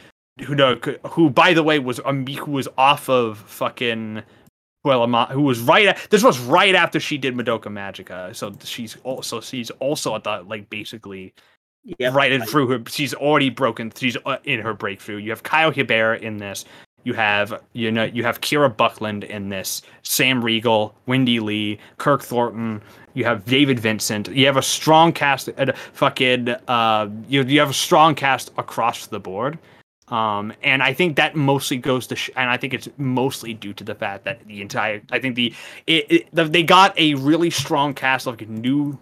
who 0.45 0.55
know, 0.55 0.77
who 1.09 1.29
by 1.29 1.55
the 1.55 1.65
way 1.65 1.81
was 1.81 2.01
um, 2.05 2.25
who 2.25 2.53
was 2.53 2.69
off 2.79 3.09
of 3.09 3.39
fucking 3.39 4.23
well, 4.85 5.09
who 5.27 5.43
was 5.43 5.59
right. 5.59 5.89
At, 5.89 6.07
this 6.11 6.23
was 6.23 6.39
right 6.39 6.77
after 6.77 7.01
she 7.01 7.19
did 7.19 7.35
Madoka 7.35 7.65
Magica, 7.65 8.33
so 8.37 8.55
she's 8.63 8.97
also 9.03 9.41
she's 9.41 9.71
also 9.81 10.15
at 10.15 10.23
the 10.23 10.43
like 10.43 10.71
basically 10.71 11.35
Yep. 11.98 12.15
right 12.15 12.32
in 12.32 12.43
through 12.43 12.69
her. 12.69 12.82
She's 12.86 13.15
already 13.15 13.51
broken. 13.51 13.93
She's 13.97 14.16
uh, 14.27 14.36
in 14.44 14.60
her 14.60 14.74
breakthrough. 14.74 15.16
You 15.16 15.31
have 15.31 15.43
Kyle 15.43 15.70
Hebert 15.70 16.23
in 16.23 16.36
this. 16.36 16.65
You 17.05 17.15
have 17.15 17.62
you 17.73 17.90
know 17.90 18.05
you 18.05 18.24
have 18.24 18.40
Kira 18.40 18.74
Buckland 18.74 19.24
in 19.24 19.48
this. 19.48 19.82
Sam 20.03 20.45
Riegel, 20.45 20.95
Wendy 21.06 21.40
Lee, 21.40 21.79
Kirk 21.96 22.22
Thornton. 22.22 22.82
You 23.14 23.24
have 23.24 23.45
David 23.46 23.80
Vincent. 23.80 24.29
You 24.29 24.45
have 24.46 24.59
a 24.59 24.63
strong 24.63 25.13
cast. 25.13 25.48
Uh, 25.56 25.72
fucking 25.95 26.51
uh, 26.69 27.09
you 27.29 27.43
you 27.45 27.61
have 27.61 27.71
a 27.71 27.74
strong 27.74 28.14
cast 28.14 28.51
across 28.59 29.06
the 29.06 29.21
board. 29.21 29.59
Um, 30.09 30.53
and 30.63 30.82
I 30.82 30.95
think 30.95 31.16
that 31.16 31.37
mostly 31.37 31.77
goes 31.77 32.06
to, 32.06 32.16
sh- 32.16 32.30
and 32.35 32.48
I 32.48 32.56
think 32.56 32.72
it's 32.72 32.88
mostly 32.96 33.53
due 33.53 33.74
to 33.74 33.85
the 33.85 33.95
fact 33.95 34.24
that 34.24 34.43
the 34.46 34.63
entire, 34.63 35.03
I 35.11 35.19
think 35.19 35.35
the, 35.35 35.54
it, 35.87 36.11
it 36.11 36.29
the, 36.35 36.45
they 36.45 36.63
got 36.63 36.98
a 36.98 37.13
really 37.14 37.51
strong 37.51 37.93
cast 37.93 38.27
of 38.27 38.40
like 38.40 38.48
new 38.48 38.98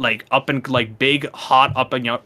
like 0.00 0.24
up 0.30 0.48
and 0.48 0.66
like 0.68 0.98
big 0.98 1.30
hot 1.34 1.72
up 1.76 1.92
and 1.92 2.08
uh, 2.08 2.18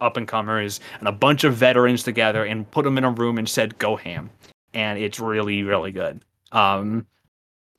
up 0.00 0.16
and 0.16 0.26
comers 0.26 0.80
and 0.98 1.06
a 1.08 1.12
bunch 1.12 1.44
of 1.44 1.54
veterans 1.54 2.02
together 2.02 2.44
and 2.44 2.68
put 2.72 2.84
them 2.84 2.98
in 2.98 3.04
a 3.04 3.10
room 3.10 3.38
and 3.38 3.48
said 3.48 3.78
go 3.78 3.94
ham. 3.96 4.28
And 4.74 4.98
it's 4.98 5.20
really 5.20 5.62
really 5.62 5.92
good. 5.92 6.22
Um 6.52 7.06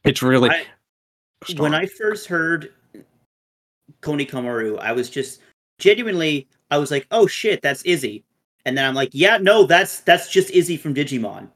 it's 0.06 0.24
really 0.24 0.50
I- 0.50 0.66
when 1.58 1.76
I 1.76 1.86
first 1.86 2.28
heard 2.28 2.72
Konekomaru, 4.02 4.80
I 4.80 4.94
was 4.94 5.10
just 5.10 5.42
genuinely, 5.78 6.48
I 6.72 6.78
was 6.78 6.90
like, 6.90 7.06
"Oh 7.12 7.28
shit, 7.28 7.62
that's 7.62 7.84
Izzy," 7.84 8.24
and 8.66 8.76
then 8.76 8.86
I'm 8.86 8.96
like, 8.96 9.10
"Yeah, 9.12 9.38
no, 9.38 9.64
that's 9.66 10.00
that's 10.00 10.30
just 10.30 10.50
Izzy 10.52 10.78
from 10.78 10.96
Digimon." 10.96 11.50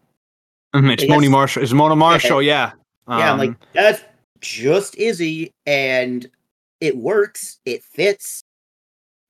Mhm, 0.75 0.93
it's. 0.93 1.07
Mona 1.07 1.29
Marshall 1.29 1.63
it's 1.63 1.73
Mona 1.73 1.95
Marshall 1.95 2.41
yeah. 2.43 2.73
Yeah, 3.07 3.31
I'm 3.31 3.39
like, 3.39 3.49
Um, 3.49 3.57
that's 3.73 4.03
just 4.41 4.95
Izzy, 4.97 5.51
and 5.65 6.29
it 6.81 6.95
works. 6.97 7.59
It 7.65 7.83
fits. 7.83 8.41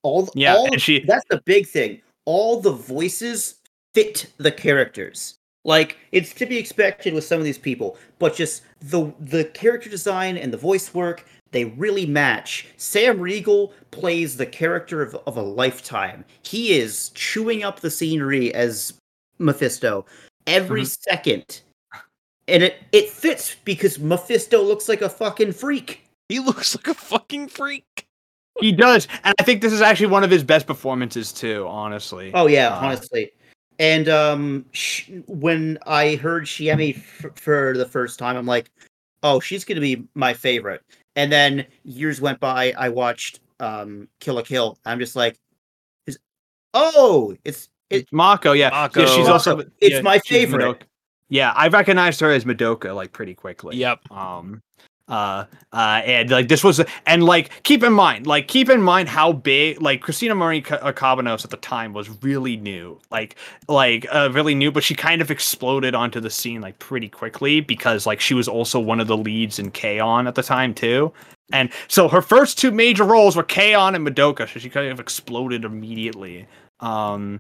All 0.04 0.24
the- 0.24 0.32
Yeah, 0.36 0.56
all 0.56 0.78
she- 0.78 1.04
that's 1.06 1.26
the 1.30 1.42
big 1.46 1.68
thing. 1.68 2.02
All 2.26 2.62
the 2.62 2.72
voices 2.72 3.56
fit 3.94 4.28
the 4.38 4.52
characters. 4.52 5.36
Like 5.66 5.98
it's 6.12 6.34
to 6.36 6.46
be 6.46 6.58
expected 6.58 7.14
with 7.14 7.26
some 7.26 7.38
of 7.40 7.44
these 7.46 7.58
people, 7.58 7.98
but 8.18 8.34
just 8.36 8.62
the 8.82 9.14
the 9.20 9.46
character 9.46 9.90
design 9.90 10.38
and 10.38 10.54
the 10.54 10.58
voice 10.58 10.94
work, 10.94 11.26
they 11.52 11.66
really 11.66 12.06
match. 12.06 12.68
Sam 12.78 13.20
Riegel 13.20 13.74
plays 13.92 14.38
the 14.38 14.46
character 14.46 15.02
of, 15.02 15.16
of 15.28 15.36
a 15.36 15.42
lifetime. 15.42 16.24
He 16.44 16.74
is 16.80 17.10
chewing 17.10 17.64
up 17.64 17.82
the 17.82 17.90
scenery 17.92 18.54
as 18.54 18.94
Mephisto 19.38 20.06
every 20.48 20.82
Mm-hmm. 20.84 21.12
second. 21.12 21.62
And 22.48 22.64
it, 22.64 22.78
it 22.94 23.10
fits 23.10 23.56
because 23.66 24.00
Mephisto 24.00 24.64
looks 24.64 24.88
like 24.88 25.02
a 25.02 25.10
fucking 25.10 25.52
freak. 25.54 26.04
He 26.30 26.40
looks 26.40 26.76
like 26.76 26.88
a 26.88 26.94
fucking 26.94 27.48
freak. 27.50 28.08
he 28.62 28.72
does 28.72 29.08
and 29.24 29.34
i 29.40 29.44
think 29.44 29.62
this 29.62 29.72
is 29.74 29.82
actually 29.82 30.08
one 30.08 30.24
of 30.24 30.30
his 30.30 30.44
best 30.44 30.68
performances 30.68 31.32
too 31.34 31.66
honestly 31.68 32.32
Oh 32.34 32.48
yeah, 32.48 32.70
Uh, 32.70 32.86
honestly. 32.86 33.32
And 33.80 34.10
um, 34.10 34.66
sh- 34.74 35.10
when 35.28 35.78
I 35.88 36.16
heard 36.16 36.44
Shiemi 36.44 36.98
f- 36.98 37.32
for 37.36 37.78
the 37.78 37.86
first 37.86 38.20
time, 38.20 38.36
I'm 38.36 38.46
like, 38.46 38.70
oh, 39.24 39.40
she's 39.40 39.64
gonna 39.64 39.80
be 39.80 40.04
my 40.16 40.34
favorite. 40.34 40.82
And 41.16 41.32
then 41.32 41.66
years 41.86 42.20
went 42.20 42.42
by, 42.42 42.74
I 42.78 42.90
watched 42.90 43.40
um 43.62 44.10
Kill 44.20 44.36
la 44.36 44.42
Kill. 44.42 44.78
I'm 44.86 45.00
just 45.00 45.16
like, 45.16 45.40
is 46.08 46.20
oh, 46.74 47.38
it's 47.46 47.70
it, 47.90 48.06
Mako, 48.12 48.52
yeah. 48.52 48.70
Mako. 48.70 49.02
yeah 49.04 49.16
she's 49.16 49.28
also 49.30 49.60
It's 49.80 49.96
yeah, 49.96 50.02
my 50.02 50.20
favorite. 50.20 50.84
Yeah, 51.30 51.54
I 51.56 51.70
recognized 51.70 52.20
her 52.20 52.32
as 52.32 52.44
Madoka 52.44 52.94
like 52.94 53.14
pretty 53.14 53.34
quickly. 53.36 53.78
Yep. 53.78 54.12
Um 54.12 54.62
uh 55.10 55.46
uh 55.74 56.02
and 56.06 56.30
like 56.30 56.48
this 56.48 56.64
was 56.64 56.82
and 57.06 57.24
like 57.24 57.64
keep 57.64 57.84
in 57.84 57.92
mind 57.92 58.28
like 58.28 58.48
keep 58.48 58.70
in 58.70 58.82
mind 58.82 59.10
how 59.10 59.34
big 59.34 59.82
like 59.82 60.02
Christina 60.02 60.36
Marie 60.36 60.64
uh, 60.70 60.92
Cabanos 60.92 61.44
at 61.44 61.52
the 61.52 61.58
time 61.58 61.94
was 61.94 62.10
really 62.24 62.56
new 62.56 63.00
like 63.12 63.36
like 63.68 64.06
uh 64.12 64.30
really 64.32 64.54
new 64.54 64.72
but 64.72 64.84
she 64.84 64.94
kind 64.94 65.22
of 65.22 65.32
exploded 65.32 65.96
onto 65.96 66.20
the 66.20 66.30
scene 66.30 66.62
like 66.62 66.78
pretty 66.80 67.10
quickly 67.10 67.60
because 67.60 68.06
like 68.06 68.20
she 68.20 68.34
was 68.34 68.48
also 68.48 68.80
one 68.80 69.00
of 69.00 69.08
the 69.08 69.18
leads 69.18 69.60
in 69.60 69.72
K-On! 69.72 70.28
at 70.28 70.36
the 70.36 70.44
time 70.44 70.74
too 70.74 71.12
and 71.52 71.72
so 71.88 72.08
her 72.08 72.22
first 72.22 72.60
two 72.60 72.72
major 72.72 73.04
roles 73.04 73.36
were 73.36 73.44
K-On! 73.44 73.96
and 73.96 74.08
Madoka 74.08 74.52
so 74.52 74.60
she 74.60 74.70
kind 74.70 74.92
of 74.92 75.00
exploded 75.00 75.66
immediately 75.66 76.48
um 76.82 77.40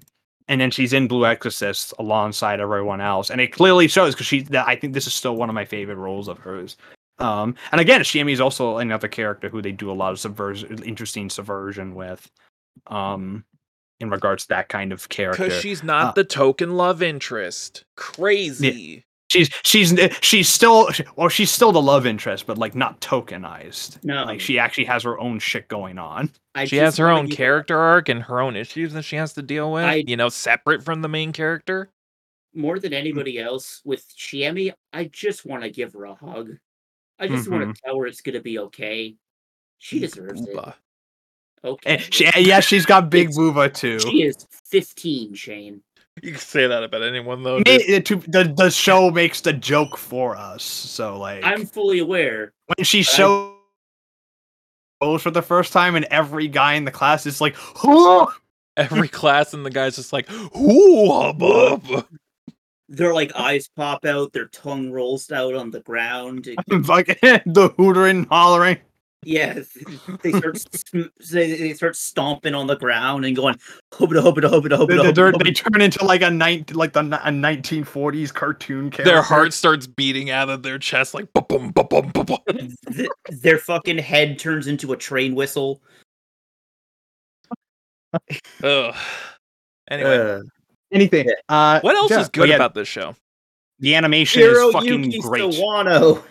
and 0.49 0.59
then 0.59 0.71
she's 0.71 0.93
in 0.93 1.07
Blue 1.07 1.27
Exorcist 1.27 1.93
alongside 1.99 2.59
everyone 2.59 2.99
else, 2.99 3.29
and 3.29 3.39
it 3.39 3.53
clearly 3.53 3.87
shows 3.87 4.15
because 4.15 4.25
she. 4.25 4.47
I 4.51 4.75
think 4.75 4.93
this 4.93 5.05
is 5.05 5.13
still 5.13 5.35
one 5.35 5.47
of 5.47 5.53
my 5.53 5.63
favorite 5.63 5.97
roles 5.97 6.27
of 6.27 6.39
hers. 6.39 6.75
Um, 7.19 7.55
and 7.71 7.81
again, 7.81 8.01
Shiemi 8.01 8.31
is 8.31 8.41
also 8.41 8.77
another 8.77 9.07
character 9.07 9.49
who 9.49 9.61
they 9.61 9.71
do 9.71 9.91
a 9.91 9.93
lot 9.93 10.11
of 10.11 10.19
subversion, 10.19 10.81
interesting 10.83 11.29
subversion 11.29 11.93
with, 11.95 12.29
um, 12.87 13.43
in 13.99 14.09
regards 14.09 14.43
to 14.43 14.49
that 14.49 14.69
kind 14.69 14.91
of 14.93 15.09
character. 15.09 15.43
Because 15.45 15.59
she's 15.61 15.83
not 15.83 16.05
Uh, 16.07 16.11
the 16.13 16.23
token 16.23 16.77
love 16.77 17.03
interest. 17.03 17.83
Crazy. 17.97 19.03
she's 19.29 19.49
she's 19.63 19.93
she's 20.21 20.47
still 20.49 20.89
well, 21.15 21.29
she's 21.29 21.51
still 21.51 21.71
the 21.71 21.81
love 21.81 22.05
interest, 22.05 22.47
but 22.47 22.57
like 22.57 22.73
not 22.75 22.99
tokenized. 23.01 24.03
No. 24.03 24.23
like 24.23 24.39
she 24.39 24.57
actually 24.57 24.85
has 24.85 25.03
her 25.03 25.19
own 25.19 25.39
shit 25.39 25.67
going 25.67 25.97
on. 25.99 26.31
I 26.55 26.65
She 26.65 26.77
has 26.77 26.97
her 26.97 27.09
own 27.09 27.25
give- 27.27 27.35
character 27.37 27.77
arc 27.77 28.07
and 28.09 28.23
her 28.23 28.39
own 28.39 28.55
issues 28.55 28.93
that 28.93 29.03
she 29.03 29.17
has 29.17 29.33
to 29.33 29.41
deal 29.41 29.71
with, 29.71 29.83
I- 29.85 30.03
you 30.07 30.15
know, 30.17 30.29
separate 30.29 30.83
from 30.83 31.01
the 31.01 31.09
main 31.09 31.31
character. 31.33 31.89
more 32.55 32.79
than 32.79 32.93
anybody 32.93 33.37
else 33.37 33.81
with 33.85 34.03
Shiemi, 34.17 34.73
I 34.91 35.03
just 35.03 35.45
want 35.45 35.61
to 35.63 35.69
give 35.69 35.93
her 35.93 36.05
a 36.05 36.15
hug. 36.15 36.57
I 37.19 37.27
just 37.27 37.49
want 37.49 37.61
to 37.61 37.67
mm-hmm. 37.67 37.85
tell 37.85 37.97
her 37.99 38.07
it's 38.07 38.21
gonna 38.21 38.41
be 38.41 38.59
okay. 38.59 39.15
She 39.79 39.99
deserves 39.99 40.41
it. 40.41 40.55
Booba. 40.55 40.73
Okay. 41.63 41.95
And 41.95 42.13
she, 42.13 42.29
yeah, 42.37 42.59
she's 42.59 42.85
got 42.85 43.09
big 43.09 43.29
It's- 43.29 43.37
booba 43.37 43.73
too. 43.73 43.99
She 43.99 44.23
is 44.23 44.47
15, 44.65 45.33
Shane. 45.33 45.81
You 46.21 46.31
can 46.31 46.39
say 46.39 46.67
that 46.67 46.83
about 46.83 47.03
anyone 47.03 47.43
though. 47.43 47.57
Me- 47.59 47.63
it- 47.67 48.05
to- 48.07 48.23
the 48.27 48.53
the 48.55 48.69
show 48.69 49.09
makes 49.09 49.41
the 49.41 49.53
joke 49.53 49.97
for 49.97 50.35
us, 50.35 50.63
so 50.63 51.17
like 51.17 51.43
I'm 51.43 51.65
fully 51.65 51.99
aware. 51.99 52.53
when 52.75 52.83
she 52.83 53.01
but 53.01 53.09
I- 53.09 53.15
shows 53.15 53.53
for 55.21 55.31
the 55.31 55.41
first 55.41 55.71
time, 55.71 55.95
and 55.95 56.05
every 56.05 56.47
guy 56.47 56.73
in 56.73 56.83
the 56.83 56.91
class 56.91 57.25
is 57.25 57.39
like, 57.39 57.55
"Huh?" 57.57 58.27
Every 58.75 59.07
class 59.19 59.53
and 59.53 59.65
the 59.65 59.69
guy's 59.69 59.95
just 59.95 60.13
like, 60.13 60.29
ooh, 60.57 61.11
hubbub. 61.11 62.05
Their 62.91 63.13
like 63.13 63.31
eyes 63.35 63.69
pop 63.75 64.03
out, 64.03 64.33
their 64.33 64.47
tongue 64.47 64.91
rolls 64.91 65.31
out 65.31 65.53
on 65.53 65.69
the 65.71 65.79
ground. 65.81 66.47
It- 66.47 66.57
fucking 66.85 67.15
the 67.45 67.69
hootering, 67.77 68.27
hollering. 68.29 68.77
yeah, 69.23 69.59
they 70.23 70.31
start 70.31 70.57
they, 71.29 71.51
they 71.57 71.73
start 71.73 71.95
stomping 71.95 72.55
on 72.55 72.65
the 72.67 72.77
ground 72.77 73.25
and 73.25 73.35
going 73.35 73.55
hobida 73.93 74.21
hobida 74.23 74.49
hobida 74.49 74.87
They, 74.87 74.95
hobida. 74.95 75.13
they- 75.13 75.21
hobida, 75.21 75.43
they 75.43 75.51
turn 75.51 75.81
into 75.81 76.03
like 76.03 76.21
a 76.23 76.31
nine, 76.31 76.65
like 76.73 76.93
the 76.93 77.01
a 77.01 77.29
1940s 77.29 78.33
cartoon 78.33 78.89
character. 78.89 79.03
Their 79.03 79.21
heart 79.21 79.53
starts 79.53 79.85
beating 79.85 80.31
out 80.31 80.49
of 80.49 80.63
their 80.63 80.79
chest 80.79 81.13
like 81.13 81.31
ba-bum, 81.33 81.71
ba-bum, 81.71 82.09
ba-bum. 82.13 82.39
Their 83.29 83.57
fucking 83.59 83.97
head 83.99 84.39
turns 84.39 84.65
into 84.67 84.93
a 84.93 84.97
train 84.97 85.35
whistle. 85.35 85.81
Ugh. 88.63 88.95
Anyway, 89.91 90.17
Uh, 90.17 90.41
anything. 90.91 91.29
Uh, 91.47 91.79
what 91.81 91.95
else 91.95 92.11
yeah, 92.11 92.21
is 92.21 92.27
but 92.27 92.33
good 92.33 92.49
yeah, 92.49 92.55
about 92.55 92.73
this 92.73 92.87
show? 92.87 93.15
the 93.79 93.95
animation 93.95 94.41
is 94.41 94.57
Hiroyuki 94.57 94.71
fucking 94.73 95.21
great. 95.21 95.43
Sawano. 95.43 96.23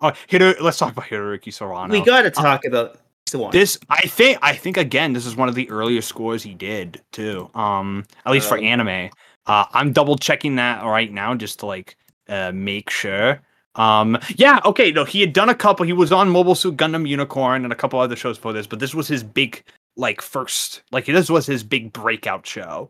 Oh, 0.00 0.12
Hiro, 0.28 0.54
let's 0.60 0.78
talk 0.78 0.92
about 0.92 1.06
Hiroyuki 1.06 1.48
Sawano. 1.48 1.90
We 1.90 2.00
got 2.02 2.22
to 2.22 2.30
talk 2.30 2.64
about 2.64 2.98
Sawano. 3.26 3.50
this 3.50 3.76
i 3.88 4.02
think 4.02 4.38
i 4.40 4.54
think 4.54 4.76
again 4.76 5.12
this 5.12 5.26
is 5.26 5.34
one 5.34 5.48
of 5.48 5.56
the 5.56 5.68
earlier 5.68 6.00
scores 6.00 6.44
he 6.44 6.54
did 6.54 7.02
too 7.10 7.50
um 7.56 8.04
at 8.24 8.30
least 8.30 8.48
for 8.48 8.56
Um, 8.56 8.62
anime 8.64 9.10
uh 9.46 9.64
i'm 9.72 9.92
double 9.92 10.16
checking 10.16 10.54
that 10.56 10.84
right 10.84 11.12
now 11.12 11.34
just 11.34 11.58
to 11.58 11.66
like 11.66 11.96
uh 12.28 12.52
make 12.54 12.88
sure 12.88 13.40
um 13.74 14.16
yeah 14.36 14.60
okay 14.64 14.92
no 14.92 15.04
he 15.04 15.20
had 15.20 15.32
done 15.32 15.48
a 15.48 15.56
couple 15.56 15.84
he 15.84 15.92
was 15.92 16.12
on 16.12 16.28
mobile 16.28 16.54
suit 16.54 16.76
gundam 16.76 17.08
unicorn 17.08 17.64
and 17.64 17.72
a 17.72 17.76
couple 17.76 17.98
other 17.98 18.14
shows 18.14 18.38
for 18.38 18.52
this 18.52 18.64
but 18.64 18.78
this 18.78 18.94
was 18.94 19.08
his 19.08 19.24
big 19.24 19.64
like 19.96 20.22
first 20.22 20.82
like 20.92 21.06
this 21.06 21.28
was 21.28 21.46
his 21.46 21.64
big 21.64 21.92
breakout 21.92 22.46
show 22.46 22.88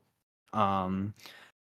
um 0.53 1.13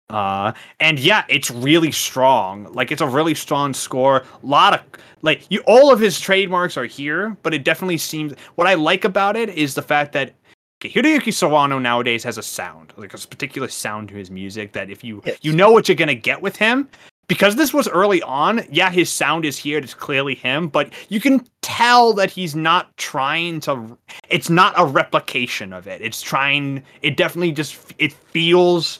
uh 0.09 0.53
and 0.79 0.99
yeah 0.99 1.25
it's 1.27 1.51
really 1.51 1.91
strong 1.91 2.71
like 2.73 2.91
it's 2.91 3.01
a 3.01 3.07
really 3.07 3.35
strong 3.35 3.73
score 3.73 4.23
a 4.41 4.45
lot 4.45 4.73
of 4.73 4.81
like 5.21 5.45
you 5.49 5.61
all 5.67 5.91
of 5.91 5.99
his 5.99 6.19
trademarks 6.19 6.77
are 6.77 6.85
here 6.85 7.35
but 7.43 7.53
it 7.53 7.65
definitely 7.65 7.97
seems 7.97 8.33
what 8.55 8.67
i 8.67 8.73
like 8.73 9.03
about 9.03 9.35
it 9.35 9.49
is 9.49 9.75
the 9.75 9.81
fact 9.81 10.13
that 10.13 10.33
okay, 10.79 10.89
Hiroyuki 10.89 11.33
Sawano 11.33 11.81
nowadays 11.81 12.23
has 12.23 12.37
a 12.37 12.43
sound 12.43 12.93
like 12.95 13.13
a 13.13 13.17
particular 13.17 13.67
sound 13.67 14.07
to 14.09 14.15
his 14.15 14.31
music 14.31 14.71
that 14.71 14.89
if 14.89 15.03
you 15.03 15.21
Yes. 15.25 15.39
you 15.41 15.51
know 15.51 15.71
what 15.71 15.89
you're 15.89 15.95
gonna 15.97 16.15
get 16.15 16.41
with 16.41 16.55
him 16.55 16.87
because 17.27 17.55
this 17.55 17.73
was 17.73 17.87
early 17.89 18.21
on 18.21 18.61
yeah 18.71 18.89
his 18.89 19.09
sound 19.09 19.45
is 19.45 19.57
here 19.57 19.77
it's 19.77 19.93
clearly 19.93 20.35
him 20.35 20.67
but 20.67 20.91
you 21.09 21.19
can 21.19 21.45
tell 21.67 22.13
that 22.13 22.31
he's 22.31 22.55
not 22.55 22.95
trying 22.95 23.59
to 23.59 23.97
it's 24.29 24.49
not 24.49 24.73
a 24.77 24.85
replication 24.85 25.73
of 25.73 25.85
it. 25.85 26.01
It's 26.01 26.21
trying 26.21 26.81
it 27.01 27.17
definitely 27.17 27.51
just 27.51 27.93
it 27.99 28.13
feels 28.13 28.99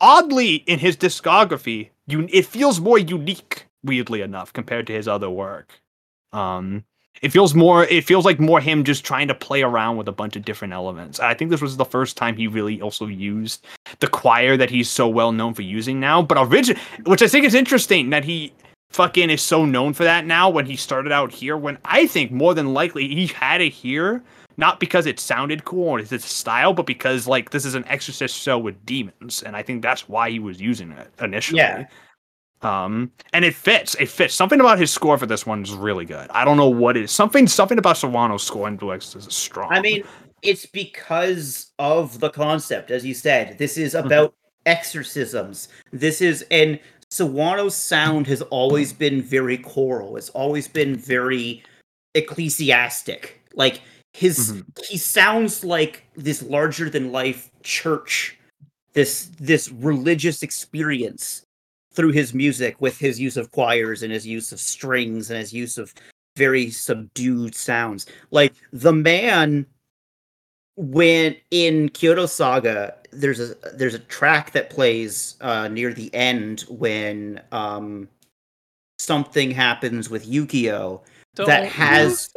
oddly 0.00 0.56
in 0.56 0.78
his 0.78 0.94
discography 0.94 1.88
you 2.06 2.28
it 2.30 2.44
feels 2.44 2.80
more 2.80 2.98
unique 2.98 3.66
weirdly 3.82 4.20
enough 4.20 4.52
compared 4.52 4.86
to 4.88 4.92
his 4.92 5.08
other 5.08 5.30
work. 5.30 5.80
Um 6.34 6.84
it 7.22 7.32
feels 7.32 7.54
more 7.54 7.84
it 7.84 8.04
feels 8.04 8.26
like 8.26 8.38
more 8.38 8.60
him 8.60 8.84
just 8.84 9.02
trying 9.02 9.28
to 9.28 9.34
play 9.34 9.62
around 9.62 9.96
with 9.96 10.08
a 10.08 10.12
bunch 10.12 10.36
of 10.36 10.44
different 10.44 10.74
elements. 10.74 11.18
I 11.18 11.32
think 11.32 11.50
this 11.50 11.62
was 11.62 11.78
the 11.78 11.84
first 11.86 12.18
time 12.18 12.36
he 12.36 12.46
really 12.46 12.82
also 12.82 13.06
used 13.06 13.66
the 14.00 14.06
choir 14.06 14.56
that 14.56 14.70
he's 14.70 14.88
so 14.88 15.08
well 15.08 15.32
known 15.32 15.54
for 15.54 15.62
using 15.62 16.00
now 16.00 16.22
but 16.22 16.38
origin 16.38 16.76
which 17.06 17.22
i 17.22 17.28
think 17.28 17.44
is 17.44 17.54
interesting 17.54 18.10
that 18.10 18.24
he 18.24 18.52
fucking 18.90 19.30
is 19.30 19.40
so 19.40 19.64
known 19.64 19.94
for 19.94 20.04
that 20.04 20.26
now 20.26 20.50
when 20.50 20.66
he 20.66 20.76
started 20.76 21.12
out 21.12 21.32
here 21.32 21.56
when 21.56 21.78
i 21.84 22.06
think 22.06 22.30
more 22.30 22.54
than 22.54 22.74
likely 22.74 23.08
he 23.08 23.26
had 23.26 23.60
it 23.60 23.72
here 23.72 24.22
not 24.56 24.80
because 24.80 25.06
it 25.06 25.18
sounded 25.18 25.64
cool 25.64 25.88
or 25.88 25.98
it's 25.98 26.10
his 26.10 26.24
style 26.24 26.72
but 26.72 26.86
because 26.86 27.26
like 27.26 27.50
this 27.50 27.64
is 27.64 27.74
an 27.74 27.84
exorcist 27.88 28.36
show 28.36 28.58
with 28.58 28.84
demons 28.84 29.42
and 29.42 29.56
i 29.56 29.62
think 29.62 29.82
that's 29.82 30.08
why 30.08 30.30
he 30.30 30.38
was 30.38 30.60
using 30.60 30.92
it 30.92 31.10
initially. 31.20 31.58
Yeah. 31.58 31.86
um 32.62 33.10
and 33.32 33.44
it 33.44 33.54
fits 33.54 33.96
it 33.98 34.08
fits. 34.08 34.34
Something 34.34 34.60
about 34.60 34.78
his 34.78 34.90
score 34.90 35.18
for 35.18 35.26
this 35.26 35.46
one 35.46 35.62
is 35.62 35.72
really 35.72 36.04
good. 36.04 36.30
I 36.30 36.44
don't 36.44 36.56
know 36.56 36.68
what 36.68 36.96
it 36.96 37.04
is 37.04 37.10
something 37.10 37.46
something 37.46 37.78
about 37.78 37.96
Sawano's 37.96 38.42
score 38.42 38.68
in 38.68 38.76
Blue 38.76 38.92
Exorcist 38.92 39.30
is 39.30 39.34
strong. 39.34 39.72
I 39.72 39.80
mean, 39.80 40.04
it's 40.42 40.66
because 40.66 41.72
of 41.78 42.18
the 42.20 42.30
concept, 42.30 42.90
as 42.90 43.04
you 43.04 43.14
said. 43.14 43.58
This 43.58 43.76
is 43.78 43.94
Mm-hmm. 43.94 44.06
about 44.06 44.34
exorcisms. 44.66 45.68
This 45.92 46.20
is 46.20 46.44
and 46.50 46.78
Sawano's 47.10 47.74
sound 47.76 48.26
has 48.26 48.40
always 48.42 48.92
been 48.92 49.20
very 49.22 49.58
choral. 49.58 50.16
It's 50.16 50.30
always 50.30 50.66
been 50.68 50.96
very 50.96 51.62
ecclesiastic. 52.14 53.40
Like 53.54 53.80
his 54.14 54.52
Mhm. 54.52 54.86
he 54.88 54.96
sounds 54.98 55.64
like 55.64 56.04
this 56.16 56.42
larger 56.42 56.88
than 56.90 57.12
life 57.12 57.50
church, 57.62 58.38
this 58.94 59.28
this 59.38 59.70
religious 59.70 60.42
experience 60.42 61.42
through 61.94 62.12
his 62.12 62.32
music 62.32 62.80
with 62.80 62.98
his 62.98 63.20
use 63.20 63.36
of 63.36 63.50
choirs 63.50 64.02
and 64.02 64.12
his 64.12 64.26
use 64.26 64.50
of 64.52 64.60
strings 64.60 65.30
and 65.30 65.38
his 65.38 65.52
use 65.52 65.76
of 65.76 65.92
very 66.36 66.70
subdued 66.70 67.54
sounds. 67.54 68.06
Like 68.30 68.54
the 68.72 68.92
man 68.92 69.66
when 70.76 71.36
in 71.50 71.88
Kyoto 71.90 72.26
Saga, 72.26 72.94
there's 73.12 73.40
a 73.40 73.54
there's 73.74 73.94
a 73.94 73.98
track 73.98 74.52
that 74.52 74.70
plays 74.70 75.36
uh, 75.40 75.68
near 75.68 75.92
the 75.92 76.12
end 76.14 76.62
when 76.68 77.40
um, 77.52 78.08
something 78.98 79.50
happens 79.50 80.08
with 80.08 80.26
Yukio 80.26 81.00
That 81.34 81.46
Don't 81.46 81.66
has- 81.66 82.32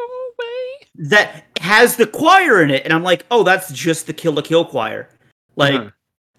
that 0.98 1.44
has 1.60 1.98
the 1.98 2.08
choir 2.08 2.62
in 2.64 2.70
it, 2.72 2.84
and 2.86 2.94
I'm 2.94 3.04
like, 3.04 3.26
oh, 3.30 3.44
that's 3.44 3.72
just 3.74 4.08
the 4.08 4.14
Kill 4.14 4.32
la 4.34 4.42
Kill 4.42 4.64
choir. 4.64 5.10
Like, 5.58 5.74
Mhm. 5.74 5.94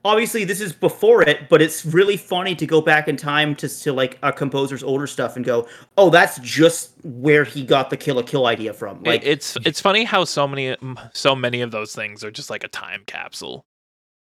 Obviously, 0.07 0.45
this 0.45 0.61
is 0.61 0.73
before 0.73 1.23
it, 1.23 1.49
but 1.49 1.61
it's 1.61 1.85
really 1.85 2.17
funny 2.17 2.55
to 2.55 2.67
go 2.67 2.81
back 2.81 3.09
in 3.09 3.17
time 3.17 3.55
to 3.57 3.69
to 3.69 3.93
like 3.93 4.19
a 4.23 4.33
composer's 4.33 4.83
older 4.83 5.07
stuff 5.07 5.37
and 5.37 5.45
go, 5.45 5.67
oh, 5.99 6.09
that's 6.11 6.39
just 6.41 6.93
where 7.05 7.45
he 7.45 7.65
got 7.65 7.91
the 7.91 7.97
Kill 7.97 8.17
la 8.17 8.23
Kill 8.23 8.47
idea 8.47 8.73
from. 8.73 8.99
It- 8.99 9.07
Like, 9.07 9.23
it's 9.25 9.57
it's 9.65 9.81
funny 9.81 10.05
how 10.05 10.25
so 10.25 10.47
many 10.49 10.77
so 11.13 11.35
many 11.35 11.61
of 11.61 11.71
those 11.71 11.95
things 11.95 12.23
are 12.25 12.31
just 12.31 12.49
like 12.51 12.65
a 12.65 12.69
time 12.69 13.03
capsule 13.07 13.67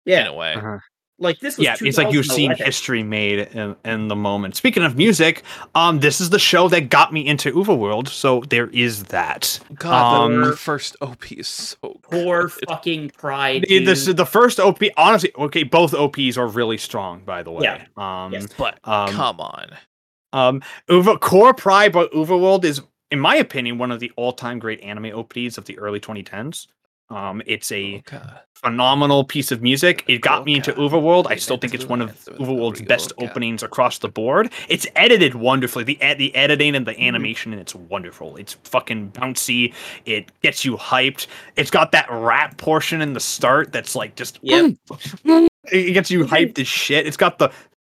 Yeah. 0.05 0.21
in 0.21 0.27
a 0.27 0.33
way. 0.33 0.53
Uh-huh. 0.53 0.77
Like 1.21 1.39
this 1.39 1.57
was 1.57 1.63
yeah, 1.65 1.75
it's 1.79 1.97
like 1.97 2.11
you've 2.11 2.25
seen 2.25 2.51
history 2.55 3.03
made 3.03 3.39
in, 3.53 3.75
in 3.85 4.07
the 4.07 4.15
moment. 4.15 4.55
Speaking 4.55 4.83
of 4.83 4.97
music, 4.97 5.43
um, 5.75 5.99
this 5.99 6.19
is 6.19 6.31
the 6.31 6.39
show 6.39 6.67
that 6.69 6.89
got 6.89 7.13
me 7.13 7.25
into 7.25 7.51
UVERworld, 7.53 8.07
so 8.09 8.41
there 8.49 8.67
is 8.67 9.03
that. 9.05 9.59
God, 9.75 10.23
Um, 10.25 10.41
the 10.41 10.57
first 10.57 10.95
OP 10.99 11.31
is 11.31 11.47
so 11.47 11.99
Poor 12.01 12.47
good. 12.47 12.67
fucking 12.67 13.11
pride. 13.11 13.65
The- 13.69 13.85
This 13.85 14.05
dude. 14.05 14.17
the 14.17 14.25
first 14.25 14.59
OP. 14.59 14.81
Honestly, 14.97 15.31
okay, 15.37 15.63
both 15.63 15.93
OPs 15.93 16.37
are 16.37 16.47
really 16.47 16.77
strong, 16.77 17.21
by 17.23 17.43
the 17.43 17.51
way. 17.51 17.63
Yeah. 17.63 17.85
Um, 17.95 18.33
Yes. 18.33 18.47
But 18.57 18.79
um, 18.83 19.09
come 19.11 19.39
on. 19.39 19.67
Um, 20.33 20.61
Uva 20.89 21.17
Core 21.19 21.53
Pride 21.53 21.91
by 21.91 22.05
UVERworld 22.05 22.63
is, 22.63 22.81
in 23.11 23.19
my 23.19 23.35
opinion, 23.35 23.77
one 23.77 23.91
of 23.91 23.99
the 23.99 24.11
all-time 24.15 24.57
great 24.59 24.79
anime 24.81 25.13
OPs 25.13 25.57
of 25.57 25.65
the 25.65 25.77
early 25.77 25.99
2010s. 25.99 26.67
Um, 27.11 27.41
it's 27.45 27.71
a 27.71 27.95
Okay. 28.07 28.19
phenomenal 28.55 29.23
piece 29.25 29.51
of 29.51 29.61
music. 29.61 30.03
It 30.07 30.21
got 30.21 30.45
me 30.45 30.55
into 30.55 30.71
Okay. 30.71 30.81
UVERworld. 30.81 31.27
I 31.29 31.35
still 31.35 31.57
think 31.57 31.73
it's 31.73 31.85
one 31.85 32.01
of 32.01 32.09
Okay. 32.27 32.37
UVERworld's 32.43 32.81
best 32.83 33.11
Okay. 33.13 33.27
openings 33.27 33.63
across 33.63 33.97
the 33.97 34.07
board. 34.07 34.49
It's 34.69 34.87
edited 34.95 35.35
wonderfully. 35.35 35.83
The 35.83 36.01
ed- 36.01 36.19
the 36.19 36.33
editing 36.35 36.75
and 36.75 36.85
the 36.87 36.93
Mm-hmm. 36.93 37.01
animation, 37.03 37.53
it's 37.53 37.75
wonderful. 37.75 38.37
It's 38.37 38.53
fucking 38.63 39.11
bouncy. 39.11 39.73
It 40.05 40.31
gets 40.41 40.63
you 40.63 40.77
hyped. 40.77 41.27
It's 41.57 41.71
got 41.71 41.91
that 41.91 42.07
rap 42.09 42.57
portion 42.57 43.01
in 43.01 43.13
the 43.13 43.19
start 43.19 43.71
that's 43.73 43.95
like 43.95 44.15
just 44.15 44.39
Yep. 44.41 44.75
it 45.71 45.93
gets 45.93 46.09
you 46.09 46.23
hyped 46.25 46.59
as 46.59 46.67
shit. 46.67 47.05
It's 47.07 47.17
got 47.17 47.39
the 47.39 47.49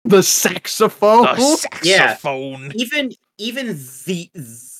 the 0.05 0.23
saxophone. 0.23 1.23
The 1.23 1.69
Yeah. 1.83 2.09
saxophone. 2.17 2.73
even 2.77 3.13
even 3.39 3.79
the 4.07 4.31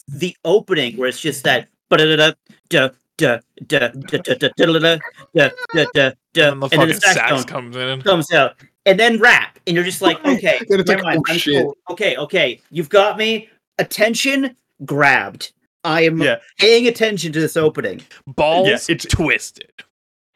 the 0.09 0.37
opening 0.45 0.97
where 0.97 1.09
it's 1.09 1.21
just 1.21 1.43
that 1.45 1.69
da 1.91 1.97
da 1.97 2.33
da 2.69 2.89
da 3.19 3.39
da 3.67 3.89
da 3.89 4.19
da 4.19 4.35
da 4.35 4.49
da 4.57 4.67
da 4.67 4.99
da 5.35 5.51
da 5.75 5.85
da 5.95 6.11
da 6.33 6.51
And 6.53 6.63
the 6.63 6.69
then 6.69 6.89
the 6.89 6.95
sax 6.95 7.45
comes 7.45 7.77
in. 7.77 8.03
comes 8.03 8.31
out 8.33 8.57
and 8.85 9.01
then 9.01 9.19
rap 9.19 9.59
and 9.67 9.75
you're 9.75 9.85
just 9.85 10.03
like 10.03 10.23
okay 10.25 10.61
And 10.71 10.87
never 10.87 11.03
mind, 11.03 11.23
oh, 11.29 11.33
I'm 11.33 11.41
cool. 11.41 11.77
okay 11.91 12.17
okay 12.17 12.61
you've 12.71 12.89
got 12.91 13.17
me 13.19 13.49
attention 13.79 14.57
grabbed 14.85 15.53
I 15.85 16.03
am 16.03 16.21
Yeah. 16.21 16.37
paying 16.59 16.89
attention 16.89 17.33
to 17.33 17.41
this 17.41 17.57
opening 17.57 18.03
Balls 18.27 18.89
it's- 18.91 19.07
twisted. 19.11 19.71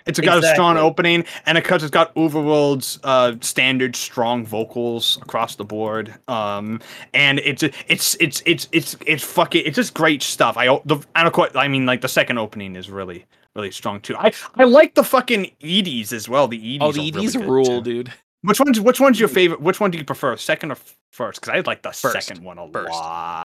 It's 0.06 0.18
got 0.18 0.42
a 0.42 0.46
strong 0.46 0.76
opening, 0.78 1.24
and 1.46 1.56
because 1.56 1.82
it's 1.82 1.90
got 1.90 2.14
UVERworld's 2.14 2.98
uh, 3.04 3.34
standard 3.40 3.94
strong 3.96 4.44
vocals 4.46 5.18
across 5.22 5.56
the 5.56 5.64
board, 5.64 6.14
um, 6.28 6.80
and 7.14 7.38
it's 7.40 7.62
it's 7.62 8.16
it's 8.20 8.42
it's 8.46 8.68
it's 8.72 8.96
it's 9.06 9.22
fucking 9.24 9.62
it's 9.66 9.76
just 9.76 9.94
great 9.94 10.22
stuff. 10.22 10.56
I 10.56 10.68
o- 10.68 10.82
the 10.84 10.96
and 11.14 11.26
of 11.26 11.32
course, 11.32 11.52
I 11.54 11.68
mean 11.68 11.86
like 11.86 12.00
the 12.00 12.08
second 12.08 12.38
opening 12.38 12.76
is 12.76 12.88
really 12.90 13.26
really 13.54 13.70
strong 13.70 14.00
too. 14.00 14.16
I 14.16 14.32
I 14.56 14.64
like 14.64 14.94
the 14.94 15.04
fucking 15.04 15.50
Edie's 15.62 16.12
as 16.12 16.28
well. 16.28 16.48
The 16.48 16.56
Edie's 16.58 16.78
Oh, 16.80 16.88
are 16.88 16.92
the 16.92 17.12
really 17.12 17.26
EDs 17.26 17.36
rule, 17.36 17.64
too. 17.64 17.82
dude. 17.82 18.12
Which 18.42 18.58
one's 18.58 18.80
which 18.80 19.00
one's 19.00 19.20
your 19.20 19.28
favorite? 19.28 19.60
Which 19.60 19.80
one 19.80 19.90
do 19.90 19.98
you 19.98 20.04
prefer, 20.04 20.34
second 20.38 20.72
or 20.72 20.76
first? 21.12 21.40
Because 21.42 21.54
I 21.56 21.60
like 21.68 21.82
the 21.82 21.92
First. 21.92 22.26
second 22.26 22.42
one 22.42 22.58
a 22.58 22.66
First. 22.72 22.90
lot. 22.92 23.46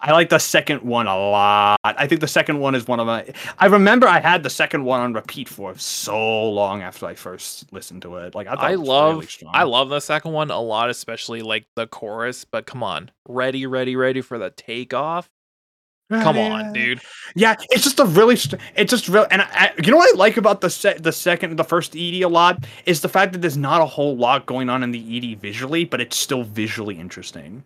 I 0.00 0.12
like 0.12 0.28
the 0.28 0.38
second 0.38 0.82
one 0.82 1.06
a 1.06 1.16
lot. 1.16 1.78
I 1.84 2.06
think 2.06 2.20
the 2.20 2.28
second 2.28 2.60
one 2.60 2.74
is 2.74 2.86
one 2.86 3.00
of 3.00 3.06
my. 3.06 3.26
I 3.58 3.66
remember 3.66 4.06
I 4.06 4.20
had 4.20 4.42
the 4.42 4.50
second 4.50 4.84
one 4.84 5.00
on 5.00 5.12
repeat 5.12 5.48
for 5.48 5.76
so 5.76 6.50
long 6.50 6.82
after 6.82 7.06
I 7.06 7.14
first 7.14 7.72
listened 7.72 8.02
to 8.02 8.16
it. 8.16 8.34
Like 8.34 8.46
I, 8.46 8.54
I 8.54 8.72
it 8.72 8.80
love 8.80 9.18
really. 9.18 9.52
I 9.52 9.64
love 9.64 9.88
the 9.88 10.00
second 10.00 10.32
one 10.32 10.50
a 10.50 10.60
lot, 10.60 10.90
especially 10.90 11.42
like 11.42 11.66
the 11.76 11.86
chorus. 11.86 12.44
But 12.44 12.66
come 12.66 12.82
on, 12.82 13.10
ready, 13.28 13.66
ready, 13.66 13.96
ready 13.96 14.20
for 14.20 14.38
the 14.38 14.50
takeoff. 14.50 15.30
Come 16.22 16.38
on, 16.38 16.72
dude. 16.72 17.00
Yeah, 17.36 17.54
it's 17.70 17.84
just 17.84 18.00
a 18.00 18.04
really, 18.04 18.34
it's 18.34 18.90
just 18.90 19.08
real. 19.08 19.28
And 19.30 19.42
I, 19.42 19.48
I, 19.52 19.72
you 19.80 19.92
know 19.92 19.96
what 19.96 20.12
I 20.12 20.18
like 20.18 20.36
about 20.36 20.60
the 20.60 20.68
set, 20.68 21.04
the 21.04 21.12
second, 21.12 21.54
the 21.54 21.62
first 21.62 21.94
ED 21.94 22.22
a 22.22 22.28
lot 22.28 22.64
is 22.84 23.00
the 23.00 23.08
fact 23.08 23.32
that 23.32 23.42
there's 23.42 23.56
not 23.56 23.80
a 23.80 23.86
whole 23.86 24.16
lot 24.16 24.46
going 24.46 24.68
on 24.68 24.82
in 24.82 24.90
the 24.90 25.32
ED 25.32 25.38
visually, 25.40 25.84
but 25.84 26.00
it's 26.00 26.16
still 26.16 26.42
visually 26.42 26.98
interesting. 26.98 27.62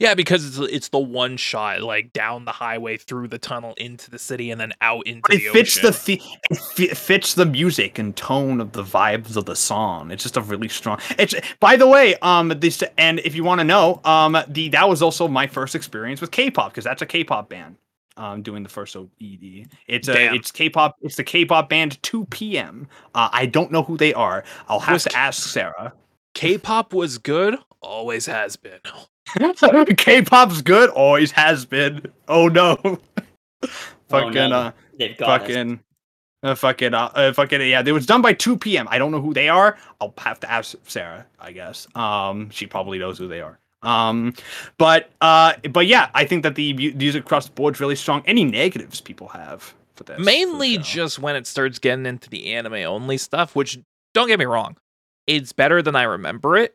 Yeah, 0.00 0.14
because 0.14 0.44
it's 0.44 0.72
it's 0.72 0.88
the 0.88 0.98
one 0.98 1.36
shot 1.36 1.80
like 1.82 2.12
down 2.12 2.44
the 2.44 2.52
highway 2.52 2.96
through 2.96 3.28
the 3.28 3.38
tunnel 3.38 3.74
into 3.78 4.10
the 4.10 4.18
city 4.18 4.50
and 4.50 4.60
then 4.60 4.72
out 4.80 5.06
into 5.06 5.22
But 5.22 5.34
it 5.36 5.44
the 5.44 5.50
fits 5.50 5.78
ocean. 5.84 5.92
the, 6.06 6.20
it 6.50 6.58
fi- 6.58 6.94
fits 6.94 7.34
the 7.34 7.46
music 7.46 7.98
and 7.98 8.14
tone 8.16 8.60
of 8.60 8.72
the 8.72 8.82
vibes 8.84 9.36
of 9.36 9.46
the 9.46 9.56
song. 9.56 10.10
It's 10.10 10.22
just 10.22 10.36
a 10.36 10.42
really 10.42 10.68
strong. 10.68 10.98
It's 11.18 11.34
by 11.60 11.76
the 11.76 11.86
way, 11.86 12.16
um, 12.16 12.48
this 12.58 12.82
and 12.98 13.18
if 13.20 13.34
you 13.34 13.44
want 13.44 13.60
to 13.60 13.64
know, 13.64 14.00
um, 14.04 14.36
the 14.48 14.68
that 14.70 14.88
was 14.88 15.00
also 15.02 15.26
my 15.28 15.46
first 15.46 15.74
experience 15.74 16.20
with 16.20 16.30
K-pop 16.30 16.70
because 16.72 16.84
that's 16.84 17.02
a 17.02 17.06
K-pop 17.06 17.48
band. 17.48 17.76
Um, 18.16 18.42
doing 18.42 18.64
the 18.64 18.68
first 18.68 18.96
OED. 18.96 19.68
It's 19.86 20.08
a 20.08 20.34
it's 20.34 20.50
K-pop. 20.50 20.96
It's 21.02 21.14
the 21.14 21.22
K-pop 21.22 21.68
band 21.68 22.02
2PM. 22.02 22.86
Uh, 23.14 23.28
I 23.32 23.46
don't 23.46 23.70
know 23.70 23.84
who 23.84 23.96
they 23.96 24.12
are. 24.12 24.42
I'll 24.68 24.80
have 24.80 24.94
Was 24.94 25.04
to 25.04 25.16
ask 25.16 25.48
Sarah. 25.48 25.92
K-pop 26.34 26.92
was 26.92 27.18
good, 27.18 27.56
always 27.80 28.26
has 28.26 28.56
been. 28.56 28.80
K-pop's 29.96 30.62
good. 30.62 30.90
Always 30.90 31.30
has 31.32 31.64
been. 31.64 32.02
Oh 32.28 32.48
no. 32.48 32.76
fucking 34.08 34.50
no. 34.50 34.56
uh. 34.56 34.72
they've 34.98 35.16
got 35.16 35.42
us. 35.42 35.48
fucking 35.48 35.80
uh, 36.44 36.54
fucking 36.54 36.94
uh, 36.94 37.10
uh, 37.14 37.32
fucking 37.32 37.60
yeah 37.62 37.82
it 37.84 37.90
was 37.90 38.06
done 38.06 38.22
by 38.22 38.32
2PM 38.32 38.86
i 38.88 38.96
don't 38.96 39.10
know 39.10 39.20
who 39.20 39.34
they 39.34 39.48
are 39.48 39.76
i'll 40.00 40.14
have 40.16 40.38
to 40.38 40.48
ask 40.48 40.76
sarah 40.86 41.26
i 41.40 41.50
guess 41.50 41.88
um 41.96 42.48
she 42.50 42.64
probably 42.68 42.98
knows 43.00 43.18
who 43.18 43.26
they 43.26 43.40
are 43.40 43.58
um 43.82 44.32
but 44.78 45.10
uh 45.20 45.52
but 45.72 45.88
yeah 45.88 46.08
i 46.14 46.24
think 46.24 46.44
that 46.44 46.54
the 46.54 46.72
music 46.94 47.24
across 47.24 47.46
the 47.46 47.52
board 47.52 47.74
is 47.74 47.80
really 47.80 47.96
strong 47.96 48.22
any 48.26 48.44
negatives 48.44 49.00
people 49.00 49.26
have 49.26 49.74
for 49.98 50.04
this 50.04 50.24
Mainly 50.24 50.76
show? 50.76 50.82
just 50.82 51.18
when 51.18 51.36
it 51.36 51.46
starts 51.46 51.78
getting 51.78 52.06
into 52.06 52.30
the 52.30 52.54
anime 52.54 52.74
only 52.74 53.18
stuff, 53.18 53.54
which 53.54 53.78
don't 54.14 54.28
get 54.28 54.38
me 54.38 54.46
wrong, 54.46 54.76
it's 55.26 55.52
better 55.52 55.82
than 55.82 55.94
I 55.94 56.04
remember 56.04 56.56
it. 56.56 56.74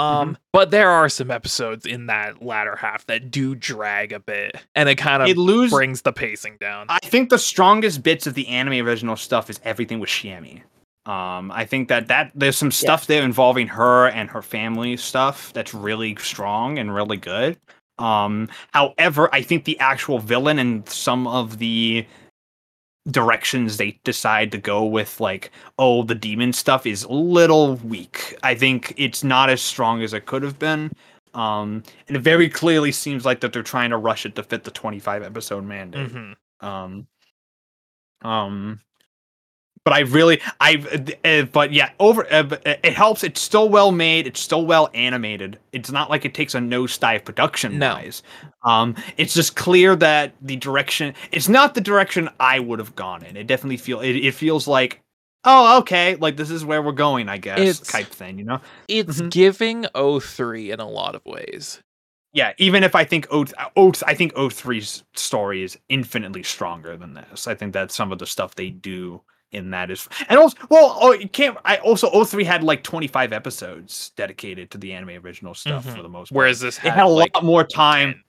Um, 0.00 0.38
but 0.52 0.70
there 0.70 0.90
are 0.90 1.08
some 1.08 1.30
episodes 1.30 1.86
in 1.86 2.06
that 2.06 2.42
latter 2.42 2.76
half 2.76 3.06
that 3.06 3.30
do 3.30 3.54
drag 3.54 4.12
a 4.12 4.20
bit, 4.20 4.56
and 4.74 4.88
it 4.88 4.96
kind 4.96 5.22
of 5.22 5.28
it 5.28 5.36
lose 5.36 5.70
brings 5.70 6.02
the 6.02 6.12
pacing 6.12 6.56
down. 6.60 6.86
I 6.88 6.98
think 7.00 7.30
the 7.30 7.38
strongest 7.38 8.02
bits 8.02 8.26
of 8.26 8.34
the 8.34 8.48
anime 8.48 8.86
original 8.86 9.16
stuff 9.16 9.50
is 9.50 9.60
everything 9.64 10.00
with 10.00 10.10
Shiemi. 10.10 10.62
Um, 11.06 11.50
I 11.50 11.64
think 11.64 11.88
that 11.88 12.08
that 12.08 12.32
there's 12.34 12.56
some 12.56 12.70
stuff 12.70 13.06
there 13.06 13.22
involving 13.22 13.66
her 13.68 14.08
and 14.08 14.28
her 14.30 14.42
family 14.42 14.96
stuff 14.96 15.52
that's 15.52 15.72
really 15.72 16.14
strong 16.16 16.78
and 16.78 16.94
really 16.94 17.16
good. 17.16 17.58
Um, 17.98 18.48
however, 18.72 19.28
I 19.32 19.42
think 19.42 19.64
the 19.64 19.78
actual 19.78 20.18
villain 20.18 20.58
and 20.58 20.88
some 20.88 21.26
of 21.26 21.58
the 21.58 22.06
directions 23.10 23.76
they 23.76 23.98
decide 24.04 24.52
to 24.52 24.58
go 24.58 24.84
with, 24.84 25.20
like, 25.20 25.50
oh, 25.78 26.02
the 26.02 26.14
demon 26.14 26.52
stuff 26.52 26.86
is 26.86 27.04
a 27.04 27.12
little 27.12 27.76
weak. 27.76 28.36
I 28.42 28.54
think 28.54 28.94
it's 28.96 29.24
not 29.24 29.50
as 29.50 29.60
strong 29.60 30.02
as 30.02 30.12
it 30.14 30.26
could 30.26 30.42
have 30.42 30.58
been. 30.58 30.92
Um, 31.34 31.82
and 32.08 32.16
it 32.16 32.20
very 32.20 32.48
clearly 32.48 32.92
seems 32.92 33.24
like 33.24 33.40
that 33.40 33.52
they're 33.52 33.62
trying 33.62 33.90
to 33.90 33.96
rush 33.96 34.26
it 34.26 34.34
to 34.36 34.42
fit 34.42 34.64
the 34.64 34.70
25 34.70 35.22
episode 35.22 35.64
mandate. 35.64 36.10
Mhm. 36.10 36.34
Um, 36.60 37.06
um, 38.22 38.80
but 39.84 39.94
I 39.94 40.00
really, 40.00 40.40
I, 40.60 41.10
uh, 41.24 41.42
but 41.44 41.72
yeah, 41.72 41.90
over. 41.98 42.24
Uh, 42.32 42.44
uh, 42.50 42.74
it 42.82 42.92
helps. 42.94 43.24
It's 43.24 43.40
still 43.40 43.68
well 43.68 43.92
made. 43.92 44.26
It's 44.26 44.40
still 44.40 44.66
well 44.66 44.90
animated. 44.94 45.58
It's 45.72 45.90
not 45.90 46.10
like 46.10 46.24
it 46.24 46.34
takes 46.34 46.54
a 46.54 46.58
nosedive 46.58 47.24
production 47.24 47.78
No. 47.78 47.94
wise. 47.94 48.22
Um, 48.64 48.94
it's 49.16 49.32
just 49.34 49.56
clear 49.56 49.96
that 49.96 50.34
the 50.42 50.56
direction. 50.56 51.14
It's 51.32 51.48
not 51.48 51.74
the 51.74 51.80
direction 51.80 52.28
I 52.38 52.58
would 52.60 52.78
have 52.78 52.94
gone 52.94 53.24
in. 53.24 53.36
It 53.36 53.46
definitely 53.46 53.78
feel. 53.78 54.00
It, 54.00 54.16
it 54.16 54.34
feels 54.34 54.68
like. 54.68 55.00
Oh, 55.44 55.78
okay. 55.78 56.16
Like 56.16 56.36
this 56.36 56.50
is 56.50 56.66
where 56.66 56.82
we're 56.82 56.92
going, 56.92 57.30
I 57.30 57.38
guess. 57.38 57.58
It's- 57.58 57.80
type 57.80 58.08
thing, 58.08 58.38
you 58.38 58.44
know. 58.44 58.60
It's 58.88 59.22
Mhm. 59.22 59.30
giving 59.30 59.86
03 60.20 60.70
in 60.70 60.80
a 60.80 60.88
lot 60.88 61.14
of 61.14 61.24
ways. 61.24 61.82
Yeah, 62.34 62.52
even 62.58 62.84
if 62.84 62.94
I 62.94 63.04
think 63.04 63.26
Oath, 63.30 63.52
Oath, 63.74 64.02
I 64.06 64.14
think 64.14 64.34
O3's 64.34 65.02
story 65.14 65.62
is 65.64 65.78
infinitely 65.88 66.42
stronger 66.42 66.96
than 66.96 67.14
this. 67.14 67.48
I 67.48 67.54
think 67.54 67.72
that 67.72 67.90
some 67.90 68.12
of 68.12 68.18
the 68.18 68.26
stuff 68.26 68.54
they 68.54 68.68
do 68.70 69.22
in 69.52 69.70
that 69.70 69.90
is, 69.90 70.08
and 70.28 70.38
also, 70.38 70.56
well, 70.68 70.96
oh, 71.00 71.12
you 71.12 71.28
can't. 71.28 71.56
I 71.64 71.76
also 71.78 72.10
O3 72.10 72.44
had 72.44 72.62
like 72.62 72.82
25 72.82 73.32
episodes 73.32 74.12
dedicated 74.16 74.70
to 74.70 74.78
the 74.78 74.92
anime 74.92 75.24
original 75.24 75.54
stuff 75.54 75.84
Mhm. 75.86 75.96
for 75.96 76.02
the 76.02 76.08
most 76.08 76.30
part. 76.30 76.36
Whereas 76.36 76.60
this 76.60 76.76
it 76.78 76.82
had, 76.82 76.92
had 76.94 77.04
a 77.04 77.08
like, 77.08 77.34
lot 77.34 77.44
more 77.44 77.64
time. 77.64 78.12
10. 78.12 78.24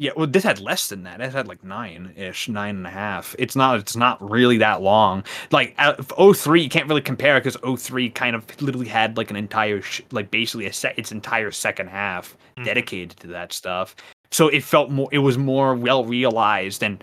Yeah, 0.00 0.12
well, 0.16 0.28
this 0.28 0.44
had 0.44 0.60
less 0.60 0.88
than 0.88 1.02
that. 1.02 1.20
It 1.20 1.32
had 1.32 1.48
like 1.48 1.64
nine 1.64 2.12
ish, 2.16 2.48
nine 2.48 2.76
and 2.76 2.86
a 2.86 2.90
half. 2.90 3.34
It's 3.36 3.56
not. 3.56 3.80
It's 3.80 3.96
not 3.96 4.30
really 4.30 4.56
that 4.58 4.80
long. 4.80 5.24
Like 5.50 5.74
uh, 5.78 5.94
03, 6.32 6.62
you 6.62 6.68
can't 6.68 6.86
really 6.88 7.00
compare 7.00 7.40
because 7.40 7.56
03 7.76 8.08
kind 8.10 8.36
of 8.36 8.44
literally 8.62 8.86
had 8.86 9.16
like 9.16 9.30
an 9.30 9.36
entire, 9.36 9.82
sh- 9.82 10.02
like 10.12 10.30
basically 10.30 10.66
a 10.66 10.72
set, 10.72 10.96
its 10.96 11.10
entire 11.10 11.50
second 11.50 11.88
half 11.88 12.36
Mhm. 12.56 12.64
dedicated 12.64 13.18
to 13.18 13.26
that 13.26 13.52
stuff. 13.52 13.96
So 14.30 14.46
it 14.46 14.62
felt 14.62 14.90
more. 14.90 15.08
It 15.10 15.18
was 15.18 15.36
more 15.36 15.74
well 15.74 16.04
realized 16.04 16.84
and 16.84 17.02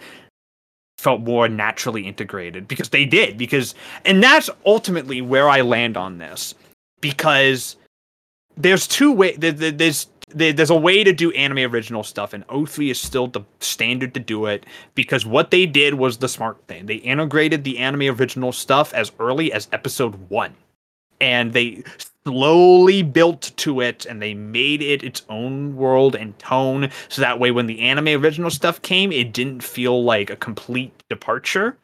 felt 0.97 1.21
more 1.21 1.47
naturally 1.47 2.07
integrated 2.07 2.67
because 2.67 2.89
they 2.89 3.05
did. 3.05 3.37
Because 3.37 3.75
and 4.05 4.23
that's 4.23 4.49
ultimately 4.65 5.21
where 5.21 5.49
I 5.49 5.61
land 5.61 5.97
on 5.97 6.17
this 6.17 6.55
because 7.01 7.75
there's 8.57 8.87
two 8.87 9.11
way 9.11 9.35
there, 9.35 9.51
there- 9.51 9.71
there's 9.71 10.07
there, 10.29 10.51
there's 10.53 10.71
a 10.71 10.75
way 10.75 11.03
to 11.03 11.13
do 11.13 11.31
anime 11.33 11.71
original 11.71 12.03
stuff 12.03 12.33
and 12.33 12.45
O3 12.47 12.89
is 12.91 12.99
still 12.99 13.27
the 13.27 13.41
standard 13.59 14.13
to 14.15 14.19
do 14.19 14.47
it 14.47 14.65
because 14.95 15.25
what 15.25 15.51
they 15.51 15.65
did 15.67 15.93
was 15.93 16.17
the 16.17 16.27
smart 16.27 16.57
thing. 16.67 16.87
They 16.87 16.95
integrated 16.95 17.63
the 17.63 17.77
anime 17.77 18.15
original 18.19 18.51
stuff 18.51 18.91
as 18.93 19.11
early 19.19 19.53
as 19.53 19.67
episode 19.71 20.15
1. 20.29 20.55
and 21.21 21.53
they 21.53 21.83
slowly 22.27 23.03
built 23.03 23.51
to 23.55 23.81
it 23.81 24.05
and 24.05 24.21
they 24.21 24.33
made 24.33 24.81
it 24.81 25.03
its 25.03 25.21
own 25.29 25.75
world 25.75 26.15
and 26.15 26.37
tone 26.39 26.89
so 27.07 27.21
that 27.21 27.39
way 27.39 27.51
when 27.51 27.67
the 27.67 27.79
anime 27.79 28.07
original 28.07 28.49
stuff 28.49 28.81
came 28.81 29.11
it 29.11 29.31
didn't 29.31 29.61
feel 29.61 30.03
like 30.03 30.29
a 30.29 30.35
complete 30.35 30.91
departure. 31.09 31.77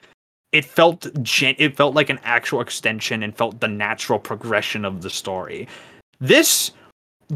It 0.52 0.66
felt 0.66 1.08
gen- 1.24 1.56
it 1.60 1.78
felt 1.78 1.96
like 1.96 2.10
an 2.10 2.20
actual 2.24 2.60
extension 2.60 3.24
and 3.24 3.36
felt 3.36 3.60
the 3.60 3.68
natural 3.68 4.20
progression 4.20 4.84
of 4.84 5.02
the 5.02 5.10
story. 5.10 5.68
This 6.20 6.72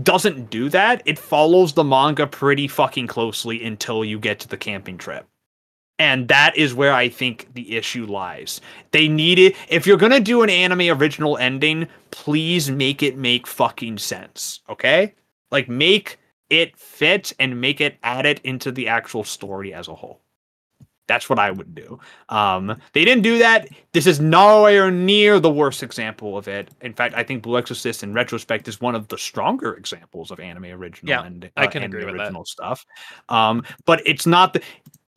doesn't 0.03 0.49
do 0.49 0.67
that. 0.69 1.01
It 1.05 1.17
follows 1.17 1.73
the 1.73 1.83
manga 1.83 2.27
pretty 2.27 2.67
fucking 2.67 3.07
closely 3.07 3.63
until 3.63 4.03
you 4.03 4.19
get 4.19 4.39
to 4.41 4.47
the 4.49 4.57
camping 4.57 4.97
trip 4.97 5.25
and 5.99 6.27
that 6.27 6.57
is 6.57 6.73
where 6.73 6.93
I 6.93 7.09
think 7.09 7.53
the 7.53 7.77
issue 7.77 8.05
lies. 8.05 8.61
They 8.91 9.07
need 9.07 9.39
it. 9.39 9.55
if 9.69 9.87
you're 9.87 9.97
gonna 9.97 10.19
do 10.19 10.43
an 10.43 10.49
anime 10.49 10.97
original 10.99 11.37
ending, 11.37 11.87
please 12.11 12.69
make 12.69 13.01
it 13.03 13.17
make 13.17 13.47
fucking 13.47 13.97
sense. 13.97 14.61
Okay? 14.69 15.13
Like 15.51 15.69
make 15.69 16.19
it 16.49 16.77
fit 16.77 17.33
and 17.39 17.59
make 17.59 17.81
it 17.81 17.97
add 18.03 18.25
it 18.25 18.39
into 18.43 18.71
the 18.71 18.87
actual 18.87 19.23
story 19.23 19.73
as 19.73 19.87
a 19.87 19.95
whole. 19.95 20.21
That's 21.07 21.29
what 21.29 21.37
I 21.37 21.51
would 21.51 21.75
do. 21.75 21.99
Um, 22.29 22.81
they 22.93 23.05
didn't 23.05 23.21
do 23.21 23.37
that. 23.37 23.67
This 23.93 24.07
is 24.07 24.19
nowhere 24.19 24.89
near 24.89 25.39
the 25.39 25.51
worst 25.51 25.83
example 25.83 26.35
of 26.35 26.47
it. 26.47 26.71
In 26.81 26.93
fact, 26.93 27.13
I 27.15 27.23
think 27.23 27.43
Blue 27.43 27.59
Exorcist, 27.59 28.01
in 28.01 28.11
retrospect, 28.11 28.67
is 28.67 28.81
one 28.81 28.95
of 28.95 29.07
the 29.07 29.17
stronger 29.17 29.75
examples 29.75 30.31
of 30.31 30.39
anime 30.39 30.65
original 30.65 31.11
Yeah, 31.11 31.23
and 31.23 31.49
I 31.57 31.65
uh, 31.65 31.69
can 31.69 31.83
anime 31.83 31.97
agree 31.97 32.05
with 32.05 32.15
that. 32.15 32.21
original 32.23 32.45
stuff. 32.45 32.85
Um, 33.29 33.63
but 33.85 34.01
it's 34.05 34.25
not 34.25 34.53
the 34.53 34.63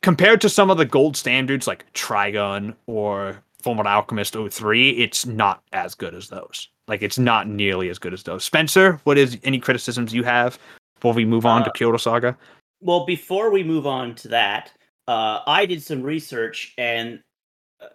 compared 0.01 0.41
to 0.41 0.49
some 0.49 0.69
of 0.69 0.77
the 0.77 0.85
gold 0.85 1.17
standards 1.17 1.67
like 1.67 1.91
Trigun 1.93 2.75
or 2.87 3.41
Fullmetal 3.63 3.85
Alchemist 3.87 4.35
03, 4.49 4.91
it's 4.91 5.25
not 5.25 5.61
as 5.73 5.95
good 5.95 6.15
as 6.15 6.29
those. 6.29 6.69
Like 6.87 7.01
it's 7.01 7.19
not 7.19 7.47
nearly 7.47 7.89
as 7.89 7.99
good 7.99 8.13
as 8.13 8.23
those. 8.23 8.43
Spencer, 8.43 8.99
what 9.03 9.17
is 9.17 9.37
any 9.43 9.59
criticisms 9.59 10.13
you 10.13 10.23
have 10.23 10.57
before 10.95 11.13
we 11.13 11.25
move 11.25 11.45
on 11.45 11.63
to 11.63 11.69
Uh, 11.69 11.73
Kyoto 11.73 11.97
Saga? 11.97 12.37
Well, 12.81 13.05
before 13.05 13.51
we 13.51 13.63
move 13.63 13.85
on 13.85 14.15
to 14.15 14.29
that, 14.29 14.71
uh, 15.07 15.41
I 15.45 15.65
did 15.65 15.83
some 15.83 16.01
research 16.01 16.73
and 16.77 17.21
uh, 17.81 17.87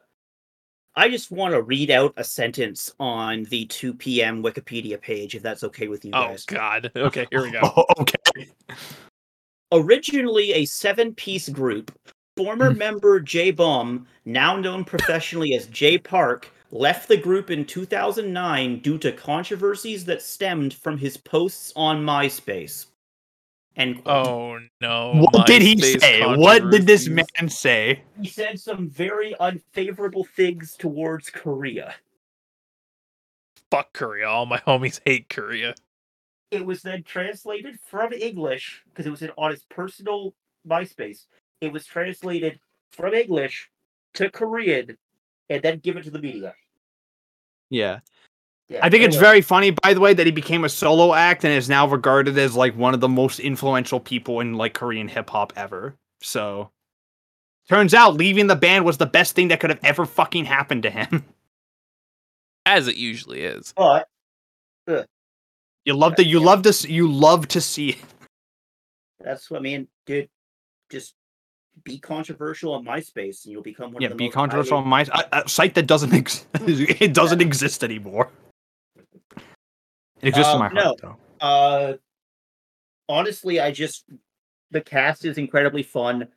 I 0.95 1.09
just 1.09 1.31
want 1.31 1.55
to 1.55 1.63
read 1.63 1.91
out 1.91 2.13
a 2.19 2.25
sentence 2.25 2.93
on 3.01 3.45
the 3.45 3.67
2PM 3.67 4.43
Wikipedia 4.43 5.01
page, 5.01 5.35
if 5.35 5.43
that's 5.43 5.65
okay 5.65 5.89
with 5.89 6.05
you 6.05 6.11
Oh 6.15 6.29
guys. 6.29 6.45
Oh 6.51 6.55
God. 6.55 6.93
Okay, 6.95 7.27
here 7.31 7.43
we 7.43 7.51
go. 7.51 7.61
Oh, 7.63 7.85
okay. 8.01 8.49
Originally 9.75 10.53
a 10.53 10.65
seven 10.67 11.13
piece 11.15 11.49
group, 11.49 11.91
former 12.37 12.71
Hmm. 12.71 12.79
member 12.79 13.21
Jaebeom, 13.21 14.07
now 14.25 14.57
known 14.57 14.85
professionally 14.85 15.53
as 15.55 15.67
Jay 15.67 15.99
Park, 15.99 16.49
left 16.71 17.09
the 17.09 17.17
group 17.17 17.51
in 17.51 17.65
2009 17.65 18.79
due 18.79 18.99
to 18.99 19.11
controversies 19.11 20.05
that 20.05 20.23
stemmed 20.23 20.75
from 20.75 20.99
his 20.99 21.17
posts 21.17 21.73
on 21.75 22.05
MySpace. 22.05 22.87
End 23.77 24.05
quote. 24.05 24.27
Oh 24.29 24.59
no. 24.81 25.27
What 25.33 25.49
did 25.49 25.61
he 25.61 25.77
say? 25.99 26.23
What 26.37 26.71
did 26.71 26.87
this 26.87 27.09
man 27.09 27.49
say? 27.49 28.05
He 28.21 28.29
said 28.29 28.61
some 28.61 28.89
very 28.89 29.35
unfavorable 29.41 30.25
things 30.37 30.77
towards 30.79 31.31
Korea. 31.31 31.97
Fuck 33.73 33.93
Korea. 33.93 34.29
All 34.29 34.47
my 34.47 34.59
homies 34.59 35.01
hate 35.05 35.29
Korea. 35.29 35.75
It 36.51 36.65
was 36.65 36.83
then 36.83 37.03
translated 37.03 37.79
from 37.85 38.13
English 38.13 38.83
because 38.89 39.07
it 39.07 39.11
was 39.11 39.23
in, 39.23 39.31
on 39.37 39.51
his 39.51 39.65
personal 39.65 40.35
MySpace. 40.69 41.27
It 41.61 41.73
was 41.73 41.85
translated 41.85 42.61
from 42.91 43.15
English 43.15 43.71
to 44.15 44.31
Korean 44.31 44.97
and 45.51 45.63
then 45.63 45.79
given 45.79 46.03
to 46.05 46.11
the 46.11 46.19
media. 46.19 46.55
Yeah. 47.71 48.01
Yeah, 48.69 48.81
I 48.83 48.89
think 48.89 49.05
it's 49.05 49.17
very 49.17 49.43
funny, 49.43 49.73
by 49.73 49.93
the 49.93 50.01
way, 50.01 50.15
that 50.15 50.25
he 50.25 50.33
became 50.33 50.65
a 50.65 50.71
solo 50.71 51.13
act 51.13 51.45
and 51.45 51.53
is 51.53 51.69
now 51.69 51.87
regarded 51.87 52.39
as 52.39 52.57
like 52.57 52.75
one 52.75 52.95
of 52.95 53.01
the 53.01 53.09
most 53.09 53.39
influential 53.39 54.01
people 54.01 54.41
in 54.41 54.55
like 54.55 54.73
Korean 54.73 55.07
hip 55.07 55.29
hop 55.29 55.53
ever. 55.55 55.95
So 56.23 56.71
turns 57.69 57.93
out 57.93 58.15
leaving 58.15 58.47
the 58.47 58.57
band 58.57 58.87
was 58.87 58.97
the 58.97 59.05
best 59.05 59.35
thing 59.35 59.49
that 59.49 59.61
could 59.61 59.69
have 59.69 59.85
ever 59.85 60.07
fucking 60.07 60.47
happened 60.47 60.85
to 60.85 60.91
him. 60.91 61.25
As 62.67 62.89
it 62.89 62.97
usually 62.97 63.43
is. 63.43 63.75
But 63.77 64.09
You 65.85 65.95
love 65.95 66.15
to 66.17 66.25
you 66.25 66.39
Yeah. 66.41 66.47
love 66.47 66.63
to 66.63 66.93
you 66.93 67.11
love 67.11 67.49
to 67.49 67.61
see 67.61 67.91
it. 67.91 67.99
that's 69.21 69.51
what 69.51 69.59
I 69.59 69.63
mean, 69.63 69.89
dude. 70.07 70.29
Just 70.91 71.15
be 71.83 71.99
controversial 71.99 72.73
on 72.75 72.85
MySpace 72.85 73.45
and 73.45 73.53
you'll 73.53 73.63
become 73.63 73.93
one 73.93 74.03
Yeah, 74.03 74.09
of 74.09 74.13
the 74.13 74.19
be 74.19 74.31
controversial 74.31 74.79
on 74.79 74.89
my 74.89 75.07
a, 75.13 75.45
a 75.45 75.49
site 75.49 75.75
that 75.75 75.87
doesn't 75.87 76.13
ex- 76.15 76.47
it 76.55 77.13
doesn't 77.15 77.41
exist 77.43 77.83
anymore. 77.85 78.31
It 80.23 80.29
exists 80.29 80.53
in 80.55 80.61
Um, 80.61 80.61
my 80.61 80.69
heart 80.69 80.97
no. 81.03 81.17
though. 81.41 81.47
Uh, 81.47 81.95
honestly, 83.09 83.61
I 83.61 83.71
just 83.73 84.05
the 84.71 84.81
cast 84.81 85.25
is 85.25 85.37
incredibly 85.37 85.83
fun. 85.83 86.29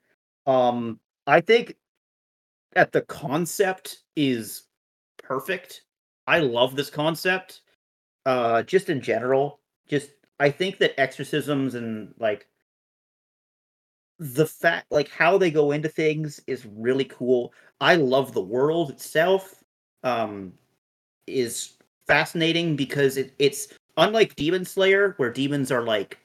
Um, 0.46 1.00
I 1.26 1.42
think 1.42 1.76
that 2.74 2.92
the 2.92 3.02
concept 3.02 4.04
is 4.16 4.64
perfect. 5.22 5.84
I 6.26 6.40
love 6.40 6.76
this 6.76 6.90
concept. 6.90 7.62
Uh, 8.28 8.62
just 8.62 8.90
in 8.90 9.00
general, 9.00 9.62
just 9.88 10.10
I 10.38 10.50
think 10.52 10.80
that 10.80 11.00
exorcisms 11.00 11.76
and 11.76 12.14
like 12.20 12.46
the 14.20 14.46
fact 14.46 14.92
like 14.92 15.08
how 15.08 15.38
they 15.38 15.50
go 15.50 15.72
into 15.72 15.88
things 15.88 16.42
is 16.46 16.66
really 16.66 17.06
cool. 17.06 17.54
I 17.80 17.96
love 17.96 18.34
the 18.34 18.42
world 18.42 18.90
itself. 18.90 19.64
Um, 20.04 20.52
is 21.26 21.78
fascinating 22.06 22.76
because 22.76 23.16
it, 23.16 23.34
it's 23.40 23.70
unlike 23.96 24.36
Demon 24.36 24.66
Slayer, 24.66 25.14
where 25.16 25.32
demons 25.32 25.72
are 25.72 25.84
like 25.84 26.20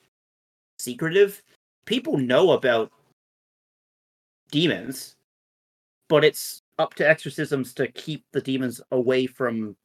secretive. 0.81 1.41
People 1.85 2.19
know 2.19 2.51
about 2.51 2.91
demons, 4.51 5.15
but 6.09 6.25
it's 6.25 6.63
up 6.81 6.95
to 6.95 7.09
exorcisms 7.09 7.73
to 7.75 7.87
keep 7.87 8.25
the 8.33 8.41
demons 8.41 8.81
away 8.91 9.27
from, 9.27 9.77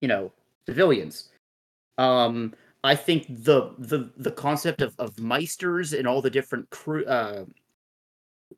you 0.00 0.08
know, 0.08 0.32
civilians. 0.66 1.28
Um, 1.98 2.54
I 2.84 2.94
think 2.94 3.26
the 3.28 3.74
the 3.78 4.10
the 4.16 4.30
concept 4.30 4.82
of 4.82 4.94
of 4.98 5.16
meisters 5.16 5.96
and 5.96 6.06
all 6.06 6.22
the 6.22 6.30
different 6.30 6.68
crew 6.70 7.04
uh, 7.06 7.44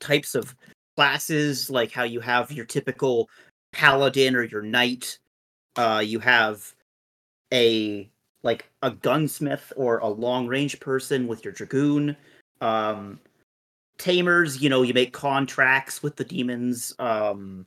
types 0.01 0.35
of 0.35 0.55
classes, 0.97 1.71
like 1.71 1.93
how 1.93 2.03
you 2.03 2.21
have 2.21 2.53
your 2.53 2.67
typical 2.67 3.29
paladin 3.73 4.35
or 4.35 4.43
your 4.43 4.63
knight, 4.63 5.19
uh, 5.77 6.03
you 6.05 6.19
have 6.19 6.75
a 7.53 8.11
like 8.43 8.71
a 8.83 8.91
gunsmith 8.91 9.73
or 9.77 9.99
a 9.99 10.09
long 10.09 10.47
range 10.47 10.79
person 10.81 11.27
with 11.27 11.45
your 11.45 11.53
dragoon. 11.53 12.17
Um, 12.61 13.21
tamers, 13.99 14.61
you 14.63 14.69
know, 14.69 14.83
you 14.83 14.95
make 14.95 15.13
contracts 15.13 16.03
with 16.03 16.17
the 16.17 16.25
demons. 16.25 16.95
Um, 16.99 17.67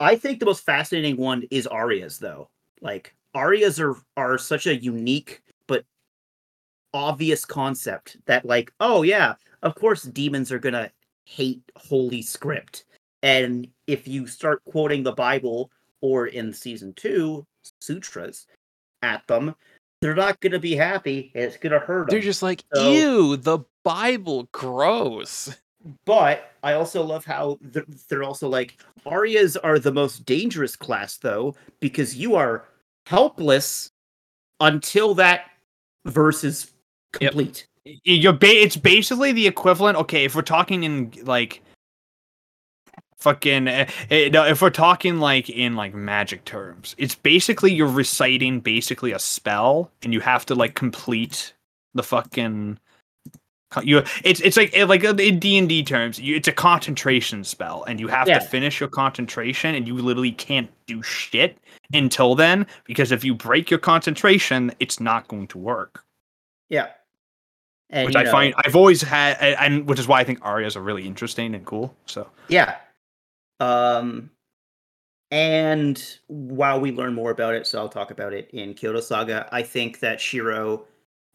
I 0.00 0.16
think 0.16 0.40
the 0.40 0.46
most 0.46 0.64
fascinating 0.64 1.16
one 1.16 1.44
is 1.50 1.66
Arias, 1.66 2.18
though. 2.18 2.48
Like 2.80 3.14
Arias 3.34 3.80
are 3.80 3.96
are 4.16 4.38
such 4.38 4.66
a 4.66 4.76
unique 4.76 5.42
but 5.66 5.84
obvious 6.94 7.44
concept 7.44 8.16
that, 8.26 8.44
like, 8.44 8.72
oh 8.80 9.02
yeah, 9.02 9.34
of 9.62 9.74
course 9.74 10.02
demons 10.02 10.52
are 10.52 10.58
gonna 10.58 10.90
hate 11.24 11.62
holy 11.76 12.22
script, 12.22 12.84
and 13.22 13.68
if 13.86 14.06
you 14.06 14.26
start 14.26 14.62
quoting 14.64 15.02
the 15.02 15.12
Bible 15.12 15.70
or 16.00 16.26
in 16.26 16.52
season 16.52 16.92
two 16.94 17.46
sutras 17.80 18.46
at 19.02 19.26
them, 19.28 19.54
they're 20.00 20.14
not 20.14 20.40
gonna 20.40 20.58
be 20.58 20.74
happy. 20.74 21.30
and 21.34 21.44
It's 21.44 21.56
gonna 21.56 21.78
hurt 21.78 22.08
them. 22.08 22.08
They're 22.10 22.20
just 22.20 22.42
like, 22.42 22.64
So- 22.74 22.92
ew, 22.92 23.36
the 23.36 23.60
Bible, 23.84 24.48
gross. 24.52 25.56
But 26.04 26.52
I 26.62 26.74
also 26.74 27.02
love 27.02 27.24
how 27.24 27.58
they're 28.08 28.22
also 28.22 28.48
like 28.48 28.80
Arias 29.04 29.56
are 29.56 29.80
the 29.80 29.90
most 29.92 30.24
dangerous 30.24 30.76
class 30.76 31.16
though 31.16 31.56
because 31.80 32.14
you 32.16 32.36
are 32.36 32.64
helpless 33.06 33.90
until 34.60 35.14
that 35.14 35.46
verse 36.06 36.44
is 36.44 36.72
complete. 37.12 37.66
Y- 37.84 37.98
You're 38.04 38.32
ba- 38.32 38.46
it's 38.62 38.76
basically 38.76 39.32
the 39.32 39.46
equivalent. 39.46 39.98
Okay, 39.98 40.24
if 40.24 40.34
we're 40.34 40.42
talking 40.42 40.84
in 40.84 41.12
like 41.24 41.62
fucking 43.16 43.68
uh, 43.68 43.86
if 44.10 44.62
we're 44.62 44.70
talking 44.70 45.18
like 45.18 45.50
in 45.50 45.74
like 45.74 45.94
magic 45.94 46.44
terms, 46.44 46.94
it's 46.98 47.14
basically 47.14 47.72
you're 47.72 47.86
reciting 47.88 48.60
basically 48.60 49.12
a 49.12 49.18
spell, 49.18 49.90
and 50.02 50.12
you 50.12 50.20
have 50.20 50.46
to 50.46 50.54
like 50.54 50.74
complete 50.74 51.52
the 51.94 52.02
fucking. 52.02 52.78
You, 53.82 54.02
it's 54.24 54.40
it's 54.40 54.56
like 54.56 54.76
eh, 54.76 54.84
like 54.84 55.04
in 55.04 55.38
D 55.38 55.56
and 55.58 55.68
D 55.68 55.82
terms, 55.82 56.18
you, 56.18 56.36
it's 56.36 56.48
a 56.48 56.52
concentration 56.52 57.44
spell, 57.44 57.84
and 57.84 57.98
you 58.00 58.08
have 58.08 58.28
Yeah. 58.28 58.38
to 58.38 58.44
finish 58.44 58.80
your 58.80 58.88
concentration, 58.88 59.74
and 59.74 59.86
you 59.86 59.94
literally 59.94 60.32
can't 60.32 60.70
do 60.86 61.02
shit 61.02 61.58
until 61.94 62.34
then 62.34 62.66
because 62.84 63.12
if 63.12 63.24
you 63.24 63.34
break 63.34 63.70
your 63.70 63.78
concentration, 63.78 64.72
it's 64.80 65.00
not 65.00 65.28
going 65.28 65.46
to 65.48 65.58
work 65.58 66.04
Yeah. 66.70 66.88
And, 67.90 68.06
which 68.06 68.16
I 68.16 68.22
know, 68.22 68.30
find 68.30 68.54
I've 68.64 68.74
always 68.76 69.02
had, 69.02 69.36
and 69.40 69.86
which 69.86 69.98
is 69.98 70.08
why 70.08 70.20
I 70.20 70.24
think 70.24 70.38
Arias 70.42 70.76
are 70.76 70.80
really 70.82 71.06
interesting 71.06 71.54
and 71.54 71.64
cool. 71.66 71.94
So 72.06 72.28
Yeah. 72.48 72.76
Um 73.60 74.30
And 75.30 76.18
while 76.28 76.80
we 76.80 76.92
learn 76.92 77.14
more 77.14 77.30
about 77.30 77.54
it, 77.54 77.66
so 77.66 77.78
I'll 77.78 77.88
talk 77.88 78.10
about 78.10 78.32
it 78.34 78.50
in 78.52 78.74
Kyoto 78.74 79.00
Saga, 79.00 79.48
I 79.52 79.62
think 79.62 80.00
that 80.00 80.20
Shiro, 80.20 80.84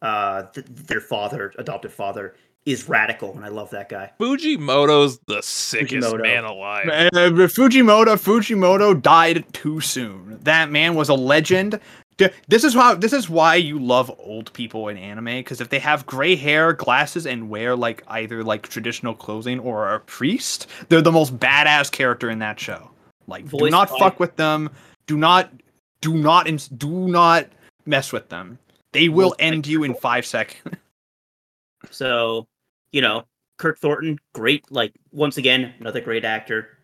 uh, 0.01 0.43
th- 0.43 0.65
their 0.67 1.01
father, 1.01 1.53
adopted 1.57 1.91
father, 1.91 2.35
is 2.65 2.89
radical, 2.89 3.33
and 3.33 3.45
I 3.45 3.47
love 3.47 3.69
that 3.69 3.87
guy. 3.87 4.11
Fujimoto's 4.19 5.19
the 5.27 5.41
sickest 5.41 6.07
Fujimoto. 6.07 6.21
man 6.21 6.43
alive. 6.43 6.87
Uh, 6.87 7.09
Fujimoto 7.47 8.15
Fujimoto 8.17 9.01
died 9.01 9.45
too 9.53 9.79
soon. 9.79 10.37
That 10.43 10.69
man 10.69 10.95
was 10.95 11.07
a 11.09 11.13
legend. 11.13 11.79
This 12.47 12.63
is 12.63 12.73
how 12.73 12.95
this 12.95 13.13
is 13.13 13.29
why 13.29 13.55
you 13.55 13.77
love 13.77 14.11
old 14.19 14.51
people 14.53 14.87
in 14.87 14.97
anime 14.97 15.25
because 15.25 15.61
if 15.61 15.69
they 15.69 15.77
have 15.77 16.05
gray 16.07 16.35
hair, 16.35 16.73
glasses, 16.73 17.27
and 17.27 17.47
wear 17.47 17.75
like 17.75 18.03
either 18.07 18.43
like 18.43 18.67
traditional 18.67 19.13
clothing 19.13 19.59
or 19.59 19.93
a 19.93 19.99
priest, 19.99 20.65
they're 20.89 21.01
the 21.01 21.11
most 21.11 21.37
badass 21.37 21.91
character 21.91 22.29
in 22.31 22.39
that 22.39 22.59
show. 22.59 22.89
Like, 23.27 23.47
do 23.49 23.69
not 23.69 23.89
by- 23.91 23.99
fuck 23.99 24.19
with 24.19 24.35
them. 24.35 24.71
Do 25.05 25.15
not, 25.17 25.51
do 26.01 26.15
not, 26.15 26.47
do 26.77 27.07
not 27.07 27.47
mess 27.85 28.11
with 28.11 28.29
them. 28.29 28.57
They 28.97 29.09
will 29.09 29.35
end 29.37 29.67
you 29.67 29.83
in 29.83 29.93
five 29.93 30.25
seconds. 30.25 30.75
So, 31.91 32.47
you 32.91 33.01
know, 33.01 33.25
Kirk 33.57 33.77
Thornton, 33.77 34.17
great. 34.33 34.71
Like 34.71 34.93
once 35.11 35.37
again, 35.37 35.75
another 35.79 36.01
great 36.01 36.25
actor. 36.25 36.79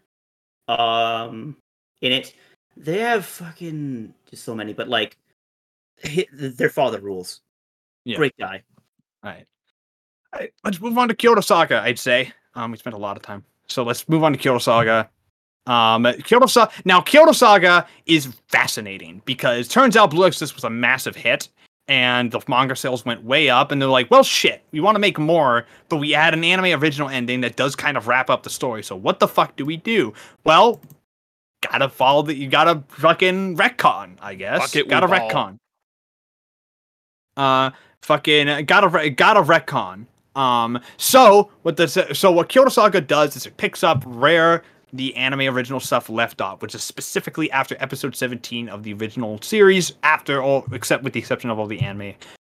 Um, 0.68 1.58
in 2.02 2.12
it, 2.12 2.36
they 2.78 3.00
have 3.00 3.26
fucking 3.26 4.14
just 4.30 4.44
so 4.44 4.54
many, 4.54 4.74
but 4.74 4.88
like, 4.88 5.18
hi- 6.06 6.28
their 6.32 6.70
father 6.70 7.00
rules. 7.00 7.42
Yeah. 8.06 8.18
Great 8.18 8.38
guy. 8.38 8.62
All 9.24 9.32
right. 9.32 9.48
All 10.34 10.40
right, 10.40 10.54
let's 10.64 10.80
move 10.80 10.96
on 10.98 11.08
to 11.08 11.16
Kyoto 11.16 11.42
Saga. 11.42 11.82
I'd 11.82 11.98
say 11.98 12.32
um, 12.54 12.70
we 12.72 12.78
spent 12.78 12.96
a 12.96 13.00
lot 13.00 13.18
of 13.18 13.24
time, 13.24 13.44
so 13.68 13.84
let's 13.84 14.08
move 14.08 14.24
on 14.24 14.34
to 14.34 14.38
Kyoto 14.38 14.60
Saga. 14.60 15.10
Um, 15.66 16.06
Kyoto 16.24 16.46
Saga. 16.46 16.72
Now, 16.86 17.02
Kyoto 17.02 17.32
Saga 17.32 17.88
is 18.06 18.28
fascinating 18.50 19.24
because 19.26 19.68
turns 19.68 19.98
out 19.98 20.12
Blue 20.12 20.28
Exorcist 20.28 20.54
was 20.54 20.64
a 20.64 20.70
massive 20.70 21.16
hit, 21.16 21.50
and 21.88 22.32
the 22.32 22.42
manga 22.48 22.76
sales 22.76 23.06
went 23.06 23.24
way 23.24 23.50
up. 23.50 23.72
And 23.72 23.82
they're 23.82 23.90
like, 23.90 24.10
"Well, 24.10 24.24
shit, 24.24 24.64
we 24.72 24.80
want 24.80 24.96
to 24.96 25.00
make 25.00 25.20
more, 25.20 25.66
but 25.90 25.98
we 25.98 26.14
add 26.16 26.34
an 26.34 26.44
anime 26.44 26.80
original 26.82 27.10
ending 27.10 27.42
that 27.42 27.56
does 27.56 27.76
kind 27.76 27.98
of 27.98 28.08
wrap 28.08 28.30
up 28.30 28.44
the 28.44 28.50
story. 28.50 28.84
So 28.84 28.96
what 28.96 29.20
the 29.20 29.28
fuck 29.28 29.56
do 29.56 29.66
we 29.66 29.78
do? 29.78 30.14
Well, 30.44 30.82
gotta 31.62 31.90
follow 31.90 32.22
that 32.24 32.36
You 32.36 32.48
gotta 32.48 32.84
fucking 32.90 33.58
retcon, 33.58 34.18
I 34.22 34.36
guess. 34.36 34.62
Fuck 34.62 34.76
it, 34.76 34.88
gotta 34.88 35.08
retcon. 35.08 35.58
Uh, 37.36 37.72
fucking 38.02 38.66
gotta 38.66 39.10
gotta 39.12 39.42
retcon. 39.42 40.06
Um, 40.36 40.80
so 40.98 41.52
what 41.62 41.78
the 41.78 41.88
so 41.88 42.32
what 42.32 42.50
Kyoto 42.50 42.70
Saga 42.70 43.02
does 43.02 43.36
is 43.36 43.46
it 43.46 43.58
picks 43.58 43.84
up 43.84 44.06
where 44.06 44.64
the 44.94 45.16
anime 45.16 45.42
original 45.42 45.80
stuff 45.80 46.08
left 46.08 46.40
off, 46.40 46.62
which 46.62 46.76
is 46.76 46.84
specifically 46.84 47.52
after 47.52 47.76
episode 47.80 48.16
17 48.16 48.70
of 48.70 48.84
the 48.84 48.94
original 48.94 49.42
series, 49.42 49.94
after 50.04 50.42
all 50.42 50.66
except 50.72 51.04
with 51.04 51.14
the 51.14 51.20
exception 51.20 51.50
of 51.50 51.60
all 51.60 51.68
the 51.68 51.82
anime 51.82 52.14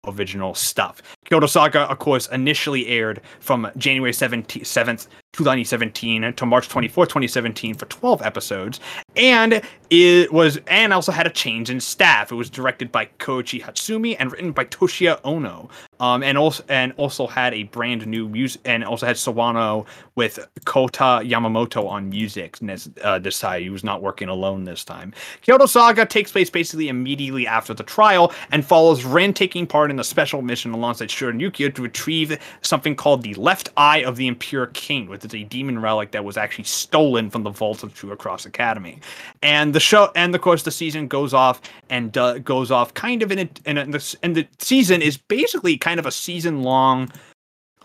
original 0.06 0.54
stuff. 0.54 1.02
Kyoto 1.28 1.46
Saga, 1.46 1.80
of 1.80 1.98
course, 1.98 2.28
initially 2.28 2.86
aired 2.86 3.20
from 3.40 3.68
January 3.76 4.12
17th, 4.12 4.62
7th, 4.62 5.08
2017 5.36 6.32
to 6.32 6.46
March 6.46 6.68
24th, 6.68 7.08
2017 7.08 7.74
for 7.74 7.84
12 7.86 8.22
episodes. 8.22 8.80
And 9.16 9.60
it 9.90 10.32
was 10.32 10.58
and 10.66 10.92
also 10.92 11.12
had 11.12 11.26
a 11.26 11.30
change 11.30 11.68
in 11.70 11.78
staff. 11.78 12.32
It 12.32 12.36
was 12.36 12.50
directed 12.50 12.90
by 12.90 13.06
Koichi 13.18 13.62
Hatsumi 13.62 14.16
and 14.18 14.32
written 14.32 14.52
by 14.52 14.64
Toshiya 14.64 15.20
Ono. 15.24 15.68
Um, 16.00 16.22
and 16.22 16.36
also 16.36 16.62
and 16.68 16.92
also 16.96 17.26
had 17.26 17.54
a 17.54 17.64
brand 17.64 18.06
new 18.06 18.28
music 18.28 18.60
and 18.64 18.84
also 18.84 19.06
had 19.06 19.16
Sawano 19.16 19.86
with 20.14 20.38
Kota 20.64 21.22
Yamamoto 21.24 21.88
on 21.88 22.10
music 22.10 22.58
uh, 23.02 23.18
this 23.18 23.38
time. 23.38 23.62
He 23.62 23.70
was 23.70 23.84
not 23.84 24.02
working 24.02 24.28
alone 24.28 24.64
this 24.64 24.84
time. 24.84 25.14
Kyoto 25.42 25.66
Saga 25.66 26.04
takes 26.04 26.32
place 26.32 26.50
basically 26.50 26.88
immediately 26.88 27.46
after 27.46 27.72
the 27.72 27.82
trial 27.82 28.32
and 28.50 28.64
follows 28.64 29.04
Rin 29.04 29.32
taking 29.32 29.66
part 29.66 29.90
in 29.90 29.98
a 29.98 30.04
special 30.04 30.42
mission 30.42 30.72
alongside 30.72 31.10
Yukio 31.16 31.74
to 31.74 31.82
retrieve 31.82 32.38
something 32.62 32.94
called 32.94 33.22
the 33.22 33.34
Left 33.34 33.68
Eye 33.76 33.98
of 33.98 34.16
the 34.16 34.26
Impure 34.26 34.66
King, 34.68 35.08
which 35.08 35.24
is 35.24 35.34
a 35.34 35.44
demon 35.44 35.80
relic 35.80 36.12
that 36.12 36.24
was 36.24 36.36
actually 36.36 36.64
stolen 36.64 37.30
from 37.30 37.42
the 37.42 37.50
vaults 37.50 37.82
of 37.82 37.94
True 37.94 38.14
Cross 38.16 38.46
Academy. 38.46 39.00
And 39.42 39.74
the 39.74 39.80
show, 39.80 40.10
and 40.14 40.34
of 40.34 40.40
course, 40.40 40.62
the 40.62 40.70
season 40.70 41.08
goes 41.08 41.34
off 41.34 41.60
and 41.90 42.16
uh, 42.16 42.38
goes 42.38 42.70
off 42.70 42.94
kind 42.94 43.22
of 43.22 43.32
in 43.32 43.38
a, 43.38 43.48
in 43.68 43.78
a, 43.78 44.00
and 44.22 44.36
the 44.36 44.46
season 44.58 45.02
is 45.02 45.16
basically 45.16 45.76
kind 45.76 45.98
of 45.98 46.06
a 46.06 46.12
season 46.12 46.62
long 46.62 47.10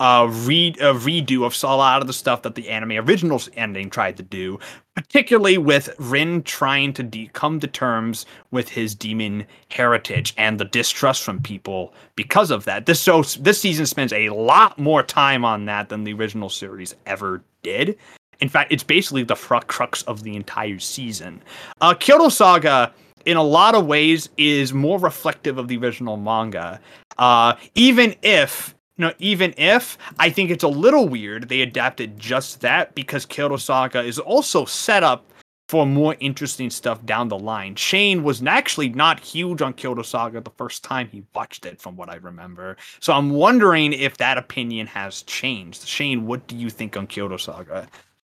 read 0.01 0.77
a 0.80 0.93
redo 0.93 1.45
of 1.45 1.55
a 1.63 1.75
lot 1.75 2.01
of 2.01 2.07
the 2.07 2.13
stuff 2.13 2.41
that 2.41 2.55
the 2.55 2.69
anime 2.69 2.93
originals 2.93 3.49
ending 3.55 3.89
tried 3.89 4.17
to 4.17 4.23
do, 4.23 4.59
particularly 4.95 5.59
with 5.59 5.93
Rin 5.99 6.41
trying 6.41 6.93
to 6.93 7.03
de- 7.03 7.30
come 7.33 7.59
to 7.59 7.67
terms 7.67 8.25
with 8.49 8.67
his 8.69 8.95
demon 8.95 9.45
heritage 9.69 10.33
and 10.38 10.59
the 10.59 10.65
distrust 10.65 11.23
from 11.23 11.39
people 11.39 11.93
because 12.15 12.49
of 12.49 12.65
that. 12.65 12.88
This 12.88 12.99
so 12.99 13.21
this 13.21 13.61
season 13.61 13.85
spends 13.85 14.11
a 14.11 14.30
lot 14.30 14.80
more 14.80 15.03
time 15.03 15.45
on 15.45 15.65
that 15.65 15.89
than 15.89 16.03
the 16.03 16.13
original 16.13 16.49
series 16.49 16.95
ever 17.05 17.43
did. 17.61 17.97
In 18.39 18.49
fact, 18.49 18.71
it's 18.71 18.83
basically 18.83 19.23
the 19.23 19.35
fru- 19.35 19.59
crux 19.61 20.01
of 20.03 20.23
the 20.23 20.35
entire 20.35 20.80
season. 20.80 21.43
Uh, 21.80 21.93
Kyoto 21.93 22.30
Saga, 22.30 22.91
in 23.25 23.38
a 23.38 23.43
lot 23.43 23.75
of 23.75 23.85
ways, 23.85 24.30
is 24.38 24.73
more 24.73 24.97
reflective 24.97 25.59
of 25.59 25.67
the 25.67 25.77
original 25.77 26.17
manga. 26.17 26.80
Uh, 27.19 27.53
even 27.75 28.15
if 28.23 28.73
you 28.97 29.05
know, 29.05 29.13
even 29.19 29.53
if 29.57 29.97
I 30.19 30.29
think 30.29 30.51
it's 30.51 30.63
a 30.63 30.67
little 30.67 31.07
weird 31.07 31.49
they 31.49 31.61
adapted 31.61 32.19
just 32.19 32.61
that 32.61 32.93
because 32.95 33.25
Kyoto 33.25 33.57
Saga 33.57 34.01
is 34.01 34.19
also 34.19 34.65
set 34.65 35.03
up 35.03 35.25
for 35.69 35.85
more 35.87 36.17
interesting 36.19 36.69
stuff 36.69 37.03
down 37.05 37.29
the 37.29 37.39
line. 37.39 37.75
Shane 37.75 38.23
was 38.23 38.43
actually 38.43 38.89
not 38.89 39.21
huge 39.21 39.61
on 39.61 39.71
Kyoto 39.71 40.01
Saga 40.01 40.41
the 40.41 40.51
first 40.57 40.83
time 40.83 41.07
he 41.07 41.23
watched 41.33 41.65
it, 41.65 41.79
from 41.81 41.95
what 41.95 42.09
I 42.09 42.15
remember. 42.15 42.75
So 42.99 43.13
I'm 43.13 43.29
wondering 43.29 43.93
if 43.93 44.17
that 44.17 44.37
opinion 44.37 44.85
has 44.87 45.21
changed. 45.23 45.87
Shane, 45.87 46.25
what 46.27 46.45
do 46.47 46.57
you 46.57 46.69
think 46.69 46.97
on 46.97 47.07
Kyoto 47.07 47.37
Saga? 47.37 47.87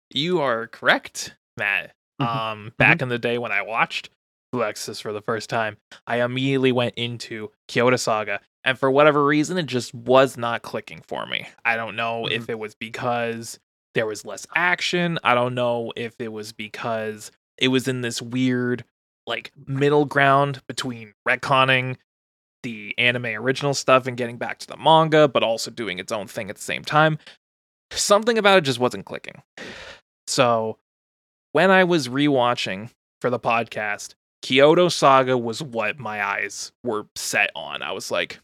You 0.10 0.42
are 0.42 0.68
correct, 0.68 1.36
Matt. 1.56 1.94
Mhm. 2.20 2.28
Um, 2.28 2.74
back 2.78 3.02
in 3.02 3.08
the 3.08 3.18
day 3.18 3.38
when 3.38 3.54
I 3.54 3.62
watched 3.62 4.10
Exorcist 4.54 5.02
for 5.02 5.14
the 5.14 5.22
first 5.22 5.50
time, 5.50 5.78
I 6.08 6.22
immediately 6.22 6.74
went 6.74 6.96
into 6.96 7.52
Kyoto 7.70 7.96
Saga, 7.96 8.42
and 8.64 8.78
for 8.78 8.92
whatever 8.92 9.26
reason, 9.26 9.58
it 9.58 9.66
just 9.66 9.94
was 9.94 10.38
not 10.38 10.62
clicking 10.62 11.02
for 11.02 11.26
me. 11.26 11.48
I 11.64 11.76
don't 11.76 11.96
know 11.96 12.28
if 12.28 12.44
mm-hmm. 12.44 12.52
it 12.52 12.60
was 12.60 12.76
because 12.76 13.60
there 13.96 14.06
was 14.06 14.26
less 14.26 14.46
action. 14.56 15.18
I 15.24 15.34
don't 15.34 15.56
know 15.56 15.94
if 15.96 16.16
it 16.20 16.32
was 16.32 16.52
because 16.52 17.32
it 17.58 17.70
was 17.70 17.88
in 17.88 18.02
this 18.02 18.22
weird, 18.22 18.84
like, 19.26 19.52
middle 19.66 20.06
ground 20.06 20.62
between 20.68 21.14
retconning 21.28 21.98
the 22.64 22.94
anime 22.98 23.26
original 23.26 23.74
stuff 23.74 24.06
and 24.06 24.18
getting 24.18 24.38
back 24.38 24.60
to 24.60 24.68
the 24.68 24.78
manga, 24.78 25.28
but 25.28 25.44
also 25.44 25.72
doing 25.72 25.98
its 26.00 26.12
own 26.12 26.28
thing 26.28 26.50
at 26.50 26.58
the 26.58 26.62
same 26.62 26.84
time. 26.84 27.18
Something 27.92 28.38
about 28.38 28.58
it 28.58 28.66
just 28.66 28.80
wasn't 28.80 29.06
clicking. 29.06 29.42
So, 30.28 30.78
when 31.54 31.72
I 31.72 31.86
was 31.86 32.08
rewatching 32.08 32.92
for 33.22 33.30
the 33.30 33.40
podcast, 33.40 34.14
Kyoto 34.42 34.90
Saga 34.90 35.38
was 35.38 35.64
what 35.64 36.00
my 36.00 36.24
eyes 36.24 36.72
were 36.84 37.08
set 37.16 37.52
on. 37.56 37.82
I 37.82 37.92
was 37.92 38.12
like, 38.12 38.40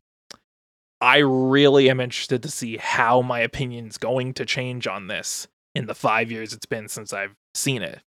I 1.05 1.19
really 1.19 1.87
am 1.87 1.99
interested 1.99 2.41
to 2.41 2.49
see 2.49 2.77
how 2.77 3.21
my 3.21 3.39
opinion's 3.41 3.99
going 3.99 4.33
to 4.33 4.43
change 4.45 4.87
on 4.87 5.05
this 5.05 5.47
in 5.75 5.85
the 5.85 5.93
five 5.93 6.31
years 6.31 6.51
it's 6.51 6.65
been 6.65 6.87
since 6.87 7.13
I've 7.13 7.35
seen 7.53 7.83
it. 7.83 8.01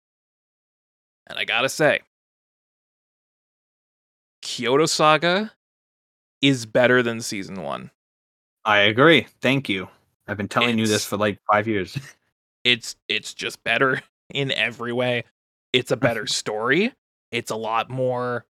And 1.27 1.37
I 1.37 1.45
gotta 1.45 1.69
say, 1.69 1.99
Kyoto 4.41 4.87
Saga 4.87 5.51
is 6.41 6.65
better 6.65 7.03
than 7.03 7.21
season 7.21 7.61
one. 7.61 7.91
I 8.65 8.79
agree. 8.79 9.27
Thank 9.41 9.69
you. 9.69 9.89
I've 10.27 10.37
been 10.37 10.47
telling 10.47 10.79
you 10.79 10.87
this 10.87 11.05
for 11.05 11.17
like 11.17 11.37
five 11.45 11.67
years. 11.67 11.95
it's 12.63 12.95
it's 13.07 13.35
just 13.35 13.63
better 13.63 14.01
in 14.33 14.51
every 14.51 14.91
way. 14.91 15.25
It's 15.71 15.91
a 15.91 15.97
better 15.97 16.25
story. 16.25 16.93
It's 17.31 17.51
a 17.51 17.55
lot 17.55 17.91
more 17.91 18.47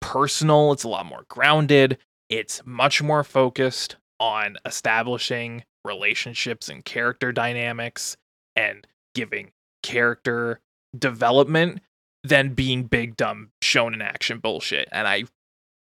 personal, 0.00 0.72
it's 0.72 0.82
a 0.82 0.88
lot 0.88 1.06
more 1.06 1.24
grounded. 1.28 1.98
It's 2.30 2.62
much 2.64 3.02
more 3.02 3.24
focused 3.24 3.96
on 4.18 4.56
establishing 4.64 5.64
relationships 5.84 6.68
and 6.68 6.84
character 6.84 7.32
dynamics 7.32 8.16
and 8.54 8.86
giving 9.14 9.50
character 9.82 10.60
development 10.96 11.80
than 12.22 12.54
being 12.54 12.84
big 12.84 13.16
dumb 13.16 13.50
shonen 13.62 14.02
action 14.02 14.38
bullshit. 14.38 14.88
And 14.92 15.08
I 15.08 15.24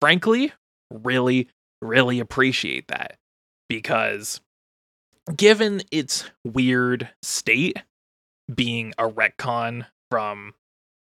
frankly 0.01 0.53
really 0.91 1.49
really 1.81 2.21
appreciate 2.21 2.89
that 2.89 3.19
because 3.69 4.41
given 5.37 5.83
its 5.91 6.31
weird 6.45 7.09
state 7.23 7.79
being 8.53 8.93
a 8.99 9.09
retcon 9.09 9.87
from 10.11 10.55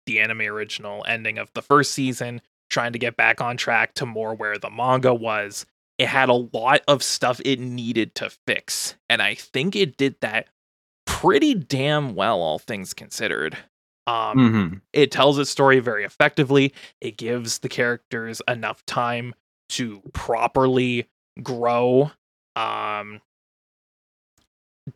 the 0.05 0.19
anime 0.19 0.41
original 0.41 1.05
ending 1.07 1.37
of 1.37 1.51
the 1.53 1.61
first 1.61 1.91
season 1.91 2.41
trying 2.71 2.93
to 2.93 2.99
get 2.99 3.15
back 3.17 3.39
on 3.41 3.55
track 3.57 3.93
to 3.93 4.05
more 4.07 4.33
where 4.33 4.57
the 4.57 4.69
manga 4.71 5.13
was 5.13 5.65
it 5.99 6.07
had 6.07 6.29
a 6.29 6.33
lot 6.33 6.81
of 6.87 7.03
stuff 7.03 7.39
it 7.45 7.59
needed 7.59 8.15
to 8.15 8.31
fix 8.47 8.95
and 9.09 9.21
i 9.21 9.35
think 9.35 9.75
it 9.75 9.97
did 9.97 10.15
that 10.21 10.47
pretty 11.05 11.53
damn 11.53 12.15
well 12.15 12.41
all 12.41 12.57
things 12.57 12.93
considered 12.93 13.55
Um, 14.07 14.37
Mm-hmm. 14.37 14.77
it 14.93 15.11
tells 15.11 15.37
its 15.37 15.49
story 15.51 15.79
very 15.79 16.03
effectively. 16.05 16.73
It 17.01 17.17
gives 17.17 17.59
the 17.59 17.69
characters 17.69 18.41
enough 18.47 18.83
time 18.87 19.35
to 19.69 20.01
properly 20.13 21.07
grow. 21.43 22.11
Um, 22.55 23.21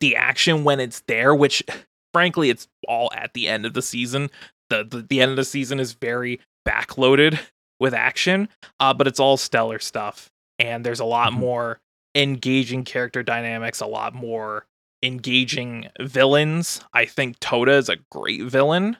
the 0.00 0.16
action 0.16 0.64
when 0.64 0.80
it's 0.80 1.00
there, 1.06 1.34
which 1.34 1.62
frankly, 2.12 2.50
it's 2.50 2.66
all 2.88 3.10
at 3.14 3.32
the 3.34 3.46
end 3.48 3.64
of 3.66 3.74
the 3.74 3.82
season. 3.82 4.30
The 4.70 4.84
the, 4.84 5.02
the 5.02 5.20
end 5.20 5.30
of 5.30 5.36
the 5.36 5.44
season 5.44 5.78
is 5.78 5.92
very 5.92 6.40
backloaded 6.66 7.38
with 7.80 7.94
action, 7.94 8.48
uh, 8.80 8.94
but 8.94 9.06
it's 9.06 9.20
all 9.20 9.36
stellar 9.36 9.78
stuff. 9.78 10.30
And 10.58 10.84
there's 10.84 11.00
a 11.00 11.04
lot 11.04 11.32
Mhm. 11.32 11.36
more 11.38 11.80
engaging 12.14 12.84
character 12.84 13.22
dynamics, 13.22 13.80
a 13.80 13.86
lot 13.86 14.14
more 14.14 14.66
engaging 15.02 15.90
villains. 16.00 16.80
I 16.94 17.04
think 17.04 17.38
Todo 17.40 17.76
is 17.76 17.88
a 17.90 17.96
great 18.10 18.42
villain. 18.42 18.96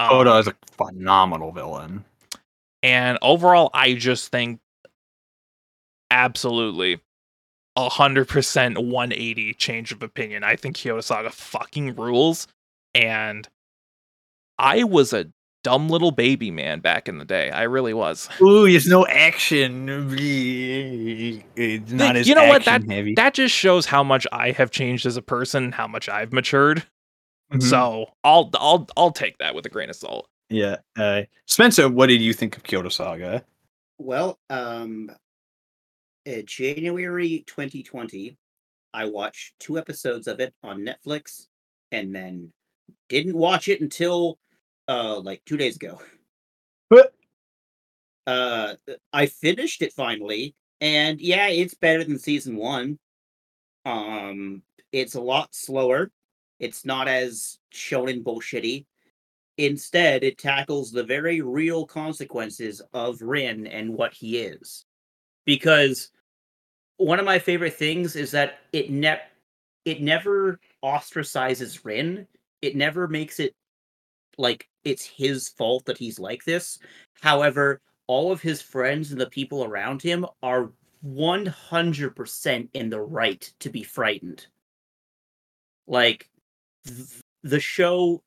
Um, 0.00 0.10
Oda 0.12 0.38
is 0.38 0.46
a 0.48 0.56
phenomenal 0.72 1.52
villain. 1.52 2.04
and 2.82 3.18
overall, 3.22 3.70
I 3.74 3.94
just 3.94 4.28
think 4.30 4.60
absolutely 6.10 7.00
a 7.76 7.88
hundred 7.88 8.28
percent 8.28 8.78
180 8.78 9.54
change 9.54 9.92
of 9.92 10.02
opinion. 10.02 10.42
I 10.44 10.56
think 10.56 10.76
Kyoto 10.76 11.00
Saga 11.00 11.30
fucking 11.30 11.94
rules. 11.96 12.48
And 12.94 13.48
I 14.58 14.82
was 14.84 15.12
a 15.12 15.30
dumb 15.64 15.88
little 15.88 16.10
baby 16.12 16.50
man 16.50 16.80
back 16.80 17.08
in 17.08 17.18
the 17.18 17.24
day. 17.24 17.50
I 17.50 17.62
really 17.64 17.94
was. 17.94 18.28
Ooh, 18.40 18.70
there's 18.70 18.86
no 18.86 19.06
action. 19.06 19.88
It's 21.56 21.92
not 21.92 22.16
as 22.16 22.28
you 22.28 22.34
know 22.34 22.46
what, 22.46 22.66
action 22.66 22.90
heavy. 22.90 23.14
That 23.14 23.34
just 23.34 23.54
shows 23.54 23.86
how 23.86 24.02
much 24.02 24.26
I 24.32 24.50
have 24.52 24.70
changed 24.70 25.06
as 25.06 25.16
a 25.16 25.22
person, 25.22 25.72
how 25.72 25.86
much 25.86 26.08
I've 26.08 26.32
matured. 26.32 26.84
Mhm. 27.52 27.62
So 27.62 28.06
I'll 28.24 28.50
I'll 28.54 28.86
I'll 28.96 29.10
take 29.10 29.38
that 29.38 29.54
with 29.54 29.64
a 29.66 29.68
grain 29.70 29.90
of 29.90 29.96
salt. 29.96 30.28
yeah. 30.50 30.76
Uh, 30.98 31.22
Spencer, 31.46 31.88
what 31.88 32.06
did 32.08 32.20
you 32.20 32.32
think 32.32 32.56
of 32.56 32.62
Kyoto 32.62 32.88
Saga? 32.88 33.44
Well, 33.98 34.38
um, 34.50 35.10
uh, 36.26 36.42
January 36.44 37.42
2020, 37.46 38.36
I 38.94 39.06
watched 39.06 39.54
two 39.58 39.78
episodes 39.78 40.26
of 40.28 40.40
it 40.40 40.54
on 40.62 40.80
Netflix, 40.80 41.46
and 41.90 42.14
then 42.14 42.52
didn't 43.08 43.34
watch 43.36 43.68
it 43.68 43.80
until 43.80 44.38
uh 44.88 45.20
like 45.20 45.42
two 45.44 45.56
days 45.56 45.76
ago. 45.76 46.00
What? 46.88 47.12
Uh, 48.26 48.74
I 49.12 49.26
finished 49.26 49.80
it 49.80 49.92
finally, 49.92 50.54
and 50.80 51.20
yeah, 51.20 51.48
it's 51.48 51.74
better 51.74 52.04
than 52.04 52.18
season 52.18 52.56
one. 52.56 52.98
Um, 53.86 54.62
it's 54.92 55.14
a 55.14 55.20
lot 55.20 55.54
slower. 55.54 56.10
It's 56.60 56.84
not 56.84 57.08
as 57.08 57.58
shonen 57.72 58.22
bullshitty. 58.22 58.84
Instead, 59.56 60.24
it 60.24 60.38
tackles 60.38 60.92
the 60.92 61.04
very 61.04 61.40
real 61.40 61.86
consequences 61.86 62.82
of 62.92 63.22
Rin 63.22 63.66
and 63.66 63.94
what 63.94 64.12
he 64.12 64.38
is. 64.38 64.84
Because 65.46 66.10
one 66.98 67.18
of 67.18 67.24
my 67.24 67.38
favorite 67.38 67.74
things 67.74 68.14
is 68.14 68.30
that 68.32 68.58
it 68.72 68.90
ne- 68.90 69.22
it 69.84 70.02
never 70.02 70.60
ostracizes 70.84 71.84
Rin. 71.84 72.26
It 72.60 72.76
never 72.76 73.08
makes 73.08 73.40
it 73.40 73.54
like 74.38 74.68
it's 74.84 75.04
his 75.04 75.48
fault 75.48 75.84
that 75.86 75.98
he's 75.98 76.18
like 76.18 76.44
this. 76.44 76.78
However, 77.20 77.80
all 78.06 78.32
of 78.32 78.40
his 78.40 78.62
friends 78.62 79.12
and 79.12 79.20
the 79.20 79.28
people 79.28 79.64
around 79.64 80.00
him 80.00 80.24
are 80.42 80.72
100% 81.06 82.68
in 82.72 82.90
the 82.90 83.00
right 83.00 83.52
to 83.60 83.70
be 83.70 83.82
frightened. 83.82 84.46
Like 85.86 86.28
th- 86.86 87.22
the 87.42 87.60
show 87.60 88.22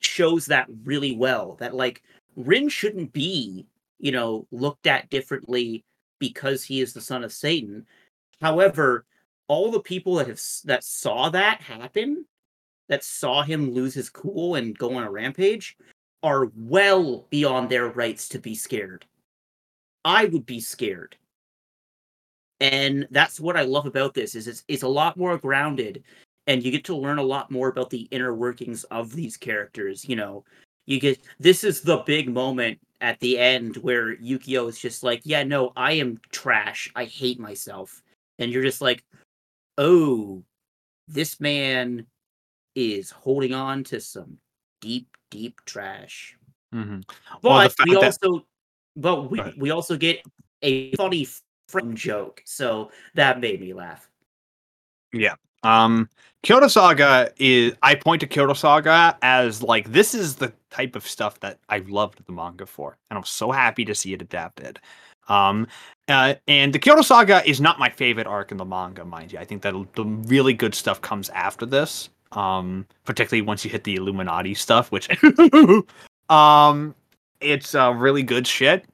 shows 0.00 0.46
that 0.46 0.66
really 0.84 1.14
well 1.14 1.56
that 1.60 1.74
like 1.74 2.02
Rin 2.36 2.68
shouldn't 2.68 3.12
be, 3.12 3.66
you 3.98 4.12
know, 4.12 4.46
looked 4.50 4.86
at 4.86 5.10
differently 5.10 5.84
because 6.18 6.64
he 6.64 6.80
is 6.80 6.92
the 6.92 7.00
son 7.00 7.24
of 7.24 7.32
Satan. 7.32 7.86
However, 8.40 9.04
all 9.48 9.70
the 9.70 9.80
people 9.80 10.16
that 10.16 10.28
have 10.28 10.40
that 10.64 10.84
saw 10.84 11.28
that 11.30 11.60
happen, 11.60 12.24
that 12.88 13.04
saw 13.04 13.42
him 13.42 13.70
lose 13.72 13.94
his 13.94 14.10
cool 14.10 14.56
and 14.56 14.78
go 14.78 14.94
on 14.96 15.04
a 15.04 15.10
rampage, 15.10 15.76
are 16.22 16.50
well 16.56 17.26
beyond 17.30 17.68
their 17.68 17.88
rights 17.88 18.28
to 18.28 18.38
be 18.38 18.54
scared. 18.54 19.04
I 20.04 20.26
would 20.26 20.46
be 20.46 20.60
scared. 20.60 21.16
And 22.60 23.08
that's 23.10 23.40
what 23.40 23.56
I 23.56 23.62
love 23.62 23.86
about 23.86 24.14
this 24.14 24.34
is 24.34 24.46
it's 24.46 24.62
it's 24.68 24.84
a 24.84 24.88
lot 24.88 25.16
more 25.16 25.36
grounded 25.36 26.04
and 26.46 26.62
you 26.62 26.70
get 26.70 26.84
to 26.84 26.96
learn 26.96 27.18
a 27.18 27.22
lot 27.22 27.50
more 27.50 27.68
about 27.68 27.90
the 27.90 28.08
inner 28.10 28.34
workings 28.34 28.84
of 28.84 29.12
these 29.12 29.36
characters, 29.36 30.08
you 30.08 30.16
know. 30.16 30.44
You 30.86 31.00
get 31.00 31.20
this 31.38 31.64
is 31.64 31.80
the 31.80 31.98
big 31.98 32.28
moment 32.32 32.78
at 33.00 33.18
the 33.20 33.38
end 33.38 33.76
where 33.78 34.16
Yukio 34.16 34.68
is 34.68 34.78
just 34.78 35.02
like, 35.02 35.22
"Yeah, 35.24 35.44
no, 35.44 35.72
I 35.76 35.92
am 35.92 36.20
trash. 36.30 36.90
I 36.94 37.04
hate 37.04 37.38
myself." 37.38 38.02
And 38.38 38.50
you're 38.50 38.62
just 38.62 38.80
like, 38.80 39.04
"Oh, 39.78 40.42
this 41.08 41.40
man 41.40 42.06
is 42.74 43.10
holding 43.10 43.54
on 43.54 43.84
to 43.84 44.00
some 44.00 44.38
deep, 44.80 45.08
deep 45.30 45.60
trash." 45.64 46.36
Mm-hmm. 46.74 47.00
But 47.42 47.48
Well, 47.48 47.68
the 47.68 47.84
we 47.86 47.94
that- 47.94 48.04
also, 48.04 48.46
but 48.96 49.30
we 49.30 49.42
we 49.56 49.70
also 49.70 49.96
get 49.96 50.22
a 50.62 50.94
funny 50.96 51.26
friend 51.68 51.96
joke, 51.96 52.42
so 52.44 52.90
that 53.14 53.40
made 53.40 53.60
me 53.60 53.72
laugh. 53.72 54.08
Yeah. 55.12 55.34
Um, 55.64 56.08
Kyoto 56.42 56.66
Saga 56.66 57.30
is 57.36 57.74
I 57.82 57.94
point 57.94 58.20
to 58.20 58.26
Kyoto 58.26 58.52
Saga 58.52 59.16
as 59.22 59.62
like 59.62 59.92
this 59.92 60.12
is 60.14 60.34
the 60.34 60.52
type 60.70 60.96
of 60.96 61.06
stuff 61.06 61.38
that 61.40 61.60
I 61.68 61.78
loved 61.86 62.24
the 62.26 62.32
manga 62.32 62.66
for, 62.66 62.96
and 63.10 63.16
I'm 63.18 63.24
so 63.24 63.52
happy 63.52 63.84
to 63.84 63.94
see 63.94 64.12
it 64.12 64.22
adapted. 64.22 64.80
Um, 65.28 65.68
uh, 66.08 66.34
and 66.48 66.72
the 66.72 66.80
Kyoto 66.80 67.02
Saga 67.02 67.48
is 67.48 67.60
not 67.60 67.78
my 67.78 67.88
favorite 67.88 68.26
arc 68.26 68.50
in 68.50 68.56
the 68.56 68.64
manga, 68.64 69.04
mind 69.04 69.32
you. 69.32 69.38
I 69.38 69.44
think 69.44 69.62
that 69.62 69.72
the 69.94 70.04
really 70.04 70.52
good 70.52 70.74
stuff 70.74 71.00
comes 71.00 71.28
after 71.30 71.64
this. 71.64 72.10
Um, 72.32 72.86
particularly 73.04 73.42
once 73.42 73.64
you 73.64 73.70
hit 73.70 73.84
the 73.84 73.96
Illuminati 73.96 74.54
stuff, 74.54 74.90
which 74.90 75.08
um, 76.28 76.94
it's 77.40 77.74
uh, 77.74 77.92
really 77.92 78.22
good 78.22 78.46
shit. 78.46 78.86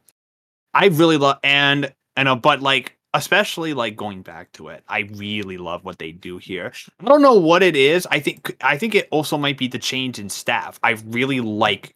I 0.74 0.86
really 0.86 1.16
love 1.16 1.38
and 1.42 1.92
and 2.16 2.28
uh, 2.28 2.34
but 2.34 2.60
like 2.60 2.96
especially 3.14 3.74
like 3.74 3.96
going 3.96 4.22
back 4.22 4.52
to 4.52 4.68
it, 4.68 4.82
I 4.88 5.08
really 5.14 5.56
love 5.56 5.84
what 5.84 5.98
they 5.98 6.12
do 6.12 6.38
here. 6.38 6.72
I 7.00 7.04
don't 7.04 7.22
know 7.22 7.34
what 7.34 7.62
it 7.62 7.76
is. 7.76 8.06
I 8.10 8.20
think 8.20 8.56
I 8.60 8.76
think 8.76 8.94
it 8.94 9.08
also 9.10 9.38
might 9.38 9.58
be 9.58 9.68
the 9.68 9.78
change 9.78 10.18
in 10.18 10.28
staff. 10.28 10.78
I 10.82 10.90
really 11.06 11.40
like 11.40 11.94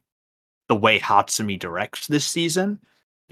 the 0.68 0.74
way 0.76 0.98
Hatsumi 0.98 1.58
directs 1.58 2.06
this 2.06 2.24
season. 2.24 2.78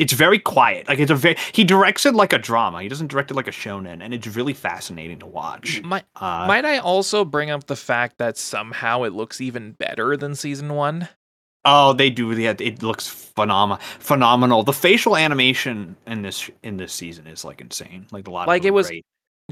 It's 0.01 0.13
very 0.15 0.39
quiet. 0.39 0.89
Like 0.89 0.99
it's 0.99 1.11
a 1.11 1.15
very 1.15 1.37
he 1.53 1.63
directs 1.63 2.07
it 2.07 2.15
like 2.15 2.33
a 2.33 2.39
drama. 2.39 2.83
He 2.83 2.89
doesn't 2.89 3.09
direct 3.09 3.31
it 3.31 3.35
like 3.35 3.47
a 3.49 3.53
shonen, 3.53 4.03
and 4.03 4.13
it's 4.15 4.27
really 4.27 4.55
fascinating 4.55 5.19
to 5.21 5.27
watch. 5.27 5.83
Might 5.83 6.05
Uh, 6.17 6.47
might 6.49 6.65
I 6.65 6.79
also 6.79 7.25
bring 7.25 7.51
up 7.51 7.67
the 7.67 7.77
fact 7.77 8.19
that 8.19 8.37
somehow 8.39 9.03
it 9.05 9.13
looks 9.13 9.41
even 9.41 9.73
better 9.73 10.17
than 10.17 10.35
season 10.35 10.75
one? 10.75 11.09
Oh, 11.67 11.93
they 11.93 12.09
do. 12.09 12.33
Yeah, 12.33 12.55
it 12.59 12.83
looks 12.83 13.07
phenomenal. 13.07 13.83
Phenomenal. 13.99 14.63
The 14.63 14.73
facial 14.73 15.15
animation 15.17 15.95
in 16.07 16.23
this 16.23 16.51
in 16.63 16.79
this 16.79 16.93
season 16.95 17.27
is 17.27 17.45
like 17.45 17.61
insane. 17.61 18.07
Like 18.11 18.27
a 18.27 18.31
lot. 18.31 18.49
Like, 18.49 18.65
it 18.65 18.73
was- 18.73 18.89
great. 18.89 19.05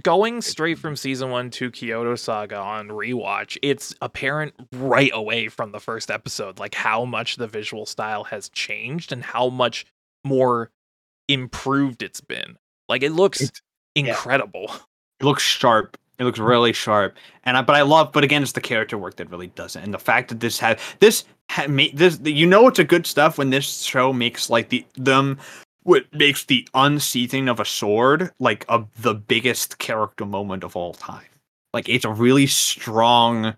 Going 0.04 0.42
straight 0.42 0.78
from 0.78 0.94
season 0.94 1.30
one 1.30 1.50
to 1.50 1.72
Kyoto 1.72 2.14
Saga 2.14 2.56
on 2.56 2.86
rewatch, 2.88 3.58
it's 3.62 3.96
apparent 4.00 4.54
right 4.72 5.10
away 5.12 5.48
from 5.48 5.72
the 5.72 5.80
first 5.80 6.08
episode, 6.08 6.60
like 6.60 6.76
how 6.76 7.04
much 7.04 7.34
the 7.34 7.48
visual 7.48 7.84
style 7.84 8.22
has 8.24 8.48
changed 8.50 9.10
and 9.10 9.24
how 9.24 9.48
much 9.48 9.84
more 10.24 10.70
improved 11.28 12.02
it's 12.02 12.20
been. 12.20 12.56
Like 12.88 13.02
it 13.02 13.12
looks 13.12 13.40
It's- 13.40 13.60
incredible. 13.94 14.70
It 15.20 15.24
looks 15.24 15.42
sharp. 15.42 15.97
It 16.20 16.24
looks 16.24 16.38
really 16.38 16.72
sharp. 16.72 17.16
And 17.42 17.56
I, 17.56 17.62
but 17.62 17.74
I 17.74 17.82
love. 17.82 18.12
But 18.12 18.22
again, 18.22 18.40
it's 18.40 18.52
the 18.52 18.60
character 18.60 18.97
work 18.97 19.16
that 19.16 19.28
really 19.30 19.48
does 19.48 19.74
it. 19.74 19.82
And 19.82 19.92
the 19.92 19.98
fact 19.98 20.28
that 20.28 20.38
this 20.38 20.60
had 20.60 20.78
this 21.00 21.24
had 21.48 21.70
made 21.70 21.97
this. 21.97 22.20
You 22.22 22.47
know, 22.47 22.68
it's 22.68 22.78
a 22.78 22.84
good 22.84 23.05
stuff 23.05 23.36
when 23.36 23.50
this 23.50 23.82
show 23.82 24.12
makes 24.12 24.48
like 24.48 24.68
the 24.68 24.86
them. 24.94 25.38
What 25.82 26.05
makes 26.14 26.44
the 26.44 26.68
unseating 26.74 27.48
of 27.48 27.58
a 27.58 27.64
sword 27.64 28.30
like 28.38 28.64
a, 28.68 28.84
the 29.00 29.14
biggest 29.14 29.78
character 29.78 30.24
moment 30.24 30.62
of 30.62 30.76
all 30.76 30.94
time. 30.94 31.26
Like 31.74 31.88
it's 31.88 32.05
a 32.05 32.10
really 32.12 32.47
strong 32.47 33.55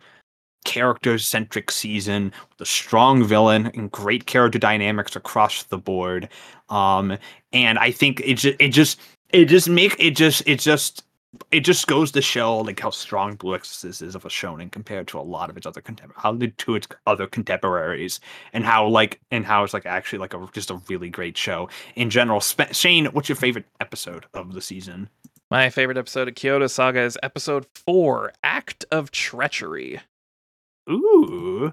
character 0.64 1.18
centric 1.18 1.70
season 1.70 2.32
with 2.50 2.60
a 2.60 2.66
strong 2.66 3.24
villain 3.24 3.68
and 3.74 3.90
great 3.90 4.26
character 4.26 4.58
dynamics 4.58 5.16
across 5.16 5.64
the 5.64 5.78
board. 5.78 6.28
Um, 6.68 7.16
and 7.52 7.78
I 7.78 7.90
think 7.90 8.20
it 8.24 8.34
just 8.34 8.56
it 8.60 8.68
just 8.68 9.00
it 9.30 9.47
just 9.47 9.68
make 9.68 9.97
it 9.98 10.16
just 10.16 10.42
it 10.47 10.60
just 10.60 11.05
it 11.52 11.60
just 11.60 11.86
goes 11.86 12.10
to 12.12 12.20
show 12.20 12.58
like 12.58 12.80
how 12.80 12.90
strong 12.90 13.36
Blue 13.36 13.55
Exorcist 13.55 14.02
is 14.02 14.14
of 14.14 14.24
a 14.24 14.28
shonen 14.28 14.70
compared 14.70 15.06
to 15.08 15.18
a 15.18 15.22
lot 15.22 15.48
of 15.48 15.56
its 15.56 15.66
other 15.66 15.80
contem- 15.80 16.10
how 16.16 16.32
to 16.36 16.74
its 16.74 16.89
other 17.06 17.26
contemporaries, 17.26 18.20
and 18.52 18.64
how 18.64 18.86
like 18.86 19.20
and 19.30 19.47
how 19.47 19.62
it's 19.62 19.74
like 19.74 19.86
actually 19.86 20.18
like 20.18 20.34
a 20.34 20.48
just 20.52 20.70
a 20.70 20.80
really 20.89 21.08
great 21.08 21.36
show 21.36 21.68
in 21.94 22.10
general. 22.10 22.40
Spe- 22.40 22.72
Shane, 22.72 23.06
what's 23.06 23.28
your 23.28 23.36
favorite 23.36 23.66
episode 23.80 24.26
of 24.34 24.55
the 24.55 24.60
season? 24.60 25.08
My 25.50 25.68
favorite 25.70 25.98
episode 25.98 26.28
of 26.28 26.36
Kyoto 26.36 26.68
Saga 26.68 27.00
is 27.00 27.18
episode 27.22 27.66
four, 27.74 28.32
Act 28.44 28.84
of 28.92 29.10
Treachery. 29.10 30.00
Ooh, 30.90 31.72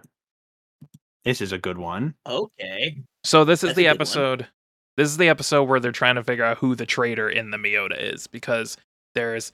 This 1.26 1.42
is 1.42 1.52
a 1.52 1.58
good 1.58 1.78
one. 1.78 2.14
Okay. 2.28 2.98
So 3.24 3.44
this 3.44 3.64
is 3.64 3.70
That's 3.70 3.74
a 3.74 3.76
the 3.76 3.84
good 3.84 3.88
one. 3.90 3.96
episode. 3.96 4.48
This 4.96 5.10
is 5.10 5.18
the 5.18 5.30
episode 5.30 5.64
where 5.66 5.80
they're 5.80 5.92
trying 5.92 6.16
to 6.16 6.24
figure 6.24 6.44
out 6.46 6.58
who 6.58 6.76
the 6.76 6.86
traitor 6.86 7.30
in 7.30 7.52
the 7.52 7.58
Myoda 7.58 8.00
is 8.00 8.28
because 8.28 8.78
there's 9.16 9.52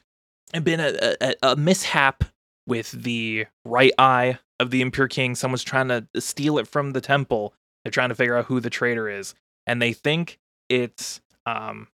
been 0.64 0.80
a, 0.80 1.16
a, 1.22 1.36
a 1.44 1.56
mishap 1.56 2.24
with 2.68 2.92
the 2.92 3.46
right 3.66 3.92
eye 3.98 4.38
of 4.60 4.72
the 4.72 4.82
Impure 4.82 5.08
King. 5.08 5.36
Someone's 5.36 5.64
trying 5.64 5.88
to 5.90 6.06
steal 6.20 6.58
it 6.60 6.68
from 6.68 6.92
the 6.92 7.02
temple. 7.02 7.54
They're 7.84 7.92
trying 7.92 8.10
to 8.10 8.16
figure 8.16 8.38
out 8.38 8.46
who 8.46 8.60
the 8.62 8.70
traitor 8.70 9.10
is, 9.10 9.36
and 9.68 9.82
they 9.82 9.92
think 9.92 10.40
it's 10.70 11.20
um, 11.46 11.88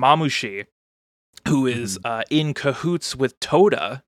Mamushi, 0.00 0.66
who 1.46 1.66
is 1.66 2.00
uh, 2.04 2.22
in 2.30 2.54
cahoots 2.54 3.14
with 3.14 3.38
Todo, 3.38 4.00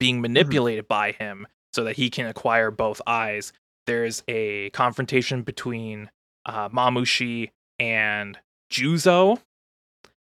being 0.00 0.22
manipulated 0.22 0.88
by 0.88 1.12
him 1.12 1.46
so 1.72 1.84
that 1.84 1.96
he 1.96 2.10
can 2.10 2.26
acquire 2.26 2.70
both 2.70 3.00
eyes. 3.06 3.52
There's 3.86 4.22
a 4.28 4.70
confrontation 4.70 5.42
between 5.42 6.10
uh, 6.46 6.68
Mamushi 6.70 7.50
and 7.78 8.38
Juzo. 8.72 9.40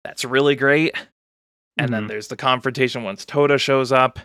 That's 0.04 0.24
really 0.26 0.56
great. 0.56 0.96
And 1.78 1.94
then 1.94 2.06
Mhm. 2.06 2.08
there's 2.10 2.28
the 2.28 2.36
confrontation 2.38 3.04
once 3.04 3.26
Todo 3.26 3.58
shows 3.58 3.92
up. 3.92 4.20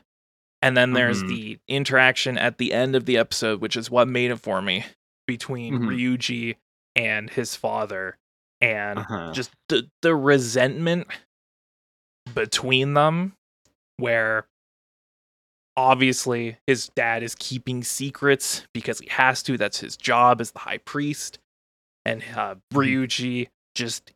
And 0.61 0.77
then 0.77 0.93
there's 0.93 1.23
Mhm. 1.23 1.29
the 1.29 1.59
interaction 1.69 2.37
at 2.37 2.59
the 2.59 2.73
end 2.73 2.95
of 2.97 3.05
the 3.07 3.17
episode, 3.17 3.61
which 3.61 3.77
is 3.77 3.91
what 3.91 4.09
made 4.09 4.31
it 4.31 4.37
for 4.41 4.61
me, 4.61 4.85
between 5.27 5.75
Mhm. 5.79 5.87
Ryuji 5.89 6.57
and 6.97 7.31
his 7.31 7.55
father. 7.57 8.17
And 8.61 8.99
Uh-huh. 9.01 9.33
just 9.33 9.53
the, 9.69 9.89
the 10.03 10.15
resentment 10.17 11.07
between 12.35 12.95
them, 12.95 13.35
where 13.97 14.47
obviously 15.79 16.57
his 16.67 16.89
dad 16.89 17.23
is 17.23 17.37
keeping 17.37 17.85
secrets 17.85 18.67
because 18.75 18.99
he 18.99 19.09
has 19.11 19.43
to. 19.45 19.57
That's 19.57 19.79
his 19.79 19.97
job 19.97 20.41
as 20.41 20.51
the 20.51 20.59
high 20.59 20.79
priest. 20.79 21.39
And 22.05 22.23
uh, 22.35 22.57
Ryuji 22.75 23.49
just 23.77 24.13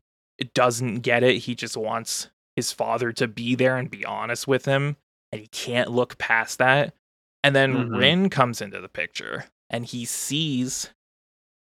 doesn't 0.54 1.00
get 1.00 1.22
it. 1.22 1.36
He 1.38 1.54
just 1.54 1.76
wants 1.76 2.28
his 2.56 2.72
father 2.72 3.12
to 3.12 3.28
be 3.28 3.54
there 3.54 3.76
and 3.76 3.88
be 3.90 4.04
honest 4.04 4.48
with 4.48 4.64
him. 4.64 4.96
And 5.30 5.40
he 5.40 5.46
can't 5.46 5.90
look 5.90 6.18
past 6.18 6.58
that. 6.58 6.94
And 7.44 7.54
then 7.54 7.74
Mhm. 7.74 7.98
Rin 7.98 8.30
comes 8.30 8.60
into 8.60 8.80
the 8.80 8.88
picture 8.88 9.44
and 9.70 9.86
he 9.86 10.04
sees 10.04 10.90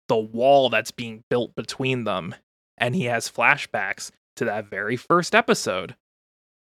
the 0.09 0.17
wall 0.17 0.71
that's 0.71 0.93
being 0.93 1.25
built 1.29 1.55
between 1.57 2.05
them. 2.05 2.35
And 2.77 2.95
he 2.95 3.05
has 3.05 3.29
flashbacks 3.31 4.11
to 4.37 4.45
that 4.45 4.67
very 4.67 4.97
first 4.97 5.35
episode 5.35 5.97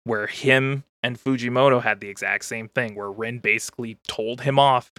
where 0.03 0.25
him 0.27 0.83
and 1.03 1.17
Fujimoto 1.17 1.81
had 1.81 1.99
the 1.99 2.09
exact 2.09 2.45
same 2.45 2.67
thing, 2.67 2.95
where 2.95 3.11
Rin 3.11 3.39
basically 3.39 3.97
told 4.07 4.41
him 4.41 4.59
off, 4.59 4.91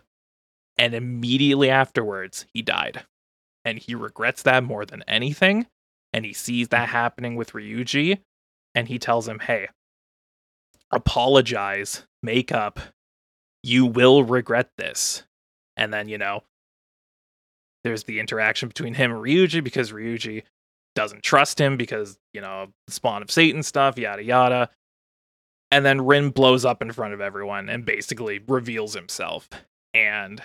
and 0.79 0.95
immediately 0.95 1.69
afterwards, 1.69 2.47
he 2.53 2.62
died. 2.62 3.05
And 3.65 3.79
he 3.79 3.95
regrets 3.95 4.43
that 4.45 4.65
more 4.65 4.87
than 4.87 5.05
anything. 5.07 5.67
And 6.12 6.25
he 6.25 6.33
sees 6.33 6.69
that 6.69 6.89
happening 6.89 7.37
with 7.37 7.53
Ryuji, 7.53 8.20
and 8.75 8.89
he 8.89 8.99
tells 8.99 9.29
him, 9.29 9.39
Hey, 9.41 9.69
apologize, 10.91 12.07
make 12.23 12.51
up. 12.51 12.81
You 13.62 13.87
will 13.87 14.25
regret 14.25 14.70
this. 14.79 15.25
And 15.77 15.93
then, 15.93 16.09
you 16.09 16.19
know, 16.19 16.43
there's 17.85 18.05
the 18.05 18.20
interaction 18.20 18.69
between 18.69 18.95
him 18.95 19.12
and 19.12 19.20
Ryuji 19.23 19.62
because 19.62 19.93
Ryuji 19.93 20.43
doesn't 20.95 21.23
trust 21.23 21.61
him 21.61 21.77
because, 21.77 22.19
you 22.33 22.41
know, 22.41 22.69
spawn 22.89 23.23
of 23.23 23.31
Satan 23.31 23.62
stuff, 23.62 23.99
yada 23.99 24.23
yada. 24.23 24.70
And 25.70 25.86
then 25.86 26.05
Rin 26.05 26.31
blows 26.31 26.65
up 26.65 26.82
in 26.82 26.92
front 26.92 27.15
of 27.15 27.20
everyone 27.20 27.68
and 27.68 27.84
basically 27.84 28.40
reveals 28.49 28.94
himself. 28.94 29.49
And 29.94 30.42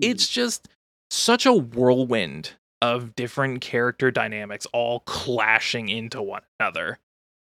it's 0.00 0.28
just 0.28 0.68
such 1.10 1.46
a 1.46 1.52
whirlwind 1.52 2.52
of 2.80 3.16
different 3.16 3.60
character 3.60 4.10
dynamics 4.10 4.66
all 4.72 5.00
clashing 5.00 5.88
into 5.88 6.22
one 6.22 6.42
another. 6.60 6.98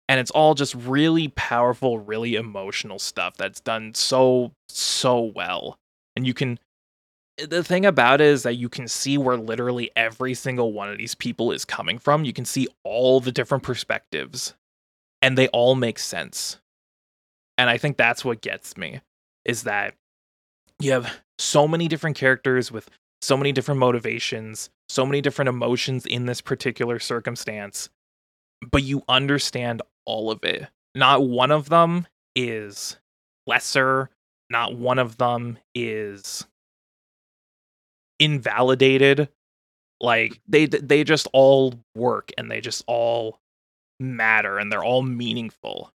And 0.07 0.19
it's 0.19 0.31
all 0.31 0.53
just 0.53 0.75
really 0.75 1.29
powerful, 1.29 1.97
really 1.97 2.35
emotional 2.35 2.99
stuff 2.99 3.37
that's 3.37 3.59
done 3.59 3.95
so, 3.95 4.51
so 4.69 5.19
well. 5.19 5.79
And 6.15 6.27
you 6.27 6.33
can. 6.33 6.59
The 7.37 7.63
thing 7.65 7.85
about 7.85 8.21
it 8.21 8.27
is 8.27 8.43
that 8.43 8.53
you 8.53 8.69
can 8.69 8.87
see 8.87 9.17
where 9.17 9.35
literally 9.35 9.91
every 9.95 10.33
single 10.35 10.71
one 10.71 10.89
of 10.89 10.97
these 10.97 11.15
people 11.15 11.51
is 11.51 11.65
coming 11.65 11.99
from. 11.99 12.23
You 12.23 12.31
can 12.31 12.45
see 12.45 12.69
all 12.85 13.19
the 13.19 13.31
different 13.31 13.63
perspectives, 13.63 14.53
and 15.21 15.37
they 15.37 15.49
all 15.49 15.75
make 15.75 15.99
sense. 15.99 16.59
And 17.57 17.69
I 17.69 17.77
think 17.77 17.97
that's 17.97 18.25
what 18.25 18.41
gets 18.41 18.77
me 18.77 19.01
is 19.45 19.63
that 19.63 19.93
you 20.79 20.91
have 20.91 21.19
so 21.37 21.67
many 21.67 21.87
different 21.87 22.17
characters 22.17 22.71
with 22.71 22.89
so 23.21 23.37
many 23.37 23.51
different 23.51 23.79
motivations, 23.79 24.69
so 24.89 25.05
many 25.05 25.21
different 25.21 25.49
emotions 25.49 26.05
in 26.05 26.25
this 26.25 26.41
particular 26.41 26.99
circumstance, 26.99 27.89
but 28.71 28.83
you 28.83 29.03
understand 29.07 29.81
all 30.05 30.31
of 30.31 30.43
it. 30.43 30.67
Not 30.93 31.27
one 31.27 31.51
of 31.51 31.69
them 31.69 32.07
is 32.35 32.97
lesser, 33.47 34.09
not 34.49 34.75
one 34.75 34.99
of 34.99 35.17
them 35.17 35.57
is 35.73 36.45
invalidated. 38.19 39.29
Like 40.01 40.39
they 40.47 40.65
they 40.65 41.03
just 41.03 41.27
all 41.33 41.73
work 41.95 42.31
and 42.37 42.51
they 42.51 42.61
just 42.61 42.83
all 42.85 43.39
matter 43.99 44.57
and 44.57 44.71
they're 44.71 44.83
all 44.83 45.01
meaningful. 45.01 45.91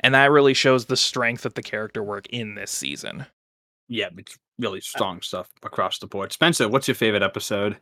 And 0.00 0.14
that 0.14 0.30
really 0.30 0.54
shows 0.54 0.86
the 0.86 0.96
strength 0.96 1.44
of 1.44 1.54
the 1.54 1.62
character 1.62 2.02
work 2.02 2.26
in 2.28 2.54
this 2.54 2.70
season. 2.70 3.26
Yeah, 3.88 4.08
it's 4.16 4.38
really 4.58 4.80
strong 4.80 5.20
stuff 5.22 5.50
across 5.62 5.98
the 5.98 6.06
board. 6.06 6.32
Spencer, 6.32 6.68
what's 6.68 6.88
your 6.88 6.94
favorite 6.94 7.22
episode? 7.22 7.78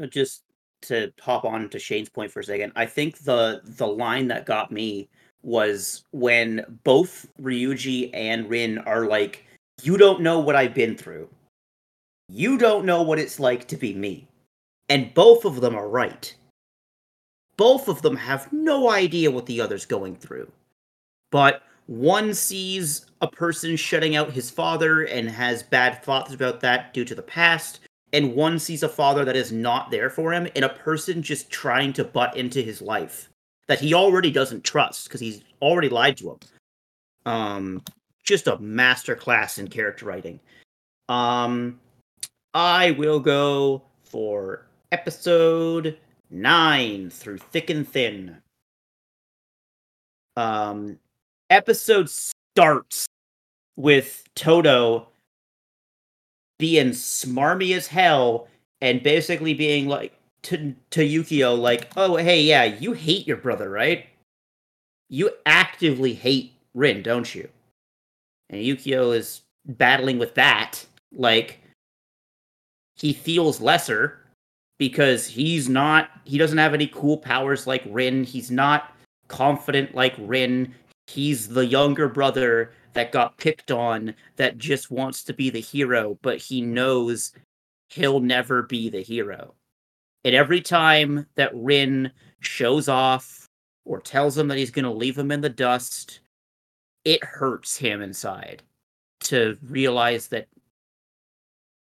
Uh, 0.00 0.06
just 0.06 0.42
to 0.82 1.12
hop 1.20 1.44
on 1.44 1.68
to 1.70 1.78
Shane's 1.78 2.08
point 2.08 2.30
for 2.30 2.40
a 2.40 2.44
second, 2.44 2.72
I 2.76 2.86
think 2.86 3.18
the 3.18 3.60
the 3.64 3.86
line 3.86 4.28
that 4.28 4.46
got 4.46 4.72
me 4.72 5.08
was 5.42 6.04
when 6.12 6.64
both 6.84 7.28
Ryuji 7.40 8.10
and 8.14 8.48
Rin 8.48 8.78
are 8.78 9.06
like, 9.06 9.44
"You 9.82 9.96
don't 9.96 10.22
know 10.22 10.40
what 10.40 10.56
I've 10.56 10.74
been 10.74 10.96
through. 10.96 11.28
You 12.28 12.56
don't 12.56 12.86
know 12.86 13.02
what 13.02 13.18
it's 13.18 13.40
like 13.40 13.66
to 13.68 13.76
be 13.76 13.94
me," 13.94 14.28
and 14.88 15.12
both 15.14 15.44
of 15.44 15.60
them 15.60 15.74
are 15.74 15.88
right. 15.88 16.34
Both 17.56 17.88
of 17.88 18.02
them 18.02 18.16
have 18.16 18.52
no 18.52 18.90
idea 18.90 19.30
what 19.30 19.46
the 19.46 19.60
other's 19.60 19.84
going 19.84 20.16
through, 20.16 20.50
but 21.32 21.62
one 21.86 22.32
sees 22.32 23.06
a 23.20 23.26
person 23.26 23.74
shutting 23.74 24.14
out 24.14 24.30
his 24.30 24.48
father 24.48 25.02
and 25.02 25.28
has 25.28 25.64
bad 25.64 26.00
thoughts 26.04 26.32
about 26.32 26.60
that 26.60 26.94
due 26.94 27.04
to 27.04 27.14
the 27.16 27.22
past 27.22 27.80
and 28.12 28.34
one 28.34 28.58
sees 28.58 28.82
a 28.82 28.88
father 28.88 29.24
that 29.24 29.36
is 29.36 29.50
not 29.50 29.90
there 29.90 30.10
for 30.10 30.32
him 30.32 30.46
and 30.54 30.64
a 30.64 30.68
person 30.68 31.22
just 31.22 31.50
trying 31.50 31.92
to 31.94 32.04
butt 32.04 32.36
into 32.36 32.62
his 32.62 32.80
life 32.80 33.28
that 33.66 33.80
he 33.80 33.94
already 33.94 34.30
doesn't 34.30 34.64
trust 34.64 35.04
because 35.08 35.20
he's 35.20 35.42
already 35.60 35.88
lied 35.88 36.16
to 36.18 36.30
him. 36.30 36.38
Um 37.26 37.82
just 38.22 38.46
a 38.46 38.58
master 38.58 39.16
class 39.16 39.58
in 39.58 39.66
character 39.68 40.06
writing. 40.06 40.38
Um 41.08 41.80
i 42.54 42.90
will 42.92 43.18
go 43.20 43.82
for 44.04 44.66
episode 44.92 45.98
9 46.30 47.10
through 47.10 47.38
thick 47.38 47.70
and 47.70 47.88
thin. 47.88 48.36
Um 50.36 50.98
episode 51.52 52.08
starts 52.10 53.06
with 53.76 54.24
toto 54.34 55.08
being 56.58 56.90
smarmy 56.90 57.76
as 57.76 57.86
hell 57.86 58.48
and 58.80 59.02
basically 59.02 59.54
being 59.54 59.86
like 59.86 60.12
to 60.42 60.74
to 60.90 61.06
Yukio 61.06 61.58
like, 61.58 61.90
"Oh, 61.96 62.16
hey, 62.16 62.42
yeah, 62.42 62.64
you 62.64 62.92
hate 62.92 63.26
your 63.26 63.36
brother, 63.36 63.70
right? 63.70 64.06
You 65.08 65.30
actively 65.46 66.14
hate 66.14 66.52
Rin, 66.74 67.02
don't 67.02 67.32
you?" 67.34 67.48
And 68.50 68.60
Yukio 68.60 69.14
is 69.14 69.42
battling 69.66 70.18
with 70.18 70.34
that, 70.34 70.84
like 71.12 71.60
he 72.96 73.12
feels 73.12 73.60
lesser 73.60 74.18
because 74.78 75.26
he's 75.26 75.68
not 75.68 76.10
he 76.24 76.38
doesn't 76.38 76.58
have 76.58 76.74
any 76.74 76.86
cool 76.88 77.18
powers 77.18 77.66
like 77.66 77.82
Rin. 77.86 78.24
He's 78.24 78.50
not 78.50 78.92
confident 79.28 79.94
like 79.94 80.14
Rin. 80.18 80.74
He's 81.12 81.48
the 81.48 81.66
younger 81.66 82.08
brother 82.08 82.72
that 82.94 83.12
got 83.12 83.36
picked 83.36 83.70
on 83.70 84.14
that 84.36 84.56
just 84.56 84.90
wants 84.90 85.22
to 85.24 85.34
be 85.34 85.50
the 85.50 85.60
hero, 85.60 86.18
but 86.22 86.38
he 86.38 86.62
knows 86.62 87.32
he'll 87.90 88.20
never 88.20 88.62
be 88.62 88.88
the 88.88 89.02
hero. 89.02 89.54
And 90.24 90.34
every 90.34 90.62
time 90.62 91.26
that 91.34 91.54
Rin 91.54 92.12
shows 92.40 92.88
off 92.88 93.46
or 93.84 94.00
tells 94.00 94.38
him 94.38 94.48
that 94.48 94.56
he's 94.58 94.70
going 94.70 94.84
to 94.86 94.90
leave 94.90 95.18
him 95.18 95.30
in 95.30 95.42
the 95.42 95.50
dust, 95.50 96.20
it 97.04 97.22
hurts 97.22 97.76
him 97.76 98.00
inside 98.00 98.62
to 99.20 99.58
realize 99.62 100.28
that 100.28 100.48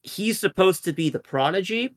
he's 0.04 0.40
supposed 0.40 0.86
to 0.86 0.94
be 0.94 1.10
the 1.10 1.20
prodigy 1.20 1.96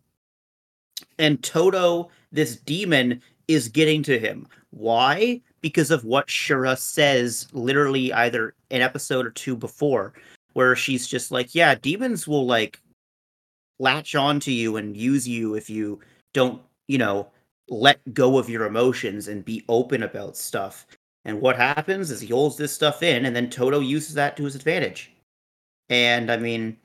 and 1.18 1.42
Toto, 1.42 2.10
this 2.32 2.56
demon, 2.56 3.22
is 3.48 3.68
getting 3.68 4.02
to 4.04 4.18
him. 4.18 4.46
Why? 4.70 5.42
Because 5.62 5.90
of 5.90 6.04
what 6.04 6.28
Shura 6.28 6.78
says 6.78 7.48
literally 7.52 8.12
either 8.12 8.54
an 8.70 8.80
episode 8.80 9.26
or 9.26 9.30
two 9.30 9.56
before, 9.56 10.14
where 10.54 10.74
she's 10.74 11.06
just 11.06 11.30
like, 11.30 11.54
Yeah, 11.54 11.74
demons 11.74 12.26
will 12.26 12.46
like 12.46 12.80
latch 13.78 14.14
on 14.14 14.40
to 14.40 14.52
you 14.52 14.76
and 14.76 14.96
use 14.96 15.26
you 15.26 15.54
if 15.54 15.68
you 15.68 16.00
don't, 16.32 16.62
you 16.86 16.98
know, 16.98 17.28
let 17.68 17.98
go 18.12 18.38
of 18.38 18.50
your 18.50 18.66
emotions 18.66 19.28
and 19.28 19.44
be 19.44 19.64
open 19.68 20.02
about 20.02 20.36
stuff. 20.36 20.86
And 21.24 21.40
what 21.40 21.56
happens 21.56 22.10
is 22.10 22.20
he 22.20 22.28
holds 22.28 22.56
this 22.56 22.72
stuff 22.72 23.02
in, 23.02 23.24
and 23.24 23.36
then 23.36 23.50
Toto 23.50 23.80
uses 23.80 24.14
that 24.14 24.36
to 24.36 24.44
his 24.44 24.54
advantage. 24.54 25.12
And 25.88 26.30
I 26.30 26.36
mean, 26.36 26.76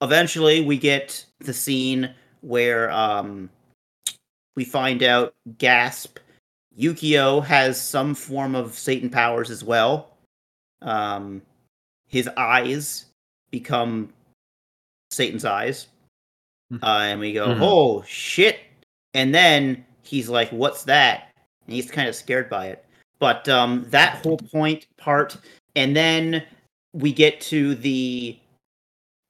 eventually 0.00 0.60
we 0.62 0.78
get 0.78 1.24
the 1.40 1.52
scene 1.52 2.14
where 2.40 2.90
um, 2.90 3.50
we 4.56 4.64
find 4.64 5.02
out 5.02 5.34
Gasp 5.58 6.18
Yukio 6.78 7.44
has 7.44 7.80
some 7.80 8.14
form 8.14 8.54
of 8.54 8.74
Satan 8.78 9.10
powers 9.10 9.50
as 9.50 9.62
well. 9.62 10.16
Um, 10.80 11.42
his 12.08 12.28
eyes 12.36 13.06
become 13.50 14.12
Satan's 15.10 15.44
eyes. 15.44 15.88
Hmm. 16.70 16.76
Uh, 16.82 16.98
and 17.00 17.20
we 17.20 17.32
go, 17.32 17.48
Mhm. 17.48 17.58
oh 17.60 18.02
shit. 18.02 18.60
And 19.14 19.34
then 19.34 19.84
he's 20.02 20.28
like, 20.28 20.48
what's 20.50 20.84
that? 20.84 21.30
And 21.66 21.74
he's 21.74 21.90
kind 21.90 22.08
of 22.08 22.14
scared 22.14 22.48
by 22.48 22.68
it. 22.68 22.84
But 23.18 23.48
um, 23.48 23.86
that 23.90 24.22
whole 24.22 24.38
point 24.38 24.86
part, 24.96 25.36
and 25.76 25.94
then 25.94 26.42
we 26.92 27.12
get 27.12 27.40
to 27.42 27.74
the 27.76 28.38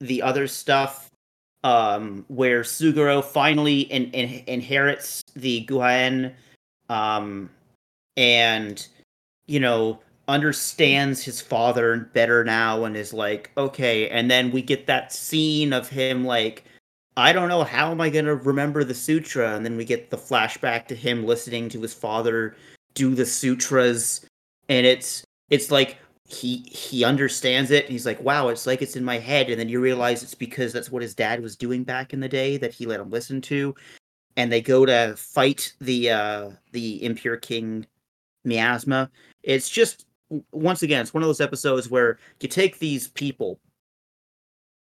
the 0.00 0.22
other 0.22 0.48
stuff 0.48 1.10
um, 1.62 2.24
where 2.28 2.62
Suguro 2.62 3.22
finally 3.22 3.82
in, 3.82 4.10
in, 4.10 4.42
inherits 4.48 5.22
the 5.36 5.64
Guhaen 5.66 6.32
um, 6.92 7.48
and 8.18 8.86
you 9.46 9.58
know 9.58 9.98
understands 10.28 11.24
his 11.24 11.40
father 11.40 12.10
better 12.12 12.44
now 12.44 12.84
and 12.84 12.96
is 12.96 13.12
like 13.12 13.50
okay 13.56 14.08
and 14.10 14.30
then 14.30 14.52
we 14.52 14.62
get 14.62 14.86
that 14.86 15.12
scene 15.12 15.72
of 15.72 15.88
him 15.88 16.24
like 16.24 16.64
i 17.16 17.32
don't 17.32 17.48
know 17.48 17.64
how 17.64 17.90
am 17.90 18.00
i 18.00 18.08
going 18.08 18.24
to 18.24 18.36
remember 18.36 18.84
the 18.84 18.94
sutra? 18.94 19.56
And 19.56 19.64
then 19.64 19.76
we 19.76 19.84
get 19.84 20.10
the 20.10 20.16
flashback 20.16 20.86
to 20.88 20.94
him 20.94 21.26
listening 21.26 21.68
to 21.70 21.80
his 21.80 21.94
father 21.94 22.54
do 22.94 23.14
the 23.14 23.26
sutras 23.26 24.24
and 24.68 24.86
it's 24.86 25.24
it's 25.50 25.70
like 25.70 25.98
he 26.28 26.58
he 26.58 27.04
understands 27.04 27.70
it. 27.70 27.84
And 27.84 27.92
he's 27.92 28.06
like 28.06 28.20
wow 28.22 28.48
it's 28.48 28.66
like 28.66 28.80
it's 28.80 28.96
in 28.96 29.04
my 29.04 29.18
head. 29.18 29.50
And 29.50 29.58
then 29.58 29.68
you 29.68 29.80
realize 29.80 30.22
it's 30.22 30.34
because 30.34 30.72
that's 30.72 30.92
what 30.92 31.02
his 31.02 31.14
dad 31.14 31.42
was 31.42 31.56
doing 31.56 31.84
back 31.84 32.12
in 32.12 32.20
the 32.20 32.28
day 32.28 32.56
that 32.58 32.72
he 32.72 32.86
let 32.86 33.00
him 33.00 33.10
listen 33.10 33.40
to 33.42 33.74
and 34.36 34.50
they 34.50 34.60
go 34.60 34.84
to 34.86 35.14
fight 35.16 35.72
the 35.80 36.10
uh 36.10 36.50
the 36.72 37.02
impure 37.04 37.36
king 37.36 37.86
miasma. 38.44 39.10
It's 39.42 39.68
just 39.68 40.06
once 40.52 40.82
again 40.82 41.00
it's 41.02 41.12
one 41.12 41.22
of 41.22 41.28
those 41.28 41.40
episodes 41.40 41.90
where 41.90 42.18
you 42.40 42.48
take 42.48 42.78
these 42.78 43.08
people 43.08 43.60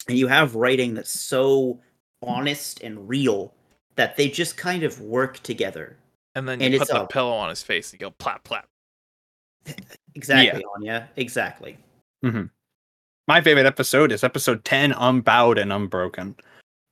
and 0.09 0.17
you 0.17 0.29
have 0.29 0.55
writing 0.55 0.95
that's 0.95 1.19
so 1.19 1.81
honest 2.23 2.81
and 2.83 3.09
real 3.09 3.53
that 3.97 4.17
they 4.17 4.29
just 4.29 4.57
kind 4.57 4.83
of 4.85 5.01
work 5.01 5.39
together. 5.41 5.97
And 6.37 6.49
then 6.49 6.61
you 6.61 6.67
And 6.67 6.79
put 6.79 6.89
the 6.89 7.03
a- 7.03 7.07
pillow 7.09 7.33
on 7.33 7.49
his 7.49 7.63
face 7.63 7.93
and 7.93 8.01
you 8.01 8.07
go 8.07 8.13
plap 8.13 8.45
plap. 8.45 8.69
exactly 10.15 10.65
Anya. 10.77 11.09
Exactly. 11.17 11.77
Mm-hmm. 12.25 12.45
my 13.29 13.41
favorite 13.41 13.67
episode 13.67 14.13
is 14.13 14.23
episode 14.23 14.65
10 14.65 14.93
unbowed 14.93 15.59
and 15.59 15.73
unbroken. 15.73 16.37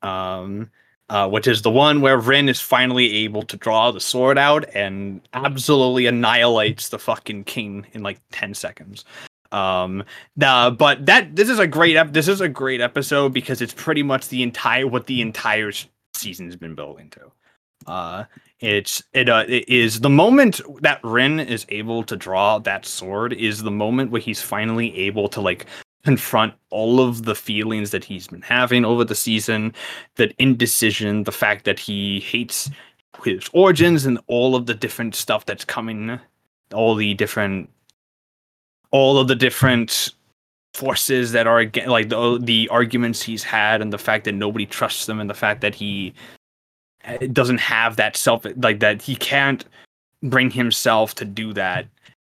Um 0.03 0.70
uh, 1.11 1.28
which 1.28 1.47
is 1.47 1.62
the 1.62 1.70
one 1.70 2.01
where 2.01 2.19
Rin 2.19 2.49
is 2.49 2.61
finally 2.61 3.25
able 3.25 3.43
to 3.43 3.57
draw 3.57 3.91
the 3.91 4.01
sword 4.01 4.39
out 4.39 4.65
and 4.75 5.20
absolutely 5.33 6.07
annihilates 6.07 6.91
the 6.91 6.99
fucking 6.99 7.45
king 7.45 7.87
in 7.93 8.03
like 8.03 8.20
10 8.33 8.55
seconds. 8.55 9.05
Um, 9.51 10.05
nah, 10.37 10.70
but 10.70 11.07
that 11.07 11.35
this 11.35 11.49
is 11.49 11.59
a 11.59 11.67
great 11.67 11.97
ep- 11.97 12.12
this 12.12 12.28
is 12.28 12.43
a 12.43 12.49
great 12.49 12.83
episode 12.83 13.33
because 13.33 13.62
it's 13.62 13.73
pretty 13.73 14.03
much 14.03 14.28
the 14.28 14.43
entire 14.43 14.87
what 14.87 15.07
the 15.07 15.23
entire 15.23 15.73
season's 16.15 16.57
been 16.57 16.75
building 16.75 17.09
to. 17.11 17.33
Uh, 17.87 18.25
it's 18.61 19.03
it 19.15 19.28
uh 19.28 19.45
it 19.49 19.67
is 19.69 20.01
the 20.01 20.11
moment 20.11 20.61
that 20.83 21.01
Rin 21.03 21.41
is 21.41 21.65
able 21.70 22.03
to 22.03 22.17
draw 22.17 22.59
that 22.59 22.85
sword 22.85 23.33
is 23.33 23.62
the 23.62 23.70
moment 23.70 24.11
where 24.11 24.20
he's 24.20 24.43
finally 24.43 24.95
able 24.99 25.28
to 25.28 25.41
like 25.41 25.67
confront 26.09 26.55
all 26.70 27.01
of 27.01 27.25
the 27.25 27.35
feelings 27.35 27.91
that 27.91 28.03
he's 28.03 28.28
been 28.28 28.41
having 28.41 28.83
over 28.83 29.05
the 29.05 29.15
season, 29.15 29.75
that 30.15 30.33
indecision, 30.39 31.25
the 31.25 31.33
fact 31.33 31.67
that 31.67 31.78
he 31.78 32.19
hates 32.20 32.70
his 33.23 33.51
origins 33.53 34.07
and 34.07 34.19
all 34.27 34.57
of 34.57 34.65
the 34.65 34.73
different 34.73 35.15
stuff 35.15 35.45
that's 35.45 35.67
coming, 35.67 36.19
all 36.73 36.95
the 36.95 37.12
different 37.12 37.69
all 38.91 39.19
of 39.19 39.28
the 39.28 39.35
different 39.35 40.15
forces 40.73 41.33
that 41.33 41.47
are 41.47 41.70
like 41.87 42.09
the 42.09 42.39
the 42.41 42.67
arguments 42.70 43.20
he's 43.20 43.45
had 43.45 43.83
and 43.83 43.93
the 43.93 43.99
fact 43.99 44.25
that 44.25 44.33
nobody 44.33 44.65
trusts 44.65 45.07
him 45.07 45.20
and 45.20 45.28
the 45.28 45.35
fact 45.35 45.61
that 45.61 45.75
he 45.75 46.15
uh, 47.05 47.19
doesn't 47.35 47.61
have 47.61 47.97
that 47.97 48.17
self 48.17 48.47
like 48.57 48.81
that 48.81 49.03
he 49.03 49.15
can't 49.15 49.67
bring 50.23 50.51
himself 50.51 51.15
to 51.15 51.27
do 51.27 51.53
that 51.53 51.87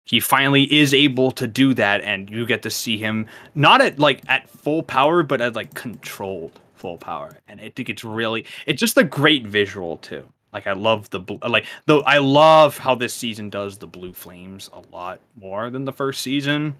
he 0.04 0.18
finally 0.20 0.64
is 0.72 0.92
able 0.92 1.30
to 1.32 1.46
do 1.46 1.74
that 1.74 2.00
and 2.02 2.28
you 2.30 2.44
get 2.46 2.62
to 2.62 2.70
see 2.70 2.98
him 2.98 3.26
not 3.54 3.80
at 3.80 3.98
like 3.98 4.22
at 4.28 4.48
full 4.50 4.82
power 4.82 5.22
but 5.22 5.40
at 5.40 5.54
like 5.54 5.74
controlled 5.74 6.58
full 6.74 6.98
power. 6.98 7.38
And 7.48 7.60
i 7.60 7.68
think 7.70 7.88
it's 7.88 8.02
really 8.04 8.44
it's 8.66 8.80
just 8.80 8.96
a 8.98 9.04
great 9.04 9.46
visual 9.46 9.98
too. 9.98 10.26
Like 10.52 10.66
i 10.66 10.72
love 10.72 11.08
the 11.10 11.20
bl- 11.20 11.46
like 11.48 11.66
though 11.86 12.00
i 12.02 12.18
love 12.18 12.76
how 12.78 12.94
this 12.94 13.14
season 13.14 13.48
does 13.50 13.78
the 13.78 13.86
blue 13.86 14.12
flames 14.12 14.68
a 14.72 14.82
lot 14.94 15.20
more 15.36 15.70
than 15.70 15.84
the 15.84 15.92
first 15.92 16.20
season. 16.22 16.74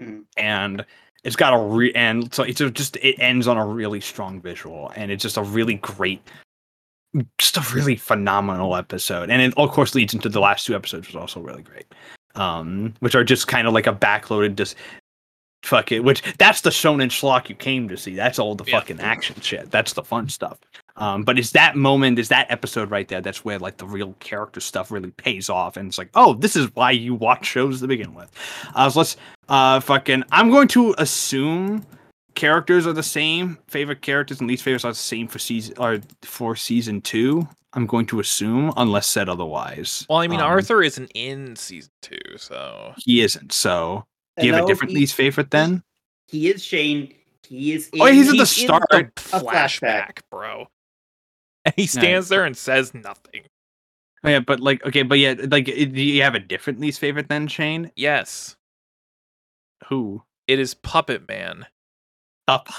Mhm. 0.00 0.22
and 0.36 0.84
it's 1.24 1.34
got 1.34 1.52
a 1.52 1.58
re 1.58 1.92
and 1.94 2.32
so 2.32 2.44
it's 2.44 2.60
a- 2.60 2.70
just 2.70 2.96
it 2.98 3.16
ends 3.18 3.48
on 3.48 3.56
a 3.58 3.66
really 3.66 4.00
strong 4.00 4.40
visual 4.40 4.92
and 4.94 5.10
it's 5.10 5.22
just 5.22 5.36
a 5.36 5.42
really 5.42 5.74
great 5.74 6.22
just 7.38 7.56
a 7.56 7.74
really 7.74 7.96
phenomenal 7.96 8.76
episode. 8.76 9.30
And 9.30 9.42
it 9.42 9.54
of 9.56 9.70
course 9.72 9.94
leads 9.96 10.14
into 10.14 10.28
the 10.28 10.40
last 10.40 10.66
two 10.66 10.76
episodes 10.76 11.08
which 11.08 11.14
is 11.14 11.20
also 11.20 11.40
really 11.40 11.62
great 11.62 11.86
um 12.38 12.94
which 13.00 13.14
are 13.14 13.24
just 13.24 13.48
kind 13.48 13.66
of 13.66 13.74
like 13.74 13.86
a 13.86 13.92
backloaded 13.92 14.54
just 14.56 14.76
fuck 15.64 15.90
it 15.90 16.04
which 16.04 16.22
that's 16.38 16.60
the 16.60 16.70
shonen 16.70 17.08
schlock 17.08 17.48
you 17.48 17.54
came 17.54 17.88
to 17.88 17.96
see. 17.96 18.14
That's 18.14 18.38
all 18.38 18.54
the 18.54 18.64
Yeah. 18.64 18.78
fucking 18.78 19.00
action 19.00 19.40
shit. 19.40 19.70
That's 19.70 19.92
the 19.92 20.04
fun 20.04 20.28
stuff. 20.28 20.58
Um 20.96 21.24
but 21.24 21.38
it's 21.38 21.50
that 21.50 21.74
moment 21.76 22.18
is 22.18 22.28
that 22.28 22.50
episode 22.50 22.90
right 22.90 23.08
there 23.08 23.20
that's 23.20 23.44
where 23.44 23.58
like 23.58 23.76
the 23.76 23.86
real 23.86 24.14
character 24.20 24.60
stuff 24.60 24.90
really 24.90 25.10
pays 25.12 25.50
off 25.50 25.76
and 25.76 25.88
it's 25.88 25.98
like 25.98 26.10
oh 26.14 26.34
this 26.34 26.54
is 26.56 26.72
why 26.74 26.92
you 26.92 27.14
watch 27.14 27.44
shows 27.46 27.80
to 27.80 27.88
begin 27.88 28.14
with. 28.14 28.30
Uh 28.74 28.88
so 28.88 29.00
let's 29.00 29.16
uh 29.48 29.80
fucking 29.80 30.22
i'm 30.30 30.50
going 30.50 30.68
to 30.68 30.94
assume 30.98 31.84
characters 32.34 32.86
are 32.86 32.92
the 32.92 33.02
same 33.02 33.58
favorite 33.66 34.00
characters 34.00 34.38
and 34.38 34.48
least 34.48 34.62
favorites 34.62 34.84
are 34.84 34.92
the 34.92 34.94
same 34.94 35.26
for 35.26 35.40
season 35.40 35.74
or 35.78 35.98
for 36.22 36.54
season 36.54 37.00
two 37.00 37.46
i'm 37.74 37.86
going 37.86 38.06
to 38.06 38.20
assume 38.20 38.72
unless 38.76 39.06
said 39.06 39.28
otherwise 39.28 40.06
Well, 40.08 40.18
I 40.18 40.26
mean, 40.28 40.40
Um, 40.40 40.46
Arthur 40.46 40.82
isn't 40.82 41.10
in 41.14 41.54
season 41.56 41.90
two, 42.02 42.18
so 42.36 42.94
he 42.98 43.20
isn't 43.22 43.52
so 43.52 44.04
do 44.38 44.46
you 44.46 44.54
have 44.54 44.64
a 44.64 44.66
different 44.66 44.92
least 44.94 45.14
favorite 45.14 45.50
then 45.50 45.82
he 46.28 46.48
is 46.48 46.64
shane 46.64 47.14
he 47.46 47.72
is 47.72 47.90
Oh, 47.98 48.06
he's 48.06 48.28
at 48.28 48.32
the 48.32 48.40
in 48.40 48.46
start. 48.46 48.82
the 48.90 49.04
flashback. 49.16 49.44
flashback, 49.80 50.18
bro. 50.30 50.66
And 51.64 51.74
he 51.76 51.86
stands 51.86 52.28
there 52.28 52.44
and 52.44 52.56
says 52.56 52.92
nothing. 52.94 53.42
oh, 54.24 54.28
yeah 54.28 54.40
but 54.40 54.60
like 54.60 54.84
okay 54.86 55.02
but 55.02 55.18
yeah 55.18 55.34
like 55.50 55.64
do 55.66 55.72
you 55.74 56.22
have 56.22 56.34
a 56.34 56.38
different 56.40 56.80
least 56.80 56.98
favorite 57.00 57.28
then 57.28 57.46
shane 57.48 57.90
Yes, 57.96 58.56
who 59.88 60.22
it 60.46 60.58
is 60.58 60.74
Puppet 60.74 61.28
Man. 61.28 61.66
up 62.46 62.68
uh, 62.70 62.72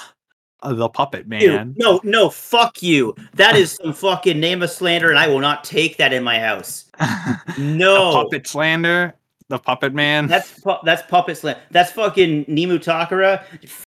the 0.64 0.90
puppet 0.90 1.24
Ew, 1.24 1.50
man 1.50 1.74
no 1.78 2.00
no 2.04 2.30
fuck 2.30 2.84
you 2.84 3.16
that 3.34 3.56
is 3.56 3.74
some 3.82 3.94
fucking 3.94 4.40
name 4.40 4.62
of 4.62 4.70
slander 4.70 5.10
and 5.10 5.18
i 5.18 5.28
will 5.28 5.40
not 5.40 5.64
take 5.64 5.98
that 5.98 6.12
in 6.12 6.24
my 6.24 6.38
house 6.40 6.86
no 7.58 8.12
the 8.12 8.24
puppet 8.24 8.48
slander 8.48 9.14
the 9.48 9.58
puppet 9.58 9.94
man 9.94 10.28
That's 10.28 10.60
pu- 10.60 10.78
that's 10.84 11.02
puppet 11.04 11.38
slam. 11.38 11.58
That's 11.72 11.92
fucking 11.92 12.46
Nemu 12.46 12.78
Takara. 12.78 13.44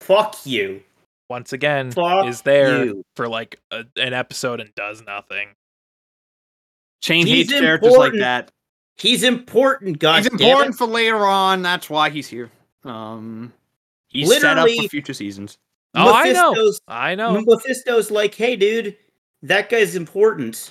Fuck 0.00 0.46
you. 0.46 0.80
Once 1.28 1.52
again, 1.52 1.90
Fuck 1.90 2.26
is 2.26 2.42
there 2.42 2.84
you. 2.84 3.04
for 3.16 3.26
like 3.28 3.58
a, 3.72 3.84
an 3.96 4.12
episode 4.12 4.60
and 4.60 4.72
does 4.76 5.02
nothing. 5.02 5.48
shane 7.02 7.26
He's 7.26 7.50
hates 7.50 7.60
characters 7.60 7.96
like 7.96 8.12
that 8.12 8.52
He's 9.00 9.22
important. 9.22 9.98
God 9.98 10.18
he's 10.18 10.26
important 10.26 10.74
it. 10.74 10.78
for 10.78 10.86
later 10.86 11.24
on. 11.24 11.62
That's 11.62 11.88
why 11.88 12.10
he's 12.10 12.28
here. 12.28 12.50
Um, 12.84 13.52
he's 14.08 14.30
set 14.40 14.58
up 14.58 14.68
for 14.68 14.88
future 14.88 15.14
seasons. 15.14 15.56
Oh, 15.94 16.12
I 16.12 16.32
know. 16.32 16.52
Mephisto's, 16.52 16.80
I 16.86 17.14
know. 17.14 17.40
Mephisto's 17.40 18.10
like, 18.10 18.34
hey, 18.34 18.56
dude, 18.56 18.96
that 19.42 19.68
guy's 19.68 19.96
important. 19.96 20.70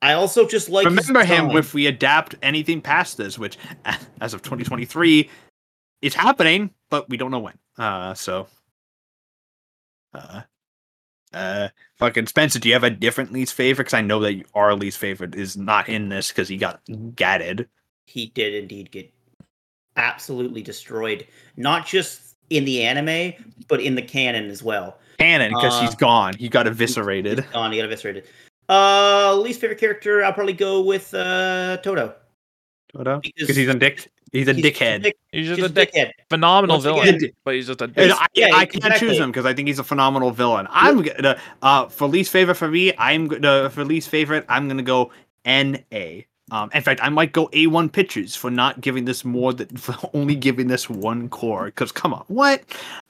I 0.00 0.12
also 0.12 0.46
just 0.46 0.68
like. 0.68 0.86
his 0.88 1.08
Remember 1.08 1.24
him 1.24 1.50
if 1.56 1.74
we 1.74 1.86
adapt 1.86 2.36
anything 2.42 2.80
past 2.80 3.16
this, 3.16 3.38
which 3.38 3.58
as 4.20 4.34
of 4.34 4.42
2023 4.42 5.28
is 6.02 6.14
happening, 6.14 6.70
but 6.88 7.08
we 7.08 7.16
don't 7.16 7.32
know 7.32 7.40
when. 7.40 7.58
Uh, 7.76 8.14
so, 8.14 8.46
uh, 10.14 10.42
uh, 11.32 11.68
fucking 11.96 12.28
Spencer, 12.28 12.60
do 12.60 12.68
you 12.68 12.74
have 12.74 12.84
a 12.84 12.90
different 12.90 13.32
least 13.32 13.54
favorite? 13.54 13.84
Because 13.84 13.94
I 13.94 14.02
know 14.02 14.20
that 14.20 14.44
our 14.54 14.74
least 14.74 14.98
favorite 14.98 15.34
is 15.34 15.56
not 15.56 15.88
in 15.88 16.08
this 16.08 16.28
because 16.28 16.48
he 16.48 16.56
got 16.56 16.80
gatted. 17.16 17.68
he 18.06 18.26
did 18.26 18.54
indeed 18.54 18.90
get 18.92 19.12
absolutely 19.96 20.62
destroyed. 20.62 21.26
Not 21.56 21.86
just 21.86 22.27
in 22.50 22.64
the 22.64 22.82
anime, 22.82 23.32
but 23.68 23.80
in 23.80 23.94
the 23.94 24.02
canon 24.02 24.48
as 24.50 24.62
well. 24.62 24.98
Canon, 25.18 25.52
because 25.52 25.80
he's 25.80 25.94
gone. 25.94 26.34
He 26.34 26.48
got 26.48 26.66
eviscerated. 26.66 27.40
He's 27.40 27.50
gone. 27.52 27.72
He 27.72 27.78
got 27.78 27.84
eviscerated. 27.86 28.24
Uh, 28.68 29.34
least 29.36 29.60
favorite 29.60 29.80
character, 29.80 30.22
I'll 30.24 30.32
probably 30.32 30.52
go 30.52 30.80
with 30.82 31.12
uh 31.14 31.78
Toto. 31.78 32.14
Because 32.92 33.20
Because 33.36 33.56
he's 33.56 33.68
a 33.68 33.74
dick. 33.74 34.10
He's 34.32 34.46
a 34.46 34.52
He's 34.52 34.64
dickhead. 34.64 35.02
dick- 35.04 35.16
He's 35.32 35.46
just 35.48 35.60
he's 35.60 35.70
a 35.70 35.72
dick. 35.72 35.92
dickhead. 35.92 36.10
Phenomenal 36.28 36.76
Once 36.76 36.84
villain, 36.84 37.14
again- 37.14 37.30
but 37.44 37.54
he's 37.54 37.66
just 37.66 37.80
a 37.80 37.86
dick. 37.86 38.12
I, 38.12 38.26
yeah, 38.34 38.48
I 38.54 38.66
can't 38.66 38.76
exactly. 38.84 39.08
choose 39.08 39.18
him 39.18 39.30
because 39.30 39.46
I 39.46 39.54
think 39.54 39.68
he's 39.68 39.78
a 39.78 39.84
phenomenal 39.84 40.30
villain. 40.30 40.66
I'm 40.70 41.00
gonna 41.02 41.38
uh 41.62 41.88
for 41.88 42.06
least 42.06 42.30
favorite 42.30 42.56
for 42.56 42.68
me. 42.68 42.92
I'm 42.98 43.26
gonna 43.26 43.70
for 43.70 43.84
least 43.84 44.10
favorite. 44.10 44.44
I'm 44.48 44.68
gonna 44.68 44.82
go 44.82 45.12
N 45.46 45.82
A. 45.92 46.26
Um, 46.50 46.70
in 46.74 46.82
fact, 46.82 47.00
I 47.02 47.08
might 47.08 47.32
go 47.32 47.48
A1 47.48 47.92
Pictures 47.92 48.34
for 48.34 48.50
not 48.50 48.80
giving 48.80 49.04
this 49.04 49.24
more 49.24 49.52
than 49.52 49.68
for 49.76 49.96
only 50.14 50.34
giving 50.34 50.68
this 50.68 50.88
one 50.88 51.28
core. 51.28 51.66
Because 51.66 51.92
come 51.92 52.14
on, 52.14 52.24
what? 52.28 52.62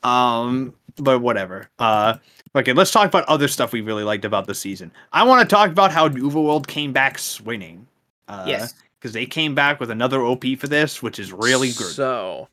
Um, 0.03 0.75
but 0.97 1.21
whatever. 1.21 1.69
Uh, 1.79 2.17
okay, 2.57 2.73
let's 2.73 2.91
talk 2.91 3.07
about 3.07 3.25
other 3.25 3.49
stuff 3.49 3.73
we 3.73 3.81
really 3.81 4.05
liked 4.05 4.25
about 4.25 4.47
the 4.47 4.55
season. 4.55 4.91
I 5.13 5.25
want 5.25 5.49
to 5.49 5.55
talk 5.55 5.71
about 5.71 5.93
how 5.93 6.09
World 6.09 6.67
came 6.69 6.93
back 6.93 7.19
swinging. 7.19 7.87
Uh, 8.27 8.45
yes, 8.47 8.75
because 8.99 9.13
they 9.13 9.27
came 9.27 9.55
back 9.55 9.81
with 9.81 9.91
another 9.91 10.23
OP 10.23 10.45
for 10.59 10.67
this, 10.67 11.03
which 11.03 11.19
is 11.19 11.33
really 11.33 11.69
good. 11.69 11.93
So, 11.93 12.49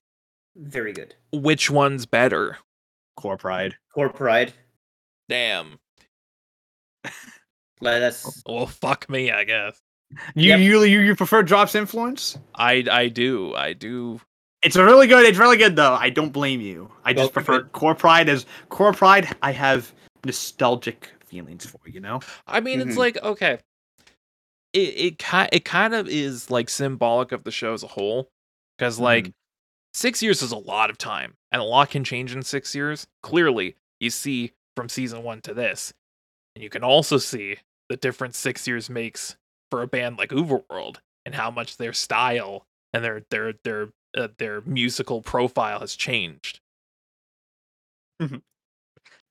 very 0.56 0.94
good. 0.94 1.16
which 1.32 1.70
one's 1.70 2.06
better? 2.06 2.58
Core 3.18 3.38
Pride. 3.38 3.76
Core 3.94 4.10
pride. 4.10 4.54
Damn. 5.30 5.80
Like, 7.82 8.00
That's 8.00 8.42
Well, 8.46 8.68
fuck 8.68 9.10
me, 9.10 9.32
I 9.32 9.44
guess. 9.44 9.80
You 10.36 10.50
Yep. 10.50 10.60
you 10.60 10.84
you 10.84 11.00
you 11.02 11.16
prefer 11.16 11.44
Drop's 11.44 11.76
influence? 11.76 12.38
I 12.56 12.86
I 12.92 13.08
do. 13.10 13.54
I 13.56 13.74
do. 13.74 14.20
It's 14.64 14.76
really 14.76 15.08
good. 15.08 15.26
It's 15.26 15.38
really 15.38 15.58
good 15.58 15.76
though. 15.76 15.94
I 15.94 16.10
don't 16.10 16.32
blame 16.32 16.62
you. 16.62 16.92
I 17.04 17.14
just 17.14 17.24
Well, 17.24 17.30
prefer 17.30 17.62
good. 17.64 17.72
Core 17.74 17.96
Pride 17.96 18.30
as 18.30 18.46
Core 18.70 18.94
Pride. 18.94 19.28
I 19.42 19.52
have 19.52 19.92
nostalgic 20.26 21.10
feelings 21.26 21.66
for. 21.66 21.80
You 21.88 22.00
know. 22.00 22.20
I 22.48 22.60
mean, 22.62 22.82
it's 22.82 22.96
Mhm. 22.96 22.98
like 22.98 23.18
okay. 23.24 23.60
It 24.74 24.80
it 24.98 25.20
kind 25.20 25.50
it 25.52 25.66
kind 25.66 25.94
of 25.94 26.08
is 26.08 26.50
like 26.52 26.70
symbolic 26.70 27.32
of 27.32 27.44
the 27.44 27.52
show 27.52 27.74
as 27.74 27.84
a 27.84 27.88
whole, 27.88 28.30
because 28.78 29.00
like 29.00 29.32
six 29.94 30.22
years 30.22 30.42
is 30.42 30.52
a 30.52 30.58
lot 30.58 30.90
of 30.90 30.98
time, 30.98 31.36
and 31.52 31.62
a 31.62 31.66
lot 31.66 31.92
can 31.92 32.04
change 32.04 32.34
in 32.36 32.42
six 32.44 32.76
years. 32.76 33.08
Clearly, 33.24 33.76
you 34.00 34.10
see 34.10 34.52
from 34.76 34.90
season 34.90 35.24
one 35.24 35.42
to 35.42 35.54
this, 35.54 35.94
and 36.56 36.64
you 36.64 36.70
can 36.70 36.84
also 36.84 37.18
see 37.18 37.58
the 37.88 37.96
difference 37.98 38.38
six 38.38 38.68
years 38.68 38.90
makes 38.90 39.38
for 39.76 39.82
a 39.82 39.88
band 39.88 40.18
like 40.18 40.30
UVERworld 40.30 40.98
and 41.26 41.36
how 41.36 41.52
much 41.52 41.76
their 41.76 41.92
style 41.92 42.66
and 42.94 43.04
their 43.04 43.24
their 43.30 43.54
their 43.66 43.90
uh, 44.18 44.30
their 44.38 44.62
musical 44.62 45.22
profile 45.22 45.82
has 45.82 45.96
changed. 45.98 46.62
Mhm. 48.22 48.42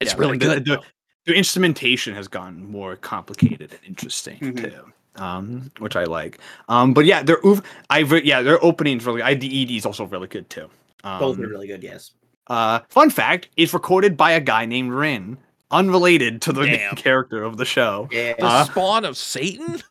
It's 0.01 0.13
Yeah, 0.13 0.19
really 0.19 0.37
good. 0.39 0.65
the- 0.67 0.77
though. 0.77 0.83
The 1.27 1.33
instrumentation 1.35 2.15
has 2.15 2.29
gotten 2.29 2.71
more 2.71 2.97
complicated 2.97 3.73
and 3.73 3.81
interesting 3.87 4.37
Mhm. 4.41 4.71
too. 4.71 4.93
Um, 5.17 5.71
which 5.79 5.97
I 5.97 6.05
like. 6.05 6.39
Um, 6.69 6.93
but 6.93 7.07
yeah, 7.07 7.23
their 7.23 7.41
Uv- 7.41 7.65
I 7.89 8.01
re- 8.01 8.21
yeah, 8.23 8.43
their 8.43 8.63
openings 8.63 9.07
really. 9.07 9.23
I 9.23 9.33
the 9.35 9.63
ED 9.63 9.77
is 9.79 9.87
also 9.87 10.05
really 10.05 10.27
good 10.29 10.51
too. 10.51 10.69
Um, 11.05 11.21
both 11.21 11.39
are 11.39 11.47
really 11.49 11.67
good. 11.69 11.83
Yes. 11.83 12.11
Uh, 12.49 12.81
fun 12.91 13.09
fact: 13.09 13.49
is 13.57 13.73
recorded 13.73 14.19
by 14.19 14.33
a 14.33 14.41
guy 14.41 14.67
named 14.67 14.93
Rin, 14.93 15.39
unrelated 15.71 16.43
to 16.43 16.53
the 16.53 16.63
main 16.63 16.91
character 16.97 17.43
of 17.43 17.57
the 17.57 17.65
show. 17.65 18.07
Yeah. 18.13 18.35
the 18.35 18.45
uh, 18.45 18.65
spawn 18.65 19.07
of 19.07 19.17
Satan. 19.17 19.83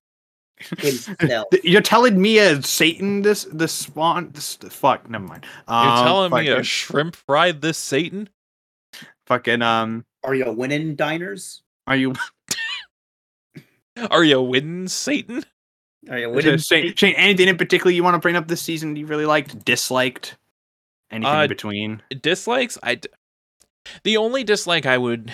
Himself. 0.80 1.48
You're 1.64 1.82
telling 1.82 2.22
me 2.22 2.38
a 2.40 2.62
Satan 2.64 3.22
this 3.22 3.46
this 3.52 3.72
spawn 3.72 4.32
this 4.34 4.56
fuck 4.70 5.10
never 5.10 5.26
mind. 5.26 5.46
You're 5.68 5.78
Um, 5.78 6.06
telling 6.06 6.32
me 6.46 6.50
a 6.50 6.64
shrimp 6.64 7.16
fried 7.16 7.62
this 7.62 7.78
Satan? 7.78 8.30
fucking 9.28 9.62
um 9.62 10.06
Are 10.24 10.36
you 10.36 10.52
winning 10.52 10.96
diners? 10.96 11.62
are 11.88 11.96
you 11.96 12.14
Are 14.10 14.24
you 14.24 14.42
winning 14.42 14.88
Satan? 14.88 15.44
Are 16.10 16.18
you 16.20 16.30
winning? 16.30 16.58
Shane, 16.58 16.96
Shane 16.96 17.16
anything 17.16 17.48
in 17.48 17.58
particular 17.58 17.92
you 17.92 18.04
want 18.04 18.16
to 18.16 18.20
bring 18.20 18.36
up 18.36 18.48
this 18.48 18.62
season 18.62 18.96
you 18.96 19.06
really 19.06 19.26
liked 19.26 19.64
disliked 19.64 20.36
anything 21.12 21.34
Uh, 21.34 21.44
in 21.44 21.48
between 21.50 22.02
Dislikes? 22.22 22.78
I. 22.84 22.96
D- 22.96 23.10
the 24.04 24.18
only 24.18 24.44
dislike 24.44 24.86
I 24.86 24.98
would 24.98 25.32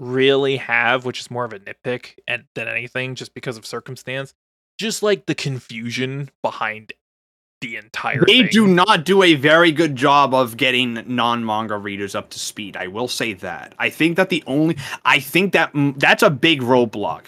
really 0.00 0.56
have, 0.56 1.04
which 1.04 1.20
is 1.20 1.30
more 1.30 1.44
of 1.44 1.52
a 1.52 1.58
nitpick 1.58 2.14
and 2.26 2.44
than 2.54 2.68
anything, 2.68 3.14
just 3.14 3.34
because 3.34 3.56
of 3.56 3.66
circumstance, 3.66 4.34
just 4.78 5.02
like 5.02 5.26
the 5.26 5.34
confusion 5.34 6.30
behind 6.42 6.92
the 7.60 7.76
entire. 7.76 8.24
they 8.26 8.42
thing. 8.42 8.48
do 8.50 8.66
not 8.66 9.04
do 9.04 9.22
a 9.22 9.34
very 9.34 9.72
good 9.72 9.96
job 9.96 10.32
of 10.32 10.56
getting 10.56 11.02
non-manga 11.06 11.76
readers 11.76 12.14
up 12.14 12.30
to 12.30 12.38
speed 12.38 12.76
i 12.76 12.86
will 12.86 13.08
say 13.08 13.32
that 13.32 13.74
i 13.80 13.90
think 13.90 14.16
that 14.16 14.28
the 14.28 14.44
only 14.46 14.76
i 15.04 15.18
think 15.18 15.52
that 15.52 15.72
mm, 15.72 15.98
that's 15.98 16.22
a 16.22 16.30
big 16.30 16.60
roadblock 16.62 17.24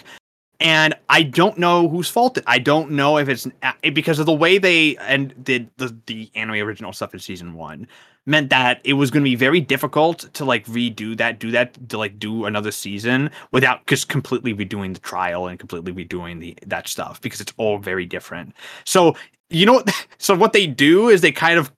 and 0.61 0.93
i 1.09 1.21
don't 1.21 1.57
know 1.57 1.89
whose 1.89 2.09
fault 2.09 2.37
it 2.37 2.45
i 2.47 2.57
don't 2.57 2.89
know 2.91 3.17
if 3.17 3.27
it's 3.27 3.45
because 3.93 4.19
of 4.19 4.25
the 4.25 4.33
way 4.33 4.57
they 4.57 4.95
and 4.97 5.33
did 5.43 5.69
the 5.75 5.93
the 6.05 6.31
anime 6.35 6.55
original 6.65 6.93
stuff 6.93 7.13
in 7.13 7.19
season 7.19 7.53
one 7.53 7.85
meant 8.27 8.49
that 8.51 8.79
it 8.83 8.93
was 8.93 9.09
going 9.09 9.23
to 9.23 9.29
be 9.29 9.35
very 9.35 9.59
difficult 9.59 10.31
to 10.33 10.45
like 10.45 10.65
redo 10.67 11.17
that 11.17 11.39
do 11.39 11.49
that 11.51 11.89
to 11.89 11.97
like 11.97 12.19
do 12.19 12.45
another 12.45 12.71
season 12.71 13.31
without 13.51 13.85
just 13.87 14.09
completely 14.09 14.53
redoing 14.53 14.93
the 14.93 14.99
trial 14.99 15.47
and 15.47 15.57
completely 15.59 15.91
redoing 15.91 16.39
the 16.39 16.55
that 16.67 16.87
stuff 16.87 17.19
because 17.21 17.41
it's 17.41 17.53
all 17.57 17.79
very 17.79 18.05
different 18.05 18.53
so 18.85 19.15
you 19.49 19.65
know 19.65 19.83
so 20.19 20.35
what 20.35 20.53
they 20.53 20.67
do 20.67 21.09
is 21.09 21.21
they 21.21 21.31
kind 21.31 21.57
of 21.57 21.71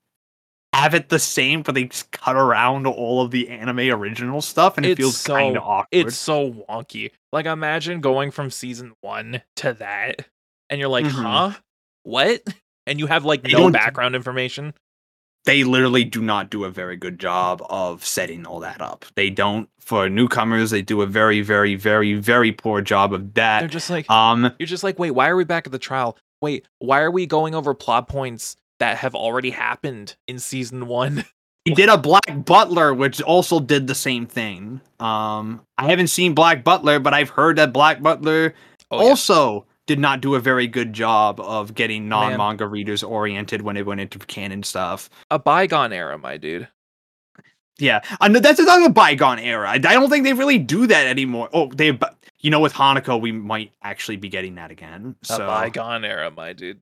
have 0.73 0.93
it 0.93 1.07
the 1.09 1.19
same 1.19 1.61
but 1.61 1.75
they 1.75 1.85
just 1.85 2.11
cut 2.11 2.35
around 2.35 2.85
all 2.87 3.21
of 3.21 3.31
the 3.31 3.47
anime 3.49 3.79
original 3.91 4.41
stuff 4.41 4.75
and 4.75 4.85
it 4.85 4.91
It's 4.91 4.99
feels 4.99 5.17
so- 5.17 5.35
kind 5.35 5.55
of 5.55 5.63
awkward 5.63 5.87
It's 5.91 6.17
so 6.17 6.51
wonky. 6.69 7.11
Like 7.31 7.45
imagine 7.45 8.01
going 8.01 8.31
from 8.31 8.51
season 8.51 8.93
one 9.01 9.41
to 9.57 9.73
that, 9.73 10.27
and 10.69 10.79
you're 10.79 10.89
like, 10.89 11.05
Mhm. 11.05 11.11
huh? 11.23 11.51
What? 12.03 12.43
And 12.85 12.99
you 12.99 13.07
have 13.07 13.23
like 13.25 13.43
They 13.43 13.53
no 13.53 13.71
background 13.71 14.13
information. 14.15 14.73
They 15.45 15.63
literally 15.63 16.03
do 16.03 16.21
not 16.21 16.49
do 16.49 16.63
a 16.63 16.69
very 16.69 16.95
good 16.95 17.19
job 17.19 17.61
of 17.69 18.05
setting 18.05 18.45
all 18.45 18.59
that 18.59 18.81
up 18.81 19.05
they 19.15 19.29
don't 19.29 19.69
for 19.79 20.09
newcomers 20.09 20.71
they 20.71 20.81
do 20.81 21.01
a 21.01 21.05
very 21.05 21.41
very 21.41 21.75
very 21.75 22.13
very 22.13 22.51
poor 22.51 22.81
job 22.81 23.13
of 23.13 23.33
that. 23.33 23.59
They're 23.59 23.69
just 23.69 23.89
like, 23.89 24.09
um 24.09 24.53
You're 24.59 24.67
just 24.67 24.83
like, 24.83 24.97
wait, 24.99 25.11
why 25.11 25.27
are 25.29 25.35
we 25.35 25.43
back 25.43 25.65
at 25.65 25.71
the 25.71 25.79
trial? 25.79 26.17
Wait, 26.41 26.67
why 26.79 27.01
are 27.01 27.11
we 27.11 27.25
going 27.25 27.55
over 27.55 27.73
plot 27.73 28.07
points 28.07 28.55
that 28.79 28.97
have 28.97 29.15
already 29.15 29.49
happened 29.49 30.15
in 30.27 30.39
season 30.39 30.87
one? 30.87 31.25
He 31.65 31.73
did 31.73 31.87
a 31.87 31.97
Black 31.97 32.43
Butler, 32.43 32.93
which 32.93 33.21
also 33.21 33.61
did 33.61 33.87
the 33.87 33.95
same 33.95 34.25
thing. 34.25 34.81
Um, 34.99 35.61
I 35.77 35.85
haven't 35.89 36.07
seen 36.07 36.33
Black 36.33 36.61
Butler, 36.61 36.99
but 36.99 37.13
I've 37.13 37.29
heard 37.29 37.55
that 37.55 37.71
Black 37.71 38.01
Butler 38.01 38.53
Oh, 38.91 39.07
yeah. 39.07 39.63
Also 39.83 39.93
did 39.95 39.99
not 39.99 40.21
do 40.21 40.35
a 40.35 40.39
very 40.39 40.67
good 40.67 40.93
job 40.93 41.39
of 41.39 41.75
getting 41.75 42.07
non-manga 42.07 42.67
readers 42.67 43.03
oriented 43.03 43.61
when 43.61 43.77
it 43.77 43.85
went 43.85 43.99
into 44.01 44.19
canon 44.19 44.63
stuff. 44.63 45.09
a 45.31 45.39
bygone 45.39 45.93
era, 45.93 46.17
my 46.17 46.37
dude. 46.37 46.67
Yeah, 47.79 48.01
I 48.21 48.27
know 48.27 48.39
that's 48.39 48.59
another 48.59 48.89
bygone 48.89 49.39
era. 49.39 49.67
I 49.69 49.73
I 49.75 49.79
don't 49.79 50.09
think 50.09 50.23
they 50.25 50.33
really 50.33 50.59
do 50.59 50.85
that 50.87 51.07
anymore. 51.07 51.49
Oh, 51.53 51.69
they, 51.73 51.91
but 51.91 52.15
you 52.39 52.51
know, 52.51 52.59
with 52.59 52.73
Hanako, 52.73 53.19
we 53.19 53.31
might 53.31 53.71
actually 53.81 54.17
be 54.17 54.29
getting 54.29 54.55
that 54.55 54.69
again. 54.71 55.15
A 55.23 55.25
So, 55.25 55.47
bygone 55.47 56.05
era, 56.05 56.29
my 56.29 56.53
dude. 56.53 56.79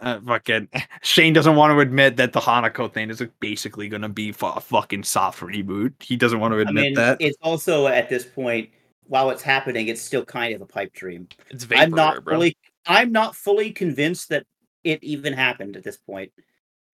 uh, 0.00 0.18
fucking 0.26 0.68
Shane 1.02 1.32
doesn't 1.32 1.54
want 1.54 1.72
to 1.72 1.78
admit 1.78 2.16
that 2.16 2.32
the 2.32 2.40
Hanako 2.40 2.92
thing 2.92 3.08
is 3.10 3.22
basically 3.38 3.88
going 3.88 4.02
to 4.02 4.08
be 4.08 4.32
fu- 4.32 4.46
a 4.46 4.60
fucking 4.60 5.04
soft 5.04 5.40
reboot. 5.40 5.92
He 6.02 6.16
doesn't 6.16 6.40
want 6.40 6.52
to 6.54 6.58
I 6.58 6.62
admit 6.62 6.84
mean, 6.84 6.94
that. 6.94 7.18
it's 7.20 7.38
also 7.42 7.86
at 7.86 8.08
this 8.08 8.24
point, 8.26 8.70
while 9.12 9.28
it's 9.28 9.42
happening, 9.42 9.88
it's 9.88 10.00
still 10.00 10.24
kind 10.24 10.54
of 10.54 10.62
a 10.62 10.66
pipe 10.66 10.94
dream. 10.94 11.28
It's 11.50 11.66
I'm 11.76 11.90
not 11.90 12.24
bro. 12.24 12.36
fully. 12.36 12.56
I'm 12.86 13.12
not 13.12 13.36
fully 13.36 13.70
convinced 13.70 14.30
that 14.30 14.46
it 14.84 15.04
even 15.04 15.34
happened 15.34 15.76
at 15.76 15.84
this 15.84 15.98
point. 15.98 16.32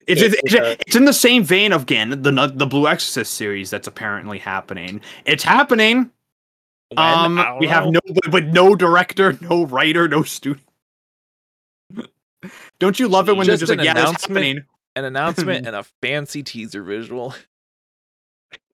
It's, 0.09 0.21
It's, 0.21 0.35
it's, 0.43 0.55
uh, 0.57 0.75
it's 0.81 0.97
in 0.97 1.05
the 1.05 1.13
same 1.13 1.45
vein 1.45 1.73
of 1.73 1.83
again 1.83 2.11
the 2.23 2.53
the 2.53 2.67
Blue 2.67 2.89
Exorcist 2.89 3.35
series 3.35 3.71
that's 3.71 3.87
apparently 3.87 4.39
happening. 4.39 5.01
It's 5.27 5.45
happening. 5.45 6.11
When? 6.89 6.99
um, 6.99 7.39
I 7.39 7.45
don't 7.45 7.59
we 7.61 7.69
have 7.69 7.87
no 7.87 8.01
but, 8.13 8.31
but 8.33 8.45
no 8.47 8.75
director, 8.75 9.39
no 9.41 9.65
writer, 9.67 10.09
no 10.09 10.25
student. 10.25 10.67
Don't 12.81 12.99
you 12.99 13.07
love 13.07 13.29
it 13.29 13.37
when 13.37 13.47
Just 13.47 13.61
they're 13.61 13.67
just 13.69 13.73
an 13.73 13.79
like, 13.79 13.85
yeah, 13.87 13.95
that's 13.95 14.09
announcement. 14.09 14.45
happening? 14.45 14.65
an 14.97 15.05
announcement 15.05 15.67
and 15.69 15.77
a 15.77 15.85
fancy 16.03 16.43
teaser 16.43 16.83
visual. 16.83 17.33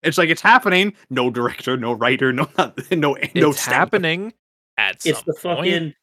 It's 0.05 0.19
like 0.19 0.29
it's 0.29 0.43
happening. 0.43 0.95
No 1.11 1.31
director, 1.31 1.77
no 1.77 1.93
writer, 1.93 2.33
no 2.33 2.49
no 2.59 2.73
no. 2.93 3.17
it's 3.17 3.61
stamp. 3.63 3.75
happening 3.77 4.33
at 4.79 4.97
It's 5.05 5.19
some 5.19 5.25
the 5.27 5.35
point. 5.35 5.59
fucking. 5.59 5.95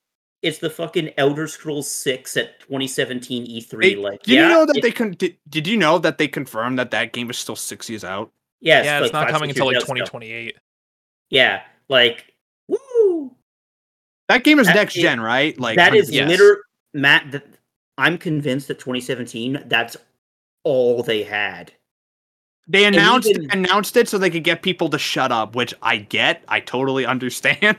It's 0.41 0.57
the 0.57 0.71
fucking 0.71 1.11
Elder 1.19 1.47
Scrolls 1.47 1.91
Six 1.91 2.35
at 2.35 2.59
2017 2.61 3.45
E3. 3.45 3.79
They- 3.79 3.95
like, 3.95 4.23
did 4.23 4.33
yeah, 4.33 4.47
you 4.47 4.53
know 4.53 4.65
that 4.65 4.77
it- 4.77 4.81
they 4.81 4.91
con- 4.91 5.11
did, 5.11 5.37
did 5.49 5.67
you 5.67 5.77
know 5.77 5.99
that 5.99 6.17
they 6.17 6.27
confirmed 6.27 6.79
that 6.79 6.89
that 6.91 7.13
game 7.13 7.29
is 7.29 7.37
still 7.37 7.55
six 7.55 7.87
years 7.89 8.03
out? 8.03 8.31
Yeah, 8.59 8.81
yeah, 8.83 9.03
it's 9.03 9.13
not 9.13 9.27
coming 9.29 9.49
until 9.51 9.67
like 9.67 9.73
years 9.73 9.83
out 9.83 9.87
2028. 9.87 10.57
Yeah, 11.29 11.61
like, 11.89 12.33
woo! 12.67 13.35
That 14.29 14.43
game 14.43 14.57
is 14.59 14.65
That 14.67 14.75
next 14.77 14.95
is- 14.95 15.01
gen, 15.03 15.19
right? 15.21 15.59
Like 15.59 15.75
that 15.77 15.93
is 15.93 16.09
100%. 16.09 16.13
Yes. 16.13 16.29
liter 16.29 16.63
Matt. 16.95 17.31
That 17.31 17.45
I'm 17.99 18.17
convinced 18.17 18.67
that 18.69 18.79
2017. 18.79 19.63
That's 19.67 19.95
all 20.63 21.03
they 21.03 21.21
had. 21.23 21.71
They 22.71 22.85
announced 22.85 23.29
even- 23.29 23.51
announced 23.51 23.97
it 23.97 24.07
so 24.07 24.17
they 24.17 24.29
could 24.29 24.43
get 24.43 24.61
people 24.61 24.89
to 24.89 24.97
shut 24.97 25.31
up, 25.31 25.55
which 25.55 25.73
I 25.81 25.97
get. 25.97 26.43
I 26.47 26.59
totally 26.61 27.05
understand. 27.05 27.77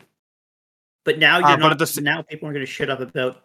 But 1.05 1.19
now 1.19 1.37
Uh, 1.37 1.49
you're 1.49 1.59
but 1.59 1.69
not. 1.71 1.79
the 1.79 2.01
now 2.01 2.23
people 2.23 2.49
are 2.49 2.53
going 2.53 2.65
to 2.65 2.71
shut 2.71 2.89
up 2.89 3.01
about. 3.01 3.43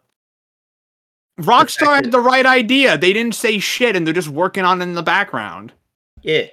Rockstar 1.39 1.95
had 1.95 2.11
the 2.11 2.19
right 2.19 2.45
idea. 2.45 2.97
They 2.97 3.13
didn't 3.13 3.35
say 3.35 3.59
shit, 3.59 3.95
and 3.95 4.05
they're 4.05 4.13
just 4.13 4.27
working 4.27 4.63
on 4.63 4.79
it 4.81 4.83
in 4.83 4.93
the 4.93 5.01
background. 5.03 5.71
Yeah. 6.21 6.47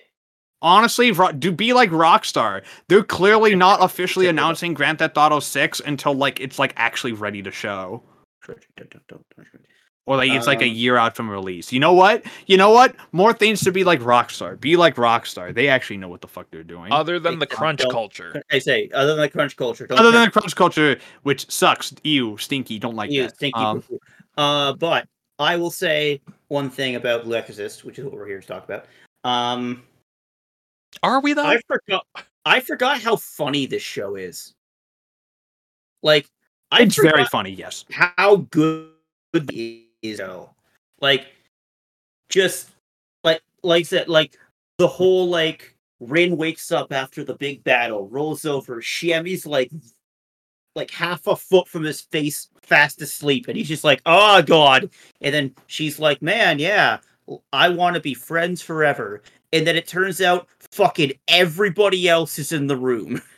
Honestly, 0.63 1.13
do 1.39 1.53
be 1.53 1.73
like 1.75 1.91
Rockstar. 1.91 2.63
They're 2.89 3.03
clearly 3.05 3.55
not 3.55 3.83
officially 3.83 4.29
announcing 4.29 4.73
Grand 4.73 4.99
Theft 4.99 5.19
Auto 5.19 5.41
6 5.41 5.81
until 5.81 6.15
like 6.15 6.41
it's 6.41 6.59
like 6.59 6.73
actually 6.77 7.13
ready 7.13 7.43
to 7.43 7.51
show. 7.51 8.03
Or 10.07 10.17
like 10.19 10.31
it's 10.31 10.47
like 10.47 10.61
a 10.61 10.67
Um, 10.69 10.75
year 10.75 10.97
out 10.99 11.17
from 11.17 11.31
release. 11.31 11.73
You 11.73 11.81
know 11.81 11.95
what? 11.95 12.25
You 12.47 12.59
know 12.59 12.69
what? 12.71 12.95
More 13.13 13.33
things 13.33 13.63
to 13.63 13.73
be 13.73 13.85
like 13.85 14.01
Rockstar. 14.01 14.61
Be 14.61 14.77
like 14.77 14.97
Rockstar. 14.97 15.55
They 15.55 15.69
actually 15.69 15.97
know 15.97 16.09
what 16.09 16.21
the 16.21 16.29
fuck 16.29 16.47
they're 16.51 16.63
doing. 16.63 16.93
Other 16.93 17.19
than 17.19 17.39
the 17.39 17.47
crunch 17.47 17.81
don't- 17.81 17.91
culture. 17.91 18.43
I 18.53 18.59
say, 18.59 18.91
other 18.93 19.13
than 19.15 19.23
the 19.23 19.31
crunch 19.31 19.57
culture. 19.57 19.87
Don't 19.87 19.99
Other 19.99 20.11
touch 20.11 20.15
than 20.15 20.25
the 20.27 20.31
crunch 20.31 20.57
culture, 20.57 20.99
which 21.23 21.51
sucks. 21.51 21.95
Ew, 22.05 22.37
stinky. 22.37 22.79
Don't 22.79 22.97
like 22.97 23.11
you, 23.11 23.23
that. 23.23 23.37
stinky 23.37 23.59
Um. 23.59 23.83
Uh, 24.37 24.75
but 24.75 25.09
I 25.39 25.57
will 25.57 25.71
say 25.71 26.21
one 26.49 26.69
thing 26.69 26.97
about 26.97 27.25
Blue 27.25 27.37
Exorcist, 27.37 27.85
which 27.85 27.99
is 27.99 28.05
what 28.05 28.13
we're 28.13 28.27
here 28.27 28.41
to 28.43 28.47
talk 28.47 28.65
about. 28.65 28.85
Um, 29.25 29.83
Are 31.03 31.21
we 31.21 31.33
though? 31.33 31.47
I 31.47 31.59
forgot. 31.67 32.07
I 32.45 32.61
forgot 32.61 33.01
how 33.01 33.17
funny 33.17 33.65
this 33.65 33.83
show 33.83 34.17
is. 34.17 34.53
Like, 36.03 36.29
I 36.71 36.83
it's 36.83 36.97
very 37.01 37.25
funny. 37.25 37.53
Yes. 37.53 37.87
how 37.91 38.37
good 38.51 38.91
it 39.33 39.84
is. 40.05 40.21
Like, 41.01 41.27
just 42.29 42.71
like 43.23 43.43
like 43.63 43.81
I 43.81 43.83
said, 43.83 44.09
like 44.09 44.39
the 44.79 44.89
whole 44.89 45.29
like 45.29 45.77
Rin 46.01 46.37
wakes 46.37 46.73
up 46.73 46.93
after 46.93 47.25
the 47.25 47.35
big 47.35 47.65
battle, 47.65 48.09
rolls 48.09 48.45
over. 48.45 48.81
Shiemi's 48.81 49.47
like 49.47 49.71
like 50.75 50.91
half 50.91 51.27
a 51.27 51.37
foot 51.37 51.69
from 51.69 51.85
his 51.85 52.01
face, 52.01 52.49
fast 52.63 53.01
asleep, 53.01 53.49
and 53.49 53.57
he's 53.57 53.69
just 53.69 53.85
like, 53.85 54.03
"Oh 54.07 54.43
God!" 54.43 54.91
And 55.21 55.35
then 55.35 55.55
she's 55.67 55.99
like, 55.99 56.21
"Man, 56.23 56.59
yeah, 56.59 56.99
I 57.53 57.69
want 57.69 57.95
to 57.95 58.01
be 58.01 58.15
friends 58.15 58.61
forever." 58.61 59.23
And 59.53 59.67
then 59.67 59.77
it 59.77 59.87
turns 59.87 60.21
out, 60.21 60.49
fucking 60.73 61.13
everybody 61.29 62.09
else 62.09 62.41
is 62.41 62.51
in 62.51 62.67
the 62.67 62.77
room. 62.77 63.23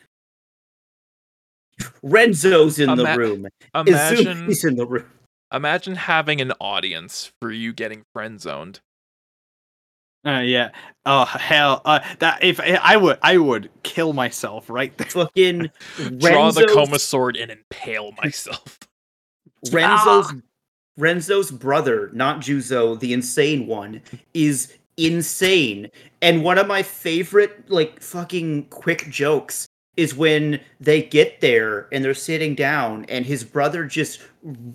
Renzo's 2.03 2.78
in 2.78 2.97
the 2.97 3.15
room. 3.17 3.47
Imagine 3.75 4.49
Izumo's 4.49 4.65
in 4.65 4.77
the 4.77 4.86
room. 4.86 5.05
Imagine 5.52 5.94
having 5.94 6.41
an 6.41 6.52
audience 6.60 7.33
for 7.41 7.50
you 7.50 7.73
getting 7.73 8.05
friend 8.12 8.41
zoned. 8.41 8.81
Uh, 10.26 10.41
yeah. 10.41 10.70
Oh 11.05 11.25
hell. 11.25 11.83
Uh, 11.84 12.00
that 12.18 12.42
if 12.42 12.58
I 12.60 12.97
would, 12.97 13.18
I 13.23 13.39
would 13.39 13.70
kill 13.84 14.12
myself 14.12 14.68
right 14.68 14.97
there. 14.99 15.07
Fucking 15.07 15.70
Draw 15.97 16.50
the 16.50 16.62
Renzo's- 16.62 16.73
coma 16.75 16.99
sword 16.99 17.36
and 17.36 17.50
impale 17.50 18.12
myself. 18.23 18.78
Renzo's 19.70 20.34
Renzo's 20.99 21.50
brother, 21.50 22.10
not 22.12 22.41
Juzo, 22.41 22.99
the 22.99 23.12
insane 23.12 23.66
one, 23.66 24.00
is 24.34 24.76
insane. 24.97 25.91
And 26.23 26.42
one 26.42 26.58
of 26.58 26.66
my 26.66 26.83
favorite 26.83 27.70
like 27.70 28.00
fucking 28.00 28.66
quick 28.66 29.08
jokes 29.10 29.68
is 29.97 30.15
when 30.15 30.60
they 30.81 31.02
get 31.02 31.41
there 31.41 31.89
and 31.92 32.05
they're 32.05 32.12
sitting 32.15 32.55
down 32.55 33.05
and 33.08 33.25
his 33.25 33.42
brother 33.44 33.84
just 33.86 34.20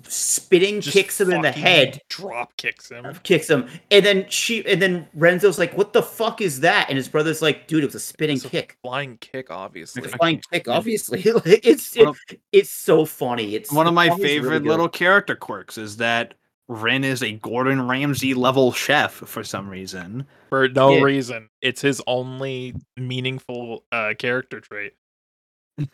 spitting 0.07 0.81
Just 0.81 0.95
kicks 0.95 1.21
him 1.21 1.31
in 1.31 1.41
the 1.41 1.51
head 1.51 2.01
Drop 2.09 2.55
kicks 2.57 2.89
him. 2.89 3.05
kicks 3.23 3.49
him 3.49 3.67
and 3.89 4.05
then 4.05 4.25
she 4.29 4.65
and 4.67 4.81
then 4.81 5.07
renzo's 5.15 5.57
like 5.59 5.77
what 5.77 5.93
the 5.93 6.01
fuck 6.03 6.41
is 6.41 6.59
that 6.61 6.87
and 6.89 6.97
his 6.97 7.07
brother's 7.07 7.41
like 7.41 7.67
dude 7.67 7.83
it 7.83 7.87
was 7.87 7.95
a 7.95 7.99
spinning 7.99 8.37
It's 8.37 8.45
a 8.45 8.49
kick 8.49 8.77
Flying 8.81 9.17
kick, 9.17 9.51
obviously. 9.51 10.03
it's 10.03 10.13
a 10.13 10.17
flying 10.17 10.41
kick 10.51 10.67
obviously 10.67 11.21
it's 11.45 11.95
One 11.95 12.07
of- 12.07 12.17
it's 12.51 12.69
so 12.69 13.05
funny 13.05 13.55
it's 13.55 13.71
One 13.71 13.87
of 13.87 13.93
my 13.93 14.07
song 14.09 14.17
is 14.19 14.23
really 14.23 14.39
favorite 14.41 14.63
little 14.63 14.89
character 14.89 15.35
quirks 15.35 15.77
is 15.77 15.97
that 15.97 16.33
Ren 16.67 17.03
is 17.03 17.21
a 17.21 17.33
Gordon 17.33 17.85
Ramsay 17.87 18.33
level 18.33 18.71
chef 18.71 19.11
for 19.11 19.43
some 19.43 19.67
reason. 19.69 20.25
For 20.47 20.69
no 20.69 20.93
Yeah. 20.95 21.01
reason. 21.03 21.49
It's 21.61 21.81
his 21.81 22.01
only 22.07 22.73
meaningful 22.95 23.83
uh, 23.91 24.13
character 24.17 24.61
trait. 24.61 24.93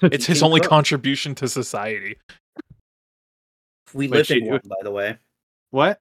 It's 0.02 0.26
his 0.26 0.44
only 0.44 0.60
cook. 0.60 0.70
contribution 0.70 1.36
to 1.36 1.48
society. 1.48 2.18
we 3.94 4.08
Wait, 4.08 4.18
live 4.18 4.26
she- 4.28 4.40
in 4.40 4.48
one 4.48 4.62
by 4.66 4.76
the 4.84 4.92
way 4.92 5.18
What? 5.72 6.00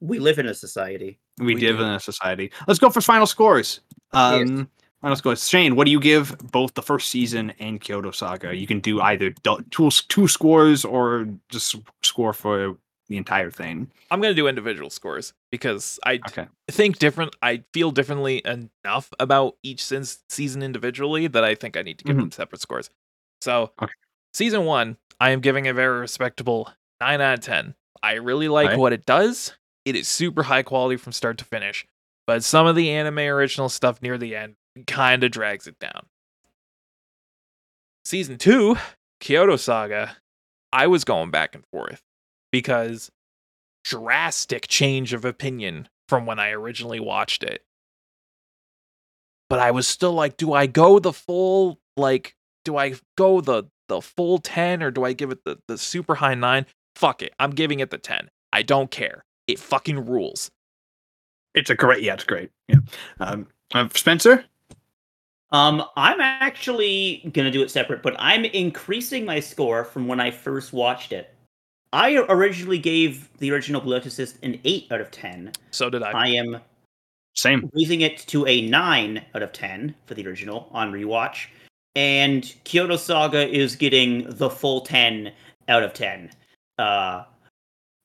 we 0.00 0.18
live 0.18 0.38
in 0.38 0.46
a 0.46 0.54
society 0.54 1.18
We, 1.38 1.54
We 1.54 1.66
live 1.66 1.78
do. 1.78 1.84
in 1.84 1.88
a 1.90 2.00
society. 2.00 2.50
Let's 2.66 2.80
go 2.80 2.90
for 2.90 3.00
final 3.00 3.26
scores. 3.26 3.80
Um, 4.12 4.68
final 5.00 5.16
scores. 5.16 5.48
Shane, 5.48 5.76
what 5.76 5.84
do 5.86 5.90
you 5.90 6.00
give 6.00 6.36
both 6.50 6.74
the 6.74 6.82
first 6.82 7.08
season 7.08 7.52
and 7.58 7.80
Kyoto 7.80 8.10
Saga? 8.10 8.54
You 8.54 8.66
can 8.66 8.80
do 8.80 9.00
either 9.00 9.30
two 9.70 9.90
two 9.90 10.28
scores 10.28 10.84
or 10.84 11.26
just 11.48 11.76
score 12.02 12.32
for 12.34 12.76
the 13.08 13.16
entire 13.16 13.50
thing. 13.50 13.90
I'm 14.10 14.20
gonna 14.20 14.34
do 14.34 14.46
individual 14.48 14.90
scores 14.90 15.32
because 15.50 15.98
I 16.04 16.20
Okay. 16.28 16.46
think 16.70 16.98
different. 16.98 17.34
I 17.42 17.62
feel 17.72 17.90
differently 17.92 18.42
enough 18.44 19.10
about 19.20 19.56
each 19.62 19.84
sin- 19.84 20.04
season 20.28 20.62
individually 20.62 21.26
that 21.28 21.44
I 21.44 21.54
think 21.54 21.76
I 21.76 21.82
need 21.82 21.98
to 21.98 22.04
give 22.04 22.16
Mhm. 22.16 22.20
them 22.20 22.30
separate 22.32 22.60
scores. 22.60 22.90
So, 23.42 23.72
Okay. 23.82 23.92
season 24.32 24.64
one, 24.66 24.96
I 25.18 25.30
am 25.30 25.40
giving 25.40 25.66
a 25.66 25.74
very 25.74 25.98
respectable 25.98 26.72
nine 27.00 27.20
out 27.20 27.34
of 27.34 27.40
ten. 27.40 27.74
I 28.00 28.12
really 28.14 28.46
like 28.46 28.68
Right. 28.68 28.78
what 28.78 28.92
it 28.92 29.04
does. 29.04 29.56
It 29.84 29.96
is 29.96 30.08
super 30.08 30.44
high 30.44 30.62
quality 30.62 30.96
from 30.96 31.10
start 31.12 31.38
to 31.38 31.44
finish, 31.44 31.84
but 32.24 32.44
some 32.44 32.68
of 32.68 32.76
the 32.76 32.88
anime 32.90 33.18
original 33.18 33.68
stuff 33.68 34.00
near 34.00 34.16
the 34.16 34.36
end 34.36 34.54
kind 34.86 35.24
of 35.24 35.32
drags 35.32 35.66
it 35.66 35.76
down. 35.80 36.06
Season 38.04 38.38
two, 38.38 38.76
Kyoto 39.18 39.56
Saga, 39.56 40.18
I 40.72 40.86
was 40.86 41.02
going 41.02 41.32
back 41.32 41.56
and 41.56 41.66
forth 41.66 42.00
because 42.52 43.10
drastic 43.84 44.68
change 44.68 45.12
of 45.12 45.24
opinion 45.24 45.88
from 46.08 46.26
when 46.26 46.38
I 46.38 46.50
originally 46.50 47.00
watched 47.00 47.42
it. 47.42 47.64
But 49.48 49.58
I 49.58 49.72
was 49.72 49.88
still 49.88 50.12
like, 50.12 50.36
do 50.36 50.52
I 50.52 50.66
go 50.66 51.00
the 51.00 51.12
full 51.12 51.80
like 51.96 52.36
do 52.64 52.76
I 52.76 52.94
go 53.16 53.40
the 53.40 53.64
the 53.88 54.00
full 54.00 54.38
10 54.38 54.82
or 54.82 54.90
do 54.90 55.04
I 55.04 55.12
give 55.12 55.30
it 55.30 55.44
the, 55.44 55.58
the 55.68 55.76
super 55.76 56.14
high 56.14 56.34
9? 56.34 56.64
Fuck 56.96 57.22
it. 57.22 57.34
I'm 57.38 57.50
giving 57.50 57.80
it 57.80 57.90
the 57.90 57.98
10. 57.98 58.30
I 58.52 58.62
don't 58.62 58.90
care. 58.90 59.24
It 59.46 59.58
fucking 59.58 60.06
rules. 60.06 60.50
It's 61.54 61.70
a 61.70 61.74
great. 61.74 62.02
Yeah, 62.02 62.14
it's 62.14 62.24
great. 62.24 62.50
Yeah. 62.68 62.76
Um, 63.20 63.46
uh, 63.74 63.88
Spencer. 63.94 64.44
Um, 65.50 65.84
I'm 65.96 66.20
actually 66.20 67.30
gonna 67.34 67.50
do 67.50 67.62
it 67.62 67.70
separate, 67.70 68.02
but 68.02 68.16
I'm 68.18 68.46
increasing 68.46 69.26
my 69.26 69.38
score 69.38 69.84
from 69.84 70.08
when 70.08 70.18
I 70.18 70.30
first 70.30 70.72
watched 70.72 71.12
it. 71.12 71.34
I 71.92 72.16
originally 72.30 72.78
gave 72.78 73.28
the 73.36 73.52
original 73.52 73.82
Blue 73.82 73.94
Exorcist 73.94 74.38
an 74.42 74.58
eight 74.64 74.90
out 74.90 75.02
of 75.02 75.10
ten. 75.10 75.52
So 75.70 75.90
did 75.90 76.02
I. 76.02 76.12
I 76.12 76.26
am 76.28 76.58
Same. 77.34 77.68
raising 77.74 78.00
it 78.00 78.18
to 78.28 78.46
a 78.46 78.66
nine 78.66 79.22
out 79.34 79.42
of 79.42 79.52
ten 79.52 79.94
for 80.06 80.14
the 80.14 80.26
original 80.26 80.70
on 80.72 80.90
rewatch, 80.90 81.48
and 81.96 82.54
Kyoto 82.64 82.96
Saga 82.96 83.48
is 83.48 83.76
getting 83.76 84.28
the 84.36 84.48
full 84.50 84.80
ten 84.80 85.32
out 85.68 85.82
of 85.82 85.92
ten. 85.92 86.30
Uh, 86.78 87.24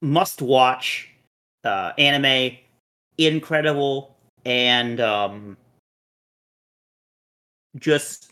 must 0.01 0.41
watch 0.41 1.09
uh, 1.63 1.91
anime, 1.97 2.57
incredible, 3.17 4.15
and 4.45 4.99
um, 4.99 5.57
just 7.77 8.31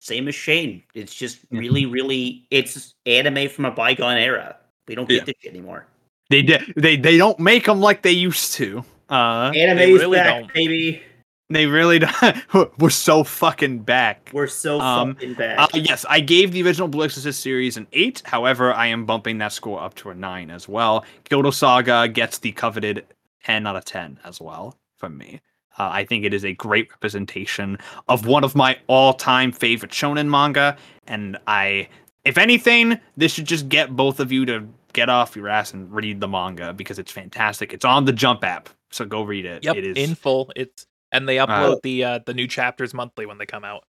same 0.00 0.28
as 0.28 0.34
Shane. 0.34 0.82
It's 0.94 1.14
just 1.14 1.40
really, 1.50 1.86
really, 1.86 2.46
it's 2.50 2.94
anime 3.06 3.48
from 3.48 3.64
a 3.64 3.70
bygone 3.70 4.18
era. 4.18 4.56
We 4.86 4.94
don't 4.94 5.08
get 5.08 5.16
Yeah. 5.18 5.24
this 5.24 5.34
shit 5.42 5.50
anymore. 5.52 5.86
They 6.30 6.42
did. 6.42 6.72
They 6.76 6.96
they 6.96 7.16
don't 7.18 7.38
make 7.38 7.66
them 7.66 7.80
like 7.80 8.02
they 8.02 8.10
used 8.12 8.54
to. 8.54 8.84
Uh, 9.10 9.52
Anime's 9.54 10.00
really 10.00 10.18
back, 10.18 10.40
don't. 10.40 10.54
baby. 10.54 11.02
They 11.50 11.66
really 11.66 11.98
don't. 11.98 12.36
We're 12.78 12.90
so 12.90 13.24
fucking 13.24 13.80
back. 13.80 14.30
We're 14.32 14.46
so 14.46 14.80
Um, 14.80 15.14
fucking 15.14 15.34
bad. 15.34 15.58
Uh, 15.58 15.68
yes, 15.74 16.04
I 16.08 16.20
gave 16.20 16.52
the 16.52 16.62
original 16.62 16.88
Blue 16.88 17.04
Exorcist 17.04 17.40
series 17.40 17.76
an 17.76 17.86
8. 17.92 18.22
However, 18.24 18.72
I 18.72 18.86
am 18.86 19.04
bumping 19.06 19.38
that 19.38 19.52
score 19.52 19.80
up 19.82 19.94
to 19.96 20.10
a 20.10 20.14
9 20.14 20.50
as 20.50 20.68
well. 20.68 21.04
Kyoto 21.24 21.50
Saga 21.50 22.08
gets 22.08 22.38
the 22.38 22.52
coveted 22.52 23.06
10 23.44 23.66
out 23.66 23.76
of 23.76 23.84
10 23.84 24.18
as 24.24 24.40
well 24.40 24.76
from 24.96 25.18
me. 25.18 25.40
Uh, 25.76 25.90
I 25.92 26.04
think 26.04 26.24
it 26.24 26.32
is 26.32 26.44
a 26.44 26.54
great 26.54 26.88
representation 26.90 27.78
of 28.08 28.26
one 28.26 28.44
of 28.44 28.54
my 28.54 28.78
all-time 28.86 29.50
favorite 29.50 29.90
shonen 29.90 30.28
manga, 30.28 30.76
and 31.08 31.36
I, 31.48 31.88
if 32.24 32.38
anything, 32.38 32.98
this 33.16 33.32
should 33.32 33.46
just 33.46 33.68
get 33.68 33.94
both 33.96 34.20
of 34.20 34.30
you 34.30 34.46
to 34.46 34.66
get 34.92 35.08
off 35.08 35.34
your 35.34 35.48
ass 35.48 35.74
and 35.74 35.92
read 35.92 36.20
the 36.20 36.28
manga 36.28 36.72
because 36.72 37.00
it's 37.00 37.10
fantastic. 37.10 37.72
It's 37.72 37.84
on 37.84 38.04
the 38.04 38.12
Jump 38.12 38.44
app, 38.44 38.68
so 38.92 39.04
go 39.04 39.24
read 39.24 39.44
it. 39.46 39.64
Yep, 39.64 39.76
it 39.76 39.84
is 39.84 39.96
in 40.08 40.14
full. 40.14 40.52
It's 40.54 40.86
and 41.14 41.28
they 41.28 41.36
upload 41.36 41.80
the 41.82 42.04
uh, 42.04 42.18
the 42.26 42.34
new 42.34 42.46
chapters 42.46 42.92
monthly 42.92 43.24
when 43.24 43.38
they 43.38 43.46
come 43.46 43.64
out. 43.64 43.84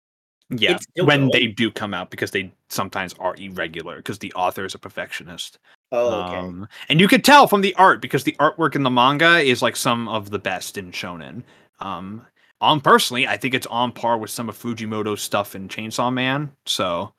Yeah, 0.50 0.78
when 0.98 1.22
going. 1.22 1.32
they 1.32 1.48
do 1.48 1.72
come 1.72 1.94
out 1.94 2.12
because 2.12 2.32
they 2.32 2.54
sometimes 2.70 3.16
are 3.18 3.36
irregular 3.38 3.98
because 3.98 4.20
the 4.20 4.34
author 4.34 4.66
is 4.66 4.76
a 4.76 4.80
perfectionist. 4.80 5.58
oh, 5.92 6.22
okay. 6.22 6.38
Um, 6.38 6.68
and 6.90 7.00
you 7.00 7.08
could 7.08 7.24
tell 7.24 7.48
from 7.48 7.62
the 7.62 7.74
art 7.76 8.02
because 8.02 8.24
the 8.24 8.36
artwork 8.40 8.76
in 8.76 8.84
the 8.84 8.92
manga 8.92 9.40
is 9.40 9.62
like 9.62 9.76
some 9.76 10.08
of 10.10 10.30
the 10.30 10.40
best 10.40 10.78
in 10.78 10.92
shonen. 10.92 11.44
Um, 11.80 12.26
um, 12.62 12.82
personally, 12.82 13.28
I 13.28 13.38
think 13.38 13.54
it's 13.54 13.68
on 13.68 13.94
par 13.94 14.18
with 14.18 14.30
some 14.30 14.48
of 14.48 14.58
Fujimoto's 14.58 15.22
stuff 15.22 15.56
in 15.56 15.70
Chainsaw 15.70 16.14
Man. 16.14 16.52
So, 16.66 17.14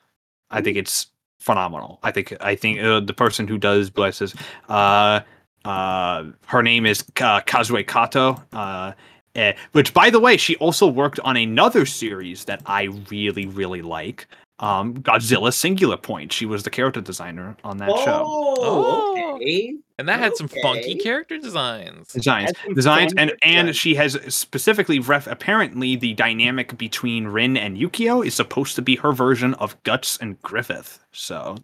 I 0.51 0.61
think 0.61 0.77
it's 0.77 1.09
phenomenal. 1.39 1.99
I 2.03 2.13
think 2.13 2.35
I 2.41 2.55
think 2.55 2.81
uh, 2.81 3.01
the 3.01 3.15
person 3.15 3.49
who 3.49 3.59
does 3.59 3.91
blesses, 3.91 4.35
uh, 4.69 5.21
uh, 5.65 6.25
her 6.47 6.63
name 6.63 6.87
is 6.87 7.03
uh, 7.21 7.41
Kazue 7.41 7.87
Kato. 7.87 8.43
Uh, 8.53 8.93
eh, 9.35 9.53
which, 9.73 9.93
by 9.95 10.11
the 10.11 10.21
way, 10.21 10.37
she 10.37 10.57
also 10.57 10.87
worked 10.87 11.21
on 11.21 11.37
another 11.37 11.87
series 11.87 12.45
that 12.47 12.63
I 12.67 12.85
really, 13.11 13.47
really 13.47 13.83
like. 13.83 14.27
Um, 14.61 14.95
Godzilla 14.99 15.53
Singular 15.53 15.97
Point. 15.97 16.33
She 16.33 16.47
was 16.47 16.63
the 16.63 16.71
character 16.71 17.01
designer 17.01 17.57
on 17.65 17.77
that 17.79 17.89
show. 18.05 18.23
Oh, 18.25 18.55
Oh. 18.59 19.35
okay. 19.37 19.75
And 19.99 20.09
that 20.09 20.21
had 20.21 20.37
some 20.37 20.47
funky 20.63 20.95
character 20.95 21.39
designs. 21.39 22.09
designs 22.13 22.53
designs 22.75 23.13
and 23.17 23.31
and 23.43 23.67
designs. 23.67 23.77
she 23.77 23.95
has 23.97 24.19
specifically 24.33 25.01
ref 25.01 25.27
apparently 25.27 25.97
the 25.97 26.15
dynamic 26.15 26.79
between 26.79 27.27
Rin 27.27 27.57
and 27.57 27.77
Yukio 27.77 28.25
is 28.25 28.35
supposed 28.35 28.77
to 28.77 28.83
be 28.83 28.95
her 28.97 29.13
version 29.13 29.55
of 29.55 29.81
Guts 29.83 30.17
and 30.19 30.41
Griffith 30.43 31.01
so 31.13 31.57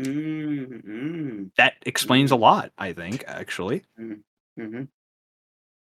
Mm-hmm. 0.00 1.44
that 1.56 1.74
explains 1.86 2.30
a 2.30 2.36
lot 2.36 2.72
I 2.78 2.92
think 2.92 3.24
actually 3.26 3.82
Mm-hmm. 4.00 4.82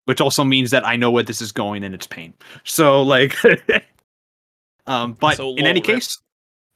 Which 0.05 0.21
also 0.21 0.43
means 0.43 0.71
that 0.71 0.85
I 0.85 0.95
know 0.95 1.11
where 1.11 1.23
this 1.23 1.41
is 1.41 1.51
going 1.51 1.83
and 1.83 1.93
it's 1.93 2.07
pain 2.07 2.33
so 2.63 3.01
like 3.01 3.35
um 4.87 5.13
but 5.13 5.37
So 5.37 5.55
in 5.55 5.65
any 5.65 5.81
case 5.81 6.19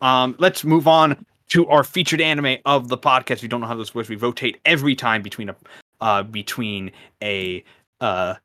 um 0.02 0.36
let's 0.40 0.64
move 0.64 0.88
on 0.88 1.26
to 1.50 1.68
our 1.68 1.84
featured 1.84 2.22
anime 2.22 2.58
of 2.66 2.90
the 2.90 2.98
podcast 2.98 3.42
We 3.42 3.48
don't 3.48 3.62
know 3.62 3.68
how 3.68 3.76
this 3.76 3.96
works 3.96 4.10
we 4.10 4.16
rotate 4.16 4.60
every 4.66 4.96
time 4.96 5.22
between 5.22 5.50
a 5.50 5.56
uh 6.02 6.24
between 6.24 6.92
a 7.24 7.64
uh 8.02 8.36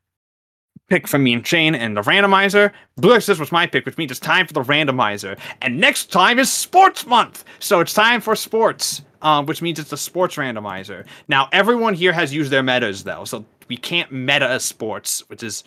pick 0.87 1.07
from 1.07 1.23
me 1.23 1.33
and 1.33 1.45
Shane 1.45 1.75
and 1.75 1.97
the 1.97 2.01
randomizer. 2.01 2.71
Blue 2.97 3.13
this 3.19 3.39
was 3.39 3.51
my 3.51 3.65
pick, 3.67 3.85
which 3.85 3.97
means 3.97 4.11
it's 4.11 4.19
time 4.19 4.47
for 4.47 4.53
the 4.53 4.61
randomizer. 4.61 5.37
And 5.61 5.79
next 5.79 6.11
time 6.11 6.39
is 6.39 6.51
sports 6.51 7.05
month. 7.05 7.43
So 7.59 7.79
it's 7.79 7.93
time 7.93 8.21
for 8.21 8.35
sports, 8.35 9.01
um, 9.21 9.45
which 9.45 9.61
means 9.61 9.79
it's 9.79 9.89
the 9.89 9.97
sports 9.97 10.35
randomizer. 10.35 11.05
Now, 11.27 11.49
everyone 11.51 11.93
here 11.93 12.13
has 12.13 12.33
used 12.33 12.51
their 12.51 12.63
metas, 12.63 13.03
though. 13.03 13.25
So 13.25 13.45
we 13.67 13.77
can't 13.77 14.11
meta 14.11 14.53
a 14.53 14.59
sports, 14.59 15.23
which 15.29 15.43
is 15.43 15.63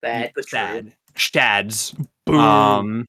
Bad, 0.00 0.32
but 0.34 0.48
sad. 0.48 0.92
Shads. 1.14 1.94
Boom. 2.26 2.38
Um, 2.40 3.06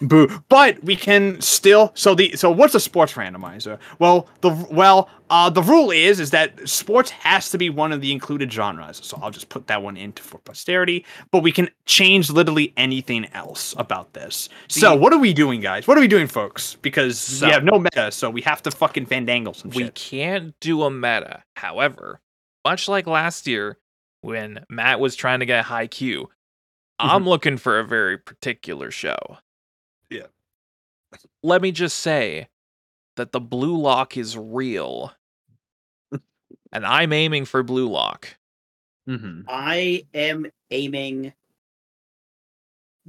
boo. 0.00 0.28
But 0.48 0.82
we 0.82 0.96
can 0.96 1.40
still. 1.40 1.92
So 1.94 2.14
the 2.14 2.34
so 2.36 2.50
what's 2.50 2.74
a 2.74 2.80
sports 2.80 3.12
randomizer? 3.12 3.78
Well, 4.00 4.28
the 4.40 4.50
well 4.70 5.08
uh 5.30 5.50
the 5.50 5.62
rule 5.62 5.90
is 5.90 6.18
is 6.20 6.30
that 6.32 6.68
sports 6.68 7.10
has 7.10 7.50
to 7.50 7.58
be 7.58 7.70
one 7.70 7.92
of 7.92 8.00
the 8.00 8.10
included 8.10 8.52
genres. 8.52 9.00
So 9.04 9.18
I'll 9.22 9.30
just 9.30 9.48
put 9.48 9.66
that 9.68 9.82
one 9.82 9.96
into 9.96 10.22
for 10.22 10.38
posterity. 10.38 11.04
But 11.30 11.42
we 11.44 11.52
can 11.52 11.68
change 11.86 12.28
literally 12.30 12.72
anything 12.76 13.26
else 13.32 13.72
about 13.78 14.12
this. 14.12 14.48
So 14.68 14.96
what 14.96 15.12
are 15.12 15.18
we 15.18 15.32
doing, 15.32 15.60
guys? 15.60 15.86
What 15.86 15.96
are 15.96 16.00
we 16.00 16.08
doing, 16.08 16.26
folks? 16.26 16.76
Because 16.82 17.18
So- 17.18 17.46
we 17.46 17.52
have 17.52 17.64
no 17.64 17.78
meta, 17.78 18.10
so 18.10 18.30
we 18.30 18.42
have 18.42 18.62
to 18.62 18.70
fucking 18.72 19.06
fandangle 19.06 19.54
some 19.54 19.70
we 19.70 19.84
shit. 19.84 19.94
can't 19.94 20.54
do 20.60 20.82
a 20.82 20.90
meta. 20.90 21.42
However, 21.54 22.20
much 22.66 22.88
like 22.88 23.06
last 23.06 23.46
year 23.46 23.78
when 24.22 24.64
Matt 24.68 24.98
was 24.98 25.14
trying 25.14 25.38
to 25.38 25.46
get 25.46 25.66
Haikyuu, 25.66 26.26
I'm 26.98 27.24
looking 27.24 27.58
for 27.58 27.78
a 27.78 27.84
very 27.84 28.18
particular 28.18 28.90
show. 28.90 29.16
Yeah. 30.10 30.26
Let 31.44 31.62
me 31.62 31.70
just 31.70 31.98
say 31.98 32.48
that 33.14 33.30
the 33.30 33.38
blue 33.38 33.76
lock 33.80 34.16
is 34.16 34.36
real. 34.36 35.12
and 36.72 36.84
I'm 36.84 37.12
aiming 37.12 37.44
for 37.44 37.62
blue 37.62 37.88
lock. 37.88 38.36
Mm-hmm. 39.08 39.42
I 39.46 40.04
am 40.12 40.46
aiming 40.72 41.32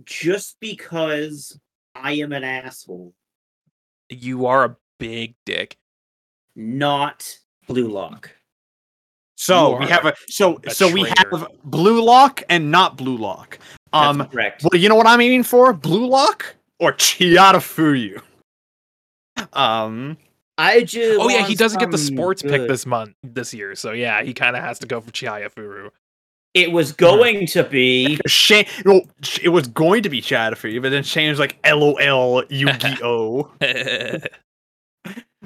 just 0.03 0.58
because 0.60 1.60
I 1.95 2.11
am 2.14 2.32
an 2.32 2.44
asshole, 2.44 3.16
You 4.10 4.45
are 4.45 4.66
a 4.66 4.77
big 5.00 5.34
dick. 5.48 5.77
not 6.56 7.40
Blue 7.68 7.88
Lock. 7.90 8.37
So 9.38 9.78
we 9.78 9.86
have 9.86 10.06
a 10.06 10.14
so 10.30 10.60
a 10.66 10.72
so 10.72 10.92
we 10.92 11.04
have 11.04 11.48
blue 11.64 12.04
lock 12.04 12.42
and 12.50 12.72
not 12.72 12.98
blue 12.98 13.18
lock. 13.18 13.60
That's 13.94 14.08
Um, 14.08 14.28
correct. 14.28 14.64
Well, 14.64 14.80
you 14.80 14.90
know 14.90 14.96
what 14.96 15.08
I'm 15.08 15.22
aiming 15.22 15.44
for? 15.44 15.72
Blue 15.74 16.08
Lock 16.08 16.56
or 16.80 16.92
Chihayafuru. 16.92 18.22
Um, 19.54 20.18
I 20.58 20.82
just 20.82 21.20
Oh 21.20 21.30
yeah, 21.30 21.46
he 21.46 21.56
doesn't 21.56 21.80
get 21.80 21.92
the 21.92 21.98
something 21.98 22.18
sports 22.18 22.42
pick 22.42 22.68
this 22.68 22.86
month 22.86 23.14
this 23.24 23.54
year. 23.54 23.76
So 23.76 23.92
yeah, 23.92 24.24
he 24.24 24.34
kind 24.34 24.56
of 24.56 24.64
has 24.64 24.80
to 24.80 24.88
go 24.88 25.00
for 25.00 25.12
Chihayafuru. 25.12 25.90
It 26.54 26.72
was 26.72 26.92
going 26.92 27.46
to 27.48 27.64
be 27.64 28.20
Shane, 28.26 28.66
well, 28.84 29.02
it 29.44 29.50
was 29.50 29.68
going 29.68 30.02
to 30.02 30.10
be 30.10 30.24
Chihayafuru, 30.24 30.82
but 30.82 30.90
then 30.90 31.04
Shane 31.04 31.30
was 31.30 31.38
like, 31.38 31.56
"LOL, 31.64 32.44
Yu-Gi-Oh." 32.50 33.52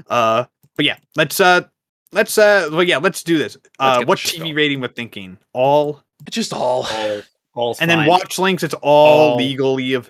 uh, 0.08 0.46
but 0.78 0.86
yeah, 0.86 0.96
let's 1.18 1.42
uh, 1.42 1.64
let's 2.12 2.38
uh, 2.38 2.70
well, 2.72 2.84
yeah, 2.84 2.98
let's 2.98 3.24
do 3.24 3.38
this. 3.38 3.58
Let's 3.80 4.02
Uh, 4.02 4.06
what 4.06 4.18
TV 4.20 4.40
going. 4.40 4.56
rating 4.56 4.82
we're 4.82 4.88
thinking? 4.90 5.38
All, 5.54 6.02
Just 6.30 6.54
all. 6.54 6.86
all, 6.92 7.22
all 7.54 7.76
and 7.80 7.90
then 7.90 8.06
watch 8.08 8.38
links. 8.40 8.64
It's 8.64 8.74
all 8.76 9.32
All. 9.32 9.36
legally 9.38 9.94
of 9.94 10.10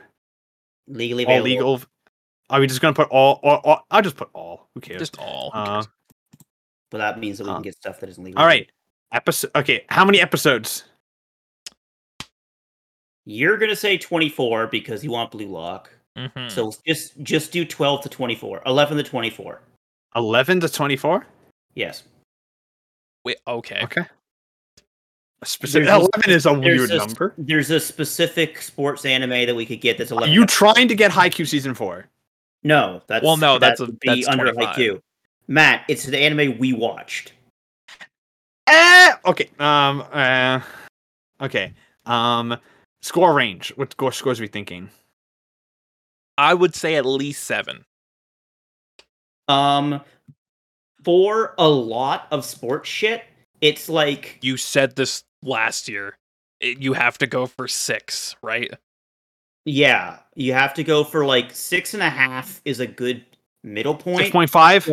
legally 0.87 1.25
all 1.25 1.31
available. 1.39 1.73
legal. 1.75 1.81
Are 2.49 2.59
we 2.59 2.67
just 2.67 2.81
gonna 2.81 2.93
put 2.93 3.07
all? 3.09 3.39
Or, 3.43 3.65
or, 3.65 3.81
I'll 3.91 4.01
just 4.01 4.17
put 4.17 4.29
all. 4.33 4.67
Who 4.75 4.81
cares? 4.81 4.99
Just 4.99 5.17
all. 5.19 5.51
Uh, 5.53 5.65
cares? 5.65 5.87
But 6.89 6.97
that 6.97 7.19
means 7.19 7.37
that 7.37 7.45
we 7.45 7.49
Uh, 7.51 7.53
can 7.55 7.61
get 7.63 7.75
stuff 7.75 7.99
that 8.01 8.09
isn't 8.09 8.23
legal. 8.23 8.39
all 8.41 8.45
right. 8.45 8.69
Episode. 9.13 9.51
Okay, 9.55 9.85
how 9.89 10.03
many 10.05 10.19
episodes? 10.19 10.83
You're 13.25 13.57
gonna 13.57 13.75
say 13.75 13.97
24 13.97 14.67
because 14.67 15.03
you 15.03 15.11
want 15.11 15.31
Blue 15.31 15.47
Lock. 15.47 15.89
Mhm. 16.17 16.51
So 16.51 16.73
just 16.85 17.21
just 17.23 17.51
do 17.51 17.63
12 17.63 18.01
to 18.03 18.09
24, 18.09 18.61
11 18.65 18.97
to 18.97 19.03
24. 19.03 19.61
Eleven 20.15 20.59
to 20.59 20.67
twenty-four. 20.67 21.25
Yes. 21.75 22.03
Wait, 23.23 23.37
okay. 23.47 23.81
Okay. 23.83 24.03
A 25.41 25.45
specific 25.45 25.87
There's 25.87 25.97
a- 26.03 26.07
eleven 26.13 26.29
is 26.31 26.45
a 26.45 26.53
weird 26.53 26.91
a, 26.91 26.97
number. 26.97 27.33
There's 27.37 27.71
a 27.71 27.79
specific 27.79 28.61
sports 28.61 29.05
anime 29.05 29.45
that 29.47 29.55
we 29.55 29.65
could 29.65 29.81
get 29.81 29.97
that's 29.97 30.11
Are 30.11 30.15
11. 30.15 30.33
you 30.33 30.45
trying 30.45 30.87
to 30.87 30.95
get 30.95 31.11
Haikyuu 31.11 31.47
season 31.47 31.73
four? 31.73 32.05
No, 32.63 33.01
that's 33.07 33.23
Well, 33.25 33.37
no, 33.37 33.53
that 33.57 33.77
that's 33.77 33.79
a- 33.81 33.87
be 33.87 33.97
that's 34.07 34.27
under 34.27 34.51
25. 34.51 34.75
IQ. 34.75 35.01
Matt, 35.47 35.83
it's 35.87 36.05
the 36.05 36.17
anime 36.19 36.57
we 36.59 36.73
watched. 36.73 37.33
Eh, 38.67 39.13
okay. 39.25 39.49
Um. 39.59 40.05
Uh, 40.11 40.61
okay. 41.41 41.73
Um. 42.05 42.57
Score 43.01 43.33
range. 43.33 43.73
What 43.77 43.91
score 43.93 44.11
scores 44.11 44.39
are 44.39 44.43
we 44.43 44.47
thinking? 44.47 44.89
I 46.37 46.53
would 46.53 46.75
say 46.75 46.95
at 46.95 47.05
least 47.05 47.43
seven. 47.43 47.83
Um, 49.47 50.01
for 51.03 51.53
a 51.57 51.67
lot 51.67 52.27
of 52.31 52.45
sports 52.45 52.89
shit, 52.89 53.23
it's 53.61 53.89
like 53.89 54.37
You 54.41 54.57
said 54.57 54.95
this 54.95 55.23
last 55.43 55.87
year. 55.87 56.17
It- 56.59 56.79
you 56.79 56.93
have 56.93 57.17
to 57.19 57.27
go 57.27 57.45
for 57.45 57.67
six, 57.67 58.35
right? 58.41 58.71
yeah, 59.65 60.17
you 60.35 60.53
have 60.53 60.73
to 60.75 60.83
go 60.83 61.03
for 61.03 61.23
like 61.25 61.51
six 61.53 61.93
and 61.93 62.01
a 62.01 62.09
half 62.09 62.61
is 62.65 62.79
a 62.79 62.87
good 62.87 63.23
middle 63.63 63.93
point. 63.95 64.31
point 64.31 64.49
five. 64.49 64.89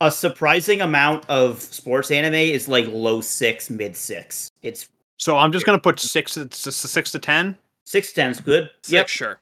A 0.00 0.10
surprising 0.10 0.80
amount 0.82 1.24
of 1.30 1.62
sports 1.62 2.10
anime 2.10 2.34
is 2.34 2.68
like 2.68 2.86
low 2.88 3.20
six, 3.22 3.70
mid 3.70 3.96
six. 3.96 4.50
It's 4.62 4.88
So 5.18 5.38
I'm 5.38 5.52
just 5.52 5.64
gonna 5.64 5.78
put 5.78 6.00
six. 6.00 6.36
It's 6.36 6.58
six 6.58 7.10
to 7.12 7.18
ten. 7.18 7.56
six 7.86 8.12
ten's 8.12 8.40
good. 8.40 8.70
Six, 8.82 8.92
Yep. 8.92 9.08
sure. 9.08 9.40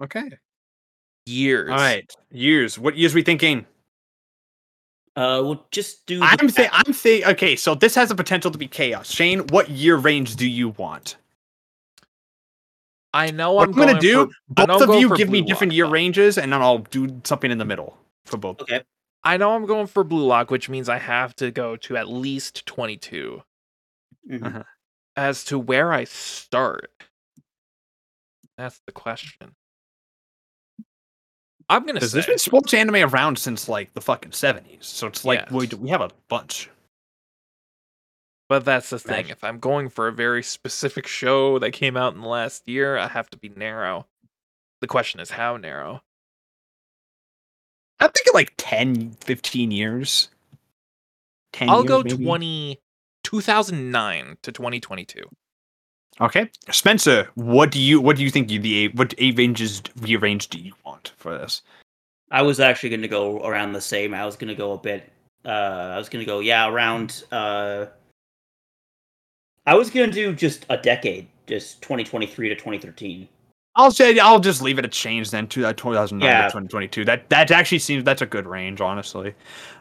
Okay. 0.00 0.30
Years. 1.26 1.70
All 1.70 1.76
right. 1.76 2.10
Years. 2.30 2.78
What 2.78 2.96
years 2.96 3.14
we 3.14 3.22
thinking? 3.22 3.66
Uh, 5.16 5.40
we'll 5.42 5.64
just 5.70 6.06
do. 6.06 6.18
the 6.20 6.24
I'm 6.24 6.48
saying. 6.48 6.70
I'm 6.72 6.92
saying. 6.92 7.24
Okay. 7.24 7.56
So 7.56 7.74
this 7.74 7.94
has 7.94 8.08
the 8.10 8.14
potential 8.14 8.50
to 8.50 8.58
be 8.58 8.68
chaos. 8.68 9.10
Shane, 9.10 9.40
what 9.48 9.68
year 9.70 9.96
range 9.96 10.36
do 10.36 10.46
you 10.48 10.68
want? 10.70 11.16
I 13.14 13.30
know 13.30 13.52
What 13.54 13.68
I'm, 13.70 13.74
I'm, 13.80 13.86
gonna 13.86 14.00
do? 14.00 14.26
for- 14.56 14.66
both 14.66 14.82
of 14.82 15.00
you 15.00 15.16
give 15.16 15.30
me 15.30 15.40
Blue 15.40 15.48
different 15.48 15.70
Lock, 15.72 15.76
year 15.76 15.86
though. 15.86 15.90
ranges, 15.92 16.36
and 16.38 16.52
then 16.52 16.60
I'll 16.60 16.78
do 16.78 17.20
something 17.24 17.50
in 17.50 17.56
the 17.58 17.64
middle 17.64 17.96
for 18.26 18.36
both. 18.36 18.60
Okay. 18.60 18.82
I 19.24 19.38
know 19.38 19.54
I'm 19.56 19.64
going 19.64 19.86
for 19.86 20.04
Blue 20.04 20.24
Lock, 20.26 20.50
which 20.50 20.68
means 20.68 20.88
I 20.88 20.98
have 20.98 21.34
to 21.36 21.50
go 21.50 21.76
to 21.76 21.96
at 21.96 22.08
least 22.08 22.66
22. 22.66 23.42
Mhm. 24.30 24.64
As 25.16 25.44
to 25.44 25.58
where 25.58 25.92
I 25.94 26.04
start, 26.04 26.90
that's 28.58 28.80
the 28.86 28.92
question. 28.92 29.54
I'm 31.68 31.82
gonna 31.82 31.94
Because 31.94 32.12
say 32.12 32.16
there's 32.16 32.26
been 32.26 32.38
sports 32.38 32.72
anime 32.74 32.96
around 32.96 33.38
since 33.38 33.68
like 33.68 33.92
the 33.94 34.00
fucking 34.00 34.32
seventies, 34.32 34.86
so 34.86 35.06
it's 35.08 35.24
like 35.24 35.40
Yes. 35.40 35.50
we 35.50 35.66
we 35.78 35.90
have 35.90 36.00
a 36.00 36.10
bunch. 36.28 36.70
But 38.48 38.64
that's 38.64 38.90
the 38.90 38.98
thing. 39.00 39.24
Right. 39.24 39.30
If 39.30 39.42
I'm 39.42 39.58
going 39.58 39.88
for 39.88 40.06
a 40.06 40.12
very 40.12 40.42
specific 40.42 41.06
show 41.08 41.58
that 41.58 41.72
came 41.72 41.96
out 41.96 42.14
in 42.14 42.20
the 42.20 42.28
last 42.28 42.68
year, 42.68 42.96
I 42.96 43.08
have 43.08 43.28
to 43.30 43.36
be 43.36 43.48
narrow. 43.48 44.06
The 44.80 44.86
question 44.86 45.18
is 45.18 45.30
how 45.30 45.56
narrow. 45.56 46.02
I'm 47.98 48.10
thinking 48.10 48.34
like 48.34 48.52
10, 48.56 49.12
15 49.20 49.70
years. 49.72 50.28
10 51.54 51.68
I'll 51.70 51.78
years, 51.80 51.88
go 51.88 52.02
maybe? 52.02 52.24
20 52.24 52.80
2009 53.24 54.36
to 54.42 54.52
2022. 54.52 55.22
Okay, 56.20 56.50
Spencer, 56.70 57.28
what 57.34 57.70
do 57.70 57.80
you 57.80 58.00
what 58.00 58.16
do 58.16 58.22
you 58.22 58.30
think 58.30 58.50
you 58.50 58.58
the 58.58 58.88
what 58.88 59.12
eight 59.18 59.36
ranges 59.36 59.82
rearrange 60.00 60.48
do 60.48 60.58
you 60.58 60.72
want 60.84 61.12
for 61.18 61.36
this? 61.36 61.62
I 62.30 62.42
was 62.42 62.58
actually 62.58 62.88
going 62.88 63.02
to 63.02 63.08
go 63.08 63.40
around 63.44 63.72
the 63.72 63.80
same. 63.80 64.14
I 64.14 64.24
was 64.24 64.34
going 64.36 64.48
to 64.48 64.54
go 64.54 64.72
a 64.72 64.78
bit. 64.78 65.12
Uh, 65.44 65.48
I 65.94 65.98
was 65.98 66.08
going 66.08 66.24
to 66.24 66.26
go 66.26 66.40
yeah 66.40 66.68
around. 66.68 67.24
Uh, 67.30 67.86
I 69.66 69.74
was 69.74 69.90
going 69.90 70.10
to 70.10 70.14
do 70.14 70.34
just 70.34 70.64
a 70.70 70.76
decade, 70.76 71.28
just 71.46 71.82
2023 71.82 72.48
to 72.48 72.54
2013. 72.54 73.28
I'll 73.78 73.90
say 73.90 74.18
I'll 74.18 74.40
just 74.40 74.62
leave 74.62 74.78
it 74.78 74.86
a 74.86 74.88
change 74.88 75.30
then 75.30 75.46
to 75.48 75.60
that 75.62 75.76
2009 75.76 76.26
Yeah. 76.26 76.42
to 76.42 76.48
2022. 76.48 77.04
That 77.04 77.28
that 77.28 77.50
actually 77.50 77.80
seems 77.80 78.04
that's 78.04 78.22
a 78.22 78.26
good 78.26 78.46
range, 78.46 78.80
honestly. 78.80 79.34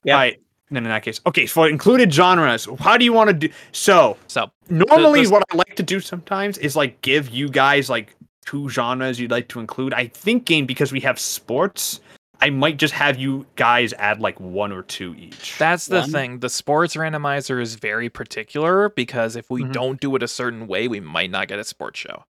Yeah. 0.03 0.13
All 0.15 0.19
right. 0.19 0.41
Then 0.71 0.83
in 0.83 0.89
that 0.89 1.03
case, 1.03 1.21
okay. 1.27 1.45
For 1.45 1.69
included 1.69 2.11
genres, 2.13 2.67
how 2.79 2.97
do 2.97 3.05
you 3.05 3.13
want 3.13 3.29
to 3.29 3.33
do? 3.35 3.49
So 3.71 4.17
So 4.27 4.51
normally, 4.69 5.23
the- 5.25 5.29
what 5.31 5.43
I 5.51 5.55
like 5.57 5.75
to 5.75 5.83
do 5.83 5.99
sometimes 5.99 6.57
is 6.57 6.75
like 6.75 7.01
give 7.01 7.29
you 7.29 7.49
guys 7.49 7.89
like 7.89 8.15
two 8.45 8.69
genres 8.69 9.19
you'd 9.19 9.31
like 9.31 9.47
to 9.49 9.59
include. 9.59 9.93
I 9.93 10.07
think 10.07 10.45
game 10.45 10.65
because 10.65 10.91
we 10.91 10.99
have 11.01 11.19
sports, 11.19 11.99
I 12.41 12.49
might 12.49 12.77
just 12.77 12.93
have 12.93 13.17
you 13.19 13.45
guys 13.55 13.93
add 13.93 14.19
like 14.21 14.39
one 14.39 14.71
or 14.71 14.81
two 14.81 15.15
each. 15.17 15.55
that's 15.57 15.85
the 15.85 16.01
One. 16.01 16.11
thing. 16.11 16.39
The 16.39 16.49
sports 16.49 16.95
randomizer 16.95 17.61
is 17.61 17.75
very 17.75 18.09
particular 18.09 18.89
because 18.89 19.35
if 19.35 19.49
we 19.49 19.63
Mhm. 19.63 19.71
don't 19.71 20.01
do 20.01 20.15
it 20.15 20.23
a 20.23 20.27
certain 20.27 20.67
way, 20.67 20.87
we 20.87 20.99
might 20.99 21.29
not 21.31 21.47
get 21.47 21.59
a 21.59 21.63
sports 21.63 21.99
show. 21.99 22.23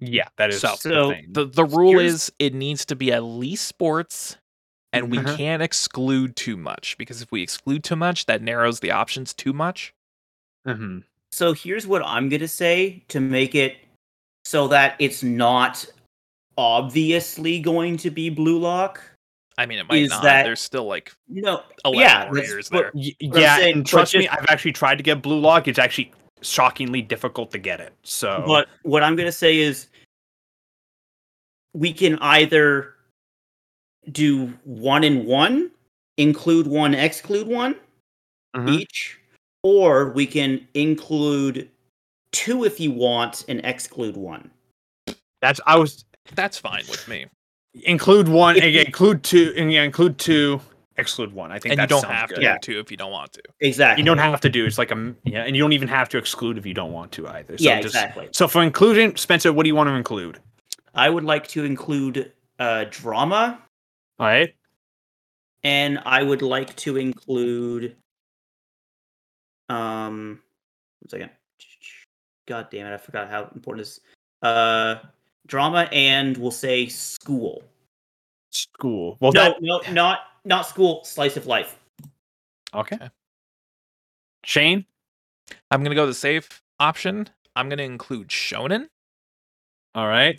yeah, 0.00 0.28
that 0.36 0.50
is 0.50 0.60
So- 0.60 0.68
the 0.68 0.76
So, 0.76 1.10
thing. 1.10 1.26
The 1.30 1.44
the 1.46 1.64
rule 1.64 1.98
Here's- 1.98 2.12
is 2.12 2.32
it 2.38 2.54
needs 2.54 2.84
to 2.86 2.94
be 2.94 3.10
at 3.12 3.24
least 3.24 3.66
sports 3.66 4.36
and 5.04 5.10
we 5.12 5.18
Mhm. 5.18 5.36
can't 5.36 5.62
exclude 5.62 6.36
too 6.36 6.56
much 6.56 6.96
because 6.98 7.22
if 7.22 7.30
we 7.32 7.42
exclude 7.42 7.84
too 7.84 7.96
much, 7.96 8.26
that 8.26 8.42
narrows 8.42 8.80
the 8.80 8.90
options 8.90 9.32
too 9.34 9.52
much. 9.52 9.92
Mhm. 10.66 11.04
So 11.32 11.52
here's 11.52 11.86
what 11.86 12.02
I'm 12.04 12.28
going 12.28 12.40
to 12.40 12.48
say 12.48 13.02
to 13.08 13.20
make 13.20 13.54
it 13.54 13.76
so 14.44 14.68
that 14.68 14.96
it's 14.98 15.22
not 15.22 15.84
obviously 16.56 17.60
going 17.60 17.96
to 17.98 18.10
be 18.10 18.30
Blue 18.30 18.58
Lock. 18.58 19.00
I 19.56 19.66
mean, 19.66 19.78
it 19.78 19.88
might 19.88 20.02
Is 20.02 20.10
not. 20.10 20.22
that- 20.22 20.42
There's 20.44 20.60
still 20.60 20.84
like 20.86 21.12
No, 21.28 21.62
11 21.84 22.00
yeah, 22.00 22.18
that's 22.24 22.30
warriors 22.30 22.68
there. 22.68 22.90
But 22.94 23.02
yeah, 23.20 23.56
saying- 23.56 23.74
and 23.74 23.84
but 23.84 23.90
trust 23.90 24.14
me, 24.14 24.28
I've 24.28 24.46
actually 24.48 24.72
tried 24.72 24.96
to 24.96 25.02
get 25.02 25.20
Blue 25.20 25.40
Lock. 25.40 25.66
It's 25.68 25.78
actually 25.78 26.12
shockingly 26.42 27.02
difficult 27.02 27.50
to 27.50 27.58
get 27.58 27.80
it. 27.80 27.92
So, 28.04 28.44
But 28.46 28.68
what 28.82 29.02
I'm 29.02 29.16
going 29.16 29.26
to 29.26 29.32
say 29.32 29.58
is 29.58 29.88
we 31.74 31.92
can 31.92 32.18
either 32.20 32.94
do 34.12 34.46
one 34.64 35.04
and 35.04 35.24
one, 35.26 35.70
include 36.16 36.66
one, 36.66 36.94
exclude 36.94 37.46
one 37.46 37.76
Mhm. 38.56 38.80
each, 38.80 39.18
or 39.62 40.10
we 40.10 40.26
can 40.26 40.66
include 40.74 41.68
two 42.32 42.64
if 42.64 42.80
you 42.80 42.90
want 42.90 43.44
and 43.48 43.60
exclude 43.64 44.16
one. 44.16 44.50
that's 45.40 45.60
I 45.66 45.76
was 45.76 46.04
That's 46.34 46.58
fine 46.58 46.82
with 46.88 47.06
me. 47.08 47.26
include 47.84 48.28
one, 48.28 48.56
If 48.56 48.86
include 48.86 49.22
two, 49.22 49.54
and 49.56 49.72
yeah, 49.72 49.82
include 49.84 50.18
two, 50.18 50.60
exclude 50.96 51.32
one. 51.32 51.52
I 51.52 51.58
think 51.60 51.72
And 51.72 51.80
you 51.80 51.86
don't 51.86 52.00
sounds 52.00 52.12
have 52.14 52.28
to 52.30 52.34
good. 52.36 52.42
Yeah. 52.44 52.54
do 52.58 52.72
two 52.74 52.80
if 52.80 52.90
you 52.90 52.96
don't 52.96 53.12
want 53.12 53.32
to. 53.34 53.42
Exactly. 53.60 54.02
You 54.02 54.06
don't 54.06 54.18
have 54.18 54.40
to 54.40 54.48
do. 54.48 54.66
It's 54.66 54.78
like 54.78 54.90
a 54.90 54.94
m- 54.94 55.16
yeah, 55.24 55.44
and 55.44 55.54
you 55.56 55.62
don't 55.62 55.72
even 55.72 55.86
have 55.88 56.08
to 56.10 56.18
exclude 56.18 56.58
if 56.58 56.66
you 56.66 56.74
don't 56.74 56.92
want 56.92 57.12
to 57.12 57.28
either. 57.28 57.56
So 57.56 57.64
yeah, 57.64 57.76
just, 57.80 57.94
exactly. 57.94 58.28
So 58.32 58.48
for 58.48 58.62
inclusion, 58.64 59.14
Spencer, 59.16 59.52
what 59.52 59.62
do 59.62 59.68
you 59.68 59.76
want 59.76 59.88
to 59.88 59.94
include? 59.94 60.40
I 60.94 61.08
would 61.08 61.24
like 61.24 61.46
to 61.48 61.64
include 61.64 62.32
uh, 62.58 62.86
drama, 62.90 63.62
All 64.18 64.26
right. 64.26 64.54
and 65.64 66.00
I 66.04 66.22
would 66.22 66.42
like 66.42 66.74
to 66.76 66.96
include. 66.96 67.96
Um, 69.68 70.40
one 71.00 71.08
second. 71.10 71.30
God 72.46 72.68
damn 72.70 72.86
it! 72.86 72.94
I 72.94 72.96
forgot 72.96 73.28
how 73.28 73.50
important 73.54 73.84
this. 73.86 74.00
Uh, 74.42 74.96
drama, 75.46 75.88
and 75.92 76.36
we'll 76.36 76.50
say 76.50 76.86
school. 76.86 77.62
School. 78.50 79.18
Well, 79.20 79.32
no, 79.32 79.44
that 79.44 79.56
no, 79.60 79.80
not 79.92 80.20
not 80.44 80.66
school. 80.66 81.04
Slice 81.04 81.36
of 81.36 81.46
life. 81.46 81.78
okay. 82.74 82.96
Okay. 82.96 83.10
Shane. 84.44 84.86
I'm 85.70 85.82
gonna 85.82 85.94
go 85.94 86.06
the 86.06 86.14
safe 86.14 86.62
option. 86.80 87.28
I'm 87.54 87.68
gonna 87.68 87.82
include 87.82 88.28
shonen, 88.28 88.88
All 89.94 90.06
right. 90.06 90.38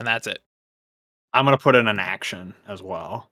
and 0.00 0.06
that's 0.06 0.26
it. 0.26 0.38
I'm 1.34 1.44
gonna 1.44 1.58
put 1.58 1.74
in 1.74 1.88
an 1.88 1.98
action 1.98 2.54
as 2.68 2.82
well, 2.82 3.30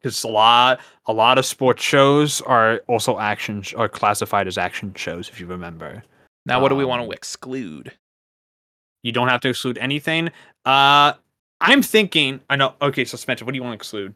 because 0.00 0.24
a 0.24 0.28
lot, 0.28 0.80
a 1.06 1.12
lot 1.12 1.38
of 1.38 1.46
sports 1.46 1.82
shows 1.82 2.40
are 2.42 2.80
also 2.88 3.18
action 3.18 3.62
sh- 3.62 3.74
are 3.74 3.88
classified 3.88 4.46
as 4.48 4.58
action 4.58 4.92
shows. 4.94 5.28
If 5.28 5.40
you 5.40 5.46
remember, 5.46 6.02
Now, 6.46 6.60
what 6.60 6.70
do 6.70 6.74
we 6.76 6.84
want 6.86 7.02
Um, 7.02 7.08
to 7.08 7.14
exclude? 7.14 7.92
you 9.02 9.12
don't 9.12 9.28
have 9.28 9.40
to 9.42 9.48
exclude 9.50 9.78
anything. 9.78 10.30
Uh, 10.64 11.12
I'm 11.60 11.82
thinking. 11.82 12.40
I 12.50 12.56
know. 12.56 12.74
Okay, 12.82 13.04
so 13.04 13.16
Spencer, 13.16 13.44
what 13.44 13.52
do 13.52 13.56
you 13.56 13.62
want 13.62 13.72
to 13.72 13.76
exclude? 13.76 14.14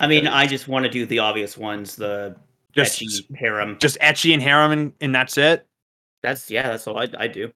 I 0.00 0.06
mean, 0.08 0.26
Okay. 0.26 0.34
I 0.36 0.46
just 0.46 0.66
want 0.68 0.84
to 0.84 0.90
do 0.90 1.06
the 1.06 1.20
obvious 1.20 1.56
ones. 1.56 1.94
The 1.96 2.36
Just, 2.72 3.00
ecchi 3.00 3.36
harem. 3.36 3.78
just 3.78 3.98
ecchi 4.00 4.32
and 4.34 4.42
harem, 4.42 4.72
and, 4.72 4.92
and 5.00 5.14
that's 5.14 5.38
it. 5.38 5.66
That's 6.22 6.50
yeah. 6.50 6.68
That's 6.70 6.86
all 6.86 6.98
I, 6.98 7.08
I 7.18 7.26
do. 7.28 7.52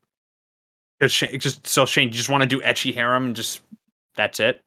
'Cause 1.01 1.13
Shane, 1.13 1.39
just 1.41 1.67
so 1.67 1.85
Shane, 1.87 2.09
you 2.09 2.15
just 2.15 2.29
want 2.29 2.43
to 2.43 2.49
do 2.49 2.61
ecchi 2.63 2.95
harem, 2.95 3.27
and 3.27 3.37
just 3.37 3.61
that's 4.15 4.39
it. 4.41 4.63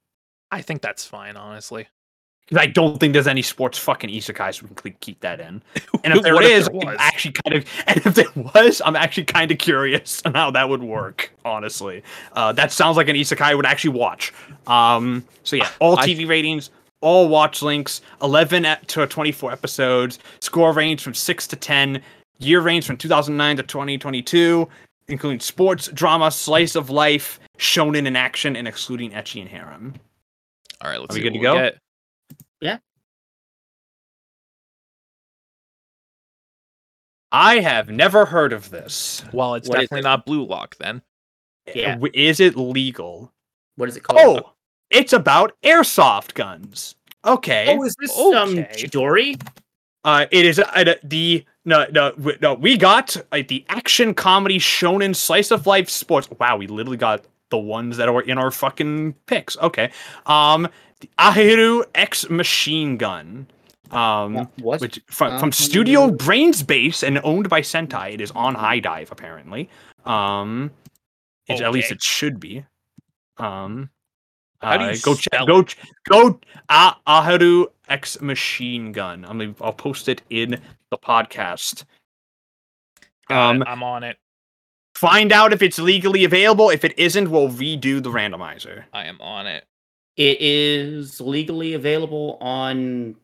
I 0.52 0.62
think 0.62 0.82
that's 0.82 1.06
fine, 1.06 1.38
honestly. 1.38 1.88
Because 2.48 2.64
I 2.64 2.66
don't 2.66 3.00
think 3.00 3.14
there's 3.14 3.28
any 3.28 3.44
sports 3.44 3.78
fucking 3.78 4.10
isekais, 4.10 4.56
so 4.56 4.66
we 4.68 4.76
can 4.92 5.00
keep 5.02 5.20
that 5.22 5.40
in. 5.40 5.62
And 6.04 6.14
if 6.16 6.24
there 6.24 6.42
is, 6.42 6.68
What 6.70 6.84
is, 6.84 6.88
there 6.88 6.90
I'm 6.90 6.98
actually 7.00 7.34
kind 7.34 7.56
of, 7.58 7.66
and 7.88 7.98
if 8.06 8.16
there 8.16 8.44
was, 8.56 8.82
I'm 8.84 8.96
actually 8.96 9.26
kind 9.26 9.52
of 9.52 9.58
curious 9.60 10.22
on 10.26 10.34
how 10.34 10.50
that 10.52 10.68
would 10.68 10.82
work. 10.82 11.32
Honestly, 11.46 12.02
uh, 12.34 12.52
that 12.54 12.72
sounds 12.72 12.98
like 12.98 13.08
an 13.08 13.16
isekai 13.16 13.42
I 13.42 13.54
would 13.56 13.66
actually 13.68 13.98
watch. 13.98 14.34
Um, 14.66 15.24
so 15.44 15.58
yeah, 15.58 15.70
all 15.80 16.00
I- 16.00 16.08
TV 16.08 16.28
ratings, 16.28 16.72
all 17.02 17.28
watch 17.30 17.62
links, 17.62 18.02
11 18.24 18.66
to 18.88 19.06
24 19.08 19.52
episodes, 19.52 20.20
score 20.42 20.74
range 20.74 21.02
from 21.04 21.14
six 21.14 21.46
to 21.48 21.56
10, 21.56 22.02
year 22.40 22.62
range 22.62 22.86
from 22.88 22.98
2009 22.98 23.58
to 23.58 23.64
2022, 23.64 24.68
including 25.08 25.40
sports, 25.40 25.88
drama, 25.90 26.32
slice 26.32 26.76
of 26.76 26.90
life, 26.90 27.40
shonen 27.58 28.08
in 28.08 28.16
action, 28.16 28.56
and 28.56 28.68
excluding 28.68 29.12
ecchi 29.12 29.40
and 29.42 29.50
harem. 29.50 29.94
All 30.82 30.90
right, 30.90 31.00
let's 31.00 31.14
Are 31.14 31.16
we 31.16 31.20
see 31.20 31.24
good 31.24 31.34
what 31.34 31.40
to 31.40 31.44
go? 31.44 31.54
get. 31.56 31.80
I 37.32 37.60
have 37.60 37.90
never 37.90 38.26
heard 38.26 38.54
of 38.54 38.70
this. 38.72 39.24
Well, 39.32 39.56
it's 39.56 39.70
What 39.70 39.78
is 39.80 39.84
definitely 39.84 40.00
it? 40.00 40.04
not 40.12 40.26
blue 40.26 40.46
lock 40.46 40.78
then. 40.78 41.02
Yeah. 41.76 41.98
Is 42.14 42.40
it 42.40 42.56
legal? 42.58 43.32
What 43.76 43.88
is 43.90 43.96
it 43.96 44.02
called? 44.02 44.20
Oh, 44.46 44.54
it's 44.90 45.14
about 45.14 45.54
airsoft 45.62 46.34
guns. 46.34 46.96
Okay. 47.24 47.66
Oh, 47.70 47.84
is 47.84 47.96
this 48.00 48.18
um 48.18 48.60
okay. 48.60 48.70
Chidori? 48.74 49.40
Uh, 50.04 50.26
it 50.32 50.46
is 50.46 50.58
uh, 50.60 50.96
the 51.04 51.46
no 51.66 51.86
no 51.92 52.12
w- 52.14 52.38
no. 52.42 52.54
We 52.56 52.78
got 52.78 53.16
uh, 53.32 53.44
the 53.48 53.66
action 53.70 54.14
comedy 54.14 54.58
shonen 54.58 55.16
slice 55.16 55.52
of 55.52 55.68
life 55.68 55.90
sports. 55.90 56.28
Wow, 56.40 56.58
we 56.58 56.68
literally 56.68 56.98
got 56.98 57.26
the 57.50 57.58
ones 57.58 57.98
that 57.98 58.08
are 58.10 58.22
in 58.22 58.38
our 58.38 58.52
fucking 58.52 59.14
picks. 59.26 59.58
Okay. 59.58 59.92
Um, 60.26 60.68
the 61.00 61.10
Ahiru 61.18 61.84
X 61.96 62.30
Machine 62.30 62.98
Gun. 62.98 63.48
Um, 63.92 64.48
What? 64.60 64.82
which 64.82 65.00
from, 65.08 65.34
Uh, 65.34 65.40
from 65.40 65.52
Studio 65.52 66.12
Brain's 66.12 66.62
Base 66.62 67.02
and 67.02 67.20
owned 67.24 67.50
by 67.50 67.62
Sentai. 67.62 68.14
It 68.14 68.22
is 68.22 68.32
on 68.32 68.56
HIDIVE 68.56 69.12
apparently. 69.12 69.68
Um, 70.06 70.72
it, 71.48 71.62
at 71.62 71.72
least 71.72 71.92
it 71.92 72.02
should 72.02 72.40
be. 72.40 72.66
Um, 73.38 73.90
How 74.62 74.78
do 74.78 74.86
uh, 74.86 74.92
you 74.92 75.00
go 75.00 75.16
check? 75.16 75.48
Go 75.48 75.64
ch- 75.64 75.78
go. 76.08 76.40
Uh, 76.68 76.94
Aharu 77.08 77.66
X 77.88 78.22
Machine 78.22 78.92
Gun. 78.92 79.26
I'm 79.26 79.40
gonna, 79.40 79.56
I'll 79.62 79.74
post 79.74 80.08
it 80.08 80.22
in 80.30 80.62
the 80.92 80.98
podcast. 80.98 81.86
Um. 83.30 83.64
I'm 83.66 83.82
on 83.82 84.04
it. 84.04 84.18
Find 85.00 85.32
out 85.32 85.54
if 85.54 85.62
it's 85.62 85.80
legally 85.80 86.26
available. 86.26 86.70
If 86.70 86.84
it 86.84 86.98
isn't, 87.00 87.32
we'll 87.32 87.48
redo 87.50 88.04
the 88.04 88.10
randomizer. 88.10 88.84
I 88.92 89.06
am 89.06 89.20
on 89.22 89.48
it. 89.48 89.64
It 90.18 90.42
is 90.42 91.22
legally 91.22 91.74
available 91.74 92.38
on. 92.42 93.16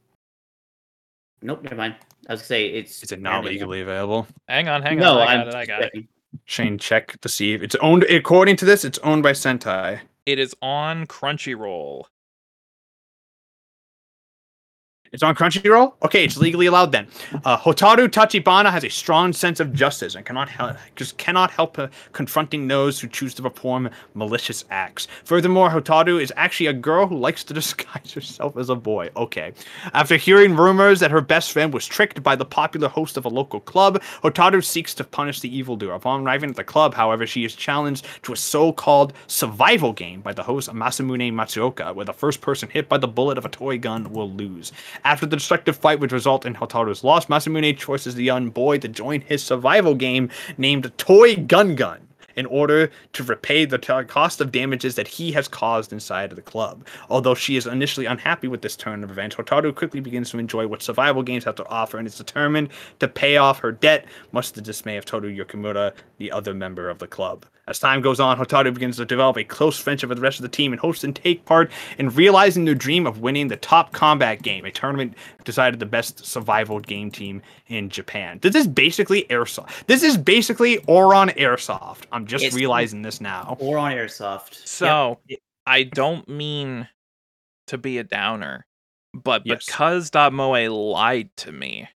Nope, 1.41 1.63
never 1.63 1.75
mind. 1.75 1.95
I 2.29 2.33
was 2.33 2.39
gonna 2.41 2.47
say 2.47 2.67
it's. 2.67 3.03
Is 3.03 3.11
it 3.11 3.19
not 3.19 3.31
apparently 3.31 3.51
legally 3.53 3.81
available? 3.81 4.25
Hang 4.47 4.69
on, 4.69 4.81
hang 4.81 4.97
No, 4.97 5.19
on. 5.19 5.27
I 5.27 5.33
I'm 5.33 5.47
it. 5.49 5.53
I 5.53 5.65
got 5.65 5.81
it. 5.83 6.05
Shane, 6.45 6.77
check 6.77 7.19
to 7.19 7.27
see 7.27 7.53
if 7.53 7.61
it's 7.61 7.75
owned. 7.75 8.03
According 8.03 8.55
to 8.57 8.65
this, 8.65 8.85
it's 8.85 8.99
owned 8.99 9.23
by 9.23 9.33
Sentai. 9.33 9.99
It 10.25 10.39
is 10.39 10.55
on 10.61 11.05
Crunchyroll. 11.07 12.05
It's 15.11 15.23
on 15.23 15.35
Crunchyroll. 15.35 15.93
Okay, 16.03 16.25
it's 16.25 16.35
legally 16.37 16.65
allowed 16.65 16.91
then. 16.91 17.07
Uh, 17.45 17.57
Hotaru 17.57 18.07
Tachibana 18.07 18.71
has 18.71 18.83
a 18.83 18.89
strong 18.89 19.31
sense 19.33 19.59
of 19.59 19.71
justice 19.71 20.15
and 20.15 20.25
cannot 20.25 20.49
help, 20.49 20.75
just 20.95 21.17
cannot 21.17 21.51
help 21.51 21.79
uh, 21.79 21.87
confronting 22.11 22.67
those 22.67 22.99
who 22.99 23.07
choose 23.07 23.33
to 23.35 23.41
perform 23.41 23.89
malicious 24.13 24.65
acts. 24.71 25.07
Furthermore, 25.23 25.69
Hotaru 25.69 26.21
is 26.21 26.33
actually 26.35 26.67
a 26.67 26.73
girl 26.73 27.07
who 27.07 27.17
likes 27.17 27.43
to 27.45 27.53
disguise 27.53 28.11
herself 28.11 28.57
as 28.57 28.69
a 28.69 28.75
boy. 28.75 29.09
Okay. 29.15 29.53
After 29.93 30.17
hearing 30.17 30.55
rumors 30.55 30.99
that 30.99 31.11
her 31.11 31.21
best 31.21 31.51
friend 31.51 31.73
was 31.73 31.85
tricked 31.85 32.23
by 32.23 32.35
the 32.35 32.45
popular 32.45 32.87
host 32.87 33.15
of 33.15 33.25
a 33.25 33.29
local 33.29 33.59
club, 33.59 34.01
Hotaru 34.23 34.63
seeks 34.63 34.93
to 34.95 35.03
punish 35.03 35.39
the 35.39 35.55
evildoer. 35.55 35.93
Upon 35.93 36.23
arriving 36.23 36.49
at 36.49 36.55
the 36.55 36.63
club, 36.63 36.93
however, 36.93 37.25
she 37.27 37.45
is 37.45 37.55
challenged 37.55 38.05
to 38.23 38.33
a 38.33 38.37
so-called 38.37 39.13
survival 39.27 39.93
game 39.93 40.21
by 40.21 40.33
the 40.33 40.43
host 40.43 40.69
Masamune 40.73 41.31
Matsuoka, 41.31 41.93
where 41.93 42.05
the 42.05 42.13
first 42.13 42.41
person 42.41 42.67
hit 42.69 42.89
by 42.89 42.97
the 42.97 43.07
bullet 43.07 43.37
of 43.37 43.45
a 43.45 43.49
toy 43.49 43.77
gun 43.77 44.11
will 44.11 44.29
lose. 44.29 44.71
After 45.03 45.25
the 45.25 45.35
destructive 45.35 45.75
fight 45.75 45.99
would 45.99 46.11
result 46.11 46.45
in 46.45 46.55
Hotaru's 46.55 47.03
loss, 47.03 47.25
Masamune 47.25 47.79
forces 47.79 48.15
the 48.15 48.23
young 48.23 48.49
boy 48.49 48.77
to 48.79 48.87
join 48.87 49.21
his 49.21 49.43
survival 49.43 49.95
game 49.95 50.29
named 50.57 50.91
Toy 50.97 51.35
Gun 51.35 51.75
Gun 51.75 52.07
in 52.35 52.45
order 52.47 52.91
to 53.13 53.23
repay 53.23 53.65
the 53.65 53.79
cost 54.07 54.41
of 54.41 54.51
damages 54.51 54.95
that 54.95 55.07
he 55.07 55.31
has 55.31 55.47
caused 55.47 55.93
inside 55.93 56.31
of 56.31 56.35
the 56.35 56.41
club. 56.41 56.85
Although 57.09 57.35
she 57.35 57.55
is 57.55 57.65
initially 57.65 58.05
unhappy 58.05 58.47
with 58.47 58.61
this 58.61 58.75
turn 58.75 59.03
of 59.03 59.11
events, 59.11 59.35
Hotaru 59.35 59.73
quickly 59.73 59.99
begins 59.99 60.31
to 60.31 60.39
enjoy 60.39 60.67
what 60.67 60.81
survival 60.81 61.23
games 61.23 61.45
have 61.45 61.55
to 61.55 61.67
offer 61.67 61.97
and 61.97 62.07
is 62.07 62.17
determined 62.17 62.69
to 62.99 63.07
pay 63.07 63.37
off 63.37 63.59
her 63.59 63.71
debt, 63.71 64.05
much 64.31 64.49
to 64.49 64.55
the 64.55 64.61
dismay 64.61 64.97
of 64.97 65.05
Toru 65.05 65.33
Yokimura, 65.33 65.93
the 66.17 66.31
other 66.31 66.53
member 66.53 66.89
of 66.89 66.99
the 66.99 67.07
club. 67.07 67.45
As 67.67 67.79
time 67.79 68.01
goes 68.01 68.19
on, 68.19 68.37
Hotaru 68.37 68.71
begins 68.73 68.97
to 68.97 69.05
develop 69.05 69.37
a 69.37 69.43
close 69.43 69.79
friendship 69.79 70.09
with 70.09 70.19
the 70.19 70.21
rest 70.21 70.37
of 70.37 70.43
the 70.43 70.49
team 70.49 70.71
and 70.71 70.79
hopes 70.79 70.99
to 70.99 71.11
take 71.11 71.45
part 71.45 71.71
in 71.97 72.09
realizing 72.09 72.65
their 72.65 72.75
dream 72.75 73.07
of 73.07 73.21
winning 73.21 73.47
the 73.47 73.57
top 73.57 73.91
combat 73.91 74.43
game, 74.43 74.65
a 74.65 74.71
tournament 74.71 75.15
decided 75.45 75.79
the 75.79 75.85
best 75.87 76.23
survival 76.23 76.79
game 76.79 77.09
team 77.09 77.41
in 77.67 77.89
Japan. 77.89 78.37
This 78.43 78.53
is 78.55 78.67
basically 78.67 79.23
Airsoft. 79.31 79.85
This 79.87 80.03
is 80.03 80.15
basically 80.15 80.77
Oron 80.87 81.35
Airsoft. 81.37 82.03
I'm 82.11 82.27
just 82.27 82.43
It's- 82.43 82.55
realizing 82.55 83.01
this 83.01 83.19
now. 83.19 83.57
Or 83.59 83.79
on 83.79 83.91
Airsoft. 83.93 84.53
So 84.67 85.19
Yep. 85.27 85.39
I 85.65 85.83
don't 85.83 86.27
mean 86.29 86.87
to 87.67 87.79
be 87.79 87.97
a 87.97 88.03
downer, 88.03 88.67
but 89.15 89.41
Yes. 89.43 89.65
because 89.65 90.11
Moe 90.31 90.51
lied 90.91 91.35
to 91.37 91.51
me, 91.51 91.89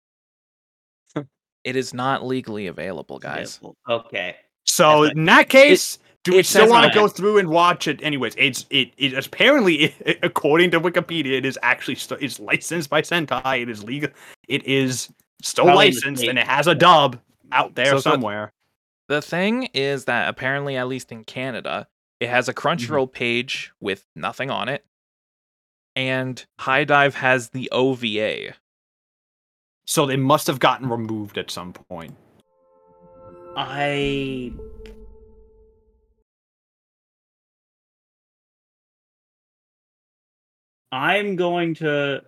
it 1.64 1.76
is 1.76 1.92
not 1.92 2.24
legally 2.24 2.68
available, 2.68 3.18
guys. 3.18 3.60
Okay. 3.86 4.36
So 4.78 5.02
That's 5.02 5.16
in 5.16 5.24
that 5.24 5.48
case, 5.48 5.98
do 6.22 6.36
we 6.36 6.44
still 6.44 6.70
want 6.70 6.86
to 6.86 6.96
go 6.96 7.06
it. 7.06 7.08
through 7.08 7.38
and 7.38 7.48
watch 7.48 7.88
it? 7.88 8.00
Anyways, 8.00 8.34
it's 8.38 8.64
it 8.70 8.92
it 8.96 9.12
apparently 9.12 9.92
according 10.22 10.70
to 10.70 10.80
Wikipedia, 10.80 11.32
it 11.32 11.44
is 11.44 11.58
actually 11.62 11.96
st- 11.96 12.22
it's 12.22 12.38
licensed 12.38 12.88
by 12.88 13.02
Sentai. 13.02 13.62
It 13.62 13.68
is 13.68 13.82
legal. 13.82 14.10
It 14.46 14.64
is 14.64 15.12
still 15.42 15.64
Probably 15.64 15.86
licensed 15.86 16.22
and 16.22 16.38
it 16.38 16.46
has 16.46 16.68
a 16.68 16.76
dub 16.76 17.18
out 17.50 17.74
there 17.74 17.86
So- 17.86 17.98
so- 17.98 18.10
somewhere. 18.12 18.52
The 19.08 19.22
thing 19.22 19.70
is 19.72 20.04
that 20.04 20.28
apparently, 20.28 20.76
at 20.76 20.86
least 20.86 21.10
in 21.10 21.24
Canada, 21.24 21.88
it 22.20 22.28
has 22.28 22.48
a 22.48 22.54
mm-hmm. 22.54 22.68
Crunchyroll 22.68 23.10
page 23.10 23.72
with 23.80 24.04
nothing 24.14 24.50
on 24.50 24.68
it, 24.68 24.84
and 25.96 26.44
HIDIVE 26.60 27.14
has 27.14 27.48
the 27.48 27.70
OVA. 27.72 28.54
So 29.86 30.04
they 30.04 30.18
must 30.18 30.46
have 30.46 30.60
gotten 30.60 30.90
removed 30.90 31.38
at 31.38 31.50
some 31.50 31.72
point. 31.72 32.14
I 33.56 34.52
I'm 40.92 41.36
going 41.36 41.74
to 41.76 42.22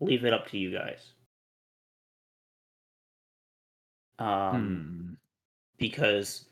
leave 0.00 0.24
it 0.24 0.32
up 0.32 0.48
to 0.48 0.58
you 0.58 0.72
guys. 0.72 1.12
Um, 4.18 5.16
because 5.78 6.46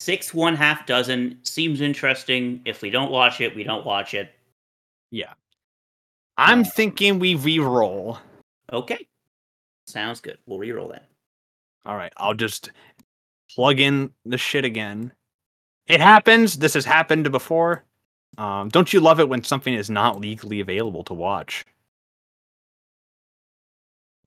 six 0.00 0.34
one 0.34 0.56
half 0.56 0.86
dozen 0.86 1.38
seems 1.44 1.80
interesting. 1.80 2.60
If 2.64 2.82
we 2.82 2.90
don't 2.90 3.10
watch 3.10 3.40
it, 3.40 3.54
we 3.54 3.64
don't 3.64 3.86
watch 3.86 4.14
it. 4.14 4.32
Yeah, 5.10 5.34
I'm 6.36 6.60
Um, 6.60 6.64
thinking 6.64 7.18
we 7.18 7.34
re-roll. 7.34 8.18
Okay, 8.72 9.06
sounds 9.86 10.20
good. 10.20 10.38
We'll 10.46 10.58
reroll 10.58 10.90
that. 10.92 11.08
All 11.84 11.96
right, 11.96 12.12
I'll 12.16 12.34
just 12.34 12.70
plug 13.54 13.80
in 13.80 14.12
the 14.24 14.38
shit 14.38 14.64
again. 14.64 15.12
It 15.86 16.00
happens. 16.00 16.58
This 16.58 16.74
has 16.74 16.84
happened 16.84 17.30
before. 17.32 17.84
Um, 18.38 18.68
don't 18.68 18.92
you 18.92 19.00
love 19.00 19.20
it 19.20 19.28
when 19.28 19.42
something 19.44 19.74
is 19.74 19.90
not 19.90 20.20
legally 20.20 20.60
available 20.60 21.04
to 21.04 21.14
watch, 21.14 21.64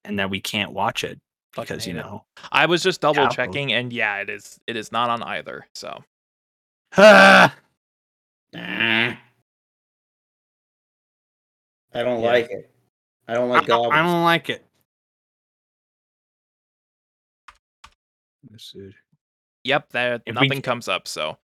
and 0.04 0.20
that 0.20 0.30
we 0.30 0.40
can't 0.42 0.74
watch 0.74 1.04
it 1.04 1.20
because 1.56 1.88
you 1.88 1.94
hate 1.94 2.00
it. 2.00 2.04
know. 2.04 2.26
I 2.52 2.66
was 2.68 2.84
just 2.84 3.02
double 3.02 3.24
Yeah. 3.24 3.30
checking, 3.30 3.72
and 3.74 3.92
yeah, 3.92 4.18
it 4.18 4.30
is. 4.30 4.60
It 4.68 4.76
is 4.76 4.92
not 4.92 5.10
on 5.10 5.24
either. 5.24 5.66
So 5.74 6.04
Ah, 6.98 7.56
I 8.54 9.18
don't 11.94 12.22
Yeah. 12.22 12.28
like 12.28 12.52
it. 12.52 12.70
I 13.28 13.34
don't 13.34 13.50
I, 13.50 13.54
like 13.54 13.64
I 13.64 13.68
goblins. 13.68 14.12
don't 14.12 14.24
like 14.24 14.50
it. 14.50 14.66
This 18.56 18.74
is- 18.76 18.94
yep, 19.66 19.90
there 19.92 20.16
If 20.16 20.22
we 20.28 20.32
nothing 20.34 20.58
c- 20.60 20.62
comes 20.62 20.88
up. 20.88 21.08
So 21.10 21.38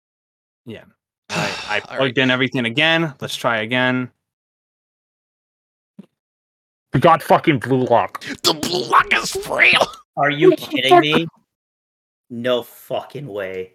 Yeah. 0.67 0.85
All 1.31 1.37
right, 1.39 1.71
I 1.71 1.81
plugged 1.87 2.01
right. 2.01 2.19
in 2.19 2.31
everything 2.31 2.67
again. 2.67 3.15
Let's 3.21 3.35
try 3.37 3.59
again. 3.63 4.11
We 6.93 7.01
got 7.01 7.23
fucking 7.23 7.61
blue 7.61 7.85
lock. 7.85 8.21
the 8.43 8.55
blue 8.55 8.85
lock 8.85 9.07
is 9.15 9.37
real. 9.49 9.87
Are 10.17 10.31
you 10.31 10.53
kidding 10.57 11.01
me? 11.01 11.27
No 12.31 12.63
fucking 12.63 13.27
way. 13.27 13.73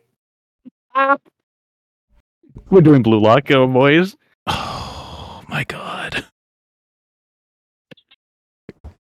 We're 2.70 2.82
doing 2.82 3.02
blue 3.02 3.20
lock, 3.20 3.50
oh 3.52 3.66
boys. 3.68 4.16
Oh 4.48 5.44
my 5.48 5.64
god. 5.64 6.26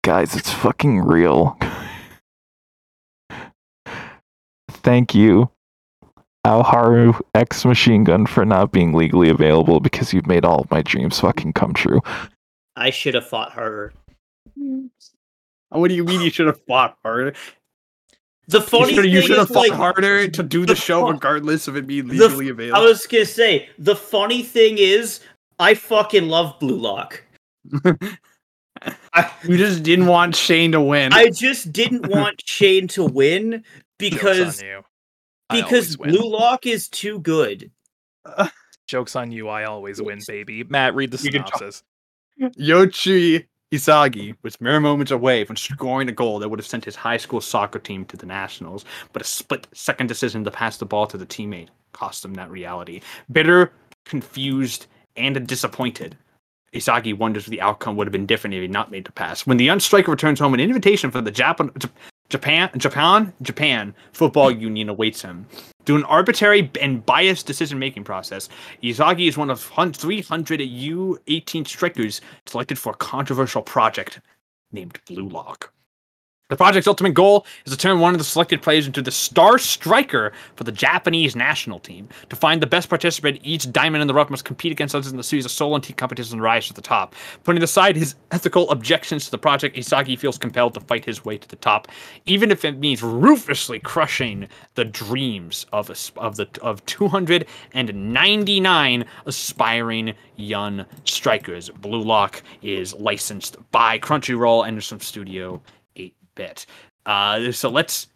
Guys, 0.03 0.35
it's 0.35 0.51
fucking 0.51 0.99
real. 0.99 1.57
Thank 4.83 5.15
you, 5.15 5.49
Alharu 6.45 7.19
X 7.33 7.63
Machine 7.63 8.03
Gun, 8.03 8.25
for 8.25 8.45
not 8.45 8.71
being 8.71 8.93
legally 8.93 9.29
available 9.29 9.79
because 9.79 10.13
you've 10.13 10.27
made 10.27 10.43
all 10.43 10.59
of 10.59 10.69
my 10.69 10.81
dreams 10.81 11.19
fucking 11.19 11.53
come 11.53 11.73
true. 11.73 12.01
I 12.75 12.89
should 12.89 13.13
have 13.13 13.25
fought 13.25 13.51
harder. 13.51 13.93
What 15.69 15.87
do 15.87 15.95
you 15.95 16.03
mean 16.03 16.21
you 16.21 16.29
should 16.29 16.47
have 16.47 16.61
fought 16.67 16.97
harder? 17.01 17.33
The 18.47 18.61
funny 18.61 18.93
should, 18.93 19.03
thing 19.03 19.13
you 19.13 19.21
should 19.21 19.37
have 19.37 19.47
fought 19.47 19.69
like, 19.69 19.71
harder 19.71 20.27
to 20.27 20.43
do 20.43 20.61
the 20.61 20.73
the 20.73 20.75
show 20.75 21.05
fu- 21.05 21.13
regardless 21.13 21.69
of 21.69 21.77
it 21.77 21.87
being 21.87 22.07
the 22.07 22.25
f- 22.25 22.35
legally 22.35 22.71
I 22.71 22.79
was 22.79 23.07
gonna 23.07 23.25
say 23.25 23.69
the 23.79 23.95
funny 23.95 24.43
thing 24.43 24.77
is, 24.77 25.21
I 25.59 25.75
fucking 25.75 26.27
love 26.27 26.59
Blue 26.59 26.75
Lock. 26.75 27.23
I, 29.13 29.31
you 29.47 29.55
just 29.55 29.83
didn't 29.83 30.07
want 30.07 30.35
Shane 30.35 30.73
to 30.73 30.81
win. 30.81 31.13
I 31.13 31.29
just 31.29 31.71
didn't 31.71 32.09
want 32.09 32.41
Shane 32.45 32.89
to 32.89 33.05
win 33.05 33.63
because 34.09 34.63
because 35.49 35.97
Blue 35.97 36.29
Lock 36.29 36.65
is 36.65 36.87
too 36.89 37.19
good. 37.19 37.71
Uh, 38.25 38.47
Jokes 38.87 39.15
on 39.15 39.31
you, 39.31 39.49
I 39.49 39.65
always 39.65 40.01
win, 40.01 40.19
baby. 40.27 40.63
Matt, 40.63 40.95
read 40.95 41.11
the 41.11 41.17
You 41.17 41.31
can 41.31 41.45
synopsis. 41.45 41.83
Yoichi 42.41 43.45
Isagi 43.71 44.35
was 44.43 44.59
mere 44.59 44.79
moments 44.79 45.11
away 45.11 45.45
from 45.45 45.55
scoring 45.55 46.09
a 46.09 46.11
goal 46.11 46.39
that 46.39 46.49
would 46.49 46.59
have 46.59 46.65
sent 46.65 46.85
his 46.85 46.95
high 46.95 47.17
school 47.17 47.41
soccer 47.41 47.79
team 47.79 48.05
to 48.05 48.17
the 48.17 48.25
nationals, 48.25 48.85
but 49.13 49.21
a 49.21 49.25
split 49.25 49.67
second 49.73 50.07
decision 50.07 50.43
to 50.43 50.51
pass 50.51 50.77
the 50.77 50.85
ball 50.85 51.07
to 51.07 51.17
the 51.17 51.25
teammate 51.25 51.69
cost 51.93 52.25
him 52.25 52.33
that 52.33 52.51
reality. 52.51 53.01
Bitter, 53.31 53.71
confused, 54.05 54.87
and 55.15 55.47
disappointed, 55.47 56.17
Isagi 56.73 57.17
wonders 57.17 57.43
if 57.43 57.49
the 57.49 57.61
outcome 57.61 57.95
would 57.95 58.07
have 58.07 58.11
been 58.11 58.25
different 58.25 58.55
if 58.55 58.61
he 58.61 58.67
not 58.67 58.91
made 58.91 59.05
the 59.05 59.11
pass. 59.11 59.45
When 59.45 59.57
the 59.57 59.63
young 59.63 59.79
striker 59.79 60.11
returns 60.11 60.39
home, 60.39 60.53
an 60.53 60.59
invitation 60.59 61.11
from 61.11 61.23
the 61.23 61.31
Japan, 61.31 61.71
Japan, 62.33 62.71
Japan, 62.77 63.31
Japan 63.43 63.93
Football 64.11 64.49
Union 64.49 64.89
awaits 64.89 65.21
him. 65.21 65.45
Through 65.85 65.97
an 65.97 66.03
arbitrary 66.05 66.71
and 66.81 67.05
biased 67.05 67.45
decision-making 67.45 68.05
process, 68.05 68.49
Isagi 68.81 69.27
is 69.27 69.37
one 69.37 69.51
of 69.51 69.61
300 69.61 70.59
U-18 70.59 71.67
strikers 71.67 72.21
selected 72.47 72.79
for 72.79 72.93
a 72.93 72.95
controversial 72.95 73.61
project 73.61 74.19
named 74.71 74.99
Blue 75.05 75.29
Lock. 75.29 75.72
The 76.53 76.57
project's 76.57 76.87
ultimate 76.87 77.15
goal 77.15 77.47
is 77.65 77.71
to 77.71 77.77
turn 77.77 77.99
one 77.99 78.13
of 78.13 78.19
the 78.19 78.23
selected 78.23 78.61
players 78.61 78.85
into 78.85 79.01
the 79.01 79.09
star 79.09 79.57
striker 79.57 80.31
for 80.55 80.65
the 80.65 80.71
Japanese 80.71 81.35
national 81.35 81.79
team. 81.79 82.07
To 82.29 82.35
find 82.35 82.61
the 82.61 82.67
best 82.67 82.89
participant, 82.89 83.39
each 83.41 83.71
diamond 83.71 84.03
in 84.03 84.07
the 84.07 84.13
rough 84.13 84.29
must 84.29 84.45
compete 84.45 84.71
against 84.71 84.93
others 84.93 85.09
in 85.09 85.17
the 85.17 85.23
series 85.23 85.45
of 85.45 85.51
solo 85.51 85.73
and 85.73 85.83
team 85.83 85.95
competitions 85.95 86.31
and 86.31 86.43
rise 86.43 86.67
to 86.67 86.73
the 86.73 86.81
top. 86.81 87.15
Putting 87.43 87.63
aside 87.63 87.95
his 87.95 88.13
ethical 88.29 88.69
objections 88.69 89.25
to 89.25 89.31
the 89.31 89.39
project, 89.39 89.77
Isagi 89.77 90.19
feels 90.19 90.37
compelled 90.37 90.75
to 90.75 90.81
fight 90.81 91.05
his 91.05 91.25
way 91.25 91.39
to 91.39 91.47
the 91.47 91.55
top, 91.55 91.87
even 92.27 92.51
if 92.51 92.63
it 92.63 92.77
means 92.77 93.01
ruthlessly 93.01 93.79
crushing 93.79 94.47
the 94.75 94.85
dreams 94.85 95.65
of 95.73 95.89
of 96.17 96.35
the 96.35 96.47
of 96.61 96.85
299 96.85 99.05
aspiring 99.25 100.13
young 100.35 100.85
strikers. 101.05 101.69
Blue 101.69 102.03
Lock 102.03 102.43
is 102.61 102.93
licensed 102.93 103.57
by 103.71 103.97
Crunchyroll 103.97 104.67
and 104.67 104.83
some 104.83 104.99
studio 104.99 105.59
bit. 106.35 106.65
Uh, 107.05 107.51
so 107.51 107.69
let's. 107.69 108.07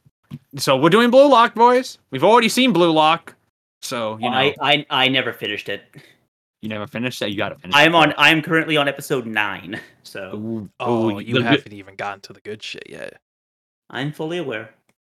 So 0.57 0.75
we're 0.77 0.89
doing 0.89 1.09
Blue 1.09 1.29
Lock, 1.29 1.55
boys. 1.55 1.97
We've 2.11 2.23
already 2.23 2.49
seen 2.49 2.73
Blue 2.73 2.91
Lock, 2.91 3.35
so 3.81 4.17
you 4.17 4.29
know 4.29 4.35
I, 4.35 4.55
I 4.61 4.85
I 4.89 5.07
never 5.07 5.31
finished 5.33 5.69
it. 5.69 5.83
you 6.61 6.69
never 6.69 6.85
finished 6.87 7.21
it. 7.21 7.29
You 7.29 7.37
got 7.37 7.49
to 7.49 7.55
finish. 7.55 7.75
I'm 7.75 7.93
it. 7.95 7.97
on. 7.97 8.13
I'm 8.17 8.41
currently 8.41 8.75
on 8.77 8.87
episode 8.87 9.25
nine, 9.25 9.79
so 10.03 10.31
Ooh, 10.35 10.69
Oh, 10.79 11.11
ooh, 11.11 11.19
you 11.19 11.41
haven't 11.41 11.71
even 11.73 11.95
gotten 11.95 12.19
to 12.21 12.33
the 12.33 12.41
good 12.41 12.61
shit 12.61 12.83
yet. 12.89 13.19
I'm 13.89 14.11
fully 14.11 14.37
aware. 14.37 14.71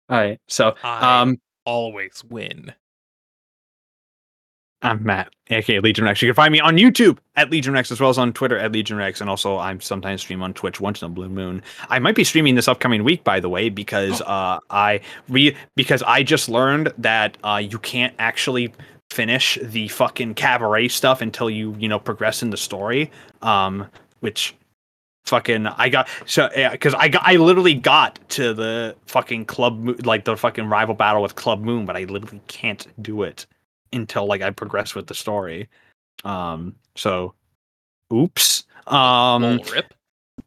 All 0.09 0.17
right. 0.17 0.39
So 0.47 0.75
I- 0.83 1.21
um, 1.21 1.37
Always 1.65 2.23
win. 2.29 2.73
I'm 4.81 5.03
Matt, 5.03 5.33
aka 5.49 5.79
Legion 5.81 6.05
Rex. 6.05 6.21
You 6.21 6.29
can 6.29 6.35
find 6.35 6.53
me 6.53 6.61
on 6.61 6.77
YouTube 6.77 7.17
at 7.35 7.49
LegionWrex 7.49 7.91
as 7.91 7.99
well 7.99 8.09
as 8.09 8.17
on 8.17 8.31
Twitter 8.31 8.57
at 8.57 8.71
LegionWrex, 8.71 9.19
and 9.19 9.29
also 9.29 9.57
I'm 9.57 9.81
sometimes 9.81 10.21
stream 10.21 10.41
on 10.41 10.53
Twitch 10.53 10.79
once 10.79 11.01
in 11.01 11.07
a 11.07 11.09
blue 11.09 11.27
moon. 11.27 11.61
I 11.89 11.99
might 11.99 12.15
be 12.15 12.23
streaming 12.23 12.55
this 12.55 12.69
upcoming 12.69 13.03
week, 13.03 13.25
by 13.25 13.41
the 13.41 13.49
way, 13.49 13.67
because 13.67 14.21
uh, 14.25 14.59
I 14.69 15.01
re 15.27 15.55
because 15.75 16.01
I 16.03 16.23
just 16.23 16.47
learned 16.47 16.93
that 16.97 17.37
uh, 17.43 17.61
you 17.61 17.77
can't 17.79 18.13
actually 18.19 18.73
finish 19.11 19.57
the 19.61 19.89
fucking 19.89 20.35
cabaret 20.35 20.87
stuff 20.87 21.21
until 21.21 21.49
you 21.49 21.75
you 21.77 21.89
know 21.89 21.99
progress 21.99 22.41
in 22.41 22.49
the 22.49 22.57
story. 22.57 23.11
Um, 23.41 23.85
which 24.21 24.55
fucking 25.25 25.67
I 25.67 25.89
got 25.89 26.07
so 26.25 26.49
yeah, 26.55 26.71
because 26.71 26.93
I 26.93 27.09
got 27.09 27.23
I 27.25 27.35
literally 27.35 27.73
got 27.73 28.17
to 28.29 28.53
the 28.53 28.95
fucking 29.07 29.43
club 29.43 30.05
like 30.05 30.23
the 30.23 30.37
fucking 30.37 30.67
rival 30.67 30.95
battle 30.95 31.21
with 31.21 31.35
Club 31.35 31.61
Moon, 31.61 31.85
but 31.85 31.97
I 31.97 32.05
literally 32.05 32.41
can't 32.47 32.87
do 33.01 33.23
it 33.23 33.45
until 33.93 34.25
like 34.25 34.41
I 34.41 34.51
progress 34.51 34.95
with 34.95 35.07
the 35.07 35.15
story. 35.15 35.69
Um, 36.23 36.75
so 36.95 37.33
oops. 38.13 38.63
Um, 38.87 39.59
rip. 39.73 39.93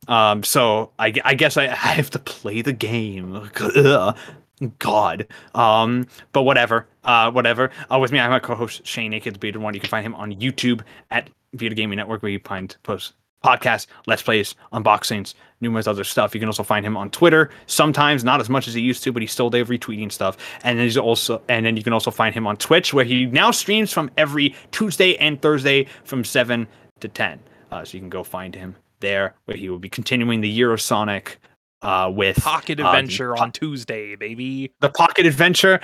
um, 0.09 0.43
so 0.43 0.91
I, 0.99 1.13
I 1.25 1.35
guess 1.35 1.57
I, 1.57 1.65
I 1.69 1.75
have 1.75 2.11
to 2.11 2.19
play 2.19 2.63
the 2.63 2.73
game. 2.73 3.35
Ugh. 3.61 4.17
God. 4.79 5.27
Um, 5.55 6.07
but 6.33 6.43
whatever. 6.43 6.87
Uh, 7.05 7.31
whatever. 7.31 7.71
Uh, 7.91 7.99
with 7.99 8.13
me, 8.13 8.21
I'm 8.21 8.31
my 8.31 8.39
co-host 8.39 8.87
Shane 8.87 9.11
Naked, 9.11 9.35
the 9.35 9.39
Bearded 9.39 9.61
One. 9.61 9.75
You 9.75 9.81
can 9.81 9.91
find 9.91 10.07
him 10.07 10.15
on 10.15 10.33
YouTube 10.33 10.83
at 11.11 11.31
Bearded 11.57 11.77
Gaming 11.77 11.97
Network, 11.97 12.23
where 12.23 12.31
you 12.31 12.41
find 12.45 12.77
posts, 12.83 13.15
podcasts, 13.43 13.87
let's 14.07 14.23
plays, 14.23 14.55
unboxings, 14.73 15.35
numerous 15.61 15.87
other 15.87 16.05
stuff. 16.05 16.35
You 16.35 16.41
can 16.41 16.49
also 16.49 16.63
find 16.63 16.85
him 16.85 16.97
on 16.97 17.11
Twitter. 17.11 17.51
Sometimes 17.67 18.25
not 18.25 18.41
as 18.41 18.49
much 18.49 18.69
as 18.69 18.75
he 18.75 18.81
used 18.81 19.03
to, 19.05 19.13
but 19.13 19.23
he's 19.23 19.33
still 19.33 19.51
there 19.51 19.65
retweeting 19.65 20.11
stuff. 20.11 20.37
And 20.65 20.79
then 20.79 20.87
he's 20.87 20.97
also, 20.97 21.43
and 21.49 21.65
then 21.65 21.77
you 21.77 21.83
can 21.83 21.93
also 21.93 22.11
find 22.11 22.35
him 22.35 22.47
on 22.47 22.57
Twitch, 22.57 22.93
where 22.93 23.05
he 23.05 23.27
now 23.27 23.51
streams 23.51 23.93
from 23.93 24.11
every 24.17 24.55
Tuesday 24.71 25.17
and 25.17 25.41
Thursday 25.41 25.87
from 26.05 26.25
seven 26.25 26.67
to 27.01 27.09
ten. 27.09 27.41
Uh, 27.71 27.85
so 27.85 27.95
you 27.95 28.01
can 28.01 28.11
go 28.11 28.23
find 28.23 28.55
him 28.55 28.77
there, 29.01 29.35
where 29.47 29.57
he 29.57 29.69
will 29.69 29.79
be 29.79 29.89
continuing 29.89 30.41
the 30.41 30.49
year 30.49 30.73
of 30.73 30.81
Sonic 30.81 31.39
uh, 31.83 32.11
with 32.15 32.37
Pocket 32.37 32.81
uh, 32.81 32.85
the 32.85 32.89
adventure 32.89 33.35
po- 33.35 33.43
on 33.43 33.53
Tuesday, 33.53 34.17
baby. 34.17 34.73
the 34.81 34.89
Pocket 34.91 35.27
Adventure 35.27 35.81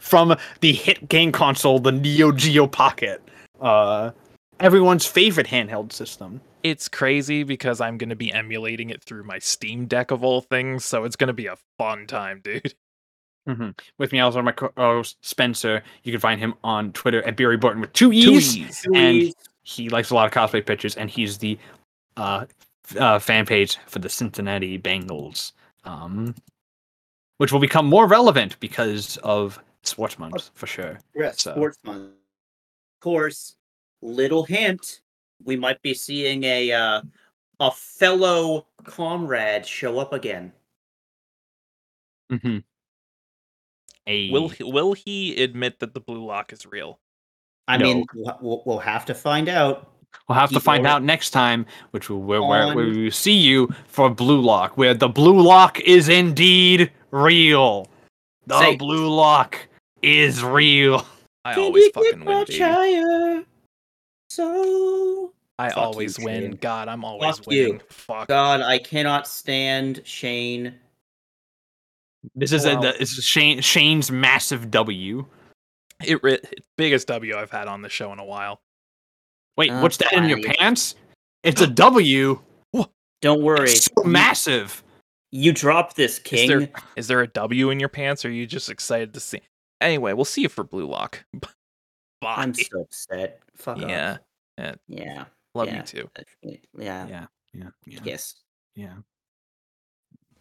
from 0.00 0.36
the 0.60 0.72
hit 0.72 1.08
game 1.08 1.32
console, 1.32 1.78
the 1.78 1.92
Neo 1.92 2.32
Geo 2.32 2.66
Pocket. 2.66 3.22
Uh, 3.60 4.10
everyone's 4.62 5.06
favorite 5.06 5.46
handheld 5.48 5.92
system. 5.92 6.40
It's 6.62 6.88
crazy 6.88 7.42
because 7.42 7.80
I'm 7.80 7.98
going 7.98 8.10
to 8.10 8.16
be 8.16 8.32
emulating 8.32 8.90
it 8.90 9.02
through 9.02 9.24
my 9.24 9.38
Steam 9.38 9.86
Deck 9.86 10.10
of 10.10 10.22
all 10.24 10.40
things, 10.40 10.84
so 10.84 11.04
it's 11.04 11.16
going 11.16 11.28
to 11.28 11.32
be 11.34 11.46
a 11.46 11.56
fun 11.78 12.06
time, 12.06 12.40
dude. 12.44 12.74
hmm 13.46 13.70
With 13.98 14.12
me, 14.12 14.20
also 14.20 14.40
my 14.42 14.52
co-host 14.52 15.16
Spencer. 15.22 15.82
You 16.04 16.12
can 16.12 16.20
find 16.20 16.40
him 16.40 16.54
on 16.62 16.92
Twitter 16.92 17.22
at 17.24 17.36
Beery 17.36 17.56
Burton 17.56 17.80
with 17.80 17.92
two 17.92 18.10
Two 18.10 18.32
E's. 18.34 18.56
E's. 18.56 18.86
And 18.94 19.34
he 19.62 19.88
likes 19.88 20.10
a 20.10 20.14
lot 20.14 20.26
of 20.26 20.32
cosplay 20.32 20.64
pictures, 20.64 20.96
and 20.96 21.10
he's 21.10 21.38
the 21.38 21.58
uh, 22.16 22.46
uh, 22.98 23.18
fan 23.18 23.44
page 23.46 23.78
for 23.86 23.98
the 23.98 24.08
Cincinnati 24.08 24.78
Bengals, 24.78 25.52
um, 25.84 26.34
which 27.38 27.52
will 27.52 27.60
become 27.60 27.86
more 27.86 28.06
relevant 28.06 28.58
because 28.60 29.16
of 29.18 29.58
Sports 29.82 30.18
Month 30.18 30.50
for 30.54 30.66
sure. 30.68 30.98
Yeah, 31.14 31.32
So- 31.32 31.52
sports 31.54 31.78
month. 31.84 32.04
Of 32.04 33.00
course, 33.04 33.56
little 34.02 34.44
hint: 34.44 35.00
we 35.44 35.56
might 35.56 35.80
be 35.82 35.94
seeing 35.94 36.44
a 36.44 36.72
uh, 36.72 37.02
a 37.60 37.70
fellow 37.70 38.66
comrade 38.84 39.64
show 39.66 39.98
up 39.98 40.12
again. 40.12 40.52
Mm-hmm. 42.30 42.58
A 44.08 44.30
Will 44.30 44.48
he, 44.48 44.64
will 44.64 44.92
he 44.94 45.42
admit 45.42 45.78
that 45.78 45.94
the 45.94 46.00
blue 46.00 46.24
lock 46.24 46.52
is 46.52 46.66
real? 46.66 46.98
I 47.68 47.76
No. 47.76 47.84
mean, 47.84 48.06
we'll, 48.14 48.38
we'll, 48.40 48.62
we'll 48.66 48.78
have 48.78 49.04
to 49.06 49.14
find 49.14 49.48
out. 49.48 49.92
We'll 50.28 50.36
have 50.38 50.50
to 50.50 50.56
Keep 50.56 50.64
find 50.64 50.86
out 50.86 51.02
next 51.02 51.30
time, 51.30 51.64
which 51.92 52.10
will 52.10 52.20
where, 52.20 52.42
where, 52.42 52.74
where 52.74 52.86
we 52.86 53.04
will 53.04 53.10
see 53.10 53.32
you 53.36 53.68
for 53.86 54.10
Blue 54.10 54.40
Lock, 54.40 54.76
where 54.76 54.92
the 54.92 55.08
Blue 55.08 55.40
Lock 55.40 55.78
is 55.80 56.08
indeed 56.08 56.90
real. 57.12 57.86
The 58.46 58.58
Say- 58.58 58.76
Blue 58.76 59.08
Lock 59.08 59.56
is 60.02 60.42
real. 60.44 61.06
I 61.44 61.54
always 61.54 61.88
fucking 61.90 62.24
win, 62.24 62.44
baby. 62.46 62.58
higher? 62.58 63.44
So 64.36 65.32
I 65.58 65.68
Fuck 65.68 65.76
you, 65.76 65.82
always 65.82 66.18
win. 66.18 66.42
Shane. 66.42 66.50
God, 66.60 66.88
I'm 66.88 67.04
always 67.04 67.36
Fuck 67.38 67.52
you. 67.52 67.62
winning. 67.64 67.80
Fuck. 67.90 68.28
God, 68.28 68.62
I 68.62 68.78
cannot 68.78 69.26
stand 69.26 70.00
Shane. 70.04 70.74
This 72.34 72.52
is 72.52 72.64
a, 72.64 72.74
Wow. 72.76 72.80
the, 72.80 73.02
it's 73.02 73.22
Shane 73.22 73.60
Shane's 73.60 74.10
massive 74.10 74.70
W. 74.70 75.26
It, 76.02 76.22
ri- 76.22 76.40
it's 76.50 76.66
biggest 76.78 77.08
W 77.08 77.36
I've 77.36 77.50
had 77.50 77.68
on 77.68 77.82
the 77.82 77.90
show 77.90 78.10
in 78.12 78.18
a 78.18 78.24
while. 78.24 78.60
Wait, 79.58 79.70
Uh, 79.70 79.80
what's 79.82 79.98
that 79.98 80.14
in 80.14 80.24
your 80.30 80.42
fine. 80.42 80.54
pants? 80.56 80.94
It's 81.42 81.60
a 81.60 81.66
W. 81.66 82.40
Don't 83.20 83.42
worry. 83.42 83.70
It's 83.70 83.84
so 83.84 84.02
massive. 84.04 84.82
You 85.30 85.52
drop 85.52 85.94
this, 85.94 86.14
Is 86.14 86.18
King. 86.20 86.48
there 86.48 86.68
is 86.96 87.06
there 87.06 87.20
a 87.20 87.26
W 87.28 87.68
in 87.70 87.78
your 87.78 87.88
pants? 87.90 88.24
Or 88.24 88.28
are 88.28 88.32
you 88.32 88.46
just 88.46 88.70
excited 88.70 89.12
to 89.14 89.20
see? 89.20 89.40
Anyway, 89.80 90.12
we'll 90.14 90.24
see 90.24 90.40
you 90.42 90.48
for 90.48 90.64
Blue 90.64 90.86
Lock. 90.86 91.22
Bye. 92.22 92.34
I'm 92.38 92.54
so 92.54 92.82
upset. 92.82 93.40
Fuck 93.56 93.80
yeah. 93.80 94.12
off. 94.12 94.18
Yeah. 94.56 94.74
Yeah. 94.86 95.24
Love 95.54 95.66
yeah. 95.66 95.76
you 95.76 95.82
too. 95.82 96.10
Yeah. 96.42 96.56
Yeah. 96.78 97.26
Yeah. 97.52 97.68
yeah. 97.84 97.98
Yes. 98.04 98.36
Yeah. 98.76 98.94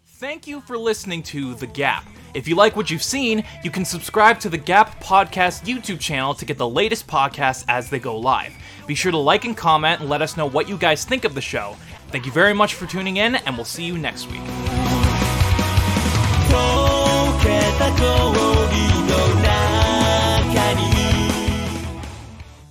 Thank 0.06 0.46
you 0.46 0.62
for 0.62 0.78
listening 0.78 1.24
to 1.24 1.56
The 1.56 1.66
Gap. 1.66 2.06
If 2.36 2.48
you 2.48 2.54
like 2.54 2.76
what 2.76 2.92
you've 2.92 3.02
seen, 3.02 3.44
you 3.64 3.72
can 3.72 3.84
subscribe 3.84 4.40
to 4.42 4.50
The 4.50 4.58
Gap 4.58 5.04
Podcast 5.04 5.66
YouTube 5.66 6.00
channel 6.00 6.36
to 6.36 6.46
get 6.46 6.60
the 6.60 6.70
latest 6.70 7.08
podcasts 7.08 7.66
as 7.68 7.90
they 7.90 7.98
go 7.98 8.16
live. 8.16 8.54
Be 8.86 8.94
sure 8.94 9.12
to 9.12 9.18
like 9.18 9.46
and 9.46 9.58
comment 9.58 10.00
and 10.00 10.10
let 10.10 10.22
us 10.22 10.38
know 10.38 10.46
what 10.46 10.70
you 10.70 10.78
guys 10.78 11.04
think 11.04 11.26
of 11.26 11.34
the 11.34 11.42
show. 11.42 11.76
Thank 12.10 12.28
you 12.28 12.32
very 12.32 12.54
much 12.54 12.76
for 12.76 12.86
tuning 12.86 13.18
in, 13.18 13.36
and 13.36 13.56
we'll 13.56 13.66
see 13.66 13.84
you 13.84 13.98
next 13.98 14.30
week. 14.30 14.42